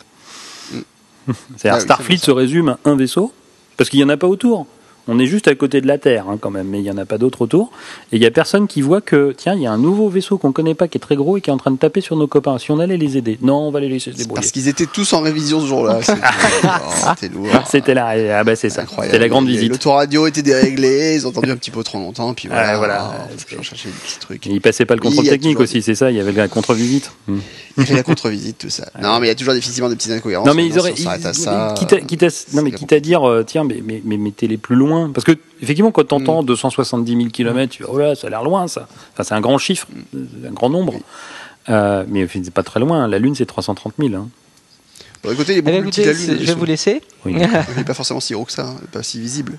C'est-à-dire, 1.58 1.78
Ah 1.78 1.80
Starfleet 1.80 2.18
se 2.18 2.32
résume 2.32 2.70
à 2.70 2.80
un 2.86 2.96
vaisseau, 2.96 3.34
parce 3.78 3.90
qu'il 3.90 4.00
n'y 4.00 4.04
en 4.04 4.10
a 4.10 4.18
pas 4.18 4.28
autour. 4.28 4.68
On 5.12 5.18
est 5.18 5.26
juste 5.26 5.48
à 5.48 5.56
côté 5.56 5.82
de 5.82 5.88
la 5.88 5.98
Terre, 5.98 6.26
hein, 6.30 6.38
quand 6.40 6.52
même, 6.52 6.68
mais 6.68 6.78
il 6.80 6.84
n'y 6.84 6.92
en 6.92 6.98
a 6.98 7.06
pas 7.06 7.18
d'autres 7.18 7.42
autour. 7.42 7.72
Et 8.12 8.18
il 8.18 8.20
n'y 8.20 8.28
a 8.28 8.32
personne 8.32 8.68
qui 8.68 8.82
voit 8.82 9.02
que, 9.02 9.34
tiens, 9.36 9.56
il 9.56 9.62
y 9.64 9.66
a 9.68 9.72
un 9.72 9.78
nouveau 9.80 10.08
vaisseau 10.08 10.38
qu'on 10.38 10.52
connaît 10.52 10.76
pas, 10.76 10.88
qui 10.88 10.98
est 10.98 11.02
très 11.02 11.16
gros 11.16 11.38
et 11.38 11.42
qui 11.42 11.50
est 11.50 11.54
en 11.54 11.58
train 11.58 11.72
de 11.72 11.78
taper 11.78 12.00
sur 12.00 12.16
nos 12.16 12.28
copains. 12.28 12.60
Si 12.60 12.70
on 12.70 12.80
allait 12.80 12.98
les 12.98 13.18
aider, 13.18 13.40
non, 13.42 13.56
on 13.58 13.72
va 13.72 13.80
les 13.80 13.90
laisser 13.90 14.12
se 14.12 14.18
débrouiller. 14.18 14.36
Parce 14.36 14.52
qu'ils 14.52 14.68
étaient 14.68 14.86
tous 14.86 15.12
en 15.14 15.22
révision 15.22 15.60
ce 15.62 15.66
jour-là. 15.66 16.00
C'était 16.04 16.20
oh, 16.64 16.70
c'était 17.20 17.34
lourd. 17.34 17.48
C'était 17.68 17.94
là, 17.94 18.40
ah 18.40 18.44
bah 18.44 18.56
c'est 18.56 18.70
ça. 18.70 18.84
C'était 19.02 19.18
la 19.20 19.30
grande 19.30 19.48
Les- 19.48 19.54
visite. 19.54 19.72
L'autoradio 19.72 20.28
était 20.28 20.44
déréglé, 20.44 21.16
ils 21.16 21.26
ont 21.26 21.30
entendu 21.30 21.52
un 21.52 21.58
petit 21.58 21.72
peu 21.72 21.84
trop 21.84 21.98
longtemps, 21.98 22.34
puis 22.34 22.48
voilà. 22.48 22.74
Ouais, 22.74 22.78
voilà. 22.78 23.28
Des 23.32 23.56
petits 23.56 24.20
trucs. 24.20 24.46
Et 24.48 24.52
il 24.52 24.62
passait 24.62 24.86
pas 24.86 24.96
le 24.96 25.02
contrôle 25.02 25.26
y 25.26 25.30
technique 25.30 25.54
toujours 25.54 25.64
aussi, 25.64 25.82
c'est 25.82 25.96
ça, 25.96 26.12
il 26.12 26.18
y 26.18 26.20
avait 26.20 26.32
la 26.32 26.48
contre-visite. 26.48 27.12
Hmm. 27.28 27.40
Il 27.78 27.86
fait 27.86 27.96
la 27.96 28.04
contre-visite, 28.04 28.58
tout 28.60 28.70
ça. 28.70 28.90
Non, 29.02 29.20
mais 29.20 29.28
il 29.28 29.30
y 29.30 29.32
a 29.32 29.36
toujours 29.36 29.54
effectivement 29.54 29.90
des 29.90 29.96
petites 29.96 30.12
incohérences. 30.12 30.46
Non 30.46 30.54
mais 30.54 30.66
ils 30.66 30.78
auraient, 30.78 30.94
si 30.96 31.02
on 31.02 31.06
s'arrête 31.06 31.26
à 31.26 31.32
ils- 31.32 31.36
ça. 31.36 31.74
quitte, 31.78 32.94
à, 32.94 33.00
dire, 33.00 33.22
tiens, 33.46 33.64
mais 33.64 34.18
mettez-les 34.18 34.58
plus 34.58 34.76
loin, 34.76 34.99
parce 35.08 35.24
que 35.24 35.32
effectivement 35.62 35.92
quand 35.92 36.04
t'entends 36.08 36.44
270 36.44 37.16
000 37.16 37.30
km, 37.30 37.72
tu 37.72 37.84
dis, 37.84 37.90
oh 37.90 37.98
là, 37.98 38.16
ça 38.16 38.28
a 38.28 38.30
l'air 38.30 38.44
loin 38.44 38.68
ça. 38.68 38.88
Enfin 39.14 39.24
c'est 39.24 39.34
un 39.36 39.42
grand 39.42 39.58
chiffre, 39.58 39.88
un 40.16 40.52
grand 40.52 40.70
nombre. 40.70 40.96
Euh, 41.70 42.04
mais 42.08 42.28
c'est 42.28 42.52
pas 42.52 42.64
très 42.64 42.80
loin. 42.80 43.08
La 43.08 43.20
Lune 43.20 43.36
c'est 43.36 43.46
330 43.46 43.94
000. 44.00 44.16
Hein. 44.16 44.28
Bon, 45.24 45.32
écoutez, 45.32 45.54
il 45.54 45.56
est 45.58 45.60
Eh 45.60 45.62
beaucoup 45.62 45.90
plus 45.92 46.02
écoutez, 46.02 46.14
petit 46.14 46.26
que 46.26 46.32
la 46.32 46.34
Lune. 46.38 46.46
je 46.46 46.52
vais 46.52 46.58
vous 46.60 46.66
laisser. 46.66 47.02
Oui. 47.26 47.34
Il 47.36 47.76
n'est 47.78 47.84
pas 47.86 47.94
forcément 47.94 48.20
si 48.20 48.34
gros 48.34 48.46
que 48.46 48.52
ça, 48.52 48.66
hein, 48.68 48.76
pas 48.92 49.04
si 49.04 49.20
visible. 49.20 49.58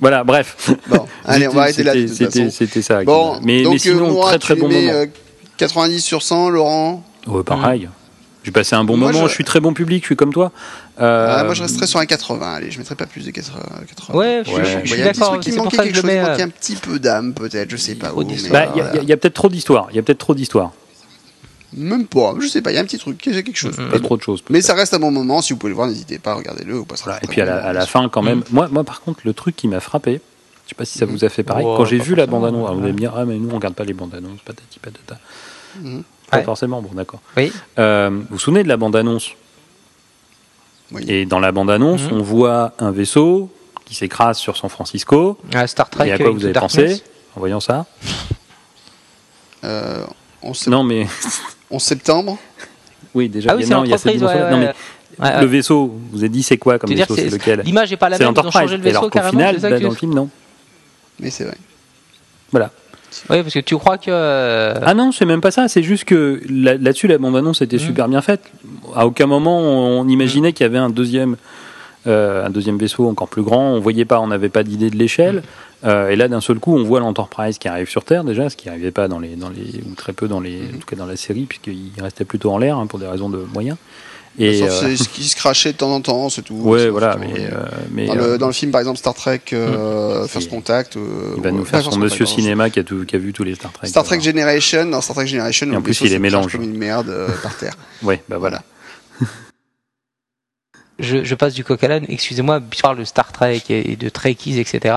Voilà, 0.00 0.24
bref. 0.24 0.70
Bon, 0.88 1.06
allez, 1.24 1.46
on 1.48 1.52
va 1.52 1.62
arrêter 1.62 1.82
là 1.82 1.92
C'était- 2.08 2.82
ça. 2.82 3.04
Bon, 3.04 3.38
mais, 3.42 3.62
donc, 3.62 3.74
mais 3.74 3.78
sinon, 3.78 4.06
euh, 4.06 4.10
Mourad, 4.10 4.28
très 4.30 4.38
très 4.38 4.54
tu 4.54 4.60
bon 4.60 4.68
mets, 4.68 4.86
moment. 4.86 4.92
euh, 5.00 5.06
90 5.56 6.00
sur 6.00 6.22
100, 6.22 6.48
Laurent. 6.50 7.04
Ouais, 7.26 7.42
pareil. 7.42 7.88
J'ai 8.44 8.50
passé 8.52 8.76
un 8.76 8.84
bon 8.84 8.96
Moi, 8.98 9.10
moment, 9.10 9.24
je- 9.24 9.28
je... 9.30 9.34
suis 9.34 9.44
très 9.44 9.58
bon 9.58 9.72
public, 9.72 10.02
je 10.02 10.06
suis 10.08 10.16
comme 10.16 10.32
toi. 10.32 10.52
Euh, 11.00 11.36
Ah, 11.38 11.44
moi, 11.44 11.54
je 11.54 11.62
resterais 11.62 11.86
sur 11.86 11.98
un 11.98 12.04
80. 12.06 12.52
Allez, 12.54 12.70
je 12.70 12.78
mettrais 12.78 12.94
pas 12.94 13.06
plus 13.06 13.24
de 13.24 13.30
80. 13.30 13.58
80. 13.88 14.18
Ouais, 14.18 14.42
je, 14.46 14.50
Ouais. 14.52 14.64
je- 14.64 14.70
je 14.70 14.78
il 14.80 14.88
suis 14.88 14.98
y 14.98 15.02
a 15.02 15.06
un 15.06 15.10
petit 15.10 15.18
d'accord. 15.20 15.28
pour 15.28 15.64
manquait 15.64 15.76
quelque 15.78 15.94
chose, 15.96 16.10
il 16.12 16.20
manquait 16.20 16.42
un 16.42 16.48
petit 16.50 16.76
peu 16.76 16.98
d'âme, 16.98 17.32
peut-être, 17.32 17.70
je 17.70 17.76
sais 17.76 17.94
pas 17.94 18.10
bah, 18.12 18.22
Il 18.22 18.30
y 18.30 18.34
a- 18.60 18.68
voilà. 18.84 19.02
il 19.02 19.08
y 19.08 19.12
a, 19.12 19.16
peut-être 19.16 19.34
trop 19.34 19.48
d'histoire. 19.48 19.88
Il 19.90 19.96
y 19.96 19.98
a 19.98 20.02
peut-être 20.02 20.18
trop 20.18 20.34
d'histoire. 20.34 20.72
Même 21.76 22.06
pas, 22.06 22.34
je 22.40 22.46
sais 22.46 22.62
pas, 22.62 22.70
il 22.70 22.74
y 22.74 22.78
a 22.78 22.82
un 22.82 22.84
petit 22.84 22.98
truc, 22.98 23.20
il 23.26 23.34
y 23.34 23.38
a 23.38 23.42
quelque 23.42 23.56
chose. 23.56 23.76
Pas 23.90 23.98
trop 23.98 24.16
de 24.16 24.22
choses. 24.22 24.44
Mais 24.50 24.60
ça 24.60 24.74
reste 24.74 24.94
un 24.94 25.00
bon 25.00 25.10
moment, 25.10 25.42
si 25.42 25.52
vous 25.52 25.58
pouvez 25.58 25.70
le 25.70 25.74
voir, 25.76 25.88
n'hésitez 25.88 26.18
pas, 26.20 26.34
regardez-le. 26.34 26.74
Voilà. 27.02 27.18
Et 27.24 27.26
puis 27.26 27.40
à 27.40 27.46
la, 27.46 27.56
à 27.64 27.72
la 27.72 27.86
fin, 27.86 28.08
quand 28.08 28.22
même, 28.22 28.44
moi, 28.50 28.68
moi 28.70 28.84
par 28.84 29.00
contre, 29.00 29.20
le 29.24 29.32
truc 29.32 29.56
qui 29.56 29.66
m'a 29.66 29.80
frappé, 29.80 30.20
je 30.66 30.68
sais 30.68 30.74
pas 30.76 30.84
si 30.84 30.98
ça 30.98 31.06
vous 31.06 31.24
a 31.24 31.28
fait 31.30 31.42
pareil, 31.42 31.64
Oh, 31.66 31.74
quand 31.78 31.84
j'ai 31.86 31.98
pas 31.98 32.04
vu 32.04 32.14
la 32.14 32.26
bande-annonce, 32.26 32.70
vous 32.76 32.82
allez 32.82 32.92
me 32.92 32.98
dire, 32.98 33.12
ah 33.16 33.24
mais 33.24 33.36
nous 33.38 33.48
on 33.50 33.56
regarde 33.56 33.74
pas 33.74 33.84
les 33.84 33.92
bandes-annonces, 33.94 34.38
patati 34.44 34.78
patata. 34.78 35.18
Mhm. 35.82 36.02
Pas 36.34 36.38
Ouais. 36.40 36.44
forcément, 36.44 36.82
bon 36.82 36.90
d'accord. 36.94 37.20
Oui. 37.36 37.52
Euh, 37.78 38.10
vous 38.12 38.26
vous 38.30 38.38
souvenez 38.38 38.62
de 38.62 38.68
la 38.68 38.76
bande-annonce? 38.76 39.30
Oui. 40.92 41.04
Et 41.08 41.26
dans 41.26 41.38
la 41.40 41.52
bande-annonce, 41.52 42.02
Mhm. 42.02 42.12
on 42.18 42.22
voit 42.22 42.72
un 42.78 42.90
vaisseau 42.90 43.50
qui 43.84 43.94
s'écrase 43.94 44.38
sur 44.38 44.56
San 44.56 44.68
Francisco. 44.70 45.38
Ah, 45.54 45.66
Star 45.66 45.88
Trek. 45.90 46.08
Et 46.08 46.12
à 46.12 46.18
quoi 46.18 46.30
vous 46.30 46.44
avez 46.44 46.52
Darkness. 46.52 47.00
pensé 47.00 47.02
en 47.36 47.40
voyant 47.40 47.60
ça? 47.60 47.86
Euh, 49.64 50.04
11 50.42 50.56
sept- 50.58 50.68
Non 50.70 50.82
mais 50.82 51.06
11 51.70 51.82
septembre, 51.82 52.38
oui 53.14 53.28
déjà. 53.28 53.52
Ah 53.52 53.56
oui, 53.56 53.64
c'est 53.64 53.72
l'entreprise. 53.72 54.04
Ouais, 54.04 54.12
dimension-là. 54.18 54.50
Non, 54.50 54.58
ouais, 54.58 54.72
mais 55.18 55.24
ouais, 55.26 55.34
ouais. 55.36 55.40
le 55.40 55.46
vaisseau, 55.46 55.94
vous 56.12 56.18
avez 56.18 56.28
dit 56.28 56.42
c'est 56.42 56.58
quoi 56.58 56.78
comme 56.78 56.90
vaisseau 56.94 57.14
C'est 57.16 57.30
lequel? 57.30 57.60
L'image 57.64 57.90
n'est 57.90 57.96
pas 57.96 58.08
la 58.08 58.18
C'est 58.18 58.24
même. 58.24 58.34
Ils 58.36 58.46
ont 58.46 58.50
changé 58.50 58.76
le 58.76 58.86
Et 58.86 58.90
alors 58.90 59.02
vaisseau 59.02 59.10
qu'au 59.10 59.18
carrément. 59.18 59.30
final, 59.38 59.60
ça 59.60 59.70
que- 59.70 59.82
dans 59.82 59.88
le 59.90 59.94
film, 59.94 60.14
non. 60.14 60.28
mais 61.20 61.30
c'est 61.30 61.44
vrai. 61.44 61.56
Voilà. 62.50 62.70
Oui, 63.30 63.42
parce 63.42 63.54
que 63.54 63.60
tu 63.60 63.76
crois 63.76 63.98
que. 63.98 64.10
euh, 64.10 64.74
Ah 64.82 64.94
non, 64.94 65.12
c'est 65.12 65.24
même 65.24 65.40
pas 65.40 65.50
ça. 65.50 65.68
C'est 65.68 65.82
juste 65.82 66.04
que 66.04 66.40
là- 66.48 66.74
là-dessus, 66.76 67.06
la 67.06 67.18
bande-annonce 67.18 67.62
était 67.62 67.76
Mm. 67.76 67.80
super 67.80 68.08
bien 68.08 68.20
faite. 68.22 68.42
À 68.94 69.06
aucun 69.06 69.26
moment 69.26 69.60
on 69.60 70.08
imaginait 70.08 70.52
qu'il 70.52 70.64
y 70.64 70.66
avait 70.68 70.78
un 70.78 70.90
deuxième, 70.90 71.36
euh, 72.06 72.46
un 72.46 72.50
deuxième 72.50 72.78
vaisseau 72.78 73.08
encore 73.08 73.28
plus 73.28 73.42
grand. 73.42 73.72
On 73.72 73.80
voyait 73.80 74.04
pas, 74.04 74.20
on 74.20 74.26
n'avait 74.26 74.48
pas 74.48 74.62
d'idée 74.62 74.90
de 74.90 74.96
l'échelle. 74.96 75.42
Euh, 75.84 76.08
et 76.08 76.16
là, 76.16 76.28
d'un 76.28 76.40
seul 76.40 76.58
coup, 76.60 76.74
on 76.74 76.82
voit 76.82 77.00
l'Enterprise 77.00 77.58
qui 77.58 77.68
arrive 77.68 77.90
sur 77.90 78.04
Terre 78.04 78.24
déjà, 78.24 78.48
ce 78.48 78.56
qui 78.56 78.68
n'arrivait 78.68 78.90
pas 78.90 79.06
dans 79.06 79.18
les, 79.18 79.36
dans 79.36 79.50
les, 79.50 79.80
ou 79.86 79.94
très 79.94 80.14
peu 80.14 80.28
dans 80.28 80.40
les, 80.40 80.60
en 80.74 80.78
tout 80.78 80.86
cas 80.86 80.96
dans 80.96 81.04
la 81.04 81.16
série, 81.16 81.44
puisqu'il 81.44 81.90
restait 82.02 82.24
plutôt 82.24 82.50
en 82.52 82.58
l'air 82.58 82.78
hein, 82.78 82.86
pour 82.86 82.98
des 82.98 83.06
raisons 83.06 83.28
de 83.28 83.38
moyens. 83.52 83.76
Et 84.38 84.58
Sauf 84.58 84.68
euh, 84.68 84.80
c'est 84.80 84.96
ce 84.96 85.08
qui 85.08 85.24
se 85.24 85.36
crachait 85.36 85.72
de 85.72 85.76
temps 85.78 85.92
en 85.94 86.00
temps, 86.00 86.28
c'est 86.28 86.42
tout. 86.42 86.54
ouais, 86.62 86.88
voilà. 86.88 87.16
Mais, 87.20 87.32
euh, 87.52 87.64
mais 87.92 88.06
dans, 88.06 88.16
euh, 88.16 88.32
le, 88.32 88.38
dans 88.38 88.46
le 88.48 88.52
film, 88.52 88.72
par 88.72 88.80
exemple, 88.80 88.98
Star 88.98 89.14
Trek, 89.14 89.40
euh, 89.52 90.26
First 90.26 90.50
Contact. 90.50 90.96
euh, 90.96 91.34
il 91.36 91.42
va 91.42 91.52
nous 91.52 91.64
faire 91.64 91.82
son 91.82 91.96
Monsieur. 91.98 92.26
Cinéma 92.26 92.68
qui 92.70 92.80
a, 92.80 92.84
tout, 92.84 93.04
qui 93.04 93.14
a 93.14 93.18
vu 93.18 93.32
tous 93.32 93.44
les 93.44 93.54
Star 93.54 93.72
Trek. 93.72 93.86
Star 93.86 94.02
Trek 94.02 94.16
Alors. 94.16 94.24
Generation, 94.24 94.86
dans 94.86 95.00
Star 95.00 95.14
Trek 95.14 95.26
Generation, 95.28 95.70
Et 95.72 95.76
en 95.76 95.82
plus, 95.82 96.00
il 96.00 96.12
est 96.12 96.18
mélange. 96.18 96.50
comme 96.52 96.62
une 96.62 96.76
merde 96.76 97.08
euh, 97.10 97.28
par 97.42 97.56
terre. 97.56 97.74
Ouais, 98.02 98.22
bah 98.28 98.38
voilà. 98.38 98.62
Je, 101.00 101.24
je 101.24 101.34
passe 101.34 101.54
du 101.54 101.64
coq 101.64 101.82
à 101.82 101.88
l'âne, 101.88 102.04
excusez-moi, 102.08 102.60
je 102.74 102.80
parle 102.80 102.98
de 102.98 103.04
Star 103.04 103.32
Trek 103.32 103.62
et 103.68 103.96
de 103.96 104.08
Trekkies, 104.08 104.60
etc. 104.60 104.94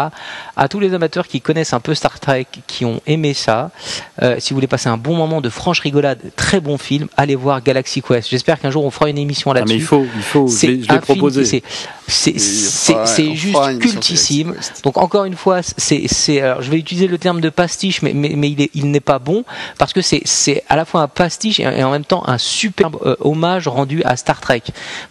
À 0.56 0.68
tous 0.68 0.80
les 0.80 0.94
amateurs 0.94 1.28
qui 1.28 1.42
connaissent 1.42 1.74
un 1.74 1.80
peu 1.80 1.96
Star 1.96 2.20
Trek, 2.20 2.46
qui 2.68 2.86
ont 2.86 3.02
aimé 3.08 3.34
ça, 3.34 3.72
euh, 4.22 4.36
si 4.40 4.52
vous 4.52 4.58
voulez 4.58 4.68
passer 4.68 4.90
un 4.90 4.98
bon 4.98 5.16
moment 5.16 5.42
de 5.42 5.50
franche 5.50 5.80
rigolade, 5.80 6.20
très 6.36 6.60
bon 6.60 6.78
film, 6.78 7.08
allez 7.18 7.36
voir 7.36 7.64
Galaxy 7.64 8.02
Quest. 8.04 8.30
J'espère 8.30 8.60
qu'un 8.60 8.70
jour 8.70 8.86
on 8.86 8.92
fera 8.92 9.10
une 9.10 9.18
émission 9.18 9.50
Ah, 9.52 9.56
mais 9.56 9.60
là-dessus. 9.62 9.76
il 9.78 9.82
faut, 9.86 10.06
il 10.16 10.22
faut. 10.22 10.48
Je 10.48 10.92
l'ai 10.94 11.00
proposé. 11.00 11.46
c'est- 12.08 13.36
juste 13.36 13.58
cultissime. 13.80 14.56
Donc 14.84 14.98
encore 14.98 15.26
une 15.26 15.36
fois, 15.36 15.62
c'est 15.64 16.04
c'est 16.08 16.42
alors 16.42 16.62
je 16.62 16.70
vais 16.70 16.78
utiliser 16.78 17.08
le 17.08 17.18
terme 17.18 17.42
de 17.42 17.50
pastiche, 17.50 18.02
mais 18.02 18.14
mais, 18.14 18.34
mais 18.36 18.52
il 18.52 18.62
est 18.62 18.70
il 18.76 18.92
n'est 18.92 19.00
pas 19.00 19.20
bon 19.20 19.44
parce 19.78 19.94
que 19.94 20.02
c'est 20.02 20.22
c'est 20.26 20.64
à 20.70 20.76
la 20.76 20.86
fois 20.86 21.02
un 21.02 21.08
pastiche 21.08 21.60
et, 21.60 21.64
et 21.64 21.84
en 21.84 21.92
même 21.92 22.06
temps 22.06 22.24
un 22.28 22.38
superbe 22.38 22.98
euh, 23.06 23.16
hommage 23.20 23.68
rendu 23.68 24.04
à 24.04 24.16
Star 24.16 24.40
Trek. 24.42 24.62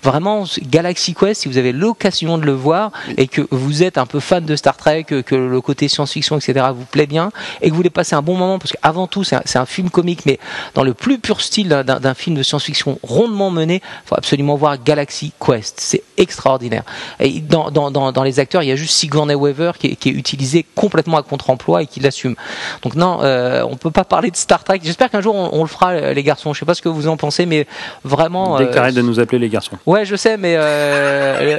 Vraiment 0.03 0.45
Galaxy 0.63 0.76
Quest, 1.15 1.43
si 1.43 1.49
vous 1.49 1.59
avez 1.59 1.73
l'occasion 1.73 2.39
de 2.39 2.45
le 2.45 2.53
voir 2.53 2.93
et 3.17 3.29
que 3.29 3.47
vous 3.51 3.83
êtes 3.83 3.99
un 3.99 4.07
peu 4.07 4.21
fan 4.21 4.45
de 4.45 4.57
Star 4.57 4.77
Trek, 4.77 5.05
que, 5.05 5.21
que 5.21 5.35
le 5.35 5.61
côté 5.61 5.89
science-fiction 5.89 6.39
etc 6.39 6.67
vous 6.75 6.85
plaît 6.85 7.07
bien 7.07 7.31
et 7.61 7.67
que 7.67 7.71
vous 7.71 7.77
voulez 7.77 7.91
passer 7.91 8.15
un 8.15 8.23
bon 8.23 8.37
moment 8.37 8.59
parce 8.59 8.73
qu'avant 8.73 9.07
tout 9.07 9.25
c'est 9.25 9.57
un, 9.57 9.67
film 9.67 9.91
comique 9.91 10.27
mais 10.27 10.39
dans 10.75 10.85
le 10.85 10.95
plus 10.95 11.19
pur 11.19 11.41
style 11.41 11.69
d'un- 11.69 12.15
film 12.15 12.37
de 12.37 12.43
science-fiction 12.43 12.99
rondement 13.03 13.51
mené, 13.51 13.83
faut 14.05 14.15
absolument 14.17 14.57
voir 14.57 14.83
Galaxy 14.83 15.33
Quest. 15.45 15.79
C'est 15.81 16.03
extraordinaire. 16.17 16.83
Et 17.21 17.41
dans, 17.41 17.71
dans, 17.71 17.91
dans, 17.91 18.13
dans 18.13 18.23
les 18.23 18.39
acteurs, 18.39 18.63
il 18.63 18.69
y 18.69 18.73
a 18.73 18.77
juste 18.77 18.95
Sigourney 18.95 19.35
Weaver 19.35 19.73
qui 19.79 19.89
est, 19.89 19.97
qui 19.97 20.09
est 20.09 20.13
utilisé 20.13 20.65
complètement 20.75 21.19
à 21.19 21.23
contre-emploi 21.23 21.83
et 21.83 21.87
qui 21.87 22.01
l'assume. 22.01 22.37
Donc 22.83 22.95
non, 22.95 23.19
euh, 23.23 23.63
on 23.69 23.77
peut 23.77 23.91
pas 23.91 24.05
parler 24.05 24.31
de 24.31 24.37
Star 24.37 24.65
Trek. 24.65 24.81
J'espère 24.83 25.11
qu'un 25.11 25.21
jour 25.21 25.35
on, 25.35 25.51
on 25.53 25.63
le 25.63 25.69
fera, 25.69 26.13
les 26.13 26.23
garçons. 26.23 26.55
Je 26.55 26.61
sais 26.61 26.67
pas 26.67 26.75
ce 26.75 26.83
que 26.83 26.89
vous 26.89 27.09
en 27.09 27.17
pensez, 27.17 27.47
mais 27.47 27.67
vraiment. 28.05 28.59
Dès 28.59 28.67
que 28.69 28.79
euh, 28.79 28.91
de 28.91 29.03
nous 29.03 29.21
appeler 29.21 29.39
les 29.39 29.49
garçons. 29.49 29.77
Ouais, 29.85 30.05
je 30.05 30.17
sais, 30.17 30.37
mais 30.37 30.57
euh, 30.57 30.66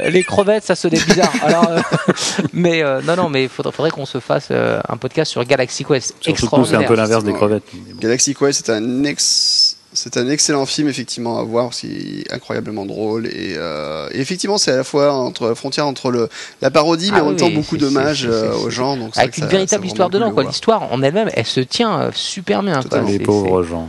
les 0.10 0.24
crevettes, 0.24 0.64
ça 0.64 0.76
sonnait 0.76 1.00
bizarre. 1.00 1.32
Alors, 1.42 1.70
euh, 1.70 1.80
mais 2.54 2.84
euh, 2.84 3.02
non, 3.02 3.16
non, 3.16 3.30
mais 3.30 3.44
il 3.44 3.50
faudrait, 3.50 3.72
faudrait 3.72 3.92
qu'on 3.92 4.06
se 4.06 4.20
fasse 4.20 4.48
euh, 4.52 4.80
un 4.88 4.98
podcast 4.98 5.32
sur 5.32 5.44
Galaxy 5.46 5.84
Quest. 5.84 6.16
Surtout 6.22 6.66
c'est 6.66 6.76
un 6.76 6.84
peu 6.84 6.96
l'inverse 6.96 7.24
des 7.24 7.34
crevettes. 7.34 7.64
Galaxy 8.00 8.34
Quest, 8.36 8.66
c'est 8.66 8.72
un 8.72 9.04
ex. 9.04 9.74
C'est 9.94 10.18
un 10.18 10.30
excellent 10.30 10.66
film 10.68 10.90
effectivement 10.90 11.40
à 11.40 11.44
voir, 11.44 11.74
c'est 11.74 12.26
incroyablement 12.30 12.86
drôle 12.86 13.26
et, 13.26 13.56
euh, 13.58 14.10
et 14.12 14.20
effectivement 14.20 14.58
c'est 14.60 14.72
à 14.72 14.76
la 14.76 14.84
fois 14.84 15.14
entre 15.14 15.54
frontière 15.56 15.88
entre 15.88 16.12
le 16.12 16.28
la 16.62 16.70
parodie 16.70 17.10
mais 17.12 17.20
Ah 17.20 17.24
en 17.24 17.26
même 17.28 17.34
oui, 17.36 17.40
temps 17.40 17.48
oui, 17.48 17.56
beaucoup 17.56 17.78
d'hommages 17.78 18.28
euh, 18.30 18.52
aux 18.58 18.70
gens 18.70 18.98
donc 18.98 19.18
Avec 19.18 19.38
une 19.38 19.46
ça- 19.46 19.50
véritable 19.50 19.86
ça 19.86 19.88
histoire 19.88 20.10
dedans, 20.12 20.32
quoi. 20.32 20.44
L'histoire 20.44 20.92
en 20.92 21.02
elle-même, 21.02 21.30
elle 21.34 21.46
se 21.48 21.62
tient 21.62 22.00
euh, 22.02 22.12
super 22.14 22.62
bien. 22.64 22.84
quoi. 22.84 23.02
Les 23.02 23.18
pauvres 23.18 23.64
gens. 23.64 23.88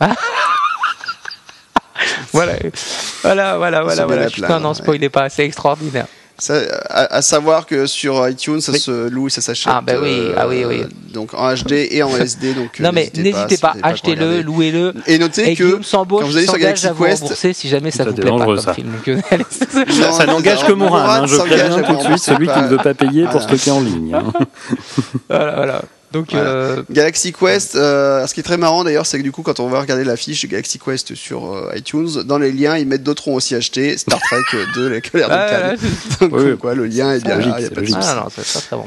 Voilà, 2.32 2.52
voilà, 3.22 3.56
voilà, 3.56 3.82
voilà, 3.82 4.06
voilà. 4.06 4.26
Putain, 4.30 4.46
plaindre, 4.46 4.62
non, 4.62 4.68
ouais. 4.70 4.74
spoilez 4.74 5.08
pas, 5.08 5.28
c'est 5.28 5.44
extraordinaire. 5.44 6.06
Ça, 6.40 6.54
à, 6.88 7.16
à 7.16 7.20
savoir 7.22 7.66
que 7.66 7.86
sur 7.86 8.28
iTunes 8.28 8.60
ça 8.60 8.70
Oui. 8.70 8.78
se 8.78 9.08
loue 9.08 9.26
et 9.26 9.30
ça 9.30 9.40
s'achète 9.40 9.72
Ah, 9.74 9.80
bah 9.84 9.94
oui, 10.00 10.28
ah 10.36 10.46
oui, 10.46 10.64
oui. 10.64 10.82
donc 11.12 11.34
en 11.34 11.52
HD 11.52 11.88
et 11.90 12.00
en 12.04 12.10
SD 12.16 12.54
donc 12.54 12.78
euh, 12.78 12.84
non, 12.84 12.90
mais 12.94 13.10
n'hésitez 13.16 13.56
pas, 13.56 13.72
vous 13.74 13.80
achetez-le, 13.82 14.42
louez-le. 14.42 14.94
et 15.08 15.18
notez 15.18 15.50
Et 15.50 15.56
que 15.56 15.80
quand 15.90 16.04
vous 16.04 16.36
allez 16.36 16.46
sur 16.46 16.56
Galaxy 16.56 16.86
à 16.86 16.92
vous 16.92 17.04
Quest- 17.06 17.22
rembourser 17.22 17.52
si 17.54 17.68
jamais 17.68 17.90
ça 17.90 18.04
Ça, 18.04 18.10
vous 18.10 18.10
c'est 18.14 18.20
plaît 18.22 18.30
pas 18.30 18.36
dangereux, 18.36 18.54
comme 18.54 18.64
ça. 18.64 18.72
film. 18.74 18.92
Non, 20.00 20.12
Ça 20.12 20.26
n'engage 20.26 20.64
que 20.64 20.70
Morin, 20.70 21.22
hein, 21.22 21.26
je 21.26 21.36
préviens 21.38 21.82
tout 21.82 21.96
de 21.96 22.02
suite, 22.02 22.18
celui 22.18 22.46
qui 22.46 22.60
ne 22.60 22.68
veut 22.68 22.76
pas 22.76 22.94
payer 22.94 23.24
pour 23.24 23.42
stocker 23.42 23.72
en 23.72 23.80
ligne. 23.80 24.14
hein. 24.14 24.32
voilà, 25.28 25.56
voilà. 25.56 25.82
Donc, 26.12 26.28
Voilà. 26.32 26.48
euh, 26.48 26.82
Galaxy 26.90 27.32
Quest, 27.34 27.74
euh, 27.74 28.26
ce 28.26 28.32
qui 28.32 28.40
est 28.40 28.42
très 28.42 28.56
marrant 28.56 28.82
d'ailleurs, 28.82 29.04
c'est 29.04 29.18
que 29.18 29.22
du 29.22 29.30
coup, 29.32 29.42
quand 29.42 29.60
on 29.60 29.68
va 29.68 29.80
regarder 29.80 30.04
la 30.04 30.16
fiche 30.16 30.40
de 30.42 30.46
Galaxy 30.48 30.78
Quest 30.78 31.14
sur 31.14 31.52
euh, 31.54 31.70
iTunes, 31.76 32.22
dans 32.24 32.38
les 32.38 32.50
liens, 32.50 32.78
ils 32.78 32.86
mettent 32.86 33.02
d'autres 33.02 33.28
ont 33.28 33.34
aussi 33.34 33.54
acheté 33.54 33.98
Star 33.98 34.18
Trek 34.20 34.38
2, 34.74 34.88
la 34.88 35.00
colère 35.02 35.28
de 35.28 35.34
ah, 35.34 35.48
Khan. 35.50 35.58
là, 35.58 36.28
Donc, 36.28 36.30
Oui, 36.32 36.56
quoi, 36.56 36.74
le 36.74 36.86
lien 36.86 37.12
est 37.12 37.22
bien 37.22 37.36
logique, 37.36 37.52
là, 37.52 37.60
y 37.60 37.64
a 37.66 37.70
pas 37.70 37.80
de 37.82 37.88
ah 37.94 38.14
non, 38.24 38.28
c'est 38.34 38.52
pas 38.54 38.60
très 38.60 38.76
bon. 38.76 38.86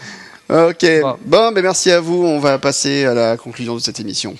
Ok, 0.70 0.86
Bon. 1.02 1.18
bon, 1.26 1.52
ben 1.54 1.62
merci 1.62 1.92
à 1.92 2.02
vous. 2.02 2.26
On 2.26 2.40
va 2.40 2.58
passer 2.58 3.06
à 3.06 3.14
la 3.14 3.38
conclusion 3.38 3.76
de 3.76 3.80
cette 3.80 4.00
émission. 4.00 4.36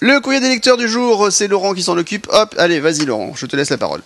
Le 0.00 0.20
courrier 0.20 0.40
des 0.40 0.48
lecteurs 0.48 0.76
du 0.76 0.88
jour, 0.88 1.28
c'est 1.30 1.48
Laurent 1.48 1.74
qui 1.74 1.82
s'en 1.82 1.98
occupe. 1.98 2.26
Hop, 2.30 2.54
allez, 2.58 2.80
vas-y 2.80 3.04
Laurent, 3.04 3.32
je 3.34 3.46
te 3.46 3.56
laisse 3.56 3.70
la 3.70 3.78
parole. 3.78 4.02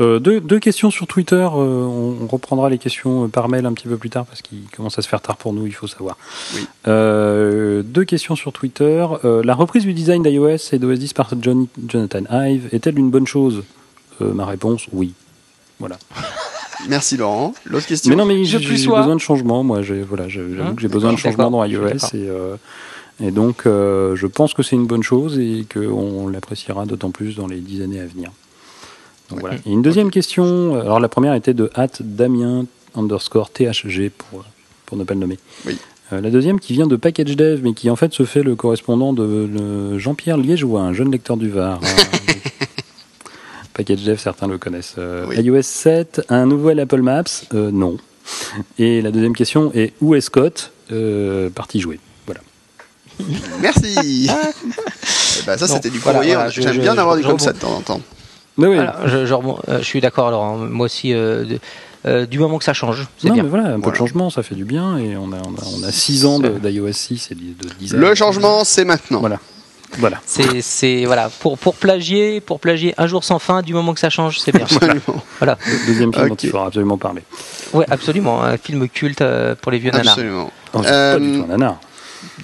Euh, 0.00 0.18
deux, 0.18 0.40
deux 0.40 0.58
questions 0.60 0.90
sur 0.90 1.06
Twitter. 1.06 1.36
euh, 1.36 1.48
on, 1.56 2.16
on 2.22 2.26
reprendra 2.26 2.70
les 2.70 2.78
questions 2.78 3.24
euh, 3.24 3.28
par 3.28 3.48
mail 3.48 3.66
un 3.66 3.72
petit 3.72 3.88
peu 3.88 3.96
plus 3.96 4.10
tard 4.10 4.24
parce 4.26 4.42
qu'il 4.42 4.62
commence 4.76 4.98
à 4.98 5.02
se 5.02 5.08
faire 5.08 5.20
tard 5.20 5.36
pour 5.36 5.52
nous, 5.52 5.66
il 5.66 5.72
faut 5.74 5.86
savoir. 5.86 6.16
Oui. 6.54 6.66
Euh, 6.86 7.82
deux 7.82 8.04
questions 8.04 8.36
sur 8.36 8.52
Twitter. 8.52 9.06
La 9.24 9.54
reprise 9.54 9.82
du 9.84 9.92
design 9.94 10.22
d'iOS 10.22 10.72
et 10.72 10.78
d'OS 10.78 10.98
10 10.98 11.12
par 11.14 11.30
John- 11.40 11.66
Jonathan 11.88 12.22
Ive 12.30 12.68
est-elle 12.72 12.98
une 12.98 13.10
bonne 13.10 13.26
chose? 13.26 13.64
Ma 14.20 14.46
réponse, 14.46 14.86
oui. 14.92 15.12
Voilà. 15.78 15.96
Merci 16.88 17.16
Laurent. 17.16 17.54
L'autre 17.66 17.86
question 17.86 18.10
Mais 18.10 18.16
non, 18.16 18.24
mais 18.24 18.44
j'ai 18.44 18.58
besoin 18.58 19.14
de 19.16 19.20
changement. 19.20 19.64
Moi, 19.64 19.82
j'ai 19.82 20.02
voilà, 20.02 20.28
j'avoue 20.28 20.54
Hein 20.62 20.74
que 20.74 20.80
j'ai 20.82 20.88
besoin 20.88 21.12
de 21.12 21.18
changement 21.18 21.50
dans 21.50 21.64
iOS 21.64 21.88
et, 22.14 22.28
et 23.20 23.30
donc 23.32 23.62
euh, 23.66 24.14
je 24.14 24.26
pense 24.28 24.54
que 24.54 24.62
c'est 24.62 24.76
une 24.76 24.86
bonne 24.86 25.02
chose 25.02 25.38
et 25.40 25.66
qu'on 25.72 26.28
l'appréciera 26.28 26.86
d'autant 26.86 27.10
plus 27.10 27.34
dans 27.34 27.48
les 27.48 27.58
dix 27.58 27.82
années 27.82 28.00
à 28.00 28.06
venir. 28.06 28.30
Donc, 29.30 29.40
voilà. 29.40 29.56
Et 29.66 29.70
une 29.70 29.82
deuxième 29.82 30.10
question. 30.10 30.80
Alors 30.80 31.00
la 31.00 31.08
première 31.08 31.34
était 31.34 31.54
de 31.54 31.70
at 31.74 31.88
Damien 32.00 32.64
underscore 32.94 33.50
THG 33.50 34.10
pour 34.16 34.44
pour 34.86 34.96
ne 34.96 35.04
pas 35.04 35.14
le 35.14 35.20
nommer. 35.20 35.38
Oui. 35.66 35.76
Euh, 36.12 36.20
la 36.22 36.30
deuxième 36.30 36.58
qui 36.58 36.72
vient 36.72 36.86
de 36.86 36.96
Package 36.96 37.36
Dev, 37.36 37.60
mais 37.62 37.74
qui 37.74 37.90
en 37.90 37.96
fait 37.96 38.14
se 38.14 38.24
fait 38.24 38.42
le 38.42 38.56
correspondant 38.56 39.12
de 39.12 39.22
le 39.52 39.98
Jean-Pierre 39.98 40.38
Liégeois, 40.38 40.80
un 40.80 40.94
jeune 40.94 41.12
lecteur 41.12 41.36
du 41.36 41.50
Var. 41.50 41.74
hein. 41.74 41.80
Package 43.74 44.02
Dev, 44.04 44.16
certains 44.18 44.46
le 44.48 44.58
connaissent. 44.58 44.94
Euh, 44.98 45.26
Oui. 45.28 45.36
iOS 45.36 45.62
7, 45.62 46.22
un 46.30 46.46
nouvel 46.46 46.80
Apple 46.80 47.02
Maps 47.02 47.22
Euh, 47.54 47.70
Non. 47.70 47.96
Et 48.78 49.00
la 49.02 49.10
deuxième 49.10 49.34
question 49.36 49.70
est 49.74 49.92
où 50.00 50.14
est 50.14 50.20
Scott 50.20 50.72
Euh, 50.90 51.50
Parti 51.50 51.80
jouer. 51.80 52.00
Voilà. 52.26 52.40
Merci. 53.60 54.28
Eh 55.40 55.46
ben, 55.46 55.56
ça, 55.56 55.68
c'était 55.68 55.88
du 55.90 55.98
voilà, 55.98 56.18
courrier. 56.18 56.34
voilà, 56.34 56.50
je- 56.50 56.60
J'aime 56.60 56.78
bien 56.78 56.98
avoir 56.98 57.16
des 57.16 57.22
comme 57.22 57.38
ça 57.38 57.52
de 57.52 57.58
temps 57.58 57.72
en 57.76 57.80
temps. 57.80 58.00
Mais 58.58 58.66
oui. 58.66 58.74
Voilà, 58.76 58.96
je, 59.06 59.24
je 59.24 59.32
remon- 59.34 59.58
euh, 59.68 59.78
je 59.78 59.84
suis 59.84 60.00
d'accord, 60.00 60.30
Laurent. 60.30 60.56
Moi 60.58 60.84
aussi, 60.86 61.14
euh, 61.14 61.44
de- 61.44 61.58
euh, 62.06 62.26
du 62.26 62.38
moment 62.38 62.58
que 62.58 62.64
ça 62.64 62.74
change, 62.74 63.06
c'est 63.18 63.28
Non, 63.28 63.34
bien. 63.34 63.42
mais 63.44 63.48
voilà, 63.48 63.64
un 63.68 63.74
peu 63.74 63.80
Voilà. 63.82 63.92
de 63.92 63.96
changement, 63.96 64.30
ça 64.30 64.42
fait 64.42 64.54
du 64.54 64.64
bien. 64.64 64.98
Et 64.98 65.16
on 65.16 65.32
a, 65.32 65.36
on 65.36 65.54
a, 65.54 65.64
on 65.80 65.82
a 65.84 65.90
six 65.92 66.26
ans 66.26 66.38
d'iOS 66.40 66.92
6 66.92 67.28
et 67.30 67.34
de 67.34 67.40
de 67.40 67.74
design. 67.78 68.00
Le 68.00 68.14
changement, 68.14 68.64
c'est 68.64 68.84
maintenant. 68.84 69.20
Voilà. 69.20 69.38
Voilà. 69.98 70.20
C'est, 70.26 70.60
c'est 70.60 71.06
voilà, 71.06 71.30
pour 71.40 71.56
pour 71.56 71.74
plagier, 71.74 72.42
pour 72.42 72.60
plagier 72.60 72.94
un 72.98 73.06
jour 73.06 73.24
sans 73.24 73.38
fin, 73.38 73.62
du 73.62 73.72
moment 73.72 73.94
que 73.94 74.00
ça 74.00 74.10
change, 74.10 74.38
c'est 74.38 74.52
bien. 74.52 74.64
Absolument. 74.70 75.22
voilà. 75.38 75.56
Deuxième 75.86 76.12
film 76.12 76.28
dont 76.28 76.34
Ok. 76.34 76.42
il 76.44 76.50
faudra 76.50 76.66
absolument 76.66 76.98
parler. 76.98 77.22
Ouais, 77.72 77.86
absolument, 77.90 78.42
un 78.42 78.58
film 78.58 78.86
culte 78.88 79.24
pour 79.62 79.72
les 79.72 79.78
vieux 79.78 79.90
nanars. 79.90 80.12
Absolument. 80.12 80.50
Non, 80.74 80.82
c'est 80.82 80.92
Euh, 80.92 81.14
pas 81.14 81.20
du 81.20 81.32
tout 81.38 81.44
un 81.44 81.46
nanar. 81.46 81.80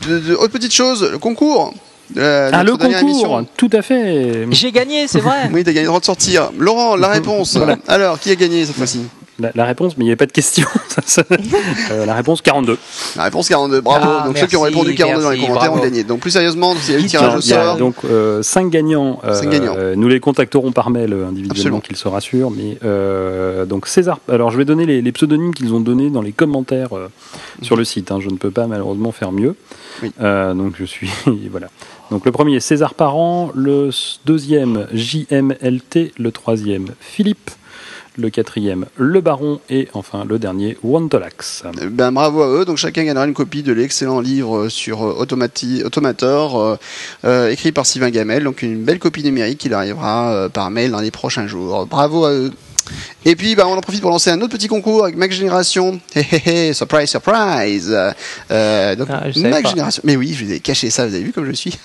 De, 0.08 0.18
de- 0.20 0.34
autre 0.34 0.52
petite 0.52 0.72
chose, 0.72 1.06
le 1.12 1.18
concours. 1.18 1.74
Euh, 2.16 2.50
Ah, 2.52 2.62
le 2.64 2.72
concours 2.76 2.96
émission. 2.98 3.46
Tout 3.56 3.70
à 3.72 3.82
fait 3.82 4.46
J'ai 4.50 4.72
gagné, 4.72 5.06
c'est 5.08 5.20
vrai. 5.20 5.48
Oui, 5.52 5.64
t'as 5.64 5.72
gagné 5.72 5.82
le 5.82 5.88
droit 5.88 6.00
de 6.00 6.04
sortir. 6.04 6.50
Laurent, 6.58 6.96
la 6.96 7.08
réponse. 7.18 7.56
Voilà. 7.56 7.76
Alors, 7.88 8.18
qui 8.20 8.30
a 8.30 8.34
gagné 8.36 8.64
cette 8.66 8.76
fois-ci 8.76 9.00
la, 9.40 9.50
la 9.56 9.64
réponse, 9.64 9.96
mais 9.98 10.04
il 10.04 10.06
n'y 10.06 10.10
avait 10.12 10.16
pas 10.16 10.26
de 10.26 10.32
question. 10.32 10.66
Euh, 11.90 12.06
la 12.06 12.14
réponse 12.14 12.40
42. 12.40 12.78
La 13.16 13.24
réponse 13.24 13.48
42. 13.48 13.80
Bravo. 13.80 14.06
Ah, 14.20 14.26
donc 14.26 14.38
ceux 14.38 14.46
qui 14.46 14.56
ont 14.56 14.62
merci, 14.62 14.76
répondu 14.76 14.94
42 14.94 15.22
dans 15.24 15.30
les 15.30 15.36
merci, 15.38 15.48
commentaires 15.48 15.72
ont 15.72 15.80
gagné. 15.80 16.04
Donc 16.04 16.20
plus 16.20 16.30
sérieusement, 16.30 16.74
s'il 16.76 16.94
y 16.94 16.96
a 16.96 17.00
eu 17.00 17.02
Qui 17.02 17.08
tirage 17.08 17.34
au 17.34 17.40
Il 17.40 17.48
y 17.48 17.52
a 17.52 17.64
sort. 17.64 17.76
donc 17.76 17.96
5 18.42 18.70
gagnants. 18.70 19.18
euh, 19.24 19.34
Cinq 19.34 19.50
gagnants. 19.50 19.74
euh, 19.76 19.94
nous 19.96 20.08
les 20.08 20.20
contacterons 20.20 20.70
par 20.72 20.90
mail 20.90 21.12
euh, 21.12 21.26
individuellement 21.28 21.80
qu'ils 21.80 21.96
se 21.96 22.06
rassurent. 22.06 22.52
Mais 22.52 22.78
euh, 22.84 23.64
donc 23.66 23.88
César. 23.88 24.20
Alors 24.30 24.50
je 24.52 24.56
vais 24.56 24.64
donner 24.64 24.86
les, 24.86 25.02
les 25.02 25.12
pseudonymes 25.12 25.52
qu'ils 25.52 25.74
ont 25.74 25.80
donnés 25.80 26.10
dans 26.10 26.22
les 26.22 26.32
commentaires 26.32 26.96
euh, 26.96 27.08
sur 27.62 27.76
le 27.76 27.84
site. 27.84 28.12
hein. 28.12 28.18
Je 28.20 28.28
ne 28.30 28.36
peux 28.36 28.50
pas 28.52 28.66
malheureusement 28.68 29.10
faire 29.10 29.32
mieux. 29.32 29.56
Oui. 30.02 30.12
Euh, 30.20 30.54
donc 30.54 30.74
je 30.78 30.84
suis 30.84 31.10
voilà. 31.50 31.66
Donc 32.10 32.24
le 32.26 32.32
premier 32.32 32.60
César 32.60 32.94
Parent, 32.94 33.50
le 33.54 33.90
deuxième 34.26 34.86
JMLT, 34.92 36.12
le 36.18 36.30
troisième 36.32 36.88
Philippe, 37.00 37.50
le 38.16 38.30
quatrième 38.30 38.86
Le 38.96 39.20
Baron 39.20 39.58
et 39.70 39.88
enfin 39.94 40.24
le 40.24 40.38
dernier 40.38 40.76
Wantolax. 40.84 41.64
Eh 41.82 41.86
Ben, 41.86 42.12
bravo 42.12 42.42
à 42.42 42.48
eux. 42.48 42.64
Donc 42.64 42.76
chacun 42.76 43.02
gagnera 43.04 43.26
une 43.26 43.34
copie 43.34 43.62
de 43.64 43.72
l'excellent 43.72 44.20
livre 44.20 44.68
sur 44.68 45.02
euh, 45.02 45.14
Automati- 45.18 45.82
Automator, 45.82 46.60
euh, 46.60 46.76
euh, 47.24 47.50
écrit 47.50 47.72
par 47.72 47.86
Sylvain 47.86 48.10
Gamel. 48.10 48.44
Donc 48.44 48.62
une 48.62 48.84
belle 48.84 49.00
copie 49.00 49.24
numérique 49.24 49.58
qui 49.58 49.72
arrivera 49.72 50.48
par 50.52 50.70
mail 50.70 50.92
dans 50.92 51.00
les 51.00 51.10
prochains 51.10 51.46
jours. 51.48 51.86
Bravo 51.86 52.24
à 52.26 52.32
eux. 52.32 52.52
Et 53.24 53.36
puis, 53.36 53.54
bah, 53.54 53.66
on 53.66 53.72
en 53.76 53.80
profite 53.80 54.00
pour 54.00 54.10
lancer 54.10 54.30
un 54.30 54.40
autre 54.40 54.52
petit 54.52 54.68
concours 54.68 55.04
avec 55.04 55.16
Mac 55.16 55.32
Génération. 55.32 55.98
Hé 56.14 56.20
hé 56.32 56.68
hé, 56.68 56.72
surprise, 56.74 57.08
surprise. 57.10 57.96
Euh, 58.50 58.96
donc, 58.96 59.08
Ah, 59.10 59.24
Mac. 59.36 59.66
Génération. 59.68 60.02
Mais 60.04 60.16
oui, 60.16 60.34
je 60.38 60.44
vous 60.44 60.52
ai 60.52 60.60
caché 60.60 60.90
ça, 60.90 61.06
vous 61.06 61.14
avez 61.14 61.24
vu 61.24 61.32
comme 61.32 61.46
je 61.46 61.52
suis. 61.52 61.74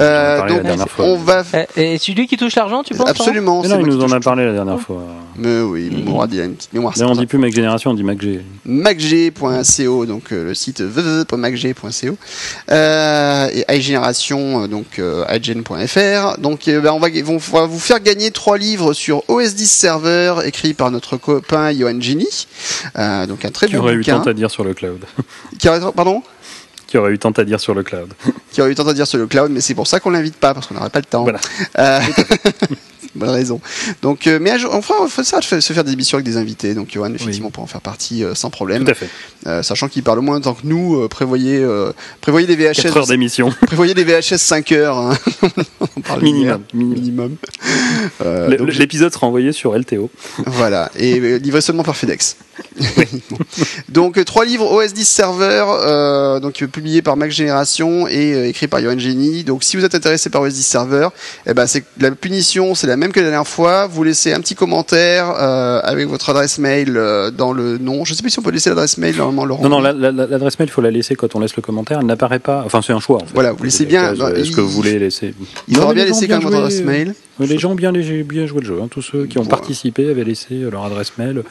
Euh, 0.00 0.46
donc, 0.48 0.62
dernière 0.64 0.88
fois. 0.88 1.04
on 1.06 1.16
va. 1.16 1.42
Eh, 1.76 1.94
Et 1.94 1.98
c'est 1.98 2.12
lui 2.12 2.26
qui 2.26 2.36
touche 2.36 2.56
l'argent, 2.56 2.82
tu 2.82 2.94
penses 2.94 3.08
Absolument. 3.08 3.62
Mais 3.62 3.68
c'est 3.68 3.74
non, 3.74 3.80
il 3.80 3.88
qui 3.88 3.96
nous 3.96 4.02
en 4.02 4.10
a 4.10 4.20
parlé 4.20 4.44
la 4.44 4.52
dernière 4.52 4.80
fois. 4.80 5.02
Mais 5.38 5.60
oui, 5.60 5.90
il 5.92 6.40
a 6.40 6.44
une 6.44 6.54
petite 6.54 6.72
mémoire. 6.72 6.94
Là, 6.98 7.06
on 7.08 7.14
dit 7.14 7.26
plus 7.26 7.38
Mac 7.38 7.52
Génération, 7.54 7.90
on 7.90 7.94
dit 7.94 8.02
Mac 8.02 8.20
G. 8.20 8.42
macg.co, 8.64 10.06
donc 10.06 10.32
euh, 10.32 10.44
le 10.44 10.54
site 10.54 10.80
www.macg.co, 10.80 12.16
euh, 12.70 13.48
et 13.52 13.64
iGénération, 13.76 14.64
euh, 14.64 14.66
donc 14.66 14.98
euh, 14.98 15.24
iGen.fr. 15.30 16.38
Donc 16.38 16.68
euh, 16.68 16.80
ben, 16.80 16.92
on 16.92 16.98
va, 16.98 17.08
on 17.28 17.66
vous 17.66 17.78
faire 17.78 18.00
gagner 18.00 18.30
trois 18.30 18.58
livres 18.58 18.92
sur 18.92 19.22
OS 19.28 19.54
10 19.54 19.66
Écrits 20.44 20.74
par 20.74 20.90
notre 20.90 21.16
copain 21.16 21.72
Johan 21.72 22.00
Gini. 22.00 22.46
Euh, 22.98 23.26
donc 23.26 23.44
un 23.44 23.50
très 23.50 23.66
Qui 23.66 23.74
bon 23.74 23.80
aurait 23.80 23.94
eu 23.94 24.04
tant 24.04 24.22
à 24.22 24.32
dire 24.32 24.50
sur 24.50 24.64
le 24.64 24.74
cloud. 24.74 25.04
Qui 25.58 25.68
aurait, 25.68 25.80
pardon? 25.94 26.22
Qui 26.86 26.98
aurait 26.98 27.12
eu 27.12 27.18
tant 27.18 27.30
à 27.30 27.44
dire 27.44 27.60
sur 27.60 27.74
le 27.74 27.82
cloud. 27.82 28.12
Qui 28.52 28.60
aurait 28.60 28.70
eu 28.70 28.74
tant 28.74 28.86
à 28.86 28.94
dire 28.94 29.06
sur 29.06 29.18
le 29.18 29.26
cloud, 29.26 29.50
mais 29.50 29.60
c'est 29.60 29.74
pour 29.74 29.86
ça 29.86 29.98
qu'on 30.00 30.10
l'invite 30.10 30.36
pas, 30.36 30.54
parce 30.54 30.66
qu'on 30.66 30.74
n'aurait 30.74 30.90
pas 30.90 31.00
le 31.00 31.04
temps. 31.04 31.24
Voilà. 31.24 31.40
Euh, 31.78 32.00
Bonne 33.20 33.30
raison. 33.30 33.60
Donc, 34.02 34.26
euh, 34.26 34.38
mais 34.40 34.52
enfin, 34.70 34.94
on 35.00 35.08
fait 35.08 35.24
ça, 35.24 35.40
se 35.40 35.72
faire 35.72 35.84
des 35.84 35.92
émissions 35.92 36.16
avec 36.16 36.26
des 36.26 36.36
invités. 36.36 36.74
Donc, 36.74 36.90
Johan, 36.92 37.12
effectivement, 37.14 37.50
pour 37.50 37.62
en 37.62 37.66
faire 37.66 37.80
partie 37.80 38.22
euh, 38.24 38.34
sans 38.34 38.50
problème. 38.50 38.84
Tout 38.84 38.90
à 38.90 38.94
fait. 38.94 39.08
Euh, 39.46 39.62
sachant 39.62 39.88
qu'il 39.88 40.02
parle 40.02 40.20
moins 40.20 40.40
temps 40.40 40.54
que 40.54 40.66
nous, 40.66 40.96
euh, 41.00 41.08
prévoyez, 41.08 41.58
euh, 41.58 41.92
prévoyez 42.20 42.46
des 42.46 42.56
4 42.56 42.96
heures 42.96 43.04
VHS, 43.04 43.08
d'émission. 43.08 43.50
prévoyez 43.66 43.94
des 43.94 44.04
VHS 44.04 44.38
5 44.38 44.72
heures. 44.72 44.98
hein. 44.98 45.16
Minimum. 46.20 46.62
minimum. 46.74 46.98
Minimum. 46.98 47.36
Euh, 48.24 48.56
L'épisode 48.78 49.12
sera 49.12 49.26
envoyé 49.26 49.52
sur 49.52 49.76
LTO. 49.76 50.10
voilà, 50.46 50.90
et 50.96 51.38
livré 51.38 51.60
seulement 51.60 51.82
par 51.82 51.96
FedEx. 51.96 52.36
Donc 53.88 54.18
euh, 54.18 54.24
trois 54.24 54.44
livres 54.44 54.70
OS 54.70 54.92
10 54.92 55.04
Server, 55.08 55.64
euh, 55.68 56.40
donc 56.40 56.62
euh, 56.62 56.66
publiés 56.66 57.02
par 57.02 57.16
Mac 57.16 57.30
Génération 57.30 58.06
et 58.08 58.34
euh, 58.34 58.48
écrits 58.48 58.68
par 58.68 58.80
Johan 58.80 58.98
Genie. 58.98 59.44
Donc 59.44 59.62
si 59.64 59.76
vous 59.76 59.84
êtes 59.84 59.94
intéressé 59.94 60.30
par 60.30 60.42
OS 60.42 60.52
10 60.54 60.62
Server, 60.66 61.08
eh 61.46 61.54
ben 61.54 61.66
c'est 61.66 61.84
la 62.00 62.10
punition, 62.10 62.74
c'est 62.74 62.86
la 62.86 62.96
même 62.96 63.12
que 63.12 63.20
la 63.20 63.26
dernière 63.30 63.46
fois. 63.48 63.86
Vous 63.86 64.02
laissez 64.04 64.32
un 64.32 64.40
petit 64.40 64.54
commentaire 64.54 65.30
euh, 65.38 65.80
avec 65.82 66.08
votre 66.08 66.30
adresse 66.30 66.58
mail 66.58 66.94
euh, 66.96 67.30
dans 67.30 67.52
le 67.52 67.78
nom. 67.78 68.04
Je 68.04 68.14
sais 68.14 68.22
plus 68.22 68.30
si 68.30 68.38
on 68.38 68.42
peut 68.42 68.50
laisser 68.50 68.70
l'adresse 68.70 68.98
mail 68.98 69.16
normalement 69.16 69.44
Laurent. 69.44 69.62
Non, 69.62 69.68
non, 69.68 69.80
la- 69.80 69.92
la- 69.92 70.12
la- 70.12 70.26
l'adresse 70.26 70.58
mail, 70.58 70.68
il 70.68 70.72
faut 70.72 70.80
la 70.82 70.90
laisser 70.90 71.14
quand 71.14 71.34
on 71.34 71.40
laisse 71.40 71.56
le 71.56 71.62
commentaire. 71.62 71.98
Elle 72.00 72.06
n'apparaît 72.06 72.38
pas. 72.38 72.62
Enfin, 72.66 72.80
c'est 72.82 72.92
un 72.92 73.00
choix. 73.00 73.16
En 73.18 73.26
fait. 73.26 73.34
Voilà, 73.34 73.52
vous 73.52 73.64
laissez 73.64 73.86
bien- 73.86 74.12
Est-ce 74.14 74.50
que 74.50 74.60
vous 74.60 74.68
voulez 74.70 74.98
laisser 74.98 75.34
Il 75.68 75.76
faudra 75.76 75.94
bien 75.94 76.04
laisser 76.04 76.28
quand 76.28 76.34
même 76.38 76.42
votre 76.44 76.56
adresse 76.58 76.80
euh, 76.80 76.84
mail. 76.84 77.14
Les 77.38 77.58
gens 77.58 77.72
ont 77.72 77.74
bien, 77.74 77.92
bien 77.92 78.46
joué 78.46 78.60
le 78.60 78.66
jeu. 78.66 78.78
hein. 78.82 78.88
Tous 78.90 79.02
ceux 79.02 79.26
qui 79.26 79.38
ont 79.38 79.42
Voilà. 79.42 79.58
participé 79.58 80.08
avaient 80.08 80.24
laissé 80.24 80.54
leur 80.54 80.84
adresse 80.84 81.12
mail, 81.18 81.42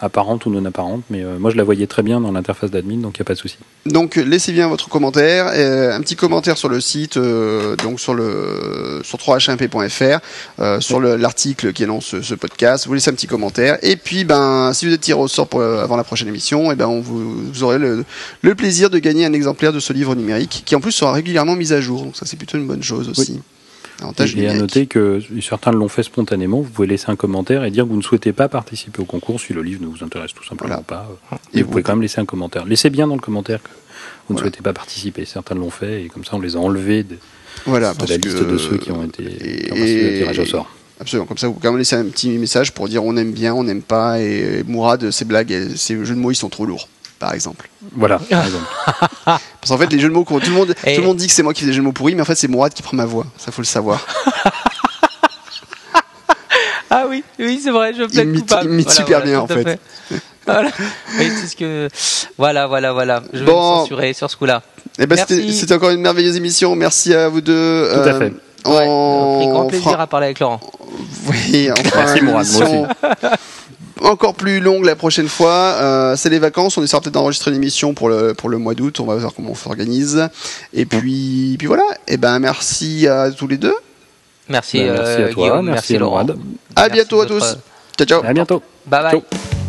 apparente 0.00 0.46
ou 0.46 0.50
non 0.50 0.64
apparente. 0.64 1.02
Mais 1.10 1.22
euh, 1.24 1.38
moi, 1.38 1.50
je 1.50 1.56
la 1.56 1.64
voyais 1.64 1.86
très 1.86 2.02
bien 2.02 2.20
dans 2.20 2.30
l'interface 2.32 2.70
d'admin, 2.70 2.98
donc 2.98 3.16
il 3.16 3.20
n'y 3.20 3.24
a 3.24 3.26
pas 3.26 3.34
de 3.34 3.38
souci. 3.38 3.56
Donc 3.86 4.18
euh, 4.18 4.22
laissez 4.22 4.52
bien 4.52 4.68
votre 4.68 4.88
commentaire, 4.88 5.50
euh, 5.54 5.92
un 5.96 6.00
petit 6.00 6.14
commentaire 6.16 6.56
sur 6.56 6.68
le 6.68 6.80
site, 6.80 7.16
euh, 7.16 7.74
donc 7.76 7.98
sur 7.98 8.14
le 8.14 9.00
sur 9.04 9.18
3h1p.fr, 9.18 10.20
euh, 10.60 10.80
sur 10.80 11.00
le- 11.00 11.16
l'article 11.16 11.72
qui 11.72 11.84
annonce 11.84 12.06
ce, 12.06 12.22
ce 12.22 12.34
podcast. 12.34 12.86
Vous 12.86 12.94
laissez 12.94 13.10
un 13.10 13.14
petit 13.14 13.26
commentaire 13.26 13.78
et 13.82 13.96
puis 13.96 14.24
ben 14.24 14.72
si 14.72 14.86
vous 14.86 14.92
êtes 14.92 15.00
tiré 15.00 15.18
au 15.18 15.28
sort 15.28 15.48
pour, 15.48 15.60
euh, 15.60 15.82
avant 15.82 15.96
la 15.96 16.04
prochaine 16.04 16.28
émission, 16.28 16.70
et 16.70 16.76
ben 16.76 16.86
on 16.86 17.00
vous, 17.00 17.46
vous 17.52 17.62
aurez 17.64 17.78
le, 17.78 18.04
le 18.42 18.54
plaisir 18.54 18.90
de 18.90 18.98
gagner 18.98 19.24
un 19.26 19.32
exemplaire 19.32 19.72
de 19.72 19.80
ce 19.80 19.92
livre 19.92 20.14
numérique 20.14 20.62
qui 20.64 20.76
en 20.76 20.80
plus 20.80 20.92
sera 20.92 21.12
régulièrement 21.12 21.56
mis 21.56 21.72
à 21.72 21.80
jour. 21.80 22.02
Donc 22.04 22.16
ça 22.16 22.26
c'est 22.26 22.36
plutôt 22.36 22.58
une 22.58 22.66
bonne 22.66 22.82
chose 22.82 23.08
aussi. 23.08 23.40
Avantage 24.02 24.36
Et, 24.36 24.48
à 24.48 24.54
noter 24.54 24.86
que 24.86 25.20
certains 25.40 25.72
l'ont 25.72 25.88
fait 25.88 26.02
spontanément. 26.02 26.60
Vous 26.60 26.70
pouvez 26.70 26.88
laisser 26.88 27.06
un 27.08 27.16
commentaire 27.16 27.64
et 27.64 27.70
dire 27.70 27.84
que 27.84 27.90
vous 27.90 27.96
ne 27.96 28.02
souhaitez 28.02 28.32
pas 28.32 28.48
participer 28.48 29.00
au 29.00 29.04
concours 29.04 29.40
si 29.40 29.52
le 29.52 29.62
livre 29.62 29.82
ne 29.82 29.86
vous 29.86 30.02
intéresse 30.04 30.32
tout 30.34 30.44
simplement 30.44 30.68
Voilà. 30.68 30.82
pas. 30.82 31.08
Et 31.54 31.58
Et 31.58 31.62
vous 31.62 31.66
vous- 31.66 31.70
pouvez 31.72 31.82
quand 31.82 31.92
même 31.92 32.02
laisser 32.02 32.20
un 32.20 32.24
commentaire. 32.24 32.64
Laissez 32.66 32.90
bien 32.90 33.06
dans 33.06 33.14
le 33.14 33.20
commentaire 33.20 33.62
que 33.62 33.68
vous 33.68 33.74
ne 34.34 34.38
Voilà. 34.38 34.42
souhaitez 34.50 34.62
pas 34.62 34.72
participer. 34.72 35.24
Certains 35.24 35.54
l'ont 35.54 35.70
fait 35.70 36.04
et 36.04 36.08
comme 36.08 36.24
ça 36.24 36.32
on 36.34 36.40
les 36.40 36.56
a 36.56 36.58
enlevés 36.58 37.02
de, 37.04 37.16
Voilà, 37.66 37.92
de 37.92 37.98
parce 37.98 38.10
la 38.10 38.16
liste 38.16 38.38
que- 38.44 38.50
de 38.52 38.58
ceux 38.58 38.76
qui 38.78 38.90
ont 38.90 39.04
été 39.04 39.22
et- 39.22 39.70
au 39.72 39.74
tirage 40.24 40.38
au 40.40 40.46
sort. 40.46 40.70
absolument. 41.00 41.26
Comme 41.26 41.38
ça, 41.38 41.46
vous 41.46 41.54
pouvez 41.54 41.62
quand 41.64 41.72
même 41.72 41.78
laisser 41.78 41.96
un 41.96 42.04
petit 42.04 42.30
message 42.38 42.72
pour 42.72 42.88
dire 42.88 43.04
on 43.04 43.16
aime 43.16 43.32
bien, 43.32 43.54
on 43.54 43.64
n'aime 43.64 43.82
pas, 43.82 44.20
et 44.20 44.62
Mourad, 44.66 45.10
ses 45.10 45.24
blagues, 45.24 45.74
ses 45.76 45.94
jeux 46.04 46.14
de 46.14 46.20
mots, 46.20 46.30
ils 46.30 46.36
sont 46.36 46.48
trop 46.48 46.64
lourds, 46.66 46.88
par 47.22 47.32
exemple. 47.34 47.68
Voilà, 47.96 48.18
par 48.18 48.44
exemple. 48.44 48.64
Parce 49.24 49.40
qu'en 49.68 49.78
fait, 49.78 49.86
les 49.92 50.00
jeux 50.00 50.08
de 50.08 50.12
mots, 50.12 50.24
tout 50.24 50.38
le 50.40 50.50
monde, 50.50 50.74
Et- 50.84 50.94
tout 50.96 51.00
le 51.00 51.06
monde 51.06 51.16
dit 51.16 51.28
que 51.28 51.32
c'est 51.32 51.44
moi 51.44 51.54
qui 51.54 51.60
fais 51.60 51.66
des 51.66 51.72
jeux 51.72 51.78
de 51.80 51.84
mots 51.86 51.92
pourris, 51.92 52.16
mais 52.16 52.22
en 52.22 52.24
fait, 52.24 52.34
c'est 52.34 52.48
Mourad 52.48 52.74
qui 52.74 52.82
prend 52.82 52.96
ma 52.96 53.04
voix. 53.06 53.24
Ça, 53.38 53.52
faut 53.52 53.62
le 53.62 53.66
savoir. 53.66 54.04
Ah 56.94 57.04
oui, 57.08 57.24
oui, 57.38 57.58
c'est 57.62 57.70
vrai, 57.70 57.94
je 57.94 58.04
plaide 58.04 58.38
coupable. 58.38 58.66
il 58.68 58.72
imite 58.74 58.90
super 58.90 59.22
bien, 59.22 59.40
en 59.40 59.46
fait. 59.46 59.80
Voilà. 60.46 60.68
Oui, 61.18 61.30
c'est 61.40 61.46
ce 61.46 61.56
que... 61.56 61.88
Voilà, 62.36 62.66
voilà, 62.66 62.92
voilà. 62.92 63.22
Je 63.32 63.38
vais 63.38 63.44
Bon. 63.46 63.76
me 63.76 63.80
censurer 63.80 64.12
sur 64.12 64.30
ce 64.30 64.36
coup-là. 64.36 64.62
Et 64.98 65.06
ben, 65.06 65.16
Merci. 65.16 65.54
c'était 65.54 65.72
encore 65.74 65.88
une 65.90 66.02
merveilleuse 66.02 66.36
émission. 66.36 66.76
Merci 66.76 67.14
à 67.14 67.28
vous 67.30 67.40
deux. 67.40 67.88
Tout 67.94 68.00
à 68.08 68.18
fait. 68.18 68.32
On, 68.66 68.70
Ouais, 68.76 68.84
on 68.86 69.34
a 69.34 69.38
pris 69.38 69.46
grand 69.48 69.66
plaisir 69.68 69.90
fera- 69.92 70.02
à 70.02 70.06
parler 70.06 70.26
avec 70.26 70.40
Laurent. 70.40 70.60
Oui, 71.28 71.70
on 71.70 71.82
fera 71.82 72.04
Merci, 72.04 72.18
une 72.18 72.24
Mourad, 72.26 72.46
moi 72.52 72.60
émission 72.68 72.88
encore 74.04 74.34
plus 74.34 74.60
longue 74.60 74.84
la 74.84 74.96
prochaine 74.96 75.28
fois. 75.28 75.50
Euh, 75.80 76.16
c'est 76.16 76.30
les 76.30 76.38
vacances. 76.38 76.76
On 76.76 76.82
essaiera 76.82 77.00
peut-être 77.00 77.14
d'enregistrer 77.14 77.50
une 77.50 77.56
émission 77.56 77.94
pour 77.94 78.08
le, 78.08 78.34
pour 78.34 78.48
le 78.48 78.58
mois 78.58 78.74
d'août. 78.74 79.00
On 79.00 79.04
va 79.04 79.16
voir 79.16 79.32
comment 79.34 79.50
on 79.50 79.54
s'organise. 79.54 80.28
Et 80.72 80.84
puis, 80.86 81.56
puis 81.58 81.66
voilà. 81.66 81.84
Et 82.08 82.16
ben, 82.16 82.38
merci 82.38 83.06
à 83.06 83.30
tous 83.30 83.46
les 83.46 83.56
deux. 83.56 83.74
Merci, 84.48 84.82
merci 84.82 85.00
euh, 85.00 85.28
à 85.28 85.32
toi, 85.32 85.44
Guillaume, 85.44 85.66
merci, 85.66 85.72
merci 85.72 85.96
à 85.96 85.98
Laurent. 85.98 86.26
À 86.76 86.88
bientôt 86.88 87.20
à 87.20 87.26
tous. 87.26 87.56
Ciao, 87.96 88.06
ciao. 88.06 88.24
À 88.24 88.32
bientôt. 88.32 88.62
Bye 88.86 89.02
bye. 89.02 89.10
Ciao. 89.12 89.61